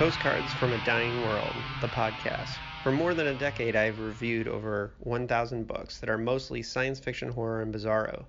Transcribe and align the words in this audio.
Postcards 0.00 0.54
from 0.54 0.72
a 0.72 0.78
Dying 0.78 1.20
World, 1.20 1.62
the 1.80 1.86
podcast. 1.86 2.60
For 2.82 2.90
more 2.90 3.12
than 3.12 3.26
a 3.26 3.34
decade, 3.34 3.76
I've 3.76 3.98
reviewed 3.98 4.48
over 4.48 4.92
1,000 5.00 5.66
books 5.66 5.98
that 5.98 6.08
are 6.08 6.16
mostly 6.16 6.62
science 6.62 6.98
fiction, 6.98 7.28
horror, 7.28 7.60
and 7.60 7.70
bizarro. 7.70 8.24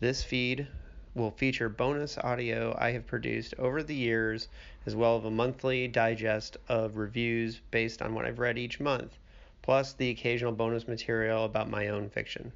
This 0.00 0.24
feed 0.24 0.66
will 1.14 1.30
feature 1.30 1.68
bonus 1.68 2.18
audio 2.18 2.76
I 2.76 2.90
have 2.90 3.06
produced 3.06 3.54
over 3.56 3.84
the 3.84 3.94
years, 3.94 4.48
as 4.84 4.96
well 4.96 5.16
as 5.16 5.24
a 5.24 5.30
monthly 5.30 5.86
digest 5.86 6.56
of 6.66 6.96
reviews 6.96 7.60
based 7.70 8.02
on 8.02 8.12
what 8.12 8.24
I've 8.24 8.40
read 8.40 8.58
each 8.58 8.80
month, 8.80 9.16
plus 9.62 9.92
the 9.92 10.10
occasional 10.10 10.50
bonus 10.50 10.88
material 10.88 11.44
about 11.44 11.70
my 11.70 11.86
own 11.86 12.10
fiction. 12.10 12.50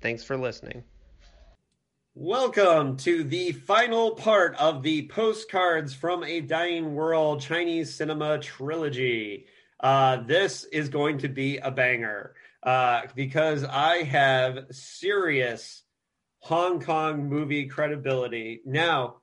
Thanks 0.00 0.22
for 0.22 0.36
listening. 0.36 0.84
Welcome 2.20 2.96
to 2.96 3.22
the 3.22 3.52
final 3.52 4.10
part 4.10 4.56
of 4.56 4.82
the 4.82 5.06
Postcards 5.06 5.94
from 5.94 6.24
a 6.24 6.40
Dying 6.40 6.96
World 6.96 7.40
Chinese 7.40 7.94
Cinema 7.94 8.40
Trilogy. 8.40 9.46
Uh, 9.78 10.16
this 10.24 10.64
is 10.64 10.88
going 10.88 11.18
to 11.18 11.28
be 11.28 11.58
a 11.58 11.70
banger 11.70 12.34
uh, 12.64 13.02
because 13.14 13.62
I 13.62 13.98
have 13.98 14.66
serious 14.72 15.84
Hong 16.40 16.80
Kong 16.80 17.28
movie 17.28 17.66
credibility. 17.66 18.62
Now, 18.66 19.18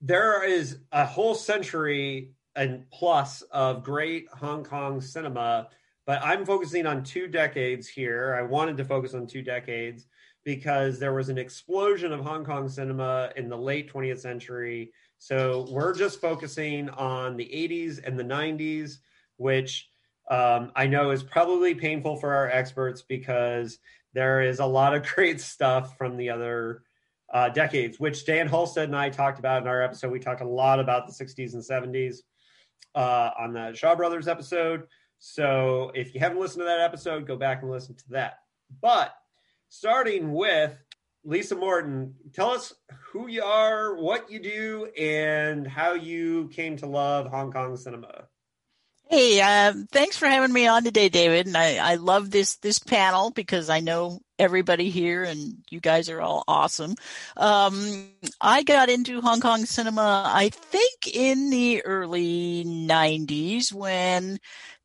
there 0.00 0.42
is 0.42 0.78
a 0.92 1.04
whole 1.04 1.34
century 1.34 2.30
and 2.56 2.90
plus 2.90 3.42
of 3.42 3.84
great 3.84 4.28
Hong 4.32 4.64
Kong 4.64 5.02
cinema, 5.02 5.68
but 6.06 6.22
I'm 6.24 6.46
focusing 6.46 6.86
on 6.86 7.04
two 7.04 7.28
decades 7.28 7.86
here. 7.86 8.34
I 8.34 8.44
wanted 8.44 8.78
to 8.78 8.86
focus 8.86 9.12
on 9.12 9.26
two 9.26 9.42
decades 9.42 10.06
because 10.44 10.98
there 10.98 11.12
was 11.12 11.28
an 11.28 11.38
explosion 11.38 12.12
of 12.12 12.20
Hong 12.20 12.44
Kong 12.44 12.68
cinema 12.68 13.30
in 13.36 13.48
the 13.48 13.56
late 13.56 13.92
20th 13.92 14.20
century. 14.20 14.92
So 15.18 15.66
we're 15.70 15.94
just 15.94 16.20
focusing 16.20 16.88
on 16.90 17.36
the 17.36 17.44
80s 17.44 18.00
and 18.04 18.18
the 18.18 18.24
90s, 18.24 18.98
which 19.36 19.88
um, 20.30 20.72
I 20.74 20.86
know 20.86 21.10
is 21.10 21.22
probably 21.22 21.74
painful 21.74 22.16
for 22.16 22.34
our 22.34 22.48
experts 22.48 23.02
because 23.02 23.78
there 24.14 24.40
is 24.40 24.60
a 24.60 24.66
lot 24.66 24.94
of 24.94 25.02
great 25.14 25.40
stuff 25.40 25.98
from 25.98 26.16
the 26.16 26.30
other 26.30 26.84
uh, 27.32 27.48
decades, 27.50 28.00
which 28.00 28.24
Dan 28.26 28.48
Halstead 28.48 28.88
and 28.88 28.96
I 28.96 29.10
talked 29.10 29.38
about 29.38 29.62
in 29.62 29.68
our 29.68 29.82
episode. 29.82 30.10
We 30.10 30.20
talked 30.20 30.40
a 30.40 30.48
lot 30.48 30.80
about 30.80 31.06
the 31.06 31.12
60s 31.12 31.54
and 31.54 31.62
70s 31.62 32.18
uh, 32.94 33.30
on 33.38 33.52
the 33.52 33.72
Shaw 33.74 33.94
Brothers 33.94 34.26
episode. 34.26 34.84
So 35.18 35.92
if 35.94 36.14
you 36.14 36.20
haven't 36.20 36.40
listened 36.40 36.62
to 36.62 36.64
that 36.64 36.80
episode, 36.80 37.26
go 37.26 37.36
back 37.36 37.62
and 37.62 37.70
listen 37.70 37.94
to 37.94 38.08
that. 38.10 38.38
But 38.80 39.14
starting 39.70 40.32
with 40.32 40.72
Lisa 41.24 41.54
Morton, 41.54 42.14
tell 42.34 42.50
us 42.50 42.74
who 43.12 43.28
you 43.28 43.42
are, 43.42 43.96
what 43.96 44.30
you 44.30 44.40
do, 44.40 44.88
and 44.98 45.66
how 45.66 45.94
you 45.94 46.48
came 46.48 46.76
to 46.78 46.86
love 46.86 47.28
Hong 47.28 47.52
Kong 47.52 47.76
cinema. 47.76 48.26
Hey, 49.08 49.40
um, 49.40 49.88
thanks 49.90 50.16
for 50.16 50.26
having 50.26 50.52
me 50.52 50.68
on 50.68 50.84
today, 50.84 51.08
David. 51.08 51.48
And 51.48 51.56
I, 51.56 51.76
I 51.78 51.94
love 51.96 52.30
this 52.30 52.56
this 52.58 52.78
panel 52.78 53.30
because 53.30 53.68
I 53.68 53.80
know 53.80 54.20
everybody 54.38 54.88
here, 54.88 55.24
and 55.24 55.56
you 55.68 55.80
guys 55.80 56.08
are 56.08 56.20
all 56.20 56.44
awesome. 56.46 56.94
Um, 57.36 58.10
I 58.40 58.62
got 58.62 58.88
into 58.88 59.20
Hong 59.20 59.40
Kong 59.40 59.66
cinema, 59.66 60.22
I 60.32 60.50
think, 60.50 61.08
in 61.12 61.50
the 61.50 61.84
early 61.84 62.64
'90s 62.64 63.72
when 63.72 64.38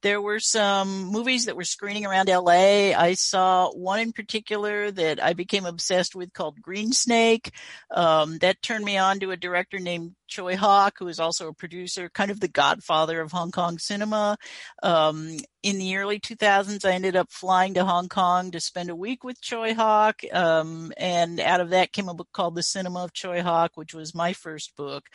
there 0.06 0.22
were 0.22 0.40
some 0.40 1.06
movies 1.06 1.46
that 1.46 1.56
were 1.56 1.64
screening 1.64 2.06
around 2.06 2.30
LA. 2.30 2.94
I 2.94 3.16
saw 3.16 3.72
one 3.72 4.00
in 4.00 4.14
particular 4.14 4.92
that 4.92 5.22
I 5.22 5.34
became 5.34 5.66
obsessed 5.66 6.14
with 6.14 6.32
called 6.32 6.62
Green 6.62 6.94
Snake. 6.94 7.50
Um, 7.90 8.38
that 8.38 8.62
turned 8.62 8.86
me 8.86 9.00
on 9.00 9.20
to 9.22 9.32
a 9.32 9.36
director 9.36 9.80
named 9.80 10.12
Tsui 10.30 10.54
Hark, 10.54 10.98
who 11.00 11.08
is 11.08 11.20
also 11.20 11.48
a 11.48 11.56
producer, 11.56 12.08
kind 12.10 12.30
of 12.30 12.40
the 12.40 12.48
godfather 12.48 13.20
of 13.20 13.32
Hong 13.32 13.50
Kong 13.50 13.80
cinema. 13.80 14.38
Um, 14.84 15.38
in 15.64 15.80
the 15.80 15.98
early 15.98 16.20
2000s, 16.20 16.86
I 16.86 16.92
ended 16.92 17.16
up 17.16 17.32
flying 17.32 17.74
to 17.74 17.84
Hong 17.84 18.08
Kong 18.08 18.52
to 18.52 18.60
spend 18.60 18.92
a 18.92 18.96
week 18.96 19.24
with 19.24 19.42
Tsui 19.42 19.74
Hark. 19.74 20.20
Um, 20.32 20.94
and 20.98 21.40
out 21.40 21.62
of 21.62 21.72
that 21.72 21.94
came 21.94 22.10
a 22.10 22.14
book 22.14 22.30
called 22.32 22.54
The 22.54 22.62
Cinema 22.62 23.06
of 23.06 23.14
Tsui 23.14 23.42
Hark, 23.42 23.72
which 23.74 23.96
was 23.96 24.14
my 24.14 24.34
first 24.34 24.76
book. 24.76 25.06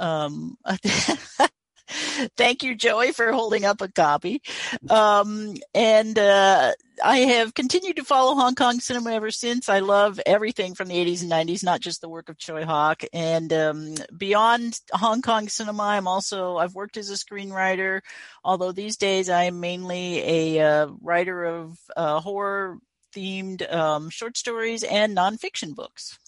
Um, 0.00 0.56
Thank 2.36 2.62
you, 2.62 2.74
Joey, 2.74 3.12
for 3.12 3.32
holding 3.32 3.64
up 3.64 3.80
a 3.80 3.88
copy. 3.88 4.42
Um, 4.88 5.54
and 5.74 6.18
uh, 6.18 6.72
I 7.02 7.18
have 7.18 7.54
continued 7.54 7.96
to 7.96 8.04
follow 8.04 8.34
Hong 8.34 8.54
Kong 8.54 8.80
cinema 8.80 9.12
ever 9.12 9.30
since. 9.30 9.68
I 9.68 9.80
love 9.80 10.20
everything 10.24 10.74
from 10.74 10.88
the 10.88 10.94
80s 10.94 11.22
and 11.22 11.30
90s, 11.30 11.64
not 11.64 11.80
just 11.80 12.00
the 12.00 12.08
work 12.08 12.28
of 12.28 12.38
Tsui 12.38 12.64
Hark. 12.64 13.04
And 13.12 13.52
um, 13.52 13.94
beyond 14.16 14.80
Hong 14.92 15.22
Kong 15.22 15.48
cinema, 15.48 15.82
I'm 15.82 16.06
also 16.06 16.56
I've 16.56 16.74
worked 16.74 16.96
as 16.96 17.10
a 17.10 17.14
screenwriter, 17.14 18.00
although 18.44 18.72
these 18.72 18.96
days 18.96 19.28
I 19.28 19.44
am 19.44 19.60
mainly 19.60 20.56
a 20.58 20.66
uh, 20.66 20.86
writer 21.00 21.44
of 21.44 21.78
uh, 21.96 22.20
horror 22.20 22.78
themed 23.14 23.70
um, 23.72 24.10
short 24.10 24.36
stories 24.36 24.82
and 24.82 25.16
nonfiction 25.16 25.74
books. 25.74 26.18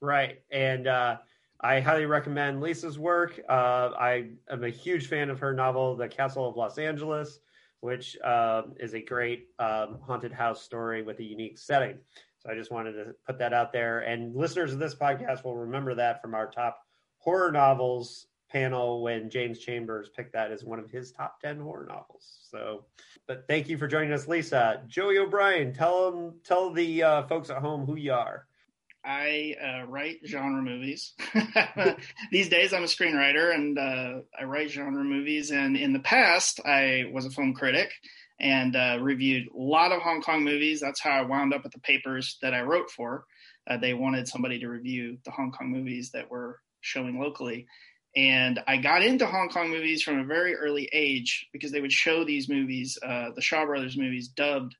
Right, 0.00 0.42
and 0.50 0.86
uh, 0.86 1.16
I 1.60 1.80
highly 1.80 2.06
recommend 2.06 2.60
Lisa's 2.60 2.98
work. 2.98 3.40
Uh, 3.48 3.90
I 3.98 4.30
am 4.48 4.62
a 4.62 4.68
huge 4.68 5.08
fan 5.08 5.28
of 5.28 5.40
her 5.40 5.52
novel, 5.52 5.96
The 5.96 6.08
Castle 6.08 6.48
of 6.48 6.56
Los 6.56 6.78
Angeles, 6.78 7.40
which 7.80 8.16
uh, 8.24 8.62
is 8.78 8.94
a 8.94 9.00
great 9.00 9.48
um, 9.58 9.98
haunted 10.06 10.32
house 10.32 10.62
story 10.62 11.02
with 11.02 11.18
a 11.18 11.24
unique 11.24 11.58
setting. 11.58 11.98
So 12.38 12.50
I 12.50 12.54
just 12.54 12.70
wanted 12.70 12.92
to 12.92 13.14
put 13.26 13.38
that 13.40 13.52
out 13.52 13.72
there. 13.72 14.00
And 14.00 14.36
listeners 14.36 14.72
of 14.72 14.78
this 14.78 14.94
podcast 14.94 15.44
will 15.44 15.56
remember 15.56 15.96
that 15.96 16.22
from 16.22 16.34
our 16.34 16.48
top 16.48 16.80
horror 17.18 17.50
novels 17.50 18.26
panel 18.48 19.02
when 19.02 19.28
James 19.28 19.58
Chambers 19.58 20.08
picked 20.08 20.32
that 20.32 20.52
as 20.52 20.64
one 20.64 20.78
of 20.78 20.90
his 20.90 21.12
top 21.12 21.40
10 21.40 21.60
horror 21.60 21.86
novels. 21.86 22.38
So, 22.50 22.84
but 23.26 23.46
thank 23.48 23.68
you 23.68 23.76
for 23.76 23.86
joining 23.86 24.12
us, 24.12 24.28
Lisa. 24.28 24.82
Joey 24.86 25.18
O'Brien, 25.18 25.74
tell 25.74 26.10
them, 26.10 26.34
tell 26.44 26.72
the 26.72 27.02
uh, 27.02 27.22
folks 27.24 27.50
at 27.50 27.58
home 27.58 27.84
who 27.84 27.96
you 27.96 28.12
are. 28.12 28.47
I 29.04 29.54
uh, 29.62 29.86
write 29.86 30.18
genre 30.26 30.62
movies. 30.62 31.14
These 32.30 32.48
days, 32.48 32.72
I'm 32.72 32.82
a 32.82 32.86
screenwriter 32.86 33.54
and 33.54 33.78
uh, 33.78 34.20
I 34.38 34.44
write 34.44 34.70
genre 34.70 35.04
movies. 35.04 35.50
And 35.50 35.76
in 35.76 35.92
the 35.92 36.00
past, 36.00 36.60
I 36.64 37.04
was 37.12 37.24
a 37.24 37.30
film 37.30 37.54
critic 37.54 37.90
and 38.40 38.76
uh, 38.76 38.98
reviewed 39.00 39.48
a 39.48 39.56
lot 39.56 39.92
of 39.92 40.02
Hong 40.02 40.22
Kong 40.22 40.44
movies. 40.44 40.80
That's 40.80 41.00
how 41.00 41.10
I 41.10 41.22
wound 41.22 41.54
up 41.54 41.62
at 41.64 41.72
the 41.72 41.80
papers 41.80 42.38
that 42.42 42.54
I 42.54 42.62
wrote 42.62 42.90
for. 42.90 43.24
Uh, 43.68 43.76
they 43.76 43.94
wanted 43.94 44.28
somebody 44.28 44.58
to 44.60 44.68
review 44.68 45.18
the 45.24 45.30
Hong 45.30 45.52
Kong 45.52 45.70
movies 45.70 46.10
that 46.12 46.30
were 46.30 46.60
showing 46.80 47.20
locally. 47.20 47.66
And 48.16 48.60
I 48.66 48.78
got 48.78 49.02
into 49.02 49.26
Hong 49.26 49.48
Kong 49.48 49.70
movies 49.70 50.02
from 50.02 50.18
a 50.18 50.24
very 50.24 50.54
early 50.54 50.88
age 50.92 51.46
because 51.52 51.70
they 51.70 51.80
would 51.80 51.92
show 51.92 52.24
these 52.24 52.48
movies, 52.48 52.98
uh, 53.02 53.30
the 53.34 53.42
Shaw 53.42 53.66
Brothers 53.66 53.96
movies, 53.96 54.28
dubbed 54.28 54.74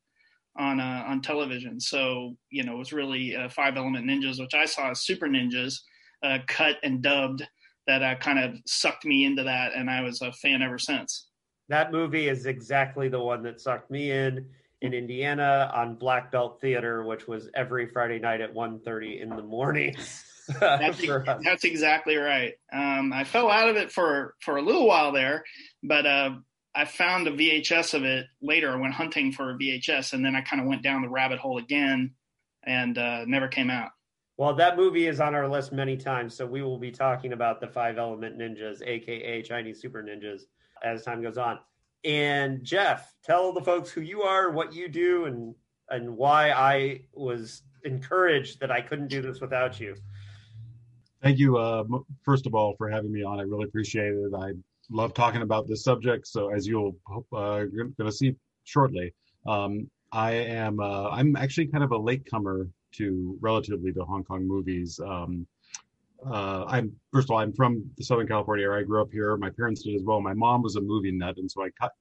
on 0.59 0.81
uh, 0.81 1.05
on 1.07 1.23
television. 1.23 1.81
So 1.81 2.37
you 2.51 2.65
know, 2.65 2.75
it 2.75 2.79
was 2.79 2.93
really 2.93 3.37
uh, 3.37 3.49
Five 3.49 3.77
Element 3.77 4.07
Ninjas, 4.07 4.41
which 4.41 4.55
I 4.55 4.67
saw 4.67 4.91
as 4.91 5.01
Super 5.01 5.27
Ninjas, 5.27 5.75
uh, 6.23 6.39
cut 6.47 6.77
and 6.83 7.01
dubbed. 7.03 7.47
That 7.87 8.03
uh, 8.03 8.17
kind 8.17 8.39
of 8.39 8.61
sucked 8.67 9.07
me 9.07 9.25
into 9.25 9.45
that, 9.45 9.73
and 9.75 9.89
I 9.89 10.03
was 10.03 10.21
a 10.21 10.31
fan 10.31 10.61
ever 10.61 10.79
since. 10.79 11.29
That 11.71 11.91
movie 11.91 12.29
is 12.29 12.45
exactly 12.45 13.09
the 13.09 13.21
one 13.21 13.43
that 13.45 13.61
sucked 13.61 13.91
me 13.91 14.11
in 14.11 14.47
in 14.83 14.93
Indiana 14.95 15.71
on 15.75 15.97
Black 15.97 16.31
Belt 16.31 16.61
Theater, 16.61 17.03
which 17.05 17.27
was 17.27 17.49
every 17.55 17.87
Friday 17.87 18.19
night 18.19 18.41
at 18.41 18.55
1.30 18.55 19.21
in 19.21 19.29
the 19.31 19.43
morning. 19.43 19.97
that's, 20.61 21.05
that's, 21.45 21.65
exactly 21.65 22.17
right. 22.17 22.55
Um, 22.73 23.13
I 23.13 23.25
fell 23.25 23.51
out 23.51 23.69
of 23.69 23.77
it 23.77 23.91
for 23.91 24.35
for 24.41 24.57
a 24.57 24.63
little 24.63 24.87
while 24.87 25.13
there, 25.13 25.45
but 25.83 26.07
uh, 26.07 26.31
I 26.79 26.85
found 26.85 27.27
a 27.27 27.33
VHS 27.33 27.95
of 27.95 28.05
it 28.05 28.27
later. 28.41 28.71
I 28.73 28.77
went 28.77 28.95
hunting 28.95 29.33
for 29.33 29.51
a 29.51 29.55
VHS, 29.55 30.13
and 30.13 30.25
then 30.25 30.37
I 30.37 30.43
kind 30.43 30.63
of 30.63 30.69
went 30.69 30.81
down 30.81 31.03
the 31.03 31.09
rabbit 31.09 31.41
hole 31.41 31.59
again, 31.59 32.13
and 32.63 32.97
uh, 32.97 33.25
never 33.27 33.49
came 33.49 33.69
out. 33.69 33.91
Well, 34.37 34.55
that 34.55 34.77
movie 34.77 35.09
is 35.09 35.19
on 35.19 35.35
our 35.35 35.49
list 35.49 35.73
many 35.73 35.97
times, 35.97 36.37
so 36.37 36.47
we 36.47 36.63
will 36.63 36.79
be 36.79 36.93
talking 36.93 37.33
about 37.33 37.61
the 37.61 37.67
Five 37.67 37.99
Element 37.99 38.39
Ninjas, 38.39 38.81
aka 38.87 39.43
Chinese 39.43 39.81
Super 39.81 40.05
Ninjas, 40.05 40.43
as 40.81 41.03
time 41.03 41.21
goes 41.21 41.37
on. 41.37 41.59
And 42.05 42.63
Jeff, 42.63 43.13
tell 43.25 43.53
the 43.53 43.61
folks 43.61 43.91
who 43.91 44.01
you 44.01 44.23
are, 44.23 44.53
what 44.53 44.73
you 44.73 44.89
do, 44.89 45.25
and 45.25 45.57
and 45.91 46.17
why 46.17 46.53
I 46.53 47.01
was 47.13 47.65
encouraged 47.83 48.61
that 48.61 48.71
I 48.71 48.83
couldn't 48.83 49.09
do 49.09 49.21
this 49.21 49.41
without 49.41 49.81
you. 49.81 49.97
Thank 51.25 51.41
you, 51.41 51.57
uh, 51.57 51.83
first 52.23 52.47
of 52.47 52.55
all, 52.55 52.77
for 52.79 52.89
having 52.89 53.11
me 53.11 53.25
on. 53.25 53.41
I 53.41 53.43
really 53.43 53.65
appreciate 53.65 54.13
it. 54.13 54.33
I 54.33 54.53
love 54.91 55.15
talking 55.15 55.43
about 55.43 55.67
this 55.69 55.85
subject. 55.85 56.27
So 56.27 56.53
as 56.53 56.67
you'll 56.67 56.97
uh, 57.33 57.65
going 57.65 57.95
to 57.99 58.13
see 58.13 58.37
shortly, 58.65 59.15
um, 59.47 59.91
I 60.13 60.33
am 60.33 60.81
uh, 60.81 61.11
I'm 61.11 61.37
actually 61.37 61.67
kind 61.67 61.85
of 61.85 61.93
a 61.93 61.99
latecomer 61.99 62.69
to 62.95 63.39
relatively 63.41 63.93
to 63.93 64.05
Hong 64.05 64.25
Kong 64.25 64.47
movies. 64.47 64.99
Um, 65.05 65.47
uh, 66.27 66.65
I'm 66.67 66.97
first 67.13 67.27
of 67.27 67.33
all 67.33 67.39
I'm 67.39 67.53
from 67.53 67.91
the 67.97 68.05
Southern 68.05 68.27
California 68.27 68.65
area. 68.65 68.83
I 68.83 68.85
grew 68.85 69.03
up 69.03 69.13
here. 69.13 69.37
My 69.37 69.51
parents 69.51 69.83
did 69.83 69.95
as 69.95 70.03
well. 70.03 70.21
My 70.21 70.35
mom 70.35 70.63
was 70.63 70.77
a 70.77 70.81
movie 70.81 71.13
nut, 71.13 71.37
and 71.37 71.51
so 71.51 71.63
I 71.63 71.71
caught 71.79 71.93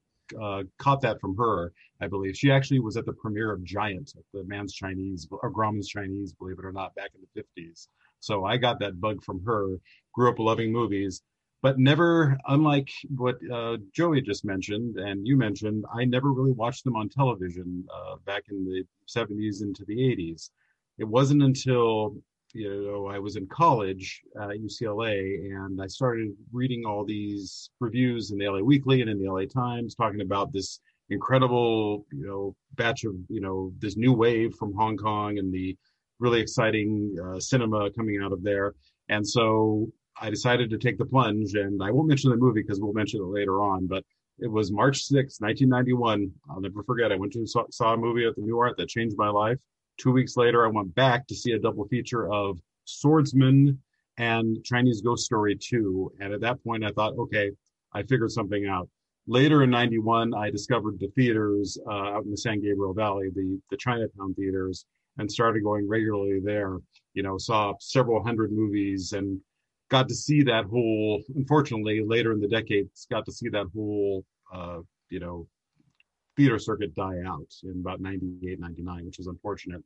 uh, 0.41 0.63
caught 0.77 1.01
that 1.01 1.19
from 1.19 1.35
her. 1.37 1.73
I 2.01 2.07
believe 2.07 2.35
she 2.35 2.51
actually 2.51 2.79
was 2.79 2.97
at 2.97 3.05
the 3.05 3.13
premiere 3.13 3.51
of 3.51 3.63
Giant, 3.63 4.13
the 4.33 4.43
man's 4.43 4.73
Chinese 4.73 5.27
or 5.29 5.51
Grauman's 5.51 5.87
Chinese, 5.87 6.33
believe 6.33 6.59
it 6.59 6.65
or 6.65 6.71
not, 6.71 6.95
back 6.95 7.11
in 7.15 7.21
the 7.21 7.61
50s. 7.61 7.87
So 8.19 8.45
I 8.45 8.57
got 8.57 8.79
that 8.79 8.99
bug 8.99 9.23
from 9.23 9.43
her. 9.45 9.77
Grew 10.13 10.29
up 10.29 10.39
loving 10.39 10.71
movies 10.71 11.21
but 11.61 11.79
never, 11.79 12.37
unlike 12.47 12.89
what 13.15 13.37
uh, 13.51 13.77
Joey 13.93 14.21
just 14.21 14.45
mentioned 14.45 14.97
and 14.97 15.25
you 15.25 15.35
mentioned, 15.35 15.85
I 15.93 16.05
never 16.05 16.31
really 16.31 16.51
watched 16.51 16.83
them 16.83 16.95
on 16.95 17.09
television 17.09 17.85
uh, 17.93 18.15
back 18.25 18.43
in 18.49 18.63
the 18.65 18.83
70s 19.07 19.61
into 19.61 19.83
the 19.85 19.95
80s. 19.95 20.51
It 20.99 21.05
wasn't 21.05 21.43
until 21.43 22.15
you 22.53 22.69
know 22.69 23.07
I 23.07 23.19
was 23.19 23.35
in 23.35 23.47
college 23.47 24.21
at 24.39 24.49
UCLA 24.49 25.51
and 25.51 25.81
I 25.81 25.87
started 25.87 26.31
reading 26.51 26.85
all 26.85 27.03
these 27.03 27.69
reviews 27.79 28.31
in 28.31 28.37
the 28.37 28.47
LA 28.47 28.59
Weekly 28.59 29.01
and 29.01 29.09
in 29.09 29.19
the 29.19 29.31
LA 29.31 29.45
Times 29.45 29.95
talking 29.95 30.21
about 30.21 30.53
this 30.53 30.79
incredible 31.09 32.05
you 32.11 32.25
know 32.25 32.55
batch 32.75 33.03
of 33.03 33.15
you 33.29 33.41
know 33.41 33.71
this 33.79 33.97
new 33.97 34.13
wave 34.13 34.53
from 34.55 34.73
Hong 34.73 34.97
Kong 34.97 35.37
and 35.39 35.53
the 35.53 35.75
really 36.19 36.39
exciting 36.39 37.15
uh, 37.23 37.39
cinema 37.39 37.91
coming 37.91 38.19
out 38.23 38.31
of 38.31 38.43
there. 38.43 38.73
And 39.09 39.27
so 39.27 39.91
I 40.19 40.29
decided 40.29 40.69
to 40.69 40.77
take 40.77 40.97
the 40.97 41.05
plunge, 41.05 41.53
and 41.53 41.81
I 41.81 41.91
won't 41.91 42.07
mention 42.07 42.31
the 42.31 42.37
movie 42.37 42.61
because 42.61 42.79
we'll 42.79 42.93
mention 42.93 43.21
it 43.21 43.25
later 43.25 43.61
on. 43.61 43.87
But 43.87 44.03
it 44.39 44.47
was 44.47 44.71
March 44.71 45.03
6, 45.03 45.39
1991. 45.39 46.31
I'll 46.49 46.61
never 46.61 46.83
forget. 46.83 47.11
I 47.11 47.15
went 47.15 47.33
to 47.33 47.45
saw, 47.45 47.65
saw 47.71 47.93
a 47.93 47.97
movie 47.97 48.25
at 48.25 48.35
the 48.35 48.41
Nuart 48.41 48.77
that 48.77 48.89
changed 48.89 49.17
my 49.17 49.29
life. 49.29 49.57
Two 49.97 50.11
weeks 50.11 50.37
later, 50.37 50.65
I 50.65 50.69
went 50.69 50.93
back 50.95 51.27
to 51.27 51.35
see 51.35 51.53
a 51.53 51.59
double 51.59 51.87
feature 51.87 52.31
of 52.31 52.59
Swordsman 52.85 53.79
and 54.17 54.63
Chinese 54.63 55.01
Ghost 55.01 55.25
Story 55.25 55.55
2. 55.55 56.13
And 56.19 56.33
at 56.33 56.41
that 56.41 56.63
point, 56.63 56.83
I 56.83 56.91
thought, 56.91 57.17
okay, 57.17 57.51
I 57.93 58.03
figured 58.03 58.31
something 58.31 58.67
out. 58.67 58.89
Later 59.27 59.63
in 59.63 59.69
91, 59.69 60.33
I 60.33 60.49
discovered 60.49 60.99
the 60.99 61.07
theaters 61.09 61.77
uh, 61.87 61.91
out 61.91 62.23
in 62.23 62.31
the 62.31 62.37
San 62.37 62.61
Gabriel 62.61 62.93
Valley, 62.93 63.29
the, 63.35 63.59
the 63.69 63.77
Chinatown 63.77 64.33
theaters, 64.35 64.85
and 65.17 65.29
started 65.29 65.63
going 65.63 65.87
regularly 65.87 66.39
there. 66.43 66.77
You 67.13 67.23
know, 67.23 67.37
saw 67.37 67.73
several 67.79 68.23
hundred 68.23 68.51
movies 68.51 69.13
and 69.13 69.41
got 69.89 70.07
to 70.09 70.15
see 70.15 70.43
that 70.43 70.65
whole. 70.65 71.21
Unfortunately, 71.35 72.01
later 72.05 72.31
in 72.31 72.39
the 72.39 72.47
decades, 72.47 73.07
got 73.09 73.25
to 73.25 73.31
see 73.31 73.49
that 73.49 73.67
whole, 73.73 74.23
uh, 74.53 74.79
you 75.09 75.19
know, 75.19 75.47
theater 76.35 76.59
circuit 76.59 76.93
die 76.95 77.19
out 77.25 77.51
in 77.63 77.79
about 77.79 77.99
98, 78.01 78.59
99, 78.59 79.05
which 79.05 79.19
is 79.19 79.27
unfortunate. 79.27 79.83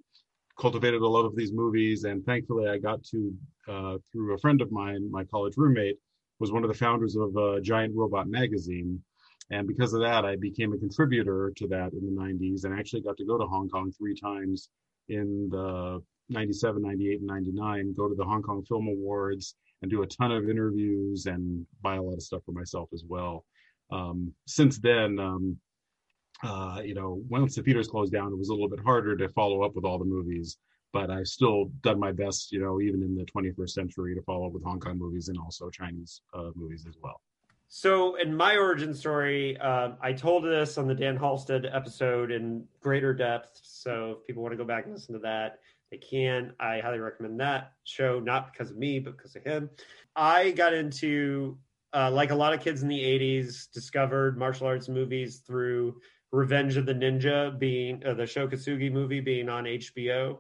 Cultivated 0.60 1.02
a 1.02 1.08
love 1.08 1.26
of 1.26 1.36
these 1.36 1.54
movies, 1.54 2.04
and 2.04 2.26
thankfully, 2.26 2.70
I 2.70 2.78
got 2.78 3.04
to 3.06 3.34
uh, 3.68 3.98
through 4.12 4.34
a 4.34 4.38
friend 4.38 4.62
of 4.62 4.72
mine, 4.72 5.10
my 5.10 5.24
college 5.24 5.54
roommate, 5.58 5.98
was 6.40 6.52
one 6.52 6.64
of 6.64 6.70
the 6.70 6.78
founders 6.78 7.16
of 7.16 7.36
uh, 7.38 7.60
Giant 7.62 7.96
Robot 7.96 8.28
magazine. 8.28 9.02
And 9.50 9.68
because 9.68 9.94
of 9.94 10.02
that, 10.02 10.26
I 10.26 10.36
became 10.38 10.74
a 10.74 10.78
contributor 10.78 11.52
to 11.58 11.68
that 11.68 11.94
in 11.94 12.06
the 12.06 12.22
90s 12.22 12.64
and 12.64 12.78
actually 12.78 13.02
got 13.02 13.18
to 13.18 13.26
go 13.26 13.38
to 13.38 13.46
Hong 13.46 13.70
Kong 13.70 13.92
three 13.92 14.16
times 14.16 14.70
in 15.10 15.50
the 15.52 16.02
97, 16.30 16.82
98, 16.82 17.20
and 17.20 17.28
99, 17.28 17.94
go 17.98 18.08
to 18.08 18.16
the 18.16 18.24
Hong 18.24 18.42
Kong 18.42 18.64
Film 18.64 18.88
Awards 18.88 19.56
and 19.82 19.90
do 19.90 20.04
a 20.04 20.08
ton 20.08 20.32
of 20.32 20.50
interviews 20.50 21.26
and 21.26 21.66
buy 21.82 21.96
a 21.96 22.02
lot 22.02 22.14
of 22.14 22.22
stuff 22.22 22.42
for 22.46 22.52
myself 22.52 22.90
as 22.94 23.04
well. 23.08 23.46
Um, 23.92 24.34
since 24.48 24.80
then, 24.80 25.20
um, 25.20 25.58
uh, 26.44 26.82
you 26.84 26.94
know, 26.94 27.22
once 27.30 27.56
the 27.56 27.64
theaters 27.64 27.88
closed 27.88 28.14
down, 28.14 28.32
it 28.32 28.38
was 28.38 28.50
a 28.50 28.54
little 28.54 28.70
bit 28.70 28.80
harder 28.80 29.16
to 29.18 29.30
follow 29.30 29.64
up 29.64 29.76
with 29.76 29.86
all 29.86 30.00
the 30.00 30.06
movies. 30.06 30.58
But 30.94 31.10
I've 31.10 31.28
still 31.28 31.72
done 31.84 32.00
my 32.00 32.12
best, 32.12 32.52
you 32.52 32.60
know, 32.60 32.82
even 32.82 33.02
in 33.02 33.16
the 33.16 33.26
21st 33.26 33.70
century, 33.70 34.14
to 34.14 34.22
follow 34.24 34.48
up 34.48 34.54
with 34.54 34.64
Hong 34.64 34.80
Kong 34.80 34.98
movies 34.98 35.30
and 35.30 35.38
also 35.38 35.70
Chinese 35.70 36.22
uh, 36.34 36.52
movies 36.56 36.86
as 36.88 36.96
well. 37.02 37.22
So, 37.70 38.16
in 38.16 38.36
my 38.36 38.58
origin 38.58 38.94
story, 38.94 39.58
um, 39.60 39.96
I 40.02 40.12
told 40.12 40.44
this 40.44 40.78
on 40.78 40.88
the 40.88 40.94
Dan 40.94 41.16
Halstead 41.16 41.66
episode 41.66 42.30
in 42.30 42.66
greater 42.82 43.14
depth. 43.14 43.62
So, 43.64 44.18
if 44.20 44.28
people 44.28 44.44
want 44.44 44.52
to 44.52 44.58
go 44.58 44.66
back 44.66 44.84
and 44.84 44.94
listen 44.94 45.14
to 45.14 45.22
that, 45.22 45.60
they 45.92 45.98
can. 45.98 46.54
I 46.60 46.80
highly 46.80 47.00
recommend 47.00 47.40
that 47.42 47.74
show, 47.84 48.20
not 48.20 48.52
because 48.52 48.72
of 48.72 48.78
me, 48.78 49.00
but 49.00 49.18
because 49.18 49.36
of 49.36 49.44
him. 49.44 49.70
I 50.16 50.52
got 50.52 50.74
into, 50.74 51.58
uh, 51.94 52.10
like 52.10 52.32
a 52.32 52.36
lot 52.36 52.54
of 52.54 52.62
kids 52.62 52.82
in 52.82 52.88
the 52.88 53.00
80s, 53.00 53.70
discovered 53.72 54.38
martial 54.38 54.68
arts 54.68 54.88
movies 54.88 55.44
through 55.46 56.00
Revenge 56.32 56.78
of 56.78 56.86
the 56.86 56.94
Ninja 56.94 57.60
being 57.60 58.02
uh, 58.06 58.14
the 58.14 58.26
Sho 58.26 58.48
Kosugi 58.48 58.92
movie 58.92 59.20
being 59.20 59.50
on 59.50 59.66
HBO. 59.66 60.40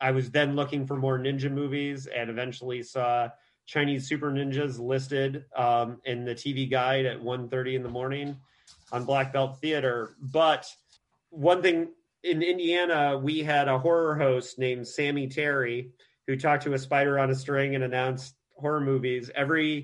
I 0.00 0.10
was 0.10 0.32
then 0.32 0.56
looking 0.56 0.84
for 0.84 0.96
more 0.96 1.16
ninja 1.16 1.50
movies 1.50 2.06
and 2.06 2.28
eventually 2.28 2.82
saw 2.82 3.28
Chinese 3.66 4.08
super 4.08 4.32
ninjas 4.32 4.80
listed 4.80 5.44
um, 5.56 6.00
in 6.04 6.24
the 6.24 6.34
TV 6.34 6.68
guide 6.68 7.06
at 7.06 7.22
1.30 7.22 7.76
in 7.76 7.82
the 7.84 7.88
morning 7.88 8.36
on 8.90 9.04
Black 9.04 9.32
Belt 9.32 9.60
Theater. 9.60 10.16
But 10.20 10.66
one 11.30 11.62
thing 11.62 11.90
in 12.22 12.42
Indiana, 12.42 13.18
we 13.18 13.40
had 13.40 13.68
a 13.68 13.78
horror 13.78 14.14
host 14.14 14.58
named 14.58 14.86
Sammy 14.86 15.26
Terry 15.26 15.90
who 16.26 16.36
talked 16.36 16.62
to 16.64 16.74
a 16.74 16.78
spider 16.78 17.18
on 17.18 17.30
a 17.30 17.34
string 17.34 17.74
and 17.74 17.84
announced 17.84 18.34
horror 18.56 18.80
movies 18.80 19.30
every 19.34 19.82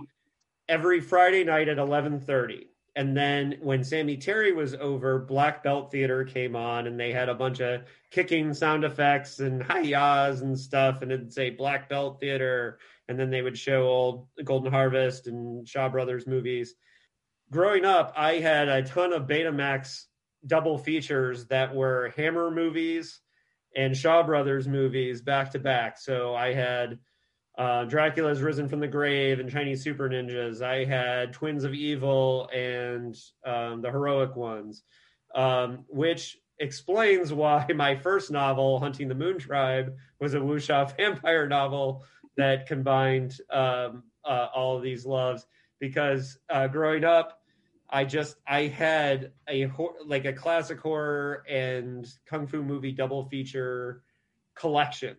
every 0.69 1.01
Friday 1.01 1.45
night 1.45 1.69
at 1.69 1.79
11:30. 1.79 2.67
And 2.97 3.17
then 3.17 3.57
when 3.61 3.85
Sammy 3.85 4.17
Terry 4.17 4.53
was 4.53 4.75
over, 4.75 5.21
Black 5.21 5.63
Belt 5.63 5.91
Theater 5.91 6.25
came 6.25 6.57
on 6.57 6.89
and 6.89 6.99
they 6.99 7.13
had 7.13 7.29
a 7.29 7.35
bunch 7.35 7.61
of 7.61 7.83
kicking 8.11 8.53
sound 8.53 8.85
effects 8.85 9.39
and 9.39 9.63
hi-yahs 9.63 10.41
and 10.41 10.59
stuff. 10.59 11.03
And 11.03 11.13
it'd 11.13 11.33
say 11.33 11.51
Black 11.51 11.89
Belt 11.89 12.19
Theater 12.19 12.79
and 13.09 13.19
then 13.19 13.31
they 13.31 13.43
would 13.43 13.57
show 13.57 13.87
old 13.87 14.27
Golden 14.45 14.73
Harvest 14.73 15.29
and 15.29 15.67
Shaw 15.67 15.89
Brothers 15.89 16.27
movies. 16.27 16.75
Growing 17.51 17.85
up, 17.85 18.13
I 18.17 18.35
had 18.35 18.69
a 18.69 18.83
ton 18.83 19.13
of 19.13 19.29
Betamax 19.29 20.08
double 20.47 20.79
features 20.79 21.47
that 21.47 21.75
were 21.75 22.13
Hammer 22.17 22.51
movies 22.51 23.21
and 23.77 23.97
Shaw 23.97 24.23
Brothers 24.23 24.67
movies 24.67 25.21
back 25.21 25.53
to 25.53 25.59
back. 25.59 25.99
So 25.99 26.35
I 26.35 26.53
had 26.53 26.99
uh, 27.57 27.85
Dracula's 27.85 28.41
Risen 28.41 28.69
from 28.69 28.81
the 28.81 28.89
Grave 28.89 29.41
and 29.41 29.51
Chinese 29.51 29.83
Super 29.83 30.09
Ninjas. 30.09 30.63
I 30.63 30.85
had 30.85 31.33
Twins 31.33 31.65
of 31.65 31.75
Evil 31.75 32.49
and 32.55 33.17
um, 33.45 33.83
the 33.83 33.91
Heroic 33.91 34.37
Ones, 34.37 34.85
um, 35.35 35.85
which 35.89 36.39
explains 36.61 37.33
why 37.33 37.67
my 37.75 37.97
first 37.97 38.31
novel, 38.31 38.79
Hunting 38.79 39.09
the 39.09 39.15
Moon 39.15 39.39
Tribe, 39.39 39.95
was 40.21 40.35
a 40.35 40.39
wuxia 40.39 40.97
vampire 40.97 41.49
novel 41.49 42.05
that 42.37 42.67
combined 42.67 43.37
um, 43.51 44.05
uh, 44.25 44.47
all 44.55 44.77
of 44.77 44.83
these 44.83 45.05
loves 45.05 45.45
because 45.81 46.39
uh, 46.51 46.69
growing 46.69 47.05
up 47.05 47.38
i 47.91 48.05
just 48.05 48.37
i 48.47 48.63
had 48.63 49.33
a 49.49 49.71
like 50.07 50.25
a 50.25 50.33
classic 50.33 50.79
horror 50.79 51.45
and 51.49 52.07
kung 52.29 52.47
fu 52.47 52.63
movie 52.63 52.93
double 52.93 53.25
feature 53.29 54.03
collection 54.55 55.17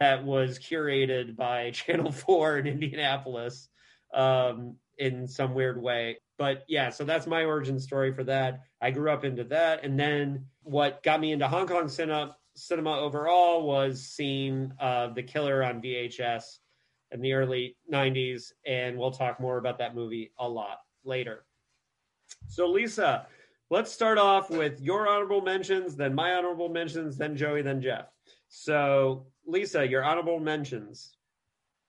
that 0.00 0.24
was 0.24 0.58
curated 0.58 1.36
by 1.36 1.70
channel 1.72 2.10
4 2.10 2.58
in 2.58 2.66
indianapolis 2.66 3.68
um, 4.12 4.76
in 4.98 5.26
some 5.26 5.54
weird 5.54 5.80
way. 5.80 6.18
But 6.38 6.64
yeah 6.68 6.90
so 6.90 7.04
that's 7.04 7.26
my 7.26 7.44
origin 7.44 7.78
story 7.78 8.12
for 8.12 8.24
that. 8.24 8.62
I 8.80 8.90
grew 8.90 9.10
up 9.10 9.24
into 9.24 9.44
that. 9.44 9.84
And 9.84 9.98
then 9.98 10.46
what 10.62 11.02
got 11.02 11.20
me 11.20 11.32
into 11.32 11.46
hong 11.46 11.66
kong 11.66 11.88
cinema 11.88 12.36
cinema 12.56 12.98
overall 12.98 13.66
was 13.66 14.02
seeing 14.02 14.72
uh, 14.80 15.08
The 15.08 15.22
Killer 15.22 15.62
on 15.62 15.82
VHS 15.82 16.58
in 17.10 17.20
the 17.20 17.32
early 17.32 17.76
90s, 17.92 18.52
and 18.66 18.96
we'll 18.96 19.10
talk 19.10 19.40
more 19.40 19.58
about 19.58 19.78
that 19.78 19.94
movie 19.94 20.32
a 20.38 20.48
lot 20.48 20.78
later. 21.04 21.44
So, 22.48 22.66
Lisa, 22.66 23.26
let's 23.70 23.92
start 23.92 24.18
off 24.18 24.50
with 24.50 24.80
your 24.80 25.08
honorable 25.08 25.40
mentions, 25.40 25.96
then 25.96 26.14
my 26.14 26.34
honorable 26.34 26.68
mentions, 26.68 27.16
then 27.16 27.36
Joey, 27.36 27.62
then 27.62 27.80
Jeff. 27.80 28.06
So, 28.48 29.26
Lisa, 29.46 29.86
your 29.86 30.04
honorable 30.04 30.38
mentions. 30.38 31.16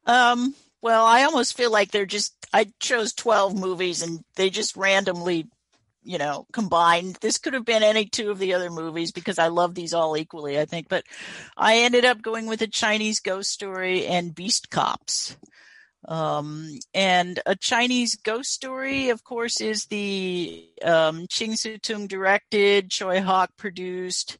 Um, 0.05 0.55
well, 0.81 1.05
I 1.05 1.23
almost 1.23 1.57
feel 1.57 1.71
like 1.71 1.91
they're 1.91 2.05
just 2.05 2.33
I 2.53 2.71
chose 2.79 3.13
12 3.13 3.59
movies 3.59 4.01
and 4.01 4.23
they 4.35 4.49
just 4.49 4.77
randomly 4.77 5.47
you 6.05 6.19
know, 6.19 6.45
combined. 6.53 7.17
This 7.19 7.39
could 7.39 7.53
have 7.55 7.65
been 7.65 7.83
any 7.83 8.05
two 8.05 8.29
of 8.29 8.37
the 8.37 8.53
other 8.53 8.69
movies 8.69 9.11
because 9.11 9.39
I 9.39 9.47
love 9.47 9.73
these 9.73 9.93
all 9.93 10.15
equally, 10.15 10.59
I 10.59 10.65
think. 10.65 10.87
But 10.87 11.03
I 11.57 11.79
ended 11.79 12.05
up 12.05 12.21
going 12.21 12.45
with 12.45 12.61
a 12.61 12.67
Chinese 12.67 13.19
ghost 13.19 13.51
story 13.51 14.05
and 14.05 14.33
Beast 14.33 14.69
Cops. 14.69 15.35
Um, 16.07 16.79
and 16.93 17.39
a 17.45 17.55
Chinese 17.55 18.15
ghost 18.15 18.51
story, 18.51 19.09
of 19.09 19.23
course, 19.23 19.61
is 19.61 19.85
the 19.85 20.69
um, 20.83 21.25
Ching 21.29 21.55
Siu 21.55 21.77
Tung 21.77 22.07
directed, 22.07 22.89
Tsui 22.89 23.19
Hark 23.21 23.49
produced, 23.57 24.37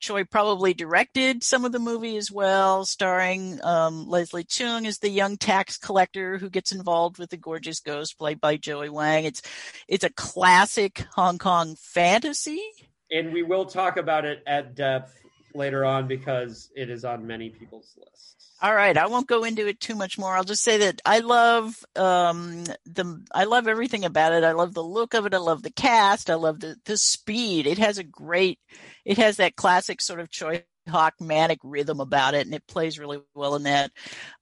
Tsui 0.00 0.28
probably 0.28 0.74
directed 0.74 1.42
some 1.42 1.64
of 1.64 1.72
the 1.72 1.78
movie 1.78 2.16
as 2.16 2.30
well, 2.30 2.84
starring 2.84 3.58
um, 3.64 4.08
Leslie 4.08 4.44
Cheung 4.44 4.86
as 4.86 4.98
the 4.98 5.08
young 5.08 5.36
tax 5.36 5.78
collector 5.78 6.38
who 6.38 6.50
gets 6.50 6.72
involved 6.72 7.18
with 7.18 7.30
the 7.30 7.36
gorgeous 7.36 7.80
ghost 7.80 8.18
played 8.18 8.40
by 8.40 8.56
Joey 8.56 8.90
Wang. 8.90 9.24
It's 9.24 9.42
it's 9.88 10.04
a 10.04 10.12
classic 10.12 11.06
Hong 11.14 11.38
Kong 11.38 11.76
fantasy, 11.78 12.60
and 13.10 13.32
we 13.32 13.42
will 13.42 13.64
talk 13.64 13.96
about 13.96 14.24
it 14.24 14.42
at 14.46 14.74
depth 14.74 15.18
later 15.54 15.84
on 15.84 16.06
because 16.06 16.70
it 16.76 16.90
is 16.90 17.04
on 17.04 17.26
many 17.26 17.48
people's 17.48 17.96
lists. 17.96 18.35
All 18.62 18.74
right, 18.74 18.96
I 18.96 19.06
won't 19.06 19.26
go 19.26 19.44
into 19.44 19.66
it 19.66 19.80
too 19.80 19.94
much 19.94 20.16
more. 20.16 20.34
I'll 20.34 20.42
just 20.44 20.62
say 20.62 20.78
that 20.78 21.02
I 21.04 21.18
love 21.18 21.84
um, 21.94 22.64
the 22.86 23.22
I 23.34 23.44
love 23.44 23.68
everything 23.68 24.04
about 24.06 24.32
it. 24.32 24.44
I 24.44 24.52
love 24.52 24.72
the 24.72 24.82
look 24.82 25.12
of 25.12 25.26
it. 25.26 25.34
I 25.34 25.38
love 25.38 25.62
the 25.62 25.70
cast. 25.70 26.30
I 26.30 26.34
love 26.34 26.60
the 26.60 26.76
the 26.86 26.96
speed. 26.96 27.66
It 27.66 27.76
has 27.78 27.98
a 27.98 28.04
great. 28.04 28.58
It 29.04 29.18
has 29.18 29.36
that 29.36 29.56
classic 29.56 30.00
sort 30.00 30.20
of 30.20 30.30
Tsui 30.30 30.62
Hark 30.88 31.20
manic 31.20 31.58
rhythm 31.64 32.00
about 32.00 32.32
it, 32.34 32.46
and 32.46 32.54
it 32.54 32.66
plays 32.66 32.98
really 32.98 33.20
well 33.34 33.56
in 33.56 33.64
that. 33.64 33.90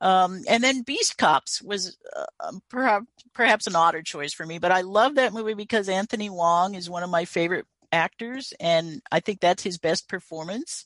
Um, 0.01 0.43
and 0.49 0.63
then 0.63 0.83
Beast 0.83 1.19
Cops 1.19 1.61
was 1.61 1.97
uh, 2.17 2.27
um, 2.39 2.61
perhaps 2.71 3.07
perhaps 3.35 3.67
an 3.67 3.75
odder 3.75 4.03
choice 4.03 4.33
for 4.33 4.47
me, 4.47 4.59
but 4.61 4.71
I 4.71 4.83
love 4.83 5.17
that 5.17 5.33
movie 5.33 5.55
because 5.55 5.89
Anthony 5.89 6.31
Wong 6.31 6.75
is 6.77 6.89
one 6.89 7.03
of 7.03 7.11
my 7.11 7.25
favorite 7.25 7.67
actors, 7.91 8.53
and 8.61 9.03
I 9.11 9.19
think 9.19 9.41
that's 9.41 9.63
his 9.65 9.79
best 9.79 10.09
performance. 10.09 10.85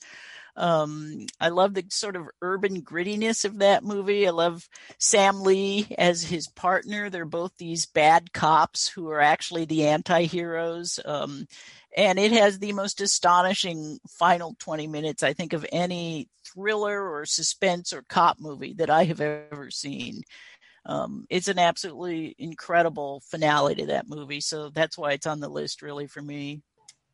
Um, 0.58 1.26
I 1.40 1.50
love 1.50 1.72
the 1.72 1.84
sort 1.88 2.16
of 2.16 2.26
urban 2.42 2.82
grittiness 2.82 3.44
of 3.44 3.60
that 3.60 3.84
movie. 3.84 4.26
I 4.26 4.30
love 4.30 4.68
Sam 4.98 5.42
Lee 5.42 5.86
as 5.96 6.24
his 6.24 6.48
partner. 6.48 7.08
They're 7.08 7.24
both 7.24 7.52
these 7.56 7.86
bad 7.86 8.32
cops 8.32 8.88
who 8.88 9.08
are 9.10 9.20
actually 9.20 9.66
the 9.66 9.86
anti-heroes. 9.86 10.98
Um, 11.04 11.46
and 11.96 12.18
it 12.18 12.32
has 12.32 12.58
the 12.58 12.72
most 12.72 13.00
astonishing 13.00 14.00
final 14.08 14.56
20 14.58 14.88
minutes, 14.88 15.22
I 15.22 15.32
think, 15.32 15.52
of 15.52 15.64
any 15.70 16.28
thriller 16.44 17.08
or 17.08 17.24
suspense 17.24 17.92
or 17.92 18.02
cop 18.08 18.38
movie 18.40 18.74
that 18.78 18.90
I 18.90 19.04
have 19.04 19.20
ever 19.20 19.70
seen. 19.70 20.22
Um, 20.84 21.24
it's 21.30 21.48
an 21.48 21.60
absolutely 21.60 22.34
incredible 22.36 23.22
finale 23.30 23.76
to 23.76 23.86
that 23.86 24.08
movie. 24.08 24.40
So 24.40 24.70
that's 24.70 24.98
why 24.98 25.12
it's 25.12 25.26
on 25.26 25.38
the 25.38 25.48
list, 25.48 25.82
really, 25.82 26.08
for 26.08 26.22
me 26.22 26.62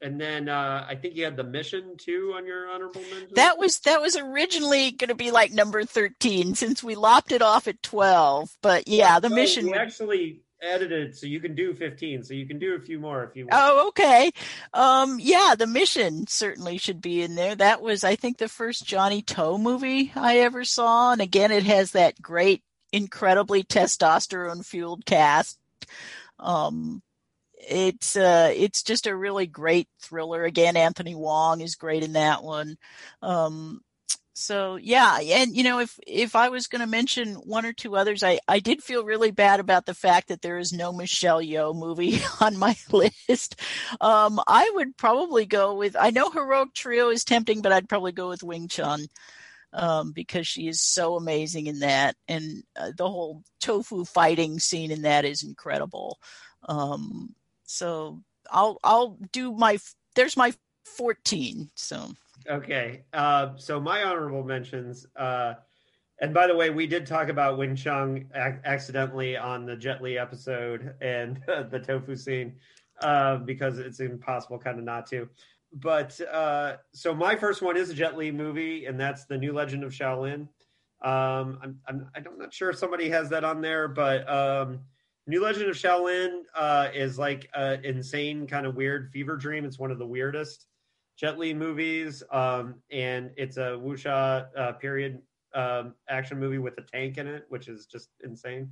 and 0.04 0.20
then 0.20 0.48
uh, 0.50 0.86
I 0.88 0.94
think 0.94 1.16
you 1.16 1.24
had 1.24 1.36
the 1.36 1.44
mission 1.44 1.96
too 1.96 2.34
on 2.36 2.46
your 2.46 2.68
honorable 2.68 3.00
mention. 3.00 3.30
That 3.34 3.58
was 3.58 3.80
that 3.80 4.02
was 4.02 4.16
originally 4.16 4.90
going 4.90 5.08
to 5.08 5.14
be 5.14 5.30
like 5.30 5.50
number 5.50 5.82
thirteen 5.84 6.54
since 6.54 6.84
we 6.84 6.94
lopped 6.94 7.32
it 7.32 7.40
off 7.40 7.66
at 7.66 7.82
twelve. 7.82 8.56
But 8.60 8.86
yeah, 8.86 9.18
the 9.18 9.30
mission. 9.30 9.64
We 9.64 9.74
actually 9.74 10.42
edited 10.62 11.16
so 11.16 11.26
you 11.26 11.40
can 11.40 11.54
do 11.54 11.74
fifteen. 11.74 12.22
So 12.22 12.34
you 12.34 12.46
can 12.46 12.58
do 12.58 12.74
a 12.74 12.80
few 12.80 13.00
more 13.00 13.24
if 13.24 13.34
you 13.34 13.46
want. 13.46 13.54
Oh, 13.56 13.88
okay. 13.88 14.30
Um, 14.74 15.18
yeah, 15.20 15.54
the 15.56 15.66
mission 15.66 16.26
certainly 16.26 16.76
should 16.76 17.00
be 17.00 17.22
in 17.22 17.34
there. 17.34 17.54
That 17.54 17.80
was, 17.80 18.04
I 18.04 18.14
think, 18.16 18.36
the 18.36 18.48
first 18.48 18.84
Johnnie 18.84 19.22
To 19.22 19.56
movie 19.56 20.12
I 20.14 20.38
ever 20.40 20.64
saw, 20.64 21.12
and 21.12 21.22
again, 21.22 21.50
it 21.50 21.64
has 21.64 21.92
that 21.92 22.20
great, 22.20 22.62
incredibly 22.92 23.62
testosterone 23.62 24.64
fueled 24.64 25.06
cast. 25.06 25.58
Um, 26.38 27.02
it's 27.68 28.16
uh 28.16 28.52
it's 28.54 28.82
just 28.82 29.06
a 29.06 29.16
really 29.16 29.46
great 29.46 29.88
thriller. 30.00 30.44
Again 30.44 30.76
anthony 30.76 31.14
wong 31.14 31.60
is 31.60 31.74
great 31.76 32.02
in 32.02 32.14
that 32.14 32.42
one. 32.42 32.76
Um 33.22 33.80
so 34.36 34.74
yeah 34.76 35.20
and 35.20 35.54
you 35.54 35.62
know 35.62 35.78
if 35.78 35.96
if 36.08 36.34
i 36.34 36.48
was 36.48 36.66
going 36.66 36.80
to 36.80 36.88
mention 36.88 37.34
one 37.34 37.64
or 37.64 37.72
two 37.72 37.94
others 37.94 38.24
i 38.24 38.36
i 38.48 38.58
did 38.58 38.82
feel 38.82 39.04
really 39.04 39.30
bad 39.30 39.60
about 39.60 39.86
the 39.86 39.94
fact 39.94 40.26
that 40.26 40.42
there 40.42 40.58
is 40.58 40.72
no 40.72 40.92
michelle 40.92 41.40
yeoh 41.40 41.72
movie 41.72 42.18
on 42.40 42.56
my 42.56 42.74
list. 42.90 43.60
Um 44.00 44.40
i 44.48 44.68
would 44.74 44.96
probably 44.96 45.46
go 45.46 45.76
with 45.76 45.94
i 45.96 46.10
know 46.10 46.30
heroic 46.30 46.74
trio 46.74 47.10
is 47.10 47.22
tempting 47.22 47.62
but 47.62 47.70
i'd 47.70 47.88
probably 47.88 48.10
go 48.10 48.28
with 48.28 48.42
wing 48.42 48.66
chun 48.66 49.06
um, 49.74 50.12
because 50.12 50.46
she 50.46 50.68
is 50.68 50.80
so 50.80 51.16
amazing 51.16 51.66
in 51.66 51.80
that, 51.80 52.14
and 52.28 52.62
uh, 52.76 52.92
the 52.96 53.10
whole 53.10 53.42
tofu 53.60 54.04
fighting 54.04 54.60
scene 54.60 54.90
in 54.90 55.02
that 55.02 55.24
is 55.24 55.42
incredible. 55.42 56.18
Um, 56.68 57.34
so 57.74 58.22
I'll 58.50 58.78
I'll 58.84 59.18
do 59.32 59.52
my 59.52 59.78
there's 60.14 60.36
my 60.36 60.52
14. 60.84 61.70
So 61.74 62.10
okay. 62.48 63.04
Uh, 63.12 63.56
so 63.56 63.80
my 63.80 64.02
honorable 64.02 64.44
mentions. 64.44 65.06
Uh, 65.16 65.54
and 66.20 66.32
by 66.32 66.46
the 66.46 66.54
way, 66.54 66.70
we 66.70 66.86
did 66.86 67.06
talk 67.06 67.28
about 67.28 67.58
Wing 67.58 67.74
Chun 67.74 68.30
ac- 68.34 68.58
accidentally 68.64 69.36
on 69.36 69.66
the 69.66 69.76
Jet 69.76 70.02
Li 70.02 70.16
episode 70.16 70.94
and 71.00 71.40
uh, 71.48 71.62
the 71.70 71.80
tofu 71.80 72.16
scene 72.16 72.54
uh, 73.02 73.36
because 73.38 73.78
it's 73.78 74.00
impossible 74.00 74.58
kind 74.58 74.78
of 74.78 74.84
not 74.84 75.06
to. 75.08 75.28
But 75.72 76.20
uh, 76.20 76.76
so 76.92 77.14
my 77.14 77.34
first 77.34 77.60
one 77.60 77.76
is 77.76 77.90
a 77.90 77.94
Jet 77.94 78.16
Li 78.16 78.30
movie, 78.30 78.86
and 78.86 78.98
that's 78.98 79.24
the 79.24 79.36
New 79.36 79.52
Legend 79.52 79.82
of 79.82 79.92
Shaolin. 79.92 80.48
Um, 81.02 81.58
I'm, 81.62 81.80
I'm 81.88 82.08
I'm 82.14 82.38
not 82.38 82.54
sure 82.54 82.70
if 82.70 82.78
somebody 82.78 83.10
has 83.10 83.28
that 83.30 83.42
on 83.42 83.60
there, 83.60 83.88
but 83.88 84.28
um, 84.30 84.80
New 85.26 85.42
Legend 85.42 85.70
of 85.70 85.76
Shaolin 85.76 86.42
uh, 86.54 86.88
is 86.92 87.18
like 87.18 87.48
an 87.54 87.84
insane 87.84 88.46
kind 88.46 88.66
of 88.66 88.76
weird 88.76 89.10
fever 89.10 89.36
dream. 89.36 89.64
It's 89.64 89.78
one 89.78 89.90
of 89.90 89.98
the 89.98 90.06
weirdest 90.06 90.66
Jet 91.16 91.38
Li 91.38 91.54
movies, 91.54 92.22
um, 92.30 92.74
and 92.90 93.30
it's 93.36 93.56
a 93.56 93.78
wuxia 93.80 94.46
uh, 94.56 94.72
period 94.72 95.22
um, 95.54 95.94
action 96.08 96.38
movie 96.38 96.58
with 96.58 96.76
a 96.78 96.82
tank 96.82 97.18
in 97.18 97.26
it, 97.26 97.46
which 97.48 97.68
is 97.68 97.86
just 97.86 98.10
insane. 98.22 98.70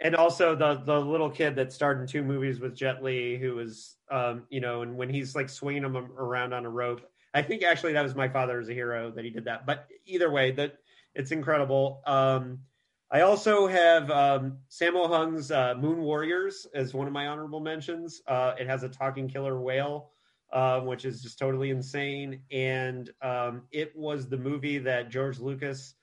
And 0.00 0.16
also 0.16 0.56
the 0.56 0.82
the 0.84 0.98
little 0.98 1.30
kid 1.30 1.54
that 1.56 1.72
starred 1.72 2.00
in 2.00 2.06
two 2.06 2.22
movies 2.22 2.58
with 2.58 2.74
Jet 2.74 3.04
Li, 3.04 3.36
who 3.36 3.54
was 3.54 3.96
um, 4.10 4.44
you 4.48 4.60
know, 4.60 4.82
and 4.82 4.96
when 4.96 5.08
he's 5.08 5.36
like 5.36 5.48
swinging 5.48 5.84
him 5.84 5.96
around 5.96 6.52
on 6.52 6.64
a 6.64 6.70
rope, 6.70 7.02
I 7.34 7.42
think 7.42 7.62
actually 7.62 7.92
that 7.92 8.02
was 8.02 8.16
My 8.16 8.28
Father 8.28 8.58
Is 8.58 8.68
a 8.68 8.72
Hero 8.72 9.12
that 9.12 9.24
he 9.24 9.30
did 9.30 9.44
that. 9.44 9.64
But 9.66 9.86
either 10.06 10.30
way, 10.30 10.50
that 10.52 10.78
it's 11.14 11.30
incredible. 11.30 12.02
Um, 12.06 12.58
I 13.10 13.20
also 13.20 13.66
have 13.66 14.10
um, 14.10 14.58
Sammo 14.70 15.08
Hung's 15.08 15.50
uh, 15.50 15.74
Moon 15.78 16.00
Warriors 16.00 16.66
as 16.74 16.94
one 16.94 17.06
of 17.06 17.12
my 17.12 17.26
honorable 17.26 17.60
mentions. 17.60 18.22
Uh, 18.26 18.54
it 18.58 18.66
has 18.66 18.82
a 18.82 18.88
talking 18.88 19.28
killer 19.28 19.60
whale, 19.60 20.10
uh, 20.52 20.80
which 20.80 21.04
is 21.04 21.22
just 21.22 21.38
totally 21.38 21.70
insane. 21.70 22.40
And 22.50 23.10
um, 23.22 23.62
it 23.70 23.92
was 23.94 24.28
the 24.28 24.38
movie 24.38 24.78
that 24.78 25.10
George 25.10 25.38
Lucas 25.38 25.94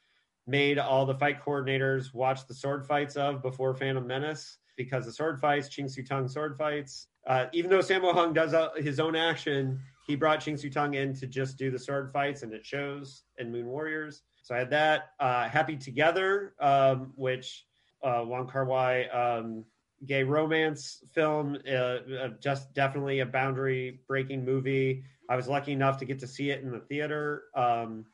made 0.47 0.77
all 0.77 1.05
the 1.05 1.15
fight 1.15 1.43
coordinators 1.43 2.13
watch 2.13 2.47
the 2.47 2.53
sword 2.53 2.85
fights 2.85 3.15
of 3.15 3.41
before 3.41 3.73
Phantom 3.73 4.05
Menace 4.05 4.57
because 4.77 5.05
the 5.05 5.11
sword 5.11 5.39
fights, 5.39 5.69
Ching 5.69 5.87
Siu 5.87 6.03
Tung 6.03 6.27
sword 6.27 6.57
fights. 6.57 7.07
Uh, 7.27 7.45
even 7.53 7.69
though 7.69 7.79
Sammo 7.79 8.13
Hung 8.13 8.33
does 8.33 8.53
uh, 8.53 8.69
his 8.77 8.99
own 8.99 9.15
action, 9.15 9.79
he 10.07 10.15
brought 10.15 10.41
Ching 10.41 10.57
Siu 10.57 10.69
Tung 10.69 10.95
in 10.95 11.13
to 11.15 11.27
just 11.27 11.57
do 11.57 11.69
the 11.69 11.77
sword 11.79 12.11
fights, 12.11 12.41
and 12.41 12.51
it 12.53 12.65
shows 12.65 13.23
in 13.37 13.51
Moon 13.51 13.67
Warriors. 13.67 14.23
So 14.41 14.55
I 14.55 14.59
had 14.59 14.69
that. 14.71 15.11
Uh, 15.19 15.47
Happy 15.47 15.75
Together, 15.77 16.53
um, 16.59 17.13
which 17.15 17.65
uh, 18.03 18.23
Wong 18.25 18.47
Kar 18.47 18.65
Wai 18.65 19.05
um, 19.05 19.65
gay 20.05 20.23
romance 20.23 21.03
film, 21.13 21.57
uh, 21.71 21.97
just 22.39 22.73
definitely 22.73 23.19
a 23.19 23.25
boundary 23.25 24.01
breaking 24.07 24.43
movie. 24.43 25.03
I 25.29 25.35
was 25.35 25.47
lucky 25.47 25.71
enough 25.71 25.97
to 25.99 26.05
get 26.05 26.19
to 26.19 26.27
see 26.27 26.49
it 26.49 26.63
in 26.63 26.71
the 26.71 26.79
theater 26.79 27.43
um, 27.55 28.05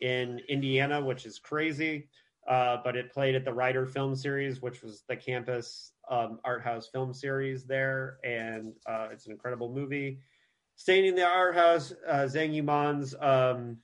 in 0.00 0.40
Indiana, 0.48 1.00
which 1.00 1.26
is 1.26 1.38
crazy. 1.38 2.08
Uh, 2.48 2.78
but 2.84 2.96
it 2.96 3.12
played 3.12 3.34
at 3.34 3.44
the 3.44 3.52
Ryder 3.52 3.86
Film 3.86 4.14
Series, 4.14 4.62
which 4.62 4.80
was 4.80 5.02
the 5.08 5.16
campus 5.16 5.92
um, 6.08 6.38
art 6.44 6.62
house 6.62 6.86
film 6.86 7.12
series 7.12 7.64
there, 7.64 8.18
and 8.22 8.72
uh, 8.86 9.08
it's 9.10 9.26
an 9.26 9.32
incredible 9.32 9.72
movie. 9.72 10.20
Staying 10.76 11.06
in 11.06 11.14
the 11.16 11.26
art 11.26 11.56
house, 11.56 11.92
uh, 12.06 12.28
Zhang 12.30 12.54
Yimou's 12.54 13.16
um, 13.20 13.78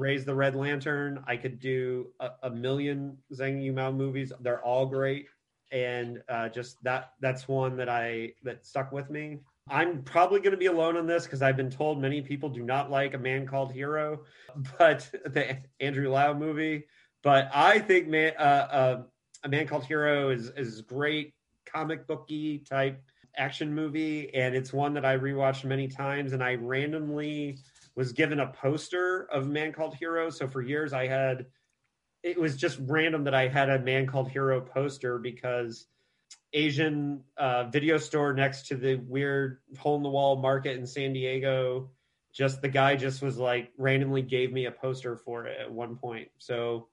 Raise 0.00 0.24
the 0.24 0.34
Red 0.34 0.56
Lantern. 0.56 1.22
I 1.26 1.36
could 1.36 1.60
do 1.60 2.08
a, 2.18 2.30
a 2.44 2.50
million 2.50 3.18
Zhang 3.32 3.62
Yimou 3.62 3.94
movies. 3.94 4.32
They're 4.40 4.64
all 4.64 4.86
great, 4.86 5.26
and 5.70 6.22
uh, 6.28 6.48
just 6.48 6.82
that 6.82 7.12
that's 7.20 7.46
one 7.46 7.76
that 7.76 7.90
I 7.90 8.32
that 8.42 8.64
stuck 8.66 8.92
with 8.92 9.10
me. 9.10 9.40
I'm 9.68 10.02
probably 10.02 10.40
going 10.40 10.52
to 10.52 10.56
be 10.56 10.66
alone 10.66 10.96
on 10.96 11.06
this 11.06 11.24
because 11.24 11.42
I've 11.42 11.56
been 11.56 11.70
told 11.70 12.00
many 12.00 12.22
people 12.22 12.48
do 12.48 12.62
not 12.62 12.90
like 12.90 13.12
A 13.14 13.18
Man 13.18 13.46
Called 13.46 13.72
Hero, 13.72 14.24
but 14.78 15.08
the 15.26 15.58
Andrew 15.78 16.08
Lau 16.08 16.32
movie. 16.32 16.84
But 17.22 17.50
I 17.54 17.78
think 17.78 18.08
man, 18.08 18.32
uh, 18.38 18.42
uh, 18.42 19.02
A 19.44 19.48
Man 19.48 19.66
Called 19.66 19.84
Hero 19.84 20.30
is 20.30 20.48
is 20.48 20.80
great 20.80 21.34
comic 21.66 22.06
booky 22.06 22.60
type 22.60 23.02
action 23.36 23.74
movie, 23.74 24.34
and 24.34 24.54
it's 24.54 24.72
one 24.72 24.94
that 24.94 25.04
I 25.04 25.18
rewatched 25.18 25.64
many 25.64 25.88
times, 25.88 26.32
and 26.32 26.42
I 26.42 26.54
randomly 26.54 27.58
was 28.00 28.12
given 28.12 28.40
a 28.40 28.46
poster 28.46 29.28
of 29.30 29.46
Man 29.46 29.72
Called 29.72 29.94
Hero. 29.94 30.30
So 30.30 30.48
for 30.48 30.62
years 30.62 30.94
I 30.94 31.06
had 31.06 31.44
it 32.22 32.40
was 32.40 32.56
just 32.56 32.78
random 32.80 33.24
that 33.24 33.34
I 33.34 33.46
had 33.46 33.68
a 33.68 33.78
Man 33.78 34.06
Called 34.06 34.30
Hero 34.30 34.58
poster 34.62 35.18
because 35.18 35.86
Asian 36.54 37.22
uh, 37.36 37.64
video 37.64 37.98
store 37.98 38.32
next 38.32 38.68
to 38.68 38.76
the 38.76 38.94
weird 38.94 39.58
hole 39.78 39.98
in 39.98 40.02
the 40.02 40.08
wall 40.08 40.36
market 40.36 40.78
in 40.78 40.86
San 40.86 41.12
Diego. 41.12 41.90
Just 42.32 42.62
the 42.62 42.68
guy 42.70 42.96
just 42.96 43.20
was 43.20 43.36
like 43.36 43.70
randomly 43.76 44.22
gave 44.22 44.50
me 44.50 44.64
a 44.64 44.70
poster 44.70 45.14
for 45.14 45.44
it 45.46 45.60
at 45.60 45.70
one 45.70 45.96
point. 45.96 46.28
So 46.38 46.88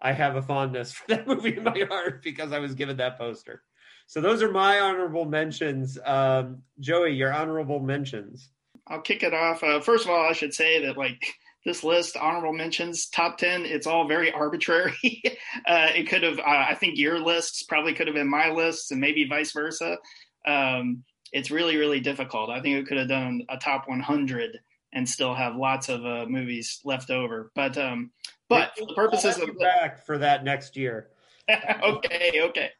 I 0.00 0.10
have 0.10 0.34
a 0.34 0.42
fondness 0.42 0.92
for 0.94 1.06
that 1.14 1.28
movie 1.28 1.56
in 1.56 1.62
my 1.62 1.84
heart 1.88 2.20
because 2.24 2.50
I 2.50 2.58
was 2.58 2.74
given 2.74 2.96
that 2.96 3.16
poster. 3.16 3.62
So 4.08 4.20
those 4.20 4.42
are 4.42 4.50
my 4.50 4.80
honorable 4.80 5.24
mentions. 5.24 6.00
Um, 6.04 6.62
Joey, 6.80 7.12
your 7.12 7.32
honorable 7.32 7.78
mentions. 7.78 8.50
I'll 8.88 9.00
kick 9.00 9.22
it 9.22 9.34
off. 9.34 9.62
Uh, 9.62 9.80
first 9.80 10.04
of 10.04 10.10
all, 10.10 10.28
I 10.28 10.32
should 10.32 10.54
say 10.54 10.84
that 10.86 10.96
like 10.96 11.34
this 11.64 11.84
list, 11.84 12.16
honorable 12.16 12.52
mentions, 12.52 13.06
top 13.08 13.38
ten, 13.38 13.64
it's 13.64 13.86
all 13.86 14.08
very 14.08 14.32
arbitrary. 14.44 15.22
uh, 15.66 15.88
it 15.94 16.08
could 16.08 16.22
have, 16.22 16.38
uh, 16.38 16.42
I 16.68 16.74
think, 16.74 16.98
your 16.98 17.18
lists 17.18 17.62
probably 17.62 17.94
could 17.94 18.06
have 18.06 18.14
been 18.16 18.30
my 18.30 18.50
lists, 18.50 18.90
and 18.90 19.00
maybe 19.00 19.26
vice 19.28 19.52
versa. 19.52 19.98
Um, 20.46 21.04
it's 21.32 21.50
really, 21.50 21.76
really 21.76 22.00
difficult. 22.00 22.50
I 22.50 22.60
think 22.60 22.76
it 22.76 22.86
could 22.86 22.96
have 22.98 23.08
done 23.08 23.42
a 23.48 23.58
top 23.58 23.88
100 23.88 24.58
and 24.94 25.06
still 25.06 25.34
have 25.34 25.56
lots 25.56 25.90
of 25.90 26.04
uh, 26.06 26.24
movies 26.26 26.80
left 26.84 27.10
over. 27.10 27.50
But, 27.54 27.76
um, 27.76 28.10
but 28.48 28.72
for 28.78 28.86
the 28.86 28.94
purposes 28.94 29.38
of 29.38 29.58
back 29.58 30.06
for 30.06 30.16
that 30.18 30.44
next 30.44 30.76
year. 30.76 31.08
okay, 31.82 32.40
okay. 32.42 32.70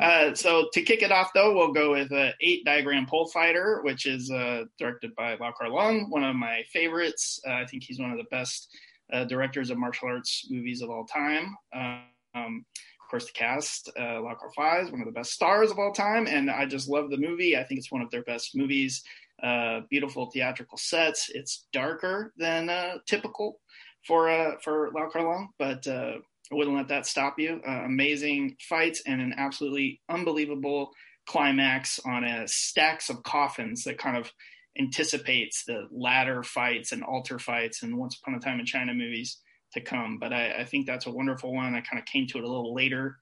Uh, 0.00 0.34
so 0.34 0.68
to 0.72 0.82
kick 0.82 1.02
it 1.02 1.10
off, 1.10 1.32
though, 1.34 1.54
we'll 1.54 1.72
go 1.72 1.92
with 1.92 2.12
uh, 2.12 2.30
Eight 2.40 2.64
Diagram 2.64 3.06
Pole 3.06 3.28
Fighter, 3.28 3.80
which 3.82 4.06
is 4.06 4.30
uh, 4.30 4.64
directed 4.78 5.14
by 5.16 5.34
Lau 5.34 5.52
Kar 5.52 5.72
one 5.72 6.24
of 6.24 6.36
my 6.36 6.62
favorites. 6.72 7.40
Uh, 7.46 7.54
I 7.54 7.66
think 7.66 7.82
he's 7.82 7.98
one 7.98 8.12
of 8.12 8.18
the 8.18 8.24
best 8.30 8.68
uh, 9.12 9.24
directors 9.24 9.70
of 9.70 9.78
martial 9.78 10.08
arts 10.08 10.46
movies 10.50 10.80
of 10.80 10.90
all 10.90 11.04
time. 11.04 11.56
Um, 11.74 12.64
of 13.02 13.10
course, 13.10 13.26
the 13.26 13.32
cast, 13.32 13.90
uh, 13.98 14.20
Lau 14.20 14.34
Kar-fai 14.34 14.80
is 14.80 14.90
one 14.90 15.00
of 15.00 15.06
the 15.06 15.12
best 15.12 15.32
stars 15.32 15.70
of 15.70 15.78
all 15.78 15.92
time, 15.92 16.26
and 16.26 16.50
I 16.50 16.66
just 16.66 16.88
love 16.88 17.10
the 17.10 17.18
movie. 17.18 17.56
I 17.56 17.64
think 17.64 17.78
it's 17.78 17.92
one 17.92 18.02
of 18.02 18.10
their 18.10 18.22
best 18.22 18.56
movies. 18.56 19.02
Uh, 19.42 19.80
beautiful 19.90 20.30
theatrical 20.30 20.78
sets. 20.78 21.30
It's 21.34 21.66
darker 21.72 22.32
than 22.38 22.70
typical 23.06 23.60
for 24.06 24.28
uh, 24.28 24.52
for 24.62 24.90
Lau 24.94 25.08
Kar-leung, 25.08 25.48
but 25.58 25.86
uh, 25.86 26.18
I 26.52 26.56
wouldn't 26.56 26.76
let 26.76 26.88
that 26.88 27.06
stop 27.06 27.38
you. 27.38 27.60
Uh, 27.66 27.82
amazing 27.84 28.56
fights 28.60 29.02
and 29.06 29.20
an 29.20 29.34
absolutely 29.36 30.00
unbelievable 30.08 30.90
climax 31.26 31.98
on 32.04 32.24
a 32.24 32.46
stacks 32.46 33.08
of 33.08 33.22
coffins 33.22 33.84
that 33.84 33.98
kind 33.98 34.16
of 34.16 34.30
anticipates 34.78 35.64
the 35.64 35.88
ladder 35.90 36.42
fights 36.42 36.92
and 36.92 37.02
altar 37.02 37.38
fights 37.38 37.82
and 37.82 37.96
Once 37.96 38.18
Upon 38.18 38.34
a 38.34 38.40
Time 38.40 38.60
in 38.60 38.66
China 38.66 38.92
movies 38.92 39.38
to 39.72 39.80
come. 39.80 40.18
But 40.18 40.32
I, 40.32 40.60
I 40.60 40.64
think 40.64 40.86
that's 40.86 41.06
a 41.06 41.12
wonderful 41.12 41.54
one. 41.54 41.74
I 41.74 41.80
kind 41.80 41.98
of 41.98 42.04
came 42.04 42.26
to 42.28 42.38
it 42.38 42.44
a 42.44 42.48
little 42.48 42.74
later 42.74 43.16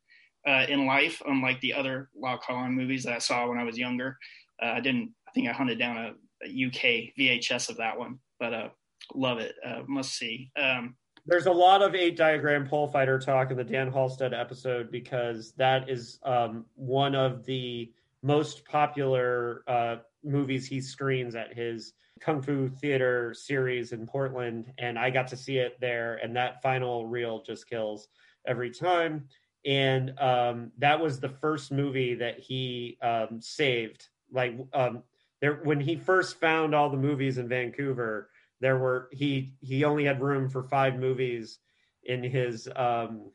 uh, 0.46 0.66
in 0.68 0.86
life, 0.86 1.22
unlike 1.26 1.60
the 1.60 1.74
other 1.74 2.10
Lau 2.16 2.38
Kar-leung 2.38 2.72
movies 2.72 3.04
that 3.04 3.14
I 3.14 3.18
saw 3.18 3.48
when 3.48 3.58
I 3.58 3.64
was 3.64 3.78
younger. 3.78 4.18
Uh, 4.62 4.72
I 4.72 4.80
didn't. 4.80 5.12
I 5.28 5.30
think 5.32 5.48
I 5.48 5.52
hunted 5.52 5.78
down 5.78 5.96
a, 5.96 6.12
a 6.44 6.66
UK 6.66 7.14
VHS 7.18 7.70
of 7.70 7.76
that 7.78 7.98
one, 7.98 8.18
but 8.38 8.52
uh, 8.52 8.68
love 9.14 9.38
it. 9.38 9.54
Uh, 9.64 9.82
must 9.86 10.14
see. 10.14 10.50
Um, 10.60 10.96
there's 11.26 11.46
a 11.46 11.52
lot 11.52 11.82
of 11.82 11.94
eight 11.94 12.16
diagram 12.16 12.66
pole 12.66 12.88
fighter 12.88 13.18
talk 13.18 13.50
in 13.50 13.56
the 13.56 13.64
Dan 13.64 13.92
Halstead 13.92 14.34
episode 14.34 14.90
because 14.90 15.52
that 15.52 15.88
is 15.88 16.18
um, 16.24 16.66
one 16.74 17.14
of 17.14 17.44
the 17.44 17.92
most 18.22 18.64
popular 18.64 19.62
uh, 19.68 19.96
movies 20.24 20.66
he 20.66 20.80
screens 20.80 21.34
at 21.34 21.54
his 21.54 21.92
Kung 22.20 22.42
Fu 22.42 22.68
Theater 22.68 23.34
series 23.34 23.92
in 23.92 24.06
Portland. 24.06 24.72
And 24.78 24.98
I 24.98 25.10
got 25.10 25.28
to 25.28 25.36
see 25.36 25.58
it 25.58 25.80
there. 25.80 26.16
And 26.22 26.34
that 26.36 26.62
final 26.62 27.06
reel 27.06 27.42
just 27.42 27.68
kills 27.68 28.08
every 28.46 28.70
time. 28.70 29.28
And 29.64 30.18
um, 30.18 30.72
that 30.78 31.00
was 31.00 31.20
the 31.20 31.28
first 31.28 31.70
movie 31.70 32.14
that 32.14 32.40
he 32.40 32.98
um, 33.00 33.40
saved. 33.40 34.08
Like 34.32 34.56
um, 34.72 35.04
there, 35.40 35.60
when 35.62 35.80
he 35.80 35.96
first 35.96 36.40
found 36.40 36.74
all 36.74 36.90
the 36.90 36.96
movies 36.96 37.38
in 37.38 37.48
Vancouver, 37.48 38.30
there 38.62 38.78
were 38.78 39.08
he 39.12 39.54
he 39.60 39.84
only 39.84 40.04
had 40.04 40.22
room 40.22 40.48
for 40.48 40.62
five 40.62 40.96
movies 40.96 41.58
in 42.04 42.22
his 42.22 42.68
um 42.74 43.30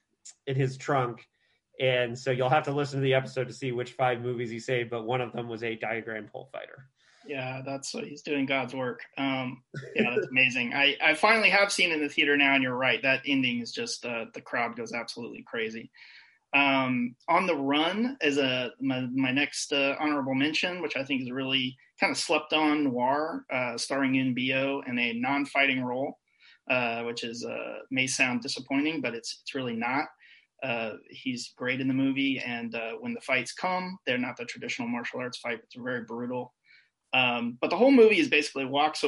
in 0.47 0.55
his 0.55 0.77
trunk. 0.77 1.27
And 1.79 2.17
so 2.17 2.31
you'll 2.31 2.49
have 2.49 2.63
to 2.63 2.71
listen 2.71 2.99
to 2.99 3.03
the 3.03 3.13
episode 3.13 3.47
to 3.49 3.53
see 3.53 3.71
which 3.71 3.91
five 3.91 4.21
movies 4.21 4.49
he 4.49 4.59
saved 4.59 4.89
but 4.89 5.05
one 5.05 5.21
of 5.21 5.33
them 5.33 5.47
was 5.47 5.63
eight 5.63 5.81
diagram 5.81 6.27
pole 6.31 6.49
fighter. 6.51 6.87
Yeah 7.27 7.61
that's 7.63 7.93
what 7.93 8.05
he's 8.05 8.21
doing 8.21 8.45
god's 8.45 8.73
work. 8.73 9.01
Um 9.17 9.61
yeah 9.95 10.09
that's 10.15 10.27
amazing. 10.27 10.73
I 10.73 10.95
i 11.03 11.13
finally 11.13 11.49
have 11.49 11.71
seen 11.73 11.91
in 11.91 11.99
the 11.99 12.09
theater 12.09 12.37
now 12.37 12.55
and 12.55 12.63
you're 12.63 12.75
right. 12.75 13.01
That 13.03 13.21
ending 13.27 13.59
is 13.59 13.71
just 13.73 14.05
uh 14.05 14.25
the 14.33 14.41
crowd 14.41 14.77
goes 14.77 14.93
absolutely 14.93 15.43
crazy 15.43 15.91
um, 16.57 17.15
on 17.27 17.45
the 17.45 17.55
Run 17.55 18.17
is 18.21 18.37
a 18.37 18.71
my, 18.81 19.01
my 19.13 19.31
next 19.31 19.71
uh, 19.71 19.95
honorable 19.99 20.33
mention, 20.33 20.81
which 20.81 20.95
I 20.95 21.03
think 21.03 21.21
is 21.21 21.31
really 21.31 21.77
kind 21.99 22.11
of 22.11 22.17
slept 22.17 22.53
on 22.53 22.85
noir, 22.85 23.45
uh, 23.53 23.77
starring 23.77 24.13
Biao 24.35 24.87
in 24.87 24.97
a 24.97 25.13
non-fighting 25.13 25.83
role, 25.83 26.17
uh, 26.69 27.03
which 27.03 27.23
is 27.23 27.45
uh, 27.45 27.79
may 27.91 28.07
sound 28.07 28.41
disappointing, 28.41 29.01
but 29.01 29.13
it's 29.13 29.39
it's 29.41 29.53
really 29.53 29.75
not. 29.75 30.05
Uh, 30.63 30.93
he's 31.11 31.53
great 31.55 31.79
in 31.79 31.87
the 31.87 31.93
movie, 31.93 32.39
and 32.39 32.73
uh, 32.73 32.93
when 32.99 33.13
the 33.13 33.21
fights 33.21 33.53
come, 33.53 33.97
they're 34.07 34.17
not 34.17 34.35
the 34.37 34.45
traditional 34.45 34.87
martial 34.87 35.19
arts 35.19 35.37
fight; 35.37 35.59
it's 35.63 35.75
very 35.75 36.05
brutal. 36.05 36.55
Um, 37.13 37.57
but 37.61 37.69
the 37.69 37.77
whole 37.77 37.91
movie 37.91 38.19
is 38.19 38.29
basically 38.29 38.65
walks. 38.65 39.03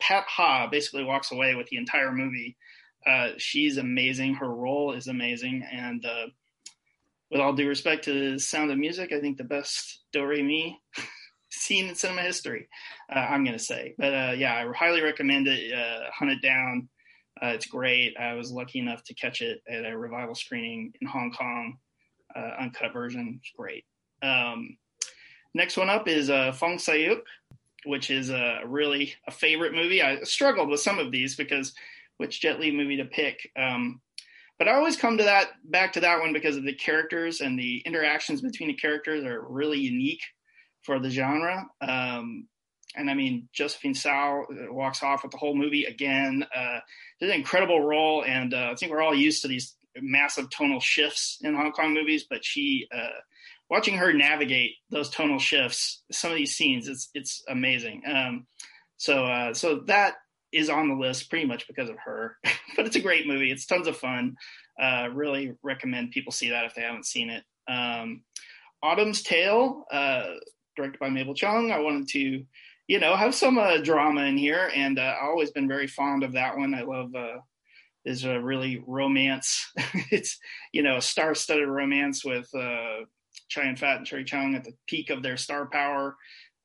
Pat 0.00 0.24
Ha 0.28 0.68
basically 0.70 1.04
walks 1.04 1.32
away 1.32 1.56
with 1.56 1.66
the 1.68 1.78
entire 1.78 2.12
movie 2.12 2.56
she's 3.36 3.76
amazing. 3.76 4.34
Her 4.34 4.48
role 4.54 4.92
is 4.92 5.08
amazing. 5.08 5.66
And 5.70 6.06
with 7.30 7.40
all 7.40 7.52
due 7.52 7.68
respect 7.68 8.04
to 8.04 8.38
Sound 8.38 8.70
of 8.70 8.78
Music, 8.78 9.12
I 9.12 9.20
think 9.20 9.36
the 9.36 9.44
best 9.44 10.04
Do 10.12 10.24
Re 10.24 10.42
Mi 10.42 10.78
scene 11.50 11.88
in 11.88 11.94
cinema 11.94 12.22
history, 12.22 12.68
uh, 13.14 13.18
I'm 13.18 13.44
to 13.44 13.58
say. 13.58 13.94
But 13.98 14.14
uh, 14.14 14.32
yeah, 14.36 14.54
I 14.54 14.76
highly 14.76 15.02
recommend 15.02 15.48
it. 15.48 15.72
Uh, 15.72 16.10
hunt 16.12 16.30
it 16.30 16.42
down. 16.42 16.88
Uh, 17.42 17.48
it's 17.48 17.66
great. 17.66 18.16
I 18.18 18.34
was 18.34 18.52
lucky 18.52 18.78
enough 18.78 19.02
to 19.04 19.14
catch 19.14 19.42
it 19.42 19.62
at 19.68 19.84
a 19.84 19.96
revival 19.96 20.34
screening 20.34 20.92
in 21.00 21.06
Hong 21.08 21.32
Kong, 21.32 21.78
uncut 22.34 22.92
version. 22.92 23.40
It's 23.40 23.52
great. 23.56 23.84
Um, 24.22 24.76
next 25.52 25.76
one 25.76 25.90
up 25.90 26.06
is 26.06 26.28
Fong 26.56 26.78
Sai-yuk, 26.78 27.24
which 27.86 28.10
is 28.10 28.30
a 28.30 28.60
really 28.64 29.14
a 29.26 29.32
favorite 29.32 29.74
movie. 29.74 30.00
I 30.00 30.22
struggled 30.22 30.68
with 30.68 30.80
some 30.80 30.98
of 30.98 31.10
these 31.10 31.36
because– 31.36 31.74
which 32.18 32.40
Jet 32.40 32.60
Li 32.60 32.70
movie 32.70 32.96
to 32.96 33.04
pick. 33.04 33.50
Um, 33.56 34.00
but 34.58 34.68
I 34.68 34.74
always 34.74 34.96
come 34.96 35.18
to 35.18 35.24
that 35.24 35.48
back 35.64 35.94
to 35.94 36.00
that 36.00 36.20
one 36.20 36.32
because 36.32 36.56
of 36.56 36.64
the 36.64 36.74
characters 36.74 37.40
and 37.40 37.58
the 37.58 37.82
interactions 37.84 38.40
between 38.40 38.68
the 38.68 38.74
characters 38.74 39.24
are 39.24 39.44
really 39.48 39.78
unique 39.78 40.22
for 40.82 40.98
the 40.98 41.10
genre. 41.10 41.66
Um, 41.80 42.46
and 42.96 43.10
I 43.10 43.14
mean, 43.14 43.48
Josephine 43.52 43.94
Siao 43.94 44.44
walks 44.70 45.02
off 45.02 45.22
with 45.22 45.32
the 45.32 45.38
whole 45.38 45.56
movie 45.56 45.84
again. 45.84 46.46
Uh, 46.54 46.78
did 47.20 47.30
an 47.30 47.36
incredible 47.36 47.80
role, 47.80 48.24
and 48.24 48.54
uh, 48.54 48.70
I 48.70 48.74
think 48.76 48.92
we're 48.92 49.02
all 49.02 49.14
used 49.14 49.42
to 49.42 49.48
these 49.48 49.74
massive 49.96 50.50
tonal 50.50 50.80
shifts 50.80 51.38
in 51.42 51.54
Hong 51.54 51.72
Kong 51.72 51.94
movies, 51.94 52.24
but 52.28 52.44
she, 52.44 52.86
uh, 52.94 53.20
watching 53.70 53.96
her 53.96 54.12
navigate 54.12 54.72
those 54.90 55.10
tonal 55.10 55.38
shifts, 55.38 56.02
some 56.12 56.30
of 56.30 56.36
these 56.36 56.54
scenes, 56.54 56.88
it's 56.88 57.10
it's 57.14 57.42
amazing. 57.48 58.02
Um, 58.06 58.46
so 58.96 59.24
uh, 59.24 59.54
so 59.54 59.80
that 59.86 60.14
is 60.54 60.70
on 60.70 60.88
the 60.88 60.94
list 60.94 61.28
pretty 61.28 61.46
much 61.46 61.66
because 61.66 61.90
of 61.90 61.96
her. 62.04 62.36
but 62.76 62.86
it's 62.86 62.96
a 62.96 63.00
great 63.00 63.26
movie. 63.26 63.50
It's 63.50 63.66
tons 63.66 63.86
of 63.86 63.96
fun. 63.96 64.36
Uh, 64.80 65.08
really 65.12 65.52
recommend 65.62 66.12
people 66.12 66.32
see 66.32 66.50
that 66.50 66.64
if 66.64 66.74
they 66.74 66.82
haven't 66.82 67.06
seen 67.06 67.30
it. 67.30 67.44
Um, 67.68 68.22
Autumn's 68.82 69.22
Tale, 69.22 69.84
uh, 69.90 70.26
directed 70.76 70.98
by 70.98 71.08
Mabel 71.08 71.34
Cheung. 71.34 71.72
I 71.72 71.80
wanted 71.80 72.08
to, 72.08 72.44
you 72.86 73.00
know, 73.00 73.16
have 73.16 73.34
some 73.34 73.58
uh, 73.58 73.78
drama 73.78 74.22
in 74.22 74.36
here, 74.36 74.70
and 74.74 74.98
uh, 74.98 75.14
I've 75.20 75.28
always 75.28 75.50
been 75.50 75.68
very 75.68 75.86
fond 75.86 76.22
of 76.22 76.32
that 76.32 76.56
one. 76.56 76.74
I 76.74 76.82
love 76.82 77.14
uh, 77.14 77.38
is 78.04 78.24
a 78.24 78.40
really 78.40 78.82
romance. 78.86 79.72
it's 80.10 80.38
you 80.72 80.82
know 80.82 80.98
a 80.98 81.02
star-studded 81.02 81.68
romance 81.68 82.24
with 82.24 82.48
uh, 82.54 83.04
Chow 83.48 83.62
Yun-fat 83.62 83.98
and 83.98 84.06
Cherry 84.06 84.24
Chung 84.24 84.54
at 84.54 84.64
the 84.64 84.74
peak 84.86 85.10
of 85.10 85.22
their 85.22 85.36
star 85.36 85.66
power. 85.66 86.16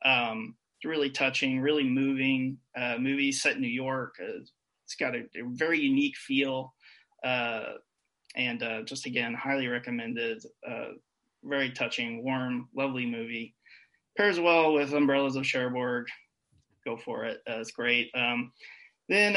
Um, 0.03 0.55
really 0.85 1.09
touching, 1.09 1.59
really 1.59 1.83
moving 1.83 2.57
uh, 2.77 2.97
movie 2.99 3.31
set 3.31 3.55
in 3.55 3.61
New 3.61 3.67
York. 3.67 4.15
Uh, 4.21 4.39
it's 4.85 4.95
got 4.99 5.15
a, 5.15 5.19
a, 5.19 5.43
very 5.45 5.79
unique 5.79 6.15
feel, 6.17 6.73
uh, 7.23 7.73
and 8.35 8.63
uh, 8.63 8.81
just 8.83 9.05
again, 9.05 9.33
highly 9.33 9.67
recommended. 9.67 10.43
Uh, 10.67 10.89
very 11.43 11.71
touching, 11.71 12.23
warm, 12.23 12.67
lovely 12.75 13.05
movie. 13.05 13.55
Pairs 14.17 14.39
well 14.39 14.73
with 14.73 14.93
Umbrellas 14.93 15.35
of 15.35 15.45
Cherbourg. 15.45 16.07
Go 16.85 16.97
for 16.97 17.25
it. 17.25 17.37
Uh, 17.49 17.59
it's 17.59 17.71
great. 17.71 18.09
Um, 18.13 18.51
then 19.07 19.35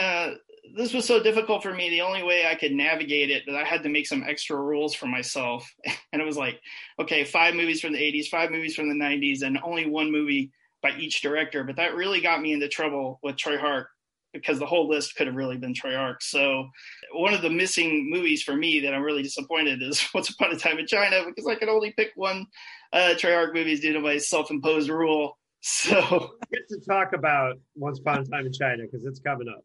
this 0.77 0.95
was 0.95 1.05
so 1.05 1.23
difficult 1.23 1.63
for 1.63 1.75
me. 1.75 1.91
The 1.91 2.01
only 2.01 2.23
way 2.23 2.47
I 2.47 2.55
could 2.55 2.73
navigate 2.73 3.31
it 3.31 3.45
that 3.47 3.57
I 3.57 3.65
had 3.65 3.83
to 3.83 3.89
make 3.89 4.07
some 4.07 4.25
extra 4.27 4.57
rules 4.57 4.95
for 4.95 5.07
myself. 5.07 5.69
And 6.13 6.21
it 6.21 6.27
was 6.27 6.37
like, 6.37 6.61
okay, 7.01 7.25
five 7.25 7.55
movies 7.55 7.81
from 7.81 7.95
the 7.95 7.99
80s, 7.99 8.27
five 8.27 8.51
movies 8.51 8.77
from 8.77 8.91
the 8.91 9.03
90s, 9.03 9.41
and 9.41 9.59
only 9.65 9.89
one 9.89 10.13
movie 10.13 10.53
by 10.83 10.97
each 10.99 11.23
director, 11.23 11.65
but 11.65 11.77
that 11.77 11.95
really 11.95 12.21
got 12.21 12.41
me 12.41 12.53
into 12.53 12.69
trouble 12.69 13.21
with 13.23 13.37
Tsui 13.37 13.59
Hark 13.59 13.89
because 14.33 14.59
the 14.59 14.67
whole 14.67 14.89
list 14.89 15.15
could 15.15 15.27
have 15.27 15.37
really 15.37 15.59
been 15.59 15.75
Tsui 15.75 15.95
Hark. 15.97 16.23
So 16.23 16.69
one 17.13 17.35
of 17.35 17.43
the 17.43 17.51
missing 17.51 18.11
movies 18.11 18.43
for 18.43 18.57
me 18.57 18.81
that 18.81 18.95
I'm 18.95 19.03
really 19.03 19.23
disappointed 19.23 19.83
is 19.83 20.05
Once 20.15 20.31
Upon 20.31 20.53
a 20.53 20.59
Time 20.59 20.79
in 20.79 20.87
China 20.87 21.23
because 21.27 21.47
I 21.47 21.55
could 21.55 21.69
only 21.69 21.93
pick 21.93 22.13
one 22.17 22.47
uh, 22.93 23.15
Tsui 23.15 23.35
Hark 23.35 23.55
movie 23.55 23.79
due 23.79 23.93
to 23.93 24.01
my 24.01 24.19
self-imposed 24.19 24.89
rule. 24.89 25.39
So 25.65 26.33
get 26.53 26.69
to 26.71 26.81
talk 26.89 27.13
about 27.13 27.55
Once 27.77 28.01
Upon 28.01 28.19
a 28.19 28.25
Time 28.25 28.47
in 28.47 28.53
China 28.53 28.83
because 28.83 29.07
it's 29.07 29.21
coming 29.21 29.47
up. 29.47 29.65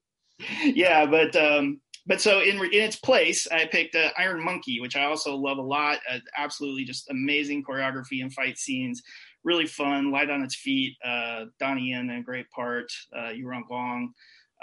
Yeah, 0.63 1.07
but 1.07 1.35
um, 1.35 1.81
but 2.05 2.21
so 2.21 2.39
in 2.39 2.57
in 2.57 2.83
its 2.83 2.97
place, 2.97 3.47
I 3.51 3.65
picked 3.65 3.95
uh, 3.95 4.11
Iron 4.15 4.45
Monkey, 4.45 4.79
which 4.79 4.95
I 4.95 5.05
also 5.05 5.35
love 5.35 5.57
a 5.57 5.63
lot. 5.63 5.97
Uh, 6.07 6.19
absolutely, 6.37 6.85
just 6.85 7.09
amazing 7.09 7.63
choreography 7.63 8.21
and 8.21 8.31
fight 8.31 8.59
scenes 8.59 9.01
really 9.47 9.65
fun, 9.65 10.11
light 10.11 10.29
on 10.29 10.43
its 10.43 10.55
feet. 10.55 10.95
Uh, 11.03 11.45
Donnie 11.59 11.89
Yen, 11.91 12.09
a 12.09 12.21
great 12.21 12.49
part. 12.51 12.91
Uh, 13.17 13.29
Yu 13.29 13.45
Rongguang, 13.45 14.09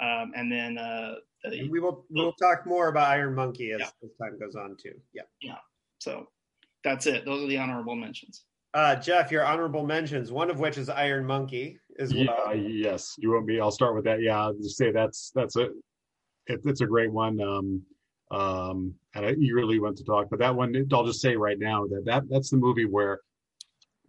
um, 0.01 0.31
and 0.35 0.49
then 0.51 0.77
uh, 0.77 1.15
and 1.43 1.69
we 1.69 1.79
will 1.79 2.05
we'll 2.09 2.33
talk 2.33 2.65
more 2.65 2.87
about 2.87 3.09
Iron 3.09 3.33
Monkey 3.33 3.71
as, 3.71 3.79
yeah. 3.81 3.89
as 4.03 4.11
time 4.21 4.39
goes 4.39 4.55
on 4.55 4.77
too. 4.81 4.93
Yeah, 5.13 5.23
yeah. 5.41 5.57
So 5.99 6.27
that's 6.83 7.07
it. 7.07 7.25
Those 7.25 7.43
are 7.43 7.47
the 7.47 7.57
honorable 7.57 7.95
mentions. 7.95 8.45
Uh, 8.73 8.95
Jeff, 8.95 9.31
your 9.31 9.45
honorable 9.45 9.85
mentions, 9.85 10.31
one 10.31 10.49
of 10.49 10.59
which 10.59 10.77
is 10.77 10.89
Iron 10.89 11.25
Monkey, 11.25 11.79
as 11.97 12.13
well. 12.13 12.23
Yeah, 12.23 12.53
yes, 12.53 13.15
you 13.17 13.31
want 13.31 13.45
me? 13.45 13.59
I'll 13.59 13.71
start 13.71 13.95
with 13.95 14.03
that. 14.05 14.21
Yeah, 14.21 14.39
I'll 14.39 14.53
just 14.53 14.77
say 14.77 14.91
that's 14.91 15.31
that's 15.33 15.55
a 15.55 15.63
it, 16.47 16.61
it's 16.63 16.81
a 16.81 16.85
great 16.85 17.11
one. 17.11 17.41
Um, 17.41 17.81
um, 18.31 18.93
and 19.15 19.25
I 19.25 19.31
eagerly 19.31 19.79
went 19.79 19.97
to 19.97 20.03
talk, 20.03 20.27
but 20.29 20.39
that 20.39 20.55
one 20.55 20.75
I'll 20.93 21.05
just 21.05 21.21
say 21.21 21.35
right 21.35 21.57
now 21.57 21.85
that 21.87 22.05
that 22.05 22.23
that's 22.29 22.49
the 22.49 22.57
movie 22.57 22.85
where 22.85 23.21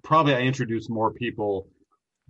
probably 0.07 0.35
I 0.35 0.41
introduce 0.43 0.89
more 0.89 1.13
people. 1.13 1.69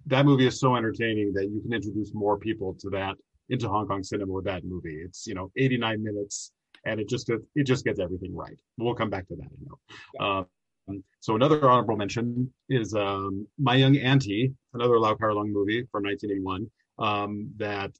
That 0.06 0.24
movie 0.24 0.46
is 0.46 0.58
so 0.58 0.76
entertaining 0.76 1.34
that 1.34 1.50
you 1.50 1.60
can 1.60 1.74
introduce 1.74 2.14
more 2.14 2.38
people 2.38 2.74
to 2.80 2.90
that 2.90 3.16
into 3.50 3.68
Hong 3.68 3.86
Kong 3.86 4.02
cinema 4.02 4.32
with 4.32 4.46
that 4.46 4.64
movie. 4.64 5.02
It's 5.04 5.26
you 5.26 5.34
know 5.34 5.52
89 5.56 6.02
minutes, 6.02 6.52
and 6.86 6.98
it 6.98 7.08
just 7.08 7.28
it 7.28 7.64
just 7.64 7.84
gets 7.84 8.00
everything 8.00 8.34
right. 8.34 8.58
We'll 8.78 8.94
come 8.94 9.10
back 9.10 9.28
to 9.28 9.36
that. 9.36 9.44
I 9.44 10.24
know. 10.24 10.46
Um, 10.88 11.04
so 11.20 11.34
another 11.34 11.68
honorable 11.68 11.96
mention 11.96 12.50
is 12.70 12.94
um, 12.94 13.46
My 13.58 13.74
Young 13.74 13.96
Auntie, 13.96 14.54
another 14.72 14.98
Lau 14.98 15.14
Kar 15.14 15.30
Leung 15.30 15.52
movie 15.52 15.82
from 15.92 16.04
1981. 16.04 16.70
Um, 16.98 17.50
that 17.58 17.90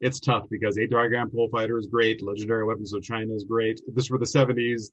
it's 0.00 0.20
tough 0.20 0.44
because 0.48 0.78
Eight 0.78 0.90
Diagram 0.90 1.30
Pole 1.30 1.48
Fighter 1.50 1.76
is 1.78 1.86
great, 1.86 2.22
Legendary 2.22 2.64
Weapons 2.64 2.92
of 2.92 3.02
China 3.02 3.34
is 3.34 3.44
great. 3.44 3.80
If 3.88 3.96
this 3.96 4.10
were 4.10 4.18
the 4.18 4.26
70s, 4.26 4.90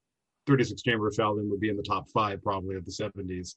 36 0.47 0.81
Chamber 0.81 1.07
of 1.07 1.13
Shaolin 1.13 1.49
would 1.49 1.59
be 1.59 1.69
in 1.69 1.77
the 1.77 1.83
top 1.83 2.09
five 2.09 2.41
probably 2.41 2.75
of 2.75 2.85
the 2.85 2.91
70s. 2.91 3.55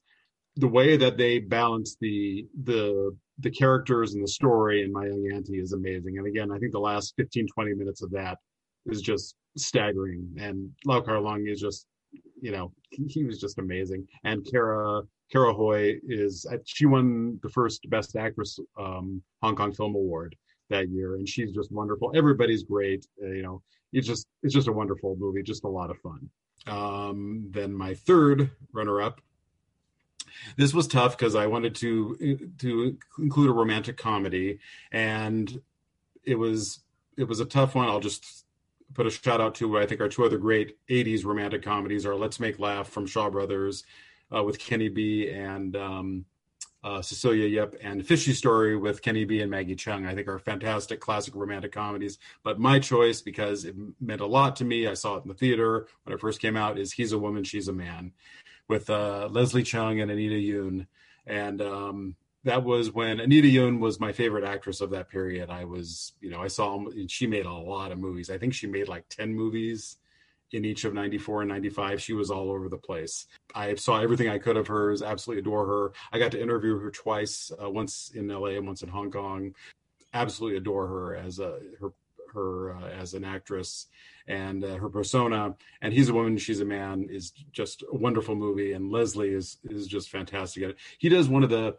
The 0.57 0.67
way 0.67 0.97
that 0.97 1.17
they 1.17 1.39
balance 1.39 1.97
the 1.99 2.45
the 2.63 3.15
the 3.39 3.51
characters 3.51 4.13
and 4.13 4.23
the 4.23 4.27
story 4.27 4.83
in 4.83 4.93
My 4.93 5.05
Young 5.05 5.29
Auntie 5.33 5.59
is 5.59 5.73
amazing. 5.73 6.17
And 6.17 6.27
again, 6.27 6.51
I 6.51 6.57
think 6.57 6.71
the 6.71 6.79
last 6.79 7.13
15, 7.17 7.47
20 7.53 7.73
minutes 7.73 8.01
of 8.01 8.11
that 8.11 8.37
is 8.85 9.01
just 9.01 9.35
staggering. 9.57 10.35
And 10.39 10.71
Lau 10.85 11.01
Kar 11.01 11.15
Leung 11.15 11.51
is 11.51 11.59
just, 11.59 11.85
you 12.41 12.51
know, 12.51 12.71
he, 12.91 13.05
he 13.07 13.23
was 13.25 13.39
just 13.39 13.59
amazing. 13.59 14.07
And 14.23 14.47
Kara 14.49 15.01
Kara 15.31 15.53
Hui 15.53 15.99
is 16.07 16.45
she 16.65 16.85
won 16.85 17.39
the 17.41 17.49
first 17.49 17.89
Best 17.89 18.15
Actress 18.15 18.59
um, 18.79 19.21
Hong 19.41 19.55
Kong 19.55 19.73
Film 19.73 19.95
Award 19.95 20.35
that 20.69 20.89
year, 20.89 21.15
and 21.15 21.27
she's 21.27 21.51
just 21.51 21.71
wonderful. 21.71 22.11
Everybody's 22.15 22.63
great. 22.63 23.05
Uh, 23.21 23.27
you 23.27 23.43
know, 23.43 23.61
it's 23.91 24.07
just 24.07 24.27
it's 24.43 24.53
just 24.53 24.67
a 24.67 24.73
wonderful 24.73 25.15
movie, 25.19 25.43
just 25.43 25.63
a 25.63 25.69
lot 25.69 25.89
of 25.89 25.97
fun. 25.99 26.29
Um, 26.67 27.47
then 27.51 27.73
my 27.73 27.93
third 27.93 28.51
runner-up. 28.73 29.21
This 30.57 30.73
was 30.73 30.87
tough 30.87 31.17
because 31.17 31.35
I 31.35 31.47
wanted 31.47 31.75
to 31.75 32.49
to 32.59 32.97
include 33.19 33.49
a 33.49 33.53
romantic 33.53 33.97
comedy, 33.97 34.59
and 34.91 35.61
it 36.23 36.35
was 36.35 36.79
it 37.17 37.27
was 37.27 37.39
a 37.39 37.45
tough 37.45 37.75
one. 37.75 37.87
I'll 37.87 37.99
just 37.99 38.45
put 38.93 39.07
a 39.07 39.11
shout 39.11 39.41
out 39.41 39.55
to 39.55 39.67
what 39.69 39.81
I 39.81 39.85
think 39.85 40.01
our 40.01 40.09
two 40.09 40.25
other 40.25 40.37
great 40.37 40.77
'80s 40.89 41.25
romantic 41.25 41.63
comedies 41.63 42.05
are 42.05 42.15
"Let's 42.15 42.39
Make 42.39 42.59
Laugh" 42.59 42.89
from 42.89 43.05
Shaw 43.05 43.29
Brothers 43.29 43.83
uh, 44.35 44.43
with 44.43 44.59
Kenny 44.59 44.89
Bee 44.89 45.29
and 45.29 45.75
um, 45.75 46.25
uh, 46.85 47.01
Cecilia 47.01 47.47
Yip, 47.47 47.75
and 47.81 48.05
Fishy 48.05 48.31
Story 48.31 48.77
with 48.77 49.01
Kenny 49.01 49.25
Bee 49.25 49.41
and 49.41 49.49
Maggie 49.49 49.75
Cheung. 49.75 50.07
I 50.07 50.13
think 50.13 50.27
are 50.27 50.37
fantastic 50.37 50.99
classic 50.99 51.35
romantic 51.35 51.71
comedies. 51.71 52.19
But 52.43 52.59
my 52.59 52.79
choice, 52.79 53.21
because 53.21 53.65
it 53.65 53.75
meant 53.99 54.21
a 54.21 54.27
lot 54.27 54.55
to 54.57 54.65
me, 54.65 54.87
I 54.87 54.93
saw 54.93 55.15
it 55.15 55.23
in 55.23 55.29
the 55.29 55.33
theater 55.33 55.87
when 56.03 56.13
it 56.13 56.21
first 56.21 56.39
came 56.39 56.55
out, 56.55 56.77
is 56.77 56.93
He's 56.93 57.11
a 57.11 57.17
Woman, 57.17 57.43
She's 57.43 57.67
a 57.67 57.73
Man 57.73 58.13
with 58.67 58.89
uh, 58.89 59.27
Leslie 59.31 59.63
Cheung 59.63 60.01
and 60.01 60.11
Anita 60.11 60.35
Yuen. 60.35 60.87
And 61.25 61.61
um, 61.61 62.15
that 62.43 62.63
was 62.63 62.91
when 62.91 63.19
Anita 63.19 63.47
Yuen 63.47 63.79
was 63.79 63.99
my 63.99 64.11
favorite 64.11 64.43
actress 64.43 64.81
of 64.81 64.91
that 64.91 65.09
period. 65.09 65.49
I 65.49 65.65
was, 65.65 66.13
you 66.21 66.29
know, 66.29 66.41
I 66.41 66.47
saw 66.47 66.85
she 67.07 67.27
made 67.27 67.45
a 67.45 67.53
lot 67.53 67.91
of 67.91 67.99
movies. 67.99 68.29
I 68.29 68.37
think 68.37 68.53
she 68.53 68.67
made 68.67 68.87
like 68.87 69.07
10 69.09 69.33
movies 69.33 69.97
in 70.51 70.63
each 70.63 70.85
of 70.85 70.93
94 70.93 71.41
and 71.41 71.49
95 71.49 72.01
she 72.01 72.13
was 72.13 72.29
all 72.29 72.51
over 72.51 72.69
the 72.69 72.77
place 72.77 73.25
i 73.55 73.73
saw 73.75 73.99
everything 73.99 74.29
i 74.29 74.37
could 74.37 74.57
of 74.57 74.67
hers 74.67 75.01
absolutely 75.01 75.41
adore 75.41 75.65
her 75.65 75.91
i 76.13 76.19
got 76.19 76.31
to 76.31 76.41
interview 76.41 76.77
her 76.77 76.91
twice 76.91 77.51
uh, 77.61 77.69
once 77.69 78.11
in 78.13 78.27
la 78.27 78.45
and 78.45 78.65
once 78.65 78.83
in 78.83 78.89
hong 78.89 79.11
kong 79.11 79.53
absolutely 80.13 80.57
adore 80.57 80.87
her 80.87 81.15
as 81.15 81.39
a 81.39 81.59
her 81.79 81.91
her 82.33 82.75
uh, 82.75 82.87
as 82.89 83.13
an 83.13 83.23
actress 83.23 83.87
and 84.27 84.63
uh, 84.63 84.75
her 84.75 84.89
persona. 84.89 85.55
And 85.81 85.93
he's 85.93 86.09
a 86.09 86.13
woman 86.13 86.37
she's 86.37 86.59
a 86.59 86.65
man 86.65 87.07
is 87.09 87.31
just 87.51 87.83
a 87.91 87.95
wonderful 87.95 88.35
movie 88.35 88.73
and 88.73 88.91
leslie 88.91 89.29
is 89.33 89.57
is 89.65 89.87
just 89.87 90.09
fantastic 90.09 90.75
he 90.97 91.09
does 91.09 91.29
one 91.29 91.43
of 91.43 91.49
the 91.49 91.75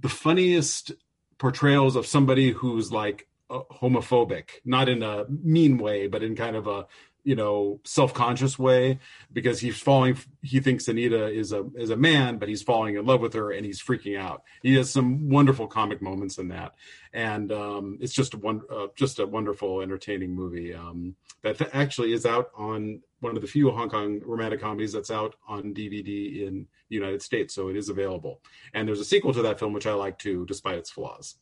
the 0.00 0.08
funniest 0.08 0.92
portrayals 1.38 1.96
of 1.96 2.06
somebody 2.06 2.50
who's 2.50 2.92
like 2.92 3.28
homophobic 3.50 4.44
not 4.64 4.88
in 4.88 5.02
a 5.02 5.24
mean 5.28 5.78
way 5.78 6.06
but 6.06 6.22
in 6.22 6.34
kind 6.34 6.56
of 6.56 6.66
a 6.66 6.86
you 7.24 7.36
know 7.36 7.80
self-conscious 7.84 8.58
way 8.58 8.98
because 9.32 9.60
he's 9.60 9.78
falling 9.78 10.16
he 10.42 10.58
thinks 10.58 10.88
anita 10.88 11.28
is 11.28 11.52
a 11.52 11.64
is 11.76 11.90
a 11.90 11.96
man 11.96 12.38
but 12.38 12.48
he's 12.48 12.62
falling 12.62 12.96
in 12.96 13.06
love 13.06 13.20
with 13.20 13.34
her 13.34 13.52
and 13.52 13.64
he's 13.64 13.82
freaking 13.82 14.18
out. 14.18 14.42
He 14.62 14.74
has 14.76 14.90
some 14.90 15.28
wonderful 15.28 15.66
comic 15.66 16.02
moments 16.02 16.38
in 16.38 16.48
that. 16.48 16.74
And 17.12 17.52
um, 17.52 17.98
it's 18.00 18.12
just 18.12 18.34
a 18.34 18.38
one 18.38 18.62
uh, 18.70 18.88
just 18.96 19.18
a 19.18 19.26
wonderful 19.26 19.80
entertaining 19.80 20.34
movie 20.34 20.74
um, 20.74 21.14
that 21.42 21.74
actually 21.74 22.12
is 22.12 22.26
out 22.26 22.50
on 22.56 23.00
one 23.20 23.36
of 23.36 23.42
the 23.42 23.48
few 23.48 23.70
hong 23.70 23.88
kong 23.88 24.20
romantic 24.24 24.60
comedies 24.60 24.92
that's 24.92 25.10
out 25.10 25.36
on 25.46 25.74
dvd 25.74 26.46
in 26.46 26.66
the 26.88 26.96
united 26.96 27.22
states. 27.22 27.54
So 27.54 27.68
it 27.68 27.76
is 27.76 27.88
available. 27.88 28.40
And 28.74 28.88
there's 28.88 29.00
a 29.00 29.04
sequel 29.04 29.32
to 29.34 29.42
that 29.42 29.58
film 29.58 29.72
which 29.72 29.86
i 29.86 29.92
like 29.92 30.18
too 30.18 30.44
despite 30.46 30.78
its 30.78 30.90
flaws 30.90 31.36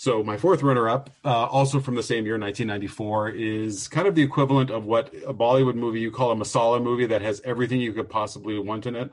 so 0.00 0.24
my 0.24 0.38
fourth 0.38 0.62
runner-up, 0.62 1.10
uh, 1.26 1.44
also 1.44 1.78
from 1.78 1.94
the 1.94 2.02
same 2.02 2.24
year, 2.24 2.38
1994, 2.38 3.28
is 3.32 3.86
kind 3.86 4.08
of 4.08 4.14
the 4.14 4.22
equivalent 4.22 4.70
of 4.70 4.86
what 4.86 5.12
a 5.26 5.34
Bollywood 5.34 5.74
movie 5.74 6.00
you 6.00 6.10
call 6.10 6.30
a 6.30 6.34
masala 6.34 6.82
movie 6.82 7.04
that 7.04 7.20
has 7.20 7.42
everything 7.44 7.82
you 7.82 7.92
could 7.92 8.08
possibly 8.08 8.58
want 8.58 8.86
in 8.86 8.96
it. 8.96 9.12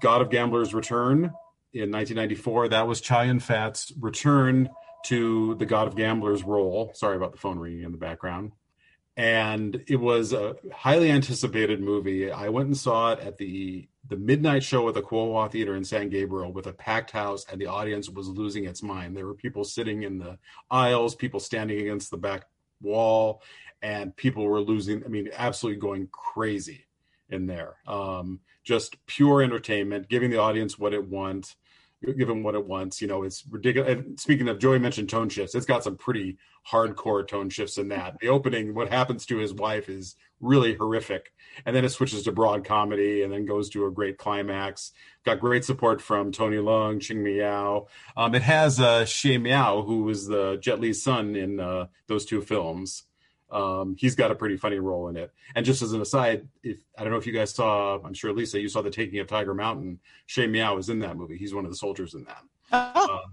God 0.00 0.22
of 0.22 0.30
Gamblers 0.30 0.72
Return 0.72 1.32
in 1.72 1.90
1994. 1.90 2.68
That 2.68 2.86
was 2.86 3.00
Chow 3.00 3.22
Yun-fat's 3.22 3.92
return 3.98 4.68
to 5.06 5.56
the 5.56 5.66
God 5.66 5.88
of 5.88 5.96
Gamblers 5.96 6.44
role. 6.44 6.92
Sorry 6.94 7.16
about 7.16 7.32
the 7.32 7.38
phone 7.38 7.58
ringing 7.58 7.82
in 7.82 7.90
the 7.90 7.98
background. 7.98 8.52
And 9.16 9.84
it 9.86 9.96
was 9.96 10.32
a 10.32 10.56
highly 10.72 11.10
anticipated 11.10 11.80
movie. 11.80 12.32
I 12.32 12.48
went 12.48 12.66
and 12.66 12.76
saw 12.76 13.12
it 13.12 13.20
at 13.20 13.38
the 13.38 13.88
the 14.06 14.16
midnight 14.16 14.62
show 14.62 14.86
at 14.88 14.94
the 14.94 15.02
Ko 15.02 15.48
Theater 15.48 15.76
in 15.76 15.84
San 15.84 16.10
Gabriel 16.10 16.52
with 16.52 16.66
a 16.66 16.72
packed 16.72 17.10
house, 17.10 17.46
and 17.50 17.60
the 17.60 17.66
audience 17.66 18.10
was 18.10 18.28
losing 18.28 18.64
its 18.64 18.82
mind. 18.82 19.16
There 19.16 19.26
were 19.26 19.34
people 19.34 19.64
sitting 19.64 20.02
in 20.02 20.18
the 20.18 20.38
aisles, 20.70 21.14
people 21.14 21.40
standing 21.40 21.80
against 21.80 22.10
the 22.10 22.18
back 22.18 22.44
wall, 22.82 23.42
and 23.80 24.14
people 24.14 24.44
were 24.44 24.60
losing. 24.60 25.04
I 25.04 25.08
mean, 25.08 25.30
absolutely 25.32 25.80
going 25.80 26.08
crazy 26.12 26.84
in 27.30 27.46
there. 27.46 27.76
Um, 27.86 28.40
just 28.62 29.04
pure 29.06 29.42
entertainment, 29.42 30.08
giving 30.08 30.30
the 30.30 30.38
audience 30.38 30.78
what 30.78 30.94
it 30.94 31.08
wants, 31.08 31.56
give 32.12 32.28
them 32.28 32.42
what 32.42 32.54
it 32.54 32.66
wants. 32.66 33.00
You 33.00 33.08
know, 33.08 33.22
it's 33.22 33.44
ridiculous. 33.48 33.90
And 33.90 34.20
speaking 34.20 34.48
of, 34.48 34.58
Joey 34.58 34.78
mentioned 34.78 35.08
tone 35.08 35.28
shifts. 35.28 35.54
It's 35.54 35.66
got 35.66 35.84
some 35.84 35.96
pretty 35.96 36.38
hardcore 36.70 37.26
tone 37.26 37.50
shifts 37.50 37.78
in 37.78 37.88
that. 37.88 38.16
The 38.20 38.28
opening, 38.28 38.74
what 38.74 38.90
happens 38.90 39.26
to 39.26 39.38
his 39.38 39.54
wife, 39.54 39.88
is 39.88 40.16
really 40.40 40.74
horrific 40.74 41.32
and 41.64 41.74
then 41.74 41.84
it 41.84 41.90
switches 41.90 42.24
to 42.24 42.32
broad 42.32 42.64
comedy 42.64 43.22
and 43.22 43.32
then 43.32 43.46
goes 43.46 43.68
to 43.70 43.86
a 43.86 43.90
great 43.90 44.18
climax. 44.18 44.92
Got 45.24 45.40
great 45.40 45.64
support 45.64 46.00
from 46.00 46.32
Tony 46.32 46.56
Leung, 46.56 47.00
Ching 47.00 47.22
Miao. 47.22 47.86
Um, 48.16 48.34
it 48.34 48.42
has 48.42 48.80
uh, 48.80 49.04
Xie 49.04 49.40
Miao, 49.40 49.82
who 49.82 50.02
was 50.02 50.26
the 50.26 50.58
Jet 50.60 50.80
Li's 50.80 51.02
son 51.02 51.36
in 51.36 51.60
uh, 51.60 51.86
those 52.08 52.24
two 52.24 52.42
films. 52.42 53.04
Um, 53.54 53.94
he's 53.96 54.16
got 54.16 54.32
a 54.32 54.34
pretty 54.34 54.56
funny 54.56 54.80
role 54.80 55.08
in 55.08 55.16
it. 55.16 55.32
And 55.54 55.64
just 55.64 55.80
as 55.80 55.92
an 55.92 56.00
aside, 56.00 56.48
if 56.64 56.78
I 56.98 57.02
don't 57.04 57.12
know 57.12 57.18
if 57.18 57.26
you 57.26 57.32
guys 57.32 57.54
saw, 57.54 58.00
I'm 58.04 58.12
sure 58.12 58.32
Lisa, 58.32 58.60
you 58.60 58.68
saw 58.68 58.82
the 58.82 58.90
Taking 58.90 59.20
of 59.20 59.28
Tiger 59.28 59.54
Mountain. 59.54 60.00
Xie 60.28 60.50
Miao 60.50 60.76
is 60.76 60.88
in 60.88 60.98
that 60.98 61.16
movie. 61.16 61.38
He's 61.38 61.54
one 61.54 61.64
of 61.64 61.70
the 61.70 61.76
soldiers 61.76 62.14
in 62.14 62.24
that. 62.24 62.42
Oh. 62.72 63.20
Uh, 63.22 63.28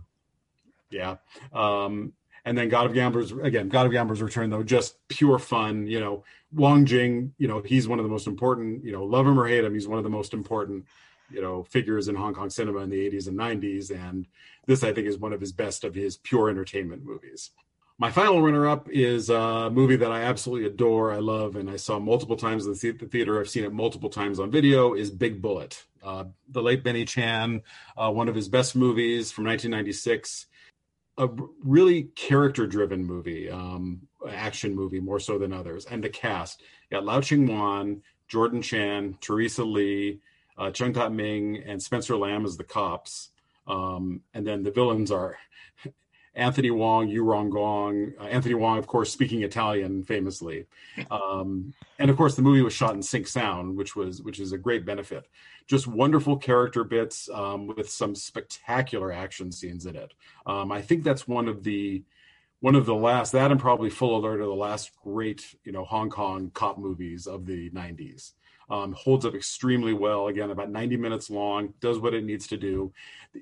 yeah. 0.92 1.16
Um, 1.54 2.14
and 2.46 2.56
then 2.56 2.70
God 2.70 2.86
of 2.86 2.94
Gamblers 2.94 3.32
again, 3.32 3.68
God 3.68 3.88
of 3.88 3.92
Gamblers 3.92 4.22
Return 4.22 4.52
though, 4.52 4.64
just 4.64 4.96
pure 5.08 5.40
fun. 5.40 5.88
You 5.88 6.00
know, 6.00 6.24
Wong 6.54 6.86
Jing, 6.86 7.34
you 7.40 7.48
know, 7.48 7.62
he's 7.62 7.88
one 7.88 7.98
of 7.98 8.04
the 8.04 8.10
most 8.10 8.28
important. 8.28 8.86
You 8.86 8.92
know, 8.92 9.04
love 9.04 9.26
him 9.26 9.40
or 9.40 9.48
hate 9.48 9.64
him, 9.64 9.74
he's 9.74 9.88
one 9.88 9.98
of 9.98 10.04
the 10.04 10.10
most 10.10 10.34
important, 10.34 10.86
you 11.32 11.42
know, 11.42 11.64
figures 11.64 12.08
in 12.08 12.16
Hong 12.16 12.34
Kong 12.36 12.50
cinema 12.52 12.80
in 12.80 12.90
the 12.90 13.10
80s 13.10 13.28
and 13.28 13.38
90s. 13.38 13.90
And 13.92 14.28
this, 14.68 14.84
I 14.84 14.94
think, 14.94 15.08
is 15.08 15.18
one 15.18 15.34
of 15.34 15.42
his 15.42 15.52
best 15.52 15.84
of 15.84 15.96
his 15.96 16.18
pure 16.18 16.50
entertainment 16.50 17.04
movies. 17.04 17.52
My 18.02 18.10
final 18.10 18.42
runner-up 18.42 18.90
is 18.90 19.30
a 19.30 19.70
movie 19.70 19.96
that 19.98 20.12
I 20.12 20.24
absolutely 20.24 20.66
adore, 20.66 21.12
I 21.14 21.20
love, 21.20 21.56
and 21.56 21.70
I 21.70 21.76
saw 21.76 22.00
multiple 22.00 22.36
times 22.36 22.66
in 22.66 22.72
the 22.72 23.08
theater. 23.08 23.40
I've 23.40 23.48
seen 23.48 23.64
it 23.64 23.72
multiple 23.72 24.10
times 24.10 24.40
on 24.40 24.50
video. 24.50 24.96
Is 24.96 25.12
Big 25.12 25.40
Bullet, 25.40 25.86
uh, 26.02 26.24
the 26.50 26.64
late 26.64 26.84
Benny 26.84 27.06
Chan, 27.06 27.62
uh, 27.96 28.10
one 28.10 28.28
of 28.28 28.34
his 28.34 28.50
best 28.50 28.76
movies 28.76 29.32
from 29.32 29.44
1996 29.46 30.48
a 31.20 31.30
really 31.64 32.06
character 32.16 32.66
driven 32.66 33.06
movie, 33.06 33.52
um, 33.52 34.02
action 34.28 34.74
movie 34.74 35.00
more 35.00 35.20
so 35.20 35.38
than 35.38 35.54
others. 35.54 35.86
And 35.86 36.04
the 36.04 36.10
cast 36.10 36.62
you 36.90 36.98
got 36.98 37.06
Lau 37.06 37.22
Ching 37.22 37.46
Wan, 37.46 38.02
Jordan 38.28 38.64
Chan, 38.64 39.20
Teresa 39.22 39.64
Lee, 39.64 40.22
uh, 40.58 40.72
Chung 40.72 40.94
Tat 40.94 41.12
Ming, 41.12 41.62
and 41.68 41.80
Spencer 41.80 42.18
Lam 42.18 42.46
as 42.46 42.58
the 42.58 42.64
cops. 42.64 43.30
Um, 43.68 44.22
and 44.34 44.48
then 44.48 44.64
the 44.64 44.72
villains 44.72 45.12
are 45.12 45.38
Anthony 46.34 46.72
Wong, 46.72 47.10
Yu 47.10 47.24
Rongguang, 47.24 48.14
uh, 48.20 48.24
Anthony 48.24 48.56
Wong, 48.56 48.78
of 48.78 48.88
course, 48.88 49.12
speaking 49.12 49.44
Italian 49.44 50.04
famously, 50.04 50.66
um, 51.10 51.74
and 52.00 52.10
of 52.10 52.16
course 52.16 52.36
the 52.36 52.42
movie 52.42 52.62
was 52.62 52.74
shot 52.74 52.96
in 52.96 53.04
sync 53.04 53.28
sound, 53.28 53.76
which 53.76 53.96
was 53.96 54.22
which 54.22 54.40
is 54.40 54.54
a 54.54 54.58
great 54.58 54.86
benefit. 54.86 55.26
Just 55.68 55.88
wonderful 55.88 56.38
character 56.38 56.84
bits 56.86 57.30
um, 57.34 57.68
with 57.68 57.90
some 57.90 58.16
spectacular 58.16 59.12
action 59.12 59.52
scenes 59.52 59.86
in 59.86 59.96
it. 59.98 60.14
Um, 60.46 60.72
I 60.72 60.82
think 60.82 61.04
that's 61.04 61.28
one 61.28 61.50
of 61.50 61.64
the 61.64 62.04
one 62.62 62.76
of 62.76 62.86
the 62.86 62.96
last 62.96 63.34
that 63.34 63.52
and 63.52 63.60
probably 63.60 63.90
Full 63.90 64.18
Alert 64.18 64.40
are 64.40 64.46
the 64.46 64.54
last 64.54 64.92
great 65.04 65.56
you 65.66 65.74
know 65.74 65.84
Hong 65.84 66.10
Kong 66.10 66.50
cop 66.54 66.78
movies 66.78 67.28
of 67.28 67.46
the 67.46 67.70
'90s. 67.72 68.32
Um, 68.70 68.94
holds 68.94 69.26
up 69.26 69.36
extremely 69.36 69.94
well. 69.94 70.28
Again, 70.28 70.50
about 70.50 70.70
90 70.70 70.96
minutes 70.96 71.30
long, 71.30 71.74
does 71.82 72.00
what 72.00 72.14
it 72.14 72.24
needs 72.24 72.48
to 72.48 72.58
do. 72.58 72.94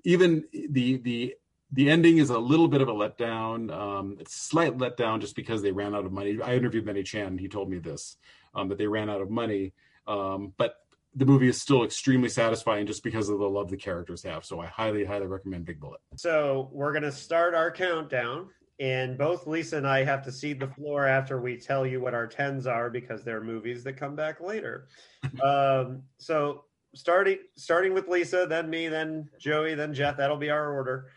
Even 0.04 0.44
the 0.52 0.98
the 0.98 1.36
the 1.72 1.90
ending 1.90 2.18
is 2.18 2.30
a 2.30 2.40
little 2.40 2.68
bit 2.68 2.82
of 2.82 2.88
a 2.88 2.94
letdown. 2.94 3.72
Um, 3.72 4.18
it's 4.20 4.36
slight 4.36 4.78
letdown 4.78 5.22
just 5.22 5.36
because 5.36 5.62
they 5.62 5.72
ran 5.72 5.94
out 5.94 6.06
of 6.06 6.12
money. 6.12 6.40
I 6.44 6.56
interviewed 6.56 6.86
Benny 6.86 7.04
Chan. 7.04 7.38
He 7.38 7.48
told 7.48 7.70
me 7.70 7.78
this 7.78 8.18
um, 8.56 8.70
that 8.70 8.78
they 8.78 8.88
ran 8.88 9.10
out 9.10 9.22
of 9.22 9.30
money, 9.30 9.74
um, 10.08 10.54
but 10.58 10.76
the 11.16 11.26
movie 11.26 11.48
is 11.48 11.62
still 11.62 11.84
extremely 11.84 12.30
satisfying 12.30 12.86
just 12.86 13.04
because 13.04 13.30
of 13.30 13.40
the 13.40 13.50
love 13.50 13.70
the 13.70 13.78
characters 13.78 14.24
have. 14.24 14.46
So 14.46 14.60
I 14.60 14.68
highly, 14.68 15.04
highly 15.04 15.28
recommend 15.28 15.66
Big 15.66 15.80
Bullet. 15.80 16.00
So 16.16 16.70
we're 16.72 16.94
gonna 16.94 17.12
start 17.12 17.54
our 17.54 17.72
countdown, 17.72 18.50
and 18.80 19.18
both 19.18 19.46
Lisa 19.46 19.78
and 19.78 19.88
I 19.88 20.04
have 20.04 20.24
to 20.24 20.32
cede 20.32 20.60
the 20.60 20.68
floor 20.68 21.06
after 21.06 21.40
we 21.40 21.58
tell 21.58 21.86
you 21.86 22.00
what 22.00 22.14
our 22.14 22.28
tens 22.28 22.66
are 22.66 22.90
because 22.90 23.24
they're 23.24 23.42
movies 23.42 23.84
that 23.84 23.94
come 23.94 24.16
back 24.16 24.40
later. 24.40 24.88
um, 25.44 26.04
so 26.18 26.64
starting 26.96 27.40
starting 27.56 27.94
with 27.94 28.08
Lisa, 28.08 28.48
then 28.48 28.70
me, 28.70 28.88
then 28.88 29.30
Joey, 29.40 29.76
then 29.76 29.94
Jeff. 29.94 30.18
That'll 30.18 30.38
be 30.38 30.50
our 30.50 30.74
order. 30.74 31.08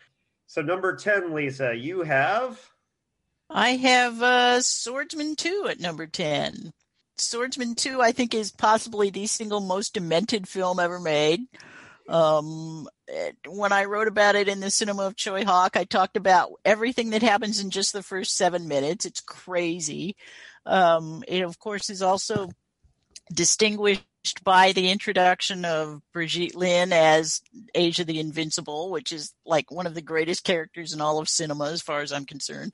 So 0.53 0.61
number 0.61 0.95
10, 0.95 1.33
Lisa, 1.33 1.73
you 1.73 2.03
have 2.03 2.59
I 3.49 3.69
have 3.71 4.21
uh, 4.21 4.61
Swordsman 4.61 5.35
2 5.35 5.65
at 5.67 5.79
number 5.79 6.05
10. 6.05 6.71
Swordsman 7.17 7.73
2, 7.73 7.99
I 7.99 8.11
think, 8.11 8.35
is 8.35 8.51
possibly 8.51 9.09
the 9.09 9.25
single 9.25 9.61
most 9.61 9.95
demented 9.95 10.47
film 10.47 10.79
ever 10.79 10.99
made. 10.99 11.39
Um, 12.07 12.87
when 13.47 13.71
I 13.71 13.85
wrote 13.85 14.07
about 14.07 14.35
it 14.35 14.47
in 14.47 14.59
the 14.59 14.69
Cinema 14.69 15.07
of 15.07 15.15
Tsui 15.15 15.43
Hark, 15.43 15.75
I 15.75 15.85
talked 15.85 16.17
about 16.17 16.51
everything 16.63 17.09
that 17.09 17.23
happens 17.23 17.59
in 17.59 17.71
just 17.71 17.91
the 17.91 18.03
first 18.03 18.37
seven 18.37 18.67
minutes. 18.67 19.07
It's 19.07 19.21
crazy. 19.21 20.15
Um, 20.67 21.23
it, 21.27 21.41
of 21.41 21.57
course, 21.57 21.89
is 21.89 22.03
also 22.03 22.51
distinguished 23.33 24.05
by 24.43 24.71
the 24.71 24.89
introduction 24.89 25.65
of 25.65 26.01
Brigitte 26.13 26.55
Lin 26.55 26.93
as 26.93 27.41
Asia 27.75 28.05
the 28.05 28.19
Invincible, 28.19 28.89
which 28.89 29.11
is 29.11 29.33
like 29.45 29.69
one 29.69 29.85
of 29.85 29.95
the 29.95 30.01
greatest 30.01 30.43
characters 30.43 30.93
in 30.93 31.01
all 31.01 31.19
of 31.19 31.27
cinema, 31.27 31.71
as 31.71 31.81
far 31.81 32.01
as 32.01 32.13
I'm 32.13 32.25
concerned, 32.25 32.71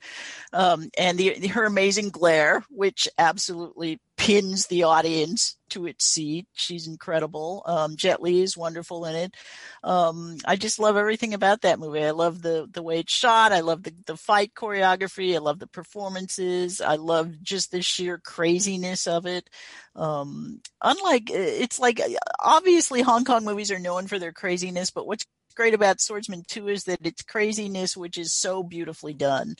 um, 0.52 0.90
and 0.96 1.18
the, 1.18 1.48
her 1.48 1.64
amazing 1.64 2.10
glare, 2.10 2.64
which 2.70 3.08
absolutely 3.18 4.00
pins 4.20 4.66
the 4.66 4.82
audience 4.82 5.56
to 5.70 5.86
its 5.86 6.04
seat. 6.04 6.46
She's 6.52 6.86
incredible. 6.86 7.62
Um, 7.64 7.96
Jet 7.96 8.20
Li 8.20 8.42
is 8.42 8.54
wonderful 8.54 9.06
in 9.06 9.16
it. 9.16 9.34
Um, 9.82 10.36
I 10.44 10.56
just 10.56 10.78
love 10.78 10.98
everything 10.98 11.32
about 11.32 11.62
that 11.62 11.78
movie. 11.78 12.04
I 12.04 12.10
love 12.10 12.42
the 12.42 12.68
the 12.70 12.82
way 12.82 12.98
it's 12.98 13.14
shot. 13.14 13.50
I 13.50 13.60
love 13.60 13.82
the 13.82 13.94
the 14.04 14.18
fight 14.18 14.52
choreography. 14.54 15.34
I 15.34 15.38
love 15.38 15.58
the 15.58 15.66
performances. 15.66 16.82
I 16.82 16.96
love 16.96 17.42
just 17.42 17.70
the 17.70 17.80
sheer 17.80 18.18
craziness 18.18 19.06
of 19.06 19.24
it. 19.24 19.48
Um, 19.96 20.60
unlike 20.82 21.30
it's 21.30 21.78
like 21.78 22.02
obviously 22.38 23.00
Hong 23.00 23.24
Kong 23.24 23.46
movies 23.46 23.70
are 23.70 23.78
known 23.78 24.06
for 24.06 24.18
their 24.18 24.32
craziness, 24.32 24.90
but 24.90 25.06
what's 25.06 25.24
great 25.54 25.74
about 25.74 26.00
Swordsman 26.00 26.44
2 26.46 26.68
is 26.68 26.84
that 26.84 27.00
it's 27.04 27.22
craziness, 27.22 27.96
which 27.96 28.18
is 28.18 28.32
so 28.32 28.62
beautifully 28.62 29.14
done. 29.14 29.56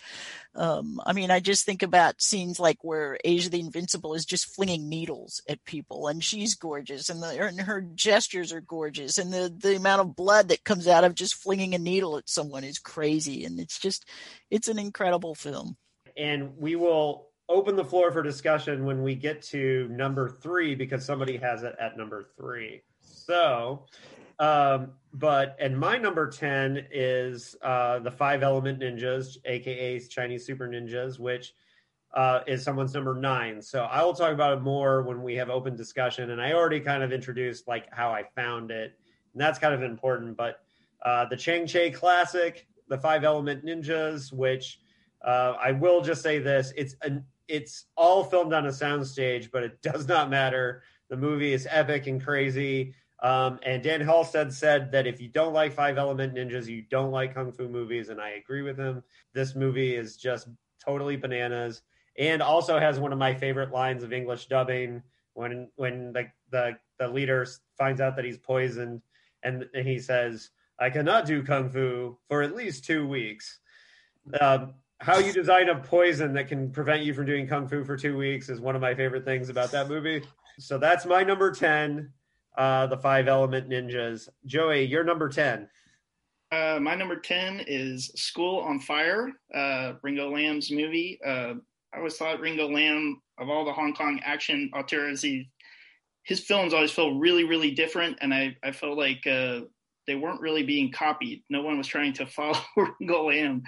Um, 0.55 1.01
I 1.05 1.13
mean, 1.13 1.31
I 1.31 1.41
just 1.41 1.65
think 1.65 1.83
about 1.83 2.21
scenes 2.21 2.59
like 2.59 2.79
where 2.83 3.19
Asia 3.25 3.51
the 3.51 3.61
Invincible 3.61 4.15
is 4.15 4.25
just 4.25 4.55
flinging 4.55 4.89
needles 4.89 5.43
at 5.49 5.65
people, 5.65 6.09
and 6.09 6.23
she's 6.23 6.55
gorgeous, 6.55 7.09
and, 7.09 7.23
the, 7.23 7.47
and 7.47 7.61
her 7.61 7.81
gestures 7.95 8.53
are 8.53 8.61
gorgeous, 8.61 9.19
and 9.19 9.33
the, 9.33 9.53
the 9.57 9.77
amount 9.77 10.01
of 10.01 10.17
blood 10.17 10.49
that 10.49 10.65
comes 10.65 10.87
out 10.87 11.05
of 11.05 11.15
just 11.15 11.35
flinging 11.35 11.75
a 11.75 11.79
needle 11.79 12.17
at 12.17 12.29
someone 12.29 12.65
is 12.65 12.79
crazy, 12.79 13.45
and 13.45 13.61
it's 13.61 13.79
just, 13.79 14.05
it's 14.51 14.69
an 14.69 14.79
incredible 14.79 15.35
film. 15.35 15.77
And 16.17 16.57
we 16.57 16.77
will 16.77 17.31
open 17.51 17.75
the 17.75 17.85
floor 17.85 18.13
for 18.13 18.23
discussion 18.23 18.85
when 18.85 19.03
we 19.03 19.15
get 19.15 19.43
to 19.43 19.89
number 19.91 20.29
three 20.29 20.75
because 20.75 21.05
somebody 21.05 21.37
has 21.37 21.65
it 21.65 21.75
at 21.81 21.97
number 21.97 22.25
three. 22.37 22.81
So, 23.01 23.87
um, 24.39 24.93
but 25.13 25.57
and 25.59 25.77
my 25.77 25.97
number 25.97 26.29
10 26.29 26.87
is 26.91 27.57
uh, 27.63 27.99
the 27.99 28.11
five 28.11 28.43
element 28.43 28.81
ninjas, 28.81 29.37
aka 29.45 29.99
Chinese 30.01 30.47
super 30.47 30.69
ninjas, 30.69 31.19
which 31.19 31.55
uh, 32.15 32.41
is 32.47 32.63
someone's 32.63 32.95
number 32.95 33.15
nine. 33.15 33.63
So 33.63 33.85
I 33.85 34.03
will 34.03 34.15
talk 34.15 34.33
about 34.33 34.59
it 34.59 34.61
more 34.61 35.03
when 35.03 35.23
we 35.23 35.35
have 35.37 35.51
open 35.51 35.77
discussion. 35.77 36.31
And 36.31 36.41
I 36.41 36.53
already 36.53 36.81
kind 36.81 37.03
of 37.03 37.13
introduced 37.13 37.69
like 37.69 37.93
how 37.93 38.11
I 38.11 38.25
found 38.35 38.71
it, 38.71 38.99
and 39.33 39.41
that's 39.41 39.59
kind 39.59 39.75
of 39.75 39.83
important. 39.83 40.37
But 40.37 40.61
uh, 41.05 41.27
the 41.27 41.37
Chang 41.37 41.67
Cheh 41.67 41.91
classic, 41.91 42.67
the 42.89 42.99
five 42.99 43.25
element 43.25 43.65
ninjas, 43.65 44.33
which 44.33 44.81
uh, 45.25 45.55
I 45.61 45.73
will 45.73 46.03
just 46.03 46.23
say 46.23 46.39
this: 46.39 46.73
it's 46.77 46.95
an 47.03 47.25
it's 47.49 47.87
all 47.97 48.25
filmed 48.25 48.53
on 48.53 48.67
a 48.67 48.71
soundstage, 48.71 49.51
but 49.51 49.63
it 49.63 49.83
does 49.83 50.07
not 50.07 50.31
matter. 50.31 50.83
The 51.09 51.17
movie 51.17 51.53
is 51.53 51.67
epic 51.69 52.07
and 52.07 52.23
crazy. 52.23 52.95
Um, 53.23 53.59
and 53.63 53.83
Dan 53.83 54.01
Halstead 54.01 54.53
said 54.53 54.93
that 54.93 55.07
if 55.07 55.21
you 55.21 55.29
don't 55.29 55.53
like 55.53 55.73
Five 55.73 55.99
Element 55.99 56.35
Ninjas, 56.35 56.67
you 56.67 56.83
don't 56.83 57.11
like 57.11 57.35
kung 57.35 57.53
fu 57.53 57.69
movies, 57.69 58.09
and 58.09 58.21
I 58.21 58.31
agree 58.31 58.63
with 58.63 58.79
him. 58.79 59.03
This 59.35 59.55
movie 59.55 59.95
is 59.95 60.17
just 60.17 60.49
totally 60.83 61.17
bananas, 61.17 61.83
and 62.19 62.41
also 62.41 62.79
has 62.79 62.99
one 62.99 63.13
of 63.13 63.19
my 63.19 63.35
favorite 63.35 63.73
lines 63.73 64.03
of 64.03 64.13
English 64.13 64.47
dubbing 64.47 65.03
when 65.35 65.69
when 65.77 66.13
the 66.13 66.29
the, 66.51 66.79
the 66.99 67.09
leader 67.09 67.47
finds 67.77 68.01
out 68.01 68.17
that 68.17 68.25
he's 68.25 68.39
poisoned, 68.39 69.03
and, 69.43 69.69
and 69.75 69.87
he 69.87 69.99
says, 69.99 70.49
"I 70.79 70.89
cannot 70.89 71.27
do 71.27 71.43
kung 71.43 71.69
fu 71.69 72.17
for 72.29 72.41
at 72.43 72.57
least 72.57 72.87
two 72.87 73.07
weeks." 73.07 73.59
Um, 74.41 74.75
how 74.99 75.19
you 75.19 75.33
design 75.33 75.69
a 75.69 75.77
poison 75.77 76.35
that 76.35 76.49
can 76.49 76.71
prevent 76.71 77.03
you 77.03 77.13
from 77.13 77.27
doing 77.27 77.47
kung 77.47 77.69
fu 77.69 77.85
for 77.85 77.99
two 77.99 78.17
weeks 78.17 78.49
is 78.49 78.61
one 78.61 78.77
of 78.77 78.81
my 78.81 78.95
favorite 78.95 79.27
things 79.27 79.51
about 79.51 79.73
that 79.73 79.89
movie. 79.89 80.23
So 80.59 80.79
that's 80.79 81.05
my 81.05 81.23
number 81.23 81.53
ten 81.53 82.13
uh, 82.57 82.87
the 82.87 82.97
five 82.97 83.29
element 83.29 83.69
ninjas. 83.69 84.29
Joey, 84.45 84.85
you're 84.85 85.05
number 85.05 85.29
10. 85.29 85.69
Uh, 86.53 86.79
my 86.81 86.97
number 86.97 87.17
10 87.17 87.65
is 87.67 88.11
School 88.17 88.61
on 88.61 88.81
Fire, 88.81 89.31
uh, 89.55 89.93
Ringo 90.03 90.35
Lam's 90.35 90.71
movie. 90.71 91.21
Uh, 91.25 91.55
I 91.93 91.99
always 91.99 92.17
thought 92.17 92.41
Ringo 92.41 92.69
Lam, 92.69 93.21
of 93.39 93.49
all 93.49 93.65
the 93.65 93.73
Hong 93.73 93.95
Kong 93.95 94.21
action 94.25 94.71
auteurs, 94.75 95.23
he, 95.23 95.49
his 96.25 96.41
films 96.41 96.75
always 96.75 96.91
felt 96.91 97.21
really, 97.21 97.45
really 97.45 97.71
different. 97.71 98.19
And 98.21 98.35
I, 98.35 98.57
I 98.65 98.73
felt 98.73 98.99
like 98.99 99.27
uh, 99.27 99.61
they 100.07 100.17
weren't 100.17 100.41
really 100.41 100.65
being 100.65 100.91
copied. 100.91 101.45
No 101.49 101.63
one 101.63 101.79
was 101.79 101.87
trying 101.87 102.15
to 102.15 102.27
follow 102.27 102.59
Ringo 102.77 103.29
Lam. 103.29 103.63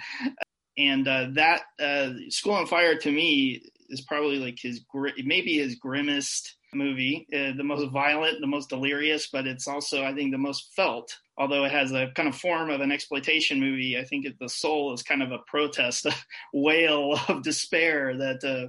And 0.77 1.07
uh, 1.07 1.27
that 1.33 1.61
uh, 1.79 2.11
School 2.29 2.53
on 2.53 2.67
Fire 2.67 2.97
to 2.97 3.11
me 3.11 3.61
is 3.89 4.01
probably 4.01 4.39
like 4.39 4.59
his, 4.59 4.81
maybe 5.23 5.57
his 5.57 5.75
grimmest 5.75 6.55
movie, 6.75 7.27
uh, 7.33 7.55
the 7.55 7.63
most 7.63 7.89
violent, 7.91 8.41
the 8.41 8.47
most 8.47 8.69
delirious, 8.69 9.27
but 9.31 9.47
it's 9.47 9.67
also, 9.67 10.03
I 10.03 10.13
think, 10.13 10.31
the 10.31 10.37
most 10.37 10.73
felt. 10.75 11.17
Although 11.37 11.65
it 11.65 11.71
has 11.71 11.91
a 11.91 12.11
kind 12.15 12.29
of 12.29 12.35
form 12.35 12.69
of 12.69 12.81
an 12.81 12.91
exploitation 12.91 13.59
movie, 13.59 13.97
I 13.97 14.03
think 14.03 14.25
it, 14.25 14.37
the 14.39 14.49
soul 14.49 14.93
is 14.93 15.03
kind 15.03 15.23
of 15.23 15.31
a 15.31 15.39
protest, 15.47 16.05
a 16.05 16.13
wail 16.53 17.19
of 17.27 17.43
despair 17.43 18.17
that 18.17 18.43
uh, 18.43 18.67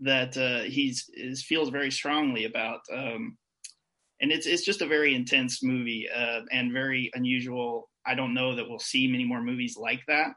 that 0.00 0.36
uh, 0.36 0.62
he's 0.62 1.10
is, 1.14 1.42
feels 1.42 1.70
very 1.70 1.90
strongly 1.90 2.44
about. 2.44 2.80
Um, 2.92 3.36
and 4.20 4.32
it's 4.32 4.46
it's 4.46 4.64
just 4.64 4.82
a 4.82 4.86
very 4.86 5.14
intense 5.14 5.62
movie 5.62 6.08
uh, 6.14 6.40
and 6.50 6.72
very 6.72 7.10
unusual. 7.14 7.90
I 8.06 8.14
don't 8.14 8.34
know 8.34 8.54
that 8.54 8.68
we'll 8.68 8.78
see 8.78 9.08
many 9.08 9.24
more 9.24 9.42
movies 9.42 9.76
like 9.76 10.00
that 10.08 10.34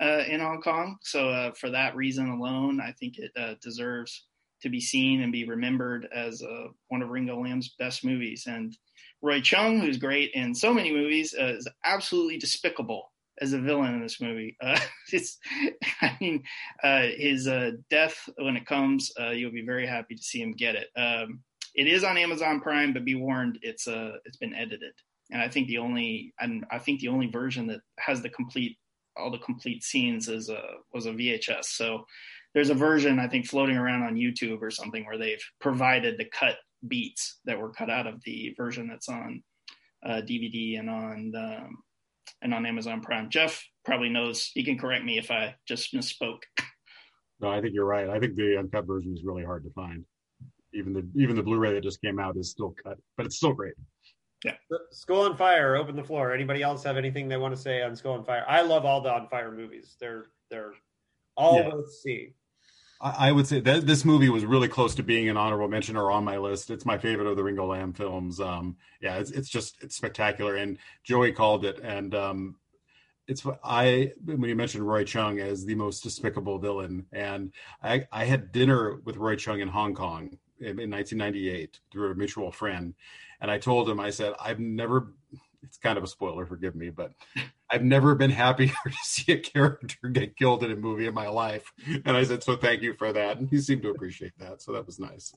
uh, 0.00 0.24
in 0.28 0.40
Hong 0.40 0.60
Kong. 0.60 0.98
So 1.02 1.30
uh, 1.30 1.52
for 1.52 1.70
that 1.70 1.96
reason 1.96 2.28
alone, 2.28 2.80
I 2.80 2.92
think 2.92 3.18
it 3.18 3.30
uh, 3.36 3.54
deserves 3.62 4.26
to 4.62 4.68
be 4.68 4.80
seen 4.80 5.22
and 5.22 5.32
be 5.32 5.44
remembered 5.44 6.08
as 6.14 6.42
uh, 6.42 6.68
one 6.88 7.02
of 7.02 7.10
Ringo 7.10 7.40
Lam's 7.40 7.74
best 7.78 8.04
movies. 8.04 8.44
And 8.46 8.76
Roy 9.20 9.40
Cheung, 9.40 9.80
who's 9.80 9.98
great 9.98 10.32
in 10.34 10.54
so 10.54 10.72
many 10.72 10.92
movies, 10.92 11.34
uh, 11.38 11.54
is 11.54 11.68
absolutely 11.84 12.38
despicable 12.38 13.12
as 13.40 13.52
a 13.52 13.60
villain 13.60 13.94
in 13.94 14.02
this 14.02 14.20
movie. 14.20 14.56
Uh, 14.60 14.78
it's, 15.12 15.38
I 16.00 16.16
mean, 16.20 16.42
uh, 16.82 17.06
his 17.16 17.48
uh, 17.48 17.72
death 17.90 18.28
when 18.38 18.56
it 18.56 18.66
comes, 18.66 19.12
uh, 19.20 19.30
you'll 19.30 19.52
be 19.52 19.64
very 19.64 19.86
happy 19.86 20.14
to 20.14 20.22
see 20.22 20.40
him 20.40 20.52
get 20.52 20.76
it. 20.76 20.88
Um, 20.96 21.40
it 21.74 21.86
is 21.86 22.04
on 22.04 22.18
Amazon 22.18 22.60
Prime, 22.60 22.92
but 22.92 23.04
be 23.04 23.14
warned, 23.14 23.58
it's 23.62 23.86
it's 23.86 24.36
been 24.36 24.54
edited, 24.54 24.92
and 25.30 25.40
I 25.40 25.48
think 25.48 25.68
the 25.68 25.78
only 25.78 26.34
and 26.38 26.66
I 26.70 26.78
think 26.78 27.00
the 27.00 27.08
only 27.08 27.28
version 27.28 27.66
that 27.68 27.80
has 27.98 28.20
the 28.20 28.28
complete 28.28 28.76
all 29.16 29.30
the 29.30 29.38
complete 29.38 29.82
scenes 29.82 30.28
is 30.28 30.50
a 30.50 30.60
was 30.92 31.06
a 31.06 31.12
VHS. 31.12 31.64
So 31.64 32.04
there's 32.54 32.70
a 32.70 32.74
version 32.74 33.18
I 33.18 33.28
think 33.28 33.46
floating 33.46 33.76
around 33.76 34.02
on 34.02 34.14
YouTube 34.14 34.60
or 34.60 34.70
something 34.70 35.04
where 35.04 35.18
they've 35.18 35.42
provided 35.60 36.18
the 36.18 36.26
cut 36.26 36.56
beats 36.86 37.38
that 37.44 37.58
were 37.58 37.72
cut 37.72 37.90
out 37.90 38.06
of 38.06 38.22
the 38.24 38.54
version 38.56 38.88
that's 38.88 39.08
on 39.08 39.42
uh, 40.04 40.20
DVD 40.22 40.78
and 40.78 40.90
on 40.90 41.32
um, 41.36 41.78
and 42.42 42.52
on 42.52 42.66
Amazon 42.66 43.00
Prime. 43.00 43.30
Jeff 43.30 43.64
probably 43.84 44.08
knows. 44.08 44.50
He 44.52 44.64
can 44.64 44.78
correct 44.78 45.04
me 45.04 45.18
if 45.18 45.30
I 45.30 45.54
just 45.66 45.94
misspoke. 45.94 46.42
No, 47.40 47.50
I 47.50 47.60
think 47.60 47.74
you're 47.74 47.86
right. 47.86 48.08
I 48.08 48.18
think 48.18 48.36
the 48.36 48.56
uncut 48.58 48.86
version 48.86 49.12
is 49.14 49.24
really 49.24 49.44
hard 49.44 49.64
to 49.64 49.70
find. 49.70 50.04
Even 50.74 50.92
the 50.92 51.06
even 51.16 51.36
the 51.36 51.42
Blu-ray 51.42 51.74
that 51.74 51.82
just 51.82 52.00
came 52.00 52.18
out 52.18 52.36
is 52.36 52.50
still 52.50 52.74
cut, 52.84 52.98
but 53.16 53.26
it's 53.26 53.36
still 53.36 53.52
great. 53.52 53.74
Yeah. 54.44 54.54
School 54.90 55.22
on 55.22 55.36
Fire, 55.36 55.76
open 55.76 55.94
the 55.94 56.02
floor. 56.02 56.32
Anybody 56.32 56.62
else 56.62 56.82
have 56.82 56.96
anything 56.96 57.28
they 57.28 57.36
want 57.36 57.54
to 57.54 57.60
say 57.60 57.82
on 57.82 57.94
School 57.94 58.12
on 58.12 58.24
Fire? 58.24 58.44
I 58.48 58.62
love 58.62 58.84
all 58.84 59.00
the 59.00 59.12
on 59.12 59.28
fire 59.28 59.52
movies. 59.52 59.96
They're 60.00 60.26
they're 60.50 60.72
all 61.36 61.56
yeah. 61.56 61.68
worth 61.68 61.92
seeing. 61.92 62.34
I 63.02 63.32
would 63.32 63.48
say 63.48 63.58
that 63.60 63.86
this 63.86 64.04
movie 64.04 64.28
was 64.28 64.44
really 64.44 64.68
close 64.68 64.94
to 64.94 65.02
being 65.02 65.28
an 65.28 65.36
honorable 65.36 65.66
mention 65.66 65.96
or 65.96 66.12
on 66.12 66.24
my 66.24 66.38
list. 66.38 66.70
It's 66.70 66.86
my 66.86 66.96
favorite 66.96 67.26
of 67.26 67.36
the 67.36 67.42
Ringo 67.42 67.66
Lam 67.66 67.92
films. 67.92 68.38
Um, 68.38 68.76
yeah, 69.00 69.16
it's, 69.16 69.32
it's 69.32 69.48
just 69.48 69.82
it's 69.82 69.96
spectacular. 69.96 70.54
And 70.56 70.78
Joey 71.02 71.32
called 71.32 71.64
it, 71.64 71.80
and 71.80 72.14
um, 72.14 72.56
it's 73.26 73.44
I 73.64 74.12
when 74.24 74.42
you 74.42 74.54
mentioned 74.54 74.86
Roy 74.86 75.04
Cheung 75.04 75.40
as 75.40 75.64
the 75.64 75.74
most 75.74 76.02
despicable 76.02 76.58
villain, 76.58 77.06
and 77.12 77.52
I 77.82 78.06
I 78.12 78.24
had 78.24 78.52
dinner 78.52 79.00
with 79.04 79.16
Roy 79.16 79.34
Cheung 79.34 79.60
in 79.60 79.68
Hong 79.68 79.94
Kong 79.94 80.38
in 80.60 80.76
1998 80.90 81.80
through 81.90 82.12
a 82.12 82.14
mutual 82.14 82.52
friend, 82.52 82.94
and 83.40 83.50
I 83.50 83.58
told 83.58 83.88
him 83.88 83.98
I 83.98 84.10
said 84.10 84.34
I've 84.40 84.60
never. 84.60 85.12
It's 85.62 85.78
kind 85.78 85.98
of 85.98 86.04
a 86.04 86.08
spoiler, 86.08 86.46
forgive 86.46 86.74
me, 86.74 86.90
but 86.90 87.12
I've 87.70 87.84
never 87.84 88.14
been 88.14 88.30
happier 88.30 88.72
to 88.84 88.96
see 89.02 89.32
a 89.32 89.38
character 89.38 90.08
get 90.08 90.36
killed 90.36 90.62
in 90.64 90.70
a 90.70 90.76
movie 90.76 91.06
in 91.06 91.14
my 91.14 91.28
life. 91.28 91.72
And 92.04 92.16
I 92.16 92.24
said, 92.24 92.42
so 92.42 92.56
thank 92.56 92.82
you 92.82 92.94
for 92.94 93.12
that. 93.12 93.38
And 93.38 93.48
he 93.48 93.58
seemed 93.58 93.82
to 93.82 93.90
appreciate 93.90 94.38
that, 94.38 94.62
so 94.62 94.72
that 94.72 94.86
was 94.86 94.98
nice. 94.98 95.34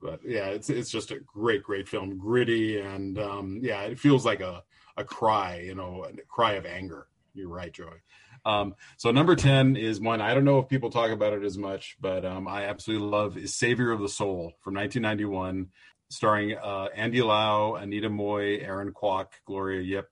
But 0.00 0.20
yeah, 0.24 0.46
it's 0.46 0.70
it's 0.70 0.90
just 0.90 1.10
a 1.10 1.18
great, 1.18 1.64
great 1.64 1.88
film, 1.88 2.18
gritty, 2.18 2.80
and 2.80 3.18
um, 3.18 3.58
yeah, 3.60 3.82
it 3.82 3.98
feels 3.98 4.24
like 4.24 4.40
a 4.40 4.62
a 4.96 5.04
cry, 5.04 5.60
you 5.64 5.74
know, 5.74 6.04
a 6.04 6.22
cry 6.28 6.52
of 6.52 6.66
anger 6.66 7.08
you're 7.38 7.48
right, 7.48 7.72
Joey. 7.72 8.02
Um, 8.44 8.74
so 8.96 9.10
number 9.10 9.36
10 9.36 9.76
is 9.76 10.00
one, 10.00 10.20
I 10.20 10.34
don't 10.34 10.44
know 10.44 10.58
if 10.58 10.68
people 10.68 10.90
talk 10.90 11.10
about 11.10 11.32
it 11.32 11.44
as 11.44 11.58
much, 11.58 11.96
but 12.00 12.24
um, 12.24 12.48
I 12.48 12.64
absolutely 12.64 13.06
love 13.06 13.36
is 13.36 13.54
Savior 13.54 13.90
of 13.90 14.00
the 14.00 14.08
Soul 14.08 14.54
from 14.60 14.74
1991, 14.74 15.68
starring 16.10 16.56
uh, 16.56 16.88
Andy 16.94 17.22
Lau, 17.22 17.74
Anita 17.74 18.08
Mui, 18.08 18.62
Aaron 18.62 18.92
Kwok, 18.92 19.26
Gloria 19.46 19.82
Yip. 19.82 20.08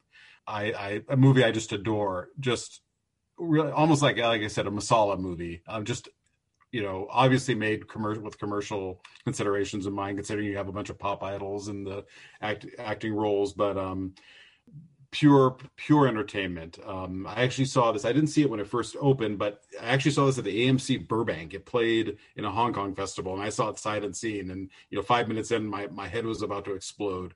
I, 0.46 0.62
I, 0.72 1.02
a 1.08 1.16
movie 1.16 1.44
I 1.44 1.50
just 1.50 1.72
adore, 1.72 2.28
just 2.38 2.80
really 3.38 3.70
almost 3.70 4.02
like, 4.02 4.18
like 4.18 4.42
I 4.42 4.46
said, 4.48 4.66
a 4.66 4.70
masala 4.70 5.18
movie. 5.18 5.62
Um, 5.66 5.84
just, 5.84 6.08
you 6.70 6.82
know, 6.82 7.08
obviously 7.10 7.54
made 7.54 7.88
commercial 7.88 8.22
with 8.22 8.38
commercial 8.38 9.02
considerations 9.24 9.86
in 9.86 9.92
mind, 9.92 10.18
considering 10.18 10.46
you 10.46 10.56
have 10.56 10.68
a 10.68 10.72
bunch 10.72 10.90
of 10.90 10.98
pop 10.98 11.22
idols 11.22 11.68
in 11.68 11.84
the 11.84 12.04
act, 12.40 12.66
acting 12.78 13.14
roles, 13.14 13.54
but, 13.54 13.76
um, 13.76 14.14
pure 15.16 15.56
pure 15.76 16.06
entertainment. 16.06 16.78
Um, 16.84 17.26
I 17.26 17.42
actually 17.42 17.64
saw 17.64 17.90
this. 17.90 18.04
I 18.04 18.12
didn't 18.12 18.28
see 18.28 18.42
it 18.42 18.50
when 18.50 18.60
it 18.60 18.68
first 18.68 18.96
opened, 19.00 19.38
but 19.38 19.62
I 19.80 19.86
actually 19.86 20.10
saw 20.10 20.26
this 20.26 20.36
at 20.36 20.44
the 20.44 20.66
AMC 20.66 21.08
Burbank. 21.08 21.54
It 21.54 21.64
played 21.64 22.18
in 22.36 22.44
a 22.44 22.50
Hong 22.50 22.74
Kong 22.74 22.94
festival, 22.94 23.32
and 23.32 23.42
I 23.42 23.48
saw 23.48 23.68
it 23.70 23.78
sight 23.78 24.04
unseen. 24.04 24.50
And 24.50 24.68
you 24.90 24.96
know, 24.96 25.02
five 25.02 25.26
minutes 25.26 25.52
in, 25.52 25.66
my 25.66 25.86
my 25.86 26.06
head 26.06 26.26
was 26.26 26.42
about 26.42 26.66
to 26.66 26.74
explode. 26.74 27.32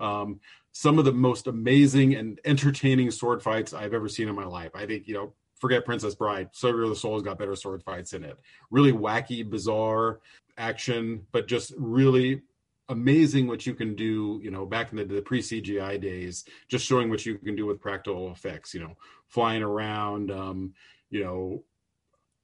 Um, 0.00 0.40
some 0.72 0.98
of 0.98 1.04
the 1.04 1.12
most 1.12 1.48
amazing 1.48 2.14
and 2.14 2.40
entertaining 2.46 3.10
sword 3.10 3.42
fights 3.42 3.74
I've 3.74 3.94
ever 3.94 4.08
seen 4.08 4.28
in 4.28 4.34
my 4.34 4.46
life. 4.46 4.70
I 4.74 4.86
think 4.86 5.06
you 5.06 5.12
know, 5.12 5.34
forget 5.60 5.84
Princess 5.84 6.14
Bride. 6.14 6.48
Savior 6.52 6.84
of 6.84 6.88
the 6.88 6.96
Soul's 6.96 7.22
got 7.22 7.38
better 7.38 7.56
sword 7.56 7.82
fights 7.82 8.14
in 8.14 8.24
it. 8.24 8.38
Really 8.70 8.92
wacky, 8.92 9.48
bizarre 9.48 10.20
action, 10.56 11.26
but 11.30 11.46
just 11.46 11.74
really 11.76 12.40
amazing 12.88 13.46
what 13.46 13.66
you 13.66 13.74
can 13.74 13.94
do 13.94 14.40
you 14.42 14.50
know 14.50 14.64
back 14.64 14.90
in 14.92 14.96
the, 14.96 15.04
the 15.04 15.20
pre 15.20 15.40
cgi 15.40 16.00
days 16.00 16.44
just 16.68 16.86
showing 16.86 17.10
what 17.10 17.26
you 17.26 17.36
can 17.36 17.54
do 17.54 17.66
with 17.66 17.80
practical 17.80 18.32
effects 18.32 18.72
you 18.72 18.80
know 18.80 18.96
flying 19.26 19.62
around 19.62 20.30
um 20.30 20.72
you 21.10 21.22
know 21.22 21.62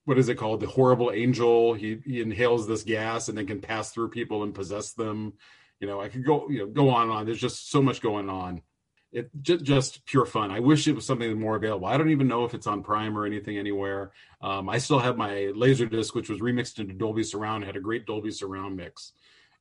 what 0.04 0.18
is 0.18 0.28
it 0.28 0.37
called? 0.37 0.61
The 0.61 0.66
horrible 0.66 1.11
angel. 1.12 1.74
He, 1.74 1.98
he 2.04 2.20
inhales 2.20 2.66
this 2.66 2.83
gas 2.83 3.28
and 3.28 3.37
then 3.37 3.46
can 3.46 3.61
pass 3.61 3.90
through 3.90 4.11
people 4.11 4.42
and 4.42 4.54
possess 4.54 4.92
them. 4.92 5.35
You 5.80 5.88
know 5.88 6.00
i 6.00 6.09
could 6.09 6.24
go 6.24 6.48
you 6.48 6.61
know 6.61 6.66
go 6.66 6.88
on 6.90 7.04
and 7.04 7.12
on. 7.12 7.26
There's 7.26 7.40
just 7.40 7.70
so 7.70 7.83
much 7.83 8.00
going 8.00 8.30
on. 8.30 8.62
It 9.12 9.30
just, 9.42 9.64
just 9.64 10.07
pure 10.07 10.24
fun. 10.24 10.50
I 10.50 10.61
wish 10.61 10.88
it 10.88 10.94
was 10.94 11.07
something 11.07 11.38
more 11.38 11.57
available. 11.57 11.87
I 11.87 11.96
don't 11.96 12.11
even 12.11 12.26
know 12.26 12.44
if 12.44 12.54
it's 12.54 12.66
on 12.66 12.83
prime 12.83 13.16
or 13.16 13.26
anything 13.26 13.59
anywhere. 13.59 14.12
Um, 14.40 14.68
i 14.68 14.78
still 14.78 14.98
have 14.98 15.16
my 15.16 15.52
laser 15.54 15.87
disc 15.87 16.14
which 16.14 16.28
was 16.28 16.40
remixed 16.40 16.78
into 16.78 16.94
dolby 16.94 17.22
surround. 17.22 17.64
Had 17.64 17.76
a 17.76 17.80
great 17.80 18.07
dolby 18.07 18.30
surround 18.30 18.76
mix 18.76 19.12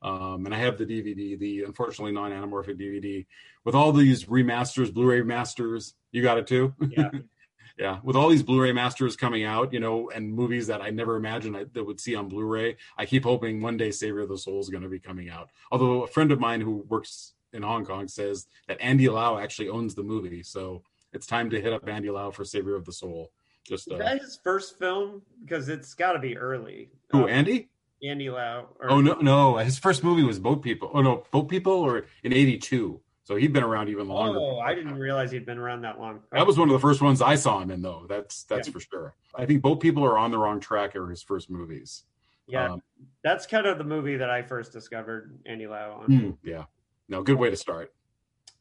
um, 0.04 0.46
and 0.46 0.54
I 0.54 0.60
have 0.60 0.78
the 0.78 0.86
DVD, 0.86 1.40
the 1.40 1.64
unfortunately 1.64 2.12
non-anamorphic 2.12 2.80
DVD, 2.80 3.26
with 3.64 3.74
all 3.74 3.94
these 3.94 4.26
remasters, 4.26 4.94
Blu-ray 4.94 5.22
masters. 5.22 5.94
You 6.12 6.22
got 6.22 6.38
it 6.38 6.48
too. 6.48 6.74
Yeah. 6.90 7.10
yeah, 7.78 8.00
with 8.04 8.16
all 8.16 8.30
these 8.30 8.44
Blu-ray 8.44 8.72
masters 8.72 9.16
coming 9.16 9.46
out, 9.46 9.74
you 9.74 9.80
know, 9.80 10.12
and 10.14 10.32
movies 10.32 10.68
that 10.68 10.82
I 10.82 10.90
never 10.92 11.16
imagined 11.16 11.58
I 11.58 11.66
that 11.74 11.84
would 11.84 12.00
see 12.00 12.16
on 12.16 12.28
Blu-ray. 12.28 12.76
I 12.98 13.06
keep 13.06 13.24
hoping 13.24 13.62
one 13.62 13.78
day 13.78 13.92
Savior 13.92 14.22
of 14.22 14.30
the 14.30 14.38
Soul 14.38 14.60
is 14.60 14.70
going 14.70 14.84
to 14.84 14.90
be 14.90 15.00
coming 15.00 15.30
out. 15.30 15.50
Although 15.72 16.04
a 16.04 16.08
friend 16.08 16.32
of 16.32 16.40
mine 16.40 16.62
who 16.62 16.86
works 16.88 17.34
in 17.52 17.64
Hong 17.64 17.86
Kong 17.86 18.08
says 18.08 18.48
that 18.68 18.80
Andy 18.80 19.10
Lau 19.10 19.40
actually 19.40 19.70
owns 19.70 19.96
the 19.96 20.04
movie, 20.04 20.44
so 20.44 20.84
it's 21.14 21.26
time 21.26 21.50
to 21.52 21.62
hit 21.62 21.74
up 21.74 21.88
Andy 21.88 22.10
Lau 22.10 22.30
for 22.30 22.46
Savior 22.46 22.76
of 22.76 22.86
the 22.86 22.94
Soul. 22.94 23.32
Just 23.66 23.90
uh, 23.90 23.96
is 23.96 24.00
that 24.00 24.22
his 24.22 24.40
first 24.44 24.78
film 24.78 25.22
because 25.42 25.70
it's 25.70 25.94
got 25.94 26.14
to 26.14 26.20
be 26.20 26.38
early. 26.38 26.90
Who 27.10 27.24
Um, 27.24 27.30
Andy? 27.30 27.70
Andy 28.04 28.30
Lau. 28.30 28.68
Or, 28.80 28.92
Oh 28.92 29.02
no, 29.02 29.14
no. 29.16 29.58
His 29.58 29.80
first 29.80 30.04
movie 30.04 30.24
was 30.24 30.40
Boat 30.40 30.62
People. 30.62 30.92
Oh 30.94 31.02
no, 31.02 31.24
Boat 31.32 31.50
People, 31.50 31.74
or 31.74 32.06
in 32.24 32.34
'82. 32.34 33.00
So 33.26 33.36
he'd 33.38 33.54
been 33.54 33.64
around 33.64 33.88
even 33.88 34.10
longer. 34.10 34.38
Oh, 34.38 34.60
I 34.60 34.76
didn't 34.76 34.96
realize 34.96 35.32
he'd 35.32 35.46
been 35.46 35.58
around 35.58 35.82
that 35.84 35.98
long. 35.98 36.20
That 36.34 36.46
was 36.46 36.58
one 36.58 36.68
of 36.68 36.74
the 36.74 36.80
first 36.80 37.02
ones 37.02 37.22
I 37.22 37.36
saw 37.36 37.62
him 37.62 37.72
in, 37.72 37.82
though. 37.82 38.06
That's 38.10 38.44
that's 38.44 38.68
Yeah. 38.68 38.74
for 38.74 38.80
sure. 38.82 39.16
I 39.34 39.46
think 39.46 39.62
Boat 39.62 39.80
People 39.80 40.04
are 40.04 40.18
on 40.18 40.30
the 40.32 40.38
wrong 40.38 40.60
track 40.60 40.96
are 40.98 41.10
his 41.10 41.24
first 41.24 41.50
movies. 41.50 42.04
yeah. 42.48 42.74
Um, 42.74 42.82
That's 43.24 43.46
kind 43.48 43.66
of 43.66 43.78
the 43.78 43.86
movie 43.86 44.18
that 44.18 44.30
I 44.30 44.42
first 44.42 44.74
discovered 44.74 45.40
Andy 45.46 45.68
Lau 45.68 46.02
on. 46.02 46.06
hmm, 46.06 46.32
yeah. 46.44 46.66
No, 47.08 47.24
good 47.24 47.38
way 47.40 47.50
to 47.50 47.56
start. 47.56 47.94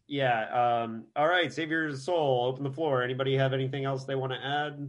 Yeah. 0.07 0.83
Um, 0.83 1.07
all 1.17 1.27
right, 1.27 1.53
Savior's 1.53 2.05
Soul. 2.05 2.45
Open 2.47 2.63
the 2.63 2.71
floor. 2.71 3.03
Anybody 3.03 3.37
have 3.37 3.53
anything 3.53 3.85
else 3.85 4.05
they 4.05 4.15
want 4.15 4.33
to 4.33 4.39
add 4.45 4.89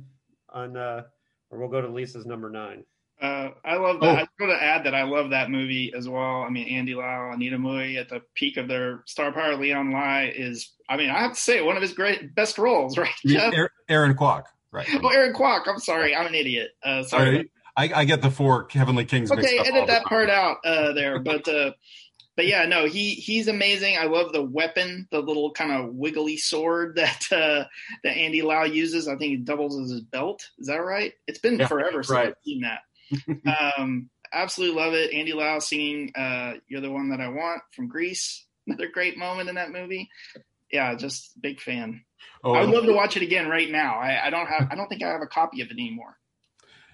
on? 0.50 0.78
Uh, 0.78 1.04
or 1.50 1.58
we'll 1.60 1.70
go 1.70 1.82
to 1.82 1.88
Lisa's 1.88 2.26
number 2.28 2.50
nine. 2.52 2.84
Uh, 3.22 3.50
I 3.64 3.76
love 3.78 3.98
Oh. 4.02 4.06
that. 4.06 4.18
I 4.18 4.22
was 4.22 4.28
going 4.38 4.52
to 4.52 4.62
add 4.62 4.86
that 4.86 4.94
I 4.96 5.04
love 5.04 5.30
that 5.30 5.50
movie 5.50 5.94
as 5.96 6.10
well. 6.10 6.42
I 6.44 6.50
mean, 6.50 6.68
Andy 6.68 6.94
Lau, 6.96 7.32
Anita 7.32 7.58
Mui 7.58 7.98
at 7.98 8.10
the 8.10 8.22
peak 8.36 8.58
of 8.58 8.68
their 8.68 9.04
star 9.06 9.32
power. 9.32 9.56
Leon 9.56 9.92
Lai 9.92 10.34
is, 10.36 10.72
I 10.90 10.98
mean, 10.98 11.10
I 11.10 11.20
have 11.20 11.34
to 11.34 11.40
say, 11.40 11.62
one 11.62 11.76
of 11.78 11.82
his 11.82 11.94
great 11.94 12.36
best 12.36 12.58
roles, 12.58 12.98
right? 12.98 13.10
Mean 13.24 13.36
Jeff? 13.38 13.54
Aaron- 13.54 13.70
Aaron 13.88 14.16
Kwok, 14.16 14.44
right? 14.72 14.88
Oh, 15.04 15.08
Aaron 15.10 15.34
Kwok. 15.34 15.62
I'm 15.68 15.80
sorry, 15.80 16.16
I'm 16.16 16.28
an 16.28 16.36
idiot. 16.36 16.72
Uh, 16.84 17.04
sorry. 17.04 17.36
Sorry, 17.36 17.52
I, 17.78 18.02
I 18.02 18.06
get 18.06 18.22
the 18.22 18.30
four 18.30 18.68
Heavenly 18.72 19.06
Kings. 19.06 19.30
mixed 19.32 19.46
okay, 19.48 19.58
edit 19.60 19.88
that 19.88 20.04
part 20.04 20.30
out 20.30 20.58
uh, 20.66 20.92
there. 20.94 21.18
But 21.20 21.48
uh, 21.48 21.72
but 22.36 22.46
yeah, 22.46 22.66
no, 22.66 22.86
he 22.86 23.12
he's 23.16 23.48
amazing. 23.48 23.98
I 23.98 24.04
love 24.06 24.32
the 24.32 24.44
weapon, 24.44 25.08
the 25.12 25.22
little 25.22 25.52
kind 25.54 25.72
of 25.72 25.94
wiggly 25.96 26.38
sword 26.38 26.96
that 26.98 27.24
uh, 27.32 27.64
that 28.04 28.16
Andy 28.18 28.42
Lau 28.44 28.64
uses. 28.64 29.08
I 29.08 29.16
think 29.16 29.34
it 29.34 29.46
doubles 29.46 29.80
as 29.80 29.90
his 29.90 30.02
belt. 30.02 30.48
Is 30.60 30.68
that 30.68 30.84
right? 30.84 31.14
It's 31.26 31.40
been 31.40 31.58
Yeah, 31.58 31.68
forever 31.68 32.04
since 32.04 32.10
right. 32.12 32.28
I've 32.28 32.36
seen 32.44 32.62
that. 32.62 32.82
Um, 33.46 34.10
absolutely 34.32 34.82
love 34.82 34.94
it. 34.94 35.14
Andy 35.14 35.34
Lau 35.34 35.60
singing 35.60 36.12
uh, 36.16 36.54
"You're 36.68 36.82
the 36.82 36.92
One 36.92 37.10
That 37.10 37.22
I 37.22 37.30
Want" 37.30 37.62
from 37.76 37.88
Grease. 37.88 38.46
Another 38.68 38.88
great 38.88 39.18
moment 39.18 39.50
in 39.50 39.56
that 39.56 39.72
movie. 39.72 40.10
Yeah, 40.72 40.96
just 40.96 41.40
big 41.42 41.60
fan. 41.60 42.04
Oh, 42.44 42.54
I 42.54 42.62
would 42.62 42.74
love 42.74 42.86
to 42.86 42.94
watch 42.94 43.16
it 43.18 43.24
again 43.24 43.48
right 43.48 43.70
now. 43.70 44.00
I, 44.00 44.28
I 44.28 44.30
don't 44.30 44.48
have. 44.48 44.70
I 44.72 44.76
don't 44.76 44.88
think 44.88 45.04
I 45.04 45.10
have 45.10 45.22
a 45.22 45.28
copy 45.28 45.62
of 45.62 45.68
it 45.68 45.74
anymore. 45.74 46.18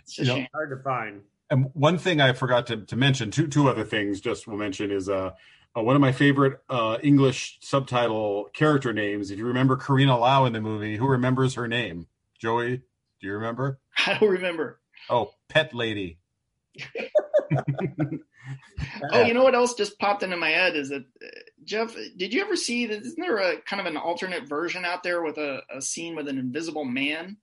It's 0.03 0.19
a 0.19 0.23
You 0.23 0.27
know, 0.27 0.35
shame. 0.35 0.47
Hard 0.53 0.69
to 0.71 0.83
find. 0.83 1.21
And 1.49 1.71
one 1.73 1.97
thing 1.97 2.21
I 2.21 2.33
forgot 2.33 2.67
to, 2.67 2.77
to 2.85 2.95
mention, 2.95 3.31
two 3.31 3.47
two 3.47 3.69
other 3.69 3.83
things 3.83 4.21
just 4.21 4.47
will 4.47 4.57
mention 4.57 4.91
is 4.91 5.09
uh, 5.09 5.31
uh 5.75 5.81
one 5.81 5.95
of 5.95 6.01
my 6.01 6.11
favorite 6.11 6.59
uh 6.69 6.97
English 7.01 7.57
subtitle 7.61 8.49
character 8.53 8.93
names. 8.93 9.31
If 9.31 9.39
you 9.39 9.45
remember 9.45 9.75
Karina 9.77 10.17
Lau 10.17 10.45
in 10.45 10.53
the 10.53 10.61
movie, 10.61 10.97
who 10.97 11.07
remembers 11.07 11.55
her 11.55 11.67
name? 11.67 12.07
Joey, 12.37 12.77
do 13.19 13.27
you 13.27 13.33
remember? 13.33 13.79
I 14.05 14.17
don't 14.17 14.29
remember. 14.29 14.79
Oh, 15.09 15.31
Pet 15.49 15.73
Lady. 15.73 16.19
Oh, 19.11 19.23
you 19.23 19.33
know 19.33 19.43
what 19.43 19.55
else 19.55 19.73
just 19.73 19.99
popped 19.99 20.23
into 20.23 20.37
my 20.37 20.49
head 20.49 20.75
is 20.75 20.89
that 20.89 21.03
uh, 21.23 21.27
Jeff, 21.63 21.95
did 22.17 22.33
you 22.33 22.41
ever 22.41 22.55
see 22.55 22.85
that? 22.87 23.01
Isn't 23.01 23.19
there 23.19 23.37
a 23.37 23.61
kind 23.61 23.79
of 23.79 23.85
an 23.85 23.97
alternate 23.97 24.47
version 24.47 24.85
out 24.85 25.03
there 25.03 25.21
with 25.21 25.37
a, 25.37 25.61
a 25.73 25.81
scene 25.81 26.15
with 26.15 26.27
an 26.27 26.37
invisible 26.37 26.85
man? 26.85 27.37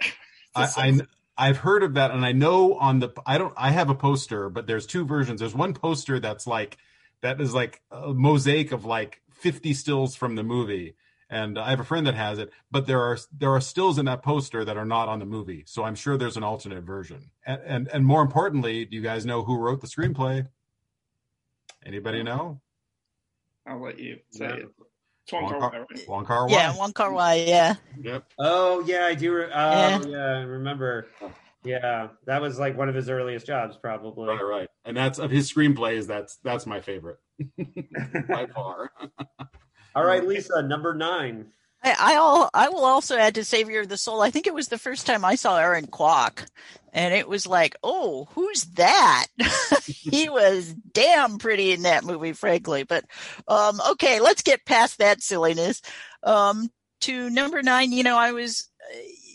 I, 0.54 0.68
I 0.76 1.00
I've 1.36 1.58
heard 1.58 1.82
of 1.82 1.94
that, 1.94 2.12
and 2.12 2.24
I 2.24 2.32
know 2.32 2.74
on 2.74 3.00
the 3.00 3.10
I 3.26 3.38
don't 3.38 3.52
I 3.56 3.70
have 3.70 3.90
a 3.90 3.94
poster, 3.94 4.48
but 4.48 4.66
there's 4.66 4.86
two 4.86 5.04
versions. 5.04 5.40
There's 5.40 5.54
one 5.54 5.74
poster 5.74 6.18
that's 6.18 6.46
like 6.46 6.78
that 7.20 7.40
is 7.40 7.52
like 7.52 7.82
a 7.90 8.14
mosaic 8.14 8.72
of 8.72 8.84
like 8.84 9.20
50 9.32 9.74
stills 9.74 10.16
from 10.16 10.34
the 10.34 10.42
movie, 10.42 10.96
and 11.30 11.58
I 11.58 11.70
have 11.70 11.80
a 11.80 11.84
friend 11.84 12.06
that 12.06 12.14
has 12.14 12.38
it. 12.38 12.50
But 12.70 12.86
there 12.86 13.00
are 13.00 13.18
there 13.36 13.50
are 13.50 13.60
stills 13.60 13.98
in 13.98 14.04
that 14.06 14.22
poster 14.22 14.64
that 14.64 14.76
are 14.76 14.84
not 14.84 15.08
on 15.08 15.18
the 15.18 15.26
movie, 15.26 15.64
so 15.66 15.84
I'm 15.84 15.94
sure 15.94 16.16
there's 16.16 16.36
an 16.36 16.42
alternate 16.44 16.84
version. 16.84 17.30
And 17.46 17.60
and, 17.64 17.88
and 17.92 18.06
more 18.06 18.22
importantly, 18.22 18.84
do 18.84 18.96
you 18.96 19.02
guys 19.02 19.26
know 19.26 19.42
who 19.42 19.56
wrote 19.58 19.80
the 19.80 19.86
screenplay? 19.86 20.46
Anybody 21.84 22.22
know? 22.22 22.60
I'll 23.66 23.80
let 23.82 23.98
you 23.98 24.18
say 24.30 24.44
Yeah. 24.46 24.54
it. 24.54 24.68
It's 25.24 25.32
Wong 25.32 25.42
Wong 25.42 25.52
Kar-wai, 25.60 25.70
Kar- 26.24 26.42
right? 26.44 26.50
Yeah, 26.52 26.70
Wai. 26.72 26.78
Wong 26.78 26.92
Kar 26.92 27.12
Wai. 27.12 27.34
Yeah. 27.34 27.74
Yep. 28.00 28.24
Oh 28.38 28.80
yeah, 28.86 29.06
I 29.06 29.14
do. 29.14 29.34
Re- 29.34 29.50
oh 29.52 29.70
Yeah. 29.70 30.00
yeah. 30.06 30.16
I 30.18 30.40
remember. 30.42 31.08
Yeah, 31.64 32.08
that 32.26 32.40
was 32.40 32.60
like 32.60 32.78
one 32.78 32.88
of 32.88 32.94
his 32.94 33.10
earliest 33.10 33.44
jobs, 33.44 33.76
probably. 33.76 34.28
Right, 34.28 34.40
right. 34.40 34.68
And 34.84 34.96
that's 34.96 35.18
of 35.18 35.32
his 35.32 35.52
screenplays. 35.52 36.06
That's 36.06 36.36
that's 36.44 36.64
my 36.64 36.80
favorite 36.80 37.18
by 38.28 38.46
far. 38.54 38.92
All 39.96 40.04
right, 40.04 40.26
Lisa, 40.26 40.60
number 40.60 40.94
nine. 40.94 41.46
I, 41.82 41.94
I'll 41.98 42.50
I 42.52 42.68
will 42.68 42.84
also 42.84 43.16
add 43.16 43.36
to 43.36 43.44
Savior 43.44 43.80
of 43.80 43.88
the 43.88 43.96
Soul. 43.96 44.20
I 44.20 44.30
think 44.30 44.46
it 44.46 44.52
was 44.52 44.68
the 44.68 44.76
first 44.76 45.06
time 45.06 45.24
I 45.24 45.36
saw 45.36 45.56
Aaron 45.56 45.86
Kwok, 45.86 46.44
and 46.92 47.14
it 47.14 47.26
was 47.26 47.46
like, 47.46 47.76
oh, 47.82 48.28
who's 48.32 48.64
that? 48.74 49.28
he 49.86 50.28
was 50.28 50.74
damn 50.92 51.38
pretty 51.38 51.72
in 51.72 51.82
that 51.82 52.04
movie, 52.04 52.34
frankly. 52.34 52.84
But 52.84 53.06
um, 53.48 53.80
okay, 53.92 54.20
let's 54.20 54.42
get 54.42 54.66
past 54.66 54.98
that 54.98 55.22
silliness. 55.22 55.80
Um, 56.22 56.68
to 57.00 57.30
number 57.30 57.62
nine, 57.62 57.90
you 57.90 58.02
know, 58.02 58.18
I 58.18 58.32
was 58.32 58.68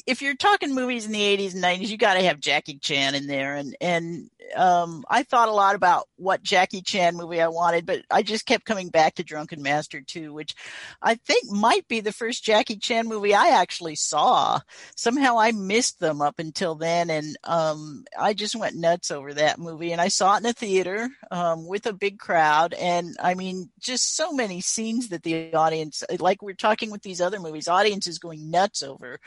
if 0.07 0.21
you're 0.21 0.35
talking 0.35 0.73
movies 0.73 1.05
in 1.05 1.11
the 1.11 1.37
80s 1.37 1.53
and 1.53 1.63
90s, 1.63 1.89
you 1.89 1.97
got 1.97 2.15
to 2.15 2.23
have 2.23 2.39
Jackie 2.39 2.77
Chan 2.77 3.15
in 3.15 3.27
there. 3.27 3.55
And, 3.55 3.75
and, 3.79 4.29
um, 4.55 5.05
I 5.09 5.23
thought 5.23 5.47
a 5.47 5.53
lot 5.53 5.75
about 5.75 6.07
what 6.17 6.43
Jackie 6.43 6.81
Chan 6.81 7.15
movie 7.15 7.41
I 7.41 7.47
wanted, 7.47 7.85
but 7.85 8.01
I 8.11 8.21
just 8.21 8.45
kept 8.45 8.65
coming 8.65 8.89
back 8.89 9.15
to 9.15 9.23
Drunken 9.23 9.61
Master 9.61 10.01
2, 10.01 10.33
which 10.33 10.55
I 11.01 11.15
think 11.15 11.49
might 11.49 11.87
be 11.87 12.01
the 12.01 12.11
first 12.11 12.43
Jackie 12.43 12.77
Chan 12.77 13.07
movie 13.07 13.33
I 13.33 13.49
actually 13.49 13.95
saw. 13.95 14.59
Somehow 14.95 15.39
I 15.39 15.51
missed 15.51 15.99
them 15.99 16.21
up 16.21 16.39
until 16.39 16.75
then. 16.75 17.09
And, 17.09 17.37
um, 17.43 18.05
I 18.19 18.33
just 18.33 18.55
went 18.55 18.75
nuts 18.75 19.11
over 19.11 19.33
that 19.33 19.59
movie 19.59 19.91
and 19.91 20.01
I 20.01 20.09
saw 20.09 20.35
it 20.35 20.39
in 20.39 20.47
a 20.47 20.53
theater, 20.53 21.09
um, 21.29 21.65
with 21.67 21.85
a 21.85 21.93
big 21.93 22.19
crowd. 22.19 22.73
And 22.73 23.15
I 23.21 23.35
mean, 23.35 23.69
just 23.79 24.15
so 24.15 24.31
many 24.33 24.61
scenes 24.61 25.09
that 25.09 25.23
the 25.23 25.53
audience, 25.53 26.03
like 26.19 26.41
we're 26.41 26.53
talking 26.53 26.91
with 26.91 27.03
these 27.03 27.21
other 27.21 27.39
movies, 27.39 27.67
audience 27.67 28.07
is 28.07 28.19
going 28.19 28.51
nuts 28.51 28.83
over 28.83 29.19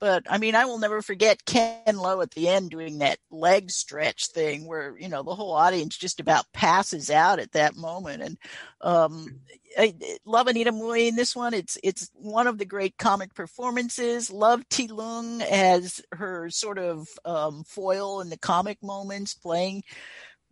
but 0.00 0.24
I 0.28 0.38
mean, 0.38 0.54
I 0.54 0.64
will 0.64 0.78
never 0.78 1.02
forget 1.02 1.44
Ken 1.44 1.96
Lo 1.96 2.20
at 2.20 2.32
the 2.32 2.48
end 2.48 2.70
doing 2.70 2.98
that 2.98 3.18
leg 3.30 3.70
stretch 3.70 4.28
thing 4.28 4.66
where, 4.66 4.96
you 4.98 5.08
know, 5.08 5.22
the 5.22 5.34
whole 5.34 5.52
audience 5.52 5.96
just 5.96 6.20
about 6.20 6.52
passes 6.52 7.10
out 7.10 7.38
at 7.38 7.52
that 7.52 7.76
moment. 7.76 8.22
And, 8.22 8.38
um, 8.80 9.40
I 9.78 9.94
love 10.24 10.46
Anita 10.46 10.72
Mui 10.72 11.08
in 11.08 11.16
this 11.16 11.36
one. 11.36 11.52
It's, 11.52 11.78
it's 11.82 12.10
one 12.14 12.46
of 12.46 12.56
the 12.56 12.64
great 12.64 12.96
comic 12.96 13.34
performances. 13.34 14.30
Love 14.30 14.66
Ti 14.68 14.88
Lung 14.88 15.42
as 15.42 16.00
her 16.12 16.48
sort 16.50 16.78
of, 16.78 17.08
um, 17.24 17.62
foil 17.64 18.20
in 18.20 18.30
the 18.30 18.38
comic 18.38 18.82
moments 18.82 19.34
playing, 19.34 19.82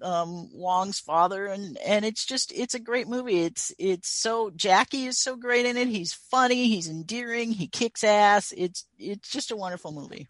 um, 0.04 0.50
Wong's 0.52 1.00
father, 1.00 1.46
and 1.46 1.78
and 1.78 2.04
it's 2.04 2.24
just 2.24 2.52
it's 2.52 2.74
a 2.74 2.78
great 2.78 3.08
movie. 3.08 3.42
It's 3.42 3.72
it's 3.78 4.08
so 4.08 4.50
Jackie 4.50 5.06
is 5.06 5.18
so 5.18 5.36
great 5.36 5.66
in 5.66 5.76
it. 5.76 5.88
He's 5.88 6.12
funny, 6.12 6.68
he's 6.68 6.88
endearing, 6.88 7.52
he 7.52 7.66
kicks 7.66 8.04
ass. 8.04 8.52
It's 8.56 8.84
it's 8.98 9.30
just 9.30 9.50
a 9.50 9.56
wonderful 9.56 9.92
movie. 9.92 10.28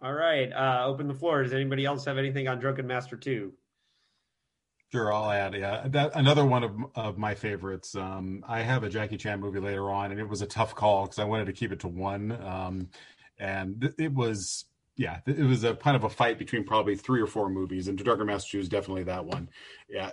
All 0.00 0.12
right, 0.12 0.52
uh, 0.52 0.84
open 0.86 1.08
the 1.08 1.14
floor. 1.14 1.42
Does 1.42 1.52
anybody 1.52 1.84
else 1.84 2.04
have 2.04 2.18
anything 2.18 2.46
on 2.46 2.60
Drunken 2.60 2.86
Master 2.86 3.16
Two? 3.16 3.54
Sure, 4.92 5.12
I'll 5.12 5.30
add. 5.30 5.54
Yeah, 5.54 5.88
that 5.88 6.12
another 6.14 6.44
one 6.44 6.62
of 6.62 6.72
of 6.94 7.18
my 7.18 7.34
favorites. 7.34 7.96
Um, 7.96 8.44
I 8.46 8.60
have 8.60 8.84
a 8.84 8.88
Jackie 8.88 9.16
Chan 9.16 9.40
movie 9.40 9.60
later 9.60 9.90
on, 9.90 10.12
and 10.12 10.20
it 10.20 10.28
was 10.28 10.40
a 10.40 10.46
tough 10.46 10.74
call 10.76 11.02
because 11.02 11.18
I 11.18 11.24
wanted 11.24 11.46
to 11.46 11.52
keep 11.52 11.72
it 11.72 11.80
to 11.80 11.88
one. 11.88 12.30
Um, 12.30 12.88
and 13.38 13.92
it 13.98 14.14
was 14.14 14.66
yeah, 14.96 15.20
it 15.26 15.40
was 15.40 15.64
a 15.64 15.74
kind 15.74 15.96
of 15.96 16.04
a 16.04 16.08
fight 16.08 16.38
between 16.38 16.64
probably 16.64 16.96
three 16.96 17.20
or 17.20 17.26
four 17.26 17.48
movies, 17.48 17.88
and 17.88 17.98
Drunken 17.98 18.26
Master 18.26 18.58
is 18.58 18.68
definitely 18.68 19.04
that 19.04 19.24
one. 19.24 19.48
Yeah, 19.88 20.12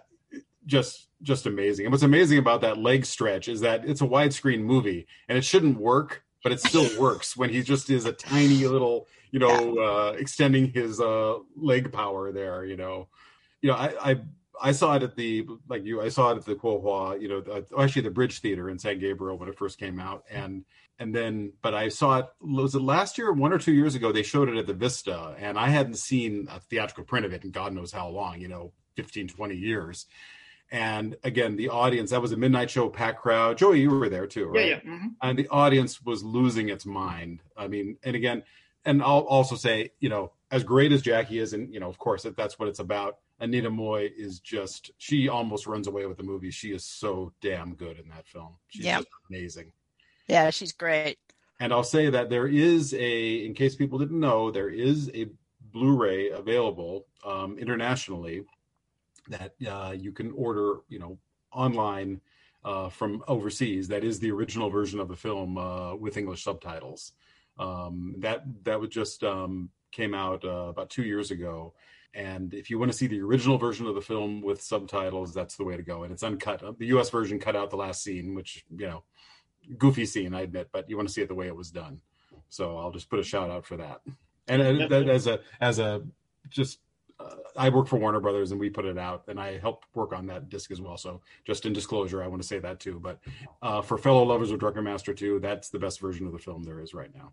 just 0.65 1.07
just 1.21 1.45
amazing. 1.45 1.85
And 1.85 1.91
what's 1.91 2.03
amazing 2.03 2.39
about 2.39 2.61
that 2.61 2.77
leg 2.77 3.05
stretch 3.05 3.47
is 3.47 3.61
that 3.61 3.85
it's 3.85 4.01
a 4.01 4.07
widescreen 4.07 4.61
movie, 4.61 5.05
and 5.27 5.37
it 5.37 5.45
shouldn't 5.45 5.77
work, 5.77 6.23
but 6.43 6.51
it 6.51 6.59
still 6.59 6.89
works 6.99 7.37
when 7.37 7.49
he 7.51 7.61
just 7.61 7.89
is 7.89 8.05
a 8.05 8.11
tiny 8.11 8.65
little, 8.65 9.07
you 9.29 9.39
know, 9.39 9.77
uh, 9.77 10.11
extending 10.17 10.71
his 10.71 10.99
uh, 10.99 11.35
leg 11.55 11.91
power 11.91 12.31
there. 12.31 12.65
You 12.65 12.77
know, 12.77 13.07
you 13.61 13.69
know, 13.69 13.75
I, 13.75 14.11
I 14.11 14.21
I 14.61 14.71
saw 14.71 14.95
it 14.95 15.03
at 15.03 15.15
the 15.15 15.47
like 15.67 15.83
you. 15.83 16.01
I 16.01 16.09
saw 16.09 16.31
it 16.31 16.37
at 16.37 16.45
the 16.45 16.55
Kuohua, 16.55 17.21
you 17.21 17.27
know, 17.27 17.41
the, 17.41 17.65
actually 17.77 18.03
the 18.03 18.11
Bridge 18.11 18.39
Theater 18.39 18.69
in 18.69 18.79
San 18.79 18.99
Gabriel 18.99 19.37
when 19.37 19.49
it 19.49 19.57
first 19.57 19.79
came 19.79 19.99
out, 19.99 20.23
and 20.29 20.65
and 20.99 21.15
then 21.15 21.53
but 21.61 21.73
I 21.73 21.89
saw 21.89 22.19
it 22.19 22.27
was 22.39 22.75
it 22.75 22.81
last 22.81 23.17
year, 23.17 23.31
one 23.31 23.51
or 23.53 23.57
two 23.57 23.73
years 23.73 23.95
ago. 23.95 24.11
They 24.11 24.23
showed 24.23 24.49
it 24.49 24.57
at 24.57 24.67
the 24.67 24.73
Vista, 24.73 25.35
and 25.39 25.57
I 25.57 25.69
hadn't 25.69 25.95
seen 25.95 26.47
a 26.49 26.59
theatrical 26.59 27.03
print 27.03 27.25
of 27.25 27.33
it 27.33 27.43
in 27.43 27.51
God 27.51 27.73
knows 27.73 27.91
how 27.91 28.07
long, 28.09 28.39
you 28.39 28.47
know, 28.47 28.71
15, 28.95 29.27
20 29.29 29.55
years. 29.55 30.05
And 30.71 31.17
again, 31.23 31.57
the 31.57 31.67
audience, 31.69 32.11
that 32.11 32.21
was 32.21 32.31
a 32.31 32.37
midnight 32.37 32.69
show, 32.69 32.87
packed 32.87 33.21
crowd. 33.21 33.57
Joey, 33.57 33.81
you 33.81 33.89
were 33.89 34.07
there 34.07 34.25
too, 34.25 34.45
right? 34.45 34.67
Yeah, 34.67 34.79
yeah. 34.83 34.91
Mm-hmm. 34.91 35.07
And 35.21 35.37
the 35.37 35.47
audience 35.49 36.01
was 36.01 36.23
losing 36.23 36.69
its 36.69 36.85
mind. 36.85 37.41
I 37.57 37.67
mean, 37.67 37.97
and 38.03 38.15
again, 38.15 38.43
and 38.85 39.03
I'll 39.03 39.19
also 39.19 39.55
say, 39.55 39.91
you 39.99 40.07
know, 40.07 40.31
as 40.49 40.63
great 40.63 40.91
as 40.91 41.01
Jackie 41.01 41.39
is, 41.39 41.53
and 41.53 41.73
you 41.73 41.79
know, 41.79 41.89
of 41.89 41.97
course, 41.97 42.25
that's 42.37 42.57
what 42.57 42.69
it's 42.69 42.79
about, 42.79 43.17
Anita 43.41 43.69
Mui 43.69 44.11
is 44.15 44.39
just 44.39 44.91
she 44.97 45.27
almost 45.27 45.67
runs 45.67 45.87
away 45.87 46.05
with 46.05 46.17
the 46.17 46.23
movie. 46.23 46.51
She 46.51 46.69
is 46.71 46.85
so 46.85 47.33
damn 47.41 47.73
good 47.73 47.99
in 47.99 48.07
that 48.09 48.27
film. 48.27 48.55
She's 48.67 48.85
just 48.85 49.07
amazing. 49.29 49.73
Yeah, 50.27 50.49
she's 50.51 50.71
great. 50.71 51.17
And 51.59 51.73
I'll 51.73 51.83
say 51.83 52.09
that 52.09 52.29
there 52.29 52.47
is 52.47 52.93
a, 52.93 53.45
in 53.45 53.53
case 53.53 53.75
people 53.75 53.99
didn't 53.99 54.19
know, 54.19 54.49
there 54.49 54.69
is 54.69 55.11
a 55.13 55.27
Blu-ray 55.71 56.29
available 56.29 57.05
um, 57.25 57.57
internationally 57.57 58.45
that 59.27 59.53
uh, 59.67 59.93
you 59.95 60.11
can 60.11 60.31
order, 60.31 60.79
you 60.89 60.99
know, 60.99 61.17
online 61.53 62.19
uh, 62.65 62.89
from 62.89 63.23
overseas. 63.27 63.87
That 63.87 64.03
is 64.03 64.19
the 64.19 64.31
original 64.31 64.69
version 64.69 64.99
of 64.99 65.07
the 65.07 65.15
film 65.15 65.57
uh, 65.57 65.95
with 65.95 66.17
English 66.17 66.43
subtitles. 66.43 67.13
Um, 67.57 68.15
that 68.19 68.43
that 68.63 68.79
was 68.79 68.89
just 68.89 69.23
um, 69.23 69.69
came 69.91 70.13
out 70.13 70.43
uh, 70.43 70.67
about 70.69 70.89
two 70.89 71.03
years 71.03 71.31
ago. 71.31 71.73
And 72.13 72.53
if 72.53 72.69
you 72.69 72.77
want 72.77 72.91
to 72.91 72.97
see 72.97 73.07
the 73.07 73.21
original 73.21 73.57
version 73.57 73.87
of 73.87 73.95
the 73.95 74.01
film 74.01 74.41
with 74.41 74.61
subtitles, 74.61 75.33
that's 75.33 75.55
the 75.55 75.63
way 75.63 75.77
to 75.77 75.83
go. 75.83 76.03
And 76.03 76.11
it's 76.11 76.23
uncut. 76.23 76.61
The 76.77 76.87
U.S. 76.87 77.09
version 77.09 77.39
cut 77.39 77.55
out 77.55 77.69
the 77.69 77.77
last 77.77 78.03
scene, 78.03 78.35
which 78.35 78.65
you 78.75 78.87
know 78.87 79.03
goofy 79.77 80.05
scene, 80.05 80.33
I 80.33 80.41
admit, 80.41 80.69
but 80.71 80.89
you 80.89 80.97
want 80.97 81.07
to 81.07 81.13
see 81.13 81.21
it 81.21 81.27
the 81.27 81.35
way 81.35 81.47
it 81.47 81.55
was 81.55 81.71
done. 81.71 82.01
So 82.49 82.77
I'll 82.77 82.91
just 82.91 83.09
put 83.09 83.19
a 83.19 83.23
shout 83.23 83.49
out 83.49 83.65
for 83.65 83.77
that. 83.77 84.01
And 84.47 84.91
uh, 84.91 84.95
as 84.95 85.27
a 85.27 85.39
as 85.61 85.79
a 85.79 86.01
just 86.49 86.79
uh, 87.19 87.35
I 87.55 87.69
work 87.69 87.87
for 87.87 87.97
Warner 87.97 88.19
Brothers 88.19 88.51
and 88.51 88.59
we 88.59 88.69
put 88.69 88.85
it 88.85 88.97
out, 88.97 89.23
and 89.27 89.39
I 89.39 89.59
help 89.59 89.85
work 89.93 90.13
on 90.13 90.27
that 90.27 90.49
disc 90.49 90.71
as 90.71 90.81
well. 90.81 90.97
So 90.97 91.21
just 91.45 91.65
in 91.65 91.73
disclosure, 91.73 92.23
I 92.23 92.27
want 92.27 92.41
to 92.41 92.47
say 92.47 92.59
that 92.59 92.79
too. 92.79 92.99
But 93.01 93.19
uh, 93.61 93.81
for 93.81 93.97
fellow 93.97 94.23
lovers 94.23 94.51
of 94.51 94.59
Drunken 94.59 94.83
Master 94.83 95.13
2, 95.13 95.39
that's 95.39 95.69
the 95.69 95.79
best 95.79 96.01
version 96.01 96.25
of 96.25 96.33
the 96.33 96.39
film 96.39 96.63
there 96.63 96.81
is 96.81 96.93
right 96.93 97.13
now. 97.13 97.31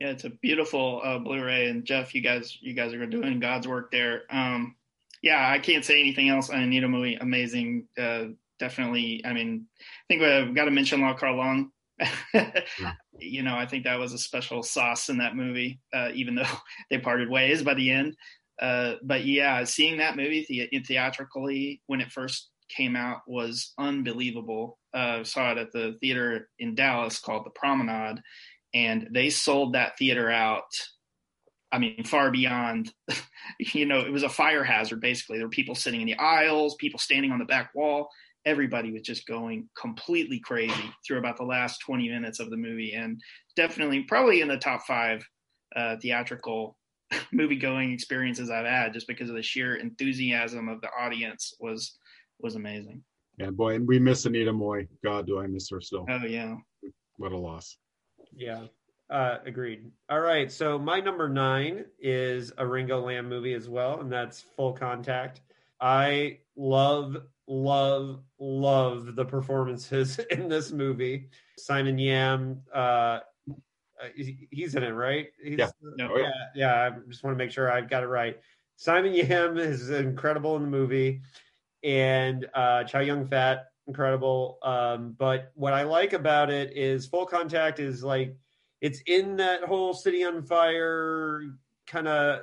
Yeah, 0.00 0.08
it's 0.08 0.24
a 0.24 0.30
beautiful 0.30 1.02
uh, 1.04 1.18
Blu-ray, 1.18 1.68
and 1.68 1.84
Jeff, 1.84 2.14
you 2.14 2.22
guys, 2.22 2.56
you 2.62 2.72
guys 2.72 2.94
are 2.94 3.06
doing 3.06 3.38
God's 3.38 3.68
work 3.68 3.90
there. 3.92 4.22
Um, 4.30 4.74
yeah, 5.22 5.46
I 5.50 5.58
can't 5.58 5.84
say 5.84 6.00
anything 6.00 6.30
else 6.30 6.48
on 6.48 6.62
Anita 6.62 6.86
Mui. 6.88 7.20
Amazing, 7.20 7.86
uh, 7.98 8.24
definitely. 8.58 9.22
I 9.26 9.34
mean, 9.34 9.66
I 9.78 9.84
think 10.08 10.22
we've 10.22 10.54
got 10.54 10.64
to 10.64 10.70
mention 10.70 11.02
Lau 11.02 11.14
Kar 11.14 11.30
Leong. 11.34 11.66
yeah. 12.34 12.50
You 13.22 13.42
know, 13.42 13.54
I 13.54 13.66
think 13.66 13.84
that 13.84 13.98
was 13.98 14.14
a 14.14 14.18
special 14.18 14.62
sauce 14.62 15.10
in 15.10 15.18
that 15.18 15.36
movie, 15.36 15.78
uh, 15.92 16.08
even 16.14 16.34
though 16.36 16.44
they 16.90 16.96
parted 16.96 17.28
ways 17.28 17.62
by 17.62 17.74
the 17.74 17.90
end. 17.90 18.16
Uh, 18.58 18.94
but 19.02 19.26
yeah, 19.26 19.62
seeing 19.64 19.98
that 19.98 20.16
movie 20.16 20.46
the- 20.48 20.78
theatrically 20.86 21.82
when 21.86 22.00
it 22.00 22.10
first 22.10 22.48
came 22.70 22.96
out 22.96 23.18
was 23.26 23.74
unbelievable. 23.76 24.78
Uh, 24.94 25.22
saw 25.22 25.52
it 25.52 25.58
at 25.58 25.70
the 25.72 25.98
theater 26.00 26.48
in 26.58 26.74
Dallas 26.74 27.18
called 27.20 27.44
the 27.44 27.50
Promenade, 27.50 28.22
and 28.74 29.08
they 29.12 29.30
sold 29.30 29.74
that 29.74 29.98
theater 29.98 30.30
out 30.30 30.70
I 31.72 31.78
mean, 31.78 32.02
far 32.04 32.30
beyond, 32.30 32.92
you 33.58 33.86
know, 33.86 34.00
it 34.00 34.12
was 34.12 34.22
a 34.22 34.28
fire 34.28 34.64
hazard 34.64 35.00
basically. 35.00 35.38
There 35.38 35.46
were 35.46 35.50
people 35.50 35.74
sitting 35.74 36.00
in 36.00 36.06
the 36.06 36.18
aisles, 36.18 36.74
people 36.76 36.98
standing 36.98 37.32
on 37.32 37.38
the 37.38 37.44
back 37.44 37.70
wall. 37.74 38.08
Everybody 38.44 38.90
was 38.90 39.02
just 39.02 39.26
going 39.26 39.68
completely 39.78 40.40
crazy 40.40 40.94
through 41.06 41.18
about 41.18 41.36
the 41.36 41.44
last 41.44 41.78
20 41.86 42.08
minutes 42.08 42.40
of 42.40 42.50
the 42.50 42.56
movie. 42.56 42.94
And 42.94 43.20
definitely, 43.54 44.02
probably 44.04 44.40
in 44.40 44.48
the 44.48 44.56
top 44.56 44.82
five 44.86 45.24
uh, 45.76 45.96
theatrical 46.00 46.76
movie 47.32 47.56
going 47.56 47.92
experiences 47.92 48.50
I've 48.50 48.66
had 48.66 48.94
just 48.94 49.06
because 49.06 49.28
of 49.28 49.36
the 49.36 49.42
sheer 49.42 49.76
enthusiasm 49.76 50.68
of 50.68 50.80
the 50.80 50.88
audience 50.98 51.54
was 51.60 51.96
was 52.40 52.54
amazing. 52.54 53.04
Yeah, 53.38 53.50
boy, 53.50 53.74
and 53.74 53.86
we 53.86 53.98
miss 53.98 54.24
Anita 54.24 54.52
Mui. 54.52 54.88
God, 55.04 55.26
do 55.26 55.38
I 55.38 55.46
miss 55.46 55.68
her 55.70 55.80
still. 55.80 56.06
Oh, 56.08 56.26
yeah. 56.26 56.56
What 57.16 57.32
a 57.32 57.38
loss. 57.38 57.76
Yeah. 58.34 58.64
Uh, 59.08 59.38
agreed. 59.44 59.90
All 60.08 60.20
right. 60.20 60.52
So 60.52 60.78
my 60.78 61.00
number 61.00 61.28
nine 61.28 61.84
is 61.98 62.52
a 62.58 62.66
Ringo 62.66 63.04
Lam 63.04 63.28
movie 63.28 63.54
as 63.54 63.68
well, 63.68 64.00
and 64.00 64.10
that's 64.10 64.44
Full 64.56 64.72
Contact. 64.72 65.40
I 65.80 66.38
love, 66.54 67.16
love, 67.48 68.20
love 68.38 69.16
the 69.16 69.24
performances 69.24 70.18
in 70.30 70.48
this 70.48 70.70
movie. 70.70 71.28
Simon 71.58 71.98
Yam, 71.98 72.60
uh, 72.72 72.78
uh 72.78 73.20
he's 74.14 74.76
in 74.76 74.84
it, 74.84 74.90
right? 74.90 75.28
He's, 75.42 75.58
yeah. 75.58 75.70
No, 75.96 76.16
yeah. 76.16 76.30
Yeah. 76.54 76.90
I 76.90 77.08
just 77.08 77.24
want 77.24 77.34
to 77.34 77.38
make 77.38 77.50
sure 77.50 77.72
I've 77.72 77.90
got 77.90 78.04
it 78.04 78.08
right. 78.08 78.38
Simon 78.76 79.12
Yam 79.12 79.58
is 79.58 79.90
incredible 79.90 80.54
in 80.56 80.62
the 80.62 80.68
movie, 80.68 81.22
and 81.82 82.46
uh, 82.54 82.84
Chow 82.84 83.00
Yun 83.00 83.26
Fat 83.26 83.69
incredible. 83.86 84.58
Um, 84.62 85.14
but 85.18 85.52
what 85.54 85.72
I 85.72 85.82
like 85.82 86.12
about 86.12 86.50
it 86.50 86.76
is 86.76 87.06
Full 87.06 87.26
Contact 87.26 87.80
is 87.80 88.02
like 88.02 88.36
it's 88.80 89.00
in 89.06 89.36
that 89.36 89.64
whole 89.64 89.92
city 89.92 90.24
on 90.24 90.42
fire 90.42 91.42
kind 91.86 92.08
of 92.08 92.40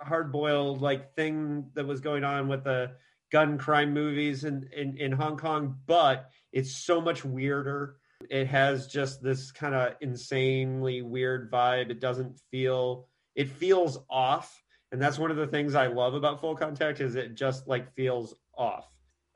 hard 0.00 0.32
boiled 0.32 0.80
like 0.80 1.14
thing 1.14 1.70
that 1.74 1.86
was 1.86 2.00
going 2.00 2.24
on 2.24 2.48
with 2.48 2.64
the 2.64 2.92
gun 3.30 3.58
crime 3.58 3.92
movies 3.92 4.44
in, 4.44 4.68
in, 4.74 4.96
in 4.96 5.12
Hong 5.12 5.36
Kong, 5.36 5.76
but 5.86 6.30
it's 6.52 6.74
so 6.74 7.00
much 7.00 7.24
weirder. 7.24 7.96
It 8.30 8.46
has 8.46 8.86
just 8.86 9.22
this 9.22 9.52
kind 9.52 9.74
of 9.74 9.94
insanely 10.00 11.02
weird 11.02 11.50
vibe. 11.50 11.90
It 11.90 12.00
doesn't 12.00 12.40
feel 12.50 13.08
it 13.34 13.50
feels 13.50 13.98
off. 14.08 14.62
And 14.92 15.02
that's 15.02 15.18
one 15.18 15.30
of 15.30 15.36
the 15.36 15.46
things 15.46 15.74
I 15.74 15.88
love 15.88 16.14
about 16.14 16.40
Full 16.40 16.56
Contact 16.56 17.00
is 17.00 17.16
it 17.16 17.34
just 17.34 17.68
like 17.68 17.94
feels 17.94 18.34
off. 18.56 18.86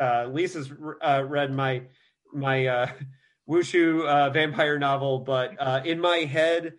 Uh, 0.01 0.29
Lisa's 0.33 0.73
uh, 1.03 1.25
read 1.27 1.53
my 1.53 1.83
my 2.33 2.67
uh, 2.67 2.87
wushu 3.49 4.07
uh, 4.07 4.31
vampire 4.31 4.79
novel, 4.79 5.19
but 5.19 5.55
uh, 5.59 5.81
in 5.85 6.01
my 6.01 6.19
head, 6.19 6.75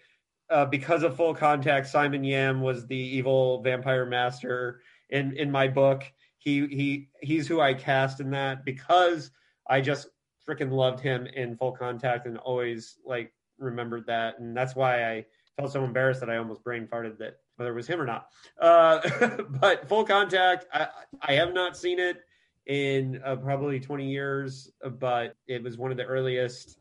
uh, 0.49 0.65
because 0.65 1.03
of 1.03 1.15
Full 1.15 1.35
Contact, 1.35 1.87
Simon 1.87 2.23
Yam 2.23 2.61
was 2.61 2.87
the 2.87 2.97
evil 2.97 3.61
vampire 3.61 4.05
master 4.05 4.81
in 5.09 5.35
in 5.37 5.51
my 5.51 5.67
book. 5.67 6.03
He 6.37 6.67
he 6.67 7.09
he's 7.21 7.47
who 7.47 7.61
I 7.61 7.73
cast 7.73 8.19
in 8.19 8.31
that 8.31 8.65
because 8.65 9.31
I 9.69 9.81
just 9.81 10.07
freaking 10.47 10.71
loved 10.71 10.99
him 10.99 11.27
in 11.27 11.55
Full 11.57 11.73
Contact 11.73 12.25
and 12.25 12.37
always 12.37 12.97
like 13.05 13.31
remembered 13.59 14.07
that, 14.07 14.39
and 14.39 14.55
that's 14.55 14.75
why 14.75 15.05
I 15.11 15.25
felt 15.57 15.71
so 15.71 15.83
embarrassed 15.83 16.21
that 16.21 16.29
I 16.29 16.37
almost 16.37 16.63
brain 16.63 16.87
farted 16.87 17.17
that 17.19 17.37
whether 17.57 17.71
it 17.71 17.75
was 17.75 17.87
him 17.87 18.01
or 18.01 18.05
not. 18.05 18.27
Uh, 18.59 19.37
but 19.49 19.87
Full 19.87 20.03
Contact, 20.03 20.65
I, 20.73 20.87
I 21.21 21.33
have 21.33 21.53
not 21.53 21.77
seen 21.77 21.99
it 21.99 22.23
in 22.71 23.21
uh, 23.25 23.35
probably 23.35 23.81
20 23.81 24.09
years, 24.09 24.71
but 24.97 25.35
it 25.45 25.61
was 25.61 25.77
one 25.77 25.91
of 25.91 25.97
the 25.97 26.05
earliest. 26.05 26.77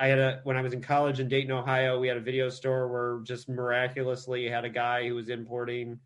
I 0.00 0.06
had 0.06 0.18
a 0.18 0.40
when 0.44 0.56
I 0.56 0.62
was 0.62 0.72
in 0.72 0.80
college 0.80 1.20
in 1.20 1.28
Dayton, 1.28 1.52
Ohio. 1.52 2.00
We 2.00 2.08
had 2.08 2.16
a 2.16 2.20
video 2.20 2.48
store 2.48 2.88
where 2.88 3.20
just 3.24 3.46
miraculously 3.46 4.48
had 4.48 4.64
a 4.64 4.70
guy 4.70 5.06
who 5.06 5.14
was 5.14 5.28
importing 5.28 6.00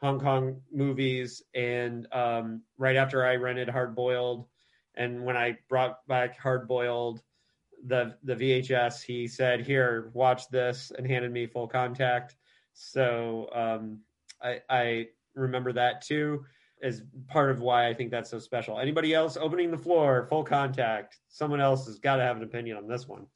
Hong 0.00 0.20
Kong 0.20 0.60
movies, 0.72 1.42
and 1.52 2.06
um, 2.12 2.62
right 2.78 2.94
after 2.94 3.26
I 3.26 3.34
rented 3.34 3.68
Hard 3.68 3.96
Boiled, 3.96 4.46
and 4.94 5.24
when 5.24 5.36
I 5.36 5.58
brought 5.68 6.06
back 6.06 6.38
Hard 6.38 6.68
Boiled, 6.68 7.20
the 7.84 8.14
the 8.22 8.36
VHS, 8.36 9.02
he 9.02 9.26
said, 9.26 9.66
"Here, 9.66 10.12
watch 10.14 10.48
this," 10.48 10.92
and 10.96 11.04
handed 11.08 11.32
me 11.32 11.48
Full 11.48 11.66
Contact. 11.66 12.36
So 12.72 13.48
um, 13.52 14.02
I, 14.40 14.60
I 14.70 15.06
remember 15.34 15.72
that 15.72 16.02
too 16.02 16.44
as 16.82 17.02
part 17.28 17.50
of 17.50 17.60
why 17.60 17.88
I 17.88 17.94
think 17.94 18.10
that's 18.10 18.30
so 18.30 18.38
special. 18.38 18.78
Anybody 18.78 19.14
else 19.14 19.36
opening 19.36 19.70
the 19.70 19.78
floor, 19.78 20.26
full 20.28 20.44
contact? 20.44 21.18
Someone 21.28 21.60
else 21.60 21.86
has 21.86 21.98
got 21.98 22.16
to 22.16 22.22
have 22.22 22.36
an 22.36 22.42
opinion 22.42 22.76
on 22.76 22.88
this 22.88 23.06
one. 23.06 23.26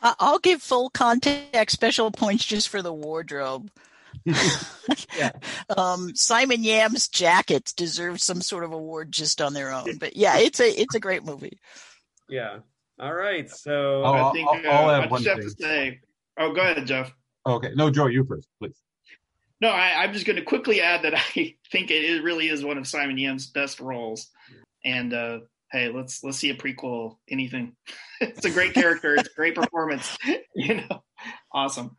I'll 0.00 0.38
give 0.38 0.62
full 0.62 0.90
contact 0.90 1.72
special 1.72 2.10
points 2.10 2.44
just 2.44 2.68
for 2.68 2.82
the 2.82 2.92
wardrobe. 2.92 3.70
yeah. 4.24 5.32
um, 5.76 6.14
Simon 6.14 6.62
Yam's 6.62 7.08
jackets 7.08 7.72
deserve 7.72 8.20
some 8.20 8.40
sort 8.40 8.64
of 8.64 8.72
award 8.72 9.12
just 9.12 9.40
on 9.40 9.54
their 9.54 9.72
own. 9.72 9.98
But 9.98 10.16
yeah, 10.16 10.38
it's 10.38 10.60
a 10.60 10.68
it's 10.68 10.94
a 10.94 11.00
great 11.00 11.24
movie. 11.24 11.58
Yeah. 12.28 12.58
All 13.00 13.14
right. 13.14 13.50
So 13.50 14.02
oh, 14.04 14.12
I 14.12 14.32
think 14.32 14.48
I'll, 14.48 14.70
I'll 14.70 14.90
uh, 14.90 15.00
have 15.02 15.12
I 15.12 15.16
just 15.16 15.28
have 15.28 15.40
to 15.40 15.50
say. 15.50 16.00
Oh, 16.36 16.52
go 16.52 16.60
ahead, 16.60 16.86
Jeff. 16.86 17.12
Okay. 17.46 17.72
No, 17.74 17.90
Joe, 17.90 18.06
you 18.06 18.24
first, 18.24 18.48
please. 18.60 18.80
No, 19.60 19.68
I, 19.68 20.04
am 20.04 20.12
just 20.12 20.26
going 20.26 20.36
to 20.36 20.42
quickly 20.42 20.80
add 20.80 21.02
that 21.02 21.14
I 21.36 21.56
think 21.70 21.90
it 21.90 22.22
really 22.22 22.48
is 22.48 22.64
one 22.64 22.78
of 22.78 22.86
Simon 22.86 23.18
Yam's 23.18 23.48
best 23.48 23.80
roles. 23.80 24.28
And 24.84 25.12
uh, 25.12 25.40
hey, 25.72 25.90
let's 25.90 26.22
let's 26.22 26.38
see 26.38 26.50
a 26.50 26.54
prequel. 26.54 27.16
Anything? 27.28 27.74
it's 28.20 28.44
a 28.44 28.50
great 28.50 28.74
character. 28.74 29.14
it's 29.14 29.28
a 29.28 29.34
great 29.34 29.54
performance. 29.54 30.16
you 30.54 30.76
know, 30.76 31.02
awesome. 31.52 31.96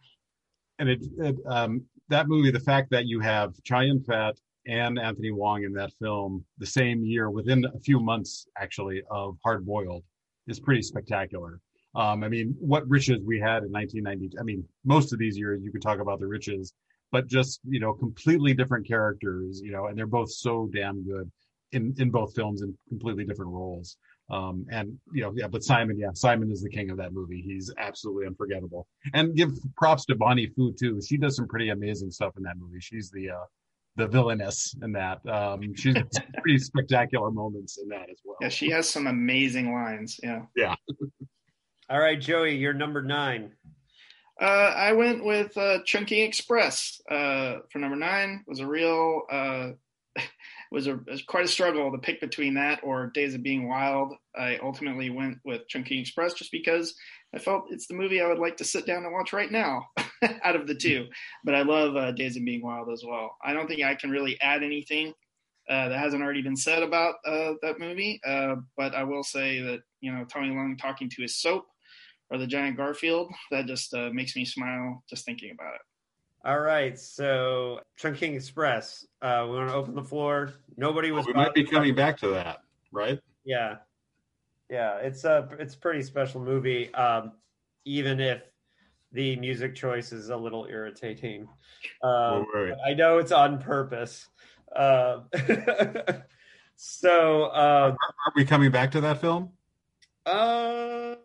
And 0.78 0.89
it, 0.89 1.03
it 1.18 1.36
um, 1.45 1.86
that 2.07 2.28
movie, 2.28 2.51
the 2.51 2.60
fact 2.60 2.91
that 2.91 3.05
you 3.05 3.20
have 3.20 3.53
Yun 3.70 4.03
Fat 4.03 4.36
and 4.66 4.97
Anthony 4.97 5.32
Wong 5.32 5.64
in 5.64 5.74
that 5.74 5.91
film 6.01 6.45
the 6.57 6.66
same 6.66 7.03
year, 7.03 7.30
within 7.30 7.66
a 7.66 7.80
few 7.80 7.99
months 7.99 8.47
actually 8.57 9.01
of 9.12 9.38
Hard 9.43 9.66
Boiled, 9.66 10.03
is 10.47 10.60
pretty 10.60 10.82
spectacular. 10.82 11.60
Um, 11.95 12.24
I 12.24 12.30
mean, 12.30 12.55
what 12.60 12.88
riches 12.88 13.20
we 13.26 13.39
had 13.39 13.64
in 13.64 13.72
1990. 13.72 14.38
I 14.39 14.43
mean, 14.43 14.64
most 14.86 15.12
of 15.12 15.20
these 15.20 15.38
years 15.38 15.62
you 15.64 15.72
could 15.72 15.82
talk 15.82 15.99
about 15.99 16.20
the 16.20 16.28
riches 16.28 16.74
but 17.12 17.28
just 17.28 17.60
you 17.68 17.80
know 17.80 17.93
completely 17.93 18.53
different 18.53 18.88
characters 18.88 19.62
you 19.64 19.72
know 19.72 19.88
and 19.88 19.97
they're 19.97 20.07
both 20.07 20.32
so 20.32 20.70
damn 20.74 21.03
good 21.03 21.30
in 21.72 21.93
in 21.97 22.10
both 22.10 22.34
films 22.36 22.62
in 22.62 22.76
completely 22.88 23.26
different 23.26 23.51
roles. 23.51 23.97
Um 24.30 24.66
and 24.70 24.97
you 25.12 25.24
know 25.24 25.34
yeah 25.36 25.47
but 25.47 25.64
simon 25.64 25.97
yeah 25.97 26.12
simon 26.14 26.51
is 26.51 26.62
the 26.62 26.70
king 26.70 26.91
of 26.91 26.97
that 26.97 27.14
movie. 27.14 27.41
He's 27.41 27.74
absolutely 27.78 28.28
unforgettable. 28.28 28.88
And 29.14 29.36
give 29.36 29.51
props 29.76 30.05
to 30.05 30.16
bonnie 30.16 30.47
fu 30.55 30.74
too. 30.74 31.01
She 31.01 31.18
does 31.18 31.36
some 31.36 31.47
pretty 31.47 31.70
amazing 31.70 32.12
stuff 32.12 32.34
in 32.38 32.43
that 32.43 32.57
movie. 32.57 32.80
She's 32.80 33.10
the 33.10 33.32
uh 33.32 33.45
the 33.95 34.07
villainess 34.07 34.76
in 34.84 34.91
that. 34.93 35.28
Um 35.28 35.74
she's 35.76 35.95
pretty 36.41 36.60
spectacular 36.72 37.32
moments 37.32 37.80
in 37.80 37.89
that 37.89 38.10
as 38.10 38.20
well. 38.24 38.38
Yeah 38.41 38.49
she 38.49 38.70
has 38.70 38.88
some 38.88 39.07
amazing 39.07 39.74
lines 39.74 40.20
yeah. 40.22 40.43
Yeah. 40.55 40.76
All 41.89 41.99
right 41.99 42.22
joey 42.22 42.55
you're 42.55 42.74
number 42.74 43.01
nine 43.01 43.51
uh, 44.39 44.73
I 44.75 44.93
went 44.93 45.23
with 45.23 45.57
uh, 45.57 45.79
Express 46.11 47.01
uh, 47.09 47.57
for 47.69 47.79
number 47.79 47.97
nine. 47.97 48.43
It 48.45 48.49
was 48.49 48.59
a 48.59 48.67
real, 48.67 49.23
uh, 49.29 49.71
was 50.71 50.87
a 50.87 50.99
was 51.07 51.21
quite 51.23 51.45
a 51.45 51.49
struggle 51.49 51.91
to 51.91 51.97
pick 51.97 52.21
between 52.21 52.53
that 52.53 52.79
or 52.83 53.07
Days 53.07 53.35
of 53.35 53.43
Being 53.43 53.67
Wild. 53.67 54.13
I 54.35 54.57
ultimately 54.63 55.09
went 55.09 55.39
with 55.43 55.67
Chungking 55.67 55.99
Express 55.99 56.33
just 56.35 56.51
because 56.51 56.95
I 57.33 57.39
felt 57.39 57.65
it's 57.69 57.87
the 57.87 57.95
movie 57.95 58.21
I 58.21 58.27
would 58.27 58.39
like 58.39 58.57
to 58.57 58.63
sit 58.63 58.85
down 58.85 59.03
and 59.03 59.11
watch 59.11 59.33
right 59.33 59.51
now 59.51 59.87
out 60.43 60.55
of 60.55 60.67
the 60.67 60.75
two. 60.75 61.07
But 61.43 61.55
I 61.55 61.63
love 61.63 61.95
uh, 61.95 62.11
Days 62.13 62.37
of 62.37 62.45
Being 62.45 62.61
Wild 62.61 62.89
as 62.91 63.03
well. 63.05 63.35
I 63.43 63.53
don't 63.53 63.67
think 63.67 63.83
I 63.83 63.95
can 63.95 64.09
really 64.09 64.39
add 64.39 64.63
anything 64.63 65.13
uh, 65.69 65.89
that 65.89 65.99
hasn't 65.99 66.23
already 66.23 66.41
been 66.41 66.55
said 66.55 66.81
about 66.81 67.15
that 67.25 67.75
movie. 67.77 68.21
But 68.23 68.95
I 68.95 69.03
will 69.03 69.23
say 69.23 69.59
that 69.61 69.81
you 69.99 70.13
know 70.13 70.23
Tony 70.23 70.49
Leung 70.49 70.79
talking 70.79 71.09
to 71.09 71.21
his 71.21 71.35
soap 71.35 71.65
or 72.32 72.38
the 72.38 72.47
giant 72.47 72.77
Garfield. 72.77 73.32
That 73.51 73.65
just 73.65 73.93
uh, 73.93 74.09
makes 74.11 74.36
me 74.36 74.45
smile 74.45 75.03
just 75.09 75.25
thinking 75.25 75.51
about 75.51 75.75
it. 75.75 75.82
All 76.45 76.59
right, 76.59 76.97
so 76.97 77.82
Chungking 77.97 78.34
Express. 78.34 79.05
Uh, 79.21 79.45
we 79.49 79.57
want 79.57 79.69
to 79.69 79.75
open 79.75 79.93
the 79.93 80.03
floor. 80.03 80.53
Nobody 80.77 81.11
was. 81.11 81.25
Well, 81.25 81.36
we 81.36 81.41
might 81.41 81.53
be 81.53 81.65
coming 81.65 81.93
back 81.95 82.17
to 82.19 82.30
that, 82.30 82.59
right? 82.93 83.19
Yeah, 83.43 83.75
yeah. 84.69 84.97
It's 84.97 85.25
a 85.25 85.49
it's 85.59 85.75
a 85.75 85.77
pretty 85.77 86.01
special 86.01 86.39
movie, 86.39 86.93
um, 86.93 87.34
even 87.84 88.21
if 88.21 88.41
the 89.11 89.36
music 89.36 89.75
choice 89.75 90.13
is 90.13 90.30
a 90.30 90.38
little 90.38 90.65
irritating. 90.69 91.47
Um, 92.03 92.45
I 92.86 92.93
know 92.93 93.17
it's 93.17 93.32
on 93.32 93.59
purpose. 93.59 94.27
Uh, 94.73 95.21
so, 96.75 97.43
uh, 97.45 97.91
are, 97.91 97.97
are 97.97 98.34
we 98.36 98.45
coming 98.45 98.71
back 98.71 98.91
to 98.91 99.01
that 99.01 99.19
film? 99.19 99.49
Uh, 100.25 101.15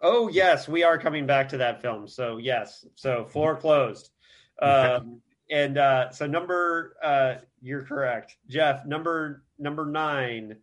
Oh 0.00 0.28
yes, 0.28 0.68
we 0.68 0.84
are 0.84 0.98
coming 0.98 1.26
back 1.26 1.50
to 1.50 1.58
that 1.58 1.80
film. 1.82 2.08
So 2.08 2.36
yes, 2.36 2.84
so 2.94 3.24
floor 3.24 3.56
closed. 3.56 4.10
Um, 4.60 5.20
and 5.50 5.78
uh, 5.78 6.10
so 6.10 6.26
number, 6.26 6.96
uh, 7.02 7.34
you're 7.60 7.82
correct, 7.82 8.36
Jeff. 8.48 8.84
Number 8.84 9.42
number 9.58 9.86
nine. 9.86 10.56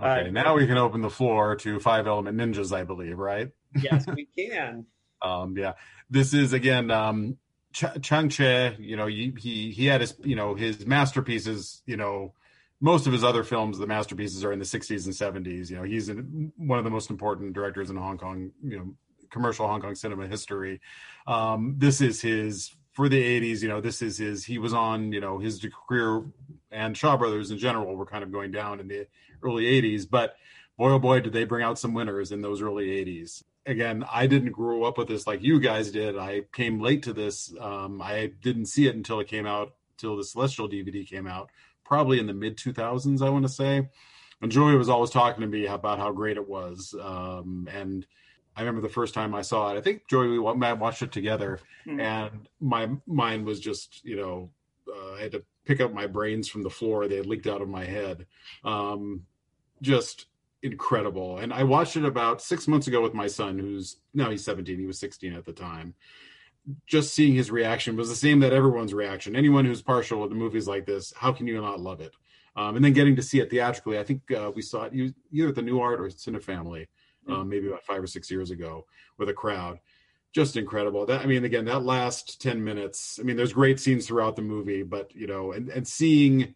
Okay, 0.00 0.28
uh, 0.28 0.30
now 0.30 0.54
we 0.54 0.66
can 0.66 0.78
open 0.78 1.00
the 1.00 1.10
floor 1.10 1.56
to 1.56 1.80
Five 1.80 2.06
Element 2.06 2.38
Ninjas, 2.38 2.72
I 2.72 2.84
believe, 2.84 3.18
right? 3.18 3.50
yes, 3.80 4.06
we 4.14 4.26
can. 4.36 4.86
um, 5.22 5.56
yeah, 5.56 5.72
this 6.08 6.34
is 6.34 6.52
again 6.52 6.90
um, 6.90 7.36
Ch- 7.72 8.00
Chang 8.02 8.28
Cheh. 8.28 8.76
You 8.78 8.96
know, 8.96 9.06
he, 9.06 9.34
he 9.38 9.72
he 9.72 9.86
had 9.86 10.00
his 10.00 10.14
you 10.22 10.36
know 10.36 10.54
his 10.54 10.86
masterpieces. 10.86 11.82
You 11.86 11.96
know, 11.96 12.34
most 12.80 13.06
of 13.06 13.12
his 13.12 13.24
other 13.24 13.42
films, 13.42 13.78
the 13.78 13.86
masterpieces, 13.86 14.44
are 14.44 14.52
in 14.52 14.58
the 14.58 14.64
60s 14.64 15.06
and 15.06 15.46
70s. 15.46 15.70
You 15.70 15.76
know, 15.76 15.82
he's 15.82 16.08
in, 16.08 16.52
one 16.56 16.78
of 16.78 16.84
the 16.84 16.90
most 16.90 17.10
important 17.10 17.52
directors 17.52 17.90
in 17.90 17.96
Hong 17.96 18.18
Kong, 18.18 18.50
you 18.62 18.78
know, 18.78 18.94
commercial 19.30 19.66
Hong 19.66 19.80
Kong 19.80 19.94
cinema 19.94 20.26
history. 20.26 20.80
Um, 21.26 21.74
this 21.78 22.00
is 22.00 22.20
his 22.20 22.74
for 22.92 23.08
the 23.08 23.20
80s. 23.20 23.62
You 23.62 23.68
know, 23.68 23.80
this 23.80 24.00
is 24.00 24.18
his. 24.18 24.44
He 24.44 24.58
was 24.58 24.72
on, 24.72 25.12
you 25.12 25.20
know, 25.20 25.38
his 25.38 25.64
career 25.88 26.22
and 26.70 26.96
Shaw 26.96 27.16
Brothers 27.16 27.50
in 27.50 27.58
general 27.58 27.96
were 27.96 28.06
kind 28.06 28.22
of 28.22 28.32
going 28.32 28.52
down 28.52 28.80
in 28.80 28.88
the 28.88 29.06
early 29.42 29.64
80s. 29.64 30.08
But 30.08 30.36
boy, 30.76 30.92
oh 30.92 30.98
boy, 30.98 31.20
did 31.20 31.32
they 31.32 31.44
bring 31.44 31.64
out 31.64 31.78
some 31.78 31.94
winners 31.94 32.32
in 32.32 32.42
those 32.42 32.62
early 32.62 32.86
80s. 32.86 33.42
Again, 33.66 34.04
I 34.10 34.26
didn't 34.26 34.52
grow 34.52 34.84
up 34.84 34.96
with 34.96 35.08
this 35.08 35.26
like 35.26 35.42
you 35.42 35.60
guys 35.60 35.90
did. 35.90 36.16
I 36.16 36.42
came 36.54 36.80
late 36.80 37.02
to 37.02 37.12
this. 37.12 37.52
Um, 37.60 38.00
I 38.00 38.32
didn't 38.40 38.66
see 38.66 38.86
it 38.86 38.94
until 38.94 39.20
it 39.20 39.28
came 39.28 39.46
out, 39.46 39.74
till 39.98 40.16
the 40.16 40.24
Celestial 40.24 40.68
DVD 40.68 41.06
came 41.06 41.26
out 41.26 41.50
probably 41.88 42.20
in 42.20 42.26
the 42.26 42.34
mid 42.34 42.56
2000s, 42.58 43.22
I 43.22 43.30
want 43.30 43.46
to 43.46 43.52
say. 43.52 43.88
And 44.42 44.52
Joey 44.52 44.76
was 44.76 44.90
always 44.90 45.10
talking 45.10 45.40
to 45.40 45.48
me 45.48 45.66
about 45.66 45.98
how 45.98 46.12
great 46.12 46.36
it 46.36 46.46
was. 46.46 46.94
Um, 47.00 47.66
and 47.72 48.06
I 48.54 48.60
remember 48.60 48.82
the 48.82 48.92
first 48.92 49.14
time 49.14 49.34
I 49.34 49.42
saw 49.42 49.72
it. 49.72 49.78
I 49.78 49.80
think 49.80 50.06
Joey 50.08 50.28
we 50.28 50.38
watched 50.38 51.02
it 51.02 51.12
together, 51.12 51.60
mm-hmm. 51.86 51.98
and 51.98 52.48
my 52.60 52.88
mind 53.06 53.46
was 53.46 53.58
just 53.58 54.04
you 54.04 54.16
know 54.16 54.50
uh, 54.88 55.14
I 55.14 55.22
had 55.22 55.32
to 55.32 55.44
pick 55.64 55.80
up 55.80 55.92
my 55.92 56.06
brains 56.06 56.48
from 56.48 56.62
the 56.62 56.70
floor; 56.70 57.08
they 57.08 57.16
had 57.16 57.26
leaked 57.26 57.46
out 57.46 57.62
of 57.62 57.68
my 57.68 57.84
head. 57.84 58.26
Um, 58.64 59.24
just 59.80 60.26
incredible. 60.62 61.38
And 61.38 61.52
I 61.52 61.62
watched 61.62 61.96
it 61.96 62.04
about 62.04 62.42
six 62.42 62.66
months 62.66 62.88
ago 62.88 63.00
with 63.00 63.14
my 63.14 63.28
son, 63.28 63.60
who's 63.60 63.98
now 64.12 64.28
he's 64.28 64.44
17. 64.44 64.76
He 64.76 64.86
was 64.86 64.98
16 64.98 65.34
at 65.34 65.44
the 65.44 65.52
time 65.52 65.94
just 66.86 67.14
seeing 67.14 67.34
his 67.34 67.50
reaction 67.50 67.96
was 67.96 68.08
the 68.08 68.16
same 68.16 68.40
that 68.40 68.52
everyone's 68.52 68.94
reaction. 68.94 69.36
Anyone 69.36 69.64
who's 69.64 69.82
partial 69.82 70.22
to 70.22 70.28
the 70.28 70.34
movies 70.34 70.68
like 70.68 70.86
this, 70.86 71.12
how 71.16 71.32
can 71.32 71.46
you 71.46 71.60
not 71.60 71.80
love 71.80 72.00
it? 72.00 72.14
Um, 72.56 72.76
and 72.76 72.84
then 72.84 72.92
getting 72.92 73.16
to 73.16 73.22
see 73.22 73.40
it 73.40 73.50
theatrically, 73.50 73.98
I 73.98 74.04
think 74.04 74.30
uh, 74.32 74.50
we 74.54 74.62
saw 74.62 74.84
it 74.84 75.14
either 75.32 75.48
at 75.48 75.54
the 75.54 75.62
Nuart 75.62 76.00
or 76.00 76.08
Cinefamily, 76.08 76.88
um, 77.28 77.34
mm-hmm. 77.34 77.48
maybe 77.48 77.68
about 77.68 77.84
five 77.84 78.02
or 78.02 78.06
six 78.06 78.30
years 78.30 78.50
ago 78.50 78.86
with 79.16 79.28
a 79.28 79.34
crowd. 79.34 79.78
Just 80.32 80.56
incredible. 80.56 81.06
That 81.06 81.22
I 81.22 81.26
mean, 81.26 81.44
again, 81.44 81.64
that 81.66 81.84
last 81.84 82.40
ten 82.42 82.62
minutes. 82.62 83.18
I 83.18 83.22
mean, 83.22 83.36
there's 83.36 83.52
great 83.52 83.80
scenes 83.80 84.06
throughout 84.06 84.36
the 84.36 84.42
movie, 84.42 84.82
but 84.82 85.14
you 85.14 85.26
know, 85.26 85.52
and 85.52 85.70
and 85.70 85.88
seeing 85.88 86.54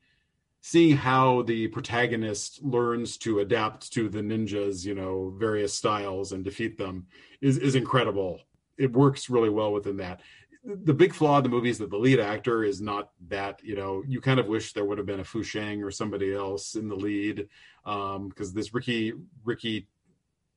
seeing 0.61 0.97
how 0.97 1.43
the 1.43 1.69
protagonist 1.69 2.63
learns 2.63 3.17
to 3.19 3.39
adapt 3.39 3.93
to 3.93 4.09
the 4.09 4.21
ninjas, 4.21 4.85
you 4.85 4.95
know, 4.95 5.35
various 5.39 5.73
styles 5.73 6.33
and 6.33 6.45
defeat 6.45 6.77
them 6.77 7.07
is 7.41 7.57
is 7.57 7.75
incredible 7.75 8.41
it 8.79 8.93
works 8.93 9.31
really 9.31 9.51
well 9.51 9.73
within 9.73 9.97
that. 9.99 10.21
the 10.65 10.95
big 10.95 11.13
flaw 11.13 11.39
in 11.39 11.43
the 11.43 11.49
movie 11.49 11.71
is 11.71 11.79
that 11.79 11.91
the 11.91 11.97
lead 11.97 12.21
actor 12.21 12.63
is 12.65 12.81
not 12.81 13.11
that 13.29 13.61
you 13.65 13.75
know 13.75 14.03
you 14.07 14.21
kind 14.21 14.39
of 14.39 14.47
wish 14.47 14.73
there 14.73 14.85
would 14.85 14.99
have 14.99 15.07
been 15.07 15.21
a 15.21 15.25
Fu 15.25 15.43
Sheng 15.43 15.83
or 15.83 15.91
somebody 15.91 16.33
else 16.35 16.77
in 16.77 16.89
the 16.89 16.95
lead 16.95 17.49
because 17.85 18.17
um, 18.17 18.55
this 18.55 18.73
Ricky 18.73 19.13
Ricky 19.45 19.89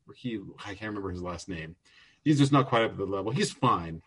Ricky 0.05 0.39
I 0.63 0.76
can't 0.76 0.89
remember 0.89 1.09
his 1.09 1.24
last 1.24 1.49
name. 1.49 1.76
He's 2.24 2.38
just 2.38 2.51
not 2.51 2.68
quite 2.68 2.84
up 2.84 2.91
to 2.91 2.97
the 2.97 3.05
level. 3.05 3.32
He's 3.32 3.51
fine, 3.51 4.01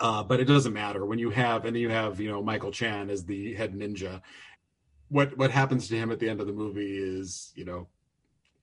uh, 0.00 0.22
but 0.22 0.40
it 0.40 0.44
doesn't 0.44 0.72
matter 0.72 1.04
when 1.04 1.18
you 1.18 1.30
have 1.30 1.64
and 1.64 1.76
you 1.76 1.88
have 1.88 2.20
you 2.20 2.30
know 2.30 2.42
Michael 2.42 2.70
Chan 2.70 3.08
as 3.08 3.24
the 3.24 3.54
head 3.54 3.74
ninja. 3.74 4.20
What 5.08 5.36
what 5.38 5.50
happens 5.50 5.88
to 5.88 5.96
him 5.96 6.12
at 6.12 6.18
the 6.18 6.28
end 6.28 6.40
of 6.40 6.46
the 6.46 6.52
movie 6.52 6.98
is 6.98 7.52
you 7.54 7.64
know 7.64 7.88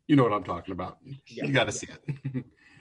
you 0.08 0.16
know 0.16 0.24
what 0.24 0.34
I'm 0.34 0.44
talking 0.44 0.72
about. 0.72 1.00
Yeah. 1.28 1.46
You 1.46 1.54
got 1.54 1.64
to 1.66 1.72
see 1.72 1.88
it. 1.88 2.16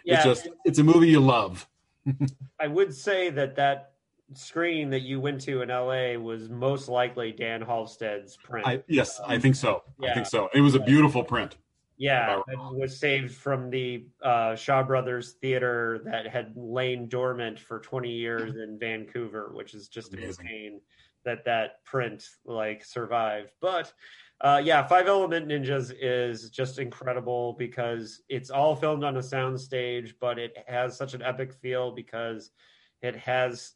Yeah. 0.04 0.16
It's 0.16 0.24
just 0.24 0.48
it's 0.64 0.78
a 0.78 0.84
movie 0.84 1.08
you 1.08 1.20
love. 1.20 1.68
I 2.60 2.68
would 2.68 2.94
say 2.94 3.30
that 3.30 3.56
that 3.56 3.92
screen 4.32 4.90
that 4.90 5.02
you 5.02 5.20
went 5.20 5.40
to 5.42 5.62
in 5.62 5.68
LA 5.68 6.14
was 6.18 6.48
most 6.48 6.88
likely 6.88 7.32
Dan 7.32 7.62
Halsted's 7.62 8.36
print. 8.36 8.66
I, 8.66 8.82
yes, 8.88 9.20
I 9.26 9.38
think 9.38 9.56
so. 9.56 9.82
Yeah. 10.00 10.10
I 10.10 10.14
think 10.14 10.26
so. 10.26 10.48
It 10.54 10.60
was 10.60 10.74
a 10.74 10.80
beautiful 10.80 11.24
print. 11.24 11.56
Yeah, 11.96 12.40
it 12.48 12.58
was 12.58 12.98
saved 12.98 13.32
from 13.32 13.70
the 13.70 14.06
uh, 14.20 14.56
Shaw 14.56 14.82
Brothers 14.82 15.36
Theater 15.40 16.00
that 16.06 16.26
had 16.26 16.52
lain 16.56 17.08
dormant 17.08 17.58
for 17.58 17.78
20 17.78 18.10
years 18.10 18.56
in 18.56 18.78
Vancouver, 18.80 19.52
which 19.54 19.74
is 19.74 19.86
just 19.86 20.12
Amazing. 20.12 20.46
insane 20.46 20.80
that 21.24 21.44
that 21.44 21.84
print 21.84 22.24
like 22.44 22.84
survived. 22.84 23.52
But 23.60 23.92
uh, 24.40 24.60
yeah, 24.62 24.86
Five 24.86 25.06
Element 25.06 25.48
Ninjas 25.48 25.92
is 25.98 26.50
just 26.50 26.78
incredible 26.78 27.54
because 27.58 28.20
it's 28.28 28.50
all 28.50 28.74
filmed 28.74 29.04
on 29.04 29.16
a 29.16 29.20
soundstage, 29.20 30.14
but 30.20 30.38
it 30.38 30.56
has 30.66 30.96
such 30.96 31.14
an 31.14 31.22
epic 31.22 31.54
feel 31.54 31.92
because 31.92 32.50
it 33.00 33.16
has, 33.16 33.72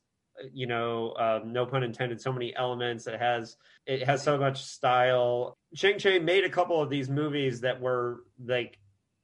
you 0.52 0.66
know, 0.66 1.14
um, 1.18 1.52
no 1.52 1.64
pun 1.64 1.82
intended, 1.82 2.20
so 2.20 2.32
many 2.32 2.54
elements. 2.56 3.06
It 3.06 3.18
has 3.18 3.56
it 3.86 4.02
has 4.02 4.22
so 4.22 4.36
much 4.36 4.62
style. 4.62 5.56
Chang 5.74 5.98
Cheh 5.98 6.18
made 6.18 6.44
a 6.44 6.50
couple 6.50 6.82
of 6.82 6.90
these 6.90 7.08
movies 7.08 7.60
that 7.60 7.80
were 7.80 8.24
like 8.44 8.78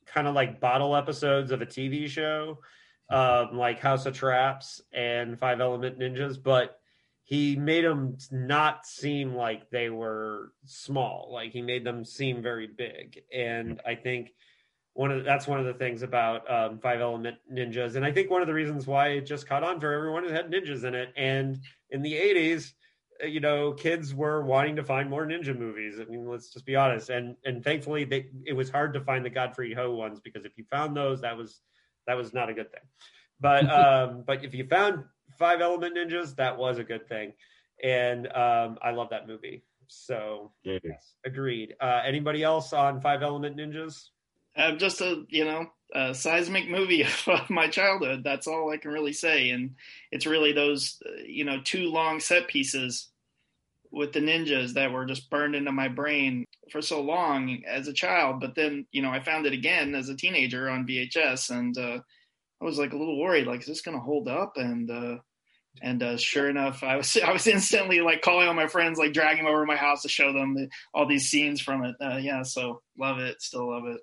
kind 0.06 0.26
of 0.26 0.34
like 0.34 0.60
bottle 0.60 0.96
episodes 0.96 1.50
of 1.50 1.60
a 1.60 1.66
TV 1.66 2.08
show, 2.08 2.60
um, 3.10 3.56
like 3.58 3.80
House 3.80 4.06
of 4.06 4.14
Traps 4.14 4.80
and 4.92 5.38
Five 5.38 5.60
Element 5.60 5.98
Ninjas, 5.98 6.42
but 6.42 6.78
he 7.24 7.56
made 7.56 7.84
them 7.84 8.16
not 8.30 8.86
seem 8.86 9.34
like 9.34 9.70
they 9.70 9.88
were 9.88 10.52
small 10.66 11.30
like 11.32 11.52
he 11.52 11.62
made 11.62 11.82
them 11.84 12.04
seem 12.04 12.42
very 12.42 12.66
big. 12.66 13.22
And 13.34 13.80
i 13.84 13.94
think 13.94 14.30
one 14.92 15.10
of 15.10 15.18
the, 15.18 15.24
that's 15.24 15.48
one 15.48 15.58
of 15.58 15.66
the 15.66 15.74
things 15.74 16.02
about 16.02 16.48
um, 16.48 16.78
five 16.78 17.00
element 17.00 17.38
ninjas. 17.52 17.96
And 17.96 18.04
i 18.04 18.12
think 18.12 18.30
one 18.30 18.42
of 18.42 18.46
the 18.46 18.54
reasons 18.54 18.86
why 18.86 19.08
it 19.08 19.22
just 19.22 19.48
caught 19.48 19.64
on 19.64 19.80
for 19.80 19.92
everyone 19.92 20.24
it 20.24 20.30
had 20.30 20.50
ninjas 20.50 20.84
in 20.84 20.94
it. 20.94 21.12
And 21.16 21.58
in 21.90 22.02
the 22.02 22.12
80s 22.12 22.72
uh, 23.22 23.26
you 23.26 23.40
know 23.40 23.72
kids 23.72 24.14
were 24.14 24.44
wanting 24.44 24.76
to 24.76 24.84
find 24.84 25.08
more 25.08 25.26
ninja 25.26 25.58
movies. 25.58 25.94
I 26.00 26.04
mean 26.04 26.28
let's 26.28 26.52
just 26.52 26.66
be 26.66 26.76
honest. 26.76 27.08
And 27.08 27.36
and 27.44 27.64
thankfully 27.64 28.04
they, 28.04 28.26
it 28.44 28.52
was 28.52 28.68
hard 28.68 28.92
to 28.94 29.00
find 29.00 29.24
the 29.24 29.30
godfrey 29.30 29.72
ho 29.72 29.94
ones 29.94 30.20
because 30.20 30.44
if 30.44 30.52
you 30.58 30.64
found 30.70 30.94
those 30.94 31.22
that 31.22 31.38
was 31.38 31.60
that 32.06 32.18
was 32.18 32.34
not 32.34 32.50
a 32.50 32.54
good 32.54 32.70
thing. 32.70 32.82
But 33.40 33.70
um 33.80 34.24
but 34.26 34.44
if 34.44 34.52
you 34.52 34.66
found 34.66 35.04
Five 35.38 35.60
Element 35.60 35.96
Ninjas, 35.96 36.36
that 36.36 36.56
was 36.56 36.78
a 36.78 36.84
good 36.84 37.08
thing, 37.08 37.32
and 37.82 38.26
um, 38.28 38.78
I 38.82 38.90
love 38.90 39.10
that 39.10 39.26
movie. 39.26 39.64
So 39.88 40.52
yeah. 40.62 40.78
yes, 40.82 41.14
agreed. 41.24 41.74
Uh, 41.80 42.02
anybody 42.04 42.42
else 42.42 42.72
on 42.72 43.00
Five 43.00 43.22
Element 43.22 43.56
Ninjas? 43.56 44.08
Uh, 44.56 44.72
just 44.72 45.00
a 45.00 45.24
you 45.28 45.44
know 45.44 45.66
a 45.94 46.14
seismic 46.14 46.68
movie 46.68 47.04
of 47.26 47.50
my 47.50 47.68
childhood. 47.68 48.22
That's 48.24 48.46
all 48.46 48.70
I 48.70 48.76
can 48.76 48.90
really 48.90 49.12
say, 49.12 49.50
and 49.50 49.74
it's 50.10 50.26
really 50.26 50.52
those 50.52 51.00
uh, 51.06 51.22
you 51.26 51.44
know 51.44 51.60
two 51.62 51.90
long 51.90 52.20
set 52.20 52.48
pieces 52.48 53.08
with 53.90 54.12
the 54.12 54.20
ninjas 54.20 54.72
that 54.74 54.92
were 54.92 55.06
just 55.06 55.30
burned 55.30 55.54
into 55.54 55.70
my 55.70 55.86
brain 55.86 56.44
for 56.70 56.82
so 56.82 57.00
long 57.00 57.62
as 57.66 57.86
a 57.86 57.92
child. 57.92 58.40
But 58.40 58.54
then 58.54 58.86
you 58.92 59.02
know 59.02 59.10
I 59.10 59.20
found 59.20 59.46
it 59.46 59.52
again 59.52 59.94
as 59.94 60.08
a 60.08 60.16
teenager 60.16 60.68
on 60.68 60.86
VHS, 60.86 61.50
and 61.50 61.76
uh, 61.76 61.98
I 62.64 62.66
was 62.66 62.78
like 62.78 62.94
a 62.94 62.96
little 62.96 63.20
worried, 63.20 63.46
like, 63.46 63.60
is 63.60 63.66
this 63.66 63.82
going 63.82 63.96
to 63.96 64.02
hold 64.02 64.26
up? 64.26 64.54
And, 64.56 64.90
uh, 64.90 65.16
and 65.82 66.02
uh, 66.02 66.16
sure 66.16 66.48
enough, 66.48 66.82
I 66.82 66.96
was 66.96 67.16
I 67.24 67.30
was 67.32 67.46
instantly 67.46 68.00
like 68.00 68.22
calling 68.22 68.48
all 68.48 68.54
my 68.54 68.68
friends, 68.68 68.98
like 68.98 69.12
dragging 69.12 69.44
them 69.44 69.52
over 69.52 69.62
to 69.62 69.66
my 69.66 69.76
house 69.76 70.02
to 70.02 70.08
show 70.08 70.32
them 70.32 70.54
the, 70.54 70.68
all 70.94 71.06
these 71.06 71.28
scenes 71.28 71.60
from 71.60 71.84
it. 71.84 71.94
Uh, 72.00 72.16
yeah, 72.16 72.42
so 72.42 72.80
love 72.98 73.18
it, 73.18 73.42
still 73.42 73.70
love 73.70 73.84
it. 73.86 74.00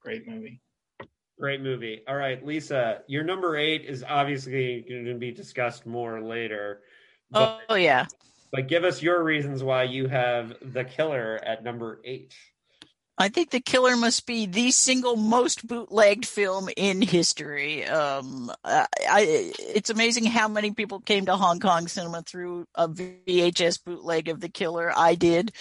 Great 0.00 0.28
movie. 0.28 0.60
Great 1.40 1.60
movie. 1.60 2.02
All 2.06 2.14
right, 2.14 2.44
Lisa, 2.44 3.00
your 3.08 3.24
number 3.24 3.56
eight 3.56 3.84
is 3.86 4.04
obviously 4.06 4.84
going 4.88 5.06
to 5.06 5.14
be 5.14 5.32
discussed 5.32 5.84
more 5.84 6.20
later. 6.22 6.82
But, 7.30 7.62
oh 7.68 7.74
yeah. 7.74 8.06
But 8.52 8.68
give 8.68 8.84
us 8.84 9.02
your 9.02 9.24
reasons 9.24 9.64
why 9.64 9.82
you 9.84 10.06
have 10.06 10.54
the 10.62 10.84
killer 10.84 11.40
at 11.44 11.64
number 11.64 12.00
eight. 12.04 12.36
I 13.16 13.28
think 13.28 13.50
The 13.50 13.60
Killer 13.60 13.96
must 13.96 14.26
be 14.26 14.46
the 14.46 14.72
single 14.72 15.14
most 15.14 15.64
bootlegged 15.64 16.26
film 16.26 16.68
in 16.76 17.00
history. 17.00 17.86
Um, 17.86 18.50
I, 18.64 19.52
it's 19.60 19.88
amazing 19.88 20.24
how 20.24 20.48
many 20.48 20.72
people 20.72 20.98
came 20.98 21.26
to 21.26 21.36
Hong 21.36 21.60
Kong 21.60 21.86
cinema 21.86 22.22
through 22.22 22.66
a 22.74 22.88
VHS 22.88 23.84
bootleg 23.84 24.28
of 24.28 24.40
The 24.40 24.48
Killer. 24.48 24.92
I 24.96 25.14
did. 25.14 25.52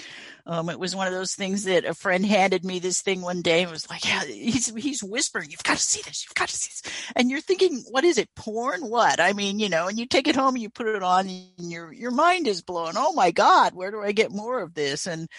Um, 0.48 0.68
it 0.68 0.80
was 0.80 0.96
one 0.96 1.06
of 1.06 1.14
those 1.14 1.36
things 1.36 1.66
that 1.66 1.86
a 1.86 1.94
friend 1.94 2.26
handed 2.26 2.66
me 2.66 2.80
this 2.80 3.02
thing 3.02 3.22
one 3.22 3.44
day 3.44 3.62
and 3.62 3.72
was 3.72 3.88
like, 3.88 4.04
"Yeah, 4.04 4.26
he's 4.26 4.74
he's 4.76 5.04
whispering, 5.04 5.52
you've 5.52 5.64
got 5.64 5.78
to 5.78 5.84
see 5.84 6.02
this, 6.02 6.26
you've 6.26 6.36
got 6.36 6.50
to 6.50 6.58
see 6.58 6.72
this," 6.84 7.12
and 7.16 7.30
you're 7.30 7.40
thinking, 7.40 7.84
"What 7.92 8.04
is 8.04 8.18
it? 8.18 8.34
Porn? 8.36 8.82
What?" 8.90 9.22
I 9.22 9.32
mean, 9.34 9.60
you 9.60 9.70
know, 9.70 9.88
and 9.88 9.98
you 9.98 10.06
take 10.06 10.28
it 10.28 10.36
home 10.36 10.56
and 10.56 10.62
you 10.62 10.70
put 10.70 10.88
it 10.88 11.04
on, 11.04 11.30
and 11.30 11.72
your 11.72 11.94
your 11.94 12.12
mind 12.12 12.48
is 12.48 12.62
blown. 12.62 12.94
Oh 12.98 13.14
my 13.14 13.32
God, 13.32 13.74
where 13.74 13.92
do 13.92 14.02
I 14.02 14.12
get 14.12 14.32
more 14.32 14.62
of 14.62 14.74
this? 14.74 15.06
And 15.06 15.30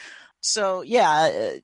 so, 0.41 0.83
yeah 0.83 1.59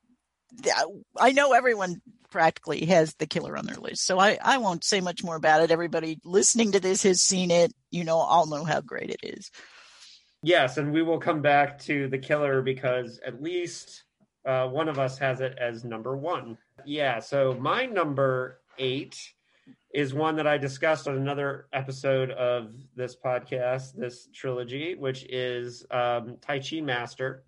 I 1.19 1.33
know 1.33 1.53
everyone 1.53 2.01
practically 2.31 2.87
has 2.87 3.15
the 3.15 3.27
killer 3.27 3.57
on 3.57 3.67
their 3.67 3.77
list, 3.77 4.05
so 4.05 4.19
I, 4.19 4.39
I 4.43 4.59
won't 4.59 4.85
say 4.85 5.01
much 5.01 5.25
more 5.25 5.37
about 5.37 5.63
it. 5.63 5.71
Everybody 5.71 6.19
listening 6.25 6.73
to 6.73 6.81
this 6.81 7.03
has 7.03 7.23
seen 7.23 7.51
it. 7.51 7.73
You 7.91 8.05
know, 8.05 8.21
I'll 8.21 8.47
know 8.47 8.65
how 8.65 8.81
great 8.81 9.11
it 9.11 9.21
is. 9.23 9.51
Yes, 10.43 10.79
and 10.79 10.93
we 10.93 11.03
will 11.03 11.19
come 11.19 11.43
back 11.43 11.79
to 11.81 12.09
the 12.09 12.19
killer 12.19 12.63
because 12.63 13.21
at 13.27 13.43
least 13.43 14.05
uh, 14.47 14.69
one 14.69 14.89
of 14.89 14.99
us 14.99 15.19
has 15.19 15.41
it 15.41 15.59
as 15.61 15.85
number 15.85 16.17
one. 16.17 16.57
Yeah, 16.87 17.21
so 17.21 17.55
my 17.61 17.85
number 17.85 18.61
eight 18.79 19.19
is 19.93 20.15
one 20.15 20.37
that 20.37 20.47
I 20.47 20.57
discussed 20.57 21.09
on 21.09 21.17
another 21.17 21.67
episode 21.73 22.31
of 22.31 22.73
this 22.95 23.17
podcast, 23.17 23.95
this 23.97 24.29
trilogy, 24.33 24.95
which 24.95 25.25
is 25.25 25.85
um, 25.91 26.37
Tai 26.41 26.61
Chi 26.61 26.81
Master, 26.81 27.45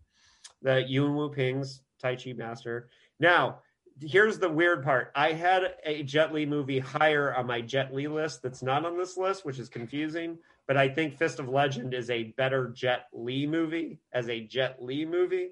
the 0.61 0.82
Yuen 0.86 1.14
Woo-ping's 1.14 1.80
Tai 2.03 2.16
Chi 2.16 2.32
Master. 2.32 2.88
Now, 3.20 3.61
here's 4.00 4.38
the 4.38 4.48
weird 4.48 4.82
part. 4.82 5.12
I 5.14 5.32
had 5.32 5.74
a 5.84 6.03
Jet 6.03 6.34
Li 6.34 6.44
movie 6.44 6.78
higher 6.78 7.34
on 7.34 7.46
my 7.46 7.61
Jet 7.61 7.94
Li 7.94 8.09
list 8.09 8.42
that's 8.42 8.62
not 8.62 8.84
on 8.84 8.98
this 8.98 9.16
list, 9.16 9.44
which 9.44 9.59
is 9.59 9.68
confusing. 9.68 10.38
But 10.66 10.76
I 10.76 10.88
think 10.88 11.16
Fist 11.16 11.38
of 11.38 11.48
Legend 11.48 11.94
is 11.94 12.11
a 12.11 12.24
better 12.36 12.68
Jet 12.68 13.07
Li 13.12 13.46
movie 13.46 13.98
as 14.12 14.28
a 14.28 14.40
Jet 14.40 14.78
Li 14.80 15.05
movie. 15.05 15.50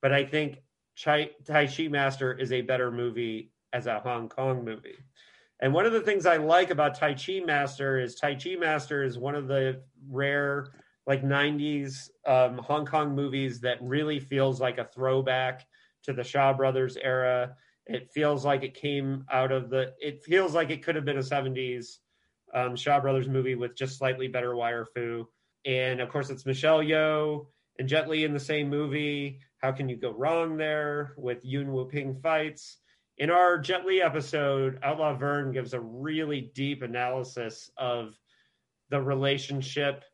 But 0.00 0.12
I 0.12 0.24
think 0.24 0.62
Chai, 0.94 1.30
Tai 1.44 1.66
Chi 1.66 1.88
Master 1.88 2.32
is 2.32 2.52
a 2.52 2.62
better 2.62 2.90
movie 2.90 3.50
as 3.72 3.86
a 3.86 4.00
Hong 4.00 4.28
Kong 4.28 4.64
movie. 4.64 4.96
And 5.60 5.72
one 5.72 5.86
of 5.86 5.92
the 5.92 6.00
things 6.00 6.26
I 6.26 6.36
like 6.36 6.70
about 6.70 6.94
Tai 6.94 7.14
Chi 7.14 7.40
Master 7.44 7.98
is 7.98 8.14
Tai 8.14 8.34
Chi 8.36 8.56
Master 8.58 9.02
is 9.02 9.18
one 9.18 9.34
of 9.34 9.48
the 9.48 9.82
rare 10.08 10.68
like 11.06 11.22
90s 11.22 12.08
um, 12.26 12.58
Hong 12.58 12.86
Kong 12.86 13.14
movies 13.14 13.60
that 13.60 13.78
really 13.82 14.18
feels 14.18 14.60
like 14.60 14.78
a 14.78 14.84
throwback 14.84 15.66
to 16.04 16.12
the 16.12 16.24
Shaw 16.24 16.52
Brothers 16.52 16.96
era. 16.96 17.56
It 17.86 18.10
feels 18.12 18.44
like 18.44 18.62
it 18.62 18.74
came 18.74 19.24
out 19.30 19.52
of 19.52 19.70
the. 19.70 19.92
It 20.00 20.22
feels 20.22 20.54
like 20.54 20.70
it 20.70 20.82
could 20.82 20.94
have 20.94 21.04
been 21.04 21.18
a 21.18 21.20
'70s 21.20 21.98
um, 22.54 22.76
Shaw 22.76 23.00
Brothers 23.00 23.28
movie 23.28 23.54
with 23.54 23.76
just 23.76 23.98
slightly 23.98 24.28
better 24.28 24.54
wire 24.54 24.86
fu. 24.86 25.28
And 25.66 26.00
of 26.00 26.08
course, 26.08 26.30
it's 26.30 26.46
Michelle 26.46 26.80
Yeoh 26.80 27.46
and 27.78 27.88
Jet 27.88 28.08
Li 28.08 28.24
in 28.24 28.32
the 28.32 28.40
same 28.40 28.70
movie. 28.70 29.40
How 29.58 29.72
can 29.72 29.88
you 29.88 29.96
go 29.96 30.12
wrong 30.12 30.56
there 30.56 31.14
with 31.16 31.44
Yuen 31.44 31.72
Woo-ping 31.72 32.20
fights? 32.22 32.78
In 33.18 33.30
our 33.30 33.58
Jet 33.58 33.86
Li 33.86 34.02
episode, 34.02 34.78
Outlaw 34.82 35.14
Vern 35.14 35.52
gives 35.52 35.72
a 35.72 35.80
really 35.80 36.52
deep 36.54 36.82
analysis 36.82 37.70
of 37.76 38.18
the 38.90 39.00
relationship 39.00 40.04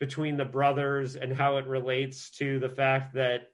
between 0.00 0.36
the 0.36 0.44
brothers 0.44 1.16
and 1.16 1.32
how 1.32 1.58
it 1.58 1.66
relates 1.66 2.30
to 2.30 2.58
the 2.58 2.68
fact 2.68 3.14
that 3.14 3.48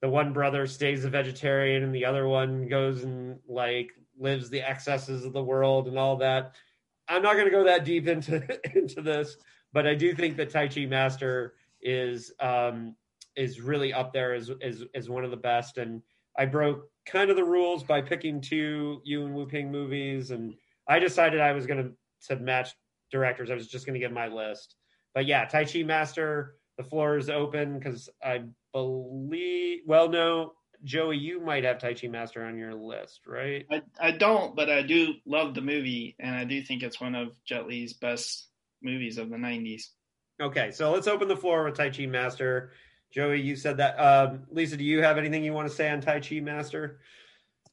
the 0.00 0.08
one 0.08 0.32
brother 0.32 0.66
stays 0.66 1.04
a 1.04 1.10
vegetarian 1.10 1.82
and 1.82 1.94
the 1.94 2.04
other 2.04 2.28
one 2.28 2.68
goes 2.68 3.02
and 3.02 3.38
like 3.48 3.90
lives 4.18 4.50
the 4.50 4.60
excesses 4.60 5.24
of 5.24 5.32
the 5.32 5.42
world 5.42 5.88
and 5.88 5.98
all 5.98 6.16
that. 6.16 6.54
I'm 7.08 7.22
not 7.22 7.34
going 7.34 7.46
to 7.46 7.50
go 7.50 7.64
that 7.64 7.84
deep 7.84 8.06
into 8.06 8.46
into 8.76 9.02
this, 9.02 9.36
but 9.72 9.86
I 9.86 9.94
do 9.94 10.14
think 10.14 10.36
that 10.36 10.50
Tai 10.50 10.68
Chi 10.68 10.86
Master 10.86 11.54
is 11.80 12.32
um, 12.40 12.94
is 13.36 13.60
really 13.60 13.92
up 13.92 14.12
there 14.12 14.34
as, 14.34 14.50
as 14.62 14.84
as 14.94 15.08
one 15.08 15.24
of 15.24 15.30
the 15.30 15.36
best. 15.36 15.78
And 15.78 16.02
I 16.38 16.46
broke 16.46 16.88
kind 17.06 17.30
of 17.30 17.36
the 17.36 17.44
rules 17.44 17.82
by 17.82 18.02
picking 18.02 18.40
two 18.40 19.00
Yuen 19.04 19.34
Woo-ping 19.34 19.70
movies, 19.72 20.30
and 20.30 20.54
I 20.88 20.98
decided 20.98 21.40
I 21.40 21.52
was 21.52 21.66
going 21.66 21.94
to 22.28 22.36
match 22.36 22.70
directors. 23.10 23.50
I 23.50 23.54
was 23.54 23.68
just 23.68 23.86
going 23.86 23.94
to 23.94 24.00
get 24.00 24.12
my 24.12 24.28
list, 24.28 24.76
but 25.14 25.26
yeah, 25.26 25.44
Tai 25.44 25.64
Chi 25.64 25.82
Master. 25.82 26.54
The 26.76 26.84
floor 26.84 27.16
is 27.16 27.28
open 27.28 27.76
because 27.76 28.08
I 28.22 28.44
believe. 28.72 29.80
Well, 29.86 30.08
no, 30.08 30.52
Joey, 30.84 31.16
you 31.16 31.40
might 31.40 31.64
have 31.64 31.78
Tai 31.78 31.94
Chi 31.94 32.08
Master 32.08 32.44
on 32.44 32.58
your 32.58 32.74
list, 32.74 33.20
right? 33.26 33.66
I, 33.70 33.82
I 34.00 34.10
don't, 34.12 34.54
but 34.54 34.70
I 34.70 34.82
do 34.82 35.14
love 35.26 35.54
the 35.54 35.60
movie, 35.60 36.16
and 36.18 36.34
I 36.34 36.44
do 36.44 36.62
think 36.62 36.82
it's 36.82 37.00
one 37.00 37.14
of 37.14 37.32
Jet 37.44 37.66
Li's 37.66 37.94
best 37.94 38.48
movies 38.82 39.18
of 39.18 39.30
the 39.30 39.36
'90s. 39.36 39.88
Okay, 40.40 40.70
so 40.70 40.92
let's 40.92 41.08
open 41.08 41.28
the 41.28 41.36
floor 41.36 41.64
with 41.64 41.76
Tai 41.76 41.90
Chi 41.90 42.06
Master. 42.06 42.72
Joey, 43.10 43.40
you 43.40 43.56
said 43.56 43.78
that. 43.78 43.96
Um, 43.96 44.44
Lisa, 44.50 44.76
do 44.76 44.84
you 44.84 45.02
have 45.02 45.18
anything 45.18 45.42
you 45.42 45.52
want 45.52 45.68
to 45.68 45.74
say 45.74 45.90
on 45.90 46.00
Tai 46.00 46.20
Chi 46.20 46.40
Master? 46.40 47.00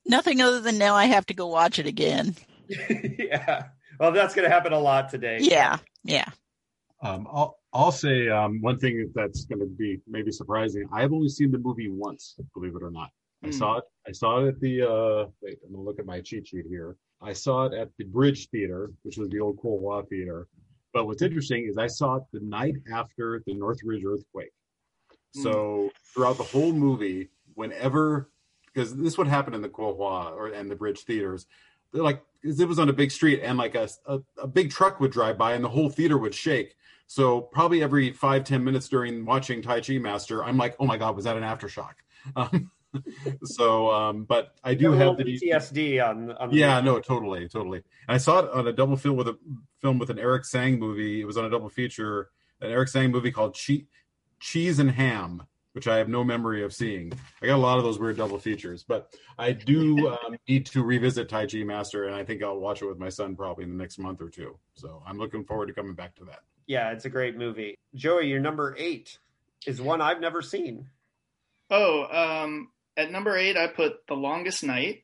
Nothing 0.06 0.42
other 0.42 0.62
than 0.62 0.78
now 0.78 0.96
I 0.96 1.06
have 1.06 1.26
to 1.28 1.34
go 1.34 1.48
watch 1.48 1.80
it 1.80 1.88
again. 1.88 2.36
yeah. 2.90 3.66
Well, 4.00 4.12
that's 4.12 4.36
going 4.36 4.48
to 4.48 4.54
happen 4.54 4.74
a 4.74 4.80
lot 4.80 5.10
today. 5.10 5.40
Yeah. 5.42 5.78
Yeah. 6.04 6.26
Um, 7.06 7.28
I'll 7.32 7.60
I'll 7.74 7.92
say 7.92 8.30
um, 8.30 8.62
one 8.62 8.80
thing 8.80 9.12
that's 9.14 9.46
going 9.46 9.60
to 9.60 9.68
be 9.68 10.00
maybe 10.08 10.32
surprising. 10.32 10.88
I've 10.92 11.14
only 11.14 11.30
seen 11.30 11.52
the 11.52 11.60
movie 11.60 11.90
once, 11.90 12.36
believe 12.54 12.76
it 12.76 12.82
or 12.82 12.90
not. 12.90 13.10
I 13.44 13.48
Hmm. 13.48 13.52
saw 13.52 13.78
it. 13.78 13.84
I 14.08 14.12
saw 14.12 14.44
it 14.44 14.48
at 14.48 14.60
the. 14.60 14.82
Uh, 14.82 15.30
wait, 15.42 15.60
I'm 15.64 15.72
gonna 15.74 15.84
look 15.84 16.00
at 16.00 16.06
my 16.06 16.20
cheat 16.22 16.48
sheet 16.48 16.66
here. 16.68 16.96
I 17.22 17.34
saw 17.34 17.66
it 17.66 17.74
at 17.74 17.90
the 18.00 18.06
Bridge 18.06 18.50
Theater, 18.50 18.92
which 19.04 19.18
was 19.18 19.30
the 19.30 19.40
old 19.40 19.58
Kuohua 19.58 20.08
Theater. 20.10 20.48
But 20.94 21.06
what's 21.06 21.22
interesting 21.22 21.68
is 21.70 21.78
I 21.78 21.88
saw 21.88 22.16
it 22.16 22.24
the 22.34 22.40
night 22.40 22.76
after 22.92 23.44
the 23.46 23.54
Northridge 23.54 24.04
earthquake. 24.06 24.52
So 25.32 25.92
throughout 26.14 26.38
the 26.38 26.44
whole 26.44 26.72
movie, 26.72 27.30
whenever 27.56 28.32
because 28.74 28.96
this 28.96 29.18
would 29.18 29.28
happen 29.28 29.54
in 29.54 29.62
the 29.62 29.70
Kuohua 29.70 30.32
or 30.32 30.48
and 30.48 30.72
the 30.72 30.76
Bridge 30.76 31.02
theaters, 31.02 31.46
they're 31.92 32.04
like 32.04 32.24
it 32.44 32.68
was 32.68 32.80
on 32.80 32.90
a 32.90 32.94
big 32.94 33.12
street 33.12 33.42
and 33.44 33.58
like 33.58 33.76
a, 33.76 33.90
a 34.08 34.20
a 34.38 34.48
big 34.48 34.72
truck 34.72 35.00
would 35.00 35.12
drive 35.12 35.38
by 35.38 35.54
and 35.54 35.64
the 35.64 35.70
whole 35.70 35.90
theater 35.90 36.18
would 36.18 36.34
shake. 36.34 36.76
So 37.08 37.42
probably 37.42 37.84
every 37.84 38.12
five 38.12 38.44
ten 38.44 38.64
minutes 38.64 38.90
during 38.90 39.26
watching 39.26 39.62
Tai 39.62 39.82
Chi 39.82 39.98
Master, 39.98 40.44
I'm 40.44 40.58
like, 40.58 40.76
oh 40.80 40.86
my 40.86 40.98
god, 40.98 41.16
was 41.16 41.26
that 41.26 41.38
an 41.38 41.44
aftershock? 41.44 41.94
Um, 42.36 42.72
so, 43.44 43.92
um, 43.92 44.24
but 44.24 44.56
I 44.64 44.74
do 44.74 44.92
have 44.94 45.18
the 45.18 45.24
PTSD 45.24 46.04
on. 46.04 46.32
on 46.32 46.50
the 46.50 46.56
yeah, 46.56 46.80
no, 46.82 47.00
totally, 47.00 47.48
totally. 47.48 47.84
And 48.08 48.16
I 48.16 48.18
saw 48.18 48.40
it 48.40 48.52
on 48.52 48.68
a 48.68 48.74
double 48.74 48.98
film 48.98 49.18
with 49.18 49.28
a 49.28 49.38
film 49.82 50.00
with 50.00 50.10
an 50.10 50.20
Eric 50.20 50.44
Tsang 50.44 50.80
movie. 50.80 51.22
It 51.22 51.26
was 51.26 51.38
on 51.38 51.46
a 51.46 51.50
double 51.50 51.70
feature, 51.70 52.30
an 52.62 52.72
Eric 52.72 52.90
Tsang 52.90 53.12
movie 53.12 53.32
called 53.32 53.54
che- 53.54 53.86
Cheese 54.40 54.80
and 54.80 54.92
Ham, 54.92 55.44
which 55.74 55.88
I 55.88 55.98
have 55.98 56.10
no 56.10 56.24
memory 56.24 56.64
of 56.64 56.74
seeing. 56.74 57.12
I 57.42 57.48
got 57.48 57.56
a 57.56 57.58
lot 57.58 57.78
of 57.78 57.84
those 57.84 58.00
weird 58.00 58.18
double 58.18 58.40
features, 58.40 58.84
but 58.84 59.14
I 59.38 59.52
do 59.52 60.10
um, 60.26 60.38
need 60.48 60.66
to 60.68 60.84
revisit 60.84 61.30
Tai 61.30 61.48
Chi 61.48 61.64
Master, 61.64 62.06
and 62.06 62.16
I 62.16 62.24
think 62.24 62.44
I'll 62.44 62.60
watch 62.60 62.82
it 62.82 62.86
with 62.86 62.98
my 62.98 63.10
son 63.10 63.36
probably 63.36 63.66
in 63.66 63.70
the 63.70 63.82
next 63.82 64.00
month 64.00 64.22
or 64.22 64.30
two. 64.30 64.58
So 64.74 65.04
I'm 65.06 65.18
looking 65.18 65.44
forward 65.44 65.68
to 65.68 65.74
coming 65.74 65.94
back 65.94 66.16
to 66.16 66.26
that. 66.26 66.40
Yeah, 66.68 66.92
it's 66.92 67.06
a 67.06 67.10
great 67.10 67.38
movie. 67.38 67.78
Joey, 67.94 68.28
your 68.28 68.40
number 68.40 68.76
eight 68.78 69.18
is 69.68 69.82
one 69.82 70.02
I've 70.02 70.20
never 70.20 70.42
seen. 70.42 70.88
Oh, 71.70 72.06
um, 72.44 72.70
at 72.98 73.12
number 73.12 73.36
eight, 73.38 73.58
I 73.58 73.68
put 73.68 74.06
The 74.08 74.16
Longest 74.16 74.64
Night, 74.64 75.04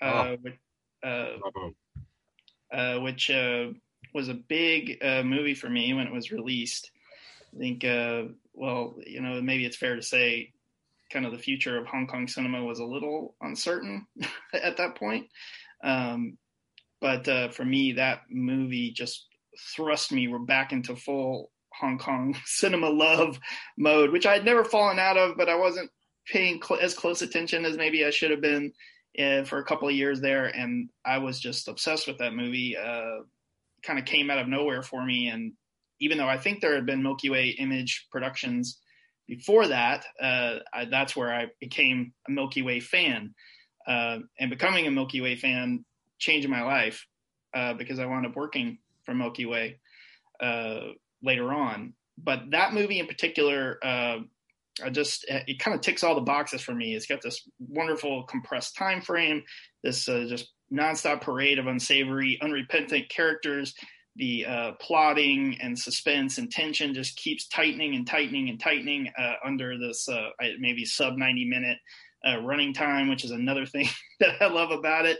uh, 0.00 0.04
Oh. 0.04 0.36
which, 0.42 0.58
uh, 1.04 2.74
uh, 2.74 2.98
which 3.00 3.30
uh, 3.30 3.68
was 4.14 4.28
a 4.28 4.34
big 4.34 4.98
uh, 5.02 5.22
movie 5.22 5.54
for 5.54 5.68
me 5.68 5.92
when 5.94 6.06
it 6.06 6.12
was 6.12 6.32
released. 6.32 6.90
I 7.54 7.58
think, 7.58 7.84
uh, 7.84 8.24
well, 8.52 8.96
you 9.06 9.20
know, 9.20 9.40
maybe 9.40 9.64
it's 9.64 9.76
fair 9.76 9.96
to 9.96 10.02
say 10.02 10.52
kind 11.10 11.24
of 11.24 11.32
the 11.32 11.38
future 11.38 11.78
of 11.78 11.86
Hong 11.86 12.06
Kong 12.08 12.26
cinema 12.26 12.64
was 12.64 12.80
a 12.80 12.84
little 12.84 13.34
uncertain 13.40 14.06
at 14.52 14.76
that 14.78 14.96
point. 14.96 15.28
Um, 15.82 16.36
but 17.00 17.28
uh, 17.28 17.48
for 17.50 17.64
me, 17.64 17.92
that 17.92 18.22
movie 18.30 18.90
just 18.90 19.26
thrust 19.74 20.12
me 20.12 20.32
back 20.46 20.72
into 20.72 20.96
full 20.96 21.50
Hong 21.72 21.98
Kong 21.98 22.36
cinema 22.44 22.88
love 22.88 23.38
mode, 23.76 24.10
which 24.10 24.26
I 24.26 24.34
had 24.34 24.44
never 24.44 24.64
fallen 24.64 24.98
out 24.98 25.16
of, 25.16 25.36
but 25.36 25.48
I 25.48 25.56
wasn't 25.56 25.90
paying 26.26 26.60
cl- 26.62 26.80
as 26.80 26.94
close 26.94 27.22
attention 27.22 27.64
as 27.64 27.76
maybe 27.76 28.04
I 28.04 28.10
should 28.10 28.30
have 28.30 28.40
been 28.40 28.72
uh, 29.18 29.44
for 29.44 29.58
a 29.58 29.64
couple 29.64 29.88
of 29.88 29.94
years 29.94 30.20
there. 30.20 30.46
And 30.46 30.90
I 31.04 31.18
was 31.18 31.40
just 31.40 31.68
obsessed 31.68 32.06
with 32.06 32.18
that 32.18 32.34
movie. 32.34 32.76
Uh, 32.76 33.20
kind 33.82 33.98
of 33.98 34.04
came 34.04 34.30
out 34.30 34.38
of 34.38 34.48
nowhere 34.48 34.82
for 34.82 35.04
me. 35.04 35.28
And 35.28 35.52
even 36.00 36.18
though 36.18 36.28
I 36.28 36.38
think 36.38 36.60
there 36.60 36.74
had 36.74 36.86
been 36.86 37.02
Milky 37.02 37.30
Way 37.30 37.50
image 37.50 38.08
productions 38.10 38.80
before 39.28 39.68
that, 39.68 40.04
uh, 40.20 40.58
I, 40.72 40.86
that's 40.86 41.16
where 41.16 41.32
I 41.32 41.46
became 41.60 42.12
a 42.28 42.32
Milky 42.32 42.62
Way 42.62 42.80
fan. 42.80 43.34
Uh, 43.86 44.18
and 44.40 44.50
becoming 44.50 44.86
a 44.86 44.90
Milky 44.90 45.20
Way 45.20 45.36
fan 45.36 45.84
changed 46.18 46.48
my 46.48 46.62
life 46.62 47.06
uh, 47.54 47.74
because 47.74 47.98
I 47.98 48.06
wound 48.06 48.26
up 48.26 48.34
working 48.34 48.78
for 49.06 49.14
Milky 49.14 49.46
Way 49.46 49.78
uh, 50.40 50.80
later 51.22 51.52
on. 51.52 51.94
But 52.18 52.50
that 52.50 52.74
movie 52.74 52.98
in 52.98 53.06
particular, 53.06 53.78
uh, 53.82 54.18
I 54.84 54.90
just 54.90 55.24
it 55.28 55.58
kind 55.58 55.74
of 55.74 55.80
ticks 55.80 56.04
all 56.04 56.14
the 56.14 56.20
boxes 56.20 56.60
for 56.60 56.74
me. 56.74 56.94
It's 56.94 57.06
got 57.06 57.22
this 57.22 57.48
wonderful 57.58 58.24
compressed 58.24 58.76
time 58.76 59.00
frame, 59.00 59.42
this 59.82 60.08
uh, 60.08 60.26
just 60.28 60.52
nonstop 60.72 61.22
parade 61.22 61.58
of 61.58 61.66
unsavory, 61.66 62.38
unrepentant 62.42 63.08
characters. 63.08 63.74
The 64.16 64.46
uh, 64.46 64.72
plotting 64.80 65.58
and 65.60 65.78
suspense 65.78 66.38
and 66.38 66.50
tension 66.50 66.94
just 66.94 67.16
keeps 67.16 67.48
tightening 67.48 67.94
and 67.94 68.06
tightening 68.06 68.48
and 68.48 68.58
tightening 68.58 69.10
uh, 69.18 69.34
under 69.44 69.78
this 69.78 70.08
uh, 70.08 70.30
maybe 70.58 70.86
sub 70.86 71.18
90 71.18 71.44
minute 71.44 71.78
uh, 72.26 72.40
running 72.40 72.72
time, 72.72 73.08
which 73.08 73.24
is 73.24 73.30
another 73.30 73.66
thing 73.66 73.88
that 74.20 74.40
I 74.40 74.46
love 74.46 74.70
about 74.70 75.06
it. 75.06 75.18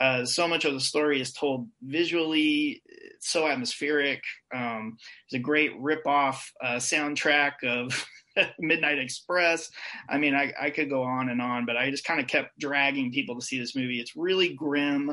Uh, 0.00 0.24
so 0.24 0.48
much 0.48 0.64
of 0.64 0.72
the 0.72 0.80
story 0.80 1.20
is 1.20 1.32
told 1.32 1.68
visually, 1.82 2.82
it's 2.86 3.30
so 3.30 3.46
atmospheric. 3.46 4.22
Um, 4.54 4.96
there's 5.30 5.40
a 5.40 5.42
great 5.42 5.72
rip-off 5.78 6.50
uh, 6.62 6.76
soundtrack 6.76 7.52
of 7.64 8.04
Midnight 8.58 8.98
Express. 8.98 9.70
I 10.08 10.18
mean, 10.18 10.34
I, 10.34 10.52
I 10.60 10.70
could 10.70 10.88
go 10.88 11.02
on 11.02 11.28
and 11.28 11.42
on, 11.42 11.66
but 11.66 11.76
I 11.76 11.90
just 11.90 12.04
kind 12.04 12.20
of 12.20 12.26
kept 12.26 12.58
dragging 12.58 13.12
people 13.12 13.34
to 13.34 13.44
see 13.44 13.58
this 13.58 13.76
movie. 13.76 14.00
It's 14.00 14.16
really 14.16 14.54
grim. 14.54 15.10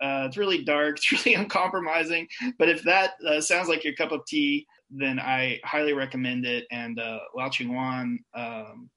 Uh, 0.00 0.24
it's 0.26 0.36
really 0.36 0.64
dark. 0.64 0.96
It's 1.12 1.12
really 1.12 1.34
uncompromising. 1.34 2.28
But 2.58 2.68
if 2.68 2.82
that 2.84 3.12
uh, 3.26 3.40
sounds 3.40 3.68
like 3.68 3.84
your 3.84 3.94
cup 3.94 4.12
of 4.12 4.24
tea, 4.26 4.66
then 4.90 5.18
I 5.18 5.60
highly 5.64 5.92
recommend 5.92 6.46
it. 6.46 6.66
And 6.70 6.98
uh, 6.98 7.18
Lau 7.34 7.48
Ching 7.48 7.74
Wan, 7.74 8.18
um, 8.34 8.88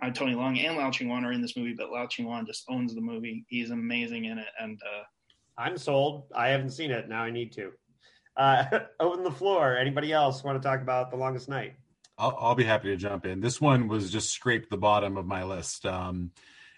uh, 0.00 0.10
Tony 0.10 0.34
Leung 0.34 0.58
and 0.58 0.76
Lau 0.76 0.90
Ching 0.90 1.08
Wan 1.08 1.24
are 1.24 1.32
in 1.32 1.40
this 1.40 1.56
movie, 1.56 1.74
but 1.74 1.90
Lau 1.90 2.06
Ching 2.06 2.26
Wan 2.26 2.46
just 2.46 2.64
owns 2.68 2.94
the 2.94 3.00
movie. 3.00 3.44
He's 3.48 3.70
amazing 3.70 4.26
in 4.26 4.38
it. 4.38 4.46
And 4.60 4.80
uh, 4.82 5.04
I'm 5.56 5.76
sold. 5.76 6.24
I 6.34 6.48
haven't 6.48 6.70
seen 6.70 6.90
it. 6.90 7.08
Now 7.08 7.22
I 7.22 7.30
need 7.30 7.52
to. 7.52 7.72
Uh, 8.36 8.64
open 9.00 9.24
the 9.24 9.30
floor. 9.30 9.76
Anybody 9.76 10.12
else 10.12 10.44
want 10.44 10.60
to 10.60 10.66
talk 10.66 10.80
about 10.80 11.10
The 11.10 11.16
Longest 11.16 11.48
Night? 11.48 11.74
I'll, 12.16 12.36
I'll 12.38 12.54
be 12.54 12.64
happy 12.64 12.88
to 12.88 12.96
jump 12.96 13.26
in. 13.26 13.40
This 13.40 13.60
one 13.60 13.88
was 13.88 14.10
just 14.10 14.30
scraped 14.30 14.70
the 14.70 14.76
bottom 14.76 15.16
of 15.16 15.26
my 15.26 15.44
list. 15.44 15.84
Um, 15.84 16.30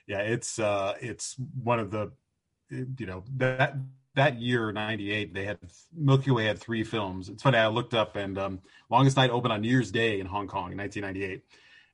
yeah, 0.07 0.21
it's 0.21 0.59
uh, 0.59 0.95
it's 1.01 1.37
one 1.63 1.79
of 1.79 1.91
the, 1.91 2.13
you 2.71 3.07
know, 3.07 3.25
that 3.37 3.77
that 4.17 4.41
year 4.41 4.73
'98 4.73 5.33
they 5.33 5.45
had 5.45 5.59
Milky 5.95 6.31
Way 6.31 6.47
had 6.47 6.59
three 6.59 6.85
films. 6.85 7.29
It's 7.29 7.43
funny. 7.43 7.59
I 7.59 7.69
looked 7.69 7.95
up 7.95 8.17
and 8.17 8.37
um, 8.39 8.61
Longest 8.91 9.17
Night 9.17 9.31
opened 9.31 9.53
on 9.53 9.61
New 9.61 9.69
Year's 9.69 9.91
Day 9.91 10.21
in 10.21 10.27
Hong 10.27 10.49
Kong 10.49 10.73
in 10.73 10.79
1998. 10.79 11.43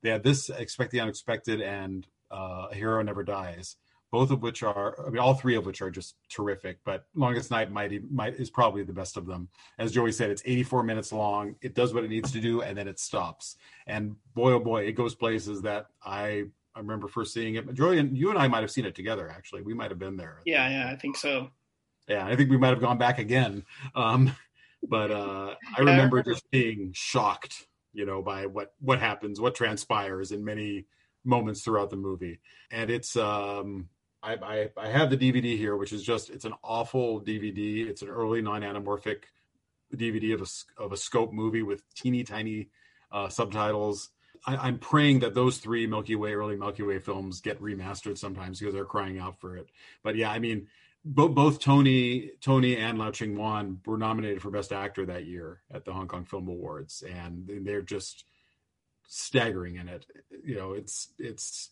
They 0.02 0.10
had 0.10 0.22
this 0.22 0.50
Expect 0.50 0.90
the 0.92 1.00
Unexpected 1.00 1.60
and 1.60 2.06
uh, 2.30 2.66
A 2.70 2.74
Hero 2.74 3.02
Never 3.02 3.22
Dies, 3.24 3.76
both 4.12 4.30
of 4.30 4.42
which 4.42 4.62
are, 4.62 4.94
I 5.06 5.10
mean, 5.10 5.18
all 5.18 5.34
three 5.34 5.56
of 5.56 5.66
which 5.66 5.82
are 5.82 5.90
just 5.90 6.14
terrific. 6.28 6.78
But 6.84 7.06
Longest 7.14 7.50
Night 7.50 7.70
mighty 7.72 8.00
might 8.10 8.34
is 8.34 8.50
probably 8.50 8.82
the 8.82 8.92
best 8.92 9.16
of 9.16 9.26
them. 9.26 9.48
As 9.78 9.92
Joey 9.92 10.12
said, 10.12 10.30
it's 10.30 10.42
84 10.44 10.82
minutes 10.84 11.12
long. 11.12 11.56
It 11.60 11.74
does 11.74 11.92
what 11.94 12.04
it 12.04 12.10
needs 12.10 12.30
to 12.32 12.40
do, 12.40 12.62
and 12.62 12.76
then 12.76 12.88
it 12.88 12.98
stops. 12.98 13.56
And 13.86 14.16
boy, 14.34 14.52
oh 14.52 14.60
boy, 14.60 14.84
it 14.86 14.92
goes 14.92 15.14
places 15.14 15.62
that 15.62 15.86
I 16.04 16.44
I 16.74 16.80
remember 16.80 17.08
first 17.08 17.32
seeing 17.32 17.54
it. 17.54 17.72
Joey 17.72 17.98
and 17.98 18.16
you 18.16 18.28
and 18.30 18.38
I 18.38 18.48
might 18.48 18.60
have 18.60 18.70
seen 18.70 18.84
it 18.84 18.94
together. 18.94 19.28
Actually, 19.30 19.62
we 19.62 19.72
might 19.74 19.90
have 19.90 19.98
been 19.98 20.16
there. 20.18 20.42
yeah, 20.44 20.68
yeah, 20.68 20.90
I 20.92 20.96
think 20.96 21.16
so. 21.16 21.48
Yeah, 22.06 22.24
I 22.26 22.36
think 22.36 22.50
we 22.50 22.58
might 22.58 22.68
have 22.68 22.80
gone 22.80 22.98
back 22.98 23.18
again. 23.18 23.64
Um, 23.94 24.30
but 24.88 25.10
uh, 25.10 25.14
I 25.14 25.48
Yeah, 25.48 25.54
I 25.76 25.80
remember 25.80 26.16
remember- 26.16 26.22
just 26.22 26.48
being 26.50 26.90
shocked, 26.94 27.66
you 27.96 28.04
know, 28.04 28.20
by 28.20 28.44
what 28.44 28.74
what 28.78 29.00
happens, 29.00 29.40
what 29.40 29.54
transpires 29.54 30.30
in 30.30 30.44
many 30.44 30.84
moments 31.24 31.62
throughout 31.62 31.88
the 31.88 31.96
movie. 31.96 32.40
And 32.70 32.90
it's 32.90 33.16
um, 33.16 33.88
I, 34.22 34.34
I 34.34 34.70
I 34.76 34.88
have 34.88 35.08
the 35.08 35.16
DVD 35.16 35.56
here, 35.56 35.76
which 35.76 35.94
is 35.94 36.02
just 36.02 36.28
it's 36.28 36.44
an 36.44 36.52
awful 36.62 37.22
DVD. 37.22 37.88
It's 37.88 38.02
an 38.02 38.08
early 38.08 38.42
non-anamorphic 38.42 39.24
DVD 39.94 40.34
of 40.34 40.42
a 40.42 40.82
of 40.82 40.92
a 40.92 40.96
scope 40.96 41.32
movie 41.32 41.62
with 41.62 41.82
teeny 41.94 42.22
tiny 42.22 42.68
uh, 43.10 43.30
subtitles. 43.30 44.10
I, 44.46 44.56
I'm 44.56 44.78
praying 44.78 45.20
that 45.20 45.34
those 45.34 45.56
three 45.56 45.86
Milky 45.86 46.16
Way 46.16 46.34
early 46.34 46.56
Milky 46.56 46.82
Way 46.82 46.98
films 46.98 47.40
get 47.40 47.62
remastered 47.62 48.18
sometimes 48.18 48.58
because 48.58 48.74
they're 48.74 48.84
crying 48.84 49.18
out 49.18 49.40
for 49.40 49.56
it. 49.56 49.70
But 50.02 50.16
yeah, 50.16 50.30
I 50.30 50.38
mean, 50.38 50.66
both 51.06 51.60
Tony 51.60 52.32
Tony 52.40 52.76
and 52.76 52.98
Lau 52.98 53.10
Ching 53.12 53.36
Wan 53.36 53.80
were 53.86 53.98
nominated 53.98 54.42
for 54.42 54.50
Best 54.50 54.72
Actor 54.72 55.06
that 55.06 55.26
year 55.26 55.60
at 55.72 55.84
the 55.84 55.92
Hong 55.92 56.08
Kong 56.08 56.24
Film 56.24 56.48
Awards, 56.48 57.04
and 57.08 57.48
they're 57.62 57.82
just 57.82 58.24
staggering 59.06 59.76
in 59.76 59.88
it. 59.88 60.06
You 60.44 60.56
know, 60.56 60.72
it's 60.72 61.08
it's 61.18 61.70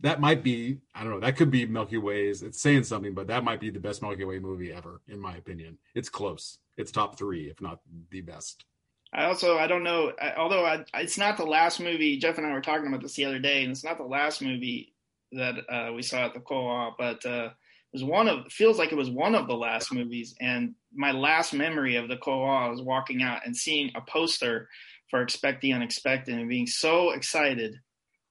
that 0.00 0.20
might 0.20 0.42
be 0.42 0.78
I 0.94 1.02
don't 1.02 1.12
know 1.12 1.20
that 1.20 1.36
could 1.36 1.50
be 1.50 1.64
Milky 1.64 1.96
Way's. 1.96 2.42
It's 2.42 2.60
saying 2.60 2.84
something, 2.84 3.14
but 3.14 3.28
that 3.28 3.44
might 3.44 3.60
be 3.60 3.70
the 3.70 3.80
best 3.80 4.02
Milky 4.02 4.24
Way 4.24 4.38
movie 4.38 4.72
ever, 4.72 5.00
in 5.08 5.20
my 5.20 5.36
opinion. 5.36 5.78
It's 5.94 6.10
close. 6.10 6.58
It's 6.76 6.92
top 6.92 7.16
three, 7.16 7.48
if 7.48 7.62
not 7.62 7.80
the 8.10 8.20
best. 8.20 8.66
I 9.10 9.24
also 9.24 9.56
I 9.56 9.66
don't 9.68 9.84
know. 9.84 10.12
I, 10.20 10.34
although 10.34 10.66
I, 10.66 10.84
it's 10.94 11.16
not 11.16 11.38
the 11.38 11.46
last 11.46 11.80
movie. 11.80 12.18
Jeff 12.18 12.36
and 12.36 12.46
I 12.46 12.52
were 12.52 12.60
talking 12.60 12.88
about 12.88 13.00
this 13.00 13.14
the 13.14 13.24
other 13.24 13.38
day, 13.38 13.62
and 13.62 13.72
it's 13.72 13.84
not 13.84 13.96
the 13.96 14.04
last 14.04 14.42
movie 14.42 14.92
that 15.32 15.54
uh, 15.70 15.92
we 15.94 16.02
saw 16.02 16.26
at 16.26 16.34
the 16.34 16.40
co-op, 16.40 16.98
but 16.98 17.24
uh, 17.24 17.50
was 17.96 18.04
one 18.04 18.28
of. 18.28 18.52
Feels 18.52 18.78
like 18.78 18.92
it 18.92 18.96
was 18.96 19.10
one 19.10 19.34
of 19.34 19.46
the 19.46 19.54
last 19.54 19.92
movies. 19.92 20.34
And 20.40 20.74
my 20.94 21.12
last 21.12 21.54
memory 21.54 21.96
of 21.96 22.08
the 22.08 22.18
co-op 22.18 22.70
was 22.70 22.82
walking 22.82 23.22
out 23.22 23.46
and 23.46 23.56
seeing 23.56 23.90
a 23.94 24.00
poster 24.02 24.68
for 25.08 25.22
Expect 25.22 25.62
the 25.62 25.72
Unexpected 25.72 26.34
and 26.38 26.48
being 26.48 26.66
so 26.66 27.10
excited 27.12 27.74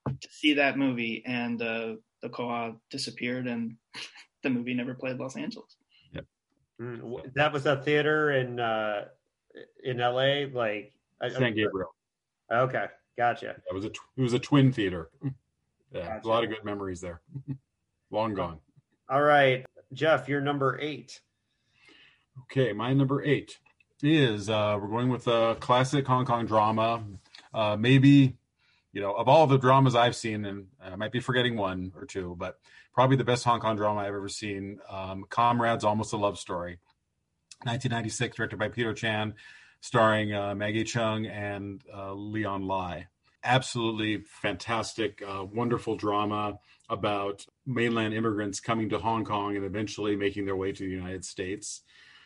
to 0.08 0.28
see 0.30 0.54
that 0.54 0.78
movie. 0.78 1.24
And 1.26 1.62
uh, 1.62 1.96
the 2.22 2.30
co-op 2.30 2.80
disappeared, 2.92 3.48
and 3.48 3.76
the 4.44 4.52
movie 4.52 4.76
never 4.76 4.94
played 4.94 5.18
Los 5.18 5.36
Angeles. 5.36 5.78
Yep. 6.14 6.26
Mm, 6.82 7.34
that 7.34 7.52
was 7.52 7.66
a 7.66 7.78
theater 7.78 8.32
in 8.32 8.60
uh, 8.60 9.06
in 9.84 9.98
LA, 9.98 10.46
like 10.54 10.94
San 11.32 11.56
Gabriel. 11.56 11.96
Okay, 12.52 12.86
gotcha. 13.18 13.56
That 13.68 13.74
was 13.74 13.86
a 13.86 13.90
it 13.90 14.22
was 14.22 14.34
a 14.34 14.40
twin 14.40 14.72
theater. 14.72 15.10
Yeah, 15.94 16.16
Gotcha. 16.16 16.28
a 16.28 16.30
lot 16.30 16.44
of 16.44 16.50
good 16.50 16.66
memories 16.66 17.00
there. 17.00 17.22
Long 18.12 18.34
gone. 18.34 18.60
All 19.08 19.22
right, 19.22 19.64
Jeff, 19.94 20.28
you're 20.28 20.42
number 20.42 20.80
eight. 20.82 21.22
Okay, 22.44 22.74
my 22.74 22.92
number 22.94 23.24
eight 23.24 23.60
is 24.02 24.50
uh, 24.50 24.80
we're 24.82 24.88
going 24.88 25.10
with 25.10 25.28
a 25.28 25.56
classic 25.60 26.08
Hong 26.08 26.26
Kong 26.26 26.48
drama. 26.48 27.04
Uh, 27.54 27.78
maybe, 27.78 28.36
you 28.94 29.02
know, 29.02 29.14
of 29.14 29.28
all 29.28 29.46
the 29.46 29.60
dramas 29.60 29.96
I've 29.96 30.16
seen, 30.16 30.44
and 30.46 30.68
I 30.84 30.96
might 30.96 31.12
be 31.12 31.20
forgetting 31.20 31.56
one 31.56 31.92
or 31.96 32.06
two, 32.06 32.36
but 32.40 32.58
probably 32.96 33.16
the 33.16 33.24
best 33.24 33.44
Hong 33.44 33.60
Kong 33.60 33.76
drama 33.76 34.00
I've 34.00 34.08
ever 34.08 34.28
seen. 34.28 34.80
Um, 34.90 35.26
Comrades, 35.30 35.84
Almost 35.84 36.14
a 36.14 36.18
Love 36.18 36.40
Story, 36.40 36.80
1996, 37.62 38.36
directed 38.38 38.58
by 38.58 38.70
Peter 38.70 38.96
Chan, 38.96 39.36
starring 39.82 40.34
uh, 40.34 40.56
Maggie 40.56 40.84
Cheung 40.84 41.30
and 41.30 41.80
uh, 41.96 42.12
Leon 42.14 42.66
Lai. 42.66 43.06
Absolutely 43.48 44.24
fantastic, 44.42 45.22
uh, 45.22 45.46
wonderful 45.46 45.96
drama 45.96 46.58
about 46.90 47.46
mainland 47.66 48.16
immigrants 48.16 48.60
coming 48.60 48.90
to 48.90 48.98
Hong 48.98 49.24
Kong 49.24 49.56
and 49.56 49.64
eventually 49.64 50.16
making 50.16 50.46
their 50.46 50.56
way 50.56 50.72
to 50.72 50.84
the 50.84 50.90
United 50.90 51.24
States. 51.24 51.84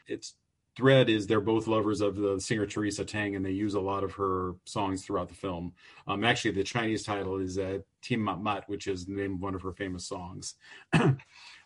Its 0.08 0.36
thread 0.78 1.10
is 1.10 1.28
they're 1.28 1.42
both 1.42 1.68
lovers 1.68 2.00
of 2.00 2.16
the 2.16 2.40
singer 2.40 2.66
Teresa 2.66 3.04
Teng, 3.04 3.36
and 3.36 3.46
they 3.46 3.52
use 3.52 3.74
a 3.74 3.82
lot 3.82 4.06
of 4.06 4.14
her 4.14 4.54
songs 4.64 5.04
throughout 5.04 5.28
the 5.28 5.36
film. 5.36 5.74
Um, 6.08 6.24
actually, 6.24 6.52
the 6.52 6.64
Chinese 6.64 7.04
title 7.04 7.38
is 7.38 7.58
uh, 7.58 7.80
Tim 8.02 8.24
Mat 8.24 8.42
Mat, 8.42 8.64
which 8.68 8.88
is 8.88 9.06
the 9.06 9.14
name 9.14 9.34
of 9.34 9.42
one 9.42 9.56
of 9.56 9.62
her 9.62 9.74
famous 9.74 10.08
songs. 10.08 10.56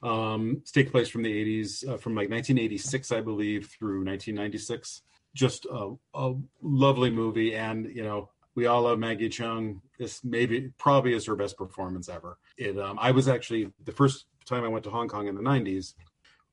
um, 0.02 0.62
it 0.64 0.74
takes 0.74 0.90
place 0.90 1.10
from 1.10 1.22
the 1.22 1.62
80s, 1.62 1.88
uh, 1.88 1.98
from 1.98 2.16
like 2.16 2.32
1986, 2.32 3.12
I 3.12 3.22
believe, 3.22 3.68
through 3.68 4.04
1996. 4.04 5.04
Just 5.36 5.66
a, 5.66 5.94
a 6.16 6.34
lovely 6.64 7.12
movie, 7.12 7.56
and 7.56 7.86
you 7.96 8.04
know, 8.04 8.30
we 8.56 8.66
all 8.66 8.84
love 8.84 9.00
Maggie 9.00 9.30
Cheung. 9.30 9.82
This 9.98 10.24
maybe 10.24 10.72
probably 10.78 11.14
is 11.14 11.26
her 11.26 11.36
best 11.36 11.58
performance 11.58 12.10
ever. 12.10 12.38
It. 12.58 12.78
Um, 12.78 12.98
I 13.02 13.12
was 13.12 13.28
actually 13.28 13.72
the 13.84 13.92
first 13.92 14.26
time 14.46 14.64
I 14.64 14.68
went 14.68 14.84
to 14.86 14.92
Hong 14.92 15.08
Kong 15.08 15.28
in 15.28 15.36
the 15.36 15.42
90s 15.42 15.94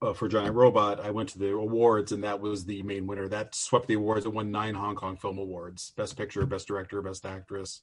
uh, 0.02 0.12
for 0.12 0.28
Giant 0.28 0.54
Robot. 0.54 1.00
I 1.00 1.10
went 1.10 1.28
to 1.30 1.38
the 1.38 1.50
awards, 1.50 2.12
and 2.12 2.24
that 2.24 2.40
was 2.40 2.64
the 2.64 2.82
main 2.82 3.06
winner. 3.06 3.28
That 3.28 3.54
swept 3.54 3.86
the 3.86 3.94
awards. 3.94 4.24
It 4.24 4.32
won 4.32 4.50
nine 4.50 4.74
Hong 4.74 4.94
Kong 4.94 5.16
Film 5.16 5.38
Awards: 5.38 5.92
Best 5.96 6.16
Picture, 6.16 6.46
Best 6.46 6.66
Director, 6.68 7.02
Best 7.02 7.26
Actress, 7.26 7.82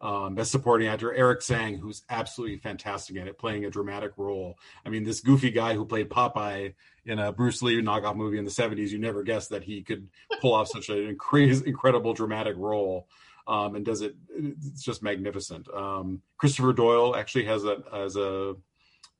um, 0.00 0.34
Best 0.34 0.52
Supporting 0.52 0.88
Actor. 0.88 1.12
Eric 1.12 1.40
Tsang, 1.40 1.76
who's 1.76 2.02
absolutely 2.08 2.56
fantastic 2.58 3.16
in 3.16 3.28
it, 3.28 3.38
playing 3.38 3.66
a 3.66 3.70
dramatic 3.70 4.12
role. 4.16 4.58
I 4.86 4.88
mean, 4.88 5.04
this 5.04 5.20
goofy 5.20 5.50
guy 5.50 5.74
who 5.74 5.84
played 5.84 6.08
Popeye 6.08 6.74
in 7.04 7.18
a 7.18 7.32
Bruce 7.32 7.60
Lee 7.62 7.82
knockoff 7.82 8.16
movie 8.16 8.38
in 8.38 8.44
the 8.44 8.50
70s. 8.50 8.90
You 8.90 8.98
never 8.98 9.22
guessed 9.22 9.50
that 9.50 9.64
he 9.64 9.82
could 9.82 10.08
pull 10.40 10.54
off 10.54 10.68
such 10.68 10.88
an 10.88 11.16
crazy, 11.18 11.66
incredible 11.66 12.14
dramatic 12.14 12.56
role 12.56 13.06
um, 13.50 13.74
and 13.74 13.84
does 13.84 14.00
it. 14.00 14.14
It's 14.38 14.82
just 14.82 15.02
magnificent. 15.02 15.66
Um, 15.74 16.22
Christopher 16.38 16.72
Doyle 16.72 17.16
actually 17.16 17.44
has 17.46 17.64
a 17.64 17.82
has 17.92 18.16
a 18.16 18.54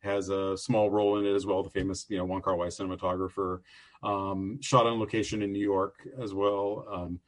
has 0.02 0.28
a 0.28 0.56
small 0.56 0.88
role 0.88 1.18
in 1.18 1.26
it 1.26 1.34
as 1.34 1.44
well. 1.44 1.64
The 1.64 1.70
famous 1.70 2.06
you 2.08 2.16
know 2.16 2.24
Wong 2.24 2.40
Kar 2.40 2.54
Wai 2.54 2.68
cinematographer, 2.68 3.60
um, 4.04 4.58
shot 4.62 4.86
on 4.86 5.00
location 5.00 5.42
in 5.42 5.52
New 5.52 5.62
York 5.62 5.96
as 6.22 6.32
well. 6.32 6.86
Um, 6.90 7.20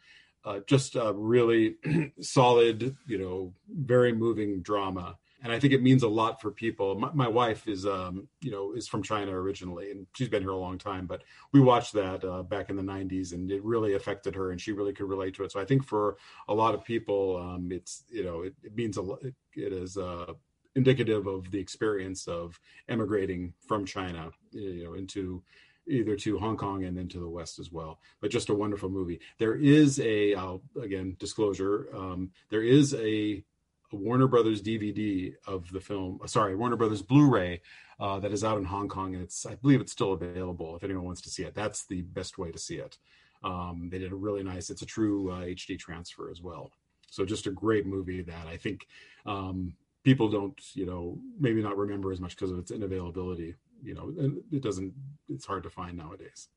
uh, 0.44 0.60
just 0.66 0.94
a 0.94 1.12
really 1.12 1.76
solid, 2.20 2.96
you 3.06 3.18
know, 3.18 3.52
very 3.68 4.12
moving 4.12 4.62
drama. 4.62 5.16
And 5.42 5.52
I 5.52 5.58
think 5.58 5.72
it 5.72 5.82
means 5.82 6.02
a 6.02 6.08
lot 6.08 6.40
for 6.40 6.50
people. 6.50 6.98
My, 6.98 7.10
my 7.12 7.28
wife 7.28 7.66
is, 7.66 7.84
um, 7.84 8.28
you 8.40 8.50
know, 8.50 8.72
is 8.72 8.86
from 8.86 9.02
China 9.02 9.32
originally, 9.32 9.90
and 9.90 10.06
she's 10.14 10.28
been 10.28 10.42
here 10.42 10.50
a 10.50 10.56
long 10.56 10.78
time. 10.78 11.06
But 11.06 11.22
we 11.52 11.60
watched 11.60 11.92
that 11.94 12.24
uh, 12.24 12.42
back 12.42 12.70
in 12.70 12.76
the 12.76 12.82
'90s, 12.82 13.32
and 13.32 13.50
it 13.50 13.64
really 13.64 13.94
affected 13.94 14.34
her, 14.34 14.52
and 14.52 14.60
she 14.60 14.72
really 14.72 14.92
could 14.92 15.08
relate 15.08 15.34
to 15.34 15.44
it. 15.44 15.52
So 15.52 15.60
I 15.60 15.64
think 15.64 15.84
for 15.84 16.16
a 16.48 16.54
lot 16.54 16.74
of 16.74 16.84
people, 16.84 17.36
um, 17.36 17.70
it's, 17.72 18.04
you 18.08 18.24
know, 18.24 18.42
it, 18.42 18.54
it 18.62 18.76
means 18.76 18.96
a 18.96 19.02
lot. 19.02 19.22
It, 19.22 19.34
it 19.54 19.72
is 19.72 19.96
uh, 19.96 20.32
indicative 20.74 21.26
of 21.26 21.50
the 21.50 21.58
experience 21.58 22.26
of 22.28 22.58
emigrating 22.88 23.52
from 23.66 23.84
China, 23.84 24.30
you 24.52 24.84
know, 24.84 24.94
into 24.94 25.42
either 25.88 26.16
to 26.16 26.38
Hong 26.38 26.56
Kong 26.56 26.84
and 26.84 26.96
then 26.96 27.08
to 27.08 27.18
the 27.18 27.28
West 27.28 27.58
as 27.58 27.72
well. 27.72 28.00
But 28.20 28.30
just 28.30 28.48
a 28.48 28.54
wonderful 28.54 28.88
movie. 28.88 29.20
There 29.38 29.56
is 29.56 29.98
a, 30.00 30.34
I'll, 30.34 30.62
again, 30.80 31.16
disclosure, 31.18 31.88
um, 31.94 32.30
there 32.50 32.62
is 32.62 32.94
a, 32.94 33.44
a 33.92 33.96
Warner 33.96 34.26
Brothers 34.26 34.62
DVD 34.62 35.34
of 35.46 35.70
the 35.72 35.80
film, 35.80 36.20
uh, 36.22 36.26
sorry, 36.26 36.56
Warner 36.56 36.76
Brothers 36.76 37.02
Blu-ray 37.02 37.60
uh, 38.00 38.18
that 38.20 38.32
is 38.32 38.44
out 38.44 38.58
in 38.58 38.64
Hong 38.64 38.88
Kong. 38.88 39.14
And 39.14 39.22
it's, 39.22 39.46
I 39.46 39.54
believe 39.56 39.80
it's 39.80 39.92
still 39.92 40.12
available 40.12 40.76
if 40.76 40.84
anyone 40.84 41.04
wants 41.04 41.20
to 41.22 41.30
see 41.30 41.44
it. 41.44 41.54
That's 41.54 41.86
the 41.86 42.02
best 42.02 42.38
way 42.38 42.50
to 42.50 42.58
see 42.58 42.76
it. 42.76 42.98
Um, 43.44 43.88
they 43.90 43.98
did 43.98 44.12
a 44.12 44.16
really 44.16 44.42
nice, 44.42 44.70
it's 44.70 44.82
a 44.82 44.86
true 44.86 45.30
uh, 45.30 45.40
HD 45.40 45.78
transfer 45.78 46.30
as 46.30 46.40
well. 46.40 46.70
So 47.10 47.24
just 47.24 47.46
a 47.46 47.50
great 47.50 47.86
movie 47.86 48.22
that 48.22 48.46
I 48.46 48.56
think 48.56 48.86
um, 49.26 49.74
people 50.02 50.28
don't, 50.28 50.58
you 50.74 50.86
know, 50.86 51.18
maybe 51.38 51.62
not 51.62 51.76
remember 51.76 52.10
as 52.10 52.20
much 52.20 52.36
because 52.36 52.50
of 52.50 52.58
its 52.58 52.72
inavailability. 52.72 53.54
You 53.84 53.94
know, 53.94 54.12
and 54.16 54.40
it 54.52 54.62
doesn't. 54.62 54.94
It's 55.28 55.44
hard 55.44 55.64
to 55.64 55.70
find 55.70 55.96
nowadays. 55.96 56.48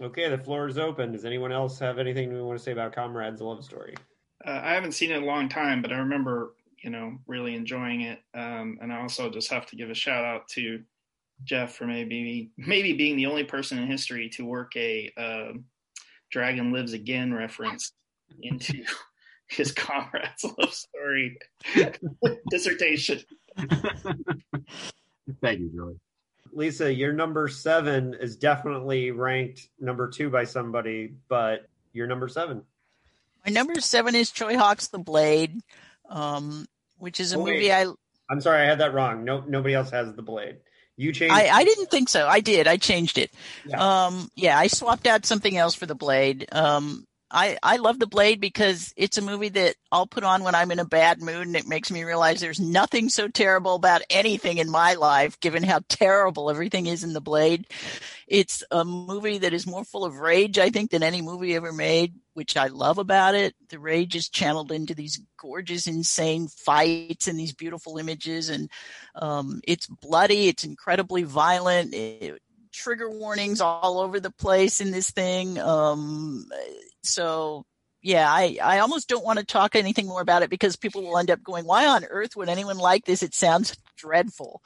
Okay, 0.00 0.30
the 0.30 0.38
floor 0.38 0.66
is 0.66 0.78
open. 0.78 1.12
Does 1.12 1.26
anyone 1.26 1.52
else 1.52 1.78
have 1.78 1.98
anything 1.98 2.32
we 2.32 2.40
want 2.40 2.58
to 2.58 2.64
say 2.64 2.72
about 2.72 2.94
Comrades: 2.94 3.42
A 3.42 3.44
Love 3.44 3.62
Story? 3.62 3.94
Uh, 4.44 4.60
I 4.62 4.72
haven't 4.72 4.92
seen 4.92 5.10
it 5.10 5.18
in 5.18 5.22
a 5.22 5.26
long 5.26 5.48
time, 5.48 5.82
but 5.82 5.92
I 5.92 5.98
remember, 5.98 6.54
you 6.84 6.90
know, 6.90 7.18
really 7.26 7.54
enjoying 7.54 8.02
it. 8.02 8.20
Um, 8.34 8.78
and 8.82 8.92
I 8.92 9.00
also 9.00 9.30
just 9.30 9.50
have 9.50 9.64
to 9.66 9.76
give 9.76 9.88
a 9.88 9.94
shout 9.94 10.22
out 10.24 10.46
to 10.48 10.82
Jeff 11.42 11.74
for 11.74 11.86
maybe 11.86 12.50
maybe 12.58 12.92
being 12.92 13.16
the 13.16 13.26
only 13.26 13.44
person 13.44 13.78
in 13.78 13.86
history 13.86 14.28
to 14.34 14.44
work 14.44 14.76
a 14.76 15.10
uh, 15.16 15.52
"Dragon 16.30 16.72
Lives 16.72 16.92
Again" 16.92 17.32
reference 17.32 17.92
into 18.42 18.84
his 19.48 19.72
comrades 19.72 20.44
love 20.58 20.74
story 20.74 21.38
dissertation. 22.50 23.20
Thank 25.40 25.60
you, 25.60 25.70
Joey. 25.74 25.94
Lisa, 26.52 26.92
your 26.92 27.12
number 27.12 27.48
seven 27.48 28.14
is 28.14 28.36
definitely 28.36 29.10
ranked 29.10 29.68
number 29.80 30.08
two 30.08 30.28
by 30.28 30.44
somebody, 30.44 31.14
but 31.28 31.66
you're 31.92 32.06
number 32.06 32.28
seven. 32.28 32.62
My 33.44 33.52
number 33.52 33.80
seven 33.80 34.14
is 34.14 34.30
Tsui 34.30 34.56
Hark's 34.56 34.88
The 34.88 34.98
Blade, 34.98 35.60
um, 36.08 36.66
which 37.04 37.20
is 37.20 37.32
a 37.32 37.36
Oh, 37.36 37.44
movie 37.46 37.72
I 37.72 37.86
I'm 38.28 38.40
sorry, 38.40 38.62
I 38.62 38.64
had 38.64 38.80
that 38.80 38.94
wrong. 38.94 39.24
No, 39.24 39.44
nobody 39.46 39.74
else 39.74 39.90
has 39.90 40.12
the 40.14 40.22
blade. 40.22 40.56
You 40.96 41.12
changed. 41.12 41.34
I, 41.34 41.48
I 41.48 41.64
didn't 41.64 41.90
think 41.90 42.08
so. 42.08 42.26
I 42.26 42.40
did. 42.40 42.66
I 42.66 42.76
changed 42.76 43.18
it. 43.18 43.32
Yeah. 43.66 44.06
Um, 44.06 44.30
yeah, 44.36 44.56
I 44.58 44.68
swapped 44.68 45.06
out 45.06 45.26
something 45.26 45.56
else 45.56 45.74
for 45.74 45.86
the 45.86 45.94
Blade. 45.94 46.46
Um, 46.52 47.04
I, 47.30 47.58
I 47.64 47.78
love 47.78 47.98
the 47.98 48.06
Blade 48.06 48.40
because 48.40 48.94
it's 48.96 49.18
a 49.18 49.22
movie 49.22 49.48
that 49.48 49.74
I'll 49.90 50.06
put 50.06 50.22
on 50.22 50.44
when 50.44 50.54
I'm 50.54 50.70
in 50.70 50.78
a 50.78 50.84
bad 50.84 51.20
mood 51.20 51.48
and 51.48 51.56
it 51.56 51.66
makes 51.66 51.90
me 51.90 52.04
realize 52.04 52.40
there's 52.40 52.60
nothing 52.60 53.08
so 53.08 53.26
terrible 53.26 53.74
about 53.74 54.02
anything 54.08 54.58
in 54.58 54.70
my 54.70 54.94
life, 54.94 55.40
given 55.40 55.64
how 55.64 55.80
terrible 55.88 56.48
everything 56.48 56.86
is 56.86 57.02
in 57.02 57.12
the 57.12 57.20
Blade. 57.20 57.66
It's 58.28 58.62
a 58.70 58.84
movie 58.84 59.38
that 59.38 59.52
is 59.52 59.66
more 59.66 59.82
full 59.84 60.04
of 60.04 60.20
rage, 60.20 60.58
I 60.60 60.70
think, 60.70 60.92
than 60.92 61.02
any 61.02 61.22
movie 61.22 61.56
ever 61.56 61.72
made, 61.72 62.14
which 62.34 62.56
I 62.56 62.66
love 62.66 62.98
about 62.98 63.34
it. 63.34 63.54
The 63.70 63.78
rage 63.78 64.14
is 64.14 64.28
channeled 64.28 64.70
into 64.70 64.94
these 64.94 65.20
gorgeous, 65.38 65.86
insane 65.86 66.48
fights 66.48 67.26
and 67.26 67.38
these 67.38 67.54
beautiful 67.54 67.98
images. 67.98 68.48
And 68.48 68.70
um, 69.14 69.60
it's 69.66 69.86
bloody, 69.86 70.48
it's 70.48 70.64
incredibly 70.64 71.22
violent. 71.22 71.94
It, 71.94 72.40
trigger 72.72 73.08
warnings 73.08 73.60
all 73.60 74.00
over 74.00 74.18
the 74.18 74.32
place 74.32 74.80
in 74.80 74.90
this 74.90 75.10
thing. 75.10 75.58
Um, 75.60 76.46
so 77.02 77.64
yeah, 78.02 78.30
I, 78.30 78.58
I 78.62 78.80
almost 78.80 79.08
don't 79.08 79.24
want 79.24 79.38
to 79.38 79.46
talk 79.46 79.74
anything 79.74 80.06
more 80.06 80.20
about 80.20 80.42
it 80.42 80.50
because 80.50 80.76
people 80.76 81.02
will 81.02 81.16
end 81.16 81.30
up 81.30 81.42
going, 81.42 81.64
why 81.64 81.86
on 81.86 82.04
earth 82.04 82.36
would 82.36 82.50
anyone 82.50 82.76
like 82.76 83.06
this? 83.06 83.22
It 83.22 83.34
sounds 83.34 83.76
dreadful. 83.96 84.60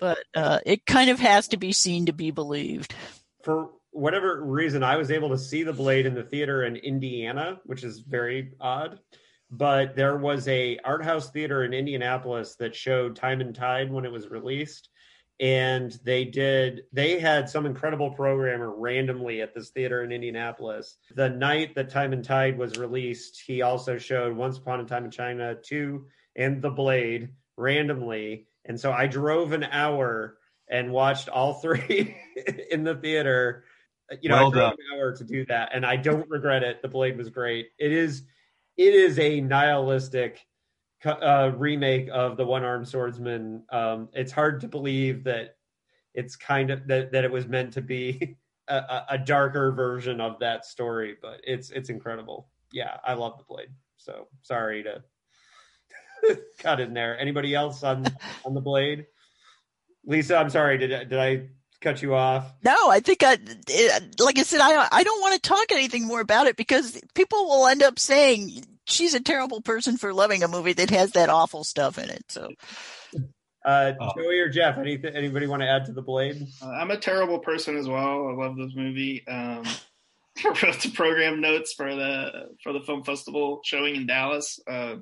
But 0.00 0.18
uh, 0.34 0.58
it 0.66 0.84
kind 0.84 1.10
of 1.10 1.20
has 1.20 1.46
to 1.48 1.56
be 1.56 1.72
seen 1.72 2.06
to 2.06 2.12
be 2.12 2.32
believed. 2.32 2.92
For 3.44 3.70
whatever 3.96 4.42
reason, 4.44 4.82
I 4.82 4.96
was 4.96 5.10
able 5.10 5.30
to 5.30 5.38
see 5.38 5.62
the 5.62 5.72
blade 5.72 6.06
in 6.06 6.14
the 6.14 6.22
theater 6.22 6.64
in 6.64 6.76
Indiana, 6.76 7.60
which 7.64 7.82
is 7.82 8.00
very 8.00 8.52
odd. 8.60 9.00
But 9.50 9.96
there 9.96 10.16
was 10.16 10.46
a 10.48 10.78
art 10.84 11.04
house 11.04 11.30
theater 11.30 11.64
in 11.64 11.72
Indianapolis 11.72 12.56
that 12.56 12.74
showed 12.74 13.16
Time 13.16 13.40
and 13.40 13.54
Tide 13.54 13.90
when 13.90 14.04
it 14.04 14.12
was 14.12 14.28
released, 14.28 14.90
and 15.38 15.98
they 16.02 16.24
did 16.24 16.82
they 16.92 17.20
had 17.20 17.48
some 17.48 17.66
incredible 17.66 18.10
programmer 18.10 18.74
randomly 18.74 19.42
at 19.42 19.54
this 19.54 19.70
theater 19.70 20.02
in 20.02 20.10
indianapolis. 20.10 20.96
The 21.14 21.28
night 21.28 21.74
that 21.74 21.90
time 21.90 22.14
and 22.14 22.24
tide 22.24 22.56
was 22.56 22.78
released 22.78 23.42
he 23.46 23.60
also 23.60 23.98
showed 23.98 24.34
once 24.34 24.56
upon 24.56 24.80
a 24.80 24.84
time 24.84 25.04
in 25.04 25.10
china 25.10 25.54
2 25.54 26.06
and 26.36 26.62
the 26.62 26.70
blade 26.70 27.28
randomly. 27.58 28.46
And 28.64 28.80
so 28.80 28.92
i 28.92 29.06
drove 29.06 29.52
an 29.52 29.64
hour 29.64 30.38
and 30.68 30.90
watched 30.90 31.28
all 31.28 31.54
three 31.60 32.16
in 32.70 32.82
the 32.82 32.94
theater 32.94 33.64
you 34.20 34.28
know 34.28 34.36
well 34.36 34.48
i 34.48 34.50
drove 34.50 34.70
done. 34.70 34.78
an 34.92 34.98
hour 34.98 35.14
to 35.14 35.24
do 35.24 35.44
that 35.46 35.70
and 35.74 35.84
i 35.84 35.96
don't 35.96 36.28
regret 36.28 36.62
it 36.62 36.80
the 36.82 36.88
blade 36.88 37.16
was 37.16 37.28
great 37.28 37.68
it 37.78 37.92
is 37.92 38.22
it 38.76 38.94
is 38.94 39.18
a 39.18 39.40
nihilistic 39.40 40.46
uh, 41.04 41.52
remake 41.56 42.08
of 42.12 42.36
the 42.36 42.44
One 42.44 42.64
Armed 42.64 42.88
Swordsman. 42.88 43.62
Um, 43.70 44.08
it's 44.12 44.32
hard 44.32 44.60
to 44.62 44.68
believe 44.68 45.24
that 45.24 45.56
it's 46.14 46.36
kind 46.36 46.70
of 46.70 46.86
that, 46.88 47.12
that 47.12 47.24
it 47.24 47.30
was 47.30 47.46
meant 47.46 47.72
to 47.74 47.82
be 47.82 48.36
a, 48.68 49.02
a, 49.10 49.18
darker 49.18 49.70
version 49.72 50.20
of 50.20 50.38
that 50.40 50.64
story, 50.64 51.16
but 51.20 51.40
it's 51.44 51.70
it's 51.70 51.90
incredible. 51.90 52.48
Yeah, 52.72 52.96
I 53.04 53.14
love 53.14 53.38
the 53.38 53.44
Blade. 53.44 53.68
So 53.96 54.28
sorry 54.42 54.84
to 54.84 55.02
cut 56.58 56.80
in 56.80 56.94
there. 56.94 57.18
Anybody 57.18 57.54
else 57.54 57.82
on 57.82 58.06
on 58.44 58.54
the 58.54 58.60
Blade? 58.60 59.06
Lisa, 60.04 60.36
I'm 60.36 60.50
sorry. 60.50 60.78
Did 60.78 61.08
did 61.08 61.18
I 61.18 61.48
cut 61.80 62.02
you 62.02 62.14
off? 62.14 62.52
No, 62.64 62.74
I 62.88 63.00
think 63.00 63.22
I, 63.22 63.38
like 64.18 64.38
I 64.38 64.42
said, 64.42 64.60
I 64.60 64.88
I 64.90 65.02
don't 65.02 65.20
want 65.20 65.34
to 65.34 65.48
talk 65.48 65.72
anything 65.72 66.06
more 66.06 66.20
about 66.20 66.46
it 66.46 66.56
because 66.56 67.00
people 67.14 67.46
will 67.46 67.66
end 67.66 67.82
up 67.82 67.98
saying 67.98 68.64
she's 68.84 69.14
a 69.14 69.20
terrible 69.20 69.60
person 69.60 69.96
for 69.96 70.12
loving 70.12 70.42
a 70.42 70.48
movie 70.48 70.72
that 70.74 70.90
has 70.90 71.12
that 71.12 71.28
awful 71.28 71.64
stuff 71.64 71.98
in 71.98 72.10
it. 72.10 72.24
So. 72.28 72.50
Uh, 73.64 73.92
oh. 74.00 74.10
Joey 74.16 74.38
or 74.38 74.48
Jeff, 74.48 74.78
anything, 74.78 75.12
anybody 75.16 75.48
want 75.48 75.60
to 75.60 75.68
add 75.68 75.86
to 75.86 75.92
the 75.92 76.02
Blade? 76.02 76.40
Uh, 76.62 76.70
I'm 76.70 76.92
a 76.92 76.96
terrible 76.96 77.40
person 77.40 77.76
as 77.76 77.88
well. 77.88 78.28
I 78.28 78.32
love 78.32 78.56
this 78.56 78.76
movie. 78.76 79.26
Um, 79.26 79.64
I 80.44 80.48
wrote 80.62 80.80
the 80.80 80.92
program 80.94 81.40
notes 81.40 81.72
for 81.72 81.92
the 81.92 82.50
for 82.62 82.72
the 82.72 82.80
film 82.80 83.02
festival 83.02 83.60
showing 83.64 83.96
in 83.96 84.06
Dallas. 84.06 84.60
Uh, 84.70 84.96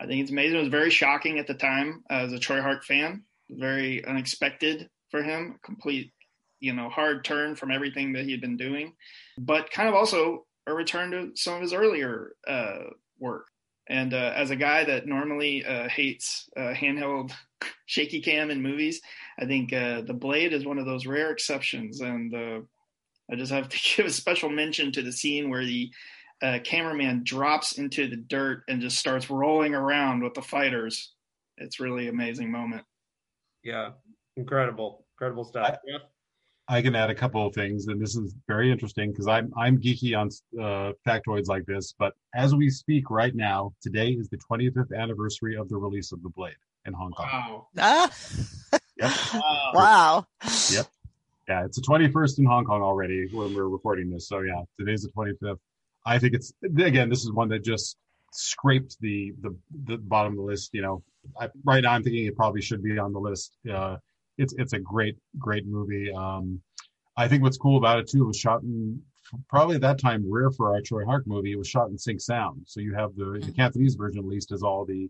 I 0.00 0.06
think 0.06 0.22
it's 0.22 0.30
amazing. 0.30 0.56
It 0.56 0.60
was 0.60 0.68
very 0.68 0.90
shocking 0.90 1.38
at 1.38 1.46
the 1.46 1.54
time 1.54 2.02
as 2.08 2.32
a 2.32 2.38
Tsui 2.38 2.62
Hark 2.62 2.84
fan. 2.84 3.24
Very 3.50 4.04
unexpected 4.04 4.88
for 5.14 5.22
him. 5.22 5.60
Complete, 5.62 6.12
you 6.58 6.74
know, 6.74 6.88
hard 6.88 7.24
turn 7.24 7.54
from 7.54 7.70
everything 7.70 8.12
that 8.14 8.24
he 8.24 8.32
had 8.32 8.40
been 8.40 8.56
doing, 8.56 8.94
but 9.38 9.70
kind 9.70 9.88
of 9.88 9.94
also 9.94 10.44
a 10.66 10.74
return 10.74 11.12
to 11.12 11.30
some 11.36 11.54
of 11.54 11.60
his 11.62 11.72
earlier 11.72 12.32
uh, 12.48 12.90
work. 13.20 13.46
And 13.88 14.12
uh, 14.12 14.32
as 14.34 14.50
a 14.50 14.56
guy 14.56 14.82
that 14.82 15.06
normally 15.06 15.64
uh, 15.64 15.88
hates 15.88 16.48
uh, 16.56 16.72
handheld 16.74 17.30
shaky 17.86 18.20
cam 18.22 18.50
in 18.50 18.60
movies, 18.60 19.00
I 19.38 19.44
think 19.44 19.72
uh, 19.72 20.00
The 20.00 20.14
Blade 20.14 20.52
is 20.52 20.66
one 20.66 20.78
of 20.78 20.86
those 20.86 21.06
rare 21.06 21.30
exceptions. 21.30 22.00
And 22.00 22.34
uh, 22.34 22.60
I 23.30 23.36
just 23.36 23.52
have 23.52 23.68
to 23.68 23.78
give 23.96 24.06
a 24.06 24.10
special 24.10 24.48
mention 24.48 24.90
to 24.92 25.02
the 25.02 25.12
scene 25.12 25.48
where 25.48 25.64
the 25.64 25.92
cameraman 26.64 27.22
drops 27.22 27.78
into 27.78 28.08
the 28.08 28.16
dirt 28.16 28.64
and 28.68 28.80
just 28.80 28.98
starts 28.98 29.30
rolling 29.30 29.76
around 29.76 30.24
with 30.24 30.34
the 30.34 30.42
fighters. 30.42 31.12
It's 31.58 31.78
really 31.78 32.08
amazing 32.08 32.50
moment. 32.50 32.84
Yeah, 33.62 33.92
incredible, 34.36 35.03
incredible 35.14 35.44
stuff. 35.44 35.78
I, 36.68 36.76
I 36.76 36.82
can 36.82 36.94
add 36.94 37.10
a 37.10 37.14
couple 37.14 37.46
of 37.46 37.54
things, 37.54 37.86
and 37.88 38.00
this 38.00 38.16
is 38.16 38.34
very 38.48 38.72
interesting 38.72 39.10
because 39.10 39.28
I'm 39.28 39.52
I'm 39.56 39.80
geeky 39.80 40.16
on 40.16 40.28
uh, 40.58 40.92
factoids 41.06 41.46
like 41.46 41.66
this. 41.66 41.94
But 41.98 42.14
as 42.34 42.54
we 42.54 42.70
speak 42.70 43.10
right 43.10 43.34
now, 43.34 43.74
today 43.82 44.10
is 44.10 44.28
the 44.28 44.38
25th 44.38 44.96
anniversary 44.96 45.56
of 45.56 45.68
the 45.68 45.76
release 45.76 46.12
of 46.12 46.22
the 46.22 46.30
Blade 46.30 46.54
in 46.86 46.94
Hong 46.94 47.12
Kong. 47.12 47.28
Wow! 47.30 47.66
Ah. 47.78 48.10
yep. 48.96 49.12
Wow. 49.34 49.70
wow! 49.74 50.26
Yep. 50.72 50.86
Yeah, 51.48 51.64
it's 51.66 51.78
the 51.78 51.86
21st 51.86 52.38
in 52.38 52.44
Hong 52.46 52.64
Kong 52.64 52.80
already 52.80 53.26
when 53.30 53.54
we're 53.54 53.68
recording 53.68 54.10
this. 54.10 54.28
So 54.28 54.40
yeah, 54.40 54.62
today's 54.78 55.02
the 55.02 55.10
25th. 55.10 55.58
I 56.06 56.18
think 56.18 56.34
it's 56.34 56.52
again, 56.64 57.10
this 57.10 57.24
is 57.24 57.32
one 57.32 57.48
that 57.50 57.62
just 57.62 57.98
scraped 58.32 58.96
the 59.00 59.32
the, 59.42 59.54
the 59.84 59.98
bottom 59.98 60.32
of 60.32 60.38
the 60.38 60.44
list. 60.44 60.70
You 60.72 60.80
know, 60.80 61.02
I, 61.38 61.50
right 61.64 61.82
now 61.82 61.92
I'm 61.92 62.02
thinking 62.02 62.24
it 62.24 62.36
probably 62.36 62.62
should 62.62 62.82
be 62.82 62.98
on 62.98 63.12
the 63.12 63.20
list. 63.20 63.58
Uh, 63.70 63.98
it's 64.38 64.54
it's 64.58 64.72
a 64.72 64.78
great 64.78 65.16
great 65.38 65.66
movie. 65.66 66.12
Um, 66.12 66.60
I 67.16 67.28
think 67.28 67.42
what's 67.42 67.56
cool 67.56 67.76
about 67.76 67.98
it 67.98 68.08
too 68.08 68.26
was 68.26 68.38
shot 68.38 68.62
in 68.62 69.00
probably 69.48 69.76
at 69.76 69.80
that 69.82 69.98
time 69.98 70.24
rare 70.26 70.50
for 70.50 70.74
our 70.74 70.80
Tsui 70.80 71.04
Hark 71.04 71.26
movie. 71.26 71.52
It 71.52 71.58
was 71.58 71.68
shot 71.68 71.88
in 71.88 71.98
sync 71.98 72.20
sound, 72.20 72.62
so 72.66 72.80
you 72.80 72.94
have 72.94 73.14
the 73.16 73.24
the 73.24 73.38
mm-hmm. 73.38 73.52
Cantonese 73.52 73.94
version 73.94 74.20
at 74.20 74.26
least 74.26 74.50
has 74.50 74.62
all 74.62 74.84
the 74.84 75.08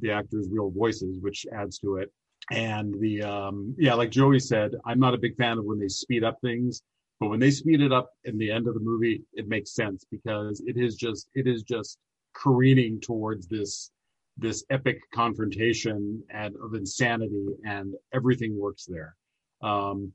the 0.00 0.10
actors' 0.10 0.48
real 0.50 0.70
voices, 0.70 1.18
which 1.20 1.46
adds 1.52 1.78
to 1.78 1.96
it. 1.96 2.12
And 2.50 2.94
the 3.00 3.22
um, 3.22 3.74
yeah, 3.78 3.94
like 3.94 4.10
Joey 4.10 4.40
said, 4.40 4.72
I'm 4.84 4.98
not 4.98 5.14
a 5.14 5.18
big 5.18 5.36
fan 5.36 5.58
of 5.58 5.64
when 5.64 5.78
they 5.78 5.88
speed 5.88 6.24
up 6.24 6.38
things, 6.40 6.82
but 7.20 7.28
when 7.28 7.40
they 7.40 7.50
speed 7.50 7.80
it 7.80 7.92
up 7.92 8.10
in 8.24 8.36
the 8.36 8.50
end 8.50 8.66
of 8.66 8.74
the 8.74 8.80
movie, 8.80 9.22
it 9.32 9.48
makes 9.48 9.74
sense 9.74 10.04
because 10.10 10.62
it 10.66 10.76
is 10.76 10.96
just 10.96 11.28
it 11.34 11.46
is 11.46 11.62
just 11.62 11.98
careening 12.34 13.00
towards 13.00 13.46
this 13.46 13.90
this 14.36 14.64
epic 14.70 14.98
confrontation 15.12 16.22
and 16.30 16.54
of 16.62 16.74
insanity, 16.74 17.46
and 17.64 17.94
everything 18.12 18.58
works 18.58 18.86
there. 18.86 19.14
Um, 19.62 20.12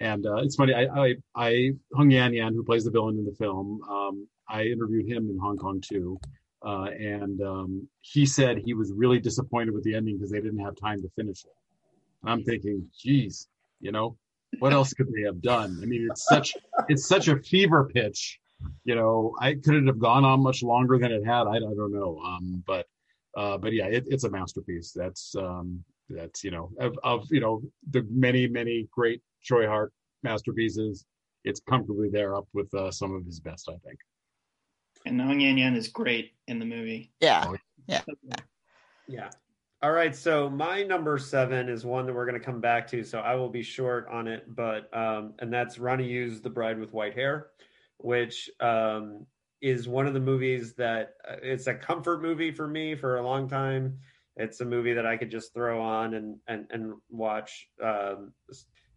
and 0.00 0.26
uh, 0.26 0.36
it's 0.36 0.56
funny. 0.56 0.74
I, 0.74 0.86
I, 0.86 1.14
I 1.36 1.70
Hung 1.94 2.10
Yan 2.10 2.32
Yan, 2.32 2.54
who 2.54 2.64
plays 2.64 2.84
the 2.84 2.90
villain 2.90 3.18
in 3.18 3.24
the 3.24 3.34
film, 3.34 3.80
um, 3.88 4.26
I 4.50 4.64
interviewed 4.64 5.06
him 5.06 5.28
in 5.30 5.38
Hong 5.38 5.56
Kong 5.56 5.80
too, 5.80 6.18
uh, 6.66 6.86
and 6.98 7.40
um, 7.40 7.88
he 8.00 8.26
said 8.26 8.58
he 8.58 8.74
was 8.74 8.92
really 8.92 9.20
disappointed 9.20 9.72
with 9.72 9.84
the 9.84 9.94
ending 9.94 10.16
because 10.16 10.30
they 10.30 10.40
didn't 10.40 10.58
have 10.58 10.74
time 10.76 11.00
to 11.02 11.08
finish 11.16 11.44
it. 11.44 11.52
And 12.22 12.32
I'm 12.32 12.42
thinking, 12.42 12.88
geez, 12.98 13.46
you 13.80 13.92
know, 13.92 14.16
what 14.58 14.72
else 14.72 14.92
could 14.92 15.06
they 15.14 15.22
have 15.22 15.40
done? 15.40 15.78
I 15.82 15.86
mean, 15.86 16.08
it's 16.10 16.26
such 16.28 16.54
it's 16.88 17.06
such 17.06 17.28
a 17.28 17.38
fever 17.38 17.88
pitch. 17.94 18.40
You 18.84 18.94
know, 18.94 19.34
I 19.40 19.54
could 19.54 19.74
it 19.74 19.86
have 19.86 19.98
gone 19.98 20.24
on 20.24 20.42
much 20.42 20.62
longer 20.62 20.98
than 20.98 21.12
it 21.12 21.24
had. 21.24 21.46
I, 21.46 21.56
I 21.56 21.74
don't 21.76 21.92
know. 21.92 22.20
Um, 22.24 22.62
but 22.66 22.86
uh, 23.36 23.58
but 23.58 23.72
yeah, 23.72 23.86
it, 23.86 24.04
it's 24.08 24.24
a 24.24 24.30
masterpiece. 24.30 24.92
That's 24.94 25.34
um, 25.36 25.84
that's 26.08 26.42
you 26.42 26.50
know 26.50 26.70
of, 26.80 26.98
of 27.02 27.26
you 27.30 27.40
know 27.40 27.62
the 27.90 28.06
many 28.10 28.48
many 28.48 28.88
great 28.90 29.22
Tsui 29.48 29.66
Hark 29.66 29.92
masterpieces. 30.22 31.04
It's 31.44 31.60
comfortably 31.60 32.10
there 32.10 32.36
up 32.36 32.46
with 32.52 32.72
uh, 32.74 32.90
some 32.90 33.14
of 33.14 33.24
his 33.24 33.40
best, 33.40 33.68
I 33.68 33.76
think. 33.86 33.98
And 35.06 35.20
Hung 35.20 35.40
Yan 35.40 35.56
Yan 35.56 35.76
is 35.76 35.88
great 35.88 36.32
in 36.48 36.58
the 36.58 36.66
movie. 36.66 37.12
Yeah, 37.20 37.44
oh, 37.46 37.56
yeah, 37.86 38.02
yeah. 39.08 39.30
All 39.82 39.92
right, 39.92 40.14
so 40.14 40.50
my 40.50 40.82
number 40.82 41.16
seven 41.16 41.70
is 41.70 41.86
one 41.86 42.04
that 42.04 42.12
we're 42.12 42.26
going 42.26 42.38
to 42.38 42.44
come 42.44 42.60
back 42.60 42.86
to, 42.88 43.02
so 43.02 43.20
I 43.20 43.34
will 43.34 43.48
be 43.48 43.62
short 43.62 44.06
on 44.08 44.28
it, 44.28 44.44
but 44.54 44.94
um, 44.94 45.32
and 45.38 45.50
that's 45.50 45.78
Ronnie 45.78 46.06
Yu's 46.06 46.42
The 46.42 46.50
Bride 46.50 46.78
with 46.78 46.92
White 46.92 47.14
Hair, 47.14 47.46
which 47.96 48.50
um, 48.60 49.24
is 49.60 49.88
one 49.88 50.06
of 50.06 50.14
the 50.14 50.20
movies 50.20 50.74
that 50.74 51.14
uh, 51.28 51.36
it's 51.42 51.66
a 51.66 51.74
comfort 51.74 52.22
movie 52.22 52.50
for 52.50 52.66
me 52.66 52.94
for 52.94 53.18
a 53.18 53.22
long 53.22 53.48
time. 53.48 53.98
It's 54.36 54.60
a 54.60 54.64
movie 54.64 54.94
that 54.94 55.06
I 55.06 55.16
could 55.16 55.30
just 55.30 55.52
throw 55.52 55.82
on 55.82 56.14
and 56.14 56.38
and 56.46 56.66
and 56.70 56.94
watch 57.10 57.68
um, 57.82 58.32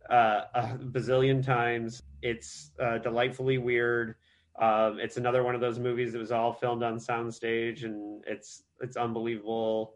uh, 0.09 0.41
a 0.53 0.78
bazillion 0.80 1.45
times. 1.45 2.01
It's 2.22 2.72
uh, 2.82 2.99
delightfully 2.99 3.57
weird. 3.57 4.16
Um, 4.59 4.99
it's 4.99 5.18
another 5.18 5.43
one 5.43 5.55
of 5.55 5.61
those 5.61 5.80
movies 5.80 6.14
that 6.14 6.20
was 6.20 6.32
all 6.32 6.53
filmed 6.53 6.84
on 6.84 6.97
soundstage, 6.97 7.84
and 7.84 8.24
it's 8.28 8.64
it's 8.82 8.95
unbelievable 8.95 9.95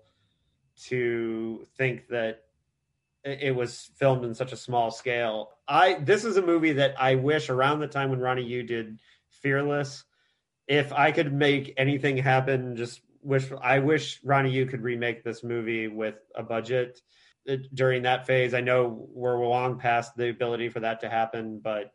to 0.86 1.66
think 1.78 2.08
that 2.10 2.44
it 3.24 3.56
was 3.56 3.90
filmed 3.96 4.24
in 4.24 4.34
such 4.34 4.52
a 4.52 4.58
small 4.58 4.92
scale. 4.92 5.52
I 5.68 5.96
this 5.96 6.26
is 6.26 6.38
a 6.38 6.42
movie 6.42 6.74
that 6.74 6.96
I 7.00 7.16
wish 7.16 7.50
around 7.50 7.80
the 7.80 7.88
time 7.88 8.10
when 8.10 8.20
Ronnie 8.20 8.44
Yu 8.44 8.64
did 8.64 9.00
Fearless 9.30 10.04
if 10.68 10.92
I 10.94 11.12
could 11.12 11.34
make 11.34 11.74
anything 11.78 12.18
happen, 12.18 12.76
just 12.76 13.02
wish 13.22 13.50
I 13.62 13.80
wish 13.80 14.20
Ronnie 14.24 14.52
Yu 14.52 14.66
could 14.66 14.82
remake 14.82 15.24
this 15.24 15.44
movie 15.44 15.88
with 15.88 16.16
a 16.36 16.44
budget 16.44 17.00
during 17.74 18.04
that 18.04 18.28
phase. 18.28 18.54
I 18.54 18.62
know 18.62 19.08
we're 19.14 19.46
long 19.46 19.80
past 19.80 20.16
the 20.16 20.30
ability 20.30 20.70
for 20.70 20.82
that 20.82 21.00
to 21.02 21.10
happen, 21.10 21.60
but 21.64 21.92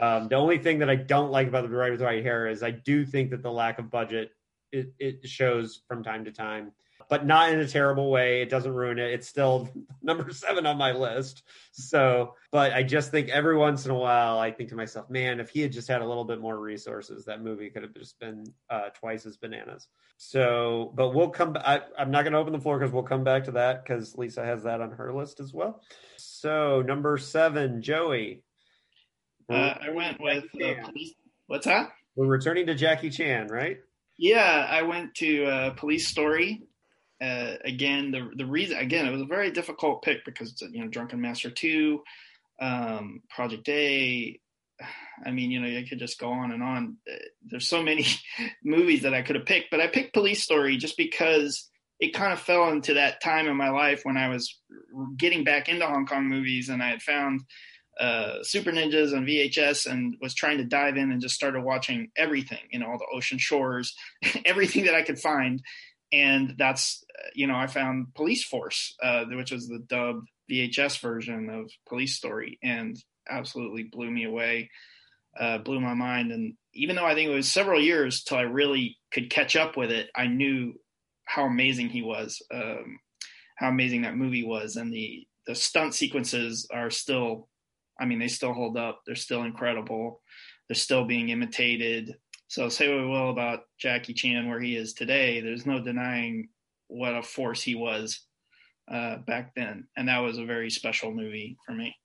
um, 0.00 0.28
the 0.28 0.36
only 0.36 0.58
thing 0.58 0.80
that 0.80 0.90
I 0.90 0.96
don't 0.96 1.30
like 1.30 1.48
about 1.48 1.62
the 1.62 1.68
Bride 1.68 1.92
with 1.92 2.02
White 2.02 2.24
Hair 2.24 2.48
is 2.48 2.62
I 2.62 2.72
do 2.72 3.06
think 3.06 3.30
that 3.30 3.42
the 3.42 3.52
lack 3.52 3.78
of 3.78 3.90
budget 3.90 4.30
it, 4.72 4.92
it 4.98 5.26
shows 5.28 5.82
from 5.88 6.02
time 6.02 6.24
to 6.24 6.32
time 6.32 6.72
but 7.08 7.26
not 7.26 7.52
in 7.52 7.60
a 7.60 7.68
terrible 7.68 8.10
way. 8.10 8.42
It 8.42 8.50
doesn't 8.50 8.72
ruin 8.72 8.98
it. 8.98 9.12
It's 9.12 9.28
still 9.28 9.68
number 10.02 10.30
seven 10.30 10.66
on 10.66 10.76
my 10.76 10.92
list. 10.92 11.42
So, 11.72 12.34
but 12.50 12.72
I 12.72 12.82
just 12.82 13.10
think 13.10 13.28
every 13.28 13.56
once 13.56 13.84
in 13.84 13.90
a 13.90 13.94
while, 13.96 14.38
I 14.38 14.50
think 14.50 14.70
to 14.70 14.76
myself, 14.76 15.10
man, 15.10 15.40
if 15.40 15.50
he 15.50 15.60
had 15.60 15.72
just 15.72 15.88
had 15.88 16.02
a 16.02 16.06
little 16.06 16.24
bit 16.24 16.40
more 16.40 16.58
resources, 16.58 17.24
that 17.26 17.42
movie 17.42 17.70
could 17.70 17.82
have 17.82 17.94
just 17.94 18.18
been 18.18 18.44
uh, 18.70 18.88
twice 18.98 19.26
as 19.26 19.36
bananas. 19.36 19.88
So, 20.16 20.92
but 20.94 21.14
we'll 21.14 21.30
come. 21.30 21.56
I, 21.56 21.82
I'm 21.98 22.10
not 22.10 22.22
going 22.22 22.32
to 22.32 22.38
open 22.38 22.52
the 22.52 22.60
floor 22.60 22.78
because 22.78 22.92
we'll 22.92 23.02
come 23.02 23.24
back 23.24 23.44
to 23.44 23.52
that 23.52 23.84
because 23.84 24.16
Lisa 24.16 24.44
has 24.44 24.62
that 24.64 24.80
on 24.80 24.92
her 24.92 25.12
list 25.12 25.40
as 25.40 25.52
well. 25.52 25.82
So, 26.16 26.82
number 26.82 27.18
seven, 27.18 27.82
Joey. 27.82 28.42
Uh, 29.48 29.74
I 29.80 29.90
went 29.90 30.20
with 30.20 30.44
uh, 30.54 30.88
police. 30.88 31.14
What's 31.46 31.66
that? 31.66 31.92
We're 32.16 32.26
returning 32.26 32.66
to 32.66 32.74
Jackie 32.74 33.10
Chan, 33.10 33.48
right? 33.48 33.78
Yeah, 34.18 34.66
I 34.68 34.82
went 34.82 35.14
to 35.16 35.44
uh, 35.44 35.70
Police 35.70 36.08
Story 36.08 36.62
uh, 37.20 37.54
again, 37.64 38.10
the 38.10 38.30
the 38.36 38.46
reason 38.46 38.78
again 38.78 39.06
it 39.06 39.12
was 39.12 39.22
a 39.22 39.26
very 39.26 39.50
difficult 39.50 40.02
pick 40.02 40.24
because 40.24 40.60
you 40.70 40.82
know 40.82 40.88
Drunken 40.88 41.20
Master 41.20 41.50
two, 41.50 42.02
um, 42.60 43.22
Project 43.30 43.68
A. 43.68 44.38
I 45.24 45.30
mean, 45.30 45.50
you 45.50 45.60
know, 45.60 45.68
I 45.68 45.86
could 45.88 45.98
just 45.98 46.18
go 46.18 46.30
on 46.30 46.52
and 46.52 46.62
on. 46.62 46.98
There's 47.46 47.68
so 47.68 47.82
many 47.82 48.06
movies 48.64 49.02
that 49.02 49.14
I 49.14 49.22
could 49.22 49.36
have 49.36 49.46
picked, 49.46 49.70
but 49.70 49.80
I 49.80 49.86
picked 49.86 50.12
Police 50.12 50.42
Story 50.42 50.76
just 50.76 50.98
because 50.98 51.70
it 51.98 52.12
kind 52.12 52.32
of 52.32 52.40
fell 52.40 52.68
into 52.68 52.94
that 52.94 53.22
time 53.22 53.46
in 53.46 53.56
my 53.56 53.70
life 53.70 54.00
when 54.02 54.18
I 54.18 54.28
was 54.28 54.58
getting 55.16 55.44
back 55.44 55.68
into 55.70 55.86
Hong 55.86 56.06
Kong 56.06 56.28
movies 56.28 56.68
and 56.68 56.82
I 56.82 56.88
had 56.90 57.00
found 57.00 57.40
uh, 57.98 58.42
Super 58.42 58.70
Ninjas 58.70 59.16
on 59.16 59.24
VHS 59.24 59.90
and 59.90 60.16
was 60.20 60.34
trying 60.34 60.58
to 60.58 60.64
dive 60.64 60.96
in 60.96 61.10
and 61.10 61.22
just 61.22 61.34
started 61.34 61.64
watching 61.64 62.10
everything, 62.16 62.58
you 62.70 62.78
know, 62.78 62.86
all 62.86 62.98
the 62.98 63.06
ocean 63.14 63.38
shores, 63.38 63.94
everything 64.44 64.84
that 64.84 64.94
I 64.94 65.02
could 65.02 65.18
find. 65.18 65.62
And 66.12 66.54
that's, 66.58 67.04
you 67.34 67.46
know, 67.46 67.56
I 67.56 67.66
found 67.66 68.14
Police 68.14 68.44
Force, 68.44 68.94
uh, 69.02 69.24
which 69.24 69.50
was 69.50 69.66
the 69.66 69.84
dub 69.88 70.20
VHS 70.50 71.00
version 71.00 71.50
of 71.50 71.70
Police 71.88 72.16
Story, 72.16 72.58
and 72.62 72.96
absolutely 73.28 73.84
blew 73.84 74.10
me 74.10 74.24
away, 74.24 74.70
uh, 75.38 75.58
blew 75.58 75.80
my 75.80 75.94
mind. 75.94 76.32
And 76.32 76.54
even 76.74 76.96
though 76.96 77.04
I 77.06 77.14
think 77.14 77.28
it 77.28 77.34
was 77.34 77.50
several 77.50 77.80
years 77.80 78.22
till 78.22 78.38
I 78.38 78.42
really 78.42 78.98
could 79.12 79.30
catch 79.30 79.56
up 79.56 79.76
with 79.76 79.90
it, 79.90 80.08
I 80.14 80.26
knew 80.26 80.74
how 81.24 81.44
amazing 81.44 81.88
he 81.88 82.02
was, 82.02 82.40
um, 82.54 82.98
how 83.56 83.68
amazing 83.68 84.02
that 84.02 84.16
movie 84.16 84.44
was, 84.44 84.76
and 84.76 84.92
the 84.92 85.26
the 85.46 85.54
stunt 85.54 85.94
sequences 85.94 86.66
are 86.72 86.90
still, 86.90 87.48
I 88.00 88.04
mean, 88.04 88.18
they 88.18 88.28
still 88.28 88.52
hold 88.52 88.76
up. 88.76 89.02
They're 89.06 89.14
still 89.14 89.44
incredible. 89.44 90.20
They're 90.68 90.74
still 90.74 91.04
being 91.04 91.28
imitated. 91.28 92.16
So 92.48 92.68
say 92.68 92.88
what 92.88 93.02
we 93.02 93.08
will 93.08 93.30
about 93.30 93.60
Jackie 93.78 94.14
Chan 94.14 94.48
where 94.48 94.60
he 94.60 94.76
is 94.76 94.94
today, 94.94 95.40
there's 95.40 95.66
no 95.66 95.82
denying 95.82 96.48
what 96.88 97.16
a 97.16 97.22
force 97.22 97.62
he 97.62 97.74
was 97.74 98.20
uh, 98.90 99.16
back 99.16 99.54
then, 99.54 99.88
and 99.96 100.08
that 100.08 100.18
was 100.18 100.38
a 100.38 100.44
very 100.44 100.70
special 100.70 101.12
movie 101.12 101.56
for 101.66 101.72
me. 101.72 101.96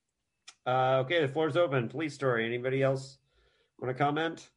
Uh, 0.65 1.03
okay, 1.03 1.21
the 1.21 1.27
floor's 1.27 1.57
open. 1.57 1.89
Police 1.89 2.13
story. 2.13 2.45
Anybody 2.45 2.81
else 2.81 3.17
want 3.79 3.95
to 3.95 4.03
comment? 4.03 4.47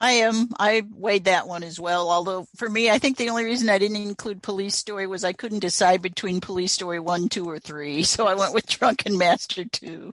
I 0.00 0.12
am. 0.12 0.48
I 0.58 0.82
weighed 0.90 1.24
that 1.24 1.46
one 1.46 1.62
as 1.62 1.78
well. 1.80 2.10
Although 2.10 2.46
for 2.56 2.68
me, 2.68 2.90
I 2.90 2.98
think 2.98 3.16
the 3.16 3.30
only 3.30 3.44
reason 3.44 3.70
I 3.70 3.78
didn't 3.78 3.96
include 3.96 4.42
Police 4.42 4.74
Story 4.74 5.06
was 5.06 5.24
I 5.24 5.32
couldn't 5.32 5.60
decide 5.60 6.02
between 6.02 6.40
Police 6.40 6.72
Story 6.72 7.00
one, 7.00 7.28
two, 7.28 7.48
or 7.48 7.58
three, 7.58 8.02
so 8.02 8.26
I 8.26 8.34
went 8.34 8.52
with 8.52 8.66
Drunken 8.66 9.16
Master 9.16 9.64
two. 9.64 10.12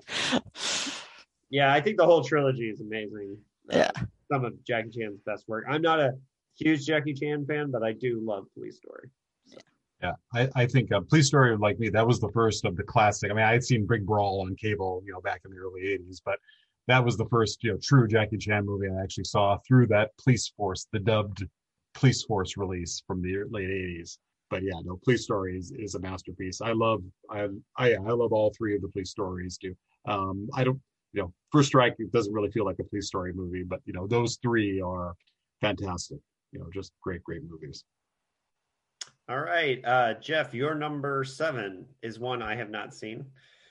Yeah, 1.49 1.73
I 1.73 1.81
think 1.81 1.97
the 1.97 2.05
whole 2.05 2.23
trilogy 2.23 2.69
is 2.69 2.79
amazing. 2.79 3.37
Uh, 3.73 3.77
yeah, 3.77 3.91
some 4.31 4.45
of 4.45 4.53
Jackie 4.65 4.89
Chan's 4.89 5.19
best 5.25 5.45
work. 5.47 5.65
I'm 5.69 5.81
not 5.81 5.99
a 5.99 6.13
huge 6.57 6.85
Jackie 6.85 7.13
Chan 7.13 7.45
fan, 7.45 7.71
but 7.71 7.83
I 7.83 7.93
do 7.93 8.21
love 8.23 8.45
Police 8.53 8.77
Story. 8.77 9.09
So. 9.45 9.57
Yeah, 10.01 10.13
I, 10.33 10.49
I 10.55 10.65
think 10.65 10.91
uh, 10.91 11.01
Police 11.01 11.27
Story, 11.27 11.55
like 11.57 11.79
me, 11.79 11.89
that 11.89 12.05
was 12.05 12.19
the 12.19 12.31
first 12.33 12.65
of 12.65 12.75
the 12.75 12.83
classic. 12.83 13.29
I 13.29 13.33
mean, 13.33 13.45
I 13.45 13.51
had 13.51 13.63
seen 13.63 13.85
Big 13.87 14.05
Brawl 14.05 14.41
on 14.41 14.55
cable, 14.55 15.03
you 15.05 15.13
know, 15.13 15.21
back 15.21 15.41
in 15.45 15.51
the 15.51 15.57
early 15.57 15.81
'80s, 15.81 16.21
but 16.23 16.39
that 16.87 17.03
was 17.03 17.17
the 17.17 17.27
first 17.27 17.63
you 17.63 17.71
know 17.71 17.79
true 17.81 18.07
Jackie 18.07 18.37
Chan 18.37 18.65
movie 18.65 18.87
I 18.89 19.03
actually 19.03 19.25
saw 19.25 19.57
through 19.67 19.87
that 19.87 20.11
Police 20.17 20.51
Force, 20.57 20.87
the 20.91 20.99
dubbed 20.99 21.45
Police 21.93 22.23
Force 22.23 22.57
release 22.57 23.03
from 23.05 23.21
the 23.21 23.43
late 23.49 23.69
'80s. 23.69 24.17
But 24.49 24.63
yeah, 24.63 24.81
no, 24.83 24.99
Police 25.03 25.23
Story 25.23 25.57
is, 25.57 25.71
is 25.71 25.95
a 25.95 25.99
masterpiece. 25.99 26.61
I 26.61 26.71
love 26.71 27.03
I 27.29 27.47
I 27.77 27.93
I 27.93 28.11
love 28.11 28.33
all 28.33 28.53
three 28.57 28.75
of 28.75 28.81
the 28.81 28.89
police 28.89 29.11
stories 29.11 29.57
too. 29.57 29.75
Um, 30.05 30.49
I 30.55 30.63
don't 30.63 30.81
you 31.13 31.21
know 31.21 31.33
First 31.51 31.69
Strike 31.69 31.97
doesn't 32.13 32.33
really 32.33 32.51
feel 32.51 32.65
like 32.65 32.79
a 32.79 32.83
police 32.83 33.07
story 33.07 33.33
movie, 33.33 33.63
but 33.63 33.81
you 33.85 33.93
know 33.93 34.07
those 34.07 34.37
three 34.41 34.81
are 34.81 35.15
fantastic. 35.59 36.19
You 36.51 36.59
know, 36.59 36.67
just 36.73 36.91
great 37.01 37.23
great 37.23 37.41
movies. 37.49 37.83
All 39.29 39.39
right, 39.39 39.83
uh, 39.85 40.15
Jeff, 40.15 40.53
your 40.53 40.75
number 40.75 41.23
seven 41.23 41.85
is 42.01 42.19
one 42.19 42.41
I 42.41 42.55
have 42.55 42.69
not 42.69 42.93
seen. 42.93 43.25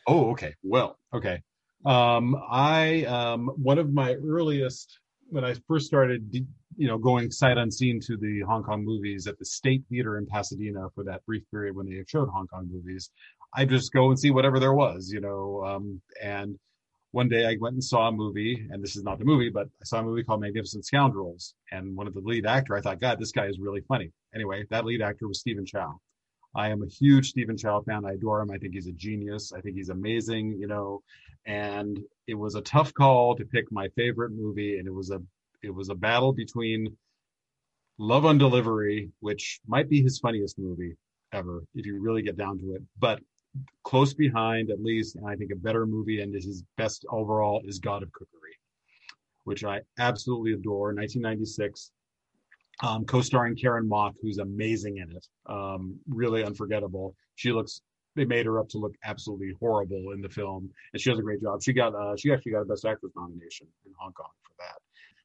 Oh, 0.06 0.30
okay. 0.30 0.54
Well, 0.62 0.98
okay. 1.12 1.42
Um, 1.84 2.36
I 2.50 3.04
um, 3.04 3.48
one 3.56 3.78
of 3.78 3.92
my 3.92 4.14
earliest 4.14 4.98
when 5.28 5.44
I 5.44 5.54
first 5.68 5.86
started, 5.86 6.46
you 6.76 6.88
know, 6.88 6.98
going 6.98 7.30
sight 7.30 7.56
unseen 7.56 8.00
to 8.06 8.16
the 8.16 8.40
Hong 8.40 8.62
Kong 8.62 8.84
movies 8.84 9.26
at 9.26 9.38
the 9.38 9.44
State 9.44 9.84
Theater 9.88 10.18
in 10.18 10.26
Pasadena 10.26 10.88
for 10.94 11.04
that 11.04 11.24
brief 11.24 11.42
period 11.50 11.76
when 11.76 11.86
they 11.86 12.02
showed 12.06 12.28
Hong 12.28 12.46
Kong 12.48 12.68
movies. 12.70 13.10
I 13.54 13.64
just 13.64 13.92
go 13.92 14.08
and 14.10 14.18
see 14.18 14.30
whatever 14.30 14.60
there 14.60 14.74
was, 14.74 15.10
you 15.12 15.20
know. 15.20 15.64
Um, 15.64 16.00
and 16.22 16.58
one 17.12 17.28
day 17.28 17.44
I 17.44 17.56
went 17.60 17.74
and 17.74 17.84
saw 17.84 18.08
a 18.08 18.12
movie, 18.12 18.66
and 18.70 18.82
this 18.82 18.96
is 18.96 19.02
not 19.02 19.18
the 19.18 19.24
movie, 19.24 19.50
but 19.50 19.66
I 19.80 19.84
saw 19.84 20.00
a 20.00 20.02
movie 20.02 20.22
called 20.22 20.40
Magnificent 20.40 20.84
Scoundrels, 20.84 21.54
and 21.72 21.96
one 21.96 22.06
of 22.06 22.14
the 22.14 22.20
lead 22.20 22.46
actor, 22.46 22.76
I 22.76 22.80
thought, 22.80 23.00
God, 23.00 23.18
this 23.18 23.32
guy 23.32 23.46
is 23.46 23.58
really 23.58 23.80
funny. 23.82 24.12
Anyway, 24.34 24.64
that 24.70 24.84
lead 24.84 25.02
actor 25.02 25.26
was 25.26 25.40
Stephen 25.40 25.66
Chow. 25.66 25.98
I 26.54 26.68
am 26.70 26.82
a 26.82 26.86
huge 26.86 27.30
Stephen 27.30 27.56
Chow 27.56 27.80
fan. 27.82 28.04
I 28.04 28.12
adore 28.12 28.40
him. 28.40 28.50
I 28.50 28.58
think 28.58 28.74
he's 28.74 28.88
a 28.88 28.92
genius. 28.92 29.52
I 29.52 29.60
think 29.60 29.76
he's 29.76 29.88
amazing, 29.88 30.56
you 30.58 30.66
know. 30.66 31.02
And 31.46 31.98
it 32.26 32.34
was 32.34 32.54
a 32.54 32.60
tough 32.60 32.92
call 32.92 33.36
to 33.36 33.44
pick 33.44 33.70
my 33.70 33.88
favorite 33.96 34.32
movie, 34.32 34.78
and 34.78 34.86
it 34.86 34.94
was 34.94 35.10
a 35.10 35.20
it 35.62 35.74
was 35.74 35.90
a 35.90 35.94
battle 35.94 36.32
between 36.32 36.96
Love 37.98 38.24
on 38.24 38.38
Delivery, 38.38 39.10
which 39.20 39.60
might 39.66 39.88
be 39.88 40.02
his 40.02 40.18
funniest 40.18 40.58
movie 40.58 40.96
ever, 41.32 41.62
if 41.74 41.86
you 41.86 42.00
really 42.00 42.22
get 42.22 42.36
down 42.36 42.58
to 42.58 42.74
it, 42.74 42.82
but 42.98 43.20
close 43.84 44.14
behind 44.14 44.70
at 44.70 44.82
least, 44.82 45.16
and 45.16 45.26
I 45.26 45.36
think 45.36 45.50
a 45.52 45.56
better 45.56 45.86
movie 45.86 46.20
and 46.20 46.34
his 46.34 46.62
best 46.76 47.04
overall 47.10 47.62
is 47.64 47.78
God 47.78 48.02
of 48.02 48.12
Cookery, 48.12 48.56
which 49.44 49.64
I 49.64 49.80
absolutely 49.98 50.52
adore. 50.52 50.94
1996 50.94 51.92
um, 52.82 53.04
co-starring 53.04 53.56
Karen 53.56 53.88
Mok, 53.88 54.14
who's 54.22 54.38
amazing 54.38 54.98
in 54.98 55.10
it, 55.10 55.26
um, 55.46 55.98
really 56.08 56.44
unforgettable. 56.44 57.14
She 57.34 57.52
looks. 57.52 57.82
They 58.16 58.24
made 58.24 58.44
her 58.46 58.58
up 58.58 58.68
to 58.70 58.78
look 58.78 58.94
absolutely 59.04 59.52
horrible 59.60 60.12
in 60.12 60.20
the 60.20 60.28
film, 60.28 60.68
and 60.92 61.00
she 61.00 61.10
does 61.10 61.18
a 61.18 61.22
great 61.22 61.42
job. 61.42 61.62
She 61.62 61.72
got. 61.72 61.94
Uh, 61.94 62.16
she 62.16 62.32
actually 62.32 62.52
got 62.52 62.62
a 62.62 62.64
Best 62.64 62.84
Actress 62.84 63.12
nomination 63.14 63.66
in 63.86 63.92
Hong 63.98 64.12
Kong 64.12 64.30
for 64.42 64.54
that. 64.58 64.78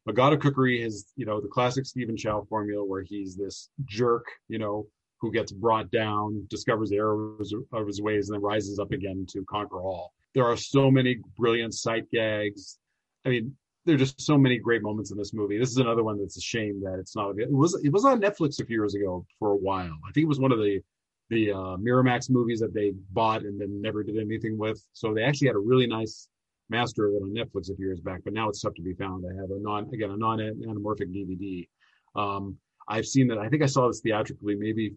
But 0.06 0.16
God 0.16 0.34
of 0.34 0.40
Cookery 0.40 0.84
is, 0.84 1.08
you 1.16 1.26
know, 1.26 1.42
the 1.42 1.48
classic 1.48 1.86
Stephen 1.86 2.16
Chow 2.16 2.46
formula 2.48 2.86
where 2.86 3.02
he's 3.02 3.36
this 3.36 3.70
jerk, 3.86 4.26
you 4.48 4.60
know, 4.60 4.86
who 5.20 5.32
gets 5.32 5.52
brought 5.52 5.92
down, 5.92 6.46
discovers 6.50 6.90
the 6.90 6.98
errors 6.98 7.54
of 7.74 7.88
his 7.88 8.02
ways, 8.02 8.30
and 8.30 8.36
then 8.36 8.42
rises 8.42 8.80
up 8.80 8.92
again 8.92 9.26
to 9.30 9.44
conquer 9.46 9.82
all. 9.82 10.14
There 10.34 10.46
are 10.46 10.58
so 10.58 10.92
many 10.92 11.20
brilliant 11.38 11.74
sight 11.74 12.10
gags. 12.12 12.78
I 13.26 13.30
mean, 13.30 13.56
there 13.86 13.96
are 13.96 14.00
just 14.00 14.22
so 14.22 14.38
many 14.38 14.58
great 14.58 14.82
moments 14.82 15.12
in 15.12 15.18
this 15.18 15.34
movie. 15.34 15.58
This 15.58 15.70
is 15.70 15.78
another 15.78 16.04
one 16.04 16.20
that's 16.20 16.38
a 16.38 16.42
shame 16.42 16.82
that 16.84 17.00
it's 17.00 17.16
not. 17.16 17.40
It 17.40 17.52
was 17.52 17.80
it 17.84 17.92
was 17.94 18.04
on 18.04 18.20
Netflix 18.20 18.60
a 18.60 18.66
few 18.66 18.78
years 18.78 18.96
ago 18.96 19.26
for 19.40 19.52
a 19.52 19.56
while. 19.56 19.98
I 20.08 20.12
think 20.12 20.26
it 20.26 20.30
was 20.30 20.40
one 20.40 20.52
of 20.52 20.60
the 20.60 20.82
the 21.30 21.52
uh, 21.52 21.78
Miramax 21.78 22.30
movies 22.30 22.60
that 22.60 22.74
they 22.74 22.94
bought 23.12 23.42
and 23.44 23.60
then 23.60 23.82
never 23.82 24.04
did 24.04 24.18
anything 24.18 24.58
with. 24.58 24.84
So 24.94 25.14
they 25.14 25.24
actually 25.24 25.48
had 25.48 25.56
a 25.56 25.60
really 25.60 25.88
nice 25.88 26.28
master 26.70 27.08
of 27.08 27.14
it 27.14 27.24
on 27.24 27.34
Netflix 27.34 27.72
a 27.72 27.76
few 27.76 27.86
years 27.86 28.00
back, 28.00 28.22
but 28.24 28.34
now 28.34 28.50
it's 28.50 28.62
tough 28.62 28.74
to 28.76 28.82
be 28.82 28.94
found. 28.94 29.26
I 29.26 29.40
have 29.40 29.52
a 29.52 29.60
non 29.60 29.90
again 29.94 30.12
a 30.12 30.18
non 30.18 30.40
anamorphic 30.40 31.14
DVD. 31.14 31.68
Um, 32.16 32.58
I've 32.88 33.06
seen 33.06 33.28
that. 33.28 33.38
I 33.38 33.50
think 33.50 33.64
I 33.64 33.68
saw 33.68 33.88
this 33.88 34.02
theatrically 34.02 34.56
maybe 34.56 34.94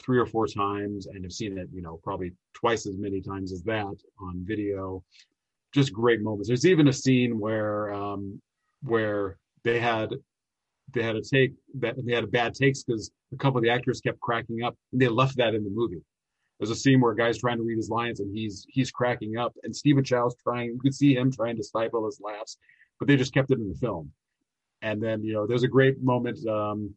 three 0.00 0.18
or 0.18 0.26
four 0.26 0.46
times, 0.46 1.06
and 1.06 1.24
have 1.24 1.32
seen 1.32 1.58
it 1.58 1.68
you 1.72 1.82
know 1.82 2.00
probably 2.02 2.32
twice 2.54 2.86
as 2.86 2.96
many 2.96 3.20
times 3.20 3.52
as 3.52 3.62
that 3.62 3.94
on 4.20 4.44
video 4.44 5.02
just 5.72 5.92
great 5.92 6.20
moments. 6.22 6.48
There's 6.48 6.66
even 6.66 6.88
a 6.88 6.92
scene 6.92 7.38
where 7.38 7.92
um, 7.92 8.40
where 8.82 9.38
they 9.64 9.78
had 9.78 10.10
they 10.92 11.02
had 11.02 11.16
a 11.16 11.22
take 11.22 11.52
that 11.78 11.94
they 12.04 12.14
had 12.14 12.24
a 12.24 12.28
bad 12.28 12.54
takes 12.54 12.82
because 12.82 13.10
a 13.32 13.36
couple 13.36 13.58
of 13.58 13.64
the 13.64 13.70
actors 13.70 14.00
kept 14.00 14.20
cracking 14.20 14.62
up, 14.62 14.76
and 14.92 15.00
they 15.00 15.08
left 15.08 15.36
that 15.36 15.54
in 15.54 15.64
the 15.64 15.70
movie. 15.70 16.02
There's 16.58 16.70
a 16.70 16.76
scene 16.76 17.00
where 17.00 17.12
a 17.12 17.16
guy's 17.16 17.38
trying 17.38 17.58
to 17.58 17.62
read 17.62 17.76
his 17.76 17.90
lines 17.90 18.20
and 18.20 18.36
he's 18.36 18.66
he's 18.68 18.90
cracking 18.90 19.36
up, 19.36 19.54
and 19.62 19.74
Stephen 19.74 20.04
Chow's 20.04 20.34
trying. 20.42 20.70
You 20.70 20.80
could 20.80 20.94
see 20.94 21.14
him 21.14 21.30
trying 21.30 21.56
to 21.56 21.62
stifle 21.62 22.06
his 22.06 22.20
laughs, 22.20 22.56
but 22.98 23.08
they 23.08 23.16
just 23.16 23.34
kept 23.34 23.50
it 23.50 23.58
in 23.58 23.68
the 23.68 23.78
film. 23.78 24.10
And 24.80 25.02
then 25.02 25.22
you 25.22 25.32
know, 25.32 25.46
there's 25.46 25.64
a 25.64 25.68
great 25.68 26.02
moment. 26.02 26.44
Um, 26.46 26.94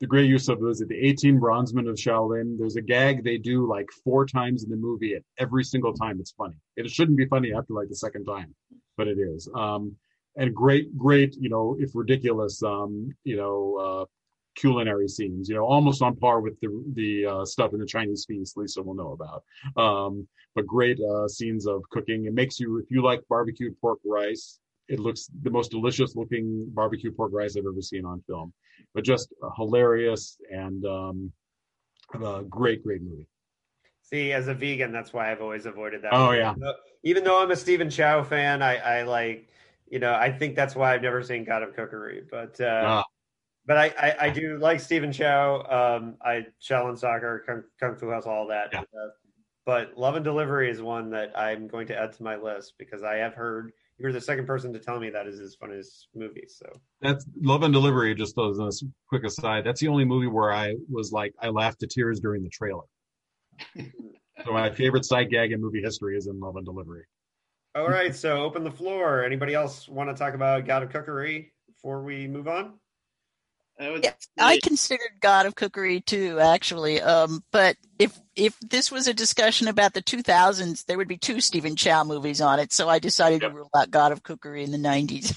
the 0.00 0.06
great 0.06 0.28
use 0.28 0.48
of 0.48 0.60
those 0.60 0.78
the 0.78 0.94
18 0.94 1.40
bronzemen 1.40 1.88
of 1.88 1.96
Shaolin. 1.96 2.56
There's 2.58 2.76
a 2.76 2.82
gag 2.82 3.24
they 3.24 3.38
do 3.38 3.68
like 3.68 3.88
four 4.04 4.26
times 4.26 4.64
in 4.64 4.70
the 4.70 4.76
movie, 4.76 5.14
and 5.14 5.24
every 5.38 5.64
single 5.64 5.92
time 5.92 6.18
it's 6.20 6.32
funny. 6.32 6.54
It 6.76 6.88
shouldn't 6.90 7.18
be 7.18 7.26
funny 7.26 7.52
after 7.52 7.74
like 7.74 7.88
the 7.88 7.96
second 7.96 8.24
time, 8.24 8.54
but 8.96 9.08
it 9.08 9.18
is. 9.18 9.48
Um, 9.54 9.96
and 10.36 10.54
great, 10.54 10.96
great, 10.96 11.34
you 11.40 11.48
know, 11.48 11.76
if 11.80 11.90
ridiculous, 11.94 12.62
um, 12.62 13.10
you 13.24 13.36
know, 13.36 13.76
uh, 13.76 14.04
culinary 14.54 15.08
scenes, 15.08 15.48
you 15.48 15.54
know, 15.54 15.64
almost 15.64 16.00
on 16.02 16.16
par 16.16 16.40
with 16.40 16.58
the 16.60 16.68
the 16.94 17.26
uh, 17.26 17.44
stuff 17.44 17.72
in 17.72 17.80
the 17.80 17.86
Chinese 17.86 18.24
feast 18.26 18.56
Lisa 18.56 18.82
will 18.82 18.94
know 18.94 19.12
about. 19.12 19.42
Um, 19.76 20.28
but 20.54 20.66
great 20.66 20.98
uh, 21.00 21.28
scenes 21.28 21.66
of 21.66 21.82
cooking. 21.90 22.26
It 22.26 22.34
makes 22.34 22.58
you, 22.58 22.78
if 22.78 22.90
you 22.90 23.02
like 23.02 23.20
barbecued 23.28 23.80
pork 23.80 23.98
rice, 24.04 24.58
it 24.88 24.98
looks 24.98 25.28
the 25.42 25.50
most 25.50 25.70
delicious 25.70 26.16
looking 26.16 26.66
barbecue 26.72 27.12
pork 27.12 27.32
rice 27.32 27.56
I've 27.56 27.66
ever 27.66 27.82
seen 27.82 28.04
on 28.04 28.22
film. 28.26 28.52
But 28.94 29.04
just 29.04 29.32
hilarious 29.56 30.38
and 30.50 30.84
um, 30.86 31.32
a 32.14 32.42
great, 32.42 32.82
great 32.82 33.02
movie. 33.02 33.26
See, 34.02 34.32
as 34.32 34.48
a 34.48 34.54
vegan, 34.54 34.90
that's 34.90 35.12
why 35.12 35.30
I've 35.30 35.42
always 35.42 35.66
avoided 35.66 36.02
that. 36.02 36.14
Oh 36.14 36.30
yeah. 36.30 36.52
Even 36.52 36.60
though, 36.60 36.74
even 37.02 37.24
though 37.24 37.42
I'm 37.42 37.50
a 37.50 37.56
Stephen 37.56 37.90
Chow 37.90 38.22
fan, 38.22 38.62
I, 38.62 38.76
I 38.76 39.02
like, 39.02 39.48
you 39.86 39.98
know, 39.98 40.14
I 40.14 40.32
think 40.32 40.56
that's 40.56 40.74
why 40.74 40.94
I've 40.94 41.02
never 41.02 41.22
seen 41.22 41.44
God 41.44 41.62
of 41.62 41.76
Cookery. 41.76 42.22
But 42.30 42.58
uh, 42.60 42.82
ah. 42.84 43.04
but 43.66 43.76
I, 43.76 43.94
I, 43.98 44.16
I 44.26 44.30
do 44.30 44.58
like 44.58 44.80
Stephen 44.80 45.12
Chow. 45.12 45.62
Um, 45.98 46.16
I 46.24 46.46
Shaolin 46.62 46.98
Soccer, 46.98 47.44
Kung, 47.46 47.64
Kung 47.78 47.96
Fu 47.96 48.10
Hustle, 48.10 48.32
all 48.32 48.46
that. 48.46 48.70
Yeah. 48.72 48.80
Uh, 48.80 49.10
but 49.66 49.98
Love 49.98 50.16
and 50.16 50.24
Delivery 50.24 50.70
is 50.70 50.80
one 50.80 51.10
that 51.10 51.38
I'm 51.38 51.68
going 51.68 51.86
to 51.88 51.98
add 51.98 52.14
to 52.14 52.22
my 52.22 52.36
list 52.36 52.74
because 52.78 53.02
I 53.02 53.16
have 53.16 53.34
heard 53.34 53.72
you're 53.98 54.12
the 54.12 54.20
second 54.20 54.46
person 54.46 54.72
to 54.72 54.78
tell 54.78 55.00
me 55.00 55.10
that 55.10 55.26
is 55.26 55.38
his 55.38 55.56
funniest 55.56 56.08
movie. 56.14 56.44
So 56.48 56.66
That's 57.00 57.26
Love 57.40 57.62
and 57.64 57.74
Delivery. 57.74 58.14
Just 58.14 58.38
as 58.38 58.82
a 58.82 58.86
quick 59.08 59.24
aside, 59.24 59.64
that's 59.64 59.80
the 59.80 59.88
only 59.88 60.04
movie 60.04 60.28
where 60.28 60.52
I 60.52 60.76
was 60.88 61.12
like 61.12 61.34
I 61.40 61.48
laughed 61.48 61.80
to 61.80 61.86
tears 61.86 62.20
during 62.20 62.42
the 62.42 62.48
trailer. 62.48 62.84
so 63.76 64.52
my 64.52 64.70
favorite 64.70 65.04
sight 65.04 65.30
gag 65.30 65.52
in 65.52 65.60
movie 65.60 65.82
history 65.82 66.16
is 66.16 66.28
in 66.28 66.38
Love 66.38 66.56
and 66.56 66.64
Delivery. 66.64 67.04
all 67.74 67.88
right, 67.88 68.14
so 68.14 68.42
open 68.44 68.62
the 68.62 68.70
floor. 68.70 69.24
Anybody 69.24 69.54
else 69.54 69.88
want 69.88 70.08
to 70.10 70.14
talk 70.14 70.34
about 70.34 70.64
God 70.64 70.84
of 70.84 70.90
Cookery 70.90 71.52
before 71.66 72.02
we 72.02 72.28
move 72.28 72.46
on? 72.46 72.74
I 73.80 74.00
Yeah, 74.02 74.12
I 74.38 74.58
considered 74.62 75.20
God 75.20 75.46
of 75.46 75.54
Cookery 75.54 76.00
too, 76.00 76.40
actually. 76.40 77.00
Um, 77.00 77.44
but 77.52 77.76
if 77.98 78.18
if 78.34 78.58
this 78.60 78.90
was 78.90 79.06
a 79.06 79.14
discussion 79.14 79.68
about 79.68 79.94
the 79.94 80.02
2000s, 80.02 80.84
there 80.86 80.96
would 80.96 81.08
be 81.08 81.16
two 81.16 81.40
Stephen 81.40 81.76
Chow 81.76 82.04
movies 82.04 82.40
on 82.40 82.58
it. 82.58 82.72
So 82.72 82.88
I 82.88 82.98
decided 82.98 83.40
to 83.42 83.50
rule 83.50 83.70
out 83.76 83.90
God 83.90 84.12
of 84.12 84.22
Cookery 84.22 84.64
in 84.64 84.70
the 84.70 84.78
90s. 84.78 85.36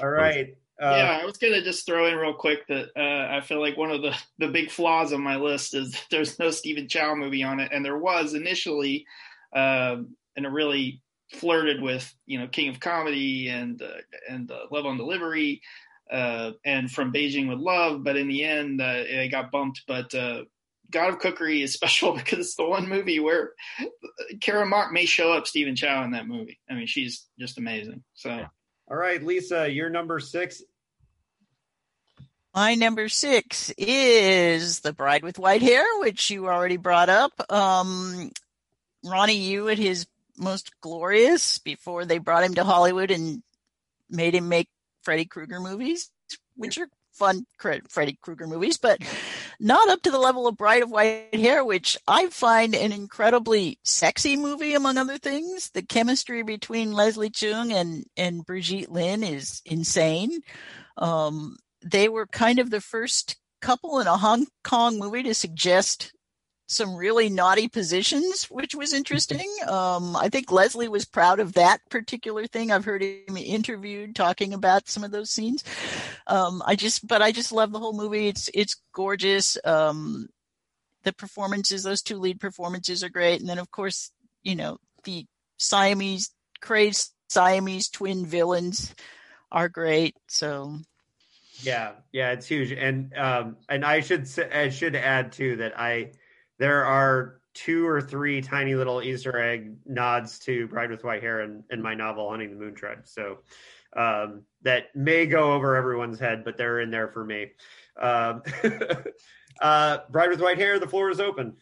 All 0.00 0.08
right. 0.08 0.48
Uh, 0.82 0.94
yeah, 0.96 1.18
I 1.22 1.24
was 1.24 1.36
gonna 1.36 1.62
just 1.62 1.86
throw 1.86 2.06
in 2.08 2.16
real 2.16 2.34
quick 2.34 2.66
that 2.66 2.88
uh, 2.96 3.36
I 3.36 3.40
feel 3.42 3.60
like 3.60 3.76
one 3.76 3.92
of 3.92 4.02
the 4.02 4.16
the 4.38 4.48
big 4.48 4.70
flaws 4.70 5.12
on 5.12 5.22
my 5.22 5.36
list 5.36 5.74
is 5.74 5.92
that 5.92 6.04
there's 6.10 6.38
no 6.38 6.50
Stephen 6.50 6.88
Chow 6.88 7.14
movie 7.14 7.44
on 7.44 7.60
it, 7.60 7.70
and 7.72 7.84
there 7.84 7.96
was 7.96 8.34
initially, 8.34 9.06
uh, 9.54 9.96
and 10.36 10.46
it 10.46 10.50
really 10.50 11.00
flirted 11.32 11.80
with 11.80 12.12
you 12.26 12.40
know 12.40 12.48
King 12.48 12.70
of 12.70 12.80
Comedy 12.80 13.48
and 13.48 13.80
uh, 13.80 14.00
and 14.28 14.50
uh, 14.50 14.66
Love 14.72 14.84
on 14.84 14.96
Delivery, 14.96 15.62
uh, 16.10 16.52
and 16.64 16.90
From 16.90 17.12
Beijing 17.12 17.48
with 17.48 17.58
Love, 17.58 18.04
but 18.04 18.16
in 18.16 18.28
the 18.28 18.44
end 18.44 18.80
uh, 18.80 18.94
it 18.96 19.30
got 19.30 19.50
bumped. 19.50 19.82
But 19.86 20.14
uh, 20.14 20.44
God 20.90 21.10
of 21.10 21.18
Cookery 21.18 21.62
is 21.62 21.72
special 21.74 22.14
because 22.14 22.40
it's 22.40 22.56
the 22.56 22.64
one 22.64 22.88
movie 22.88 23.20
where 23.20 23.52
Karen 24.40 24.68
Mok 24.68 24.92
may 24.92 25.06
show 25.06 25.32
up 25.32 25.46
Stephen 25.46 25.76
Chow 25.76 26.04
in 26.04 26.12
that 26.12 26.26
movie. 26.26 26.60
I 26.70 26.74
mean, 26.74 26.86
she's 26.86 27.26
just 27.38 27.58
amazing. 27.58 28.02
So. 28.14 28.46
All 28.86 28.98
right, 28.98 29.22
Lisa, 29.22 29.70
you're 29.70 29.88
number 29.88 30.20
six. 30.20 30.62
My 32.54 32.74
number 32.74 33.08
six 33.08 33.72
is 33.78 34.80
The 34.80 34.92
Bride 34.92 35.22
with 35.22 35.38
White 35.38 35.62
Hair, 35.62 35.84
which 36.00 36.30
you 36.30 36.46
already 36.46 36.76
brought 36.76 37.08
up. 37.08 37.32
Um, 37.50 38.30
Ronnie 39.02 39.38
Yu 39.38 39.70
at 39.70 39.78
his 39.78 40.06
most 40.36 40.70
glorious 40.82 41.58
before 41.58 42.04
they 42.04 42.18
brought 42.18 42.44
him 42.44 42.54
to 42.54 42.64
Hollywood 42.64 43.10
and 43.10 43.42
made 44.10 44.34
him 44.34 44.48
make 44.48 44.68
Freddy 45.04 45.24
Krueger 45.24 45.60
movies, 45.60 46.10
which 46.56 46.78
are 46.78 46.88
fun 47.12 47.46
Freddy 47.88 48.18
Krueger 48.20 48.46
movies, 48.46 48.76
but 48.76 48.98
not 49.60 49.88
up 49.88 50.02
to 50.02 50.10
the 50.10 50.18
level 50.18 50.46
of 50.46 50.56
Bride 50.56 50.82
of 50.82 50.90
White 50.90 51.34
Hair, 51.34 51.64
which 51.64 51.96
I 52.08 52.28
find 52.28 52.74
an 52.74 52.92
incredibly 52.92 53.78
sexy 53.84 54.36
movie, 54.36 54.74
among 54.74 54.98
other 54.98 55.18
things. 55.18 55.70
The 55.70 55.82
chemistry 55.82 56.42
between 56.42 56.92
Leslie 56.92 57.30
Cheung 57.30 57.72
and, 57.72 58.04
and 58.16 58.44
Brigitte 58.44 58.90
Lin 58.90 59.22
is 59.22 59.62
insane. 59.64 60.40
Um, 60.98 61.56
they 61.82 62.08
were 62.08 62.26
kind 62.26 62.58
of 62.58 62.70
the 62.70 62.80
first 62.80 63.36
couple 63.60 64.00
in 64.00 64.06
a 64.06 64.16
Hong 64.16 64.46
Kong 64.62 64.98
movie 64.98 65.22
to 65.22 65.34
suggest 65.34 66.12
some 66.74 66.96
really 66.96 67.30
naughty 67.30 67.68
positions, 67.68 68.44
which 68.50 68.74
was 68.74 68.92
interesting. 68.92 69.48
Um, 69.66 70.16
I 70.16 70.28
think 70.28 70.50
Leslie 70.50 70.88
was 70.88 71.04
proud 71.04 71.40
of 71.40 71.54
that 71.54 71.80
particular 71.88 72.46
thing. 72.46 72.70
I've 72.70 72.84
heard 72.84 73.02
him 73.02 73.36
interviewed 73.36 74.14
talking 74.16 74.52
about 74.52 74.88
some 74.88 75.04
of 75.04 75.10
those 75.10 75.30
scenes. 75.30 75.64
Um, 76.26 76.62
I 76.66 76.76
just, 76.76 77.06
but 77.06 77.22
I 77.22 77.32
just 77.32 77.52
love 77.52 77.72
the 77.72 77.78
whole 77.78 77.96
movie. 77.96 78.28
It's 78.28 78.50
it's 78.54 78.76
gorgeous. 78.92 79.56
Um, 79.64 80.28
the 81.04 81.12
performances, 81.12 81.82
those 81.82 82.02
two 82.02 82.18
lead 82.18 82.40
performances 82.40 83.04
are 83.04 83.10
great, 83.10 83.40
and 83.40 83.48
then 83.48 83.58
of 83.58 83.70
course, 83.70 84.10
you 84.42 84.56
know, 84.56 84.78
the 85.04 85.26
Siamese 85.58 86.30
crazed 86.60 87.12
Siamese 87.28 87.88
twin 87.88 88.26
villains 88.26 88.94
are 89.52 89.68
great. 89.68 90.16
So 90.28 90.78
Yeah, 91.62 91.92
yeah, 92.12 92.32
it's 92.32 92.46
huge, 92.46 92.72
and 92.72 93.16
um, 93.16 93.56
and 93.68 93.84
I 93.84 94.00
should 94.00 94.28
I 94.52 94.70
should 94.70 94.96
add 94.96 95.32
too 95.32 95.56
that 95.56 95.78
I 95.78 96.12
there 96.58 96.84
are 96.84 97.40
two 97.54 97.86
or 97.86 98.00
three 98.00 98.40
tiny 98.40 98.74
little 98.74 99.02
Easter 99.02 99.38
egg 99.38 99.76
nods 99.86 100.38
to 100.40 100.66
Bride 100.68 100.90
with 100.90 101.04
White 101.04 101.22
Hair 101.22 101.42
in, 101.42 101.64
in 101.70 101.80
my 101.80 101.94
novel 101.94 102.28
Hunting 102.30 102.50
the 102.50 102.56
Moon 102.56 102.74
Tribe. 102.74 103.02
So 103.04 103.38
um, 103.96 104.42
that 104.62 104.94
may 104.94 105.26
go 105.26 105.52
over 105.52 105.76
everyone's 105.76 106.18
head, 106.18 106.44
but 106.44 106.56
they're 106.56 106.80
in 106.80 106.90
there 106.90 107.08
for 107.08 107.24
me. 107.24 107.52
Um, 108.00 108.42
uh, 109.60 109.98
Bride 110.10 110.30
with 110.30 110.40
White 110.40 110.58
Hair, 110.58 110.80
the 110.80 110.88
floor 110.88 111.10
is 111.10 111.20
open. 111.20 111.56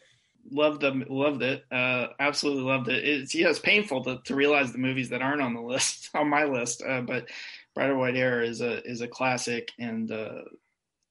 loved 0.50 0.80
them 0.80 1.04
loved 1.08 1.40
it 1.42 1.62
uh 1.70 2.08
absolutely 2.18 2.64
loved 2.64 2.88
it 2.88 3.04
it's 3.04 3.32
yeah 3.32 3.48
it's 3.48 3.60
painful 3.60 4.02
to, 4.02 4.18
to 4.24 4.34
realize 4.34 4.72
the 4.72 4.78
movies 4.78 5.10
that 5.10 5.22
aren't 5.22 5.40
on 5.40 5.54
the 5.54 5.60
list 5.72 6.10
on 6.14 6.28
my 6.28 6.42
list 6.42 6.82
uh, 6.82 7.00
but 7.00 7.28
brighter 7.76 7.96
white 7.96 8.16
hair 8.16 8.42
is 8.42 8.60
a 8.60 8.84
is 8.84 9.02
a 9.02 9.06
classic 9.06 9.70
and 9.78 10.10
uh 10.10 10.42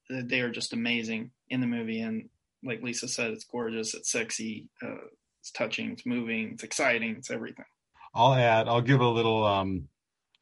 they 0.10 0.42
are 0.42 0.52
just 0.52 0.74
amazing 0.74 1.32
in 1.50 1.62
the 1.62 1.68
movie 1.68 2.02
and 2.02 2.28
like 2.64 2.82
lisa 2.82 3.08
said 3.08 3.32
it's 3.32 3.46
gorgeous 3.46 3.94
it's 3.94 4.12
sexy 4.12 4.68
uh 4.84 5.06
it's 5.40 5.52
touching 5.52 5.92
it's 5.92 6.06
moving 6.06 6.52
it's 6.54 6.64
exciting 6.64 7.16
it's 7.18 7.32
everything 7.32 7.66
I'll 8.14 8.34
add, 8.34 8.68
I'll 8.68 8.82
give 8.82 9.02
a 9.02 9.08
little 9.08 9.46
um, 9.46 9.88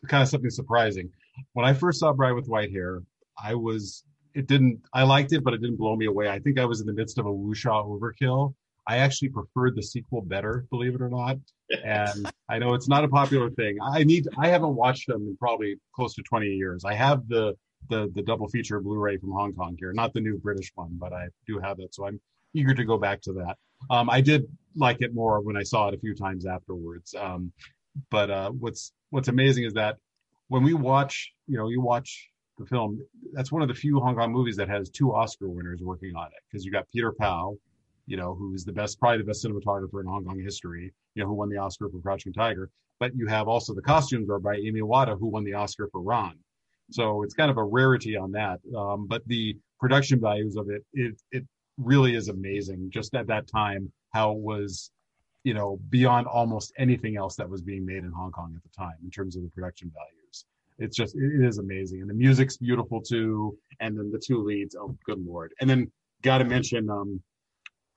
kind 0.07 0.23
of 0.23 0.29
something 0.29 0.49
surprising. 0.49 1.09
When 1.53 1.65
I 1.65 1.73
first 1.73 1.99
saw 1.99 2.13
Bride 2.13 2.33
with 2.33 2.47
White 2.47 2.71
Hair, 2.71 3.03
I 3.41 3.55
was, 3.55 4.03
it 4.33 4.47
didn't, 4.47 4.81
I 4.93 5.03
liked 5.03 5.33
it, 5.33 5.43
but 5.43 5.53
it 5.53 5.61
didn't 5.61 5.77
blow 5.77 5.95
me 5.95 6.07
away. 6.07 6.29
I 6.29 6.39
think 6.39 6.59
I 6.59 6.65
was 6.65 6.81
in 6.81 6.87
the 6.87 6.93
midst 6.93 7.17
of 7.19 7.25
a 7.25 7.29
Wuxia 7.29 7.85
overkill. 7.85 8.53
I 8.87 8.97
actually 8.97 9.29
preferred 9.29 9.75
the 9.75 9.83
sequel 9.83 10.21
better, 10.21 10.65
believe 10.71 10.95
it 10.95 11.01
or 11.01 11.09
not. 11.09 11.37
And 11.85 12.31
I 12.49 12.57
know 12.57 12.73
it's 12.73 12.87
not 12.87 13.03
a 13.03 13.07
popular 13.07 13.51
thing. 13.51 13.77
I 13.79 14.03
need, 14.03 14.27
I 14.39 14.47
haven't 14.47 14.73
watched 14.73 15.07
them 15.07 15.21
in 15.21 15.37
probably 15.37 15.75
close 15.93 16.15
to 16.15 16.23
20 16.23 16.47
years. 16.47 16.83
I 16.83 16.95
have 16.95 17.27
the, 17.27 17.55
the, 17.87 18.11
the 18.13 18.21
double 18.21 18.47
feature 18.47 18.79
Blu-ray 18.79 19.17
from 19.17 19.31
Hong 19.31 19.53
Kong 19.53 19.75
here, 19.79 19.93
not 19.93 20.13
the 20.13 20.21
new 20.21 20.37
British 20.37 20.71
one, 20.75 20.97
but 20.99 21.13
I 21.13 21.27
do 21.47 21.59
have 21.59 21.79
it. 21.79 21.95
So 21.95 22.05
I'm 22.05 22.19
eager 22.53 22.73
to 22.73 22.83
go 22.83 22.97
back 22.97 23.21
to 23.21 23.33
that. 23.33 23.57
Um, 23.89 24.09
I 24.09 24.21
did 24.21 24.45
like 24.75 25.01
it 25.01 25.13
more 25.13 25.39
when 25.41 25.55
I 25.57 25.63
saw 25.63 25.87
it 25.87 25.93
a 25.93 25.99
few 25.99 26.13
times 26.13 26.45
afterwards. 26.45 27.15
Um, 27.15 27.51
but 28.09 28.29
uh, 28.29 28.49
what's 28.51 28.93
what's 29.09 29.27
amazing 29.27 29.63
is 29.63 29.73
that 29.73 29.97
when 30.47 30.63
we 30.63 30.73
watch, 30.73 31.31
you 31.47 31.57
know, 31.57 31.69
you 31.69 31.81
watch 31.81 32.29
the 32.57 32.65
film, 32.65 32.99
that's 33.33 33.51
one 33.51 33.61
of 33.61 33.67
the 33.67 33.73
few 33.73 33.99
Hong 33.99 34.15
Kong 34.15 34.31
movies 34.31 34.57
that 34.57 34.69
has 34.69 34.89
two 34.89 35.13
Oscar 35.13 35.49
winners 35.49 35.79
working 35.81 36.15
on 36.15 36.27
it. 36.27 36.41
Because 36.49 36.65
you 36.65 36.71
got 36.71 36.89
Peter 36.91 37.11
Pau, 37.11 37.55
you 38.05 38.17
know, 38.17 38.35
who's 38.35 38.65
the 38.65 38.73
best, 38.73 38.99
probably 38.99 39.19
the 39.19 39.23
best 39.23 39.45
cinematographer 39.45 40.01
in 40.01 40.07
Hong 40.07 40.25
Kong 40.25 40.39
history, 40.39 40.93
you 41.15 41.23
know, 41.23 41.29
who 41.29 41.35
won 41.35 41.49
the 41.49 41.57
Oscar 41.57 41.89
for 41.89 41.99
Crouching 41.99 42.33
Tiger. 42.33 42.69
But 42.99 43.15
you 43.15 43.27
have 43.27 43.47
also 43.47 43.73
the 43.73 43.81
costumes 43.81 44.29
are 44.29 44.39
by 44.39 44.57
Emi 44.57 44.81
Wada, 44.83 45.15
who 45.15 45.27
won 45.27 45.45
the 45.45 45.53
Oscar 45.53 45.87
for 45.91 46.01
Ran. 46.01 46.33
So 46.91 47.23
it's 47.23 47.33
kind 47.33 47.51
of 47.51 47.57
a 47.57 47.63
rarity 47.63 48.17
on 48.17 48.31
that. 48.33 48.59
Um, 48.75 49.07
but 49.07 49.21
the 49.27 49.57
production 49.79 50.19
values 50.19 50.55
of 50.55 50.69
it, 50.69 50.83
it, 50.93 51.21
it 51.31 51.45
really 51.77 52.15
is 52.15 52.27
amazing. 52.27 52.89
Just 52.91 53.15
at 53.15 53.27
that 53.27 53.47
time, 53.47 53.91
how 54.11 54.31
it 54.31 54.39
was, 54.39 54.91
you 55.43 55.53
know, 55.53 55.79
beyond 55.89 56.27
almost 56.27 56.73
anything 56.77 57.17
else 57.17 57.35
that 57.35 57.49
was 57.49 57.61
being 57.61 57.85
made 57.85 58.03
in 58.03 58.11
Hong 58.11 58.31
Kong 58.31 58.53
at 58.55 58.63
the 58.63 58.69
time 58.77 58.95
in 59.03 59.09
terms 59.09 59.35
of 59.35 59.43
the 59.43 59.49
production 59.49 59.91
values. 59.93 60.45
It's 60.79 60.95
just, 60.95 61.15
it 61.15 61.45
is 61.45 61.57
amazing. 61.57 62.01
And 62.01 62.09
the 62.09 62.13
music's 62.13 62.57
beautiful 62.57 63.01
too. 63.01 63.57
And 63.79 63.97
then 63.97 64.11
the 64.11 64.19
two 64.19 64.43
leads, 64.43 64.75
oh, 64.75 64.97
good 65.05 65.23
Lord. 65.25 65.53
And 65.59 65.69
then 65.69 65.91
got 66.21 66.39
to 66.39 66.45
mention, 66.45 66.89
um, 66.89 67.21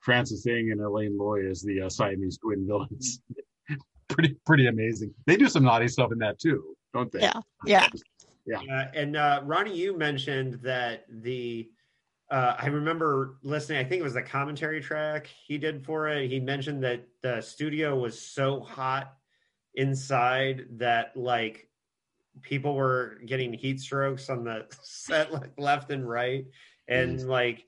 Francis 0.01 0.45
Ng 0.45 0.71
and 0.71 0.81
Elaine 0.81 1.17
Lui 1.17 1.49
as 1.49 1.61
the 1.61 1.81
uh, 1.81 1.89
Siamese 1.89 2.37
twin 2.37 2.67
villains. 2.67 3.21
pretty, 4.09 4.35
pretty 4.45 4.67
amazing. 4.67 5.13
They 5.25 5.37
do 5.37 5.47
some 5.47 5.63
naughty 5.63 5.87
stuff 5.87 6.11
in 6.11 6.17
that 6.19 6.39
too, 6.39 6.75
don't 6.93 7.09
they? 7.11 7.21
yeah, 7.21 7.39
yeah. 7.65 7.87
Yeah. 8.45 8.59
Uh, 8.59 8.85
and 8.93 9.15
uh, 9.15 9.41
Ronnie, 9.43 9.75
you 9.77 9.97
mentioned 9.97 10.59
that 10.63 11.05
the 11.09 11.69
uh, 12.31 12.55
I 12.57 12.67
remember 12.67 13.37
listening. 13.43 13.77
I 13.79 13.83
think 13.83 13.99
it 13.99 14.03
was 14.03 14.15
the 14.15 14.21
commentary 14.21 14.81
track 14.81 15.27
he 15.45 15.57
did 15.57 15.85
for 15.85 16.07
it. 16.07 16.29
He 16.29 16.39
mentioned 16.39 16.83
that 16.83 17.07
the 17.21 17.41
studio 17.41 17.95
was 17.99 18.19
so 18.19 18.59
hot 18.61 19.13
inside 19.75 20.65
that 20.79 21.15
like 21.15 21.69
people 22.41 22.75
were 22.75 23.19
getting 23.25 23.53
heat 23.53 23.79
strokes 23.79 24.29
on 24.29 24.43
the 24.43 24.65
set 24.81 25.31
like 25.31 25.51
left 25.57 25.91
and 25.91 26.07
right, 26.07 26.45
and 26.87 27.19
Mhm. 27.19 27.27
like 27.27 27.65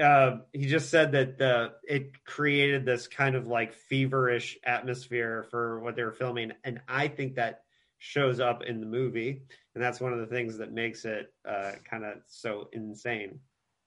uh, 0.00 0.38
he 0.52 0.66
just 0.66 0.90
said 0.90 1.12
that 1.12 1.38
the 1.38 1.72
it 1.88 2.24
created 2.24 2.84
this 2.84 3.06
kind 3.06 3.36
of 3.36 3.46
like 3.46 3.72
feverish 3.74 4.58
atmosphere 4.64 5.46
for 5.50 5.80
what 5.80 5.96
they 5.96 6.02
were 6.04 6.12
filming, 6.12 6.52
and 6.64 6.80
I 6.88 7.08
think 7.08 7.34
that 7.36 7.62
shows 7.98 8.40
up 8.40 8.62
in 8.64 8.80
the 8.80 8.86
movie, 8.86 9.42
and 9.74 9.82
that's 9.82 10.00
one 10.00 10.12
of 10.12 10.18
the 10.20 10.26
things 10.26 10.56
that 10.58 10.72
makes 10.72 11.04
it 11.04 11.32
uh, 11.48 11.72
kind 11.88 12.04
of 12.04 12.18
so 12.26 12.68
insane. 12.72 13.38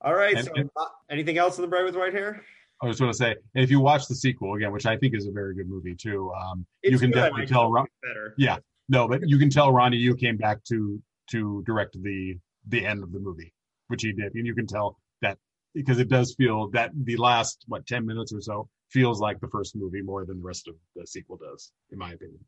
All 0.01 0.13
right, 0.13 0.35
And- 0.35 0.45
so 0.45 0.51
and- 0.55 0.69
uh, 0.75 0.85
anything 1.09 1.37
else 1.37 1.57
in 1.57 1.61
the 1.63 1.67
Bride 1.67 1.83
with 1.85 1.95
White 1.95 2.13
Hair? 2.13 2.43
I 2.81 2.85
was 2.85 2.99
going 2.99 3.11
to 3.11 3.17
say, 3.17 3.35
if 3.55 3.71
you 3.71 3.79
watch 3.79 4.07
the 4.07 4.13
sequel 4.13 4.53
again, 4.53 4.71
which 4.71 4.85
I 4.85 4.95
think 4.97 5.15
is 5.15 5.25
a 5.25 5.31
very 5.31 5.55
good 5.55 5.67
movie 5.67 5.95
too, 5.95 6.31
um, 6.39 6.63
you 6.83 6.99
can 6.99 7.09
good, 7.09 7.15
definitely 7.21 7.47
tell. 7.47 7.71
Ron, 7.71 7.87
better. 8.03 8.35
Yeah. 8.37 8.57
no, 8.87 9.07
but 9.07 9.21
you 9.27 9.39
can 9.39 9.49
tell 9.49 9.71
Ronnie 9.71 9.97
Yu 9.97 10.15
came 10.15 10.37
back 10.37 10.63
to 10.65 11.01
to 11.31 11.63
direct 11.65 12.01
the 12.03 12.37
the 12.67 12.85
end 12.85 13.01
of 13.01 13.11
the 13.11 13.19
movie, 13.19 13.51
which 13.87 14.03
he 14.03 14.11
did, 14.13 14.35
and 14.35 14.45
you 14.45 14.53
can 14.53 14.67
tell 14.67 14.99
that 15.23 15.39
because 15.73 15.97
it 15.97 16.07
does 16.07 16.35
feel 16.35 16.69
that 16.69 16.91
the 17.03 17.17
last 17.17 17.63
what 17.67 17.87
ten 17.87 18.05
minutes 18.05 18.31
or 18.31 18.41
so 18.41 18.69
feels 18.91 19.19
like 19.19 19.39
the 19.39 19.47
first 19.47 19.75
movie 19.75 20.01
more 20.03 20.23
than 20.25 20.37
the 20.37 20.45
rest 20.45 20.67
of 20.67 20.75
the 20.95 21.05
sequel 21.07 21.37
does, 21.37 21.71
in 21.91 21.97
my 21.97 22.11
opinion. 22.13 22.39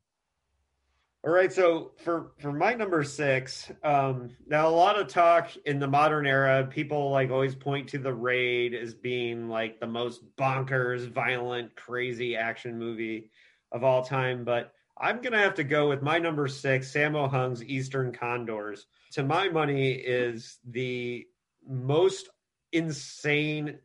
All 1.25 1.33
right, 1.33 1.51
so 1.51 1.91
for 2.05 2.31
for 2.39 2.53
my 2.53 2.73
number 2.73 3.03
six, 3.03 3.69
um, 3.83 4.29
now 4.47 4.69
a 4.69 4.71
lot 4.71 4.97
of 4.97 5.09
talk 5.09 5.49
in 5.65 5.77
the 5.77 5.87
modern 5.87 6.25
era, 6.25 6.65
people 6.65 7.11
like 7.11 7.29
always 7.29 7.55
point 7.55 7.89
to 7.89 7.97
the 7.97 8.13
Raid 8.13 8.73
as 8.73 8.93
being 8.93 9.49
like 9.49 9.81
the 9.81 9.87
most 9.87 10.21
bonkers, 10.37 11.09
violent, 11.09 11.75
crazy 11.75 12.37
action 12.37 12.79
movie 12.79 13.31
of 13.73 13.83
all 13.83 14.01
time, 14.01 14.45
but 14.45 14.71
I'm 14.97 15.21
gonna 15.21 15.39
have 15.39 15.55
to 15.55 15.65
go 15.65 15.89
with 15.89 16.01
my 16.01 16.19
number 16.19 16.47
six, 16.47 16.89
Sammo 16.93 17.29
Hung's 17.29 17.65
Eastern 17.65 18.13
Condors. 18.13 18.85
To 19.13 19.23
my 19.23 19.49
money, 19.49 19.91
is 19.91 20.57
the 20.65 21.25
most 21.67 22.29
insane 22.71 23.79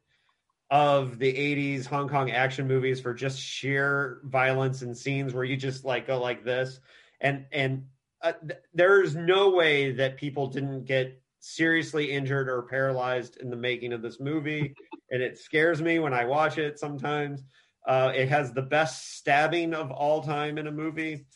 of 0.71 1.19
the 1.19 1.33
80s 1.33 1.87
Hong 1.87 2.09
Kong 2.09 2.31
action 2.31 2.69
movies 2.69 3.01
for 3.01 3.13
just 3.13 3.41
sheer 3.41 4.21
violence 4.23 4.83
and 4.83 4.97
scenes 4.97 5.35
where 5.35 5.45
you 5.45 5.57
just 5.57 5.85
like 5.85 6.07
go 6.07 6.21
like 6.21 6.45
this 6.45 6.79
and 7.25 7.47
and 7.51 7.87
uh, 8.23 8.33
th- 8.47 8.61
there's 8.73 9.17
no 9.17 9.51
way 9.51 9.91
that 9.93 10.17
people 10.17 10.47
didn't 10.47 10.85
get 10.85 11.21
seriously 11.41 12.13
injured 12.13 12.49
or 12.49 12.63
paralyzed 12.63 13.39
in 13.39 13.51
the 13.51 13.57
making 13.57 13.93
of 13.93 14.01
this 14.01 14.21
movie. 14.21 14.75
And 15.11 15.23
it 15.23 15.37
scares 15.37 15.83
me 15.83 15.99
when 15.99 16.15
i 16.15 16.25
watch 16.25 16.57
it 16.57 16.79
sometimes. 16.79 17.43
Uh, 17.87 18.13
it 18.15 18.29
has 18.29 18.53
the 18.53 18.63
best 18.63 19.17
stabbing 19.17 19.75
of 19.75 19.91
all 19.91 20.23
time 20.23 20.57
in 20.57 20.69
a 20.69 20.73
movie. 20.73 21.27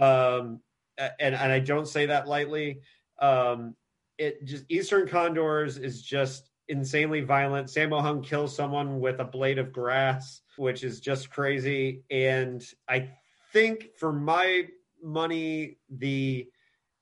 Um, 0.00 0.60
and, 0.96 1.34
and 1.34 1.52
i 1.52 1.58
don't 1.58 1.88
say 1.88 2.06
that 2.06 2.28
lightly. 2.28 2.80
Um, 3.20 3.74
it 4.16 4.44
just 4.44 4.64
eastern 4.68 5.08
condors 5.08 5.78
is 5.78 6.02
just 6.02 6.50
insanely 6.68 7.20
violent. 7.20 7.68
Sammo 7.68 8.00
hung 8.00 8.22
kills 8.22 8.54
someone 8.54 9.00
with 9.00 9.18
a 9.20 9.24
blade 9.24 9.58
of 9.58 9.72
grass 9.72 10.42
which 10.56 10.84
is 10.84 11.00
just 11.00 11.30
crazy. 11.30 12.02
And 12.10 12.62
i 12.88 13.10
think 13.52 13.88
for 13.98 14.12
my 14.12 14.66
money. 15.02 15.78
The 15.88 16.48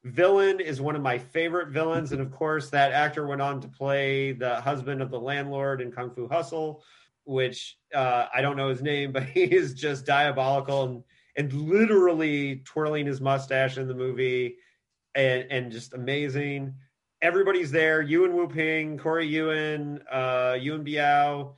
villain 0.04 0.60
is 0.60 0.80
one 0.80 0.96
of 0.96 1.02
my 1.02 1.18
favorite 1.18 1.68
villains, 1.68 2.12
and 2.12 2.20
of 2.20 2.30
course, 2.30 2.70
that 2.70 2.92
actor 2.92 3.26
went 3.26 3.42
on 3.42 3.60
to 3.60 3.68
play 3.68 4.32
the 4.32 4.60
husband 4.60 5.02
of 5.02 5.10
the 5.10 5.20
landlord 5.20 5.80
in 5.80 5.92
Kung 5.92 6.10
Fu 6.10 6.28
Hustle, 6.28 6.82
which 7.24 7.78
uh, 7.94 8.26
I 8.34 8.40
don't 8.40 8.56
know 8.56 8.68
his 8.68 8.82
name, 8.82 9.12
but 9.12 9.24
he 9.24 9.42
is 9.42 9.74
just 9.74 10.06
diabolical 10.06 10.84
and 10.84 11.04
and 11.36 11.52
literally 11.52 12.62
twirling 12.64 13.06
his 13.06 13.20
mustache 13.20 13.78
in 13.78 13.86
the 13.86 13.94
movie, 13.94 14.56
and 15.14 15.46
and 15.50 15.72
just 15.72 15.94
amazing. 15.94 16.74
Everybody's 17.20 17.72
there. 17.72 18.00
Yuen 18.00 18.32
Woo-ping, 18.34 18.96
Corey 18.96 19.26
Yuen, 19.26 20.00
uh, 20.10 20.54
Biao, 20.54 21.54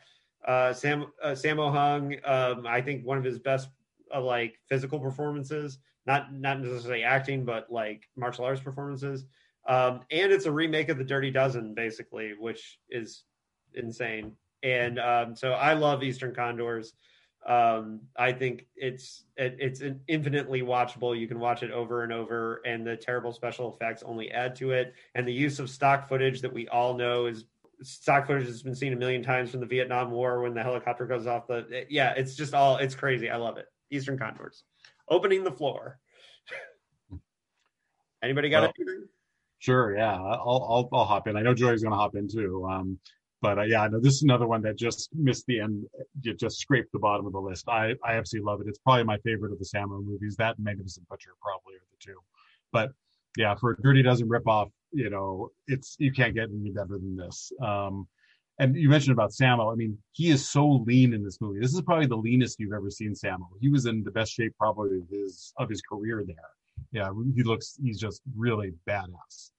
uh, 0.47 0.73
Sam 0.73 1.07
uh, 1.23 1.29
Sammo 1.29 1.71
Hung. 1.71 2.17
Um, 2.25 2.67
I 2.67 2.81
think 2.81 3.05
one 3.05 3.19
of 3.19 3.25
his 3.25 3.39
best 3.39 3.69
uh, 4.15 4.21
like 4.21 4.59
physical 4.69 4.99
performances 4.99 5.79
not 6.07 6.33
not 6.33 6.61
necessarily 6.61 7.03
acting, 7.03 7.45
but 7.45 7.71
like 7.71 8.09
martial 8.17 8.45
arts 8.45 8.61
performances. 8.61 9.25
Um, 9.69 10.01
and 10.11 10.33
it's 10.33 10.47
a 10.47 10.53
remake 10.53 10.89
of 10.89 10.99
the 10.99 11.05
Dirty 11.05 11.31
Dozen, 11.31 11.75
basically, 11.75 12.33
which 12.39 12.79
is 12.89 13.25
insane. 13.75 14.33
And 14.63 14.99
um, 14.99 15.37
so 15.37 15.53
I 15.53 15.75
love 15.75 16.03
Eastern 16.03 16.35
Condors. 16.35 16.93
Um, 17.47 18.03
I 18.19 18.33
think 18.33 18.67
it's 18.77 19.25
it, 19.37 19.57
it's 19.59 19.83
infinitely 20.09 20.61
watchable. 20.61 21.19
You 21.19 21.27
can 21.27 21.41
watch 21.41 21.63
it 21.63 21.71
over 21.71 22.03
and 22.03 22.13
over, 22.13 22.61
and 22.67 22.87
the 22.87 22.97
terrible 22.97 23.33
special 23.33 23.75
effects 23.75 24.03
only 24.03 24.31
add 24.31 24.57
to 24.57 24.73
it. 24.73 24.95
And 25.15 25.27
the 25.27 25.33
use 25.33 25.59
of 25.59 25.71
stock 25.71 26.09
footage 26.09 26.43
that 26.43 26.53
we 26.53 26.69
all 26.69 26.95
know 26.95 27.27
is 27.27 27.45
stock 27.83 28.27
footage 28.27 28.47
has 28.47 28.63
been 28.63 28.75
seen 28.75 28.93
a 28.93 28.97
million 28.97 29.23
times 29.23 29.51
from 29.51 29.61
the 29.61 29.67
Vietnam 29.67 30.11
War 30.11 30.43
when 30.43 30.53
the 30.53 30.63
helicopter 30.63 31.07
goes 31.07 31.27
off 31.27 31.47
the. 31.47 31.87
Yeah, 31.89 32.13
it's 32.15 32.35
just 32.35 32.53
all 32.53 32.77
it's 32.77 32.95
crazy. 32.95 33.31
I 33.31 33.37
love 33.37 33.57
it. 33.57 33.67
Eastern 33.91 34.19
Condors 34.19 34.65
opening 35.11 35.45
the 35.45 35.51
floor. 35.51 35.99
Anybody 38.23 38.49
got 38.49 38.63
well, 38.63 38.73
anything? 38.79 39.09
Sure, 39.59 39.97
yeah, 39.97 40.15
I'll, 40.15 40.67
I'll 40.71 40.89
I'll 40.93 41.05
hop 41.05 41.27
in. 41.27 41.37
I 41.37 41.43
know 41.43 41.53
Joey's 41.53 41.83
going 41.83 41.93
to 41.93 41.99
hop 41.99 42.17
in 42.17 42.29
too. 42.29 42.67
Um, 42.71 42.99
but 43.43 43.59
uh, 43.59 43.63
yeah, 43.63 43.89
no, 43.91 44.01
this 44.01 44.15
is 44.15 44.23
another 44.23 44.47
one 44.47 44.63
that 44.63 44.77
just 44.77 45.11
missed 45.15 45.47
the 45.47 45.61
end. 45.61 45.85
It 46.23 46.39
just 46.39 46.59
scraped 46.59 46.93
the 46.93 46.99
bottom 46.99 47.27
of 47.27 47.33
the 47.33 47.41
list. 47.41 47.69
I 47.69 47.95
I 48.05 48.15
absolutely 48.15 48.47
love 48.47 48.61
it. 48.61 48.69
It's 48.69 48.79
probably 48.79 49.05
my 49.05 49.19
favorite 49.19 49.53
of 49.53 49.59
the 49.59 49.65
Sammo 49.65 50.05
movies. 50.05 50.37
That 50.37 50.57
and 50.57 50.65
Magnificent 50.65 51.09
Butcher 51.09 51.31
probably 51.43 51.75
are 51.75 51.87
the 51.91 51.99
two. 51.99 52.19
But 52.73 52.93
yeah, 53.37 53.55
for 53.55 53.73
a 53.73 53.83
Dirty 53.83 54.03
Dozen 54.03 54.29
ripoff, 54.29 54.71
you 54.93 55.11
know, 55.11 55.51
it's 55.67 55.97
you 55.99 56.13
can't 56.13 56.35
get 56.35 56.49
any 56.51 56.71
better 56.71 56.99
than 56.99 57.17
this. 57.17 57.53
Um, 57.63 58.07
and 58.61 58.77
you 58.77 58.91
mentioned 58.91 59.15
about 59.15 59.31
Sammo. 59.31 59.73
I 59.73 59.75
mean, 59.75 59.97
he 60.13 60.29
is 60.29 60.49
so 60.49 60.69
lean 60.87 61.15
in 61.15 61.25
this 61.25 61.41
movie. 61.41 61.61
This 61.61 61.73
is 61.73 61.81
probably 61.81 62.07
the 62.07 62.17
leanest 62.17 62.61
you've 62.61 62.75
ever 62.75 62.91
seen 62.91 63.15
Sammo. 63.15 63.49
He 63.59 63.71
was 63.71 63.87
in 63.87 64.05
the 64.05 64.11
best 64.11 64.33
shape 64.33 64.55
probably 64.59 64.99
of 64.99 65.09
his 65.11 65.55
of 65.57 65.71
his 65.71 65.81
career 65.81 66.23
there. 66.27 66.37
Yeah, 66.93 67.11
he 67.35 67.43
looks. 67.43 67.79
He's 67.83 67.99
just 67.99 68.21
really 68.37 68.73
badass. 68.87 69.51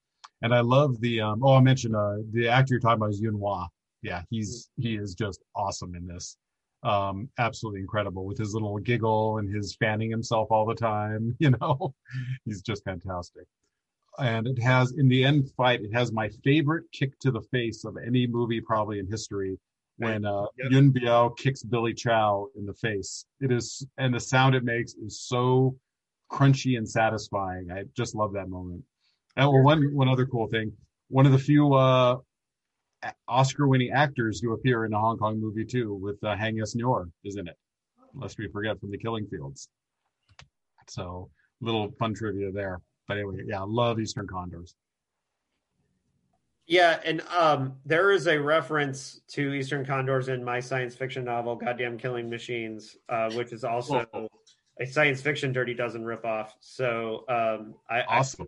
And 0.42 0.54
I 0.54 0.60
love 0.60 1.00
the. 1.00 1.20
Um, 1.20 1.42
oh, 1.42 1.56
I 1.56 1.60
mentioned 1.60 1.96
uh, 1.96 2.18
the 2.32 2.48
actor 2.48 2.74
you're 2.74 2.80
talking 2.80 3.02
about 3.02 3.10
is 3.10 3.20
Yun 3.20 3.38
Wah. 3.38 3.66
Yeah, 4.02 4.22
he's 4.30 4.70
he 4.78 4.94
is 4.94 5.14
just 5.14 5.42
awesome 5.56 5.96
in 5.96 6.06
this. 6.06 6.36
Um, 6.84 7.28
absolutely 7.38 7.80
incredible 7.80 8.24
with 8.24 8.38
his 8.38 8.54
little 8.54 8.78
giggle 8.78 9.38
and 9.38 9.52
his 9.52 9.74
fanning 9.76 10.10
himself 10.10 10.48
all 10.52 10.64
the 10.64 10.74
time. 10.74 11.36
You 11.40 11.50
know, 11.50 11.94
he's 12.44 12.62
just 12.62 12.84
fantastic 12.84 13.46
and 14.18 14.46
it 14.46 14.60
has 14.62 14.92
in 14.92 15.08
the 15.08 15.24
end 15.24 15.50
fight 15.56 15.80
it 15.80 15.92
has 15.92 16.12
my 16.12 16.28
favorite 16.44 16.84
kick 16.92 17.18
to 17.20 17.30
the 17.30 17.40
face 17.50 17.84
of 17.84 17.96
any 18.06 18.26
movie 18.26 18.60
probably 18.60 18.98
in 18.98 19.06
history 19.06 19.58
when 19.96 20.24
uh, 20.24 20.46
yep. 20.58 20.70
Yuen 20.70 20.92
Biao 20.92 21.36
kicks 21.36 21.62
Billy 21.62 21.94
Chow 21.94 22.46
in 22.56 22.66
the 22.66 22.74
face. 22.74 23.26
It 23.40 23.52
is 23.52 23.86
and 23.98 24.14
the 24.14 24.20
sound 24.20 24.54
it 24.54 24.64
makes 24.64 24.94
is 24.94 25.20
so 25.20 25.76
crunchy 26.30 26.78
and 26.78 26.88
satisfying. 26.88 27.70
I 27.70 27.84
just 27.96 28.14
love 28.14 28.32
that 28.32 28.48
moment. 28.48 28.82
And 29.36 29.48
well, 29.48 29.62
one 29.62 29.94
one 29.94 30.08
other 30.08 30.26
cool 30.26 30.48
thing, 30.48 30.72
one 31.08 31.26
of 31.26 31.32
the 31.32 31.38
few 31.38 31.74
uh, 31.74 32.16
Oscar-winning 33.28 33.90
actors 33.92 34.40
who 34.40 34.52
appear 34.52 34.84
in 34.84 34.92
a 34.92 34.98
Hong 34.98 35.18
Kong 35.18 35.40
movie 35.40 35.64
too, 35.64 35.94
with 35.94 36.22
uh, 36.24 36.36
Haing 36.36 36.60
S. 36.60 36.74
Ngor 36.74 37.10
is 37.24 37.36
in 37.36 37.48
it. 37.48 37.56
Lest 38.14 38.38
we 38.38 38.48
forget 38.48 38.78
from 38.78 38.90
the 38.90 38.98
Killing 38.98 39.26
Fields. 39.26 39.68
So 40.88 41.30
little 41.60 41.92
fun 41.98 42.14
trivia 42.14 42.50
there. 42.52 42.80
But 43.12 43.18
anyway, 43.18 43.44
yeah, 43.46 43.60
I 43.60 43.64
love 43.64 44.00
Eastern 44.00 44.26
Condors. 44.26 44.74
Yeah, 46.66 46.98
and 47.04 47.20
um, 47.36 47.74
there 47.84 48.10
is 48.10 48.26
a 48.26 48.38
reference 48.38 49.20
to 49.32 49.52
Eastern 49.52 49.84
Condors 49.84 50.28
in 50.28 50.42
my 50.42 50.60
science 50.60 50.94
fiction 50.94 51.24
novel, 51.24 51.56
Goddamn 51.56 51.98
Killing 51.98 52.30
Machines, 52.30 52.96
uh, 53.10 53.30
which 53.32 53.52
is 53.52 53.64
also 53.64 54.06
a 54.80 54.86
science 54.86 55.20
fiction 55.20 55.52
Dirty 55.52 55.74
Dozen 55.74 56.04
ripoff. 56.04 56.52
So 56.60 57.24
um, 57.28 57.74
I, 57.90 58.00
awesome. 58.08 58.46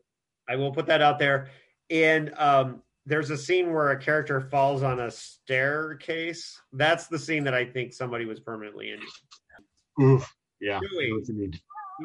I, 0.49 0.55
I 0.55 0.57
will 0.57 0.73
put 0.73 0.87
that 0.87 1.03
out 1.03 1.19
there. 1.19 1.51
And 1.91 2.33
um, 2.39 2.81
there's 3.05 3.29
a 3.29 3.37
scene 3.37 3.71
where 3.71 3.91
a 3.91 4.01
character 4.01 4.41
falls 4.41 4.83
on 4.83 5.01
a 5.01 5.11
staircase. 5.11 6.59
That's 6.73 7.09
the 7.09 7.19
scene 7.19 7.45
that 7.45 7.53
I 7.53 7.67
think 7.67 7.93
somebody 7.93 8.25
was 8.25 8.41
permanently 8.41 8.93
injured. 8.93 9.09
Oof. 10.01 10.35
Yeah. 10.59 10.81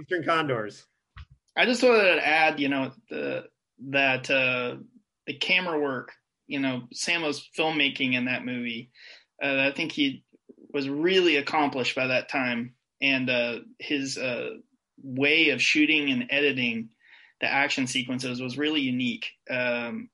Eastern 0.02 0.26
Condors. 0.26 0.86
I 1.56 1.66
just 1.66 1.84
wanted 1.84 2.16
to 2.16 2.28
add, 2.28 2.60
you 2.60 2.70
know, 2.70 2.92
the 3.10 3.46
that 3.90 4.30
uh, 4.30 4.76
the 5.26 5.34
camera 5.34 5.80
work, 5.80 6.12
you 6.48 6.60
know, 6.60 6.84
Sammo's 6.94 7.48
filmmaking 7.58 8.14
in 8.14 8.26
that 8.26 8.46
movie. 8.46 8.92
Uh, 9.42 9.68
I 9.70 9.72
think 9.72 9.92
he 9.92 10.24
was 10.74 10.90
really 10.90 11.38
accomplished 11.38 11.96
by 11.96 12.08
that 12.08 12.30
time, 12.30 12.76
and 13.02 13.30
uh, 13.30 13.60
his 13.78 14.18
uh, 14.18 14.50
way 15.02 15.50
of 15.50 15.62
shooting 15.62 16.10
and 16.10 16.28
editing 16.30 16.90
the 17.42 17.48
action 17.48 17.88
sequences 17.88 18.42
was 18.42 18.58
really 18.58 18.82
unique. 18.82 19.28
Um, 19.50 20.10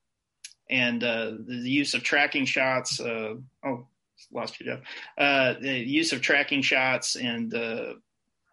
and 0.69 1.03
uh, 1.03 1.31
the 1.47 1.69
use 1.69 1.93
of 1.93 2.03
tracking 2.03 2.45
shots. 2.45 2.99
Uh, 2.99 3.35
oh, 3.63 3.87
lost 4.31 4.59
you, 4.59 4.65
Jeff. 4.65 5.59
the 5.61 5.83
use 5.85 6.13
of 6.13 6.21
tracking 6.21 6.61
shots 6.61 7.15
and 7.15 7.53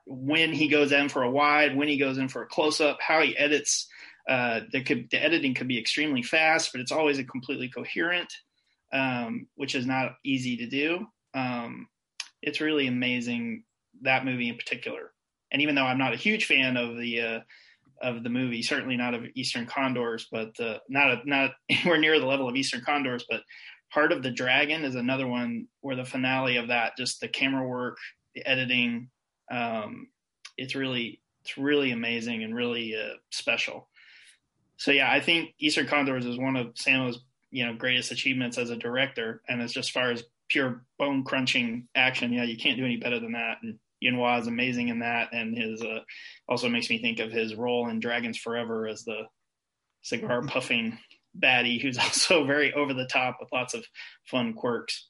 when 0.07 0.53
he 0.53 0.69
goes 0.69 0.93
in 0.93 1.09
for 1.09 1.23
a 1.23 1.31
wide, 1.31 1.77
when 1.77 1.89
he 1.89 1.99
goes 1.99 2.19
in 2.19 2.29
for 2.29 2.43
a 2.43 2.47
close 2.47 2.81
up, 2.81 2.99
how 3.01 3.21
he 3.21 3.37
edits. 3.37 3.89
Uh, 4.29 4.61
could, 4.87 5.09
the 5.11 5.21
editing 5.21 5.53
could 5.53 5.67
be 5.67 5.81
extremely 5.81 6.23
fast, 6.23 6.71
but 6.73 6.81
it's 6.81 6.93
always 6.93 7.19
a 7.19 7.25
completely 7.25 7.69
coherent, 7.69 8.33
um, 8.93 9.49
which 9.57 9.75
is 9.75 9.85
not 9.85 10.15
easy 10.25 10.57
to 10.59 10.69
do. 10.69 11.05
Um, 11.35 11.89
it's 12.41 12.61
really 12.61 12.87
amazing 12.87 13.65
that 14.03 14.25
movie 14.25 14.49
in 14.49 14.57
particular. 14.57 15.13
And 15.51 15.63
even 15.63 15.75
though 15.75 15.85
I'm 15.85 15.99
not 15.99 16.15
a 16.15 16.19
huge 16.19 16.47
fan 16.47 16.77
of 16.77 16.97
the 16.97 17.21
uh, 17.21 17.41
of 18.01 18.25
the 18.25 18.31
movie, 18.31 18.63
certainly 18.63 18.97
not 18.97 19.15
of 19.15 19.25
Eastern 19.35 19.67
Condors, 19.67 20.27
but 20.31 20.59
uh, 20.61 20.79
not 20.89 21.11
a, 21.11 21.21
not 21.25 21.53
anywhere 21.69 21.99
near 21.99 22.19
the 22.19 22.27
level 22.27 22.49
of 22.49 22.57
Eastern 22.57 22.83
Condors, 22.83 23.25
but 23.29 23.43
Heart 23.91 24.13
of 24.13 24.23
the 24.23 24.31
Dragon 24.31 24.85
is 24.85 24.95
another 24.95 25.27
one 25.27 25.69
where 25.81 25.97
the 25.97 26.05
finale 26.05 26.57
of 26.57 26.69
that, 26.69 26.97
just 26.97 27.21
the 27.21 27.29
camera 27.29 27.67
work, 27.67 27.99
the 28.35 28.47
editing, 28.47 29.11
um, 29.53 30.09
it's 30.57 30.75
really 30.75 31.21
it's 31.43 31.59
really 31.59 31.93
amazing 31.93 32.43
and 32.43 32.55
really 32.55 32.97
uh, 32.97 33.15
special. 33.31 33.89
so 34.77 34.91
yeah, 34.91 35.11
I 35.11 35.21
think 35.21 35.55
Eastern 35.59 35.87
Condors 35.87 36.25
is 36.25 36.39
one 36.39 36.57
of 36.57 36.77
Sammo's 36.77 37.21
you 37.51 37.67
know 37.67 37.75
greatest 37.75 38.11
achievements 38.11 38.59
as 38.59 38.71
a 38.71 38.77
director, 38.77 39.43
and 39.49 39.63
as 39.63 39.73
just 39.73 39.93
far 39.93 40.11
as 40.11 40.25
pure 40.49 40.85
bone 40.99 41.25
crunching 41.25 41.87
action, 41.95 42.33
yeah, 42.33 42.45
you 42.45 42.57
can't 42.57 42.79
do 42.79 42.85
any 42.85 42.97
better 42.97 43.21
than 43.21 43.33
that. 43.33 43.59
And 43.63 43.79
Wah 44.19 44.39
is 44.39 44.49
amazing 44.49 44.89
in 44.89 44.99
that, 45.01 45.33
and 45.33 45.57
his 45.57 45.83
uh, 45.83 46.01
also 46.49 46.69
makes 46.69 46.91
me 46.91 47.01
think 47.01 47.21
of 47.21 47.31
his 47.31 47.55
role 47.55 47.89
in 47.89 48.01
Dragons 48.01 48.39
Forever 48.39 48.89
as 48.89 49.05
the 49.05 49.23
cigar 50.03 50.43
puffing 50.43 50.99
baddie, 51.39 51.81
who's 51.81 51.99
also 51.99 52.45
very 52.45 52.73
over 52.73 52.95
the 52.95 53.07
top 53.07 53.39
with 53.41 53.53
lots 53.53 53.75
of 53.75 53.85
fun 54.25 54.55
quirks. 54.55 55.09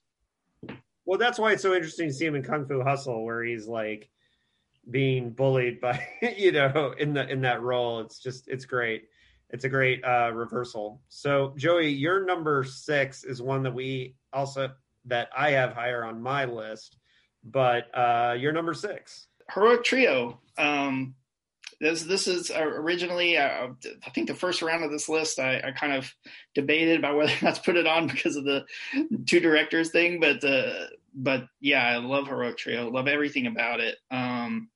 Well, 1.04 1.18
that's 1.18 1.38
why 1.38 1.52
it's 1.52 1.62
so 1.62 1.74
interesting 1.74 2.08
to 2.08 2.14
see 2.14 2.26
him 2.26 2.36
in 2.36 2.42
Kung 2.42 2.66
Fu 2.66 2.82
Hustle, 2.82 3.24
where 3.24 3.42
he's 3.42 3.66
like 3.66 4.08
being 4.90 5.30
bullied 5.30 5.80
by 5.80 6.06
you 6.36 6.52
know 6.52 6.94
in 6.98 7.14
the 7.14 7.28
in 7.28 7.40
that 7.42 7.62
role. 7.62 8.00
It's 8.00 8.18
just 8.18 8.48
it's 8.48 8.64
great. 8.64 9.08
It's 9.50 9.64
a 9.64 9.68
great 9.68 10.04
uh, 10.04 10.30
reversal. 10.32 11.02
So 11.08 11.54
Joey, 11.56 11.88
your 11.88 12.24
number 12.24 12.64
six 12.64 13.24
is 13.24 13.42
one 13.42 13.62
that 13.64 13.74
we 13.74 14.16
also 14.32 14.72
that 15.06 15.28
I 15.36 15.50
have 15.50 15.74
higher 15.74 16.04
on 16.04 16.22
my 16.22 16.44
list, 16.44 16.96
but 17.44 17.86
uh, 17.94 18.34
your 18.38 18.52
number 18.52 18.74
six. 18.74 19.26
Heroic 19.52 19.84
Trio. 19.84 20.40
Um, 20.56 21.14
this 21.80 22.04
this 22.04 22.28
is 22.28 22.50
uh, 22.50 22.62
originally 22.62 23.36
uh, 23.36 23.68
I 24.06 24.10
think 24.10 24.28
the 24.28 24.34
first 24.34 24.62
round 24.62 24.84
of 24.84 24.90
this 24.92 25.08
list 25.08 25.40
I, 25.40 25.60
I, 25.64 25.72
kind 25.72 25.92
of 25.92 26.14
debated 26.54 27.00
about 27.00 27.16
whether 27.16 27.32
or 27.32 27.42
not 27.42 27.56
to 27.56 27.62
put 27.62 27.76
it 27.76 27.88
on 27.88 28.06
because 28.06 28.36
of 28.36 28.44
the 28.44 28.64
two 29.26 29.40
directors 29.40 29.90
thing, 29.90 30.20
but 30.20 30.44
uh, 30.44 30.86
but 31.12 31.48
yeah, 31.60 31.84
I 31.84 31.96
love 31.96 32.28
Heroic 32.28 32.56
Trio, 32.56 32.88
love 32.88 33.08
everything 33.08 33.48
about 33.48 33.80
it. 33.80 33.96
Um, 34.10 34.68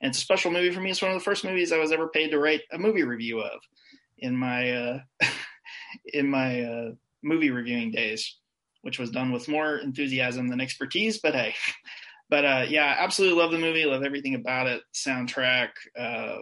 and 0.00 0.10
it's 0.10 0.18
a 0.18 0.22
special 0.22 0.50
movie 0.50 0.70
for 0.70 0.80
me. 0.80 0.90
It's 0.90 1.02
one 1.02 1.10
of 1.10 1.18
the 1.18 1.24
first 1.24 1.44
movies 1.44 1.72
I 1.72 1.78
was 1.78 1.92
ever 1.92 2.08
paid 2.08 2.30
to 2.30 2.38
write 2.38 2.62
a 2.72 2.78
movie 2.78 3.02
review 3.02 3.40
of 3.40 3.60
in 4.18 4.36
my 4.36 4.72
uh, 4.72 4.98
in 6.12 6.28
my 6.28 6.62
uh, 6.62 6.90
movie 7.22 7.50
reviewing 7.50 7.90
days, 7.90 8.38
which 8.82 8.98
was 8.98 9.10
done 9.10 9.32
with 9.32 9.48
more 9.48 9.78
enthusiasm 9.78 10.48
than 10.48 10.60
expertise. 10.60 11.18
But 11.18 11.34
hey, 11.34 11.54
but 12.30 12.44
uh, 12.44 12.66
yeah, 12.68 12.96
absolutely 12.98 13.40
love 13.40 13.50
the 13.50 13.58
movie. 13.58 13.84
Love 13.84 14.02
everything 14.02 14.34
about 14.34 14.66
it. 14.66 14.82
Soundtrack, 14.94 15.70
uh, 15.98 16.38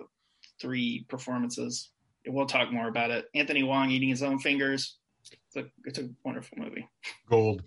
three 0.60 1.04
performances. 1.08 1.90
We'll 2.26 2.46
talk 2.46 2.72
more 2.72 2.88
about 2.88 3.10
it. 3.10 3.26
Anthony 3.34 3.62
Wong 3.62 3.90
eating 3.90 4.08
his 4.08 4.22
own 4.22 4.38
fingers. 4.38 4.98
It's 5.48 5.56
a 5.56 5.64
it's 5.84 5.98
a 5.98 6.08
wonderful 6.24 6.58
movie. 6.58 6.88
Gold. 7.28 7.62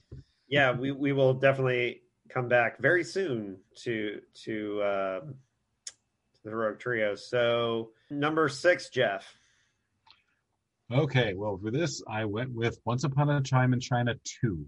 Yeah, 0.47 0.72
we 0.72 0.91
we 0.91 1.11
will 1.11 1.34
definitely 1.34 2.01
come 2.30 2.47
back 2.47 2.80
very 2.80 3.03
soon 3.03 3.57
to 3.84 4.22
to 4.43 4.81
uh, 4.81 5.19
the 6.43 6.49
heroic 6.49 6.80
trio. 6.80 7.15
So 7.15 7.91
number 8.09 8.49
six, 8.49 8.89
Jeff. 8.89 9.35
Okay, 10.91 11.34
well 11.35 11.57
for 11.57 11.72
this 11.72 12.01
I 12.09 12.26
went 12.26 12.51
with 12.53 12.80
Once 12.85 13.03
Upon 13.03 13.30
a 13.30 13.41
Time 13.41 13.73
in 13.73 13.80
China 13.80 14.15
two. 14.23 14.65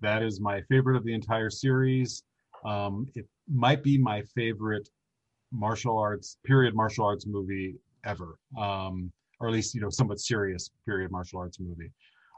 That 0.00 0.22
is 0.22 0.40
my 0.40 0.60
favorite 0.62 0.96
of 0.96 1.04
the 1.04 1.14
entire 1.14 1.50
series. 1.50 2.22
Um, 2.64 3.06
it 3.14 3.26
might 3.48 3.82
be 3.82 3.98
my 3.98 4.22
favorite 4.34 4.88
martial 5.52 5.98
arts 5.98 6.36
period 6.44 6.74
martial 6.74 7.06
arts 7.06 7.26
movie 7.26 7.76
ever, 8.04 8.38
um, 8.58 9.10
or 9.40 9.48
at 9.48 9.54
least 9.54 9.74
you 9.74 9.80
know 9.80 9.90
somewhat 9.90 10.20
serious 10.20 10.70
period 10.84 11.10
martial 11.10 11.38
arts 11.38 11.58
movie. 11.60 11.90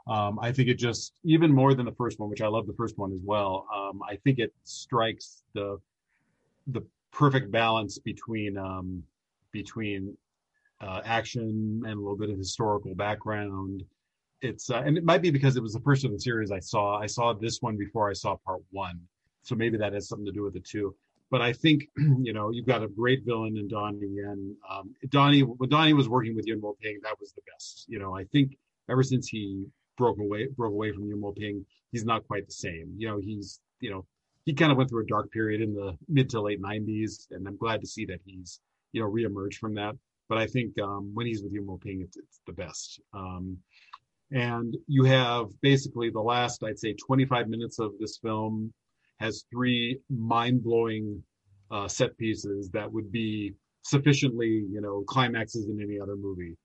Um, 0.07 0.39
I 0.41 0.53
think 0.53 0.69
it 0.69 0.75
just 0.75 1.13
even 1.25 1.51
more 1.51 1.73
than 1.73 1.85
the 1.85 1.91
first 1.91 2.19
one, 2.19 2.29
which 2.29 2.41
I 2.41 2.47
love 2.47 2.65
the 2.65 2.73
first 2.73 2.97
one 2.97 3.11
as 3.11 3.19
well. 3.23 3.67
Um, 3.75 4.01
I 4.07 4.15
think 4.15 4.39
it 4.39 4.53
strikes 4.63 5.43
the 5.53 5.79
the 6.67 6.81
perfect 7.11 7.51
balance 7.51 7.97
between 7.99 8.57
um, 8.57 9.03
between 9.51 10.15
uh, 10.81 11.01
action 11.05 11.81
and 11.85 11.93
a 11.93 11.99
little 11.99 12.17
bit 12.17 12.29
of 12.29 12.37
historical 12.37 12.93
background. 12.95 13.83
It's 14.41 14.69
uh, 14.69 14.83
and 14.85 14.97
it 14.97 15.03
might 15.03 15.21
be 15.21 15.31
because 15.31 15.57
it 15.57 15.63
was 15.63 15.73
the 15.73 15.79
first 15.79 16.05
of 16.05 16.11
the 16.11 16.19
series 16.19 16.51
I 16.51 16.59
saw. 16.59 16.99
I 16.99 17.07
saw 17.07 17.33
this 17.33 17.61
one 17.61 17.75
before 17.77 18.09
I 18.09 18.13
saw 18.13 18.35
part 18.45 18.61
one, 18.71 18.99
so 19.41 19.55
maybe 19.55 19.77
that 19.77 19.93
has 19.93 20.07
something 20.07 20.25
to 20.25 20.31
do 20.31 20.43
with 20.43 20.55
it 20.55 20.65
too. 20.65 20.95
But 21.31 21.41
I 21.41 21.53
think 21.53 21.87
you 21.97 22.33
know 22.33 22.51
you've 22.51 22.67
got 22.67 22.83
a 22.83 22.87
great 22.87 23.25
villain 23.25 23.57
in 23.57 23.67
Donnie 23.67 24.19
and 24.19 24.55
Um, 24.69 24.93
Donnie 25.09 25.41
when 25.41 25.69
Donnie 25.69 25.93
was 25.93 26.07
working 26.07 26.35
with 26.35 26.45
Yuen 26.45 26.61
Woo-ping, 26.61 26.99
that 27.03 27.19
was 27.19 27.31
the 27.33 27.41
best. 27.51 27.85
You 27.87 27.99
know, 27.99 28.15
I 28.15 28.25
think 28.25 28.57
ever 28.89 29.01
since 29.01 29.27
he 29.27 29.65
broke 29.97 30.19
away 30.19 30.47
broke 30.55 30.73
away 30.73 30.91
from 30.91 31.07
Yuen 31.07 31.21
Woo-ping, 31.21 31.65
he's 31.91 32.05
not 32.05 32.27
quite 32.27 32.45
the 32.45 32.53
same. 32.53 32.93
You 32.95 33.07
know, 33.07 33.17
he's 33.19 33.59
you 33.79 33.89
know 33.89 34.05
he 34.47 34.53
kind 34.53 34.71
of 34.71 34.77
went 34.77 34.89
through 34.89 35.03
a 35.03 35.07
dark 35.07 35.29
period 35.29 35.61
in 35.61 35.73
the 35.73 35.95
mid 36.07 36.29
to 36.29 36.41
late 36.41 36.61
90s, 36.61 37.27
and 37.31 37.45
I'm 37.45 37.57
glad 37.57 37.81
to 37.81 37.87
see 37.87 38.05
that 38.05 38.21
he's 38.25 38.61
you 38.93 39.01
know 39.01 39.11
reemerged 39.11 39.55
from 39.55 39.75
that. 39.75 39.93
But 40.29 40.37
I 40.37 40.47
think 40.47 40.79
um, 40.81 41.11
when 41.13 41.27
he's 41.27 41.43
with 41.43 41.51
Yuen 41.51 41.67
Woo-ping, 41.67 42.01
it's, 42.01 42.15
it's 42.15 42.39
the 42.47 42.53
best. 42.53 43.01
Um, 43.13 43.57
and 44.31 44.75
you 44.87 45.03
have 45.03 45.47
basically 45.61 46.09
the 46.09 46.21
last, 46.21 46.63
I'd 46.63 46.79
say, 46.79 46.93
25 46.93 47.47
minutes 47.47 47.79
of 47.79 47.91
this 47.99 48.19
film 48.21 48.73
has 49.19 49.45
three 49.51 49.99
mind-blowing 50.09 51.23
uh, 51.71 51.87
set 51.87 52.17
pieces 52.17 52.69
that 52.71 52.91
would 52.91 53.09
be 53.11 53.53
sufficiently, 53.83 54.65
you 54.69 54.81
know, 54.81 55.03
climaxes 55.07 55.67
in 55.69 55.81
any 55.81 55.99
other 55.99 56.15
movie. 56.15 56.55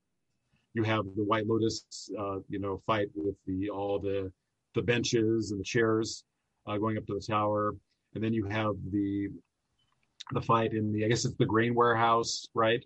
You 0.75 0.85
have 0.85 1.05
the 1.17 1.25
White 1.25 1.47
Lotus, 1.47 1.85
uh, 2.19 2.39
you 2.49 2.61
know, 2.61 2.81
fight 2.87 3.09
with 3.17 3.37
the 3.47 3.71
all 3.71 3.99
the 3.99 4.33
the 4.75 4.83
benches 4.83 5.51
and 5.51 5.61
the 5.61 5.65
chairs 5.65 6.25
uh, 6.67 6.77
going 6.77 6.97
up 6.97 7.07
to 7.07 7.15
the 7.15 7.27
tower, 7.27 7.75
and 8.15 8.23
then 8.23 8.33
you 8.33 8.47
have 8.47 8.75
the 8.91 9.29
the 10.33 10.41
fight 10.41 10.73
in 10.73 10.93
the 10.93 11.05
I 11.05 11.09
guess 11.09 11.25
it's 11.25 11.37
the 11.37 11.47
grain 11.47 11.75
warehouse, 11.75 12.47
right? 12.55 12.83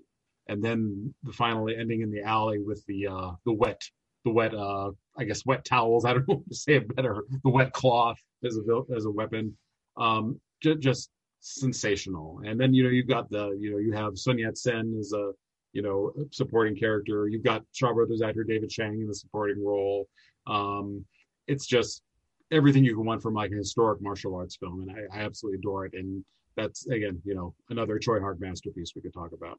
And 0.49 0.63
then 0.63 1.13
the 1.23 1.33
finally 1.33 1.77
ending 1.77 2.03
in 2.03 2.11
the 2.11 2.23
alley 2.23 2.61
with 2.61 2.85
the 2.87 3.09
uh, 3.09 3.31
the 3.45 3.53
wet 3.53 3.83
the 4.25 4.33
wet 4.33 4.55
uh 4.55 4.91
I 5.17 5.25
guess 5.25 5.47
wet 5.47 5.65
towels. 5.65 6.05
I 6.07 6.13
don't 6.13 6.29
know 6.29 6.43
to 6.49 6.55
say 6.55 6.75
it 6.75 6.95
better. 6.95 7.25
The 7.45 7.51
wet 7.51 7.73
cloth 7.73 8.19
as 8.45 8.57
a 8.57 8.95
as 8.95 9.05
a 9.05 9.11
weapon. 9.11 9.57
Um, 9.97 10.41
j- 10.63 10.77
just 10.77 11.11
sensational. 11.41 12.41
And 12.45 12.59
then 12.61 12.75
you 12.75 12.83
know 12.83 12.91
you've 12.91 13.09
got 13.09 13.31
the 13.31 13.57
you 13.59 13.71
know 13.71 13.79
you 13.79 13.93
have 13.93 14.19
Sun 14.19 14.39
Yat 14.39 14.59
Sen 14.59 14.97
as 14.99 15.13
a 15.13 15.33
you 15.73 15.83
know 15.83 16.13
supporting 16.33 16.77
character. 16.77 17.29
You've 17.29 17.45
got 17.45 17.63
Shaw 17.73 17.93
Brothers 17.93 18.23
actor 18.23 18.45
David 18.45 18.71
Chiang 18.71 19.01
in 19.01 19.07
the 19.07 19.15
supporting 19.15 19.65
role. 19.65 20.09
Um, 20.47 21.05
it's 21.47 21.67
just 21.67 22.03
everything 22.51 22.85
you 22.85 22.95
can 22.95 23.05
want 23.05 23.23
from 23.23 23.35
like 23.35 23.51
a 23.53 23.57
historic 23.57 24.01
martial 24.01 24.35
arts 24.35 24.57
film, 24.57 24.83
and 24.83 24.91
I, 24.91 25.19
I 25.19 25.23
absolutely 25.23 25.59
adore 25.59 25.87
it. 25.87 25.95
And 25.95 26.25
that's 26.57 26.87
again 26.87 27.21
you 27.25 27.35
know 27.35 27.55
another 27.71 27.99
Tsui 27.99 28.21
Hark 28.21 28.41
masterpiece 28.41 28.93
we 28.95 29.03
could 29.03 29.15
talk 29.15 29.33
about. 29.33 29.59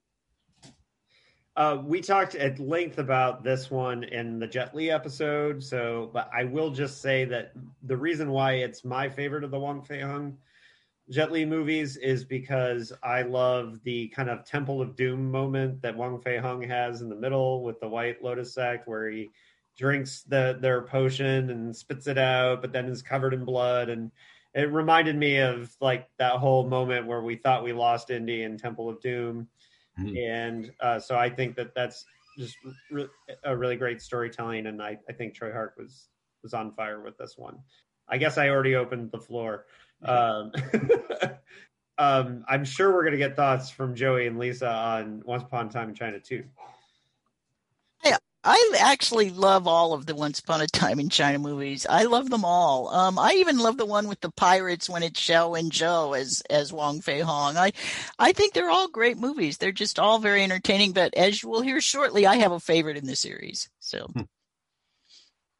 Uh, 1.55 1.81
we 1.83 2.01
talked 2.01 2.35
at 2.35 2.59
length 2.59 2.99
about 2.99 3.43
this 3.43 3.71
one 3.71 4.03
in 4.03 4.37
the 4.37 4.45
Jet 4.45 4.75
Li 4.75 4.91
episode, 4.91 5.63
so 5.63 6.11
but 6.13 6.29
I 6.35 6.43
will 6.43 6.69
just 6.69 7.01
say 7.01 7.25
that 7.25 7.53
the 7.83 7.97
reason 7.97 8.29
why 8.29 8.53
it's 8.53 8.85
my 8.85 9.09
favorite 9.09 9.43
of 9.43 9.51
the 9.51 9.59
Wong 9.59 9.81
Fei 9.81 10.01
Hung 10.01 10.37
Jet 11.09 11.31
Li 11.31 11.45
movies 11.45 11.95
is 11.95 12.25
because 12.25 12.91
I 13.01 13.21
love 13.21 13.81
the 13.83 14.09
kind 14.09 14.29
of 14.29 14.43
Temple 14.43 14.81
of 14.81 14.95
Doom 14.97 15.31
moment 15.31 15.81
that 15.81 15.95
Wong 15.95 16.19
Fei 16.19 16.37
Hung 16.37 16.61
has 16.63 17.01
in 17.01 17.07
the 17.07 17.15
middle 17.15 17.63
with 17.63 17.79
the 17.79 17.87
White 17.87 18.21
Lotus 18.21 18.57
Act, 18.57 18.89
where 18.89 19.09
he 19.09 19.29
drinks 19.77 20.23
the 20.23 20.57
their 20.59 20.81
potion 20.81 21.49
and 21.49 21.75
spits 21.75 22.07
it 22.07 22.17
out, 22.17 22.61
but 22.61 22.71
then 22.71 22.87
is 22.87 23.01
covered 23.01 23.33
in 23.33 23.45
blood. 23.45 23.89
And 23.89 24.11
it 24.53 24.71
reminded 24.71 25.15
me 25.15 25.37
of 25.37 25.75
like 25.79 26.09
that 26.17 26.33
whole 26.33 26.67
moment 26.67 27.07
where 27.07 27.21
we 27.21 27.35
thought 27.35 27.63
we 27.63 27.73
lost 27.73 28.09
Indy 28.09 28.43
in 28.43 28.57
Temple 28.57 28.89
of 28.89 28.99
Doom 29.01 29.47
Mm-hmm. 29.99 30.17
And 30.17 30.71
uh, 30.79 30.99
so 30.99 31.15
I 31.15 31.29
think 31.29 31.55
that 31.55 31.73
that's 31.73 32.05
just 32.37 32.55
re- 32.91 33.07
a 33.43 33.55
really 33.55 33.75
great 33.75 34.01
storytelling. 34.01 34.67
And 34.67 34.81
I, 34.81 34.97
I 35.09 35.13
think 35.13 35.37
Tsui 35.37 35.51
Hark 35.51 35.75
was, 35.77 36.09
was 36.43 36.53
on 36.53 36.71
fire 36.73 37.01
with 37.01 37.17
this 37.17 37.37
one. 37.37 37.57
I 38.07 38.17
guess 38.17 38.37
I 38.37 38.49
already 38.49 38.75
opened 38.75 39.11
the 39.11 39.19
floor. 39.19 39.65
Um, 40.03 40.51
um, 41.97 42.45
I'm 42.47 42.63
sure 42.63 42.93
we're 42.93 43.03
going 43.03 43.13
to 43.13 43.17
get 43.17 43.35
thoughts 43.35 43.69
from 43.69 43.95
Joey 43.95 44.27
and 44.27 44.37
Lisa 44.37 44.69
on 44.69 45.23
Once 45.25 45.43
Upon 45.43 45.67
a 45.67 45.69
Time 45.69 45.89
in 45.89 45.95
China 45.95 46.19
too. 46.19 46.43
I 48.49 48.75
actually 48.79 49.29
love 49.29 49.67
all 49.67 49.91
of 49.91 50.05
the 50.05 50.15
Once 50.15 50.39
Upon 50.39 50.61
a 50.61 50.67
Time 50.67 51.01
in 51.01 51.09
China 51.09 51.37
movies. 51.37 51.85
I 51.89 52.03
love 52.03 52.29
them 52.29 52.45
all. 52.45 52.87
Um, 52.87 53.19
I 53.19 53.33
even 53.33 53.57
love 53.57 53.75
the 53.75 53.85
one 53.85 54.07
with 54.07 54.21
the 54.21 54.31
pirates 54.31 54.89
when 54.89 55.03
it's 55.03 55.19
Zhao 55.19 55.51
Wenzhuo 55.51 56.17
as 56.17 56.41
as 56.49 56.71
Wong 56.71 57.01
Fei 57.01 57.19
Hong. 57.19 57.57
I 57.57 57.73
I 58.17 58.31
think 58.31 58.53
they're 58.53 58.69
all 58.69 58.87
great 58.87 59.17
movies. 59.17 59.57
They're 59.57 59.73
just 59.73 59.99
all 59.99 60.19
very 60.19 60.43
entertaining. 60.43 60.93
But 60.93 61.13
as 61.15 61.43
you 61.43 61.49
will 61.49 61.59
hear 61.59 61.81
shortly, 61.81 62.25
I 62.25 62.37
have 62.37 62.53
a 62.53 62.59
favorite 62.61 62.95
in 62.95 63.05
the 63.05 63.17
series. 63.17 63.69
So. 63.79 64.05
Hmm. 64.05 64.21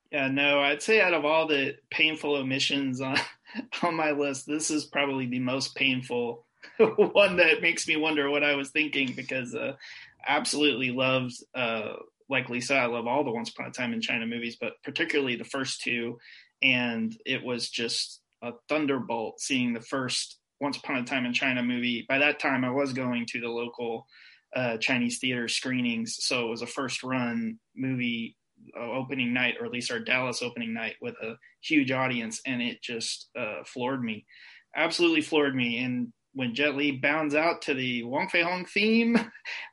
Yeah, 0.10 0.30
no, 0.30 0.62
I'd 0.62 0.82
say 0.82 1.02
out 1.02 1.14
of 1.14 1.26
all 1.26 1.46
the 1.46 1.76
painful 1.92 2.36
omissions 2.36 3.02
on 3.02 3.18
on 3.84 3.96
my 3.96 4.12
list, 4.12 4.48
this 4.48 4.72
is 4.72 4.86
probably 4.86 5.26
the 5.26 5.40
most 5.40 5.76
painful 5.76 6.46
one 6.78 7.36
that 7.36 7.62
makes 7.62 7.86
me 7.86 7.98
wonder 7.98 8.30
what 8.30 8.46
I 8.46 8.56
was 8.56 8.70
thinking 8.70 9.12
because 9.14 9.54
uh, 9.54 9.74
absolutely 10.26 10.92
loved 10.92 11.34
uh, 11.54 11.96
like 12.30 12.50
Lisa, 12.50 12.76
I 12.76 12.86
love 12.86 13.08
all 13.08 13.24
the 13.24 13.32
Once 13.32 13.50
Upon 13.50 13.68
a 13.68 13.72
Time 13.72 13.94
in 13.94 14.02
China 14.02 14.26
movies, 14.26 14.58
but 14.60 14.74
particularly 14.84 15.36
the 15.36 15.44
first 15.44 15.82
two. 15.82 16.18
And 16.62 17.16
it 17.26 17.44
was 17.44 17.70
just 17.70 18.22
a 18.42 18.52
thunderbolt 18.70 19.40
seeing 19.40 19.74
the 19.74 19.82
first 19.82 20.40
Once 20.60 20.78
Upon 20.78 20.98
a 20.98 21.04
Time 21.04 21.26
in 21.26 21.34
China 21.34 21.64
movie. 21.64 22.06
By 22.08 22.18
that 22.20 22.40
time, 22.40 22.66
I 22.66 22.72
was 22.72 22.94
going 22.94 23.26
to 23.28 23.42
the 23.42 23.50
local 23.50 24.06
uh, 24.56 24.78
Chinese 24.78 25.20
theater 25.20 25.48
screenings. 25.48 26.18
So 26.20 26.46
it 26.46 26.50
was 26.50 26.62
a 26.62 26.68
first 26.68 27.04
run 27.04 27.60
movie 27.76 28.36
uh, 28.78 28.92
opening 28.92 29.34
night, 29.34 29.56
or 29.60 29.66
at 29.66 29.72
least 29.72 29.92
our 29.92 30.00
Dallas 30.00 30.42
opening 30.42 30.74
night, 30.74 30.96
with 31.02 31.16
a 31.22 31.36
huge 31.62 31.92
audience, 31.92 32.42
and 32.46 32.62
it 32.62 32.82
just 32.82 33.30
uh, 33.38 33.64
floored 33.66 34.04
me, 34.04 34.26
absolutely 34.76 35.22
floored 35.22 35.56
me. 35.56 35.78
And 35.78 36.12
when 36.38 36.54
Jet 36.54 36.76
Li 36.76 36.92
bounds 36.92 37.34
out 37.34 37.64
to 37.64 37.74
the 37.74 38.04
Wong 38.04 38.30
Fei 38.30 38.44
Hung 38.44 38.64
theme, 38.64 39.18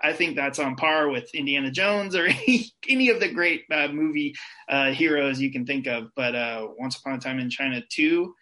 I 0.01 0.15
think 0.15 0.35
that's 0.35 0.59
on 0.59 0.77
par 0.77 1.11
with 1.11 1.35
Indiana 1.35 1.70
Jones 1.70 2.16
or 2.16 2.27
any, 2.49 2.73
any 2.89 3.11
of 3.11 3.20
the 3.20 3.31
great 3.31 3.65
uh, 3.70 3.89
movie 3.89 4.35
uh, 4.70 4.91
heroes 4.93 5.41
you 5.41 5.53
can 5.53 5.66
think 5.66 5.86
of. 5.86 6.09
But 6.16 6.35
uh, 6.35 6.69
Once 6.78 6.97
Upon 6.97 7.15
a 7.15 7.19
Time 7.19 7.39
in 7.39 7.51
China 7.51 7.82
2, 7.91 8.35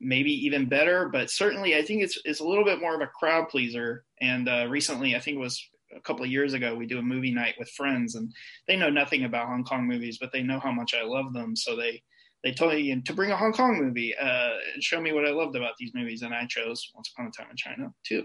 maybe 0.00 0.30
even 0.46 0.68
better. 0.68 1.08
But 1.08 1.30
certainly, 1.30 1.76
I 1.76 1.82
think 1.82 2.04
it's 2.04 2.16
it's 2.24 2.40
a 2.40 2.46
little 2.46 2.64
bit 2.64 2.80
more 2.80 2.94
of 2.94 3.00
a 3.00 3.08
crowd 3.08 3.48
pleaser. 3.48 4.04
And 4.20 4.48
uh, 4.48 4.66
recently, 4.70 5.16
I 5.16 5.18
think 5.18 5.36
it 5.36 5.40
was 5.40 5.60
a 5.96 6.00
couple 6.00 6.24
of 6.24 6.30
years 6.30 6.52
ago, 6.54 6.76
we 6.76 6.86
do 6.86 7.00
a 7.00 7.02
movie 7.02 7.32
night 7.32 7.54
with 7.58 7.68
friends, 7.70 8.14
and 8.14 8.32
they 8.68 8.76
know 8.76 8.90
nothing 8.90 9.24
about 9.24 9.48
Hong 9.48 9.64
Kong 9.64 9.86
movies, 9.86 10.18
but 10.20 10.30
they 10.32 10.42
know 10.42 10.60
how 10.60 10.72
much 10.72 10.94
I 10.94 11.02
love 11.02 11.32
them. 11.32 11.56
So 11.56 11.74
they 11.74 12.02
they 12.44 12.52
told 12.52 12.74
me 12.74 13.00
to 13.00 13.14
bring 13.14 13.30
a 13.30 13.36
Hong 13.36 13.54
Kong 13.54 13.78
movie 13.82 14.14
uh, 14.16 14.50
and 14.74 14.82
show 14.82 15.00
me 15.00 15.12
what 15.12 15.26
I 15.26 15.30
loved 15.30 15.56
about 15.56 15.72
these 15.78 15.92
movies, 15.94 16.20
and 16.20 16.34
I 16.34 16.44
chose 16.46 16.90
Once 16.94 17.10
Upon 17.12 17.26
a 17.26 17.30
Time 17.30 17.50
in 17.50 17.56
China 17.56 17.92
too, 18.06 18.22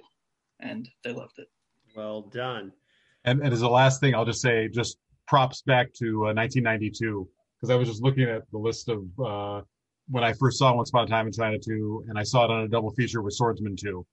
and 0.59 0.87
they 1.05 1.13
loved 1.13 1.39
it. 1.39 1.47
Well 1.95 2.23
done. 2.23 2.73
And, 3.23 3.41
and 3.41 3.53
as 3.53 3.61
the 3.61 3.69
last 3.69 4.01
thing, 4.01 4.13
I'll 4.13 4.25
just 4.25 4.41
say, 4.41 4.67
just 4.67 4.97
props 5.25 5.61
back 5.61 5.93
to 5.93 6.27
uh, 6.27 6.33
1992 6.33 7.27
because 7.55 7.69
I 7.69 7.75
was 7.75 7.87
just 7.87 8.03
looking 8.03 8.25
at 8.25 8.43
the 8.51 8.57
list 8.57 8.89
of 8.89 9.05
uh, 9.19 9.61
when 10.09 10.25
I 10.25 10.33
first 10.33 10.59
saw 10.59 10.75
Once 10.75 10.89
Upon 10.89 11.05
a 11.05 11.07
Time 11.07 11.27
in 11.27 11.33
China 11.33 11.57
2, 11.57 12.05
and 12.09 12.19
I 12.19 12.23
saw 12.23 12.43
it 12.43 12.51
on 12.51 12.63
a 12.63 12.67
double 12.67 12.91
feature 12.91 13.21
with 13.21 13.33
Swordsman 13.33 13.77
2. 13.77 14.05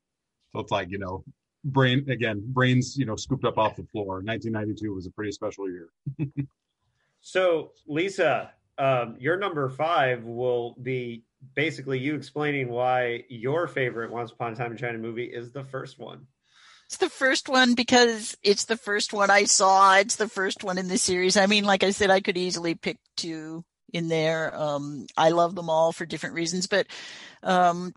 So 0.53 0.61
it's 0.61 0.71
like, 0.71 0.89
you 0.89 0.99
know, 0.99 1.25
brain 1.65 2.09
again, 2.09 2.43
brains, 2.47 2.97
you 2.97 3.07
know, 3.07 3.17
scooped 3.17 3.45
up 3.45 3.59
off 3.59 3.75
the 3.75 3.85
floor. 3.91 4.23
1992 4.23 4.95
was 4.95 5.07
a 5.07 5.11
pretty 5.11 5.33
special 5.33 5.69
year. 5.69 5.89
so, 7.21 7.73
Lisa, 7.89 8.53
um, 8.79 9.17
your 9.19 9.37
number 9.37 9.69
five 9.69 10.25
will 10.25 10.77
be 10.81 11.25
basically 11.55 11.99
you 11.99 12.15
explaining 12.15 12.69
why 12.69 13.25
your 13.29 13.69
favorite 13.69 14.11
Once 14.11 14.33
Upon 14.33 14.53
a 14.53 14.57
Time 14.57 14.73
in 14.73 14.79
China 14.79 14.99
movie 14.99 15.25
is 15.25 15.53
the 15.53 15.65
first 15.65 15.99
one. 15.99 16.27
It's 16.87 16.99
the 16.99 17.11
first 17.11 17.49
one 17.49 17.75
because 17.75 18.37
it's 18.43 18.67
the 18.67 18.77
first 18.77 19.13
one 19.13 19.29
I 19.31 19.45
saw. 19.45 19.97
It's 19.97 20.17
the 20.17 20.29
first 20.29 20.63
one 20.63 20.79
in 20.79 20.87
the 20.87 20.99
series. 20.99 21.37
I 21.37 21.47
mean, 21.47 21.65
like 21.65 21.83
I 21.83 21.91
said, 21.91 22.11
I 22.11 22.21
could 22.21 22.37
easily 22.37 22.77
pick 22.77 22.99
two 23.17 23.65
in 23.93 24.09
there. 24.09 24.57
Um, 24.57 25.07
I 25.17 25.31
love 25.31 25.55
them 25.55 25.69
all 25.69 25.93
for 25.93 26.07
different 26.07 26.37
reasons, 26.37 26.69
but 26.69 26.87
um, 27.43 27.93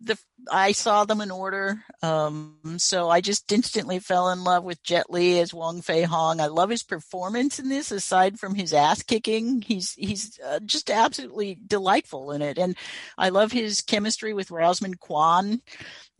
the 0.00 0.18
I 0.50 0.72
saw 0.72 1.04
them 1.04 1.20
in 1.20 1.30
order. 1.30 1.82
Um, 2.02 2.56
so 2.78 3.10
I 3.10 3.20
just 3.20 3.50
instantly 3.52 3.98
fell 3.98 4.30
in 4.30 4.44
love 4.44 4.64
with 4.64 4.82
Jet 4.82 5.10
Li 5.10 5.38
as 5.38 5.52
Wong 5.52 5.82
Fei 5.82 6.02
Hong. 6.02 6.40
I 6.40 6.46
love 6.46 6.70
his 6.70 6.82
performance 6.82 7.58
in 7.58 7.68
this. 7.68 7.90
Aside 7.90 8.38
from 8.38 8.54
his 8.54 8.72
ass 8.72 9.02
kicking, 9.02 9.62
he's 9.62 9.92
he's 9.92 10.38
uh, 10.44 10.60
just 10.60 10.90
absolutely 10.90 11.58
delightful 11.66 12.32
in 12.32 12.42
it, 12.42 12.58
and 12.58 12.76
I 13.18 13.28
love 13.28 13.52
his 13.52 13.80
chemistry 13.80 14.34
with 14.34 14.50
Rosamund 14.50 15.00
Kwan 15.00 15.60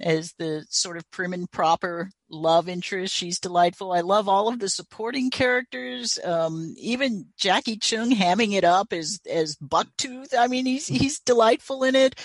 as 0.00 0.32
the 0.38 0.64
sort 0.68 0.96
of 0.96 1.10
prim 1.10 1.32
and 1.32 1.50
proper 1.50 2.10
love 2.30 2.68
interest. 2.68 3.14
She's 3.14 3.38
delightful. 3.38 3.92
I 3.92 4.00
love 4.00 4.28
all 4.28 4.48
of 4.48 4.58
the 4.58 4.68
supporting 4.68 5.30
characters. 5.30 6.18
Um, 6.24 6.74
even 6.78 7.26
Jacky 7.36 7.76
Cheung 7.76 8.12
hamming 8.12 8.52
it 8.52 8.64
up 8.64 8.92
as 8.92 9.20
as 9.30 9.56
Bucktooth. 9.56 10.34
I 10.38 10.46
mean, 10.46 10.66
he's 10.66 10.86
he's 10.86 11.20
delightful 11.20 11.84
in 11.84 11.94
it. 11.94 12.18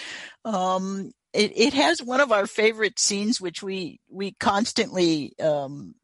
Um, 0.43 1.11
it, 1.33 1.51
it 1.55 1.73
has 1.73 2.01
one 2.01 2.21
of 2.21 2.31
our 2.31 2.47
favorite 2.47 2.99
scenes, 2.99 3.41
which 3.41 3.61
we 3.61 3.99
we 4.09 4.31
constantly 4.39 5.33
um, 5.39 5.95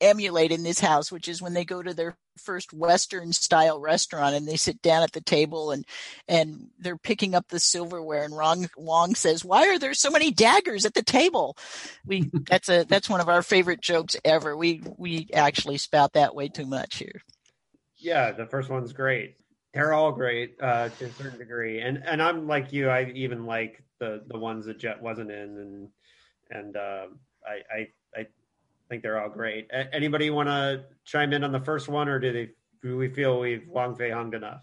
emulate 0.00 0.52
in 0.52 0.62
this 0.62 0.80
house, 0.80 1.12
which 1.12 1.28
is 1.28 1.42
when 1.42 1.54
they 1.54 1.64
go 1.64 1.82
to 1.82 1.94
their 1.94 2.16
first 2.38 2.72
Western 2.72 3.32
style 3.32 3.80
restaurant 3.80 4.34
and 4.34 4.46
they 4.46 4.56
sit 4.56 4.80
down 4.82 5.02
at 5.02 5.12
the 5.12 5.20
table 5.20 5.70
and 5.70 5.84
and 6.28 6.68
they're 6.78 6.98
picking 6.98 7.34
up 7.34 7.48
the 7.48 7.58
silverware 7.58 8.24
and 8.24 8.34
Wong 8.34 8.68
Wong 8.76 9.14
says, 9.14 9.44
"Why 9.44 9.68
are 9.68 9.78
there 9.78 9.94
so 9.94 10.10
many 10.10 10.30
daggers 10.30 10.84
at 10.84 10.94
the 10.94 11.02
table?" 11.02 11.56
We 12.04 12.30
that's 12.48 12.68
a 12.68 12.84
that's 12.88 13.10
one 13.10 13.20
of 13.20 13.28
our 13.28 13.42
favorite 13.42 13.80
jokes 13.80 14.16
ever. 14.24 14.56
We 14.56 14.82
we 14.96 15.28
actually 15.32 15.78
spout 15.78 16.14
that 16.14 16.34
way 16.34 16.48
too 16.48 16.66
much 16.66 16.96
here. 16.96 17.22
Yeah, 17.96 18.32
the 18.32 18.46
first 18.46 18.70
one's 18.70 18.92
great. 18.92 19.36
They're 19.72 19.92
all 19.92 20.12
great 20.12 20.56
uh, 20.60 20.88
to 20.88 21.04
a 21.06 21.12
certain 21.12 21.38
degree, 21.38 21.80
and 21.80 22.02
and 22.04 22.22
I'm 22.22 22.46
like 22.46 22.72
you. 22.72 22.88
I 22.88 23.12
even 23.14 23.46
like 23.46 23.82
the 23.98 24.22
the 24.26 24.38
ones 24.38 24.66
that 24.66 24.78
Jet 24.78 25.02
wasn't 25.02 25.30
in, 25.30 25.38
and 25.58 25.88
and 26.50 26.76
uh, 26.76 27.06
I, 27.46 27.74
I 27.74 27.88
I 28.20 28.26
think 28.88 29.02
they're 29.02 29.20
all 29.20 29.28
great. 29.28 29.68
A- 29.72 29.92
anybody 29.94 30.30
want 30.30 30.48
to 30.48 30.84
chime 31.04 31.32
in 31.32 31.44
on 31.44 31.52
the 31.52 31.60
first 31.60 31.88
one, 31.88 32.08
or 32.08 32.18
do 32.18 32.32
they 32.32 32.50
do 32.82 32.96
we 32.96 33.08
feel 33.08 33.40
we've 33.40 33.66
Wong 33.68 33.94
Fei 33.94 34.10
hung 34.10 34.32
enough? 34.34 34.60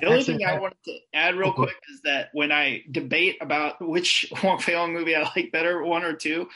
The 0.00 0.06
only 0.06 0.24
thing 0.24 0.44
I 0.44 0.58
wanted 0.58 0.82
to 0.86 0.98
add 1.12 1.36
real 1.36 1.52
quick 1.52 1.76
is 1.92 2.00
that 2.04 2.30
when 2.32 2.50
I 2.50 2.82
debate 2.90 3.36
about 3.40 3.76
which 3.80 4.26
Wong 4.42 4.58
Fei 4.58 4.74
Hung 4.74 4.92
movie 4.92 5.14
I 5.14 5.30
like 5.36 5.52
better, 5.52 5.82
one 5.82 6.04
or 6.04 6.14
two, 6.14 6.48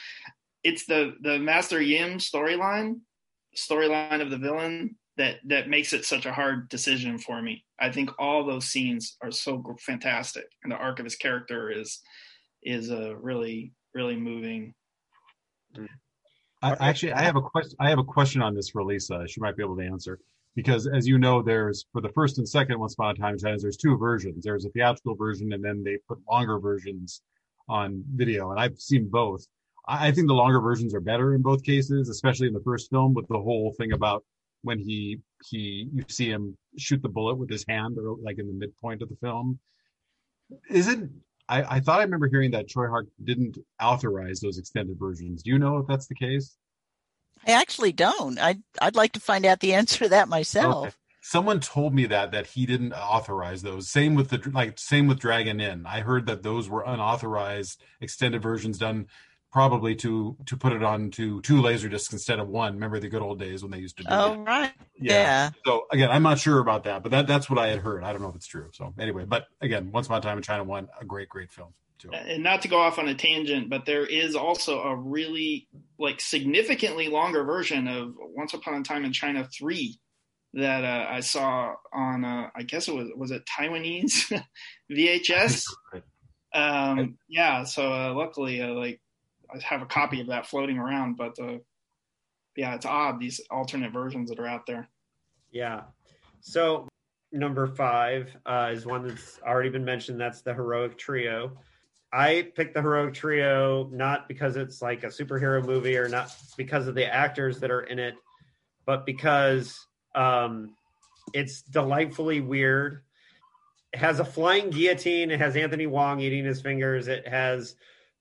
it's 0.65 0.87
the 0.87 1.15
the 1.21 1.39
Master 1.39 1.81
Yim 1.81 2.19
storyline, 2.19 3.01
storyline 3.57 4.23
of 4.23 4.31
the 4.31 4.39
villain 4.39 4.97
that 5.19 5.37
that 5.47 5.69
makes 5.69 5.93
it 5.93 6.05
such 6.05 6.27
a 6.27 6.33
hard 6.33 6.69
decision 6.69 7.19
for 7.19 7.41
me. 7.43 7.65
I 7.79 7.91
think 7.93 8.11
all 8.19 8.45
those 8.45 8.67
scenes 8.67 9.17
are 9.23 9.31
so 9.31 9.63
fantastic, 9.81 10.47
and 10.63 10.73
the 10.73 10.77
arc 10.77 10.99
of 10.99 11.05
his 11.05 11.17
character 11.17 11.71
is 11.71 12.01
is 12.63 12.91
a 12.91 13.11
uh, 13.11 13.15
really 13.15 13.73
really 13.95 14.17
moving. 14.17 14.75
I, 16.63 16.77
actually, 16.81 17.13
I 17.13 17.23
have 17.23 17.37
a 17.37 17.43
question. 17.43 17.77
I 17.81 17.89
have 17.91 17.99
a 17.99 18.05
question 18.05 18.43
on 18.43 18.55
this 18.55 18.69
for 18.69 18.83
Lisa. 18.83 19.27
She 19.29 19.41
might 19.41 19.57
be 19.57 19.63
able 19.63 19.77
to 19.77 19.85
answer 19.85 20.19
because, 20.57 20.87
as 20.89 21.07
you 21.07 21.19
know, 21.19 21.43
there's 21.43 21.87
for 21.93 22.01
the 22.01 22.09
first 22.09 22.39
and 22.39 22.49
second 22.49 22.79
Once 22.79 22.95
Upon 22.95 23.15
a 23.15 23.19
Time 23.19 23.35
in 23.35 23.39
China, 23.39 23.57
there's 23.59 23.77
two 23.77 23.97
versions. 23.97 24.45
There's 24.45 24.65
a 24.65 24.71
theatrical 24.71 25.15
version, 25.15 25.53
and 25.53 25.65
then 25.65 25.85
they 25.85 25.99
put 26.09 26.19
longer 26.31 26.59
versions 26.59 27.23
on 27.69 28.03
video, 28.15 28.51
and 28.51 28.59
I've 28.59 28.79
seen 28.79 29.09
both. 29.09 29.47
I, 29.87 30.09
I 30.09 30.13
think 30.13 30.27
the 30.27 30.35
longer 30.35 30.61
versions 30.61 30.95
are 30.95 31.01
better 31.01 31.35
in 31.35 31.43
both 31.43 31.63
cases, 31.63 32.09
especially 32.09 32.49
in 32.49 32.55
the 32.55 32.63
first 32.65 32.91
film 32.91 33.15
with 33.15 33.29
the 33.29 33.39
whole 33.39 33.75
thing 33.79 33.93
about 33.93 34.25
when 34.63 34.79
he 34.79 35.21
he 35.49 35.89
you 35.93 36.05
see 36.09 36.29
him 36.29 36.57
shoot 36.77 37.01
the 37.03 37.09
bullet 37.09 37.37
with 37.37 37.49
his 37.49 37.65
hand 37.69 37.97
or 37.99 38.17
like 38.23 38.39
in 38.39 38.47
the 38.47 38.53
midpoint 38.53 39.03
of 39.03 39.09
the 39.09 39.17
film 39.17 39.59
is 40.69 40.89
it 40.89 40.99
I, 41.49 41.77
I 41.77 41.81
thought 41.81 42.01
i 42.01 42.03
remember 42.03 42.29
hearing 42.29 42.51
that 42.53 42.69
Tsui 42.69 42.89
Hark 42.89 43.07
didn't 43.23 43.59
authorize 43.81 44.41
those 44.41 44.59
extended 44.59 44.99
versions. 44.99 45.43
Do 45.43 45.51
you 45.51 45.59
know 45.59 45.79
if 45.79 45.87
that's 45.87 46.07
the 46.07 46.15
case? 46.15 46.57
I 47.47 47.53
actually 47.53 47.93
don't. 47.93 48.39
I'd, 48.39 48.63
I'd 48.81 48.97
like 48.97 49.13
to 49.13 49.21
find 49.21 49.47
out 49.47 49.61
the 49.61 49.75
answer 49.75 50.05
to 50.05 50.09
that 50.11 50.29
myself. 50.29 50.87
Okay. 50.89 50.95
someone 51.23 51.61
told 51.61 51.95
me 51.95 52.07
that 52.07 52.33
that 52.33 52.49
he 52.49 52.67
didn't 52.67 52.93
authorize 52.93 53.63
those. 53.63 53.89
Same 53.89 54.15
with 54.15 54.29
the 54.29 54.51
like 54.53 54.79
same 54.79 55.07
with 55.07 55.19
dragon 55.21 55.61
inn. 55.61 55.87
I 55.87 56.01
heard 56.01 56.27
that 56.27 56.43
those 56.43 56.69
were 56.69 56.83
unauthorized 56.83 57.83
extended 58.01 58.43
versions 58.43 58.79
done 58.79 59.07
probably 59.51 59.95
to 59.97 60.37
to 60.47 60.57
put 60.57 60.73
it 60.73 60.83
on 60.83 61.11
to 61.13 61.41
two 61.43 61.61
laser 61.61 61.89
discs 61.89 62.13
instead 62.13 62.39
of 62.39 62.49
one. 62.49 62.75
Remember 62.75 62.99
the 62.99 63.09
good 63.09 63.23
old 63.23 63.39
days 63.39 63.63
when 63.63 63.71
they 63.71 63.79
used 63.79 63.97
to 63.99 64.05
do 64.05 64.09
oh, 64.11 64.37
right. 64.39 64.73
Yeah. 65.01 65.13
yeah. 65.13 65.51
So 65.65 65.87
again, 65.91 66.11
I'm 66.11 66.23
not 66.23 66.39
sure 66.39 66.59
about 66.59 66.85
that, 66.85 67.03
but 67.03 67.11
that 67.13 67.27
that's 67.27 67.49
what 67.49 67.59
I 67.59 67.69
had 67.69 67.81
heard. 67.81 68.05
I 68.05 68.13
don't 68.13 68.23
know 68.23 68.29
if 68.29 68.37
it's 68.37 68.47
true. 68.47 68.71
So 68.73 68.93
anyway, 68.99 69.25
but 69.25 69.47
again, 69.61 69.91
Once 69.93 70.07
Upon 70.07 70.19
a 70.19 70.23
Time 70.23 70.37
in 70.39 70.43
China 70.43 70.65
One, 70.65 70.89
a 71.01 71.05
great, 71.05 71.29
great 71.29 71.51
film. 71.51 71.75
Too. 71.99 72.11
And 72.13 72.45
not 72.45 72.63
to 72.63 72.69
go 72.69 72.79
off 72.79 73.01
on 73.01 73.09
a 73.09 73.15
tangent, 73.15 73.69
but 73.69 73.85
there 73.85 74.07
is 74.07 74.37
also 74.37 74.83
a 74.83 74.95
really 74.95 75.67
like 75.99 76.21
significantly 76.21 77.09
longer 77.09 77.43
version 77.43 77.89
of 77.89 78.15
Once 78.17 78.55
Upon 78.55 78.81
a 78.81 78.85
Time 78.85 79.05
in 79.05 79.13
China 79.13 79.49
Three 79.59 79.99
that 80.55 80.85
uh, 80.85 81.07
I 81.11 81.21
saw 81.21 81.75
on 81.93 82.25
uh, 82.25 82.51
I 82.55 82.63
guess 82.63 82.87
it 82.87 82.95
was 82.95 83.09
was 83.17 83.31
it 83.31 83.43
Taiwanese 83.47 84.43
VHS. 84.93 85.65
Um, 86.55 87.19
yeah, 87.29 87.65
so 87.65 87.93
uh, 87.93 88.15
luckily, 88.15 88.63
uh, 88.63 88.73
like 88.73 89.01
I 89.53 89.59
have 89.63 89.83
a 89.83 89.87
copy 89.87 90.21
of 90.21 90.27
that 90.29 90.47
floating 90.47 90.79
around, 90.79 91.17
but 91.17 91.39
uh, 91.39 91.59
yeah, 92.57 92.75
it's 92.75 92.87
odd 92.87 93.21
these 93.21 93.41
alternate 93.51 93.93
versions 93.93 94.31
that 94.31 94.39
are 94.39 94.47
out 94.47 94.67
there. 94.67 94.89
Yeah. 95.51 95.83
So 96.41 96.89
number 97.33 97.67
five 97.67 98.35
uh, 98.47 98.71
is 98.73 98.87
one 98.87 99.07
that's 99.07 99.41
already 99.47 99.71
been 99.71 99.85
mentioned. 99.85 100.21
That's 100.21 100.43
the 100.43 100.55
heroic 100.55 100.99
trio. 100.99 101.53
I 102.13 102.51
picked 102.55 102.75
the 102.75 102.81
heroic 102.81 103.15
trio 103.15 103.89
not 103.93 104.29
because 104.29 104.57
it's 104.57 104.81
like 104.81 105.05
a 105.05 105.09
superhero 105.09 105.65
movie 105.65 105.97
or 105.97 106.09
not 106.09 106.35
because 106.57 106.89
of 106.89 106.95
the 106.95 107.05
actors 107.07 107.61
that 107.61 107.71
are 107.71 107.83
in 107.83 107.99
it, 107.99 108.15
but 108.87 109.05
because 109.05 109.87
um, 110.15 110.75
it's 111.35 111.63
delightfully 111.63 112.41
weird. 112.41 113.03
It 113.93 114.01
has 114.01 114.21
a 114.21 114.25
flying 114.25 114.71
guillotine. 114.71 115.31
It 115.31 115.39
has 115.39 115.57
Anthony 115.57 115.87
Wong 115.87 116.21
eating 116.21 116.45
his 116.45 116.61
fingers. 116.61 117.09
It 117.09 117.29
has 117.29 117.77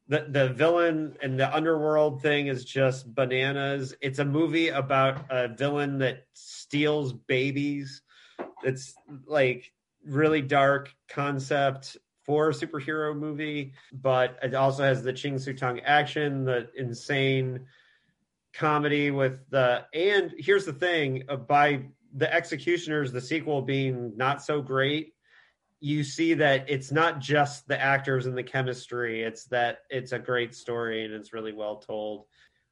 the 0.08 0.26
the 0.30 0.50
villain 0.50 1.18
and 1.22 1.40
the 1.40 1.54
underworld 1.54 2.22
thing 2.22 2.48
is 2.48 2.64
just 2.64 3.14
bananas. 3.14 3.94
It's 4.02 4.20
a 4.20 4.26
movie 4.26 4.70
about 4.70 5.26
a 5.30 5.50
villain 5.50 6.00
that 6.00 6.26
steals 6.34 7.14
babies. 7.14 8.02
It's 8.64 8.96
like 9.26 9.72
really 10.06 10.42
dark 10.42 10.94
concept 11.10 11.98
for 12.24 12.50
a 12.50 12.54
superhero 12.54 13.18
movie, 13.18 13.74
but 13.92 14.38
it 14.42 14.54
also 14.54 14.84
has 14.84 15.04
the 15.04 15.14
Ching 15.14 15.40
Siu 15.40 15.54
Tung 15.54 15.80
action, 15.82 16.44
the 16.44 16.70
insane 16.76 17.66
comedy 18.54 19.12
with 19.12 19.40
the 19.50 19.86
and 19.94 20.34
here's 20.38 20.66
the 20.66 20.74
thing 20.74 21.24
uh, 21.30 21.36
by 21.36 21.84
the 22.16 22.34
executioners 22.34 23.12
the 23.12 23.22
sequel 23.22 23.62
being 23.62 24.16
not 24.18 24.42
so 24.42 24.62
great 24.62 25.14
you 25.80 26.04
see 26.04 26.34
that 26.34 26.66
it's 26.68 26.92
not 26.92 27.20
just 27.20 27.68
the 27.68 27.80
actors 27.80 28.26
and 28.26 28.38
the 28.38 28.44
chemistry 28.44 29.22
it's 29.22 29.46
that 29.46 29.80
it's 29.90 30.12
a 30.12 30.20
great 30.20 30.56
story 30.56 31.06
and 31.06 31.14
it's 31.14 31.34
really 31.34 31.54
well 31.54 31.78
told. 31.78 32.26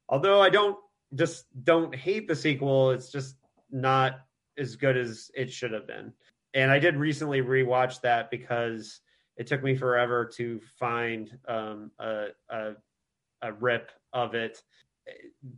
Although 0.08 0.40
i 0.40 0.50
don't 0.50 0.76
just 1.14 1.46
don't 1.64 1.94
hate 1.94 2.26
the 2.26 2.34
sequel 2.34 2.90
it's 2.90 3.10
just 3.10 3.36
not 3.70 4.20
as 4.58 4.74
good 4.76 4.96
as 4.96 5.30
it 5.34 5.52
should 5.52 5.72
have 5.72 5.86
been. 5.86 6.12
And 6.54 6.70
i 6.70 6.78
did 6.78 6.96
recently 6.96 7.42
rewatch 7.42 8.00
that 8.00 8.30
because 8.30 9.00
it 9.36 9.46
took 9.46 9.62
me 9.62 9.76
forever 9.76 10.24
to 10.24 10.60
find 10.78 11.38
um, 11.46 11.90
a, 11.98 12.28
a, 12.48 12.72
a 13.42 13.52
rip 13.52 13.90
of 14.12 14.34
it 14.34 14.62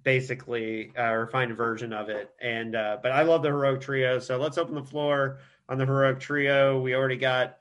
basically 0.03 0.93
uh, 0.99 1.11
or 1.11 1.27
find 1.29 1.53
a 1.53 1.55
version 1.55 1.93
of 1.93 2.11
it. 2.11 2.31
And 2.43 2.77
uh, 2.77 2.99
but 3.03 3.13
i 3.13 3.23
love 3.23 3.43
the 3.43 3.49
heroic 3.49 3.81
trio 3.81 4.19
so 4.19 4.37
let's 4.37 4.59
open 4.59 4.75
the 4.75 4.85
floor 4.85 5.39
on 5.69 5.79
the 5.79 5.87
heroic 5.87 6.21
trio 6.21 6.81
we 6.81 6.95
already 6.95 7.17
got 7.17 7.59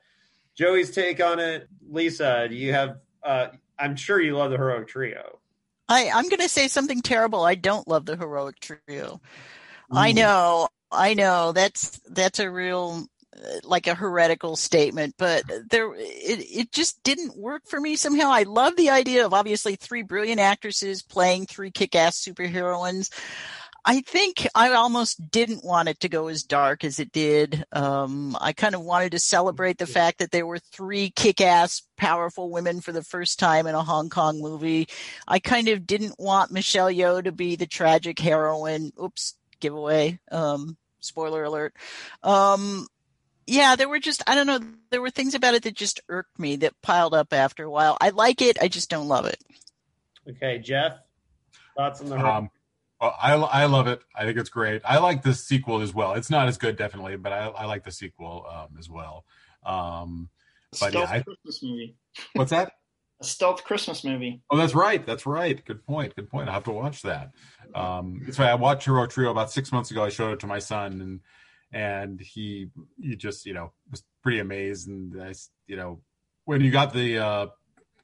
joey's 0.54 0.90
take 0.90 1.22
on 1.22 1.38
it 1.38 1.68
lisa 1.88 2.46
do 2.48 2.54
you 2.54 2.72
have 2.72 2.98
uh, 3.22 3.48
i'm 3.78 3.96
sure 3.96 4.20
you 4.20 4.36
love 4.36 4.50
the 4.50 4.56
heroic 4.56 4.88
trio 4.88 5.38
I, 5.88 6.10
I'm 6.10 6.28
going 6.28 6.40
to 6.40 6.48
say 6.48 6.68
something 6.68 7.00
terrible. 7.00 7.42
I 7.42 7.54
don't 7.54 7.88
love 7.88 8.04
the 8.04 8.16
heroic 8.16 8.60
trio. 8.60 8.78
Ooh. 9.90 9.96
I 9.96 10.12
know, 10.12 10.68
I 10.92 11.14
know. 11.14 11.52
That's 11.52 11.98
that's 12.10 12.40
a 12.40 12.50
real 12.50 13.06
like 13.62 13.86
a 13.86 13.94
heretical 13.94 14.56
statement, 14.56 15.14
but 15.16 15.44
there 15.70 15.94
it, 15.94 16.40
it 16.40 16.72
just 16.72 17.02
didn't 17.04 17.38
work 17.38 17.62
for 17.66 17.80
me 17.80 17.96
somehow. 17.96 18.30
I 18.30 18.42
love 18.42 18.76
the 18.76 18.90
idea 18.90 19.24
of 19.24 19.32
obviously 19.32 19.76
three 19.76 20.02
brilliant 20.02 20.40
actresses 20.40 21.02
playing 21.02 21.46
three 21.46 21.70
kick-ass 21.70 22.20
superheroines. 22.20 23.10
I 23.88 24.02
think 24.02 24.46
I 24.54 24.68
almost 24.74 25.30
didn't 25.30 25.64
want 25.64 25.88
it 25.88 26.00
to 26.00 26.10
go 26.10 26.28
as 26.28 26.42
dark 26.42 26.84
as 26.84 27.00
it 27.00 27.10
did. 27.10 27.64
Um, 27.72 28.36
I 28.38 28.52
kind 28.52 28.74
of 28.74 28.82
wanted 28.82 29.12
to 29.12 29.18
celebrate 29.18 29.78
the 29.78 29.86
fact 29.86 30.18
that 30.18 30.30
there 30.30 30.44
were 30.44 30.58
three 30.58 31.08
kick-ass, 31.08 31.84
powerful 31.96 32.50
women 32.50 32.82
for 32.82 32.92
the 32.92 33.02
first 33.02 33.38
time 33.38 33.66
in 33.66 33.74
a 33.74 33.82
Hong 33.82 34.10
Kong 34.10 34.42
movie. 34.42 34.88
I 35.26 35.38
kind 35.38 35.68
of 35.68 35.86
didn't 35.86 36.20
want 36.20 36.52
Michelle 36.52 36.92
Yeoh 36.92 37.24
to 37.24 37.32
be 37.32 37.56
the 37.56 37.66
tragic 37.66 38.18
heroine. 38.18 38.92
Oops, 39.02 39.34
giveaway. 39.58 40.20
Um, 40.30 40.76
spoiler 41.00 41.44
alert. 41.44 41.72
Um, 42.22 42.88
yeah, 43.46 43.74
there 43.74 43.88
were 43.88 44.00
just 44.00 44.22
I 44.26 44.34
don't 44.34 44.46
know. 44.46 44.60
There 44.90 45.00
were 45.00 45.08
things 45.08 45.34
about 45.34 45.54
it 45.54 45.62
that 45.62 45.74
just 45.74 46.02
irked 46.10 46.38
me 46.38 46.56
that 46.56 46.74
piled 46.82 47.14
up 47.14 47.32
after 47.32 47.64
a 47.64 47.70
while. 47.70 47.96
I 48.02 48.10
like 48.10 48.42
it, 48.42 48.58
I 48.60 48.68
just 48.68 48.90
don't 48.90 49.08
love 49.08 49.24
it. 49.24 49.42
Okay, 50.28 50.58
Jeff, 50.58 50.98
thoughts 51.74 52.02
on 52.02 52.10
the. 52.10 52.18
Um, 52.18 52.50
well, 53.00 53.14
I 53.20 53.34
I 53.34 53.64
love 53.66 53.86
it. 53.86 54.00
I 54.14 54.24
think 54.24 54.38
it's 54.38 54.50
great. 54.50 54.82
I 54.84 54.98
like 54.98 55.22
the 55.22 55.34
sequel 55.34 55.80
as 55.80 55.94
well. 55.94 56.14
It's 56.14 56.30
not 56.30 56.48
as 56.48 56.58
good, 56.58 56.76
definitely, 56.76 57.16
but 57.16 57.32
I, 57.32 57.46
I 57.46 57.64
like 57.66 57.84
the 57.84 57.92
sequel 57.92 58.46
um, 58.50 58.76
as 58.78 58.88
well. 58.88 59.24
Um, 59.64 60.30
but 60.80 60.92
yeah, 60.94 61.06
I, 61.08 61.20
Christmas 61.22 61.62
movie. 61.62 61.96
What's 62.34 62.50
that? 62.50 62.72
A 63.20 63.24
stealth 63.24 63.64
Christmas 63.64 64.04
movie. 64.04 64.42
Oh, 64.50 64.56
that's 64.56 64.74
right. 64.74 65.04
That's 65.04 65.26
right. 65.26 65.64
Good 65.64 65.84
point. 65.84 66.14
Good 66.14 66.30
point. 66.30 66.48
I 66.48 66.52
have 66.52 66.64
to 66.64 66.70
watch 66.70 67.02
that. 67.02 67.32
Um, 67.74 68.22
that's 68.24 68.38
right. 68.38 68.50
I 68.50 68.54
watched 68.54 68.84
Hero 68.84 69.06
Trio 69.06 69.30
about 69.30 69.50
six 69.50 69.72
months 69.72 69.90
ago. 69.90 70.04
I 70.04 70.08
showed 70.08 70.32
it 70.32 70.40
to 70.40 70.46
my 70.46 70.60
son, 70.60 71.00
and 71.00 71.20
and 71.72 72.20
he 72.20 72.68
he 73.00 73.16
just 73.16 73.46
you 73.46 73.54
know 73.54 73.72
was 73.90 74.02
pretty 74.22 74.38
amazed 74.38 74.88
and 74.88 75.20
I 75.22 75.34
you 75.66 75.76
know 75.76 76.00
when 76.44 76.60
you 76.62 76.70
got 76.70 76.92
the 76.92 77.18
uh, 77.18 77.46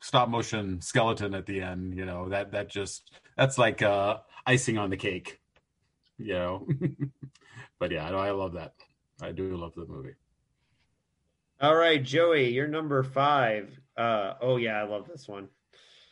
stop 0.00 0.28
motion 0.28 0.80
skeleton 0.82 1.34
at 1.34 1.46
the 1.46 1.62
end 1.62 1.96
you 1.96 2.04
know 2.04 2.28
that 2.28 2.52
that 2.52 2.68
just 2.68 3.10
that's 3.36 3.56
like 3.56 3.82
uh, 3.82 4.18
icing 4.46 4.78
on 4.78 4.90
the 4.90 4.96
cake 4.96 5.40
you 6.18 6.32
know 6.32 6.66
but 7.78 7.90
yeah 7.90 8.08
I 8.08 8.30
love 8.30 8.54
that 8.54 8.74
I 9.22 9.32
do 9.32 9.56
love 9.56 9.74
the 9.74 9.86
movie. 9.86 10.14
All 11.60 11.74
right, 11.74 12.02
Joey, 12.02 12.50
you're 12.52 12.68
number 12.68 13.02
five. 13.02 13.78
Uh, 13.96 14.34
oh 14.40 14.56
yeah, 14.56 14.80
I 14.80 14.84
love 14.84 15.06
this 15.08 15.28
one. 15.28 15.48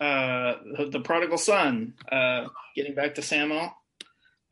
Uh, 0.01 0.55
the, 0.77 0.89
the 0.91 1.01
prodigal 1.01 1.39
son. 1.39 1.95
Uh, 2.11 2.47
getting 2.77 2.95
back 2.95 3.17
to 3.17 3.21
Sammo. 3.21 3.71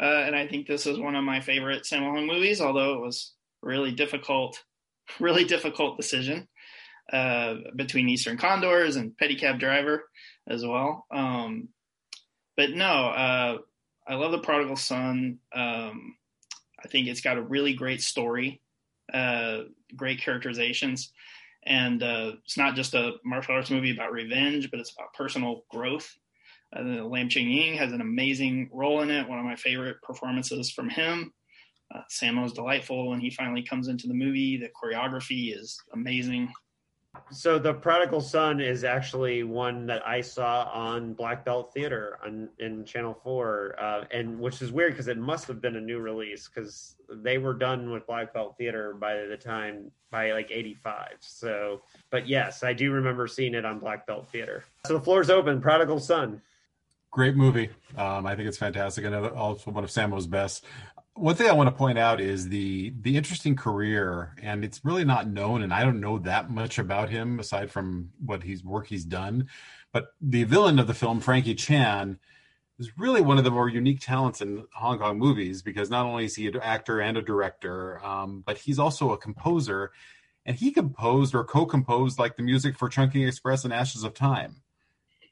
Uh, 0.00 0.24
and 0.26 0.34
I 0.34 0.46
think 0.46 0.66
this 0.66 0.86
is 0.86 0.98
one 0.98 1.14
of 1.14 1.24
my 1.24 1.40
favorite 1.40 1.84
Sammo 1.84 2.14
Hung 2.14 2.26
movies, 2.26 2.60
although 2.60 2.94
it 2.94 3.00
was 3.00 3.34
really 3.62 3.92
difficult, 3.92 4.62
really 5.20 5.44
difficult 5.44 5.96
decision 5.96 6.48
uh, 7.12 7.54
between 7.76 8.08
Eastern 8.08 8.36
Condors 8.36 8.96
and 8.96 9.16
Pedicab 9.16 9.60
Driver 9.60 10.04
as 10.48 10.64
well. 10.66 11.06
Um, 11.12 11.68
but 12.56 12.70
no, 12.70 12.86
uh, 12.86 13.58
I 14.06 14.14
love 14.14 14.32
The 14.32 14.38
Prodigal 14.38 14.76
Son. 14.76 15.38
Um, 15.54 16.16
I 16.82 16.88
think 16.88 17.06
it's 17.06 17.20
got 17.20 17.36
a 17.36 17.42
really 17.42 17.74
great 17.74 18.02
story, 18.02 18.60
uh, 19.12 19.62
great 19.96 20.20
characterizations. 20.20 21.12
And 21.64 22.02
uh, 22.02 22.32
it's 22.44 22.56
not 22.56 22.74
just 22.74 22.94
a 22.94 23.12
martial 23.24 23.54
arts 23.54 23.70
movie 23.70 23.92
about 23.92 24.12
revenge, 24.12 24.70
but 24.70 24.80
it's 24.80 24.92
about 24.92 25.12
personal 25.12 25.64
growth 25.70 26.10
uh, 26.76 26.82
Lam 26.82 27.28
Ching 27.28 27.50
Ying 27.50 27.76
has 27.76 27.92
an 27.92 28.00
amazing 28.00 28.70
role 28.72 29.00
in 29.02 29.10
it. 29.10 29.28
One 29.28 29.38
of 29.38 29.44
my 29.44 29.56
favorite 29.56 30.00
performances 30.02 30.70
from 30.70 30.88
him. 30.88 31.32
Uh, 31.92 32.02
Sammo's 32.08 32.52
delightful 32.52 33.08
when 33.10 33.20
he 33.20 33.30
finally 33.30 33.62
comes 33.62 33.88
into 33.88 34.06
the 34.06 34.14
movie. 34.14 34.56
The 34.56 34.68
choreography 34.68 35.56
is 35.56 35.80
amazing. 35.92 36.52
So 37.32 37.58
the 37.58 37.74
Prodigal 37.74 38.20
Son 38.20 38.60
is 38.60 38.84
actually 38.84 39.42
one 39.42 39.86
that 39.86 40.06
I 40.06 40.20
saw 40.20 40.70
on 40.72 41.14
Black 41.14 41.44
Belt 41.44 41.72
Theater 41.72 42.18
on 42.24 42.48
in 42.58 42.84
Channel 42.84 43.14
Four, 43.22 43.74
uh, 43.80 44.04
and 44.12 44.38
which 44.38 44.62
is 44.62 44.70
weird 44.70 44.92
because 44.92 45.08
it 45.08 45.18
must 45.18 45.46
have 45.48 45.60
been 45.60 45.76
a 45.76 45.80
new 45.80 45.98
release 45.98 46.48
because 46.48 46.96
they 47.08 47.38
were 47.38 47.54
done 47.54 47.90
with 47.90 48.06
Black 48.06 48.32
Belt 48.32 48.56
Theater 48.58 48.94
by 48.94 49.26
the 49.26 49.36
time 49.36 49.90
by 50.10 50.32
like 50.32 50.50
'85. 50.50 51.16
So, 51.20 51.82
but 52.10 52.28
yes, 52.28 52.62
I 52.62 52.72
do 52.72 52.92
remember 52.92 53.26
seeing 53.26 53.54
it 53.54 53.64
on 53.64 53.80
Black 53.80 54.06
Belt 54.06 54.28
Theater. 54.30 54.64
So 54.86 54.94
the 54.94 55.00
floor's 55.00 55.30
open. 55.30 55.60
Prodigal 55.60 55.98
Son. 55.98 56.40
Great 57.12 57.34
movie. 57.34 57.70
Um, 57.96 58.24
I 58.24 58.36
think 58.36 58.46
it's 58.46 58.58
fantastic. 58.58 59.04
and 59.04 59.14
also 59.14 59.72
one 59.72 59.82
of 59.82 59.90
Sammo's 59.90 60.28
best. 60.28 60.64
One 61.20 61.34
thing 61.34 61.48
I 61.48 61.52
want 61.52 61.68
to 61.68 61.74
point 61.74 61.98
out 61.98 62.18
is 62.18 62.48
the 62.48 62.94
the 63.02 63.18
interesting 63.18 63.54
career, 63.54 64.34
and 64.42 64.64
it's 64.64 64.84
really 64.84 65.04
not 65.04 65.28
known, 65.28 65.62
and 65.62 65.72
I 65.72 65.84
don't 65.84 66.00
know 66.00 66.18
that 66.20 66.50
much 66.50 66.78
about 66.78 67.10
him 67.10 67.38
aside 67.38 67.70
from 67.70 68.10
what 68.24 68.42
he's 68.42 68.64
work 68.64 68.86
he's 68.86 69.04
done. 69.04 69.48
But 69.92 70.14
the 70.20 70.44
villain 70.44 70.78
of 70.78 70.86
the 70.86 70.94
film, 70.94 71.20
Frankie 71.20 71.54
Chan, 71.54 72.18
is 72.78 72.96
really 72.96 73.20
one 73.20 73.36
of 73.36 73.44
the 73.44 73.50
more 73.50 73.68
unique 73.68 74.00
talents 74.00 74.40
in 74.40 74.64
Hong 74.72 74.98
Kong 74.98 75.18
movies 75.18 75.60
because 75.60 75.90
not 75.90 76.06
only 76.06 76.24
is 76.24 76.36
he 76.36 76.46
an 76.46 76.56
actor 76.62 77.00
and 77.00 77.18
a 77.18 77.22
director, 77.22 78.02
um, 78.02 78.42
but 78.46 78.56
he's 78.56 78.78
also 78.78 79.12
a 79.12 79.18
composer, 79.18 79.92
and 80.46 80.56
he 80.56 80.70
composed 80.70 81.34
or 81.34 81.44
co-composed 81.44 82.18
like 82.18 82.36
the 82.36 82.42
music 82.42 82.78
for 82.78 82.88
Chungking 82.88 83.28
Express 83.28 83.64
and 83.64 83.74
Ashes 83.74 84.04
of 84.04 84.14
Time 84.14 84.62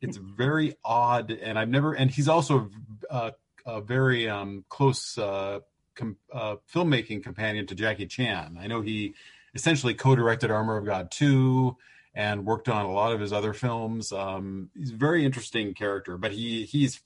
it's 0.00 0.16
very 0.16 0.74
odd, 0.84 1.30
and 1.30 1.58
I've 1.58 1.68
never. 1.68 1.92
And 1.92 2.10
he's 2.10 2.28
also 2.28 2.70
a, 3.10 3.32
a 3.66 3.80
very 3.80 4.28
um, 4.28 4.64
close 4.68 5.18
uh, 5.18 5.60
com, 5.98 6.16
uh, 6.32 6.56
filmmaking 6.72 7.22
companion 7.22 7.66
to 7.66 7.74
Jackie 7.74 8.06
Chan. 8.06 8.58
I 8.58 8.66
know 8.66 8.80
he 8.80 9.14
essentially 9.54 9.92
co-directed 9.92 10.50
Armor 10.50 10.78
of 10.78 10.86
God 10.86 11.10
two 11.10 11.76
and 12.14 12.46
worked 12.46 12.68
on 12.68 12.86
a 12.86 12.90
lot 12.90 13.12
of 13.12 13.20
his 13.20 13.32
other 13.32 13.52
films. 13.52 14.12
Um, 14.12 14.70
he's 14.74 14.92
a 14.92 14.96
very 14.96 15.24
interesting 15.24 15.74
character, 15.74 16.16
but 16.16 16.32
he 16.32 16.64
he's 16.64 17.00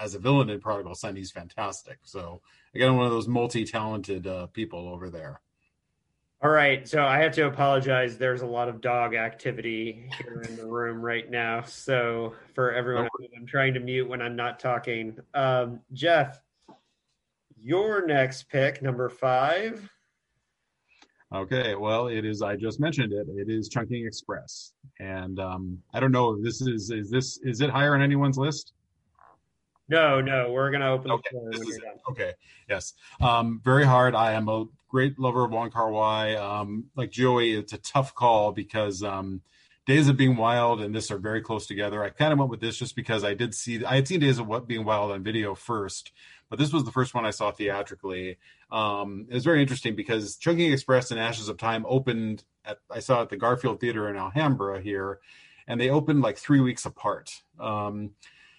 as 0.00 0.14
a 0.14 0.18
villain 0.18 0.50
in 0.50 0.60
Prodigal 0.60 0.94
Son, 0.94 1.14
he's 1.14 1.30
fantastic. 1.30 1.98
So 2.02 2.40
again, 2.74 2.96
one 2.96 3.06
of 3.06 3.12
those 3.12 3.28
multi-talented 3.28 4.26
uh, 4.26 4.46
people 4.48 4.88
over 4.88 5.10
there. 5.10 5.40
All 6.42 6.50
right, 6.50 6.88
so 6.88 7.04
I 7.04 7.18
have 7.18 7.32
to 7.32 7.46
apologize. 7.46 8.16
There's 8.16 8.40
a 8.40 8.46
lot 8.46 8.70
of 8.70 8.80
dog 8.80 9.14
activity 9.14 10.08
here 10.22 10.40
in 10.48 10.56
the 10.56 10.64
room 10.64 11.02
right 11.02 11.30
now. 11.30 11.62
So 11.64 12.34
for 12.54 12.72
everyone, 12.72 13.08
I'm 13.36 13.46
trying 13.46 13.74
to 13.74 13.80
mute 13.80 14.08
when 14.08 14.22
I'm 14.22 14.36
not 14.36 14.58
talking. 14.58 15.18
Um, 15.34 15.80
Jeff, 15.92 16.40
your 17.62 18.06
next 18.06 18.48
pick, 18.48 18.82
number 18.82 19.08
five. 19.08 19.88
Okay, 21.32 21.76
well, 21.76 22.08
it 22.08 22.24
is. 22.24 22.42
I 22.42 22.56
just 22.56 22.80
mentioned 22.80 23.12
it. 23.12 23.26
It 23.28 23.48
is 23.48 23.68
Chungking 23.68 24.04
Express, 24.04 24.72
and 24.98 25.38
um, 25.38 25.78
I 25.94 26.00
don't 26.00 26.10
know 26.10 26.34
if 26.34 26.42
this 26.42 26.60
is 26.60 26.90
is 26.90 27.08
this 27.08 27.38
is 27.44 27.60
it 27.60 27.70
higher 27.70 27.94
on 27.94 28.02
anyone's 28.02 28.36
list? 28.36 28.72
No, 29.88 30.20
no, 30.20 30.50
we're 30.50 30.72
gonna 30.72 30.90
open 30.90 31.10
okay. 31.12 31.30
Okay, 32.10 32.32
yes, 32.68 32.94
um, 33.20 33.60
very 33.64 33.84
hard. 33.84 34.16
I 34.16 34.32
am 34.32 34.48
a 34.48 34.64
great 34.88 35.20
lover 35.20 35.44
of 35.44 35.52
Wong 35.52 35.70
Kar 35.70 35.92
Wai. 35.92 36.34
Um, 36.34 36.86
like 36.96 37.10
Joey, 37.10 37.54
it's 37.54 37.72
a 37.72 37.78
tough 37.78 38.12
call 38.14 38.50
because 38.50 39.04
um, 39.04 39.40
Days 39.86 40.08
of 40.08 40.16
Being 40.16 40.36
Wild 40.36 40.80
and 40.80 40.94
this 40.94 41.10
are 41.10 41.18
very 41.18 41.40
close 41.40 41.66
together. 41.66 42.04
I 42.04 42.10
kind 42.10 42.32
of 42.32 42.38
went 42.38 42.50
with 42.50 42.60
this 42.60 42.76
just 42.76 42.94
because 42.94 43.24
I 43.24 43.34
did 43.34 43.54
see 43.54 43.84
I 43.84 43.96
had 43.96 44.06
seen 44.06 44.20
Days 44.20 44.38
of 44.38 44.46
What 44.46 44.68
Being 44.68 44.84
Wild 44.84 45.10
on 45.10 45.22
video 45.22 45.54
first, 45.54 46.12
but 46.50 46.58
this 46.58 46.72
was 46.72 46.84
the 46.84 46.92
first 46.92 47.14
one 47.14 47.24
I 47.24 47.30
saw 47.30 47.50
theatrically. 47.50 48.36
Um, 48.70 49.26
it 49.30 49.34
was 49.34 49.44
very 49.44 49.62
interesting 49.62 49.96
because 49.96 50.36
Chungking 50.36 50.72
Express 50.72 51.10
and 51.10 51.18
Ashes 51.18 51.48
of 51.48 51.56
Time 51.56 51.86
opened 51.88 52.44
at 52.64 52.78
I 52.90 52.98
saw 53.00 53.22
at 53.22 53.30
the 53.30 53.36
Garfield 53.38 53.80
Theater 53.80 54.10
in 54.10 54.16
Alhambra 54.16 54.80
here, 54.82 55.20
and 55.66 55.80
they 55.80 55.88
opened 55.88 56.20
like 56.20 56.36
three 56.36 56.60
weeks 56.60 56.84
apart. 56.84 57.42
Um, 57.58 58.10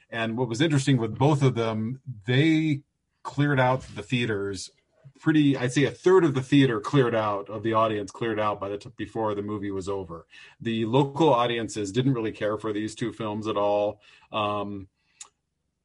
And 0.10 0.38
what 0.38 0.50
was 0.50 0.62
interesting 0.62 0.98
with 0.98 1.18
both 1.18 1.42
of 1.44 1.56
them, 1.56 2.02
they 2.26 2.82
cleared 3.24 3.60
out 3.60 3.82
the 3.96 4.02
theaters 4.02 4.72
pretty 5.20 5.56
i'd 5.56 5.72
say 5.72 5.84
a 5.84 5.92
third 5.92 6.24
of 6.26 6.34
the 6.34 6.42
theater 6.42 6.80
cleared 6.80 7.14
out 7.14 7.48
of 7.50 7.62
the 7.62 7.74
audience 7.74 8.10
cleared 8.10 8.40
out 8.40 8.60
by 8.60 8.68
the 8.70 8.78
t- 8.78 8.90
before 8.98 9.36
the 9.36 9.42
movie 9.44 9.70
was 9.70 9.88
over 9.88 10.26
the 10.60 10.84
local 10.86 11.32
audiences 11.32 11.92
didn't 11.92 12.16
really 12.16 12.32
care 12.32 12.58
for 12.58 12.74
these 12.74 12.96
two 12.96 13.14
films 13.14 13.48
at 13.48 13.56
all 13.56 14.02
um, 14.32 14.88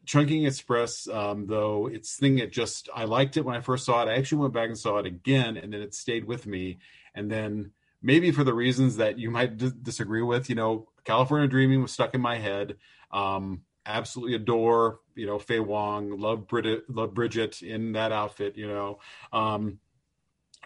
chungking 0.06 0.46
express 0.46 1.08
um, 1.08 1.46
though 1.46 1.86
it's 1.88 2.16
thing 2.16 2.38
it 2.38 2.52
just 2.52 2.88
i 2.94 3.04
liked 3.04 3.36
it 3.36 3.44
when 3.44 3.56
i 3.56 3.60
first 3.60 3.84
saw 3.84 4.02
it 4.02 4.08
i 4.08 4.14
actually 4.14 4.38
went 4.38 4.54
back 4.54 4.68
and 4.68 4.78
saw 4.78 4.98
it 4.98 5.06
again 5.06 5.56
and 5.56 5.72
then 5.72 5.80
it 5.82 5.94
stayed 5.94 6.24
with 6.24 6.46
me 6.46 6.78
and 7.14 7.30
then 7.30 7.72
maybe 8.02 8.30
for 8.30 8.44
the 8.44 8.54
reasons 8.54 8.96
that 8.96 9.18
you 9.18 9.30
might 9.30 9.56
d- 9.56 9.72
disagree 9.82 10.22
with 10.22 10.48
you 10.48 10.54
know 10.54 10.88
california 11.04 11.48
dreaming 11.48 11.82
was 11.82 11.92
stuck 11.92 12.14
in 12.14 12.20
my 12.20 12.38
head 12.38 12.76
um, 13.12 13.62
absolutely 13.88 14.34
adore, 14.34 14.98
you 15.14 15.26
know, 15.26 15.38
Faye 15.38 15.60
Wong, 15.60 16.18
love 16.18 16.48
Brigitte, 16.48 16.90
love 16.90 17.14
Brigitte 17.14 17.62
in 17.62 17.92
that 17.92 18.10
outfit, 18.10 18.56
you 18.56 18.66
know. 18.66 18.98
Um, 19.32 19.78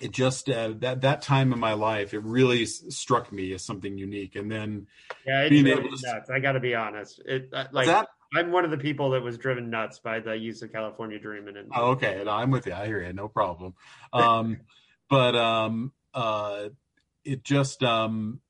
it 0.01 0.11
just 0.13 0.49
uh, 0.49 0.73
that 0.79 1.03
that 1.03 1.21
time 1.21 1.53
in 1.53 1.59
my 1.59 1.75
life, 1.75 2.15
it 2.15 2.23
really 2.25 2.63
s- 2.63 2.83
struck 2.89 3.31
me 3.31 3.53
as 3.53 3.63
something 3.63 3.99
unique. 3.99 4.37
And 4.37 4.51
then 4.51 4.87
Yeah, 5.27 5.43
it's 5.43 5.51
Being 5.51 5.65
driven 5.65 5.85
able 5.87 5.97
to- 5.99 6.07
nuts. 6.15 6.31
I 6.31 6.39
got 6.39 6.53
to 6.53 6.61
be 6.61 6.75
honest. 6.75 7.21
It 7.27 7.51
uh, 7.53 7.67
like 7.73 7.89
that 7.89 8.09
I'm 8.35 8.53
one 8.53 8.65
of 8.65 8.71
the 8.71 8.79
people 8.79 9.11
that 9.11 9.23
was 9.23 9.39
driven 9.39 9.71
nuts 9.71 9.99
by 9.99 10.21
the 10.21 10.37
use 10.37 10.63
of 10.63 10.73
California 10.73 11.19
Dreaming. 11.19 11.57
And 11.57 11.73
Oh, 11.75 11.91
okay. 11.93 12.23
No, 12.25 12.31
I'm 12.31 12.51
with 12.51 12.67
you. 12.67 12.73
I 12.73 12.87
hear 12.87 13.03
you. 13.03 13.13
No 13.13 13.29
problem. 13.29 13.75
Um, 14.13 14.59
but 15.11 15.35
um, 15.35 15.93
uh, 16.15 16.69
it 17.25 17.43
just 17.43 17.83
um, 17.83 18.41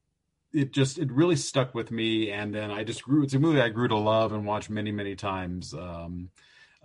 it 0.53 0.73
just 0.73 0.99
it 0.99 1.11
really 1.11 1.37
stuck 1.37 1.75
with 1.75 1.91
me, 1.91 2.31
and 2.31 2.55
then 2.55 2.71
I 2.71 2.85
just 2.85 3.03
grew. 3.03 3.23
It's 3.23 3.35
a 3.35 3.39
movie 3.39 3.61
I 3.61 3.69
grew 3.71 3.89
to 3.89 3.97
love 3.97 4.33
and 4.33 4.45
watch 4.45 4.69
many 4.69 4.93
many 4.93 5.17
times. 5.17 5.73
Um, 5.73 6.31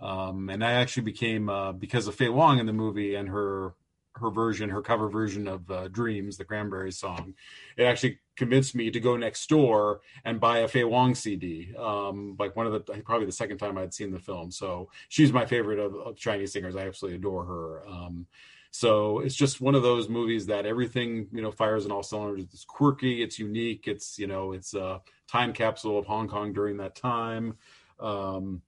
um, 0.00 0.50
and 0.50 0.64
I 0.64 0.72
actually 0.72 1.04
became 1.04 1.48
uh, 1.48 1.72
because 1.72 2.06
of 2.06 2.14
Faye 2.14 2.28
Wong 2.28 2.58
in 2.58 2.66
the 2.66 2.72
movie 2.72 3.14
and 3.14 3.28
her 3.28 3.74
her 4.18 4.30
version, 4.30 4.68
her 4.70 4.82
cover 4.82 5.08
version 5.08 5.48
of 5.48 5.70
uh, 5.70 5.88
"Dreams," 5.88 6.36
the 6.36 6.44
Cranberries 6.44 6.98
song. 6.98 7.34
It 7.76 7.84
actually 7.84 8.20
convinced 8.36 8.74
me 8.74 8.90
to 8.90 9.00
go 9.00 9.16
next 9.16 9.48
door 9.48 10.00
and 10.24 10.40
buy 10.40 10.58
a 10.58 10.68
Faye 10.68 10.84
Wong 10.84 11.14
CD. 11.14 11.74
Um, 11.76 12.36
like 12.38 12.54
one 12.56 12.66
of 12.66 12.72
the 12.72 12.80
probably 13.02 13.26
the 13.26 13.32
second 13.32 13.58
time 13.58 13.78
I'd 13.78 13.94
seen 13.94 14.10
the 14.10 14.18
film. 14.18 14.50
So 14.50 14.90
she's 15.08 15.32
my 15.32 15.46
favorite 15.46 15.78
of, 15.78 15.94
of 15.94 16.16
Chinese 16.16 16.52
singers. 16.52 16.76
I 16.76 16.86
absolutely 16.86 17.16
adore 17.16 17.44
her. 17.44 17.88
Um, 17.88 18.26
so 18.70 19.20
it's 19.20 19.34
just 19.34 19.62
one 19.62 19.74
of 19.74 19.82
those 19.82 20.10
movies 20.10 20.44
that 20.46 20.66
everything 20.66 21.28
you 21.32 21.40
know 21.40 21.50
fires 21.50 21.86
in 21.86 21.92
all 21.92 22.02
cylinders. 22.02 22.44
It's 22.44 22.64
quirky, 22.64 23.22
it's 23.22 23.38
unique, 23.38 23.88
it's 23.88 24.18
you 24.18 24.26
know 24.26 24.52
it's 24.52 24.74
a 24.74 25.00
time 25.26 25.52
capsule 25.52 25.98
of 25.98 26.06
Hong 26.06 26.28
Kong 26.28 26.52
during 26.52 26.76
that 26.76 26.94
time. 26.94 27.56
Um, 27.98 28.60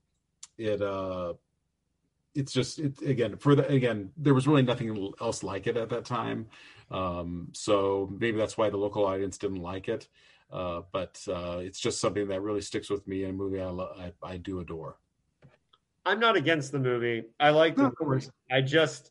it 0.56 0.80
uh, 0.80 1.34
it's 2.38 2.52
just 2.52 2.78
it 2.78 3.02
again 3.02 3.36
for 3.36 3.56
the 3.56 3.66
again 3.68 4.10
there 4.16 4.32
was 4.32 4.46
really 4.46 4.62
nothing 4.62 5.12
else 5.20 5.42
like 5.42 5.66
it 5.66 5.76
at 5.76 5.90
that 5.90 6.04
time. 6.04 6.46
Um, 6.90 7.48
so 7.52 8.08
maybe 8.18 8.38
that's 8.38 8.56
why 8.56 8.70
the 8.70 8.76
local 8.76 9.04
audience 9.04 9.36
didn't 9.36 9.60
like 9.60 9.88
it. 9.88 10.08
Uh, 10.50 10.82
but 10.92 11.20
uh, 11.28 11.58
it's 11.60 11.80
just 11.80 12.00
something 12.00 12.28
that 12.28 12.40
really 12.40 12.62
sticks 12.62 12.88
with 12.88 13.06
me 13.06 13.24
in 13.24 13.30
a 13.30 13.32
movie 13.34 13.60
I, 13.60 13.66
lo- 13.66 13.92
I, 13.98 14.12
I 14.22 14.36
do 14.38 14.60
adore. 14.60 14.96
I'm 16.06 16.18
not 16.18 16.36
against 16.36 16.72
the 16.72 16.78
movie. 16.78 17.24
I 17.38 17.50
like 17.50 17.76
the 17.76 17.82
No, 17.82 17.92
movie. 18.00 18.26
I 18.50 18.62
just 18.62 19.10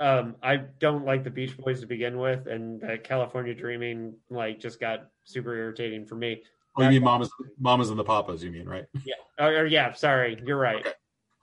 um 0.00 0.34
I 0.42 0.56
don't 0.56 1.06
like 1.06 1.24
the 1.24 1.30
Beach 1.30 1.56
Boys 1.56 1.80
to 1.80 1.86
begin 1.86 2.18
with, 2.18 2.48
and 2.48 2.80
the 2.80 2.98
California 2.98 3.54
Dreaming 3.54 4.14
like 4.28 4.58
just 4.58 4.80
got 4.80 5.08
super 5.24 5.54
irritating 5.54 6.04
for 6.04 6.16
me. 6.16 6.42
Oh, 6.76 6.82
you 6.82 6.90
mean 6.90 7.04
Mamas, 7.04 7.30
Mamas 7.58 7.90
and 7.90 7.98
the 7.98 8.04
Papas? 8.04 8.42
You 8.42 8.50
mean 8.50 8.68
right? 8.68 8.86
Yeah. 9.04 9.14
Or, 9.38 9.60
or 9.60 9.66
yeah, 9.66 9.92
sorry, 9.92 10.40
you're 10.44 10.58
right. 10.58 10.80
Okay. 10.80 10.92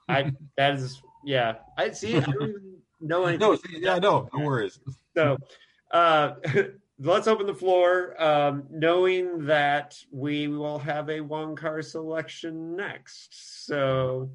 I 0.08 0.32
that 0.56 0.74
is 0.74 1.02
yeah. 1.24 1.54
I 1.76 1.90
see. 1.90 2.16
I 2.16 2.20
don't 2.20 2.42
even 2.42 2.76
know 3.00 3.24
anything. 3.26 3.40
No, 3.40 3.58
yeah, 3.78 3.98
no, 3.98 4.28
no 4.32 4.44
worries. 4.44 4.78
So 5.16 5.36
uh, 5.90 6.34
let's 7.00 7.26
open 7.26 7.46
the 7.46 7.54
floor, 7.54 8.14
um, 8.22 8.64
knowing 8.70 9.46
that 9.46 9.96
we 10.12 10.46
will 10.46 10.78
have 10.78 11.10
a 11.10 11.20
one 11.20 11.56
car 11.56 11.82
selection 11.82 12.76
next. 12.76 13.66
So, 13.66 14.30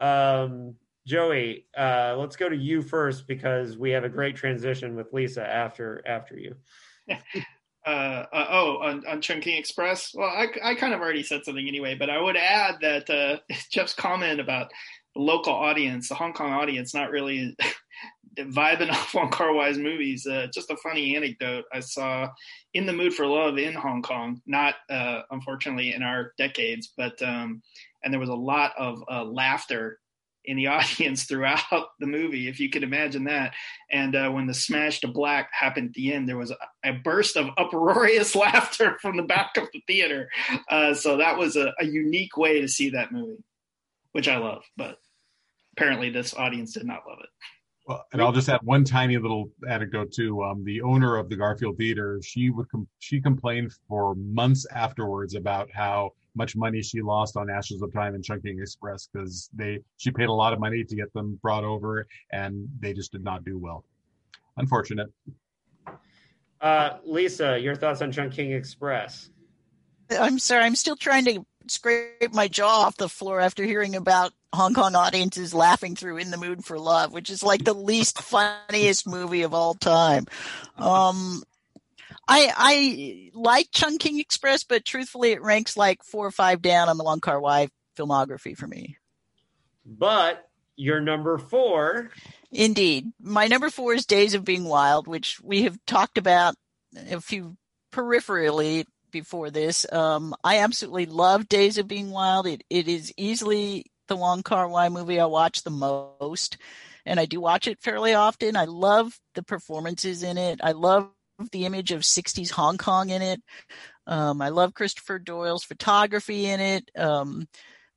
um, 0.00 0.76
Joey, 1.06 1.66
uh, 1.76 2.14
let's 2.18 2.36
go 2.36 2.48
to 2.48 2.56
you 2.56 2.82
first 2.82 3.26
because 3.26 3.76
we 3.76 3.90
have 3.90 4.04
a 4.04 4.08
great 4.08 4.36
transition 4.36 4.94
with 4.94 5.12
Lisa 5.12 5.44
after 5.44 6.02
after 6.06 6.38
you. 6.38 6.54
uh, 7.84 7.90
uh, 7.90 8.46
oh, 8.50 8.78
on, 8.80 9.04
on 9.08 9.20
Chungking 9.20 9.56
Express. 9.56 10.12
Well, 10.14 10.28
I, 10.28 10.46
I 10.62 10.74
kind 10.76 10.94
of 10.94 11.00
already 11.00 11.24
said 11.24 11.44
something 11.44 11.66
anyway, 11.66 11.96
but 11.96 12.10
I 12.10 12.20
would 12.20 12.36
add 12.36 12.76
that 12.80 13.10
uh, 13.10 13.38
Jeff's 13.70 13.94
comment 13.94 14.38
about 14.38 14.68
the 14.68 14.74
local 15.16 15.52
audience, 15.52 16.08
the 16.08 16.14
Hong 16.14 16.32
Kong 16.32 16.52
audience, 16.52 16.94
not 16.94 17.10
really 17.10 17.56
vibing 18.38 18.90
off 18.92 19.14
Wong 19.14 19.30
Kar 19.30 19.54
Wai's 19.54 19.78
movies. 19.78 20.26
Uh, 20.26 20.46
just 20.52 20.70
a 20.70 20.76
funny 20.76 21.16
anecdote. 21.16 21.64
I 21.72 21.80
saw 21.80 22.28
In 22.74 22.86
the 22.86 22.92
Mood 22.92 23.14
for 23.14 23.26
Love 23.26 23.58
in 23.58 23.74
Hong 23.74 24.02
Kong, 24.02 24.40
not 24.46 24.74
uh, 24.90 25.22
unfortunately 25.30 25.94
in 25.94 26.02
our 26.02 26.32
decades, 26.38 26.92
but 26.96 27.20
um, 27.22 27.62
and 28.02 28.12
there 28.12 28.20
was 28.20 28.28
a 28.28 28.34
lot 28.34 28.72
of 28.76 29.02
uh, 29.10 29.24
laughter 29.24 29.98
in 30.44 30.56
the 30.56 30.66
audience 30.68 31.24
throughout 31.24 31.88
the 32.00 32.06
movie, 32.06 32.48
if 32.48 32.58
you 32.58 32.68
could 32.68 32.82
imagine 32.82 33.24
that. 33.24 33.54
And 33.90 34.14
uh, 34.14 34.30
when 34.30 34.46
the 34.46 34.54
smash 34.54 35.00
to 35.00 35.08
black 35.08 35.50
happened 35.52 35.88
at 35.88 35.94
the 35.94 36.12
end, 36.12 36.28
there 36.28 36.38
was 36.38 36.50
a, 36.50 36.56
a 36.84 36.92
burst 36.92 37.36
of 37.36 37.50
uproarious 37.56 38.34
laughter 38.34 38.98
from 39.00 39.16
the 39.16 39.22
back 39.22 39.56
of 39.56 39.68
the 39.72 39.82
theater. 39.86 40.28
Uh, 40.68 40.94
so 40.94 41.16
that 41.16 41.38
was 41.38 41.56
a, 41.56 41.72
a 41.80 41.84
unique 41.84 42.36
way 42.36 42.60
to 42.60 42.68
see 42.68 42.90
that 42.90 43.12
movie, 43.12 43.42
which 44.12 44.28
I 44.28 44.38
love. 44.38 44.62
But 44.76 44.98
apparently, 45.76 46.10
this 46.10 46.34
audience 46.34 46.72
did 46.74 46.86
not 46.86 47.00
love 47.08 47.18
it. 47.22 47.30
Well, 47.86 48.04
and 48.12 48.22
I'll 48.22 48.32
just 48.32 48.48
add 48.48 48.60
one 48.62 48.84
tiny 48.84 49.18
little 49.18 49.50
anecdote 49.68 50.12
too. 50.12 50.42
Um, 50.44 50.64
the 50.64 50.80
owner 50.82 51.16
of 51.16 51.28
the 51.28 51.36
Garfield 51.36 51.76
Theater, 51.78 52.20
she 52.22 52.50
would 52.50 52.70
com- 52.70 52.86
she 53.00 53.20
complained 53.20 53.72
for 53.88 54.14
months 54.14 54.66
afterwards 54.72 55.34
about 55.34 55.68
how 55.72 56.12
much 56.34 56.54
money 56.54 56.80
she 56.80 57.02
lost 57.02 57.36
on 57.36 57.50
Ashes 57.50 57.82
of 57.82 57.92
Time 57.92 58.14
and 58.14 58.24
Chungking 58.24 58.60
Express 58.60 59.08
because 59.12 59.50
they 59.52 59.80
she 59.96 60.12
paid 60.12 60.28
a 60.28 60.32
lot 60.32 60.52
of 60.52 60.60
money 60.60 60.84
to 60.84 60.96
get 60.96 61.12
them 61.12 61.38
brought 61.42 61.64
over 61.64 62.06
and 62.30 62.68
they 62.78 62.92
just 62.92 63.10
did 63.10 63.24
not 63.24 63.44
do 63.44 63.58
well. 63.58 63.84
Unfortunate. 64.56 65.08
Uh, 66.60 66.98
Lisa, 67.04 67.58
your 67.58 67.74
thoughts 67.74 68.00
on 68.00 68.12
Chungking 68.12 68.52
Express? 68.52 69.30
I'm 70.10 70.38
sorry, 70.38 70.64
I'm 70.64 70.76
still 70.76 70.96
trying 70.96 71.24
to 71.24 71.44
scrape 71.70 72.32
my 72.32 72.48
jaw 72.48 72.82
off 72.82 72.96
the 72.96 73.08
floor 73.08 73.40
after 73.40 73.64
hearing 73.64 73.94
about 73.94 74.32
Hong 74.54 74.74
Kong 74.74 74.94
audiences 74.94 75.54
laughing 75.54 75.96
through 75.96 76.18
In 76.18 76.30
the 76.30 76.36
Mood 76.36 76.64
for 76.64 76.78
Love, 76.78 77.12
which 77.12 77.30
is 77.30 77.42
like 77.42 77.64
the 77.64 77.74
least 77.74 78.20
funniest 78.20 79.06
movie 79.06 79.42
of 79.42 79.54
all 79.54 79.74
time. 79.74 80.26
Um, 80.76 81.42
I 82.28 82.52
I 82.56 83.30
like 83.34 83.68
Chungking 83.72 84.20
Express, 84.20 84.64
but 84.64 84.84
truthfully, 84.84 85.32
it 85.32 85.42
ranks 85.42 85.76
like 85.76 86.02
four 86.02 86.26
or 86.26 86.30
five 86.30 86.62
down 86.62 86.88
on 86.88 86.98
the 86.98 87.04
Wong 87.04 87.20
Kar 87.20 87.40
Wai 87.40 87.68
filmography 87.96 88.56
for 88.56 88.66
me. 88.66 88.96
But 89.84 90.48
your 90.76 91.00
number 91.00 91.38
four, 91.38 92.10
Indeed. 92.50 93.12
My 93.20 93.46
number 93.46 93.70
four 93.70 93.94
is 93.94 94.04
Days 94.04 94.34
of 94.34 94.44
Being 94.44 94.64
Wild, 94.64 95.06
which 95.06 95.40
we 95.42 95.62
have 95.62 95.78
talked 95.86 96.18
about 96.18 96.54
a 97.10 97.20
few 97.20 97.56
peripherally 97.92 98.84
before 99.12 99.50
this. 99.50 99.90
Um, 99.92 100.34
I 100.42 100.58
absolutely 100.58 101.06
love 101.06 101.48
Days 101.48 101.78
of 101.78 101.86
Being 101.86 102.10
Wild. 102.10 102.46
It, 102.46 102.64
it 102.68 102.88
is 102.88 103.12
easily 103.16 103.86
the 104.08 104.16
Wong 104.16 104.42
Kar 104.42 104.68
Wai 104.68 104.88
movie 104.88 105.20
I 105.20 105.26
watch 105.26 105.62
the 105.62 105.70
most, 105.70 106.56
and 107.06 107.20
I 107.20 107.26
do 107.26 107.40
watch 107.40 107.68
it 107.68 107.80
fairly 107.80 108.14
often. 108.14 108.56
I 108.56 108.64
love 108.64 109.18
the 109.34 109.42
performances 109.42 110.22
in 110.22 110.38
it. 110.38 110.60
I 110.62 110.72
love 110.72 111.10
the 111.52 111.64
image 111.66 111.92
of 111.92 112.02
60s 112.02 112.50
Hong 112.50 112.78
Kong 112.78 113.10
in 113.10 113.22
it. 113.22 113.40
Um, 114.06 114.42
I 114.42 114.48
love 114.48 114.74
Christopher 114.74 115.18
Doyle's 115.18 115.64
photography 115.64 116.46
in 116.46 116.60
it. 116.60 116.90
Um, 116.96 117.46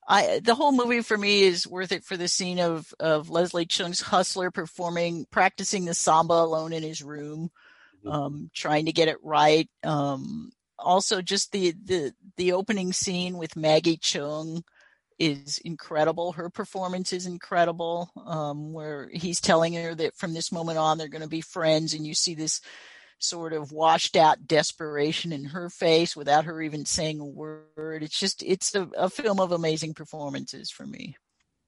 I 0.08 0.40
the 0.44 0.56
whole 0.56 0.72
movie 0.72 1.02
for 1.02 1.18
me 1.18 1.44
is 1.44 1.68
worth 1.68 1.92
it 1.92 2.04
for 2.04 2.16
the 2.16 2.28
scene 2.28 2.60
of 2.60 2.94
of 3.00 3.30
Leslie 3.30 3.66
Cheung's 3.66 4.02
hustler 4.02 4.52
performing 4.52 5.26
practicing 5.32 5.86
the 5.86 5.96
samba 5.96 6.36
alone 6.36 6.74
in 6.74 6.84
his 6.84 7.02
room, 7.02 7.50
um, 8.06 8.52
trying 8.54 8.86
to 8.86 8.92
get 8.92 9.08
it 9.08 9.18
right. 9.24 9.68
Um, 9.84 10.52
also, 10.80 11.22
just 11.22 11.52
the 11.52 11.74
the 11.84 12.14
the 12.38 12.52
opening 12.54 12.94
scene 12.94 13.38
with 13.38 13.56
Maggie 13.56 13.98
Cheung 13.98 14.64
is 15.18 15.60
incredible. 15.60 16.34
Her 16.34 16.50
performance 16.50 17.14
is 17.14 17.26
incredible. 17.26 18.10
Um, 18.26 18.74
where 18.74 19.10
he's 19.14 19.40
telling 19.40 19.74
her 19.74 19.96
that 19.96 20.16
from 20.16 20.34
this 20.34 20.52
moment 20.52 20.78
on 20.78 20.98
they're 20.98 21.08
going 21.08 21.22
to 21.22 21.28
be 21.30 21.42
friends, 21.42 21.94
and 21.94 22.06
you 22.06 22.14
see 22.14 22.36
this 22.36 22.62
sort 23.18 23.54
of 23.54 23.72
washed 23.72 24.18
out 24.18 24.46
desperation 24.46 25.32
in 25.32 25.46
her 25.46 25.70
face 25.70 26.16
without 26.16 26.46
her 26.46 26.62
even 26.62 26.86
saying 26.86 27.20
a 27.22 27.26
word. 27.26 28.04
It's 28.04 28.20
just 28.20 28.44
it's 28.44 28.76
a, 28.76 28.90
a 28.98 29.10
film 29.10 29.40
of 29.40 29.52
amazing 29.54 29.94
performances 29.94 30.70
for 30.70 30.86
me. 30.86 31.16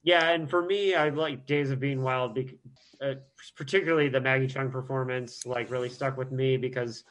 yeah, 0.03 0.29
and 0.29 0.49
for 0.49 0.61
me, 0.61 0.95
I 0.95 1.09
like 1.09 1.45
Days 1.45 1.71
of 1.71 1.79
Being 1.79 2.01
Wild, 2.01 2.35
bec- 2.35 2.55
uh, 3.01 3.15
particularly 3.55 4.09
the 4.09 4.21
Maggie 4.21 4.47
Cheung 4.47 4.71
performance. 4.71 5.45
Like, 5.45 5.71
really 5.71 5.89
stuck 5.89 6.17
with 6.17 6.31
me 6.31 6.57
because 6.57 7.03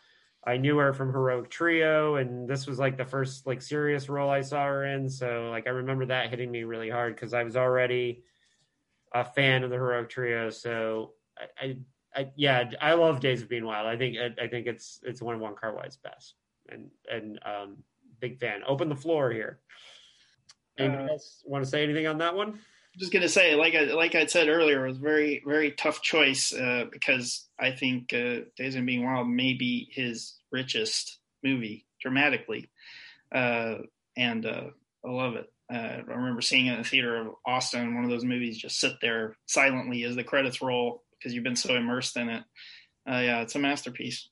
I 0.47 0.56
knew 0.56 0.78
her 0.78 0.93
from 0.93 1.12
Heroic 1.12 1.51
Trio, 1.51 2.16
and 2.16 2.48
this 2.48 2.66
was 2.66 2.78
like 2.78 2.97
the 2.97 3.05
first 3.05 3.47
like 3.47 3.60
serious 3.60 4.09
role 4.09 4.31
I 4.31 4.43
saw 4.43 4.64
her 4.64 4.86
in. 4.86 5.10
So 5.10 5.48
like 5.51 5.66
I 5.66 5.70
remember 5.70 6.06
that 6.06 6.31
hitting 6.31 6.52
me 6.52 6.62
really 6.62 6.89
hard 6.89 7.16
because 7.16 7.35
I 7.35 7.43
was 7.43 7.56
already 7.56 8.23
a 9.12 9.24
fan 9.24 9.64
of 9.64 9.70
the 9.70 9.77
Heroic 9.77 10.09
Trio. 10.09 10.51
So 10.51 11.14
I, 11.36 11.64
I, 11.64 11.77
I, 12.20 12.28
yeah, 12.36 12.70
I 12.81 12.94
love 12.94 13.18
Days 13.18 13.43
of 13.43 13.48
Being 13.48 13.64
Wild. 13.64 13.89
I 13.89 13.97
think 13.97 14.16
I, 14.18 14.44
I 14.44 14.47
think 14.47 14.68
it's 14.68 15.01
it's 15.02 15.20
one 15.20 15.35
of 15.35 15.56
Kar 15.56 15.77
Wai's 15.77 15.97
best, 15.97 16.35
and 16.68 16.90
and 17.10 17.40
um, 17.44 17.78
big 18.20 18.39
fan. 18.39 18.62
Open 18.68 18.89
the 18.89 18.97
floor 18.97 19.32
here. 19.32 19.59
Anyone 20.78 21.09
uh, 21.09 21.12
else 21.12 21.43
want 21.44 21.64
to 21.64 21.70
say 21.70 21.82
anything 21.82 22.06
on 22.06 22.18
that 22.18 22.36
one? 22.36 22.60
Just 22.97 23.12
gonna 23.12 23.28
say, 23.28 23.55
like 23.55 23.74
I 23.74 23.85
like 23.94 24.14
I 24.14 24.27
said 24.27 24.48
earlier, 24.48 24.85
it 24.85 24.89
was 24.89 24.98
very 24.98 25.43
very 25.47 25.73
tough 25.73 26.02
choice 26.02 26.52
uh, 26.52 26.85
because 26.90 27.47
I 27.59 27.70
think 27.70 28.12
uh, 28.12 28.47
Days 28.56 28.74
of 28.74 28.86
Being 28.86 29.05
Wild 29.05 29.28
may 29.28 29.55
be 29.55 29.89
his 29.90 30.35
richest 30.51 31.18
movie 31.43 31.86
dramatically, 32.01 32.68
uh, 33.32 33.77
and 34.16 34.47
uh, 34.47 34.64
I 35.05 35.10
love 35.10 35.36
it. 35.36 35.52
Uh, 35.73 36.02
I 36.09 36.12
remember 36.12 36.40
seeing 36.40 36.66
it 36.66 36.73
in 36.73 36.78
the 36.78 36.89
theater 36.89 37.16
of 37.16 37.35
Austin. 37.44 37.94
One 37.94 38.05
of 38.05 38.10
those 38.10 38.24
movies 38.24 38.56
just 38.56 38.78
sit 38.78 39.01
there 39.01 39.36
silently 39.47 40.05
as 40.05 40.14
the 40.16 40.24
credits 40.24 40.62
roll 40.62 41.02
because 41.18 41.35
you've 41.35 41.44
been 41.44 41.56
so 41.56 41.74
immersed 41.74 42.16
in 42.16 42.28
it. 42.28 42.44
Uh, 43.09 43.18
yeah, 43.18 43.40
it's 43.43 43.55
a 43.55 43.59
masterpiece. 43.59 44.28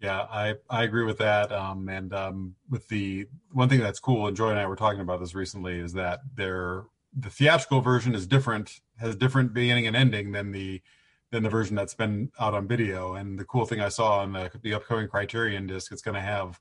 Yeah, 0.00 0.20
I, 0.20 0.54
I 0.70 0.84
agree 0.84 1.04
with 1.04 1.18
that. 1.18 1.50
Um, 1.50 1.88
and 1.88 2.12
um, 2.12 2.54
with 2.70 2.88
the 2.88 3.26
one 3.52 3.68
thing 3.68 3.80
that's 3.80 3.98
cool, 3.98 4.28
and 4.28 4.36
Joy 4.36 4.50
and 4.50 4.58
I 4.58 4.66
were 4.66 4.76
talking 4.76 5.00
about 5.00 5.20
this 5.20 5.34
recently, 5.34 5.78
is 5.78 5.94
that 5.94 6.20
there 6.36 6.84
the 7.16 7.30
theatrical 7.30 7.80
version 7.80 8.14
is 8.14 8.26
different, 8.26 8.80
has 8.98 9.16
different 9.16 9.52
beginning 9.54 9.86
and 9.86 9.96
ending 9.96 10.32
than 10.32 10.52
the 10.52 10.82
than 11.30 11.42
the 11.42 11.50
version 11.50 11.76
that's 11.76 11.94
been 11.94 12.30
out 12.40 12.54
on 12.54 12.66
video. 12.66 13.14
And 13.14 13.38
the 13.38 13.44
cool 13.44 13.66
thing 13.66 13.80
I 13.80 13.88
saw 13.88 14.20
on 14.20 14.32
the, 14.32 14.50
the 14.62 14.72
upcoming 14.74 15.08
Criterion 15.08 15.66
disc, 15.66 15.92
it's 15.92 16.00
going 16.00 16.14
to 16.14 16.22
have 16.22 16.58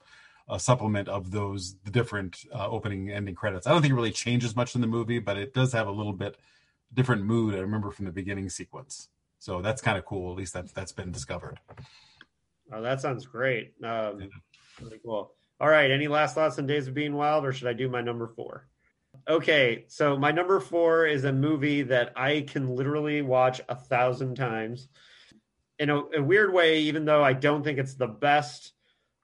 a 0.49 0.59
supplement 0.59 1.07
of 1.07 1.31
those 1.31 1.75
the 1.83 1.91
different 1.91 2.43
uh, 2.53 2.67
opening 2.67 3.11
ending 3.11 3.35
credits. 3.35 3.67
I 3.67 3.71
don't 3.71 3.81
think 3.81 3.91
it 3.91 3.95
really 3.95 4.11
changes 4.11 4.55
much 4.55 4.75
in 4.75 4.81
the 4.81 4.87
movie, 4.87 5.19
but 5.19 5.37
it 5.37 5.53
does 5.53 5.73
have 5.73 5.87
a 5.87 5.91
little 5.91 6.13
bit 6.13 6.37
different 6.93 7.23
mood. 7.23 7.55
I 7.55 7.59
remember 7.59 7.91
from 7.91 8.05
the 8.05 8.11
beginning 8.11 8.49
sequence, 8.49 9.09
so 9.39 9.61
that's 9.61 9.81
kind 9.81 9.97
of 9.97 10.05
cool. 10.05 10.31
At 10.31 10.37
least 10.37 10.53
that's 10.53 10.71
that's 10.71 10.91
been 10.91 11.11
discovered. 11.11 11.59
Oh, 12.71 12.81
that 12.81 13.01
sounds 13.01 13.25
great. 13.25 13.73
Um, 13.83 14.21
yeah. 14.21 14.27
Really 14.81 14.99
cool. 15.03 15.33
All 15.59 15.69
right. 15.69 15.89
Any 15.89 16.07
last 16.07 16.35
thoughts 16.35 16.59
on 16.59 16.67
Days 16.67 16.87
of 16.87 16.93
Being 16.93 17.15
Wild, 17.15 17.45
or 17.45 17.51
should 17.51 17.67
I 17.67 17.73
do 17.73 17.89
my 17.89 18.01
number 18.01 18.27
four? 18.27 18.67
Okay, 19.29 19.83
so 19.89 20.17
my 20.17 20.31
number 20.31 20.61
four 20.61 21.05
is 21.05 21.25
a 21.25 21.33
movie 21.33 21.81
that 21.83 22.13
I 22.15 22.45
can 22.47 22.75
literally 22.75 23.21
watch 23.21 23.59
a 23.67 23.75
thousand 23.75 24.35
times. 24.35 24.87
In 25.79 25.89
a, 25.89 26.01
a, 26.15 26.23
weird 26.23 26.53
way, 26.53 26.79
even 26.79 27.03
though 27.03 27.21
I 27.23 27.33
don't 27.33 27.61
think 27.61 27.77
it's 27.77 27.95
the 27.95 28.07
best 28.07 28.71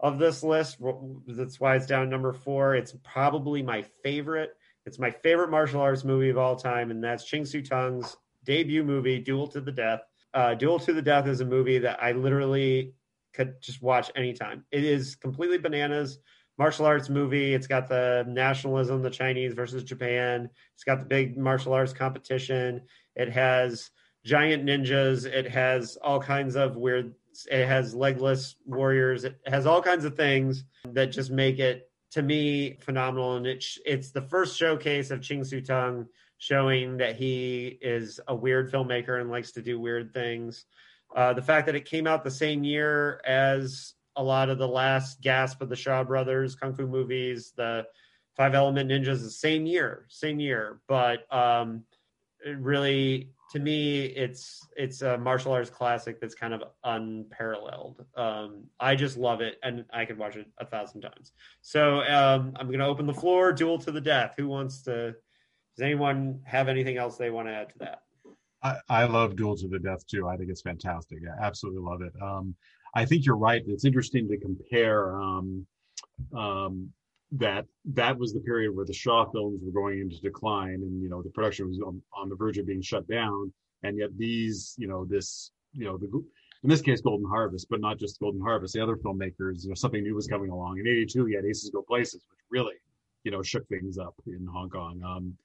of 0.02 0.20
this 0.20 0.44
list, 0.44 0.78
that's 1.26 1.58
why 1.58 1.78
it's 1.78 1.86
down 1.86 2.10
number 2.10 2.34
four. 2.34 2.76
It's 2.76 2.94
probably 3.02 3.64
my 3.64 3.84
favorite. 4.04 4.58
It's 4.86 5.00
my 5.00 5.10
favorite 5.10 5.50
martial 5.50 5.80
arts 5.80 6.04
movie 6.04 6.30
of 6.30 6.38
all 6.38 6.58
time, 6.58 6.92
and 6.92 7.02
that's 7.02 7.24
Ching 7.24 7.46
Siu 7.46 7.62
Tung's 7.62 8.18
debut 8.44 8.84
movie, 8.84 9.20
Duel 9.20 9.48
to 9.48 9.62
the 9.62 9.72
Death. 9.72 10.02
Uh, 10.34 10.54
Duel 10.54 10.80
to 10.80 10.92
the 10.92 11.02
Death 11.02 11.28
is 11.28 11.40
a 11.40 11.46
movie 11.46 11.80
that 11.80 12.04
I 12.04 12.12
literally 12.12 12.94
could 13.34 13.62
just 13.62 13.82
watch 13.82 14.12
anytime. 14.18 14.66
It 14.70 14.84
is 14.84 15.16
completely 15.16 15.60
bananas 15.60 16.20
martial 16.58 16.86
arts 16.86 17.10
movie. 17.10 17.54
It's 17.54 17.68
got 17.68 17.88
the 17.88 18.26
nationalism, 18.28 19.02
the 19.02 19.10
Chinese 19.10 19.54
versus 19.54 19.84
Japan. 19.84 20.50
It's 20.76 20.84
got 20.84 21.00
the 21.00 21.06
big 21.06 21.38
martial 21.38 21.74
arts 21.74 21.94
competition. 21.94 22.82
It 23.16 23.30
has 23.30 23.90
giant 24.26 24.66
ninjas. 24.66 25.26
It 25.26 25.50
has 25.50 25.98
all 25.98 26.20
kinds 26.20 26.56
of 26.56 26.76
weird. 26.76 27.16
It 27.52 27.66
has 27.66 27.96
legless 27.96 28.56
warriors. 28.66 29.24
It 29.24 29.40
has 29.48 29.66
all 29.66 29.82
kinds 29.82 30.06
of 30.06 30.16
things 30.16 30.64
that 30.86 31.08
just 31.08 31.32
make 31.32 31.60
it 31.60 31.90
to 32.12 32.22
me 32.22 32.78
phenomenal. 32.80 33.38
And 33.38 33.48
it's 33.48 33.80
it's 33.86 34.12
the 34.12 34.22
first 34.22 34.58
showcase 34.58 35.10
of 35.12 35.22
Ching 35.22 35.44
Siu 35.44 35.62
Tung 35.62 36.08
showing 36.38 36.98
that 36.98 37.16
he 37.16 37.80
is 37.82 38.20
a 38.28 38.36
weird 38.36 38.72
filmmaker 38.72 39.20
and 39.20 39.32
likes 39.32 39.52
to 39.54 39.62
do 39.62 39.80
weird 39.80 40.14
things. 40.14 40.66
Uh, 41.16 41.34
the 41.34 41.42
fact 41.42 41.66
that 41.66 41.76
it 41.76 41.86
came 41.86 42.08
out 42.08 42.24
the 42.24 42.32
same 42.32 42.64
year 42.64 43.22
as 43.26 43.94
a 44.15 44.23
lot 44.23 44.49
of 44.49 44.57
the 44.57 44.68
last 44.68 45.22
gasp 45.22 45.61
of 45.61 45.69
the 45.69 45.76
Shaw 45.76 46.03
Brothers 46.03 46.56
kung 46.56 46.73
fu 46.73 46.88
movies, 46.88 47.53
the 47.56 47.85
Five 48.35 48.56
Element 48.56 48.90
Ninjas, 48.90 49.22
the 49.22 49.30
same 49.30 49.65
year, 49.65 50.06
same 50.10 50.40
year. 50.40 50.81
But 50.88 51.31
um, 51.34 51.84
really, 52.45 53.30
to 53.52 53.60
me, 53.60 54.06
it's 54.06 54.68
it's 54.76 55.02
a 55.03 55.18
martial 55.18 55.52
arts 55.52 55.69
classic 55.69 56.19
that's 56.19 56.34
kind 56.34 56.53
of 56.53 56.64
unparalleled. 56.84 58.03
Um, 58.15 58.64
I 58.80 58.95
just 58.95 59.18
love 59.18 59.41
it, 59.41 59.60
and 59.61 59.85
I 59.94 60.06
could 60.06 60.18
watch 60.18 60.35
it 60.35 60.48
a 60.57 60.65
thousand 60.65 61.02
times. 61.02 61.34
So 61.61 61.99
um, 61.99 62.53
I'm 62.56 62.68
going 62.68 62.80
to 62.80 62.88
open 62.88 63.06
the 63.06 63.14
floor. 63.14 63.53
Duel 63.53 63.77
to 63.80 63.91
the 63.91 64.02
death. 64.02 64.34
Who 64.38 64.48
wants 64.48 64.81
to? 64.84 65.14
Does 65.76 65.84
anyone 65.84 66.41
have 66.45 66.69
anything 66.69 66.98
else 66.98 67.18
they 67.18 67.30
want 67.30 67.48
to 67.48 67.53
add 67.53 67.69
to 67.69 67.80
that? 67.80 67.99
I, 68.64 68.77
I 68.90 69.03
love 69.06 69.35
Duel 69.35 69.57
to 69.57 69.68
the 69.68 69.80
Death 69.80 70.07
too. 70.07 70.27
I 70.27 70.38
think 70.38 70.49
it's 70.49 70.61
fantastic. 70.61 71.19
I 71.27 71.45
absolutely 71.45 71.81
love 71.81 72.02
it. 72.02 72.14
Um, 72.22 72.56
I 72.95 73.06
think 73.06 73.26
you're 73.26 73.38
right. 73.38 73.64
It's 73.65 73.86
interesting 73.86 74.28
to 74.28 74.38
compare 74.38 75.15
um, 75.15 75.65
um, 76.36 76.91
that 77.32 77.65
that 77.86 78.18
was 78.18 78.34
the 78.34 78.40
period 78.40 78.76
where 78.76 78.86
the 78.86 78.94
Shaw 78.94 79.30
films 79.32 79.61
were 79.64 79.72
going 79.72 79.99
into 79.99 80.20
decline, 80.22 80.76
and 80.76 81.02
you 81.02 81.10
know 81.10 81.22
the 81.22 81.32
production 81.32 81.68
was 81.68 81.80
on, 81.80 82.02
on 82.15 82.30
the 82.30 82.36
verge 82.36 82.57
of 82.57 82.68
being 82.68 82.82
shut 82.82 83.07
down, 83.07 83.52
and 83.82 83.98
yet 83.98 84.15
these, 84.18 84.76
you 84.78 84.88
know, 84.88 85.06
this, 85.06 85.52
you 85.74 85.86
know, 85.86 85.98
the 85.98 86.07
in 86.64 86.70
this 86.70 86.82
case 86.82 87.02
Golden 87.02 87.28
Harvest, 87.28 87.68
but 87.70 87.82
not 87.82 87.98
just 87.98 88.20
Golden 88.20 88.41
Harvest. 88.41 88.74
The 88.74 88.82
other 88.82 88.95
filmmakers, 88.95 89.64
you 89.64 89.70
know, 89.70 89.76
something 89.76 90.03
new 90.03 90.15
was 90.15 90.28
coming 90.28 90.52
along. 90.52 90.80
In 90.80 90.88
'82, 90.88 91.28
you 91.28 91.36
had 91.36 91.45
Aces 91.45 91.72
Go 91.72 91.82
Places, 91.82 92.26
which 92.30 92.40
really, 92.52 92.76
you 93.24 93.32
know, 93.32 93.41
shook 93.41 93.68
things 93.68 93.98
up 93.98 94.14
in 94.28 94.45
Hong 94.45 94.70
Kong. 94.70 95.02
Um, 95.03 95.36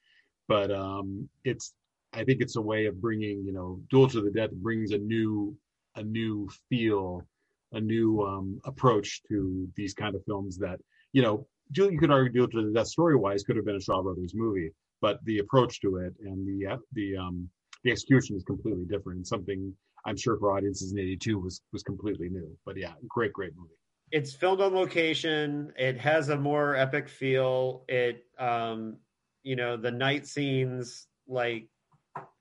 but 0.46 0.70
um, 0.70 1.28
it's 1.44 1.72
I 2.12 2.24
think 2.24 2.40
it's 2.42 2.56
a 2.56 2.62
way 2.62 2.86
of 2.86 3.00
bringing, 3.00 3.44
you 3.44 3.52
know, 3.52 3.80
Duel 3.90 4.08
to 4.08 4.20
the 4.20 4.30
Death 4.30 4.52
brings 4.52 4.92
a 4.92 4.98
new 4.98 5.56
a 5.96 6.02
new 6.02 6.48
feel 6.68 7.26
a 7.72 7.80
new 7.80 8.22
um, 8.22 8.60
approach 8.64 9.20
to 9.28 9.68
these 9.76 9.94
kind 9.94 10.14
of 10.14 10.24
films 10.24 10.56
that 10.58 10.78
you 11.12 11.22
know 11.22 11.46
you 11.74 11.98
could 11.98 12.10
argue 12.10 12.46
to 12.46 12.72
that 12.72 12.86
story 12.86 13.16
wise 13.16 13.42
could 13.42 13.56
have 13.56 13.64
been 13.64 13.76
a 13.76 13.80
Shaw 13.80 14.02
Brothers 14.02 14.32
movie, 14.34 14.70
but 15.00 15.18
the 15.24 15.38
approach 15.38 15.80
to 15.82 15.96
it 15.96 16.14
and 16.20 16.46
the 16.46 16.74
uh, 16.74 16.76
the 16.92 17.16
um, 17.16 17.48
the 17.84 17.90
execution 17.90 18.36
is 18.36 18.44
completely 18.44 18.84
different. 18.84 19.26
Something 19.26 19.74
I'm 20.06 20.16
sure 20.16 20.38
for 20.38 20.56
audiences 20.56 20.92
in 20.92 20.98
'82 20.98 21.38
was 21.38 21.60
was 21.72 21.82
completely 21.82 22.28
new. 22.28 22.56
But 22.64 22.76
yeah, 22.76 22.92
great, 23.06 23.32
great 23.32 23.52
movie. 23.56 23.74
It's 24.10 24.32
filmed 24.32 24.62
on 24.62 24.74
location. 24.74 25.72
It 25.76 25.98
has 25.98 26.30
a 26.30 26.36
more 26.36 26.74
epic 26.74 27.08
feel. 27.08 27.84
It, 27.88 28.24
um, 28.38 28.96
you 29.42 29.54
know, 29.54 29.76
the 29.76 29.90
night 29.90 30.26
scenes 30.26 31.06
like 31.26 31.68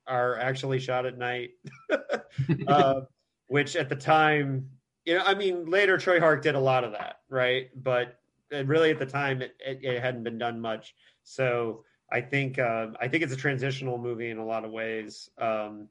are 0.07 0.37
actually 0.37 0.79
shot 0.79 1.05
at 1.05 1.17
night, 1.17 1.49
uh, 2.67 3.01
which 3.47 3.75
at 3.75 3.89
the 3.89 3.95
time 3.95 4.69
you 5.07 5.17
know, 5.17 5.23
I 5.25 5.33
mean, 5.35 5.65
later 5.65 5.97
Tsui 5.97 6.19
Hark 6.19 6.43
did 6.43 6.55
a 6.55 6.59
lot 6.59 6.83
of 6.83 6.91
that, 6.91 7.21
right? 7.29 7.69
But 7.81 8.19
really, 8.65 8.91
at 8.91 8.99
the 8.99 9.05
time, 9.05 9.41
it, 9.41 9.55
it, 9.65 9.79
it 9.81 10.01
hadn't 10.01 10.23
been 10.23 10.37
done 10.37 10.59
much. 10.59 10.95
So 11.23 11.85
I 12.11 12.19
think 12.19 12.59
uh, 12.59 12.87
I 12.99 13.07
think 13.07 13.23
it's 13.23 13.31
a 13.31 13.37
transitional 13.37 13.97
movie 13.97 14.29
in 14.29 14.37
a 14.37 14.45
lot 14.45 14.65
of 14.65 14.71
ways 14.71 15.29
um, 15.37 15.87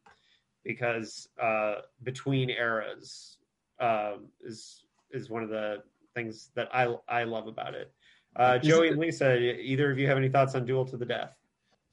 because 0.65 1.31
uh, 1.43 1.77
between 2.03 2.51
eras 2.51 3.39
uh, 3.81 4.17
is 4.45 4.85
is 5.11 5.31
one 5.31 5.43
of 5.43 5.49
the 5.49 5.83
things 6.15 6.51
that 6.55 6.69
I 6.75 6.95
I 7.09 7.25
love 7.25 7.47
about 7.47 7.75
it. 7.75 7.91
Uh, 8.37 8.59
Joey 8.59 8.89
and 8.89 8.99
Lisa, 8.99 9.35
either 9.35 9.91
of 9.91 9.99
you 9.99 10.07
have 10.09 10.19
any 10.19 10.29
thoughts 10.29 10.55
on 10.55 10.67
Duel 10.67 10.85
to 10.85 10.99
the 10.99 11.07
Death? 11.07 11.35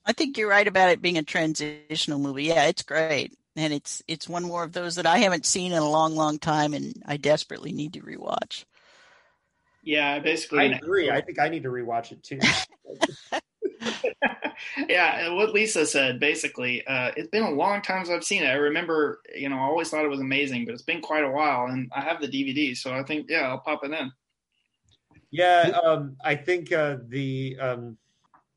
I 0.06 0.12
think 0.12 0.38
you're 0.38 0.50
right 0.50 0.68
about 0.68 0.90
it 0.90 1.02
being 1.02 1.18
a 1.18 1.24
transitional 1.24 2.20
movie. 2.20 2.44
Yeah, 2.44 2.66
it's 2.66 2.84
great 2.84 3.34
and 3.56 3.74
it's 3.74 4.02
it's 4.08 4.28
one 4.28 4.44
more 4.44 4.64
of 4.64 4.74
those 4.74 4.96
that 4.96 5.06
I 5.06 5.20
haven't 5.20 5.46
seen 5.46 5.72
in 5.72 5.78
a 5.78 5.90
long, 5.90 6.16
long 6.16 6.40
time, 6.40 6.74
and 6.74 7.02
I 7.06 7.18
desperately 7.18 7.72
need 7.72 7.94
to 7.94 8.02
rewatch. 8.02 8.66
Yeah, 9.84 10.20
basically, 10.20 10.60
I 10.60 10.78
agree. 10.78 11.12
I 11.12 11.22
think 11.22 11.40
I 11.40 11.50
need 11.50 11.64
to 11.64 11.70
rewatch 11.70 12.12
it 12.12 12.24
too. 12.24 12.40
yeah, 14.88 15.30
what 15.34 15.52
Lisa 15.52 15.86
said 15.86 16.20
basically, 16.20 16.86
uh, 16.88 17.12
it's 17.18 17.30
been 17.30 17.44
a 17.44 17.52
long 17.52 17.82
time 17.82 18.06
since 18.06 18.16
I've 18.16 18.24
seen 18.24 18.44
it. 18.44 18.48
I 18.48 18.54
remember, 18.54 19.20
you 19.36 19.50
know, 19.50 19.58
I 19.58 19.64
always 19.64 19.90
thought 19.90 20.06
it 20.06 20.10
was 20.10 20.22
amazing, 20.22 20.66
but 20.66 20.74
it's 20.74 20.84
been 20.84 21.02
quite 21.02 21.24
a 21.24 21.30
while, 21.30 21.68
and 21.68 21.92
I 21.94 22.02
have 22.02 22.22
the 22.22 22.28
DVD, 22.28 22.76
so 22.76 22.94
I 22.94 23.04
think, 23.04 23.28
yeah, 23.30 23.48
I'll 23.50 23.60
pop 23.60 23.84
it 23.84 23.92
in. 23.92 24.12
Yeah, 25.32 25.72
um, 25.84 26.16
I 26.24 26.36
think 26.36 26.72
uh, 26.72 26.98
the 27.08 27.58
um, 27.60 27.98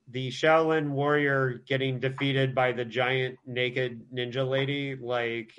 the 0.08 0.30
Shaolin 0.30 0.90
warrior 0.90 1.62
getting 1.66 1.98
defeated 1.98 2.54
by 2.54 2.72
the 2.72 2.84
giant 2.84 3.38
naked 3.46 4.02
ninja 4.14 4.48
lady, 4.48 4.96
like 4.96 5.52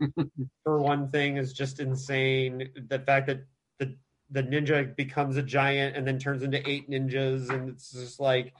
for 0.64 0.80
one 0.80 1.10
thing, 1.10 1.36
is 1.36 1.52
just 1.52 1.80
insane. 1.80 2.70
The 2.88 2.98
fact 3.00 3.26
that 3.26 3.44
the 3.78 3.96
the 4.30 4.42
ninja 4.42 4.96
becomes 4.96 5.36
a 5.36 5.42
giant 5.42 5.96
and 5.96 6.06
then 6.06 6.18
turns 6.18 6.42
into 6.42 6.66
eight 6.68 6.88
ninjas, 6.88 7.50
and 7.50 7.68
it's 7.68 7.92
just 7.92 8.20
like 8.20 8.54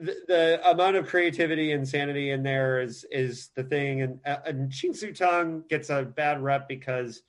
the, 0.00 0.16
the 0.26 0.70
amount 0.70 0.96
of 0.96 1.06
creativity 1.06 1.72
and 1.72 1.86
sanity 1.86 2.30
in 2.30 2.42
there 2.42 2.80
is 2.80 3.04
is 3.10 3.50
the 3.54 3.64
thing. 3.64 4.02
And, 4.02 4.20
uh, 4.24 4.38
and 4.46 4.72
Ching 4.72 4.94
Siu 4.94 5.12
Tung 5.12 5.64
gets 5.68 5.90
a 5.90 6.02
bad 6.02 6.42
rep 6.42 6.66
because 6.66 7.22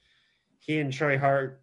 he 0.59 0.79
and 0.79 0.93
Tsui 0.93 1.19
Hark 1.19 1.59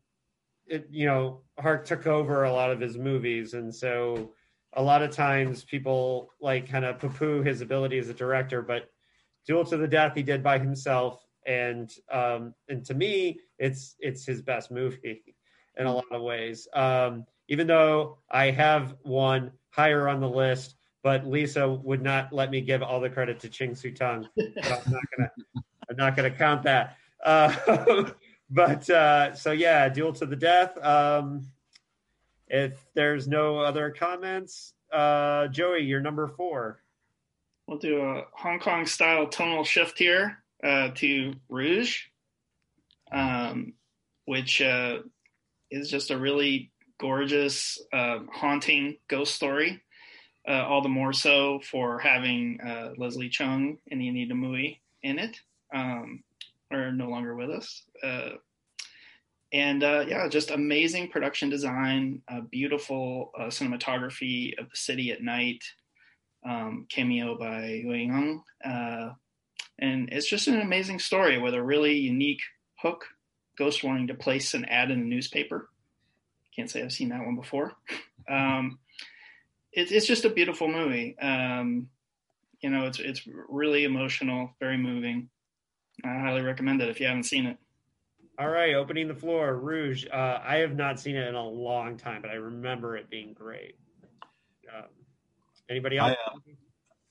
it, 0.66 0.86
you 0.90 1.06
know, 1.06 1.40
Hark 1.58 1.84
took 1.84 2.06
over 2.06 2.44
a 2.44 2.52
lot 2.52 2.70
of 2.70 2.80
his 2.80 2.96
movies, 2.96 3.54
and 3.54 3.74
so 3.74 4.34
a 4.74 4.82
lot 4.82 5.02
of 5.02 5.10
times 5.10 5.64
people 5.64 6.30
like 6.40 6.68
kind 6.68 6.84
of 6.84 6.98
poo-poo 6.98 7.42
his 7.42 7.60
ability 7.60 7.98
as 7.98 8.08
a 8.08 8.14
director, 8.14 8.62
but 8.62 8.88
Duel 9.46 9.64
to 9.64 9.76
the 9.76 9.88
Death 9.88 10.14
he 10.14 10.22
did 10.22 10.42
by 10.42 10.58
himself, 10.58 11.24
and 11.46 11.90
um, 12.12 12.54
and 12.68 12.84
to 12.86 12.94
me, 12.94 13.40
it's 13.58 13.96
it's 13.98 14.24
his 14.24 14.42
best 14.42 14.70
movie 14.70 15.22
in 15.78 15.86
a 15.86 15.92
lot 15.92 16.04
of 16.12 16.22
ways. 16.22 16.68
Um, 16.74 17.24
even 17.48 17.66
though 17.66 18.18
I 18.30 18.50
have 18.50 18.94
one 19.02 19.52
higher 19.70 20.08
on 20.08 20.20
the 20.20 20.28
list, 20.28 20.76
but 21.02 21.26
Lisa 21.26 21.68
would 21.68 22.02
not 22.02 22.32
let 22.32 22.50
me 22.50 22.60
give 22.60 22.82
all 22.82 23.00
the 23.00 23.10
credit 23.10 23.40
to 23.40 23.48
Ching 23.48 23.74
Siu 23.74 23.92
Tung. 23.92 24.28
I'm 24.38 24.52
not 24.86 25.02
gonna 25.16 25.30
I'm 25.90 25.96
not 25.96 26.16
gonna 26.16 26.30
count 26.30 26.62
that. 26.64 26.96
Uh, 27.24 28.10
but 28.50 28.88
uh, 28.88 29.34
so 29.34 29.52
yeah, 29.52 29.88
Duel 29.88 30.12
to 30.14 30.26
the 30.26 30.36
Death. 30.36 30.76
Um, 30.84 31.46
if 32.50 32.84
there's 32.94 33.28
no 33.28 33.60
other 33.60 33.90
comments, 33.90 34.74
uh, 34.92 35.46
Joey, 35.48 35.84
you're 35.84 36.00
number 36.00 36.28
four. 36.28 36.82
We'll 37.66 37.78
do 37.78 38.00
a 38.02 38.24
Hong 38.32 38.58
Kong 38.58 38.86
style 38.86 39.28
tonal 39.28 39.62
shift 39.62 39.96
here 39.96 40.42
uh, 40.64 40.90
to 40.96 41.34
Rouge, 41.48 42.00
um, 43.12 43.74
which 44.24 44.60
uh, 44.60 44.98
is 45.70 45.88
just 45.88 46.10
a 46.10 46.18
really 46.18 46.72
gorgeous, 46.98 47.80
uh, 47.92 48.18
haunting 48.32 48.96
ghost 49.08 49.34
story. 49.34 49.80
Uh, 50.48 50.64
all 50.66 50.82
the 50.82 50.88
more 50.88 51.12
so 51.12 51.60
for 51.60 52.00
having 52.00 52.58
uh, 52.60 52.90
Leslie 52.96 53.30
Cheung 53.30 53.76
and 53.90 54.00
Anita 54.00 54.34
Mui 54.34 54.78
in 55.02 55.18
it, 55.18 55.38
um, 55.72 56.24
are 56.72 56.90
no 56.90 57.08
longer 57.08 57.36
with 57.36 57.50
us. 57.50 57.84
Uh, 59.52 59.56
and 59.56 59.82
uh, 59.82 60.04
yeah, 60.06 60.28
just 60.28 60.50
amazing 60.50 61.08
production 61.08 61.50
design, 61.50 62.22
beautiful 62.50 63.32
uh, 63.38 63.44
cinematography 63.44 64.58
of 64.58 64.70
the 64.70 64.76
city 64.76 65.10
at 65.10 65.22
night, 65.22 65.64
um, 66.48 66.86
cameo 66.88 67.36
by 67.38 67.82
Hui 67.84 68.04
Young, 68.04 68.42
uh, 68.64 69.10
and 69.78 70.08
it's 70.12 70.28
just 70.28 70.48
an 70.48 70.60
amazing 70.60 70.98
story 70.98 71.38
with 71.38 71.54
a 71.54 71.62
really 71.62 71.96
unique 71.96 72.42
hook. 72.76 73.06
Ghost 73.58 73.84
wanting 73.84 74.06
to 74.06 74.14
place 74.14 74.54
an 74.54 74.64
ad 74.66 74.90
in 74.90 75.00
the 75.00 75.06
newspaper. 75.06 75.68
Can't 76.56 76.70
say 76.70 76.82
I've 76.82 76.92
seen 76.92 77.10
that 77.10 77.24
one 77.24 77.36
before. 77.36 77.72
Um, 78.28 78.78
it, 79.72 79.90
it's 79.90 80.06
just 80.06 80.24
a 80.24 80.30
beautiful 80.30 80.68
movie. 80.68 81.18
Um, 81.18 81.88
you 82.60 82.70
know, 82.70 82.86
it's 82.86 83.00
it's 83.00 83.26
really 83.48 83.82
emotional, 83.82 84.54
very 84.60 84.76
moving. 84.76 85.30
I 86.04 86.20
highly 86.20 86.42
recommend 86.42 86.80
it 86.80 86.90
if 86.90 87.00
you 87.00 87.06
haven't 87.06 87.24
seen 87.24 87.46
it. 87.46 87.56
All 88.38 88.48
right, 88.48 88.74
opening 88.74 89.06
the 89.08 89.14
floor, 89.14 89.54
Rouge. 89.56 90.06
Uh, 90.10 90.38
I 90.42 90.56
have 90.56 90.74
not 90.74 90.98
seen 90.98 91.16
it 91.16 91.28
in 91.28 91.34
a 91.34 91.46
long 91.46 91.98
time, 91.98 92.22
but 92.22 92.30
I 92.30 92.34
remember 92.34 92.96
it 92.96 93.10
being 93.10 93.34
great. 93.34 93.74
Um, 94.74 94.84
anybody 95.68 95.98
else? 95.98 96.16
I, 96.26 96.30
uh, 96.30 96.38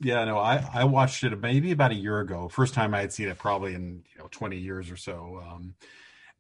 yeah, 0.02 0.24
no, 0.24 0.38
I, 0.38 0.66
I 0.74 0.84
watched 0.86 1.24
it 1.24 1.40
maybe 1.40 1.72
about 1.72 1.92
a 1.92 1.96
year 1.96 2.20
ago. 2.20 2.48
First 2.48 2.74
time 2.74 2.94
I 2.94 3.02
had 3.02 3.14
seen 3.14 3.28
it 3.28 3.38
probably 3.38 3.74
in 3.74 4.04
you 4.14 4.20
know 4.20 4.28
20 4.32 4.58
years 4.58 4.90
or 4.90 4.96
so. 4.96 5.44
Um, 5.46 5.76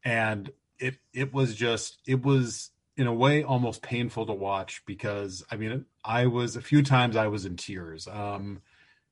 and 0.03 0.49
it 0.80 0.95
it 1.14 1.34
was 1.34 1.56
just 1.56 1.99
it 2.07 2.23
was 2.23 2.72
in 2.95 3.07
a 3.07 3.14
way 3.14 3.43
almost 3.43 3.81
painful 3.81 4.26
to 4.26 4.34
watch 4.34 4.81
because 4.85 5.43
I 5.51 5.57
mean 5.57 5.85
I 6.03 6.27
was 6.27 6.56
a 6.56 6.61
few 6.61 6.84
times 6.84 7.15
I 7.15 7.27
was 7.27 7.45
in 7.45 7.57
tears 7.57 8.07
um, 8.07 8.61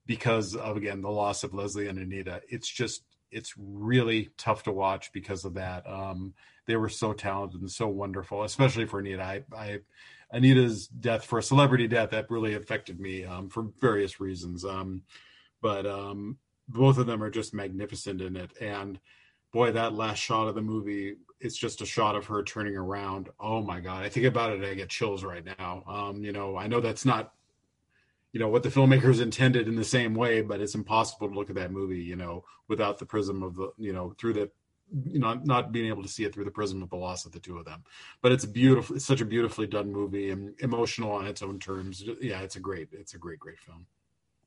because 0.06 0.56
of 0.56 0.78
again 0.78 1.02
the 1.02 1.12
loss 1.12 1.44
of 1.44 1.54
Leslie 1.54 1.88
and 1.88 2.00
Anita. 2.00 2.42
It's 2.48 2.70
just 2.70 3.04
it's 3.32 3.54
really 3.58 4.30
tough 4.38 4.64
to 4.64 4.72
watch 4.72 5.12
because 5.14 5.46
of 5.46 5.54
that. 5.56 5.88
Um, 5.88 6.34
they 6.66 6.76
were 6.76 6.90
so 6.90 7.14
talented 7.14 7.62
and 7.62 7.72
so 7.72 7.88
wonderful, 7.88 8.44
especially 8.44 8.86
for 8.86 9.00
Anita. 9.00 9.24
I, 9.24 9.44
I 9.56 9.80
Anita's 10.32 10.88
death 10.88 11.24
for 11.24 11.40
a 11.40 11.44
celebrity 11.44 11.88
death 11.88 12.10
that 12.12 12.30
really 12.30 12.56
affected 12.56 13.00
me 13.00 13.24
um, 13.24 13.50
for 13.50 13.68
various 13.80 14.20
reasons. 14.20 14.66
Um, 14.66 15.04
but 15.62 15.86
um, 15.86 16.38
both 16.68 16.98
of 16.98 17.06
them 17.06 17.24
are 17.24 17.30
just 17.30 17.54
magnificent 17.54 18.22
in 18.22 18.36
it. 18.36 18.52
And 18.60 19.00
boy, 19.54 19.72
that 19.72 19.94
last 19.94 20.20
shot 20.20 20.48
of 20.48 20.56
the 20.56 20.62
movie, 20.62 21.16
it's 21.40 21.56
just 21.56 21.82
a 21.82 21.86
shot 21.86 22.16
of 22.16 22.26
her 22.26 22.44
turning 22.44 22.76
around. 22.76 23.30
Oh 23.40 23.62
my 23.62 23.80
God. 23.80 24.04
I 24.04 24.10
think 24.10 24.26
about 24.26 24.52
it, 24.52 24.64
I 24.64 24.74
get 24.74 24.90
chills 24.90 25.24
right 25.24 25.46
now. 25.46 25.84
Um, 25.88 26.24
you 26.24 26.34
know, 26.34 26.58
I 26.58 26.68
know 26.68 26.82
that's 26.82 27.06
not 27.06 27.34
you 28.38 28.44
know 28.44 28.50
what 28.50 28.62
the 28.62 28.70
filmmakers 28.70 29.20
intended 29.20 29.68
in 29.68 29.76
the 29.76 29.84
same 29.84 30.14
way 30.14 30.42
but 30.42 30.62
it's 30.62 30.76
impossible 30.76 31.28
to 31.28 31.34
look 31.34 31.50
at 31.50 31.56
that 31.56 31.72
movie 31.72 32.04
you 32.04 32.16
know 32.16 32.44
without 32.68 33.00
the 33.00 33.06
prism 33.06 33.42
of 33.42 33.56
the 33.56 33.72
you 33.80 33.92
know 33.92 34.14
through 34.20 34.34
the 34.34 34.48
you 35.10 35.18
know 35.18 35.34
not 35.44 35.72
being 35.72 35.88
able 35.88 36.04
to 36.04 36.08
see 36.08 36.24
it 36.24 36.36
through 36.36 36.46
the 36.46 36.52
prism 36.52 36.84
of 36.84 36.90
the 36.92 36.96
loss 36.96 37.26
of 37.26 37.32
the 37.32 37.40
two 37.40 37.58
of 37.58 37.66
them 37.66 37.84
but 38.22 38.32
it's 38.32 38.46
beautiful 38.46 38.96
it's 38.96 39.06
such 39.06 39.22
a 39.22 39.26
beautifully 39.26 39.66
done 39.66 39.92
movie 39.92 40.30
and 40.30 40.54
emotional 40.60 41.14
on 41.14 41.26
its 41.26 41.42
own 41.42 41.58
terms 41.58 42.04
yeah 42.22 42.42
it's 42.42 42.58
a 42.58 42.60
great 42.60 42.90
it's 42.92 43.16
a 43.16 43.18
great 43.18 43.40
great 43.40 43.58
film 43.58 43.88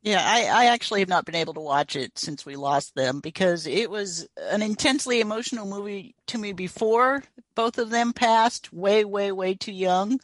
yeah, 0.02 0.22
I, 0.24 0.44
I 0.46 0.64
actually 0.68 1.00
have 1.00 1.10
not 1.10 1.26
been 1.26 1.34
able 1.34 1.52
to 1.52 1.60
watch 1.60 1.94
it 1.94 2.18
since 2.18 2.46
we 2.46 2.56
lost 2.56 2.94
them 2.94 3.20
because 3.20 3.66
it 3.66 3.90
was 3.90 4.26
an 4.38 4.62
intensely 4.62 5.20
emotional 5.20 5.66
movie 5.66 6.14
to 6.28 6.38
me 6.38 6.54
before 6.54 7.22
both 7.54 7.76
of 7.76 7.90
them 7.90 8.14
passed, 8.14 8.72
way, 8.72 9.04
way, 9.04 9.30
way 9.30 9.52
too 9.54 9.72
young. 9.72 10.18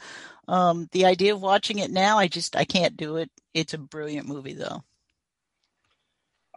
Um, 0.48 0.88
the 0.92 1.04
idea 1.04 1.34
of 1.34 1.42
watching 1.42 1.78
it 1.78 1.90
now, 1.90 2.18
I 2.18 2.28
just 2.28 2.56
I 2.56 2.64
can't 2.64 2.96
do 2.96 3.16
it. 3.16 3.30
It's 3.56 3.72
a 3.72 3.78
brilliant 3.78 4.28
movie, 4.28 4.52
though. 4.52 4.84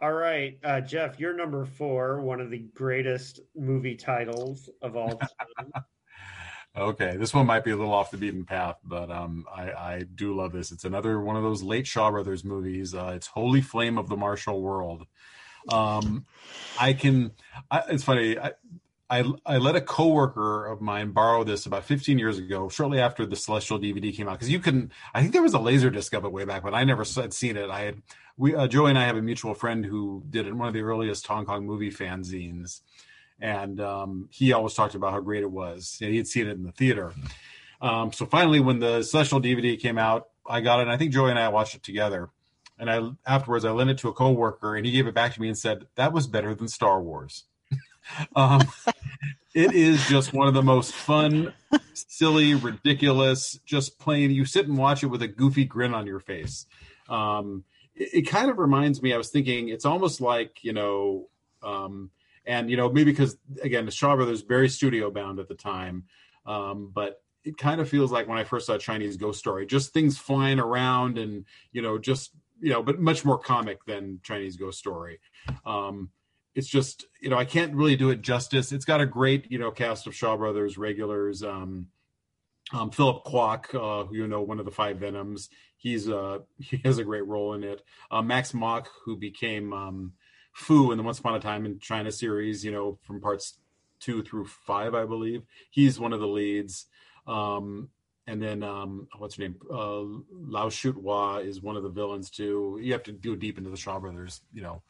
All 0.02 0.12
right, 0.12 0.58
uh, 0.62 0.82
Jeff, 0.82 1.18
you're 1.18 1.32
number 1.32 1.64
four, 1.64 2.20
one 2.20 2.42
of 2.42 2.50
the 2.50 2.58
greatest 2.74 3.40
movie 3.56 3.96
titles 3.96 4.68
of 4.82 4.96
all 4.96 5.16
time. 5.16 5.72
okay, 6.76 7.16
this 7.16 7.32
one 7.32 7.46
might 7.46 7.64
be 7.64 7.70
a 7.70 7.76
little 7.76 7.94
off 7.94 8.10
the 8.10 8.18
beaten 8.18 8.44
path, 8.44 8.76
but 8.84 9.10
um, 9.10 9.46
I, 9.50 9.72
I, 9.72 10.04
do 10.14 10.36
love 10.36 10.52
this. 10.52 10.72
It's 10.72 10.84
another 10.84 11.22
one 11.22 11.36
of 11.36 11.42
those 11.42 11.62
late 11.62 11.86
Shaw 11.86 12.10
Brothers 12.10 12.44
movies. 12.44 12.94
Uh, 12.94 13.12
it's 13.14 13.28
Holy 13.28 13.62
Flame 13.62 13.96
of 13.96 14.10
the 14.10 14.16
Martial 14.16 14.60
World. 14.60 15.06
Um, 15.70 16.26
I 16.78 16.92
can. 16.92 17.30
I, 17.70 17.82
it's 17.88 18.04
funny. 18.04 18.38
I, 18.38 18.52
I, 19.10 19.24
I 19.44 19.58
let 19.58 19.74
a 19.74 19.80
coworker 19.80 20.66
of 20.66 20.80
mine 20.80 21.10
borrow 21.10 21.42
this 21.42 21.66
about 21.66 21.84
15 21.84 22.18
years 22.18 22.38
ago, 22.38 22.68
shortly 22.68 23.00
after 23.00 23.26
the 23.26 23.34
Celestial 23.34 23.80
DVD 23.80 24.14
came 24.14 24.28
out. 24.28 24.34
Because 24.34 24.50
you 24.50 24.60
can, 24.60 24.92
I 25.12 25.20
think 25.20 25.32
there 25.32 25.42
was 25.42 25.52
a 25.52 25.58
laser 25.58 25.90
disc 25.90 26.14
of 26.14 26.24
it 26.24 26.30
way 26.30 26.44
back, 26.44 26.62
but 26.62 26.74
I 26.74 26.84
never 26.84 27.04
had 27.04 27.34
seen 27.34 27.56
it. 27.56 27.70
I 27.70 27.80
had, 27.80 28.02
we, 28.36 28.54
uh, 28.54 28.68
Joey 28.68 28.90
and 28.90 28.98
I 28.98 29.06
have 29.06 29.16
a 29.16 29.22
mutual 29.22 29.54
friend 29.54 29.84
who 29.84 30.22
did 30.30 30.46
it, 30.46 30.54
one 30.54 30.68
of 30.68 30.74
the 30.74 30.82
earliest 30.82 31.26
Hong 31.26 31.44
Kong 31.44 31.66
movie 31.66 31.90
fanzines, 31.90 32.82
and 33.40 33.80
um, 33.80 34.28
he 34.30 34.52
always 34.52 34.74
talked 34.74 34.94
about 34.94 35.12
how 35.12 35.20
great 35.20 35.42
it 35.42 35.50
was. 35.50 35.96
he 35.98 36.16
had 36.16 36.28
seen 36.28 36.46
it 36.46 36.52
in 36.52 36.62
the 36.62 36.72
theater. 36.72 37.12
Um, 37.82 38.12
so 38.12 38.26
finally, 38.26 38.60
when 38.60 38.78
the 38.78 39.02
Celestial 39.02 39.40
DVD 39.40 39.78
came 39.80 39.98
out, 39.98 40.28
I 40.46 40.60
got 40.60 40.78
it, 40.78 40.82
and 40.82 40.92
I 40.92 40.96
think 40.96 41.12
Joey 41.12 41.30
and 41.30 41.38
I 41.38 41.48
watched 41.48 41.74
it 41.74 41.82
together. 41.82 42.30
And 42.78 42.90
I 42.90 43.10
afterwards, 43.26 43.64
I 43.64 43.72
lent 43.72 43.90
it 43.90 43.98
to 43.98 44.08
a 44.08 44.12
coworker, 44.12 44.76
and 44.76 44.86
he 44.86 44.92
gave 44.92 45.06
it 45.06 45.14
back 45.14 45.34
to 45.34 45.40
me 45.40 45.48
and 45.48 45.58
said 45.58 45.86
that 45.96 46.12
was 46.12 46.26
better 46.26 46.54
than 46.54 46.68
Star 46.68 47.02
Wars. 47.02 47.44
Um, 48.34 48.62
it 49.54 49.74
is 49.74 50.04
just 50.06 50.32
one 50.32 50.48
of 50.48 50.54
the 50.54 50.62
most 50.62 50.92
fun, 50.92 51.52
silly, 51.92 52.54
ridiculous, 52.54 53.58
just 53.64 53.98
plain. 53.98 54.30
You 54.30 54.44
sit 54.44 54.66
and 54.66 54.78
watch 54.78 55.02
it 55.02 55.08
with 55.08 55.22
a 55.22 55.28
goofy 55.28 55.64
grin 55.64 55.94
on 55.94 56.06
your 56.06 56.20
face. 56.20 56.66
Um, 57.08 57.64
it, 57.94 58.10
it, 58.12 58.22
kind 58.22 58.50
of 58.50 58.58
reminds 58.58 59.02
me. 59.02 59.12
I 59.12 59.16
was 59.16 59.30
thinking 59.30 59.68
it's 59.68 59.84
almost 59.84 60.20
like 60.20 60.62
you 60.62 60.72
know, 60.72 61.28
um, 61.62 62.10
and 62.46 62.70
you 62.70 62.76
know 62.76 62.88
maybe 62.88 63.10
because 63.10 63.36
again 63.62 63.86
the 63.86 63.92
Shaw 63.92 64.16
Brothers 64.16 64.42
very 64.42 64.68
studio 64.68 65.10
bound 65.10 65.38
at 65.40 65.48
the 65.48 65.54
time, 65.54 66.04
um, 66.46 66.90
but 66.94 67.22
it 67.42 67.56
kind 67.56 67.80
of 67.80 67.88
feels 67.88 68.12
like 68.12 68.28
when 68.28 68.38
I 68.38 68.44
first 68.44 68.66
saw 68.66 68.78
Chinese 68.78 69.16
Ghost 69.16 69.38
Story, 69.38 69.66
just 69.66 69.92
things 69.92 70.18
flying 70.18 70.60
around 70.60 71.18
and 71.18 71.44
you 71.72 71.82
know 71.82 71.98
just 71.98 72.30
you 72.60 72.70
know, 72.70 72.82
but 72.82 73.00
much 73.00 73.24
more 73.24 73.38
comic 73.38 73.84
than 73.86 74.20
Chinese 74.22 74.56
Ghost 74.56 74.78
Story. 74.78 75.18
Um, 75.64 76.10
it's 76.54 76.68
just 76.68 77.06
you 77.20 77.30
know 77.30 77.38
I 77.38 77.44
can't 77.44 77.74
really 77.74 77.96
do 77.96 78.10
it 78.10 78.22
justice. 78.22 78.72
It's 78.72 78.84
got 78.84 79.00
a 79.00 79.06
great 79.06 79.50
you 79.50 79.58
know 79.58 79.70
cast 79.70 80.06
of 80.06 80.14
Shaw 80.14 80.36
Brothers 80.36 80.78
regulars. 80.78 81.42
Um, 81.42 81.88
um, 82.72 82.90
Philip 82.90 83.24
Kwok, 83.24 83.74
uh, 83.74 84.08
you 84.12 84.28
know, 84.28 84.42
one 84.42 84.60
of 84.60 84.64
the 84.64 84.70
five 84.70 84.98
Venoms. 84.98 85.48
He's 85.76 86.08
uh, 86.08 86.38
he 86.58 86.80
has 86.84 86.98
a 86.98 87.04
great 87.04 87.26
role 87.26 87.54
in 87.54 87.64
it. 87.64 87.82
Uh, 88.10 88.22
Max 88.22 88.54
Mok, 88.54 88.88
who 89.04 89.16
became 89.16 89.72
um, 89.72 90.12
Fu 90.52 90.92
in 90.92 90.98
the 90.98 91.04
Once 91.04 91.18
Upon 91.18 91.34
a 91.34 91.40
Time 91.40 91.66
in 91.66 91.78
China 91.78 92.12
series, 92.12 92.64
you 92.64 92.70
know, 92.70 92.98
from 93.02 93.20
parts 93.20 93.58
two 93.98 94.22
through 94.22 94.46
five, 94.46 94.94
I 94.94 95.04
believe. 95.04 95.42
He's 95.70 96.00
one 96.00 96.12
of 96.12 96.20
the 96.20 96.26
leads. 96.26 96.86
Um, 97.26 97.90
and 98.26 98.40
then 98.40 98.62
um, 98.62 99.08
what's 99.18 99.36
her 99.36 99.42
name? 99.42 99.56
Uh, 99.70 100.02
Lau 100.30 100.68
Shut 100.68 100.96
is 101.44 101.60
one 101.60 101.76
of 101.76 101.82
the 101.82 101.88
villains 101.88 102.30
too. 102.30 102.78
You 102.80 102.92
have 102.92 103.02
to 103.04 103.12
go 103.12 103.34
deep 103.34 103.58
into 103.58 103.70
the 103.70 103.76
Shaw 103.76 103.98
Brothers, 103.98 104.40
you 104.52 104.62
know, 104.62 104.82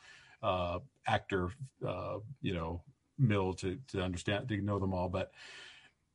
uh, 0.42 0.78
actor, 1.06 1.50
uh, 1.86 2.18
you 2.42 2.54
know, 2.54 2.82
mill 3.18 3.54
to 3.54 3.78
to 3.88 4.02
understand 4.02 4.48
to 4.48 4.56
know 4.58 4.78
them 4.78 4.94
all. 4.94 5.08
But 5.08 5.32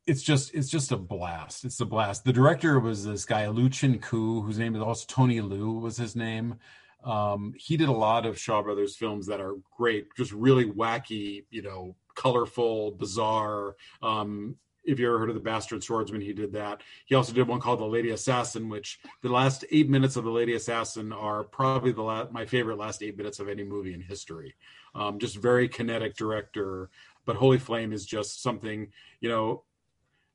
it's 0.08 0.22
just 0.22 0.54
it's 0.54 0.70
just 0.70 0.92
a 0.92 0.98
blast. 0.98 1.66
It's 1.66 1.80
a 1.80 1.86
blast. 1.86 2.26
The 2.26 2.34
director 2.34 2.80
was 2.80 3.06
this 3.06 3.26
guy 3.26 3.48
Lu 3.48 3.70
Chin 3.70 4.00
Koo, 4.00 4.42
whose 4.42 4.60
name 4.60 4.76
is 4.76 4.82
also 4.82 5.06
Tony 5.08 5.42
Liu 5.42 5.74
was 5.74 5.98
his 5.98 6.16
name. 6.16 6.60
Um, 7.04 7.54
he 7.58 7.78
did 7.78 7.90
a 7.90 7.94
lot 7.94 8.26
of 8.26 8.40
Shaw 8.40 8.64
Brothers 8.64 8.96
films 8.96 9.28
that 9.28 9.40
are 9.40 9.56
great, 9.78 10.08
just 10.18 10.32
really 10.32 10.66
wacky, 10.66 11.46
you 11.52 11.62
know, 11.62 11.96
colorful, 12.16 12.92
bizarre. 12.92 13.76
Um, 14.02 14.56
if 14.86 15.00
you 15.00 15.08
ever 15.08 15.20
heard 15.20 15.30
of 15.30 15.36
the 15.36 15.42
Bastard 15.42 15.84
Swordsman, 15.84 16.22
he 16.22 16.34
did 16.34 16.54
that. 16.54 16.82
He 17.06 17.16
also 17.16 17.34
did 17.34 17.48
one 17.48 17.60
called 17.60 17.80
The 17.80 17.86
Lady 17.86 18.12
Assassin, 18.12 18.70
which 18.70 19.00
the 19.22 19.30
last 19.30 19.66
eight 19.72 19.90
minutes 19.90 20.16
of 20.16 20.24
The 20.24 20.30
Lady 20.30 20.54
Assassin 20.54 21.12
are 21.12 21.44
probably 21.44 21.92
the 21.92 22.04
last, 22.04 22.32
my 22.32 22.46
favorite 22.46 22.78
last 22.78 23.04
eight 23.04 23.18
minutes 23.18 23.40
of 23.40 23.50
any 23.50 23.64
movie 23.64 23.94
in 23.94 24.02
history. 24.02 24.56
Um, 24.94 25.20
just 25.20 25.38
very 25.38 25.68
kinetic 25.68 26.16
director. 26.16 26.90
But 27.26 27.36
Holy 27.36 27.58
Flame 27.58 27.92
is 27.92 28.06
just 28.06 28.42
something, 28.42 28.92
you 29.20 29.30
know. 29.30 29.64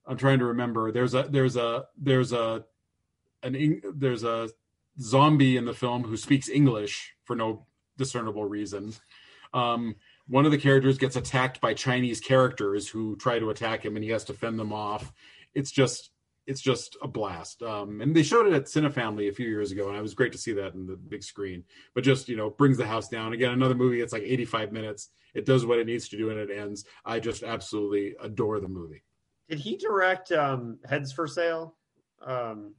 I'm 0.07 0.17
trying 0.17 0.41
to 0.41 0.47
remember. 0.47 0.91
There's 0.91 1.15
a 1.15 1.25
there's 1.31 1.57
a 1.57 1.85
there's 1.97 2.33
a 2.33 2.65
an 3.43 3.81
there's 3.95 4.25
a 4.25 4.49
zombie 5.01 5.57
in 5.57 5.65
the 5.65 5.75
film 5.75 6.03
who 6.03 6.17
speaks 6.17 6.49
English 6.49 7.15
for 7.25 7.37
no 7.37 7.67
discernible 7.97 8.45
reason. 8.45 8.95
Um, 9.53 9.97
one 10.31 10.47
of 10.47 10.53
the 10.53 10.59
characters 10.59 10.97
gets 10.97 11.17
attacked 11.17 11.61
by 11.61 11.75
Chinese 11.75 12.21
characters 12.21 12.89
who 12.89 13.17
try 13.17 13.41
to 13.41 13.51
attack 13.51 13.85
him, 13.85 13.97
and 13.97 14.05
he 14.05 14.11
has 14.11 14.25
to 14.25 14.33
fend 14.33 14.59
them 14.59 14.73
off. 14.73 15.13
It's 15.55 15.73
just 15.73 16.11
it's 16.47 16.61
just 16.61 16.97
a 17.03 17.09
blast. 17.09 17.63
Um, 17.63 18.01
and 18.01 18.15
they 18.15 18.23
showed 18.23 18.47
it 18.47 18.53
at 18.53 18.65
Cinefamily 18.65 19.29
a 19.29 19.33
few 19.33 19.49
years 19.49 19.73
ago, 19.73 19.89
and 19.89 19.97
it 19.97 20.03
was 20.03 20.15
great 20.15 20.33
to 20.33 20.39
see 20.39 20.53
that 20.53 20.75
in 20.75 20.87
the 20.87 20.97
big 20.97 21.25
screen. 21.25 21.65
But 21.95 22.05
just 22.05 22.29
you 22.29 22.37
know, 22.37 22.49
brings 22.49 22.79
the 22.79 22.87
house 22.87 23.09
down. 23.09 23.33
Again, 23.33 23.51
another 23.51 23.75
movie. 23.75 24.01
It's 24.01 24.13
like 24.13 24.23
85 24.23 24.73
minutes. 24.73 25.09
It 25.35 25.47
does 25.47 25.67
what 25.67 25.81
it 25.81 25.87
needs 25.87 26.09
to 26.11 26.17
do, 26.17 26.31
and 26.31 26.39
it 26.39 26.51
ends. 26.57 26.85
I 27.05 27.19
just 27.19 27.43
absolutely 27.43 28.15
adore 28.21 28.61
the 28.61 28.69
movie. 28.69 29.03
Did 29.49 29.59
he 29.59 29.77
direct 29.77 30.31
um, 30.31 30.79
Heads 30.89 31.13
for 31.13 31.27
Sale? 31.27 31.75
Um, 32.25 32.75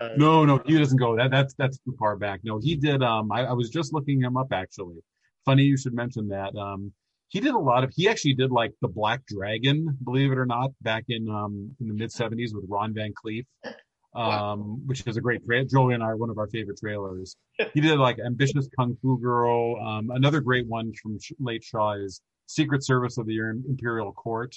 uh, 0.00 0.10
no, 0.16 0.44
no, 0.44 0.60
he 0.66 0.76
doesn't 0.76 0.98
go. 0.98 1.16
That 1.16 1.30
that's 1.30 1.54
that's 1.54 1.78
too 1.78 1.94
far 1.96 2.16
back. 2.16 2.40
No, 2.42 2.58
he 2.58 2.74
did. 2.74 3.04
Um, 3.04 3.30
I, 3.30 3.44
I 3.44 3.52
was 3.52 3.70
just 3.70 3.92
looking 3.92 4.20
him 4.20 4.36
up 4.36 4.48
actually 4.52 4.96
funny 5.46 5.62
you 5.62 5.78
should 5.78 5.94
mention 5.94 6.28
that. 6.28 6.54
Um, 6.54 6.92
he 7.28 7.40
did 7.40 7.54
a 7.54 7.58
lot 7.58 7.82
of. 7.82 7.92
He 7.94 8.08
actually 8.08 8.34
did 8.34 8.50
like 8.50 8.72
the 8.82 8.88
Black 8.88 9.24
Dragon, 9.26 9.96
believe 10.04 10.30
it 10.30 10.38
or 10.38 10.46
not, 10.46 10.70
back 10.82 11.04
in 11.08 11.28
um, 11.28 11.74
in 11.80 11.88
the 11.88 11.94
mid 11.94 12.10
'70s 12.10 12.54
with 12.54 12.64
Ron 12.68 12.94
Van 12.94 13.12
Clief, 13.14 13.44
um, 13.64 13.72
wow. 14.14 14.78
which 14.86 15.06
is 15.06 15.16
a 15.16 15.20
great. 15.20 15.44
Tra- 15.44 15.64
Joey 15.64 15.94
and 15.94 16.02
I 16.02 16.08
are 16.08 16.16
one 16.16 16.30
of 16.30 16.38
our 16.38 16.46
favorite 16.48 16.78
trailers. 16.78 17.36
he 17.74 17.80
did 17.80 17.98
like 17.98 18.18
Ambitious 18.20 18.68
Kung 18.76 18.96
Fu 19.02 19.18
Girl. 19.18 19.76
Um, 19.84 20.10
another 20.10 20.40
great 20.40 20.66
one 20.66 20.92
from 21.02 21.18
late 21.40 21.64
Shaw 21.64 21.94
is 21.94 22.20
Secret 22.46 22.84
Service 22.84 23.18
of 23.18 23.26
the 23.26 23.38
Imperial 23.68 24.12
Court, 24.12 24.54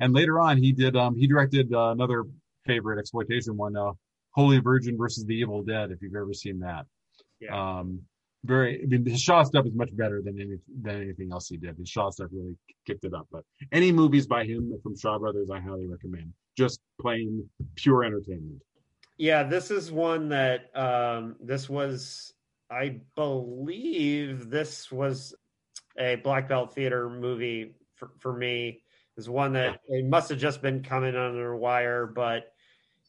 and 0.00 0.12
later 0.12 0.38
on 0.38 0.58
he 0.58 0.72
did. 0.72 0.96
Um, 0.96 1.16
he 1.16 1.26
directed 1.26 1.72
uh, 1.72 1.90
another 1.90 2.24
favorite 2.66 2.98
exploitation 2.98 3.56
one, 3.56 3.74
uh, 3.74 3.92
Holy 4.32 4.58
Virgin 4.58 4.98
versus 4.98 5.24
the 5.24 5.34
Evil 5.34 5.62
Dead. 5.62 5.90
If 5.90 6.02
you've 6.02 6.14
ever 6.14 6.34
seen 6.34 6.60
that. 6.60 6.84
Yeah. 7.40 7.78
Um, 7.78 8.02
very. 8.44 8.82
I 8.82 8.86
mean, 8.86 9.04
his 9.04 9.20
Shaw 9.20 9.42
stuff 9.42 9.66
is 9.66 9.74
much 9.74 9.94
better 9.96 10.22
than 10.22 10.40
any 10.40 10.58
than 10.82 11.00
anything 11.02 11.30
else 11.32 11.48
he 11.48 11.56
did. 11.56 11.76
His 11.76 11.88
Shaw 11.88 12.10
stuff 12.10 12.28
really 12.32 12.56
kicked 12.86 13.04
it 13.04 13.14
up. 13.14 13.26
But 13.30 13.44
any 13.72 13.92
movies 13.92 14.26
by 14.26 14.44
him 14.44 14.72
from 14.82 14.96
Shaw 14.96 15.18
Brothers, 15.18 15.48
I 15.50 15.60
highly 15.60 15.86
recommend. 15.86 16.32
Just 16.56 16.80
plain 17.00 17.48
pure 17.76 18.04
entertainment. 18.04 18.60
Yeah, 19.18 19.42
this 19.42 19.70
is 19.70 19.92
one 19.92 20.28
that 20.30 20.70
um, 20.76 21.36
this 21.40 21.68
was. 21.68 22.34
I 22.70 23.00
believe 23.16 24.48
this 24.48 24.90
was 24.90 25.34
a 25.98 26.16
black 26.16 26.48
belt 26.48 26.74
theater 26.74 27.10
movie 27.10 27.74
for, 27.96 28.12
for 28.18 28.32
me. 28.32 28.82
Is 29.18 29.28
one 29.28 29.52
that 29.52 29.80
it 29.88 30.06
must 30.06 30.30
have 30.30 30.38
just 30.38 30.62
been 30.62 30.82
coming 30.82 31.14
under 31.14 31.54
wire, 31.54 32.06
but 32.06 32.52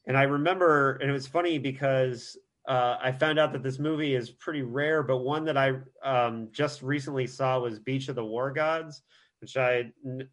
and 0.06 0.18
I 0.18 0.24
remember, 0.24 0.94
and 0.98 1.10
it 1.10 1.14
was 1.14 1.28
funny 1.28 1.58
because 1.58 2.38
uh, 2.68 2.98
I 3.02 3.12
found 3.12 3.40
out 3.40 3.52
that 3.54 3.64
this 3.64 3.80
movie 3.80 4.16
is 4.16 4.30
pretty 4.30 4.62
rare, 4.62 5.04
but 5.04 5.18
one 5.18 5.44
that 5.46 5.58
I 5.58 5.74
um, 6.04 6.48
just 6.52 6.82
recently 6.82 7.28
saw 7.28 7.60
was 7.60 7.80
Beach 7.80 8.08
of 8.08 8.16
the 8.16 8.24
War 8.24 8.52
Gods, 8.52 9.02
which 9.42 9.58
I, 9.58 9.92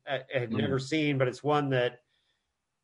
I 0.09 0.21
had 0.33 0.51
mm. 0.51 0.59
never 0.59 0.79
seen, 0.79 1.19
but 1.19 1.27
it's 1.27 1.43
one 1.43 1.69
that 1.71 2.01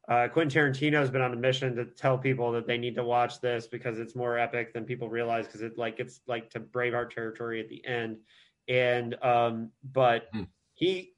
uh, 0.09 0.29
Quentin 0.29 0.73
Tarantino 0.73 0.95
has 0.95 1.11
been 1.11 1.21
on 1.21 1.33
a 1.33 1.37
mission 1.37 1.75
to 1.77 1.85
tell 1.85 2.17
people 2.17 2.53
that 2.53 2.67
they 2.67 2.79
need 2.79 2.95
to 2.97 3.05
watch 3.05 3.41
this 3.41 3.67
because 3.67 3.99
it's 3.99 4.15
more 4.15 4.39
epic 4.39 4.73
than 4.73 4.85
people 4.85 5.09
realize 5.09 5.47
because 5.47 5.63
it 5.63 5.77
like 5.77 5.99
it's 5.99 6.21
like 6.27 6.49
to 6.51 6.61
Braveheart 6.61 7.11
territory 7.11 7.61
at 7.61 7.69
the 7.69 7.85
end. 7.85 8.19
And 8.69 9.17
um, 9.23 9.71
but 9.93 10.33
mm. 10.33 10.47
he 10.75 11.13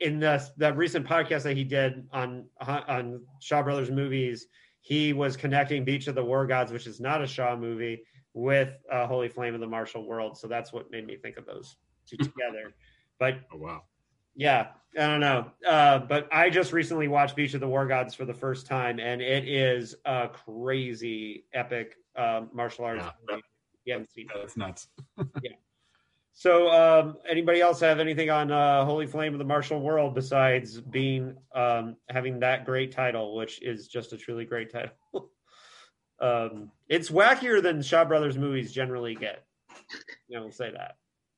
in 0.00 0.20
the 0.20 0.48
that 0.56 0.76
recent 0.76 1.06
podcast 1.06 1.42
that 1.44 1.56
he 1.56 1.64
did 1.64 2.06
on 2.12 2.44
on 2.60 3.22
Shaw 3.40 3.62
Brothers 3.62 3.90
movies 3.90 4.46
he 4.88 5.12
was 5.12 5.36
connecting 5.36 5.84
Beach 5.84 6.06
of 6.06 6.14
the 6.14 6.24
War 6.24 6.46
Gods, 6.46 6.72
which 6.72 6.86
is 6.86 6.98
not 6.98 7.22
a 7.22 7.26
Shaw 7.26 7.54
movie, 7.54 8.04
with 8.32 8.72
uh, 8.90 9.06
Holy 9.06 9.28
Flame 9.28 9.52
of 9.52 9.60
the 9.60 9.66
Martial 9.66 10.08
World. 10.08 10.38
So 10.38 10.48
that's 10.48 10.72
what 10.72 10.90
made 10.90 11.06
me 11.06 11.16
think 11.16 11.36
of 11.36 11.44
those 11.44 11.76
two 12.08 12.16
together. 12.16 12.74
But 13.18 13.40
oh 13.52 13.58
wow, 13.58 13.82
yeah, 14.34 14.68
I 14.98 15.06
don't 15.06 15.20
know. 15.20 15.50
Uh, 15.68 15.98
but 15.98 16.26
I 16.32 16.48
just 16.48 16.72
recently 16.72 17.06
watched 17.06 17.36
Beach 17.36 17.52
of 17.52 17.60
the 17.60 17.68
War 17.68 17.86
Gods 17.86 18.14
for 18.14 18.24
the 18.24 18.32
first 18.32 18.66
time, 18.66 18.98
and 18.98 19.20
it 19.20 19.46
is 19.46 19.94
a 20.06 20.30
crazy, 20.32 21.44
epic 21.52 21.96
uh, 22.16 22.44
martial 22.54 22.86
arts. 22.86 23.04
Yeah, 23.04 23.10
that, 23.28 23.40
you 23.84 23.92
haven't 23.92 24.10
seen 24.10 24.28
it. 24.34 24.38
That's 24.40 24.56
nuts. 24.56 24.88
yeah. 25.42 25.50
So, 26.38 26.70
um, 26.70 27.16
anybody 27.28 27.60
else 27.60 27.80
have 27.80 27.98
anything 27.98 28.30
on 28.30 28.52
uh, 28.52 28.84
Holy 28.84 29.08
Flame 29.08 29.32
of 29.32 29.40
the 29.40 29.44
Martial 29.44 29.80
World 29.80 30.14
besides 30.14 30.80
being 30.80 31.36
um, 31.52 31.96
having 32.08 32.38
that 32.38 32.64
great 32.64 32.92
title, 32.92 33.34
which 33.34 33.60
is 33.60 33.88
just 33.88 34.12
a 34.12 34.16
truly 34.16 34.44
great 34.44 34.70
title? 34.70 34.92
um, 36.20 36.70
it's 36.88 37.10
wackier 37.10 37.60
than 37.60 37.82
Shaw 37.82 38.04
Brothers 38.04 38.38
movies 38.38 38.70
generally 38.70 39.16
get. 39.16 39.44
You 40.28 40.36
know, 40.36 40.42
we'll 40.42 40.52
say 40.52 40.70
that. 40.70 40.94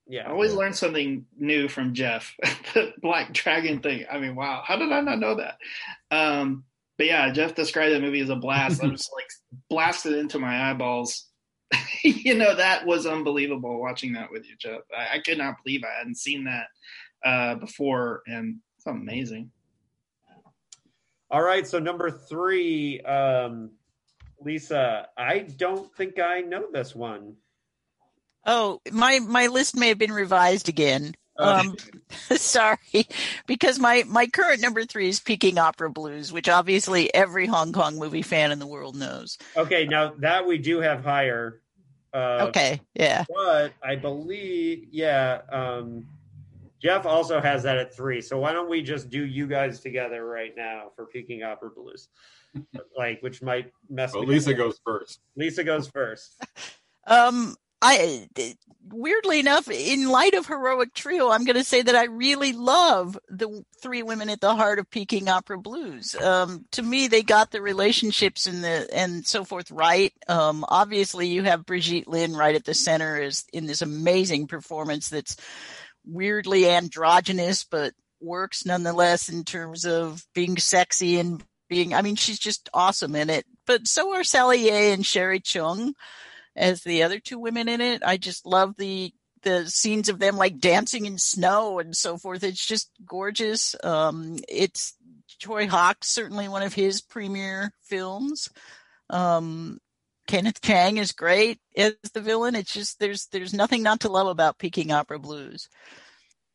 Yeah, 0.06 0.28
I 0.28 0.32
always 0.32 0.52
learn 0.52 0.74
something 0.74 1.24
new 1.34 1.66
from 1.66 1.94
Jeff. 1.94 2.36
the 2.74 2.92
Black 3.00 3.32
Dragon 3.32 3.80
thing. 3.80 4.04
I 4.12 4.18
mean, 4.18 4.36
wow, 4.36 4.62
how 4.66 4.76
did 4.76 4.92
I 4.92 5.00
not 5.00 5.18
know 5.18 5.36
that? 5.36 5.56
Um, 6.10 6.64
but 6.98 7.06
yeah, 7.06 7.32
Jeff 7.32 7.54
described 7.54 7.94
that 7.94 8.02
movie 8.02 8.20
as 8.20 8.28
a 8.28 8.36
blast. 8.36 8.84
I'm 8.84 8.90
just 8.96 9.10
like 9.14 9.30
blasted 9.70 10.18
into 10.18 10.38
my 10.38 10.68
eyeballs 10.70 11.29
you 12.04 12.34
know, 12.34 12.54
that 12.54 12.86
was 12.86 13.06
unbelievable 13.06 13.80
watching 13.80 14.12
that 14.14 14.30
with 14.30 14.48
you, 14.48 14.56
Jeff. 14.58 14.80
I, 14.96 15.16
I 15.16 15.18
could 15.20 15.38
not 15.38 15.62
believe 15.62 15.82
I 15.84 15.98
hadn't 15.98 16.16
seen 16.16 16.44
that 16.44 16.66
uh, 17.24 17.54
before, 17.56 18.22
and 18.26 18.56
it's 18.76 18.86
amazing. 18.86 19.50
All 21.30 21.42
right, 21.42 21.66
so 21.66 21.78
number 21.78 22.10
three, 22.10 23.00
um, 23.02 23.70
Lisa. 24.40 25.08
I 25.16 25.40
don't 25.40 25.94
think 25.94 26.18
I 26.18 26.40
know 26.40 26.66
this 26.72 26.94
one. 26.94 27.36
Oh, 28.46 28.80
my 28.90 29.20
my 29.20 29.46
list 29.46 29.76
may 29.76 29.88
have 29.88 29.98
been 29.98 30.12
revised 30.12 30.68
again. 30.68 31.14
Um, 31.40 31.76
sorry, 32.36 32.78
because 33.46 33.78
my 33.78 34.04
my 34.06 34.26
current 34.26 34.60
number 34.60 34.84
three 34.84 35.08
is 35.08 35.20
Peking 35.20 35.58
Opera 35.58 35.90
Blues, 35.90 36.32
which 36.32 36.48
obviously 36.48 37.12
every 37.14 37.46
Hong 37.46 37.72
Kong 37.72 37.98
movie 37.98 38.22
fan 38.22 38.52
in 38.52 38.58
the 38.58 38.66
world 38.66 38.96
knows. 38.96 39.38
Okay, 39.56 39.86
now 39.86 40.12
that 40.18 40.46
we 40.46 40.58
do 40.58 40.80
have 40.80 41.04
higher. 41.04 41.60
Uh, 42.12 42.46
okay, 42.48 42.80
yeah. 42.94 43.24
But 43.28 43.72
I 43.82 43.96
believe, 43.96 44.88
yeah, 44.90 45.42
um, 45.50 46.06
Jeff 46.80 47.04
also 47.06 47.40
has 47.40 47.62
that 47.64 47.78
at 47.78 47.94
three. 47.94 48.20
So 48.20 48.38
why 48.38 48.52
don't 48.52 48.68
we 48.68 48.82
just 48.82 49.10
do 49.10 49.24
you 49.24 49.46
guys 49.46 49.80
together 49.80 50.24
right 50.24 50.52
now 50.56 50.90
for 50.96 51.06
Peking 51.06 51.42
Opera 51.42 51.70
Blues? 51.70 52.08
like, 52.96 53.22
which 53.22 53.42
might 53.42 53.70
mess. 53.88 54.14
Well, 54.14 54.24
Lisa 54.24 54.54
goes 54.54 54.80
first. 54.84 55.20
Lisa 55.36 55.62
goes 55.62 55.88
first. 55.88 56.42
um, 57.06 57.54
I 57.82 58.28
weirdly 58.92 59.40
enough, 59.40 59.68
in 59.70 60.08
light 60.08 60.34
of 60.34 60.46
Heroic 60.46 60.94
Trio, 60.94 61.30
I'm 61.30 61.44
going 61.44 61.56
to 61.56 61.64
say 61.64 61.82
that 61.82 61.94
I 61.94 62.04
really 62.04 62.52
love 62.52 63.18
the 63.28 63.64
three 63.80 64.02
women 64.02 64.28
at 64.28 64.40
the 64.40 64.54
heart 64.54 64.78
of 64.78 64.90
Peking 64.90 65.28
Opera 65.28 65.58
Blues. 65.58 66.14
Um, 66.14 66.64
to 66.72 66.82
me, 66.82 67.08
they 67.08 67.22
got 67.22 67.50
the 67.50 67.62
relationships 67.62 68.46
and 68.46 68.62
the 68.62 68.88
and 68.92 69.26
so 69.26 69.44
forth 69.44 69.70
right. 69.70 70.12
Um, 70.28 70.64
obviously, 70.68 71.28
you 71.28 71.42
have 71.44 71.66
Brigitte 71.66 72.08
Lin 72.08 72.34
right 72.34 72.54
at 72.54 72.64
the 72.64 72.74
center 72.74 73.18
is 73.18 73.44
in 73.52 73.66
this 73.66 73.82
amazing 73.82 74.46
performance 74.46 75.08
that's 75.08 75.36
weirdly 76.04 76.68
androgynous, 76.68 77.64
but 77.64 77.94
works 78.20 78.66
nonetheless 78.66 79.28
in 79.28 79.44
terms 79.44 79.84
of 79.86 80.24
being 80.34 80.56
sexy 80.58 81.18
and 81.18 81.42
being. 81.68 81.94
I 81.94 82.02
mean, 82.02 82.16
she's 82.16 82.38
just 82.38 82.68
awesome 82.74 83.14
in 83.14 83.30
it. 83.30 83.46
But 83.66 83.86
so 83.86 84.14
are 84.14 84.24
Sally 84.24 84.66
Yeh 84.66 84.92
and 84.92 85.06
Cherie 85.06 85.40
Chung 85.40 85.94
as 86.56 86.82
the 86.82 87.02
other 87.02 87.20
two 87.20 87.38
women 87.38 87.68
in 87.68 87.80
it. 87.80 88.02
I 88.04 88.16
just 88.16 88.46
love 88.46 88.76
the 88.76 89.12
the 89.42 89.66
scenes 89.70 90.08
of 90.08 90.18
them 90.18 90.36
like 90.36 90.58
dancing 90.58 91.06
in 91.06 91.16
snow 91.16 91.78
and 91.78 91.96
so 91.96 92.18
forth. 92.18 92.44
It's 92.44 92.64
just 92.64 92.90
gorgeous. 93.06 93.74
Um, 93.82 94.36
it's 94.48 94.94
Tsui 95.40 95.66
Hark, 95.66 96.04
certainly 96.04 96.48
one 96.48 96.62
of 96.62 96.74
his 96.74 97.00
premier 97.00 97.72
films. 97.82 98.50
Um, 99.08 99.78
Kenneth 100.26 100.60
Tsang 100.60 100.98
is 100.98 101.12
great 101.12 101.58
as 101.76 101.94
the 102.12 102.20
villain. 102.20 102.54
It's 102.54 102.72
just 102.72 103.00
there's 103.00 103.26
there's 103.26 103.54
nothing 103.54 103.82
not 103.82 104.00
to 104.00 104.08
love 104.08 104.28
about 104.28 104.58
Peking 104.58 104.92
Opera 104.92 105.18
Blues. 105.18 105.68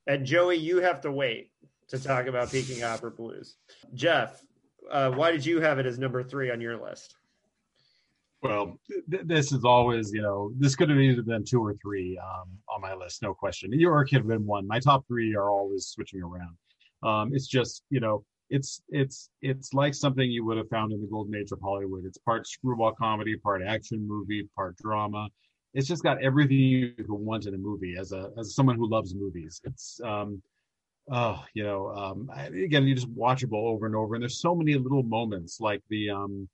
And 0.07 0.25
Joey, 0.25 0.57
you 0.57 0.81
have 0.81 1.01
to 1.01 1.11
wait 1.11 1.51
to 1.89 1.99
talk 1.99 2.27
about 2.27 2.51
Peking 2.51 2.83
Opera 2.83 3.11
Blues. 3.11 3.55
Jeff, 3.93 4.41
uh, 4.89 5.11
why 5.11 5.31
did 5.31 5.45
you 5.45 5.61
have 5.61 5.79
it 5.79 5.85
as 5.85 5.97
number 5.97 6.23
three 6.23 6.51
on 6.51 6.61
your 6.61 6.77
list? 6.77 7.15
Well, 8.41 8.79
th- 9.09 9.23
this 9.25 9.51
is 9.51 9.65
always, 9.65 10.11
you 10.13 10.21
know, 10.21 10.51
this 10.57 10.75
could 10.75 10.89
have 10.89 10.99
either 10.99 11.23
been 11.23 11.43
two 11.43 11.63
or 11.63 11.73
three 11.81 12.19
um, 12.19 12.49
on 12.73 12.81
my 12.81 12.93
list, 12.93 13.21
no 13.23 13.33
question. 13.33 13.71
Or 13.85 14.01
it 14.01 14.07
could 14.07 14.19
have 14.19 14.27
been 14.27 14.45
one. 14.45 14.67
My 14.67 14.79
top 14.79 15.05
three 15.07 15.35
are 15.35 15.49
always 15.49 15.87
switching 15.87 16.21
around. 16.21 16.55
Um, 17.01 17.33
it's 17.33 17.47
just, 17.47 17.83
you 17.89 17.99
know, 17.99 18.23
it's 18.49 18.81
it's 18.89 19.29
it's 19.41 19.73
like 19.73 19.93
something 19.93 20.29
you 20.29 20.45
would 20.45 20.57
have 20.57 20.69
found 20.69 20.91
in 20.91 21.01
the 21.01 21.07
golden 21.07 21.35
age 21.35 21.51
of 21.51 21.59
Hollywood. 21.61 22.05
It's 22.05 22.17
part 22.19 22.47
screwball 22.47 22.93
comedy, 22.93 23.35
part 23.37 23.61
action 23.63 24.07
movie, 24.07 24.47
part 24.55 24.75
drama. 24.77 25.29
It's 25.73 25.87
just 25.87 26.03
got 26.03 26.21
everything 26.23 26.57
you 26.57 26.93
could 26.95 27.09
want 27.09 27.47
in 27.47 27.55
a 27.55 27.57
movie. 27.57 27.95
As 27.99 28.11
a 28.11 28.29
as 28.37 28.53
someone 28.55 28.75
who 28.75 28.89
loves 28.89 29.15
movies, 29.15 29.59
it's 29.63 29.99
um, 30.03 30.41
oh 31.11 31.43
you 31.53 31.63
know 31.63 31.89
um, 31.89 32.29
again 32.37 32.85
you 32.85 32.93
just 32.93 33.13
watchable 33.15 33.65
over 33.65 33.87
and 33.87 33.95
over. 33.95 34.15
And 34.15 34.21
there's 34.21 34.39
so 34.39 34.53
many 34.53 34.75
little 34.75 35.03
moments 35.03 35.59
like 35.59 35.81
the 35.89 36.11
um, 36.11 36.47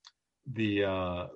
the 0.53 0.85
uh, 0.85 1.27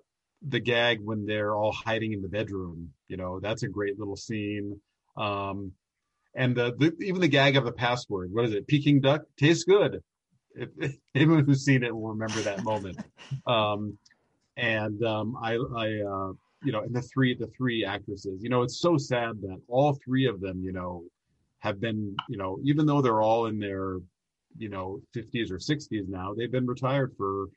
the 0.48 0.60
gag 0.60 1.00
when 1.02 1.26
they're 1.26 1.56
all 1.56 1.72
hiding 1.72 2.14
in 2.14 2.22
the 2.22 2.30
bedroom. 2.30 2.92
You 3.08 3.18
know 3.18 3.40
that's 3.40 3.64
a 3.64 3.68
great 3.68 4.00
little 4.00 4.18
scene. 4.18 4.80
Um, 5.18 5.72
and 6.34 6.56
the, 6.56 6.74
the 6.78 6.94
even 7.02 7.22
the 7.22 7.28
gag 7.28 7.56
of 7.56 7.66
the 7.66 7.72
password. 7.72 8.32
What 8.34 8.46
is 8.46 8.54
it? 8.54 8.68
Peking 8.68 9.02
duck 9.02 9.22
tastes 9.38 9.64
good 9.64 10.02
if, 10.56 10.96
anyone 11.16 11.46
who's 11.46 11.64
seen 11.64 11.84
it 11.84 11.96
will 11.96 12.10
remember 12.10 12.42
that 12.42 12.64
moment. 12.64 12.98
Um, 13.48 13.98
and 14.58 15.04
um, 15.04 15.38
I, 15.42 15.54
I 15.54 16.02
uh, 16.02 16.34
you 16.64 16.72
know, 16.72 16.82
and 16.82 16.96
the 16.96 17.02
three, 17.02 17.36
the 17.36 17.48
three 17.48 17.86
actresses, 17.86 18.42
you 18.42 18.50
know, 18.50 18.62
it's 18.62 18.80
so 18.80 18.98
sad 18.98 19.42
that 19.42 19.62
all 19.68 19.98
three 20.04 20.28
of 20.28 20.40
them, 20.42 20.64
you 20.64 20.72
know, 20.72 21.04
have 21.60 21.80
been, 21.80 22.16
you 22.30 22.38
know, 22.38 22.58
even 22.64 22.86
though 22.86 23.02
they're 23.02 23.22
all 23.22 23.48
in 23.48 23.60
their, 23.60 23.98
you 24.58 24.70
know, 24.70 25.00
50s 25.16 25.52
or 25.52 25.58
60s 25.58 26.08
now, 26.08 26.34
they've 26.34 26.52
been 26.52 26.66
retired 26.66 27.14
for, 27.18 27.48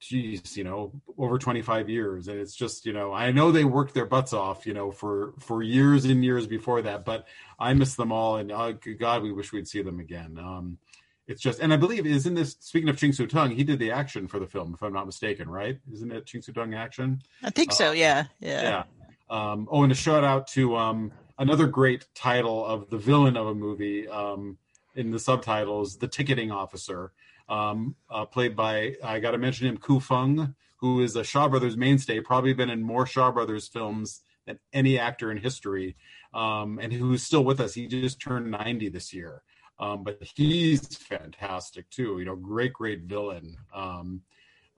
geez, 0.00 0.56
you 0.56 0.64
know, 0.64 0.92
over 1.18 1.38
25 1.38 1.88
years. 1.88 2.28
And 2.28 2.38
it's 2.38 2.54
just, 2.54 2.86
you 2.86 2.92
know, 2.92 3.12
I 3.12 3.30
know 3.32 3.50
they 3.50 3.64
worked 3.64 3.94
their 3.94 4.06
butts 4.06 4.32
off, 4.32 4.66
you 4.66 4.74
know, 4.74 4.90
for, 4.90 5.34
for 5.40 5.62
years 5.62 6.04
and 6.04 6.24
years 6.24 6.46
before 6.46 6.82
that, 6.82 7.04
but 7.04 7.26
I 7.58 7.74
miss 7.74 7.94
them 7.94 8.12
all. 8.12 8.36
And 8.36 8.52
uh, 8.52 8.72
God, 8.72 9.22
we 9.22 9.32
wish 9.32 9.52
we'd 9.52 9.68
see 9.68 9.82
them 9.82 10.00
again. 10.00 10.38
Um, 10.38 10.78
it's 11.26 11.42
just, 11.42 11.58
and 11.60 11.72
I 11.72 11.76
believe 11.76 12.06
isn't 12.06 12.34
this 12.34 12.56
speaking 12.60 12.88
of 12.88 12.96
Ching 12.96 13.12
Siu 13.12 13.26
Tung, 13.26 13.50
he 13.50 13.64
did 13.64 13.78
the 13.78 13.90
action 13.90 14.28
for 14.28 14.38
the 14.38 14.46
film, 14.46 14.74
if 14.74 14.82
I'm 14.82 14.92
not 14.92 15.06
mistaken, 15.06 15.48
right? 15.48 15.78
Isn't 15.92 16.12
it 16.12 16.26
Ching 16.26 16.42
Siu 16.42 16.54
Tung 16.54 16.74
action? 16.74 17.22
I 17.42 17.50
think 17.50 17.72
so. 17.72 17.88
Uh, 17.88 17.92
yeah, 17.92 18.24
yeah. 18.38 18.62
Yeah. 18.62 18.82
Um, 19.28 19.68
oh, 19.70 19.82
and 19.82 19.90
a 19.90 19.94
shout 19.94 20.22
out 20.22 20.46
to 20.48 20.76
um, 20.76 21.10
another 21.38 21.66
great 21.66 22.06
title 22.14 22.64
of 22.64 22.90
the 22.90 22.98
villain 22.98 23.36
of 23.36 23.48
a 23.48 23.54
movie 23.54 24.06
um, 24.06 24.56
in 24.94 25.10
the 25.10 25.18
subtitles, 25.18 25.96
the 25.96 26.06
ticketing 26.06 26.52
officer, 26.52 27.12
um, 27.48 27.96
uh, 28.10 28.24
played 28.24 28.56
by 28.56 28.94
I 29.02 29.20
got 29.20 29.32
to 29.32 29.38
mention 29.38 29.66
him, 29.66 29.76
Ku 29.76 30.00
Feng, 30.00 30.54
who 30.78 31.02
is 31.02 31.16
a 31.16 31.24
Shaw 31.24 31.48
Brothers 31.48 31.76
mainstay, 31.76 32.20
probably 32.20 32.52
been 32.52 32.70
in 32.70 32.82
more 32.82 33.06
Shaw 33.06 33.30
Brothers 33.30 33.68
films 33.68 34.22
than 34.46 34.58
any 34.72 34.98
actor 34.98 35.30
in 35.30 35.38
history, 35.38 35.96
um, 36.34 36.78
and 36.80 36.92
who's 36.92 37.22
still 37.22 37.44
with 37.44 37.60
us. 37.60 37.74
He 37.74 37.86
just 37.86 38.20
turned 38.20 38.50
90 38.50 38.88
this 38.90 39.12
year. 39.12 39.42
Um, 39.78 40.04
but 40.04 40.22
he's 40.22 40.96
fantastic 40.96 41.90
too. 41.90 42.18
You 42.18 42.24
know, 42.24 42.36
great, 42.36 42.72
great 42.72 43.02
villain. 43.02 43.56
Um, 43.74 44.22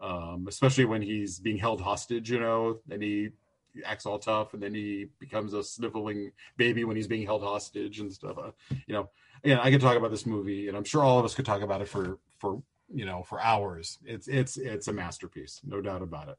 um, 0.00 0.46
especially 0.48 0.84
when 0.84 1.02
he's 1.02 1.38
being 1.38 1.58
held 1.58 1.80
hostage. 1.80 2.30
You 2.30 2.40
know, 2.40 2.80
and 2.90 3.02
he 3.02 3.30
acts 3.84 4.06
all 4.06 4.18
tough, 4.18 4.54
and 4.54 4.62
then 4.62 4.74
he 4.74 5.08
becomes 5.18 5.52
a 5.52 5.62
sniveling 5.62 6.32
baby 6.56 6.84
when 6.84 6.96
he's 6.96 7.06
being 7.06 7.26
held 7.26 7.42
hostage 7.42 8.00
and 8.00 8.12
stuff. 8.12 8.38
Uh, 8.38 8.50
you 8.86 8.94
know, 8.94 9.08
again, 9.44 9.58
I 9.62 9.70
could 9.70 9.80
talk 9.80 9.96
about 9.96 10.10
this 10.10 10.26
movie, 10.26 10.68
and 10.68 10.76
I'm 10.76 10.84
sure 10.84 11.02
all 11.02 11.18
of 11.18 11.24
us 11.24 11.34
could 11.34 11.46
talk 11.46 11.62
about 11.62 11.82
it 11.82 11.88
for 11.88 12.18
for 12.38 12.62
you 12.92 13.04
know 13.04 13.22
for 13.22 13.40
hours. 13.40 13.98
It's 14.04 14.28
it's 14.28 14.56
it's 14.56 14.88
a 14.88 14.92
masterpiece, 14.92 15.60
no 15.64 15.80
doubt 15.80 16.02
about 16.02 16.28
it. 16.28 16.36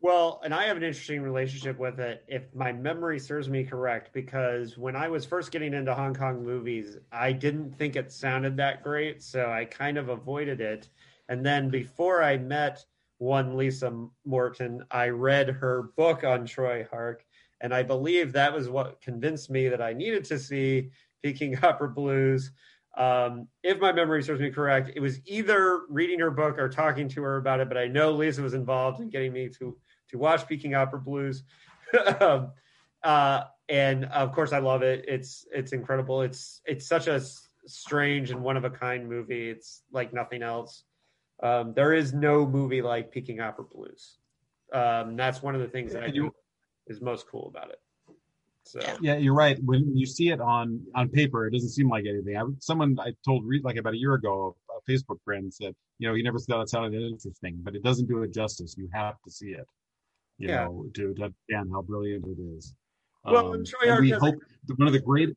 Well, 0.00 0.40
and 0.44 0.54
I 0.54 0.66
have 0.66 0.76
an 0.76 0.82
interesting 0.82 1.22
relationship 1.22 1.78
with 1.78 1.98
it, 2.00 2.22
if 2.28 2.54
my 2.54 2.70
memory 2.70 3.18
serves 3.18 3.48
me 3.48 3.64
correct, 3.64 4.12
because 4.12 4.76
when 4.76 4.94
I 4.94 5.08
was 5.08 5.24
first 5.24 5.50
getting 5.50 5.72
into 5.72 5.94
Hong 5.94 6.14
Kong 6.14 6.44
movies, 6.44 6.98
I 7.10 7.32
didn't 7.32 7.74
think 7.74 7.96
it 7.96 8.12
sounded 8.12 8.58
that 8.58 8.82
great, 8.82 9.22
so 9.22 9.50
I 9.50 9.64
kind 9.64 9.96
of 9.96 10.10
avoided 10.10 10.60
it. 10.60 10.88
And 11.30 11.44
then 11.44 11.70
before 11.70 12.22
I 12.22 12.36
met 12.36 12.84
one 13.18 13.56
Lisa 13.56 14.06
Morton, 14.26 14.84
I 14.90 15.08
read 15.08 15.48
her 15.48 15.90
book 15.96 16.24
on 16.24 16.46
Tsui 16.46 16.88
Hark, 16.90 17.24
and 17.62 17.74
I 17.74 17.82
believe 17.82 18.32
that 18.32 18.52
was 18.52 18.68
what 18.68 19.00
convinced 19.00 19.50
me 19.50 19.68
that 19.68 19.80
I 19.80 19.94
needed 19.94 20.24
to 20.26 20.38
see 20.38 20.90
Peking 21.22 21.58
Opera 21.64 21.88
Blues. 21.88 22.52
Um, 22.96 23.48
if 23.62 23.78
my 23.78 23.92
memory 23.92 24.22
serves 24.22 24.40
me 24.40 24.50
correct, 24.50 24.92
it 24.94 25.00
was 25.00 25.20
either 25.26 25.82
reading 25.88 26.18
her 26.20 26.30
book 26.30 26.58
or 26.58 26.68
talking 26.68 27.08
to 27.10 27.22
her 27.22 27.36
about 27.36 27.60
it, 27.60 27.68
but 27.68 27.76
I 27.76 27.86
know 27.88 28.10
Lisa 28.10 28.42
was 28.42 28.54
involved 28.54 29.00
in 29.00 29.10
getting 29.10 29.32
me 29.32 29.48
to 29.58 29.76
to 30.08 30.18
watch 30.18 30.46
Peking 30.46 30.74
Opera 30.74 31.00
Blues. 31.00 31.42
um, 32.20 32.52
uh, 33.02 33.44
and 33.68 34.06
of 34.06 34.32
course, 34.32 34.52
I 34.52 34.58
love 34.58 34.82
it. 34.82 35.04
It's 35.06 35.46
it's 35.52 35.72
incredible. 35.72 36.22
It's 36.22 36.62
it's 36.64 36.86
such 36.86 37.06
a 37.06 37.20
strange 37.66 38.30
and 38.30 38.42
one 38.42 38.56
of 38.56 38.64
a 38.64 38.70
kind 38.70 39.08
movie. 39.08 39.50
It's 39.50 39.82
like 39.92 40.12
nothing 40.12 40.42
else. 40.42 40.84
Um, 41.42 41.74
there 41.74 41.92
is 41.92 42.14
no 42.14 42.46
movie 42.46 42.80
like 42.80 43.12
Peking 43.12 43.40
Opera 43.40 43.64
Blues. 43.64 44.18
Um, 44.72 45.16
that's 45.16 45.42
one 45.42 45.54
of 45.54 45.60
the 45.60 45.68
things 45.68 45.92
that 45.92 46.02
I 46.02 46.10
think 46.10 46.32
is 46.86 47.00
most 47.00 47.28
cool 47.28 47.48
about 47.48 47.70
it. 47.70 47.78
So 48.66 48.80
yeah, 49.00 49.16
you're 49.16 49.34
right. 49.34 49.58
When 49.64 49.96
you 49.96 50.06
see 50.06 50.30
it 50.30 50.40
on 50.40 50.80
on 50.94 51.08
paper, 51.08 51.46
it 51.46 51.52
doesn't 51.52 51.70
seem 51.70 51.88
like 51.88 52.04
anything. 52.06 52.36
I, 52.36 52.42
someone 52.58 52.98
I 53.00 53.12
told 53.24 53.44
like 53.62 53.76
about 53.76 53.94
a 53.94 53.98
year 53.98 54.14
ago, 54.14 54.56
a 54.70 54.90
Facebook 54.90 55.18
friend 55.24 55.52
said, 55.52 55.74
you 55.98 56.08
know, 56.08 56.14
you 56.14 56.24
never 56.24 56.38
thought 56.38 56.62
it 56.62 56.68
sounded 56.68 57.00
interesting, 57.00 57.58
but 57.62 57.76
it 57.76 57.82
doesn't 57.82 58.06
do 58.06 58.22
it 58.22 58.34
justice. 58.34 58.74
You 58.76 58.88
have 58.92 59.14
to 59.24 59.30
see 59.30 59.50
it 59.50 59.66
you 60.38 60.48
yeah. 60.48 60.64
know, 60.64 60.86
to, 60.94 61.14
to 61.14 61.24
understand 61.24 61.70
how 61.72 61.82
brilliant 61.82 62.24
it 62.26 62.40
is. 62.56 62.74
Well, 63.24 63.54
um, 63.54 63.64
Tsui 63.64 63.88
Hark 63.88 64.00
we 64.00 64.10
hope 64.10 64.34
a, 64.70 64.74
one 64.74 64.86
of 64.86 64.92
the 64.92 65.00
great. 65.00 65.34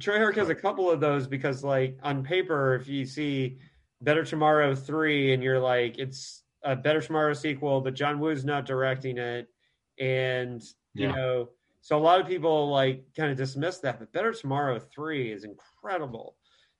Tsui 0.00 0.18
Hark 0.18 0.36
has 0.36 0.48
a 0.48 0.54
couple 0.54 0.90
of 0.90 1.00
those 1.00 1.26
because, 1.26 1.62
like, 1.62 1.98
on 2.02 2.24
paper, 2.24 2.74
if 2.74 2.88
you 2.88 3.04
see 3.04 3.58
Better 4.00 4.24
Tomorrow 4.24 4.74
three, 4.74 5.32
and 5.32 5.42
you're 5.42 5.60
like, 5.60 5.98
it's 5.98 6.42
a 6.64 6.74
Better 6.74 7.00
Tomorrow 7.00 7.34
sequel, 7.34 7.80
but 7.80 7.94
John 7.94 8.18
Woo's 8.18 8.44
not 8.44 8.66
directing 8.66 9.18
it, 9.18 9.46
and 10.00 10.62
you 10.94 11.08
yeah. 11.08 11.12
know, 11.12 11.48
so 11.80 11.96
a 11.96 12.00
lot 12.00 12.20
of 12.20 12.26
people 12.26 12.70
like 12.70 13.04
kind 13.16 13.30
of 13.30 13.36
dismiss 13.36 13.78
that, 13.78 13.98
but 13.98 14.12
Better 14.12 14.32
Tomorrow 14.32 14.78
three 14.78 15.32
is 15.32 15.44
incredible 15.44 16.36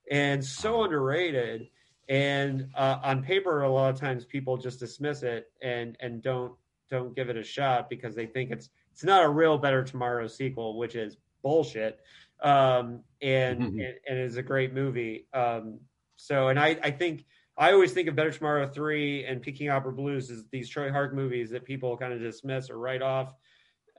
and 0.09 0.43
so 0.43 0.83
underrated. 0.83 1.67
And 2.07 2.69
uh, 2.75 2.99
on 3.03 3.23
paper, 3.23 3.61
a 3.61 3.71
lot 3.71 3.93
of 3.93 3.99
times 3.99 4.25
people 4.25 4.57
just 4.57 4.79
dismiss 4.79 5.21
it 5.23 5.51
and 5.61 5.95
and 5.99 6.23
don't 6.23 6.53
don't 6.89 7.15
give 7.15 7.29
it 7.29 7.37
a 7.37 7.43
shot 7.43 7.89
because 7.89 8.15
they 8.15 8.25
think 8.25 8.51
it's 8.51 8.69
it's 8.91 9.03
not 9.03 9.23
a 9.23 9.29
real 9.29 9.57
Better 9.57 9.83
Tomorrow 9.83 10.27
sequel, 10.27 10.77
which 10.77 10.95
is 10.95 11.17
bullshit. 11.43 11.99
Um, 12.41 13.03
and, 13.21 13.61
mm-hmm. 13.61 13.79
and, 13.79 13.93
and 14.07 14.19
is 14.19 14.37
a 14.37 14.43
great 14.43 14.73
movie. 14.73 15.27
Um, 15.33 15.79
so, 16.15 16.47
and 16.47 16.59
I 16.59 16.77
I 16.83 16.91
think 16.91 17.25
I 17.57 17.73
always 17.73 17.91
think 17.93 18.07
of 18.07 18.15
Better 18.15 18.31
Tomorrow 18.31 18.67
three 18.67 19.25
and 19.25 19.41
Peking 19.41 19.69
Opera 19.69 19.93
Blues 19.93 20.31
as 20.31 20.45
these 20.51 20.73
Tsui 20.73 20.91
Hark 20.91 21.13
movies 21.13 21.51
that 21.51 21.63
people 21.63 21.95
kind 21.95 22.13
of 22.13 22.19
dismiss 22.19 22.71
or 22.71 22.79
write 22.79 23.03
off 23.03 23.33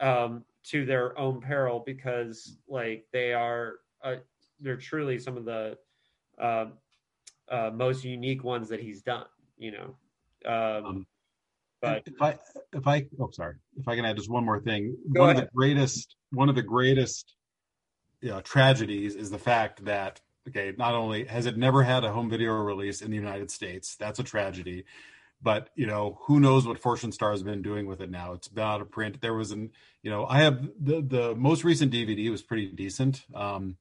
um, 0.00 0.44
to 0.62 0.84
their 0.84 1.18
own 1.18 1.40
peril 1.40 1.82
because 1.84 2.58
like 2.68 3.06
they 3.12 3.32
are 3.32 3.76
uh, 4.02 4.16
they're 4.60 4.76
truly 4.76 5.18
some 5.18 5.36
of 5.36 5.44
the 5.44 5.76
uh, 6.40 6.66
uh, 7.50 7.70
most 7.72 8.04
unique 8.04 8.44
ones 8.44 8.68
that 8.68 8.80
he's 8.80 9.02
done. 9.02 9.26
You 9.58 9.72
know. 9.72 9.96
Um, 10.46 10.86
um, 10.86 11.06
but 11.82 12.02
if 12.06 12.20
I 12.20 12.38
if 12.72 12.86
I 12.86 13.06
oh 13.18 13.30
sorry 13.30 13.56
if 13.78 13.88
I 13.88 13.96
can 13.96 14.04
add 14.04 14.16
just 14.16 14.30
one 14.30 14.44
more 14.44 14.60
thing, 14.60 14.96
one 15.06 15.30
ahead. 15.30 15.44
of 15.44 15.48
the 15.48 15.54
greatest 15.54 16.16
one 16.30 16.48
of 16.48 16.54
the 16.54 16.62
greatest 16.62 17.34
you 18.20 18.30
know, 18.30 18.40
tragedies 18.40 19.14
is 19.16 19.30
the 19.30 19.38
fact 19.38 19.84
that 19.84 20.20
okay, 20.48 20.72
not 20.76 20.94
only 20.94 21.24
has 21.24 21.46
it 21.46 21.56
never 21.56 21.82
had 21.82 22.04
a 22.04 22.12
home 22.12 22.28
video 22.28 22.52
release 22.52 23.02
in 23.02 23.10
the 23.10 23.16
United 23.16 23.50
States, 23.50 23.96
that's 23.96 24.18
a 24.18 24.22
tragedy. 24.24 24.84
But 25.42 25.70
you 25.74 25.86
know, 25.86 26.18
who 26.22 26.40
knows 26.40 26.66
what 26.66 26.78
Fortune 26.78 27.12
Star 27.12 27.30
has 27.30 27.42
been 27.42 27.62
doing 27.62 27.86
with 27.86 28.00
it 28.00 28.10
now? 28.10 28.32
It's 28.34 28.50
out 28.58 28.80
of 28.80 28.90
print. 28.90 29.20
There 29.20 29.34
was 29.34 29.50
an, 29.50 29.70
you 30.02 30.10
know, 30.10 30.26
I 30.26 30.38
have 30.38 30.68
the 30.78 31.00
the 31.00 31.34
most 31.34 31.64
recent 31.64 31.92
DVD 31.92 32.30
was 32.30 32.42
pretty 32.42 32.68
decent. 32.68 33.24
Um, 33.34 33.76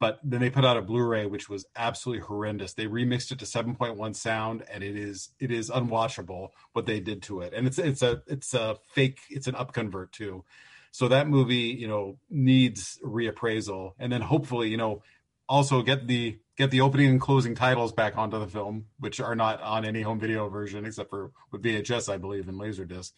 but 0.00 0.20
then 0.22 0.40
they 0.40 0.50
put 0.50 0.64
out 0.64 0.76
a 0.76 0.82
Blu-ray 0.82 1.26
which 1.26 1.48
was 1.48 1.64
absolutely 1.76 2.24
horrendous. 2.26 2.74
They 2.74 2.86
remixed 2.86 3.32
it 3.32 3.38
to 3.38 3.44
7.1 3.44 4.14
sound, 4.14 4.64
and 4.70 4.84
it 4.84 4.96
is 4.96 5.30
it 5.40 5.50
is 5.50 5.70
unwatchable 5.70 6.50
what 6.72 6.86
they 6.86 7.00
did 7.00 7.22
to 7.24 7.40
it. 7.40 7.52
And 7.54 7.66
it's 7.66 7.78
it's 7.78 8.02
a 8.02 8.22
it's 8.26 8.54
a 8.54 8.76
fake 8.92 9.20
it's 9.30 9.46
an 9.46 9.54
upconvert 9.54 10.12
too. 10.12 10.44
So 10.90 11.08
that 11.08 11.26
movie, 11.26 11.76
you 11.76 11.88
know, 11.88 12.18
needs 12.30 13.00
reappraisal, 13.04 13.94
and 13.98 14.12
then 14.12 14.20
hopefully, 14.20 14.68
you 14.68 14.76
know, 14.76 15.02
also 15.48 15.82
get 15.82 16.06
the 16.06 16.38
get 16.56 16.70
the 16.70 16.80
opening 16.80 17.10
and 17.10 17.20
closing 17.20 17.54
titles 17.54 17.92
back 17.92 18.16
onto 18.16 18.38
the 18.38 18.46
film, 18.46 18.86
which 18.98 19.20
are 19.20 19.34
not 19.34 19.60
on 19.62 19.84
any 19.84 20.02
home 20.02 20.20
video 20.20 20.48
version 20.48 20.84
except 20.84 21.10
for 21.10 21.32
with 21.50 21.62
VHS, 21.62 22.12
I 22.12 22.16
believe, 22.16 22.48
and 22.48 22.58
Laserdisc. 22.58 23.12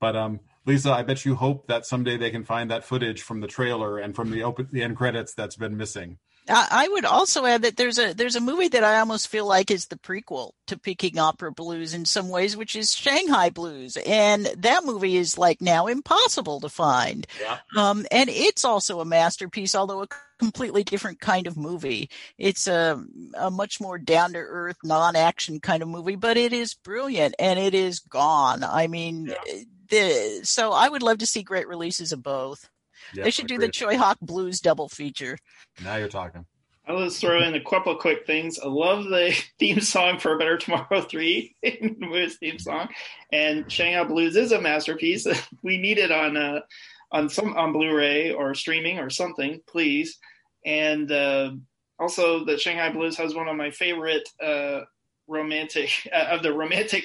But 0.00 0.16
um, 0.16 0.40
Lisa, 0.64 0.92
I 0.92 1.02
bet 1.02 1.24
you 1.24 1.34
hope 1.34 1.66
that 1.66 1.84
someday 1.84 2.16
they 2.16 2.30
can 2.30 2.44
find 2.44 2.70
that 2.70 2.84
footage 2.84 3.22
from 3.22 3.40
the 3.40 3.46
trailer 3.46 3.98
and 3.98 4.14
from 4.14 4.30
the 4.30 4.42
open 4.42 4.68
the 4.72 4.82
end 4.82 4.96
credits 4.96 5.34
that's 5.34 5.56
been 5.56 5.76
missing. 5.76 6.18
I 6.52 6.88
would 6.88 7.04
also 7.04 7.46
add 7.46 7.62
that 7.62 7.76
there's 7.76 7.98
a 7.98 8.12
there's 8.12 8.36
a 8.36 8.40
movie 8.40 8.68
that 8.68 8.84
I 8.84 8.98
almost 8.98 9.28
feel 9.28 9.46
like 9.46 9.70
is 9.70 9.86
the 9.86 9.96
prequel 9.96 10.52
to 10.66 10.78
Peking 10.78 11.18
Opera 11.18 11.52
Blues 11.52 11.94
in 11.94 12.04
some 12.04 12.28
ways, 12.28 12.56
which 12.56 12.76
is 12.76 12.94
Shanghai 12.94 13.50
Blues, 13.50 13.96
and 14.06 14.46
that 14.58 14.84
movie 14.84 15.16
is 15.16 15.38
like 15.38 15.60
now 15.60 15.86
impossible 15.86 16.60
to 16.60 16.68
find. 16.68 17.26
Yeah. 17.40 17.58
Um, 17.76 18.06
and 18.10 18.28
it's 18.30 18.64
also 18.64 19.00
a 19.00 19.04
masterpiece, 19.04 19.74
although 19.74 20.02
a 20.02 20.08
completely 20.38 20.82
different 20.84 21.20
kind 21.20 21.46
of 21.46 21.56
movie. 21.56 22.10
It's 22.38 22.66
a 22.66 23.02
a 23.34 23.50
much 23.50 23.80
more 23.80 23.98
down 23.98 24.32
to 24.32 24.38
earth, 24.38 24.78
non 24.82 25.16
action 25.16 25.60
kind 25.60 25.82
of 25.82 25.88
movie, 25.88 26.16
but 26.16 26.36
it 26.36 26.52
is 26.52 26.74
brilliant 26.74 27.34
and 27.38 27.58
it 27.58 27.74
is 27.74 28.00
gone. 28.00 28.64
I 28.64 28.86
mean, 28.86 29.26
Yeah. 29.26 29.62
the 29.90 30.40
so 30.44 30.72
I 30.72 30.88
would 30.88 31.02
love 31.02 31.18
to 31.18 31.26
see 31.26 31.42
great 31.42 31.68
releases 31.68 32.12
of 32.12 32.22
both. 32.22 32.68
Yeah, 33.14 33.24
they 33.24 33.30
should 33.30 33.46
do 33.46 33.58
the 33.58 33.66
agreed. 33.66 33.74
Tsui 33.74 33.96
Hark 33.96 34.18
Blues 34.20 34.60
double 34.60 34.88
feature. 34.88 35.38
Now 35.82 35.96
you're 35.96 36.08
talking. 36.08 36.46
I'll 36.86 37.04
just 37.04 37.20
throw 37.20 37.40
in 37.40 37.54
a 37.54 37.60
couple 37.62 37.92
of 37.92 38.00
quick 38.00 38.26
things. 38.26 38.58
I 38.58 38.66
love 38.66 39.04
the 39.04 39.32
theme 39.58 39.80
song 39.80 40.18
for 40.18 40.34
A 40.34 40.38
Better 40.38 40.58
Tomorrow 40.58 41.02
3, 41.08 41.56
the 41.62 41.96
movie's 41.98 42.36
theme 42.36 42.58
song. 42.58 42.88
And 43.32 43.70
Shanghai 43.70 44.04
Blues 44.04 44.36
is 44.36 44.52
a 44.52 44.60
masterpiece. 44.60 45.26
we 45.62 45.78
need 45.78 45.98
it 45.98 46.10
on 46.10 46.36
uh, 46.36 46.60
on 47.12 47.28
some 47.28 47.56
on 47.56 47.72
Blu-ray 47.72 48.32
or 48.32 48.54
streaming 48.54 48.98
or 48.98 49.10
something, 49.10 49.60
please. 49.68 50.18
And 50.64 51.10
uh, 51.10 51.52
also 51.98 52.44
the 52.44 52.58
Shanghai 52.58 52.90
Blues 52.90 53.16
has 53.18 53.34
one 53.34 53.48
of 53.48 53.56
my 53.56 53.70
favorite 53.70 54.28
uh, 54.42 54.80
romantic 55.28 55.90
uh, 56.12 56.26
of 56.30 56.42
the 56.42 56.52
romantic 56.52 57.04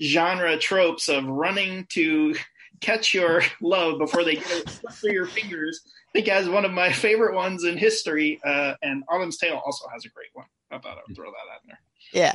genre 0.00 0.56
tropes 0.58 1.08
of 1.08 1.24
running 1.26 1.86
to 1.90 2.34
catch 2.80 3.14
your 3.14 3.42
love 3.60 3.98
before 3.98 4.24
they 4.24 4.36
get 4.36 4.50
it 4.50 4.68
slip 4.68 4.92
through 4.92 5.12
your 5.12 5.26
fingers. 5.26 5.80
I 5.86 6.12
think 6.12 6.28
it 6.28 6.32
has 6.32 6.48
one 6.48 6.64
of 6.64 6.72
my 6.72 6.92
favorite 6.92 7.34
ones 7.34 7.64
in 7.64 7.76
history. 7.76 8.40
Uh, 8.44 8.74
and 8.82 9.04
Autumn's 9.08 9.36
Tale 9.36 9.60
also 9.64 9.86
has 9.92 10.04
a 10.04 10.08
great 10.08 10.30
one. 10.32 10.46
I 10.70 10.78
thought 10.78 10.98
I 10.98 11.00
would 11.06 11.16
throw 11.16 11.30
that 11.30 11.54
out 11.54 11.60
there. 11.66 11.80
Yeah. 12.12 12.34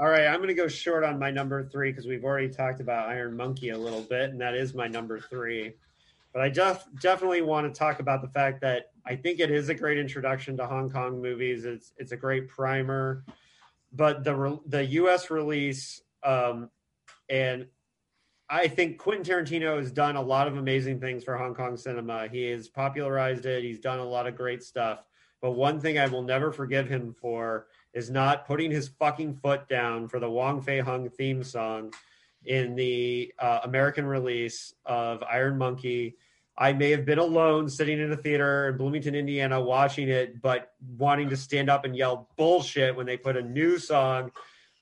All 0.00 0.08
right, 0.08 0.28
I'm 0.28 0.36
going 0.36 0.46
to 0.46 0.54
go 0.54 0.68
short 0.68 1.02
on 1.02 1.18
my 1.18 1.28
number 1.28 1.64
three 1.64 1.90
because 1.90 2.06
we've 2.06 2.24
already 2.24 2.48
talked 2.48 2.80
about 2.80 3.08
Iron 3.08 3.36
Monkey 3.36 3.70
a 3.70 3.78
little 3.78 4.02
bit, 4.02 4.30
and 4.30 4.40
that 4.40 4.54
is 4.54 4.72
my 4.72 4.86
number 4.86 5.18
three. 5.18 5.72
But 6.32 6.42
I 6.42 6.48
def- 6.50 6.84
definitely 7.00 7.42
want 7.42 7.72
to 7.72 7.76
talk 7.76 7.98
about 7.98 8.22
the 8.22 8.28
fact 8.28 8.60
that 8.60 8.92
I 9.04 9.16
think 9.16 9.40
it 9.40 9.50
is 9.50 9.70
a 9.70 9.74
great 9.74 9.98
introduction 9.98 10.56
to 10.58 10.66
Hong 10.68 10.88
Kong 10.88 11.20
movies. 11.20 11.64
It's 11.64 11.94
it's 11.96 12.12
a 12.12 12.16
great 12.16 12.48
primer, 12.48 13.24
but 13.92 14.22
the 14.22 14.36
re- 14.36 14.60
the 14.66 14.84
U.S. 14.84 15.30
release, 15.30 16.00
um, 16.22 16.70
and 17.28 17.66
I 18.50 18.66
think 18.66 18.96
Quentin 18.96 19.24
Tarantino 19.24 19.78
has 19.78 19.92
done 19.92 20.16
a 20.16 20.22
lot 20.22 20.48
of 20.48 20.56
amazing 20.56 21.00
things 21.00 21.22
for 21.22 21.36
Hong 21.36 21.54
Kong 21.54 21.76
cinema. 21.76 22.28
He 22.28 22.44
has 22.50 22.66
popularized 22.68 23.44
it. 23.44 23.62
He's 23.62 23.78
done 23.78 23.98
a 23.98 24.04
lot 24.04 24.26
of 24.26 24.36
great 24.36 24.62
stuff. 24.62 25.04
But 25.42 25.52
one 25.52 25.80
thing 25.80 25.98
I 25.98 26.06
will 26.06 26.22
never 26.22 26.50
forgive 26.50 26.88
him 26.88 27.12
for 27.12 27.66
is 27.92 28.10
not 28.10 28.46
putting 28.46 28.70
his 28.70 28.88
fucking 28.88 29.34
foot 29.34 29.68
down 29.68 30.08
for 30.08 30.18
the 30.18 30.30
Wong 30.30 30.62
Fei 30.62 30.80
Hung 30.80 31.10
theme 31.10 31.44
song 31.44 31.92
in 32.46 32.74
the 32.74 33.32
uh, 33.38 33.60
American 33.64 34.06
release 34.06 34.72
of 34.86 35.22
Iron 35.24 35.58
Monkey. 35.58 36.16
I 36.56 36.72
may 36.72 36.90
have 36.90 37.04
been 37.04 37.18
alone 37.18 37.68
sitting 37.68 38.00
in 38.00 38.10
a 38.10 38.16
theater 38.16 38.68
in 38.68 38.78
Bloomington, 38.78 39.14
Indiana, 39.14 39.60
watching 39.60 40.08
it, 40.08 40.40
but 40.40 40.72
wanting 40.96 41.28
to 41.28 41.36
stand 41.36 41.68
up 41.68 41.84
and 41.84 41.94
yell 41.94 42.30
bullshit 42.36 42.96
when 42.96 43.06
they 43.06 43.16
put 43.16 43.36
a 43.36 43.42
new 43.42 43.78
song 43.78 44.32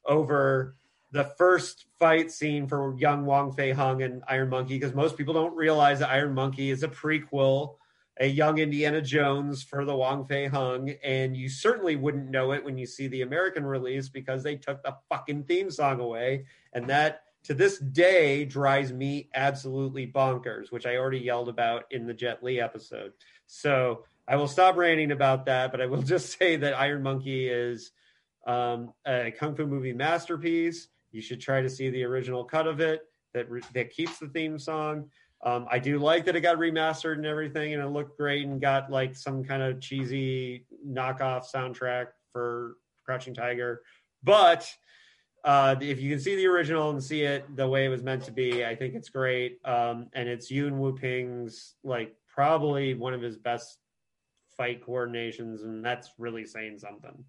over 0.06 0.76
the 1.12 1.24
first 1.38 1.86
fight 1.98 2.30
scene 2.30 2.66
for 2.66 2.96
young 2.98 3.24
Wong 3.24 3.52
Fei 3.52 3.72
Hung 3.72 4.02
and 4.02 4.22
Iron 4.28 4.48
Monkey, 4.48 4.78
because 4.78 4.94
most 4.94 5.16
people 5.16 5.34
don't 5.34 5.54
realize 5.54 6.00
that 6.00 6.10
Iron 6.10 6.34
Monkey 6.34 6.70
is 6.70 6.82
a 6.82 6.88
prequel 6.88 7.76
a 8.18 8.26
young 8.26 8.58
Indiana 8.58 9.02
Jones 9.02 9.62
for 9.62 9.84
the 9.84 9.94
Wong 9.94 10.26
Fei 10.26 10.46
Hung, 10.46 10.90
and 11.04 11.36
you 11.36 11.48
certainly 11.48 11.96
wouldn't 11.96 12.30
know 12.30 12.52
it 12.52 12.64
when 12.64 12.78
you 12.78 12.86
see 12.86 13.08
the 13.08 13.22
American 13.22 13.64
release 13.64 14.08
because 14.08 14.42
they 14.42 14.56
took 14.56 14.82
the 14.82 14.96
fucking 15.10 15.44
theme 15.44 15.70
song 15.70 16.00
away, 16.00 16.46
and 16.72 16.88
that 16.88 17.22
to 17.44 17.54
this 17.54 17.78
day 17.78 18.44
drives 18.44 18.92
me 18.92 19.28
absolutely 19.34 20.06
bonkers, 20.06 20.72
which 20.72 20.86
I 20.86 20.96
already 20.96 21.18
yelled 21.18 21.48
about 21.48 21.84
in 21.90 22.06
the 22.06 22.14
Jet 22.14 22.42
Li 22.42 22.60
episode. 22.60 23.12
So 23.46 24.04
I 24.26 24.36
will 24.36 24.48
stop 24.48 24.76
ranting 24.76 25.12
about 25.12 25.44
that, 25.46 25.70
but 25.70 25.80
I 25.80 25.86
will 25.86 26.02
just 26.14 26.38
say 26.38 26.56
that 26.56 26.78
Iron 26.78 27.02
Monkey 27.02 27.48
is 27.48 27.92
um, 28.46 28.94
a 29.06 29.30
kung 29.38 29.54
fu 29.54 29.66
movie 29.66 29.92
masterpiece. 29.92 30.88
You 31.16 31.22
should 31.22 31.40
try 31.40 31.62
to 31.62 31.70
see 31.70 31.88
the 31.88 32.04
original 32.04 32.44
cut 32.44 32.66
of 32.66 32.78
it 32.80 33.00
that 33.32 33.50
re- 33.50 33.62
that 33.72 33.88
keeps 33.90 34.18
the 34.18 34.28
theme 34.28 34.58
song. 34.58 35.08
Um, 35.42 35.66
I 35.70 35.78
do 35.78 35.98
like 35.98 36.26
that 36.26 36.36
it 36.36 36.42
got 36.42 36.58
remastered 36.58 37.14
and 37.14 37.24
everything, 37.24 37.72
and 37.72 37.82
it 37.82 37.86
looked 37.86 38.18
great 38.18 38.46
and 38.46 38.60
got 38.60 38.90
like 38.90 39.16
some 39.16 39.42
kind 39.42 39.62
of 39.62 39.80
cheesy 39.80 40.66
knockoff 40.86 41.50
soundtrack 41.50 42.08
for 42.32 42.76
Crouching 43.06 43.32
Tiger. 43.32 43.80
But 44.22 44.70
uh, 45.42 45.76
if 45.80 46.02
you 46.02 46.10
can 46.10 46.20
see 46.20 46.36
the 46.36 46.46
original 46.48 46.90
and 46.90 47.02
see 47.02 47.22
it 47.22 47.44
the 47.56 47.66
way 47.66 47.86
it 47.86 47.88
was 47.88 48.02
meant 48.02 48.24
to 48.24 48.32
be, 48.32 48.66
I 48.66 48.74
think 48.74 48.94
it's 48.94 49.08
great. 49.08 49.58
Um, 49.64 50.08
and 50.12 50.28
it's 50.28 50.50
Yuen 50.50 50.78
Woo-ping's 50.78 51.76
like 51.82 52.14
probably 52.28 52.92
one 52.92 53.14
of 53.14 53.22
his 53.22 53.38
best 53.38 53.78
fight 54.54 54.84
coordinations, 54.84 55.62
and 55.62 55.82
that's 55.82 56.10
really 56.18 56.44
saying 56.44 56.78
something. 56.78 57.24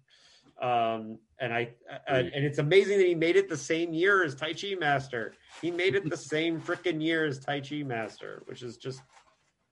Um, 0.60 1.18
and 1.40 1.52
I, 1.54 1.70
I 2.08 2.18
and 2.18 2.44
it's 2.44 2.58
amazing 2.58 2.98
that 2.98 3.06
he 3.06 3.14
made 3.14 3.36
it 3.36 3.48
the 3.48 3.56
same 3.56 3.92
year 3.94 4.24
as 4.24 4.34
Tai 4.34 4.54
Chi 4.54 4.74
Master. 4.78 5.34
He 5.62 5.70
made 5.70 5.94
it 5.94 6.08
the 6.10 6.16
same 6.34 6.60
freaking 6.60 7.00
year 7.02 7.24
as 7.26 7.38
Tai 7.38 7.60
Chi 7.60 7.82
Master, 7.84 8.42
which 8.46 8.62
is 8.62 8.76
just 8.76 9.00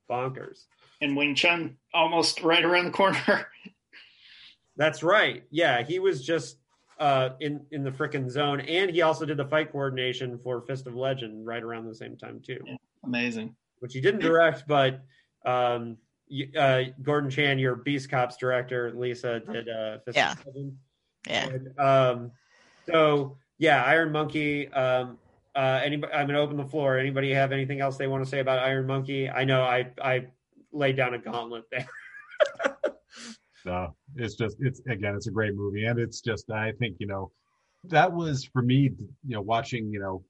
bonkers. 0.08 0.66
And 1.00 1.16
Wing 1.16 1.34
Chun 1.34 1.76
almost 1.92 2.42
right 2.42 2.64
around 2.64 2.84
the 2.86 2.90
corner. 2.92 3.48
That's 4.76 5.02
right. 5.02 5.42
Yeah, 5.50 5.82
he 5.82 5.98
was 5.98 6.24
just 6.24 6.58
uh, 7.00 7.30
in 7.40 7.66
in 7.70 7.82
the 7.82 7.90
frickin' 7.90 8.30
zone, 8.30 8.60
and 8.60 8.90
he 8.90 9.02
also 9.02 9.24
did 9.26 9.36
the 9.38 9.44
fight 9.46 9.72
coordination 9.72 10.38
for 10.38 10.60
Fist 10.62 10.86
of 10.86 10.94
Legend 10.94 11.46
right 11.46 11.62
around 11.62 11.86
the 11.86 11.94
same 11.94 12.16
time 12.16 12.40
too, 12.44 12.60
Yeah. 12.64 12.76
Amazing. 13.04 13.56
which 13.80 13.92
he 13.94 14.00
didn't 14.00 14.20
direct, 14.20 14.66
but 14.68 15.00
um, 15.44 15.96
uh, 16.58 16.82
Gordon 17.02 17.30
Chan, 17.30 17.58
your 17.58 17.76
Beast 17.76 18.10
Cops 18.10 18.36
director, 18.36 18.92
Lisa 18.94 19.40
did 19.40 19.68
uh, 19.68 19.98
Fist 20.04 20.16
Yeah. 20.16 20.32
of 20.32 20.46
Legend. 20.46 20.76
Yeah. 21.28 21.46
And, 21.48 21.78
um, 21.78 22.32
so 22.88 23.36
yeah, 23.58 23.82
Iron 23.84 24.12
Monkey. 24.12 24.68
Um, 24.72 25.18
uh, 25.54 25.80
anybody? 25.82 26.12
I'm 26.12 26.26
gonna 26.26 26.40
open 26.40 26.56
the 26.56 26.66
floor. 26.66 26.98
Anybody 26.98 27.32
have 27.32 27.50
anything 27.52 27.80
else 27.80 27.96
they 27.96 28.06
want 28.06 28.22
to 28.22 28.28
say 28.28 28.40
about 28.40 28.58
Iron 28.58 28.86
Monkey? 28.86 29.28
I 29.28 29.44
know 29.44 29.62
I 29.62 29.90
I 30.02 30.26
laid 30.72 30.96
down 30.96 31.14
a 31.14 31.18
gauntlet 31.18 31.64
there. 31.70 31.86
Uh, 33.66 33.88
it's 34.14 34.36
just 34.36 34.56
it's 34.60 34.80
again 34.88 35.16
it's 35.16 35.26
a 35.26 35.30
great 35.32 35.52
movie 35.56 35.86
and 35.86 35.98
it's 35.98 36.20
just 36.20 36.48
I 36.52 36.70
think 36.78 36.98
you 37.00 37.08
know 37.08 37.32
that 37.82 38.12
was 38.12 38.44
for 38.44 38.62
me 38.62 38.92
you 39.26 39.34
know 39.34 39.40
watching 39.40 39.90
you 39.92 39.98
know 39.98 40.22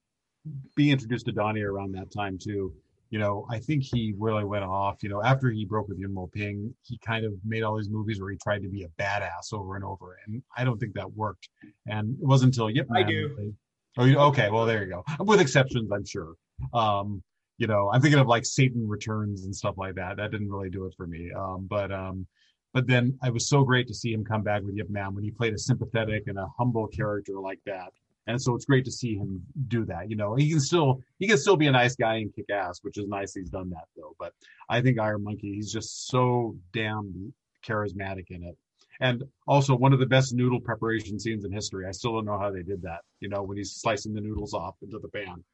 be 0.74 0.90
introduced 0.90 1.26
to 1.26 1.32
Donnie 1.32 1.60
around 1.60 1.92
that 1.96 2.10
time 2.10 2.38
too. 2.38 2.72
You 3.10 3.18
know, 3.18 3.46
I 3.50 3.58
think 3.58 3.84
he 3.84 4.14
really 4.18 4.44
went 4.44 4.64
off. 4.64 5.02
You 5.02 5.08
know, 5.08 5.22
after 5.22 5.50
he 5.50 5.64
broke 5.64 5.88
with 5.88 5.98
Yuen 5.98 6.14
Woo-ping, 6.14 6.74
he 6.82 6.98
kind 6.98 7.24
of 7.24 7.32
made 7.44 7.62
all 7.62 7.76
these 7.76 7.88
movies 7.88 8.20
where 8.20 8.30
he 8.30 8.36
tried 8.36 8.62
to 8.62 8.68
be 8.68 8.82
a 8.82 8.88
badass 9.00 9.52
over 9.52 9.76
and 9.76 9.84
over, 9.84 10.18
and 10.26 10.42
I 10.56 10.64
don't 10.64 10.78
think 10.78 10.94
that 10.94 11.12
worked. 11.12 11.48
And 11.86 12.18
it 12.20 12.26
wasn't 12.26 12.54
until 12.54 12.68
Yip 12.68 12.88
Man. 12.90 13.04
I 13.04 13.06
do. 13.06 13.54
Oh, 13.98 14.04
you, 14.04 14.18
okay. 14.18 14.50
Well, 14.50 14.66
there 14.66 14.84
you 14.84 14.90
go. 14.90 15.04
With 15.20 15.40
exceptions, 15.40 15.90
I'm 15.90 16.04
sure. 16.04 16.34
Um, 16.74 17.22
you 17.58 17.66
know, 17.66 17.90
I'm 17.92 18.02
thinking 18.02 18.20
of 18.20 18.26
like 18.26 18.44
Satan 18.44 18.86
Returns 18.86 19.44
and 19.44 19.54
stuff 19.54 19.78
like 19.78 19.94
that. 19.94 20.16
That 20.18 20.30
didn't 20.30 20.50
really 20.50 20.68
do 20.68 20.84
it 20.84 20.94
for 20.96 21.06
me. 21.06 21.30
Um, 21.32 21.66
but 21.70 21.90
um, 21.92 22.26
but 22.74 22.86
then 22.86 23.18
it 23.24 23.32
was 23.32 23.48
so 23.48 23.64
great 23.64 23.88
to 23.88 23.94
see 23.94 24.12
him 24.12 24.24
come 24.24 24.42
back 24.42 24.62
with 24.62 24.76
Yip 24.76 24.90
Man 24.90 25.14
when 25.14 25.24
he 25.24 25.30
played 25.30 25.54
a 25.54 25.58
sympathetic 25.58 26.24
and 26.26 26.38
a 26.38 26.46
humble 26.58 26.86
character 26.86 27.40
like 27.40 27.60
that. 27.64 27.92
And 28.26 28.40
so 28.40 28.54
it's 28.54 28.64
great 28.64 28.84
to 28.86 28.90
see 28.90 29.14
him 29.14 29.42
do 29.68 29.84
that. 29.84 30.10
You 30.10 30.16
know, 30.16 30.34
he 30.34 30.50
can 30.50 30.60
still 30.60 31.00
he 31.18 31.28
can 31.28 31.38
still 31.38 31.56
be 31.56 31.68
a 31.68 31.72
nice 31.72 31.94
guy 31.94 32.16
and 32.16 32.34
kick 32.34 32.50
ass, 32.50 32.80
which 32.82 32.98
is 32.98 33.06
nice 33.06 33.34
he's 33.34 33.50
done 33.50 33.70
that 33.70 33.84
though. 33.96 34.14
But 34.18 34.32
I 34.68 34.80
think 34.80 34.98
Iron 34.98 35.22
Monkey, 35.24 35.54
he's 35.54 35.72
just 35.72 36.08
so 36.08 36.56
damn 36.72 37.32
charismatic 37.66 38.30
in 38.30 38.42
it. 38.42 38.56
And 39.00 39.24
also 39.46 39.76
one 39.76 39.92
of 39.92 40.00
the 40.00 40.06
best 40.06 40.34
noodle 40.34 40.60
preparation 40.60 41.18
scenes 41.18 41.44
in 41.44 41.52
history. 41.52 41.86
I 41.86 41.92
still 41.92 42.14
don't 42.14 42.24
know 42.24 42.38
how 42.38 42.50
they 42.50 42.62
did 42.62 42.82
that. 42.82 43.00
You 43.20 43.28
know, 43.28 43.42
when 43.42 43.58
he's 43.58 43.72
slicing 43.76 44.14
the 44.14 44.20
noodles 44.20 44.54
off 44.54 44.74
into 44.82 44.98
the 44.98 45.08
pan. 45.08 45.44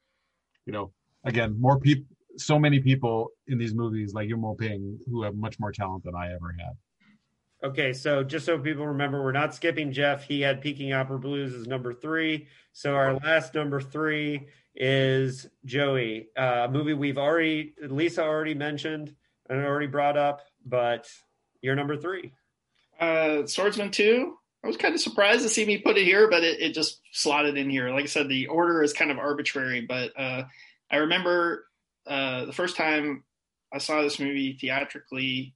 You 0.64 0.72
know, 0.72 0.92
again, 1.24 1.60
more 1.60 1.78
people, 1.80 2.06
so 2.36 2.58
many 2.58 2.78
people 2.78 3.30
in 3.48 3.58
these 3.58 3.74
movies 3.74 4.14
like 4.14 4.28
Yuen 4.28 4.40
Woo-ping 4.40 4.98
who 5.10 5.22
have 5.24 5.34
much 5.34 5.58
more 5.58 5.72
talent 5.72 6.04
than 6.04 6.14
I 6.14 6.32
ever 6.32 6.54
had. 6.58 6.72
Okay, 7.64 7.92
so 7.92 8.24
just 8.24 8.44
so 8.44 8.58
people 8.58 8.86
remember, 8.88 9.22
we're 9.22 9.30
not 9.30 9.54
skipping 9.54 9.92
Jeff. 9.92 10.24
He 10.24 10.40
had 10.40 10.60
Peking 10.60 10.92
Opera 10.92 11.18
Blues 11.18 11.54
as 11.54 11.68
number 11.68 11.94
three. 11.94 12.48
So 12.72 12.94
our 12.94 13.14
last 13.14 13.54
number 13.54 13.80
three 13.80 14.48
is 14.74 15.46
Joey, 15.64 16.28
uh, 16.36 16.66
a 16.66 16.68
movie 16.68 16.94
we've 16.94 17.18
already 17.18 17.74
Lisa 17.80 18.22
already 18.24 18.54
mentioned 18.54 19.14
and 19.48 19.64
already 19.64 19.86
brought 19.86 20.16
up, 20.16 20.40
but 20.64 21.08
you're 21.60 21.76
number 21.76 21.96
three. 21.96 22.32
Uh, 22.98 23.46
Swordsman 23.46 23.90
2. 23.90 24.34
I 24.64 24.66
was 24.66 24.76
kind 24.76 24.94
of 24.94 25.00
surprised 25.00 25.42
to 25.42 25.48
see 25.48 25.66
me 25.66 25.78
put 25.78 25.98
it 25.98 26.04
here, 26.04 26.30
but 26.30 26.44
it, 26.44 26.60
it 26.60 26.72
just 26.72 27.00
slotted 27.10 27.56
in 27.56 27.68
here. 27.68 27.90
Like 27.90 28.04
I 28.04 28.06
said, 28.06 28.28
the 28.28 28.46
order 28.46 28.82
is 28.82 28.92
kind 28.92 29.10
of 29.10 29.18
arbitrary, 29.18 29.80
but 29.80 30.12
uh, 30.16 30.44
I 30.90 30.96
remember 30.98 31.66
uh, 32.06 32.44
the 32.44 32.52
first 32.52 32.76
time 32.76 33.24
I 33.72 33.78
saw 33.78 34.02
this 34.02 34.20
movie 34.20 34.56
theatrically 34.60 35.54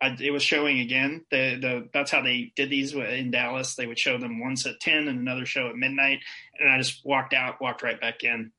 I, 0.00 0.16
it 0.18 0.30
was 0.30 0.42
showing 0.42 0.80
again. 0.80 1.24
The 1.30 1.58
the 1.60 1.88
that's 1.92 2.10
how 2.10 2.22
they 2.22 2.52
did 2.56 2.70
these 2.70 2.94
in 2.94 3.30
Dallas. 3.30 3.74
They 3.74 3.86
would 3.86 3.98
show 3.98 4.18
them 4.18 4.40
once 4.40 4.66
at 4.66 4.80
ten 4.80 5.08
and 5.08 5.18
another 5.18 5.46
show 5.46 5.68
at 5.68 5.76
midnight, 5.76 6.20
and 6.58 6.70
I 6.70 6.78
just 6.78 7.04
walked 7.04 7.34
out, 7.34 7.60
walked 7.60 7.82
right 7.82 8.00
back 8.00 8.24
in, 8.24 8.52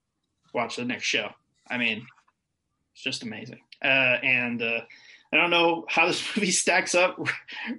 watched 0.53 0.77
the 0.77 0.85
next 0.85 1.05
show. 1.05 1.29
I 1.69 1.77
mean, 1.77 2.05
it's 2.93 3.03
just 3.03 3.23
amazing. 3.23 3.59
Uh, 3.83 3.87
and 4.23 4.61
uh, 4.61 4.81
I 5.33 5.37
don't 5.37 5.49
know 5.49 5.85
how 5.89 6.07
this 6.07 6.23
movie 6.35 6.51
stacks 6.51 6.93
up 6.95 7.19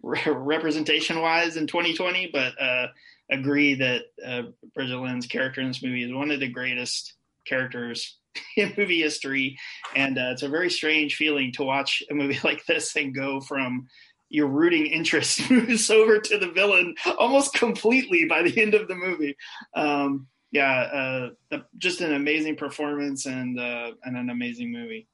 re- 0.02 0.20
representation 0.26 1.20
wise 1.20 1.56
in 1.56 1.66
2020, 1.66 2.30
but 2.32 2.60
uh, 2.60 2.89
agree 3.30 3.74
that 3.74 4.02
uh, 4.24 4.43
Brigitte 4.74 5.01
Lin's 5.01 5.26
character 5.26 5.60
in 5.60 5.68
this 5.68 5.82
movie 5.82 6.05
is 6.05 6.12
one 6.12 6.30
of 6.30 6.40
the 6.40 6.48
greatest 6.48 7.14
characters 7.44 8.16
in 8.56 8.74
movie 8.76 9.02
history, 9.02 9.59
and 9.94 10.18
uh, 10.18 10.30
it's 10.32 10.42
a 10.42 10.48
very 10.48 10.70
strange 10.70 11.16
feeling 11.16 11.52
to 11.52 11.62
watch 11.62 12.02
a 12.10 12.14
movie 12.14 12.38
like 12.44 12.64
this 12.66 12.94
and 12.96 13.14
go 13.14 13.40
from 13.40 13.88
your 14.28 14.46
rooting 14.46 14.86
interest 14.86 15.50
moves 15.50 15.90
over 15.90 16.18
to 16.18 16.38
the 16.38 16.50
villain 16.50 16.94
almost 17.18 17.54
completely 17.54 18.24
by 18.24 18.42
the 18.42 18.60
end 18.60 18.74
of 18.74 18.88
the 18.88 18.94
movie. 18.94 19.36
Um, 19.74 20.26
yeah, 20.50 21.30
uh, 21.52 21.59
just 21.78 22.00
an 22.02 22.14
amazing 22.14 22.56
performance 22.56 23.26
and 23.26 23.59
uh, 23.59 23.92
and 24.04 24.16
an 24.16 24.30
amazing 24.30 24.70
movie. 24.70 25.09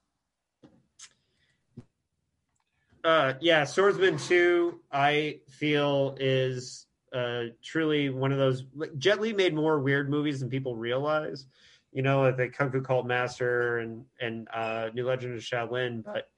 Uh, 3.04 3.34
yeah, 3.40 3.62
Swordsman 3.64 4.18
Two, 4.18 4.80
I 4.90 5.38
feel 5.48 6.16
is 6.18 6.86
uh, 7.12 7.44
truly 7.62 8.10
one 8.10 8.32
of 8.32 8.38
those. 8.38 8.64
Jet 8.98 9.20
Li 9.20 9.32
made 9.32 9.54
more 9.54 9.78
weird 9.78 10.10
movies 10.10 10.40
than 10.40 10.50
people 10.50 10.74
realize 10.74 11.46
you 11.92 12.02
know, 12.02 12.30
the 12.30 12.48
Kung 12.48 12.70
Fu 12.70 12.80
Cult 12.80 13.06
Master 13.06 13.78
and 13.78 14.04
and 14.20 14.48
uh, 14.52 14.90
New 14.94 15.06
Legend 15.06 15.34
of 15.34 15.40
Shaolin. 15.40 16.04
But 16.04 16.28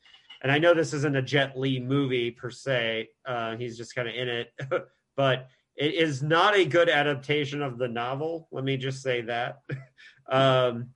and 0.43 0.51
I 0.51 0.59
know 0.59 0.75
this 0.75 0.95
isn't 0.95 1.17
a 1.17 1.23
Jet 1.23 1.59
Li 1.59 1.81
movie 1.81 2.31
per 2.31 2.51
se. 2.51 3.11
Uh, 3.27 3.57
he's 3.57 3.77
just 3.77 3.95
kind 3.95 4.09
of 4.09 4.15
in 4.15 4.29
it, 4.29 4.53
but 5.17 5.49
it 5.77 5.95
is 5.95 6.23
not 6.23 6.57
a 6.57 6.65
good 6.65 6.89
adaptation 6.89 7.63
of 7.63 7.79
the 7.79 7.89
novel. 7.89 8.49
Let 8.51 8.65
me 8.65 8.77
just 8.77 9.03
say 9.03 9.23
that. 9.23 9.61
um, 10.31 10.91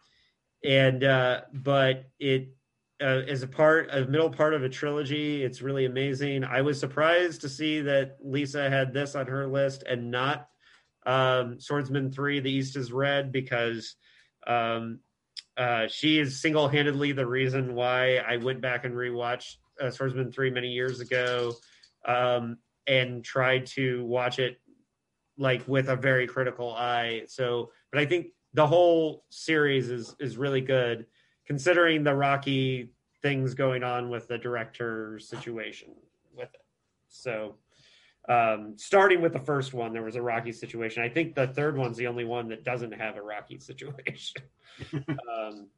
and 0.64 1.04
uh, 1.04 1.42
but 1.52 2.04
it 2.18 2.48
uh, 3.02 3.22
is 3.26 3.42
a 3.42 3.46
part, 3.46 3.88
a 3.92 4.06
middle 4.06 4.30
part 4.30 4.54
of 4.54 4.62
a 4.62 4.68
trilogy. 4.68 5.42
It's 5.42 5.62
really 5.62 5.84
amazing. 5.84 6.44
I 6.44 6.62
was 6.62 6.80
surprised 6.80 7.40
to 7.42 7.48
see 7.48 7.80
that 7.82 8.16
Lisa 8.22 8.70
had 8.70 8.94
this 8.94 9.14
on 9.14 9.26
her 9.26 9.46
list 9.46 9.82
and 9.82 10.10
not 10.10 10.48
um, 11.06 11.60
Swordsman 11.60 12.12
Three: 12.12 12.40
The 12.40 12.50
East 12.50 12.76
is 12.76 12.92
Red 12.92 13.32
because 13.32 13.96
um, 14.46 15.00
uh, 15.56 15.86
she 15.88 16.18
is 16.18 16.40
single 16.40 16.68
handedly 16.68 17.12
the 17.12 17.26
reason 17.26 17.74
why 17.74 18.16
I 18.16 18.36
went 18.38 18.60
back 18.60 18.84
and 18.84 18.94
rewatched 18.94 19.56
uh, 19.80 19.90
Swordsman 19.90 20.32
3 20.32 20.50
many 20.50 20.68
years 20.68 21.00
ago 21.00 21.52
um, 22.06 22.58
and 22.86 23.24
tried 23.24 23.66
to 23.66 24.04
watch 24.04 24.38
it 24.38 24.60
like 25.38 25.66
with 25.66 25.88
a 25.88 25.96
very 25.96 26.26
critical 26.26 26.72
eye. 26.72 27.22
So, 27.28 27.70
but 27.92 28.00
I 28.00 28.06
think 28.06 28.28
the 28.52 28.66
whole 28.66 29.24
series 29.30 29.90
is 29.90 30.14
is 30.20 30.36
really 30.36 30.60
good 30.60 31.06
considering 31.46 32.04
the 32.04 32.14
rocky 32.14 32.92
things 33.22 33.54
going 33.54 33.82
on 33.82 34.10
with 34.10 34.28
the 34.28 34.38
director 34.38 35.18
situation 35.18 35.88
with 36.36 36.52
it. 36.54 36.60
So, 37.08 37.56
um, 38.28 38.74
starting 38.76 39.20
with 39.20 39.32
the 39.32 39.40
first 39.40 39.74
one, 39.74 39.92
there 39.92 40.02
was 40.02 40.16
a 40.16 40.22
rocky 40.22 40.52
situation. 40.52 41.02
I 41.02 41.08
think 41.08 41.34
the 41.34 41.48
third 41.48 41.76
one's 41.76 41.96
the 41.96 42.06
only 42.06 42.24
one 42.24 42.48
that 42.48 42.64
doesn't 42.64 42.92
have 42.92 43.16
a 43.16 43.22
rocky 43.22 43.58
situation. 43.60 44.42
um, 44.92 45.68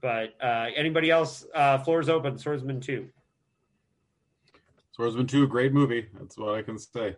but 0.00 0.34
uh, 0.42 0.66
anybody 0.76 1.10
else? 1.10 1.46
Uh, 1.54 1.78
floor's 1.78 2.08
open. 2.08 2.38
Swordsman 2.38 2.80
two. 2.80 3.08
Swordsman 4.92 5.26
two, 5.26 5.46
great 5.46 5.72
movie. 5.72 6.08
That's 6.18 6.36
what 6.36 6.54
I 6.54 6.62
can 6.62 6.78
say. 6.78 7.16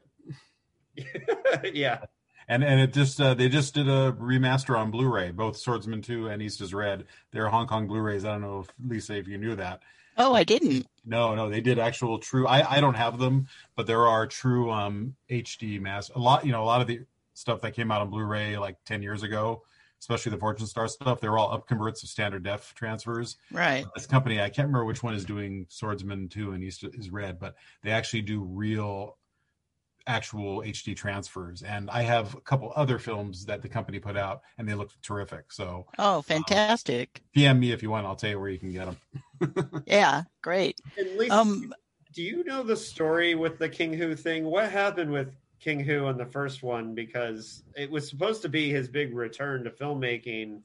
yeah. 1.73 2.05
And 2.47 2.63
and 2.65 2.81
it 2.81 2.93
just 2.93 3.21
uh, 3.21 3.35
they 3.35 3.49
just 3.49 3.75
did 3.75 3.89
a 3.89 4.13
remaster 4.13 4.77
on 4.79 4.91
Blu-ray, 4.91 5.31
both 5.31 5.57
Swordsman 5.57 6.03
two 6.03 6.29
and 6.29 6.43
East 6.43 6.61
is 6.61 6.75
Red. 6.75 7.05
They're 7.33 7.49
Hong 7.49 7.67
Kong 7.67 7.87
Blu-rays. 7.87 8.25
I 8.25 8.33
don't 8.33 8.43
know 8.43 8.61
if 8.61 8.69
Lisa, 8.85 9.17
if 9.17 9.29
you 9.29 9.39
knew 9.39 9.57
that. 9.57 9.81
Oh, 10.17 10.35
I 10.35 10.45
didn't. 10.45 10.87
No, 11.05 11.35
no, 11.35 11.49
they 11.49 11.61
did 11.61 11.79
actual 11.79 12.19
true. 12.19 12.47
I, 12.47 12.77
I 12.77 12.81
don't 12.81 12.95
have 12.95 13.19
them, 13.19 13.49
but 13.75 13.87
there 13.87 14.07
are 14.07 14.27
true 14.27 14.71
um, 14.71 15.17
HD 15.31 15.81
mass. 15.81 16.11
A 16.15 16.19
lot, 16.19 16.45
you 16.45 16.53
know, 16.53 16.63
a 16.63 16.65
lot 16.65 16.81
of 16.81 16.87
the 16.87 17.01
stuff 17.35 17.63
that 17.63 17.73
came 17.73 17.91
out 17.91 18.03
on 18.03 18.11
Blu-ray 18.11 18.59
like 18.59 18.77
ten 18.85 19.03
years 19.03 19.23
ago, 19.23 19.63
especially 20.01 20.31
the 20.31 20.39
Fortune 20.39 20.67
Star 20.67 20.89
stuff, 20.89 21.21
they're 21.21 21.39
all 21.39 21.53
up 21.53 21.67
converts 21.67 22.03
of 22.03 22.09
standard 22.09 22.43
def 22.43 22.75
transfers. 22.75 23.37
Right. 23.51 23.87
This 23.95 24.07
company, 24.07 24.41
I 24.41 24.51
can't 24.51 24.69
remember 24.69 24.85
which 24.85 25.03
one 25.03 25.15
is 25.15 25.25
doing 25.25 25.67
Swordsman 25.69 26.29
two 26.29 26.53
and 26.53 26.63
East 26.63 26.85
is 26.85 27.11
Red, 27.11 27.39
but 27.39 27.55
they 27.83 27.91
actually 27.91 28.23
do 28.23 28.43
real 28.43 29.17
actual 30.11 30.63
HD 30.63 30.97
transfers. 30.97 31.63
And 31.63 31.89
I 31.89 32.03
have 32.03 32.35
a 32.35 32.41
couple 32.41 32.73
other 32.75 32.99
films 32.99 33.47
that 33.47 33.63
the 33.63 33.69
company 33.69 34.01
put 34.01 34.17
out, 34.17 34.43
and 34.59 34.69
they 34.69 34.75
look 34.75 34.91
terrific. 35.03 35.53
So, 35.53 35.87
oh, 35.99 36.23
fantastic! 36.23 37.09
Um, 37.15 37.29
PM 37.33 37.61
me 37.61 37.73
if 37.73 37.83
you 37.83 37.91
want. 37.91 38.07
I'll 38.07 38.17
tell 38.17 38.31
you 38.31 38.41
where 38.41 38.51
you 38.51 38.59
can 38.59 38.73
get 38.73 38.87
them. 38.87 39.83
yeah, 39.87 40.25
great. 40.43 40.81
Lisa, 41.17 41.35
um, 41.35 41.73
do 42.13 42.23
you 42.23 42.43
know 42.45 42.63
the 42.63 42.77
story 42.77 43.35
with 43.35 43.59
the 43.59 43.69
King 43.69 43.93
Hu 43.93 44.17
thing? 44.17 44.45
What 44.45 44.71
happened 44.71 45.13
with 45.13 45.33
King 45.61 45.81
Hu 45.81 46.07
on 46.07 46.19
the 46.19 46.27
first 46.27 46.63
one? 46.63 46.95
Because 46.95 47.63
it 47.77 47.91
was 47.91 48.09
supposed 48.09 48.43
to 48.43 48.49
be 48.49 48.69
his 48.69 48.89
big 48.89 49.15
return 49.15 49.65
to 49.65 49.71
filmmaking, 49.71 50.63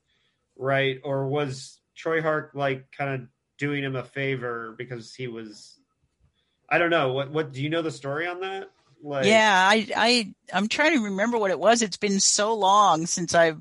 right? 0.57 0.99
Or 1.03 1.27
was 1.27 1.79
Tsui 1.95 2.21
Hark 2.21 2.51
like 2.55 2.91
kind 2.91 3.21
of 3.21 3.27
doing 3.59 3.83
him 3.83 3.95
a 3.95 4.03
favor 4.03 4.73
because 4.75 5.13
he 5.13 5.27
was? 5.27 5.79
I 6.67 6.79
don't 6.79 6.89
know. 6.89 7.13
What 7.13 7.29
what 7.29 7.53
do 7.53 7.61
you 7.61 7.69
know 7.69 7.83
the 7.83 7.91
story 7.91 8.25
on 8.25 8.39
that? 8.39 8.71
Like, 9.05 9.25
yeah, 9.25 9.67
I, 9.69 9.87
I, 9.95 10.33
I'm 10.51 10.67
trying 10.67 10.97
to 10.97 11.03
remember 11.05 11.37
what 11.37 11.51
it 11.51 11.59
was. 11.59 11.81
It's 11.81 11.97
been 11.97 12.19
so 12.19 12.55
long 12.55 13.05
since 13.05 13.35
I 13.35 13.53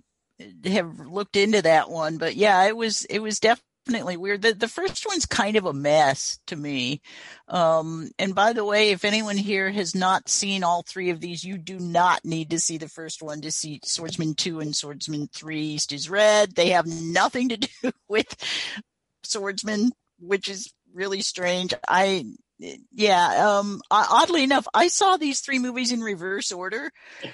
have 0.65 1.01
looked 1.01 1.37
into 1.37 1.62
that 1.62 1.91
one, 1.91 2.16
but 2.16 2.35
yeah, 2.35 2.65
it 2.65 2.77
was, 2.77 3.05
it 3.05 3.19
was 3.19 3.41
definitely 3.41 4.16
weird. 4.16 4.41
The, 4.41 4.55
the 4.55 4.69
first 4.69 5.07
one's 5.07 5.27
kind 5.27 5.57
of 5.57 5.66
a 5.66 5.75
mess 5.75 6.39
to 6.47 6.57
me. 6.57 7.03
Um, 7.49 8.11
and 8.19 8.35
by 8.35 8.55
the 8.55 8.65
way, 8.65 8.91
if 8.91 9.05
anyone 9.05 9.37
here 9.37 9.71
has 9.71 9.95
not 9.95 10.31
seen 10.31 10.65
all 10.65 10.83
three 10.83 11.11
of 11.11 11.21
these, 11.21 11.45
you 11.45 11.59
do 11.59 11.79
not 11.79 12.25
need 12.25 12.49
to 12.51 12.59
see 12.59 12.79
the 12.79 12.89
first 12.89 13.23
one 13.23 13.43
to 13.43 13.51
see 13.51 13.81
Swordsman 13.85 14.35
2 14.35 14.61
and 14.61 14.75
Swordsman 14.75 15.29
3 15.35 15.61
East 15.61 15.93
is 15.93 16.09
Red. 16.09 16.55
They 16.55 16.71
have 16.71 16.87
nothing 16.87 17.51
to 17.51 17.59
do 17.59 17.93
with 18.09 18.35
Swordsman, 19.23 19.93
which 20.19 20.49
is 20.49 20.73
really 20.95 21.21
strange. 21.21 21.75
I 21.87 22.25
yeah, 22.93 23.59
um, 23.59 23.81
oddly 23.91 24.45
enough, 24.45 24.66
I 24.74 24.89
saw 24.89 25.16
these 25.16 25.41
three 25.41 25.59
movies 25.59 25.93
in 25.93 26.01
reverse 26.01 26.53
order. 26.53 26.93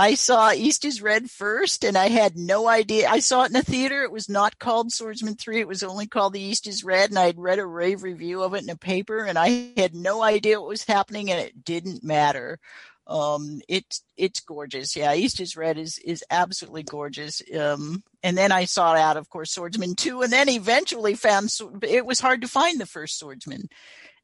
I 0.00 0.14
saw 0.14 0.52
East 0.52 0.84
is 0.84 1.02
Red 1.02 1.28
first, 1.28 1.82
and 1.82 1.98
I 1.98 2.06
had 2.06 2.36
no 2.36 2.68
idea. 2.68 3.08
I 3.08 3.18
saw 3.18 3.42
it 3.42 3.50
in 3.50 3.56
a 3.56 3.62
theater. 3.62 4.04
It 4.04 4.12
was 4.12 4.28
not 4.28 4.60
called 4.60 4.92
Swordsman 4.92 5.34
3. 5.34 5.58
It 5.58 5.66
was 5.66 5.82
only 5.82 6.06
called 6.06 6.34
The 6.34 6.40
East 6.40 6.68
is 6.68 6.84
Red, 6.84 7.10
and 7.10 7.18
I 7.18 7.26
had 7.26 7.38
read 7.38 7.58
a 7.58 7.66
rave 7.66 8.04
review 8.04 8.42
of 8.42 8.54
it 8.54 8.62
in 8.62 8.70
a 8.70 8.76
paper, 8.76 9.24
and 9.24 9.36
I 9.36 9.72
had 9.76 9.96
no 9.96 10.22
idea 10.22 10.60
what 10.60 10.68
was 10.68 10.84
happening, 10.84 11.32
and 11.32 11.40
it 11.40 11.64
didn't 11.64 12.04
matter. 12.04 12.60
Um, 13.08 13.60
it's 13.68 14.04
it's 14.16 14.38
gorgeous. 14.38 14.94
Yeah, 14.94 15.14
East 15.14 15.40
is 15.40 15.56
Red 15.56 15.78
is 15.78 15.98
is 15.98 16.22
absolutely 16.30 16.84
gorgeous. 16.84 17.42
Um, 17.58 18.04
and 18.22 18.38
then 18.38 18.52
I 18.52 18.66
saw 18.66 18.94
out, 18.94 19.16
of 19.16 19.28
course, 19.30 19.50
Swordsman 19.50 19.96
2, 19.96 20.22
and 20.22 20.32
then 20.32 20.48
eventually 20.48 21.14
found 21.14 21.50
it 21.82 22.06
was 22.06 22.20
hard 22.20 22.42
to 22.42 22.48
find 22.48 22.78
the 22.78 22.86
first 22.86 23.18
Swordsman 23.18 23.68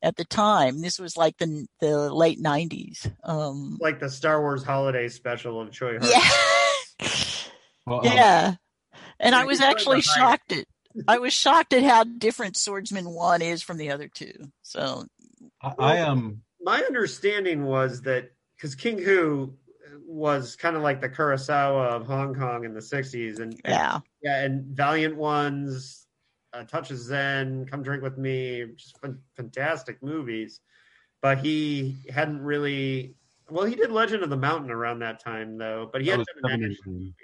at 0.05 0.16
the 0.16 0.24
time. 0.24 0.82
This 0.82 0.98
was 0.98 1.16
like 1.16 1.39
the 1.39 1.66
the 1.81 2.14
late 2.14 2.39
nineties. 2.39 3.09
Um, 3.24 3.78
like 3.81 3.98
the 3.98 4.10
Star 4.10 4.40
Wars 4.40 4.62
Holiday 4.62 5.09
Special 5.09 5.60
of 5.60 5.70
Tsui 5.70 5.98
Yeah. 6.09 7.09
well, 7.86 8.01
um, 8.01 8.14
yeah. 8.14 8.55
And 9.18 9.35
I 9.35 9.47
was 9.47 9.60
actually 9.60 10.02
shocked 10.02 10.52
at 10.52 10.66
I 11.09 11.18
was 11.18 11.32
shocked 11.32 11.72
at 11.72 11.82
how 11.82 12.05
different 12.05 12.56
Swordsman 12.56 13.10
One 13.10 13.43
is 13.43 13.62
from 13.62 13.78
the 13.78 13.90
other 13.90 14.09
two. 14.09 14.32
So 14.62 15.06
I, 15.62 15.74
I 15.78 15.97
am. 15.97 16.10
Um... 16.10 16.40
My 16.60 16.81
understanding 16.81 17.64
was 17.64 18.02
that 18.02 18.31
because 18.56 18.74
King 18.74 18.98
Hu 18.98 19.55
was 20.06 20.56
kind 20.56 20.76
of 20.76 20.82
like 20.82 21.01
the 21.01 21.09
Kurosawa 21.09 21.89
of 21.89 22.06
Hong 22.06 22.35
Kong 22.35 22.64
in 22.64 22.72
the 22.72 22.81
'60s, 22.81 23.39
and, 23.39 23.52
and 23.52 23.60
yeah, 23.66 23.98
yeah, 24.22 24.43
and 24.43 24.64
Valiant 24.76 25.16
Ones 25.16 26.03
uh, 26.55 26.64
Touch 26.64 26.90
of 26.90 26.98
Zen, 26.98 27.66
Come 27.66 27.82
Drink 27.82 28.02
with 28.02 28.18
Me, 28.18 28.64
just 28.76 28.98
fantastic 29.36 30.02
movies. 30.02 30.60
But 31.20 31.39
he 31.39 31.97
hadn't 32.10 32.40
really. 32.40 33.14
Well, 33.51 33.64
he 33.64 33.74
did 33.74 33.90
Legend 33.90 34.22
of 34.22 34.31
the 34.31 34.36
Mountain 34.36 34.70
around 34.70 35.01
that 35.01 35.20
time, 35.20 35.59
though. 35.59 35.89
But 35.93 36.02
he 36.02 36.09
had 36.09 36.18
done 36.43 36.52
an 36.52 36.64
action 36.64 36.76
movie, 36.86 37.14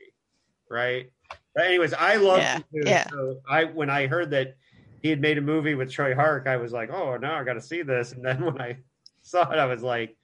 right? 0.68 1.10
But 1.54 1.66
anyways, 1.66 1.94
I 1.94 2.16
love 2.16 2.38
yeah, 2.38 2.58
yeah. 2.72 3.06
So 3.10 3.40
I 3.48 3.64
when 3.64 3.90
I 3.90 4.06
heard 4.06 4.30
that 4.30 4.56
he 5.02 5.08
had 5.08 5.20
made 5.20 5.38
a 5.38 5.42
movie 5.42 5.74
with 5.74 5.90
Tsui 5.90 6.14
Hark, 6.14 6.46
I 6.46 6.56
was 6.56 6.72
like, 6.72 6.90
oh, 6.90 7.16
now 7.16 7.36
I 7.36 7.44
got 7.44 7.54
to 7.54 7.60
see 7.60 7.82
this. 7.82 8.12
And 8.12 8.24
then 8.24 8.44
when 8.44 8.60
I 8.60 8.78
saw 9.22 9.50
it, 9.50 9.58
I 9.58 9.66
was 9.66 9.82
like, 9.82 10.16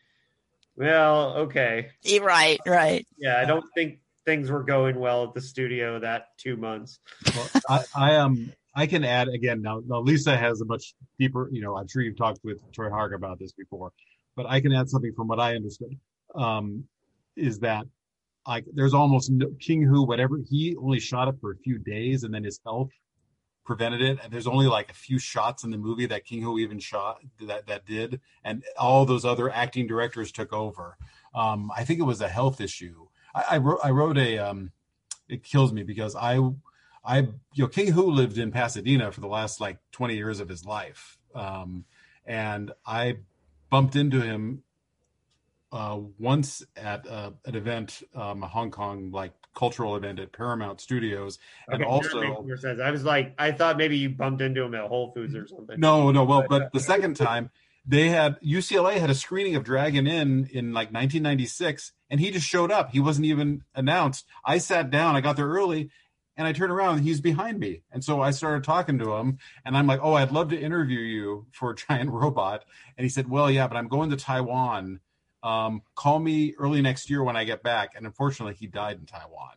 well, 0.77 1.35
okay. 1.39 1.91
Right, 2.21 2.61
right. 2.67 3.07
Yeah, 3.17 3.41
I 3.41 3.45
don't 3.45 3.65
think 3.75 4.01
things 4.27 4.51
were 4.51 4.63
going 4.63 4.99
well 4.99 5.25
at 5.25 5.35
the 5.35 5.41
studio 5.41 5.99
that 6.01 6.37
two 6.37 6.57
months. 6.57 6.99
Well, 7.35 7.49
I, 7.69 7.85
I 7.95 8.13
am. 8.13 8.25
Um, 8.27 8.53
I 8.77 8.87
can 8.87 9.05
add 9.05 9.29
again 9.29 9.63
now, 9.63 9.81
now. 9.87 10.01
Lisa 10.01 10.37
has 10.37 10.61
a 10.61 10.67
much 10.67 10.95
deeper. 11.19 11.49
You 11.51 11.63
know, 11.63 11.79
I'm 11.79 11.89
sure 11.89 12.03
you've 12.03 12.19
talked 12.19 12.41
with 12.45 12.61
Tsui 12.73 12.91
Hark 12.91 13.15
about 13.15 13.39
this 13.39 13.53
before, 13.53 13.91
but 14.37 14.45
I 14.47 14.61
can 14.61 14.73
add 14.73 14.91
something 14.91 15.15
from 15.17 15.29
what 15.29 15.41
I 15.41 15.57
understood. 15.57 15.99
Um, 16.35 16.85
is 17.37 17.59
that 17.61 17.87
like 18.47 18.67
there's 18.75 18.93
almost 18.93 19.31
no, 19.31 19.47
King 19.61 19.83
Hu, 19.83 20.03
whatever 20.07 20.39
he 20.49 20.77
only 20.77 21.01
shot 21.01 21.27
it 21.27 21.37
for 21.41 21.53
a 21.53 21.57
few 21.57 21.79
days, 21.79 22.23
and 22.25 22.35
then 22.35 22.45
his 22.45 22.61
health 22.65 22.91
prevented 23.65 24.03
it. 24.03 24.19
And 24.23 24.31
there's 24.31 24.47
only 24.47 24.67
like 24.67 24.91
a 24.91 24.95
few 24.95 25.19
shots 25.19 25.65
in 25.65 25.71
the 25.71 25.79
movie 25.79 26.07
that 26.07 26.27
King 26.27 26.43
Hu 26.43 26.59
even 26.59 26.79
shot 26.79 27.21
that 27.41 27.67
that 27.67 27.87
did, 27.87 28.21
and 28.45 28.63
all 28.79 29.07
those 29.07 29.25
other 29.25 29.51
acting 29.51 29.87
directors 29.87 30.31
took 30.31 30.53
over. 30.53 30.99
Um, 31.35 31.71
I 31.75 31.85
think 31.85 31.99
it 31.99 32.05
was 32.05 32.21
a 32.21 32.29
health 32.29 32.61
issue. 32.61 33.07
I, 33.35 33.45
I 33.53 33.57
wrote 33.57 33.81
I 33.83 33.91
wrote 33.91 34.19
a 34.19 34.37
um, 34.37 34.71
it 35.31 35.43
kills 35.43 35.73
me 35.73 35.83
because 35.83 36.15
I 36.15 36.39
I 37.07 37.19
you 37.19 37.31
know 37.59 37.69
King 37.69 37.93
Hu 37.93 38.11
lived 38.11 38.39
in 38.39 38.51
Pasadena 38.51 39.13
for 39.13 39.21
the 39.21 39.29
last 39.29 39.61
like 39.61 39.79
20 39.93 40.17
years 40.17 40.41
of 40.41 40.49
his 40.49 40.65
life, 40.65 41.19
um, 41.35 41.85
and 42.25 42.73
I 42.85 43.19
bumped 43.71 43.97
into 43.97 44.21
him 44.21 44.63
uh, 45.73 46.01
once 46.19 46.65
at 46.77 47.07
uh, 47.07 47.31
an 47.45 47.55
event, 47.55 48.03
um, 48.15 48.43
a 48.43 48.49
Hong 48.49 48.71
Kong 48.71 49.11
like 49.13 49.33
cultural 49.55 49.97
event 49.97 50.19
at 50.19 50.33
Paramount 50.33 50.81
Studios, 50.81 51.39
and 51.69 51.85
also 51.85 52.21
that 52.21 52.29
makes 52.29 52.41
more 52.43 52.57
sense. 52.57 52.81
I 52.81 52.91
was 52.91 53.05
like, 53.05 53.35
I 53.39 53.53
thought 53.53 53.77
maybe 53.77 53.97
you 53.97 54.11
bumped 54.11 54.43
into 54.43 54.63
him 54.63 54.75
at 54.75 54.87
Whole 54.87 55.13
Foods 55.13 55.35
or 55.35 55.47
something. 55.47 55.79
no, 55.79 56.11
no, 56.11 56.25
well, 56.25 56.45
but 56.49 56.71
the 56.73 56.81
second 56.81 57.17
time 57.17 57.51
they 57.87 58.09
had 58.09 58.41
UCLA 58.41 58.99
had 58.99 59.11
a 59.11 59.15
screening 59.15 59.55
of 59.55 59.63
Dragon 59.63 60.07
Inn 60.07 60.49
in 60.53 60.73
like 60.73 60.89
1996, 60.89 61.93
and 62.11 62.21
he 62.21 62.31
just 62.31 62.47
showed 62.47 62.73
up. 62.73 62.91
He 62.91 63.01
wasn't 63.01 63.27
even 63.27 63.63
announced. 63.75 64.27
I 64.45 64.59
sat 64.59 64.91
down, 64.91 65.15
I 65.15 65.21
got 65.21 65.37
there 65.37 65.47
early, 65.47 65.91
and 66.37 66.47
I 66.47 66.53
turn 66.53 66.71
around, 66.71 67.01
he's 67.01 67.21
behind 67.21 67.59
me, 67.59 67.83
and 67.93 68.05
so 68.05 68.21
I 68.21 68.31
started 68.31 68.65
talking 68.65 68.99
to 68.99 69.15
him, 69.15 69.39
and 69.65 69.77
I'm 69.77 69.87
like, 69.87 70.01
"Oh, 70.03 70.15
I'd 70.15 70.33
love 70.33 70.51
to 70.51 70.61
interview 70.61 71.01
you 71.01 71.47
for 71.53 71.75
Giant 71.75 72.11
Robot," 72.13 72.65
and 72.97 73.05
he 73.05 73.09
said, 73.09 73.29
"Well, 73.29 73.51
yeah, 73.51 73.67
but 73.67 73.77
I'm 73.77 73.89
going 73.89 74.11
to 74.11 74.17
Taiwan." 74.17 75.01
Um, 75.43 75.83
call 75.95 76.19
me 76.19 76.55
early 76.59 76.83
next 76.83 77.09
year 77.09 77.23
when 77.23 77.37
I 77.37 77.45
get 77.45 77.63
back. 77.63 77.93
And 77.95 78.05
unfortunately, 78.05 78.55
he 78.55 78.67
died 78.67 78.99
in 78.99 79.07
Taiwan. 79.07 79.55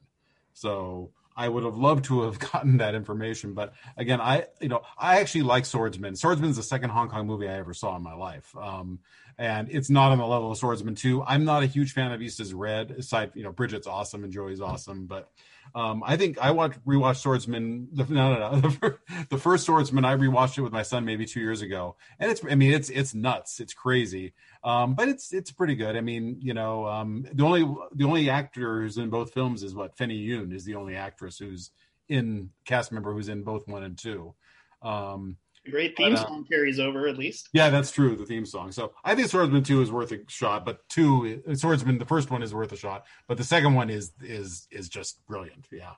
So 0.54 1.12
I 1.36 1.48
would 1.48 1.64
have 1.64 1.78
loved 1.78 2.06
to 2.06 2.24
have 2.24 2.38
gotten 2.52 2.78
that 2.78 2.94
information. 2.94 3.54
But 3.54 3.74
again, 3.98 4.22
I 4.22 4.46
you 4.60 4.68
know 4.68 4.82
I 4.98 5.20
actually 5.20 5.44
like 5.44 5.66
Swordsman. 5.66 6.16
Swordsman 6.16 6.50
is 6.50 6.58
the 6.58 6.64
second 6.64 6.90
Hong 6.90 7.10
Kong 7.10 7.26
movie 7.26 7.48
I 7.48 7.58
ever 7.58 7.74
saw 7.74 7.96
in 7.96 8.04
my 8.04 8.14
life, 8.14 8.54
um, 8.62 9.00
and 9.38 9.70
it's 9.72 9.90
not 9.90 10.12
on 10.12 10.18
the 10.18 10.28
level 10.28 10.52
of 10.52 10.58
Swordsman 10.58 10.96
two. 10.96 11.24
I'm 11.24 11.46
not 11.46 11.64
a 11.64 11.66
huge 11.66 11.94
fan 11.94 12.12
of 12.12 12.22
East 12.22 12.42
is 12.42 12.54
Red. 12.54 12.92
Aside, 12.92 13.32
you 13.36 13.44
know, 13.44 13.54
Brigitte's 13.54 13.88
awesome 13.88 14.26
and 14.26 14.34
Joey's 14.34 14.60
awesome, 14.62 15.06
but 15.06 15.32
um, 15.76 16.04
I 16.06 16.18
think 16.18 16.38
I 16.40 16.52
watched 16.52 16.84
rewatched 16.86 17.18
Swordsman. 17.18 17.90
The, 17.92 18.06
no, 18.06 18.34
no, 18.34 18.40
no. 18.40 18.62
The, 18.62 18.72
fir- 18.72 19.00
the 19.30 19.38
first 19.38 19.66
Swordsman 19.66 20.06
I 20.06 20.16
rewatched 20.16 20.58
it 20.58 20.62
with 20.62 20.74
my 20.74 20.84
son 20.84 21.06
maybe 21.06 21.26
two 21.26 21.40
years 21.40 21.62
ago, 21.62 21.96
and 22.20 22.32
it's 22.32 22.42
I 22.50 22.56
mean 22.56 22.74
it's 22.74 22.90
it's 22.90 23.14
nuts. 23.14 23.60
It's 23.60 23.74
crazy, 23.74 24.34
um, 24.64 24.96
but 24.96 25.10
it's 25.10 25.34
it's 25.34 25.52
pretty 25.52 25.76
good. 25.76 25.96
I 25.96 26.02
mean, 26.02 26.38
you 26.42 26.54
know, 26.54 26.86
um, 26.88 27.26
the 27.34 27.44
only 27.44 27.62
the 27.94 28.06
only 28.06 28.30
actor 28.30 28.82
who's 28.82 28.98
in 28.98 29.10
both 29.10 29.34
films 29.34 29.64
is 29.64 29.76
what 29.76 29.98
Fennie 29.98 30.24
Yuen 30.24 30.52
is 30.52 30.66
the 30.66 30.76
only 30.76 30.96
actress 30.96 31.38
who's 31.38 31.72
in 32.08 32.50
cast 32.66 32.92
member 32.92 33.14
who's 33.14 33.30
in 33.30 33.44
both 33.44 33.68
one 33.68 33.84
and 33.84 33.98
two. 33.98 34.34
Um, 34.82 35.38
Great 35.70 35.96
theme 35.98 36.14
But, 36.14 36.20
uh, 36.22 36.28
song 36.28 36.46
carries 36.50 36.80
over 36.80 37.08
at 37.08 37.18
least. 37.18 37.50
yeah, 37.54 37.70
that's 37.70 37.92
true. 37.92 38.16
The 38.16 38.26
theme 38.26 38.46
song. 38.46 38.72
So 38.72 38.94
I 39.04 39.14
think 39.16 39.28
Swordsman 39.30 39.64
two 39.64 39.82
is 39.82 39.92
worth 39.92 40.12
a 40.12 40.20
shot, 40.28 40.66
but 40.66 40.88
two 40.90 41.42
Swordsman 41.54 41.98
the 41.98 42.06
first 42.06 42.32
one 42.32 42.42
is 42.42 42.54
worth 42.54 42.72
a 42.72 42.78
shot, 42.78 43.06
but 43.28 43.38
the 43.38 43.44
second 43.44 43.74
one 43.74 43.90
is 43.90 44.14
is 44.22 44.68
is 44.72 44.90
just 44.90 45.26
brilliant. 45.28 45.68
Yeah. 45.72 45.92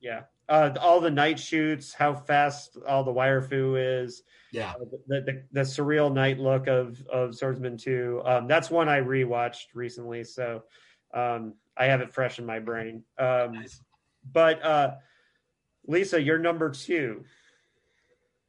Yeah. 0.00 0.22
Uh, 0.48 0.70
all 0.80 1.00
the 1.00 1.10
night 1.10 1.38
shoots, 1.38 1.92
how 1.92 2.14
fast 2.14 2.76
all 2.86 3.02
the 3.04 3.10
wire 3.10 3.42
foo 3.42 3.74
is, 3.76 4.22
Yeah. 4.52 4.70
uh, 4.72 4.84
the, 5.08 5.20
the 5.22 5.42
the 5.52 5.60
surreal 5.62 6.12
night 6.12 6.38
look 6.38 6.68
of 6.68 7.04
of 7.08 7.34
Swordsman 7.34 7.76
Two. 7.76 8.22
Um, 8.24 8.46
that's 8.46 8.70
one 8.70 8.88
I 8.88 9.00
rewatched 9.00 9.74
recently, 9.74 10.22
so 10.24 10.62
um, 11.12 11.54
I 11.76 11.86
have 11.86 12.00
it 12.02 12.12
fresh 12.12 12.38
in 12.38 12.46
my 12.46 12.58
brain. 12.60 13.02
Um, 13.18 13.52
Nice. 13.54 13.82
but 14.32 14.62
uh, 14.62 14.94
Lisa, 15.86 16.20
you're 16.22 16.38
number 16.38 16.70
two. 16.70 17.24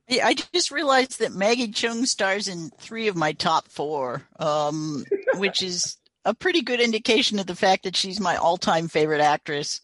I 0.10 0.36
just 0.53 0.72
realized 0.72 1.19
that 1.19 1.34
Maggie 1.34 1.68
Cheung 1.68 2.07
stars 2.07 2.48
in 2.48 2.72
three 2.80 3.07
of 3.07 3.15
my 3.15 3.34
top 3.34 3.68
four, 3.68 4.23
um, 4.40 5.06
which 5.36 5.61
is 5.61 5.98
a 6.26 6.34
pretty 6.34 6.61
good 6.61 6.81
indication 6.81 7.40
of 7.40 7.45
the 7.45 7.56
fact 7.56 7.84
that 7.84 7.95
she's 7.95 8.19
my 8.19 8.36
all-time 8.36 8.88
favorite 8.88 9.22
actress. 9.22 9.81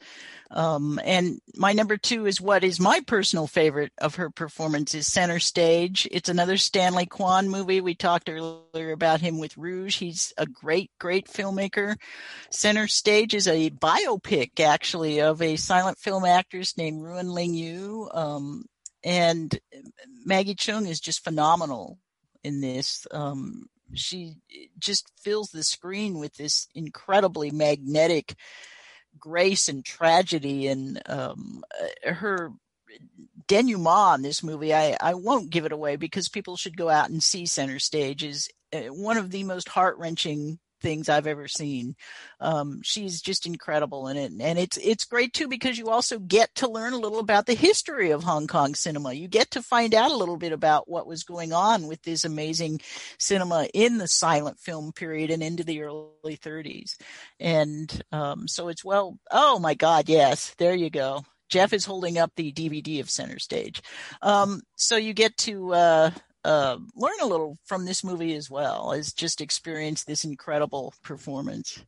Um, 0.52 1.00
and 1.04 1.40
my 1.56 1.74
number 1.74 1.98
two 1.98 2.28
is 2.28 2.40
what 2.40 2.64
is 2.64 2.80
my 2.80 3.02
personal 3.02 3.48
favorite 3.48 3.92
of 4.00 4.16
her 4.16 4.30
performances, 4.30 5.08
Center 5.08 5.40
Stage. 5.40 6.08
It's 6.12 6.30
another 6.30 6.58
Stanley 6.58 7.06
Kwan 7.06 7.50
movie. 7.50 7.82
We 7.82 7.96
talked 7.96 8.30
earlier 8.30 8.92
about 8.92 9.22
him 9.22 9.40
with 9.40 9.58
Rouge. 9.58 9.98
He's 9.98 10.34
a 10.38 10.46
great, 10.46 10.92
great 11.00 11.28
filmmaker. 11.28 11.98
Center 12.52 12.88
Stage 12.88 13.34
is 13.34 13.48
a 13.48 13.72
biopic, 13.72 14.60
actually, 14.60 15.20
of 15.20 15.42
a 15.42 15.56
silent 15.56 15.98
film 15.98 16.26
actress 16.26 16.78
named 16.78 17.02
Ruan 17.02 17.30
Ling 17.30 17.54
Yu. 17.54 18.10
Um, 18.14 18.66
and 19.06 19.57
Maggie 20.26 20.56
Cheung 20.56 20.90
is 20.90 20.99
just 20.99 21.23
phenomenal 21.23 21.99
in 22.44 22.60
this. 22.60 23.06
Um, 23.11 23.68
she 23.94 24.38
just 24.80 25.11
fills 25.22 25.49
the 25.49 25.64
screen 25.64 26.18
with 26.18 26.36
this 26.36 26.68
incredibly 26.73 27.52
magnetic 27.52 28.36
grace 29.18 29.69
and 29.69 29.86
tragedy, 29.86 30.68
and 30.68 31.02
um, 31.06 31.64
her 32.03 32.52
denouement 33.48 34.18
in 34.18 34.22
this 34.23 34.44
movie. 34.44 34.73
I, 34.73 34.98
I 34.99 35.14
won't 35.14 35.52
give 35.52 35.65
it 35.65 35.72
away 35.72 35.98
because 35.98 36.27
people 36.27 36.57
should 36.57 36.76
go 36.76 36.90
out 36.90 37.10
and 37.10 37.22
see 37.22 37.45
Center 37.45 37.77
Stage. 37.77 38.23
is 38.23 38.49
uh, 38.73 38.80
one 38.88 39.18
of 39.18 39.30
the 39.30 39.44
most 39.44 39.69
heart 39.69 39.98
wrenching 39.99 40.60
things 40.82 41.10
I've 41.10 41.28
ever 41.28 41.48
seen. 41.48 41.96
Um, 42.40 42.82
she's 42.84 43.22
just 43.22 43.46
incredible 43.46 44.08
in 44.08 44.18
it, 44.18 44.32
and 44.40 44.60
it's 44.60 44.78
it's 44.78 45.06
great 45.06 45.34
too 45.34 45.48
because 45.48 45.78
you 45.78 45.90
also 45.90 46.20
get 46.20 46.54
to 46.56 46.70
learn 46.70 46.94
a 46.94 47.00
little 47.00 47.20
about 47.20 47.46
the 47.46 47.54
history 47.54 48.12
of 48.12 48.24
Hong 48.24 48.48
Kong 48.48 48.76
cinema. 48.76 49.14
You 49.14 49.28
get 49.28 49.52
to 49.52 49.62
find 49.62 49.94
out 49.94 50.12
a 50.12 50.16
little 50.16 50.38
bit 50.38 50.52
about 50.52 50.90
what 50.90 51.08
was 51.08 51.24
going 51.24 51.54
on 51.54 51.88
with 51.88 52.02
this 52.04 52.26
amazing 52.26 52.82
cinema 53.20 53.68
in 53.74 53.98
the 53.98 54.08
silent 54.08 54.60
film 54.60 54.92
period 54.92 55.32
and 55.32 55.42
into 55.42 55.64
the 55.64 55.82
early 55.82 56.38
30s, 56.38 56.96
and 57.40 58.02
um, 58.12 58.48
so 58.48 58.68
it's 58.68 58.86
well. 58.86 59.18
Oh 59.32 59.60
my 59.60 59.74
God, 59.74 60.10
yes, 60.10 60.54
there 60.58 60.76
you 60.76 60.90
go. 60.90 61.24
Jeff 61.48 61.74
is 61.74 61.86
holding 61.86 62.18
up 62.18 62.32
the 62.36 62.52
DVD 62.52 63.00
of 63.00 63.10
Center 63.10 63.40
Stage, 63.40 63.82
um, 64.22 64.62
so 64.76 64.98
you 64.98 65.14
get 65.14 65.38
to. 65.38 65.74
Uh, 65.74 66.12
uh, 66.46 66.78
learn 66.96 67.20
a 67.22 67.26
little 67.26 67.58
from 67.66 67.86
this 67.86 68.04
movie 68.04 68.36
as 68.36 68.50
well 68.50 68.94
as 68.94 69.12
just 69.12 69.42
experience 69.42 70.04
this 70.04 70.24
incredible 70.24 70.94
performance. 71.04 71.84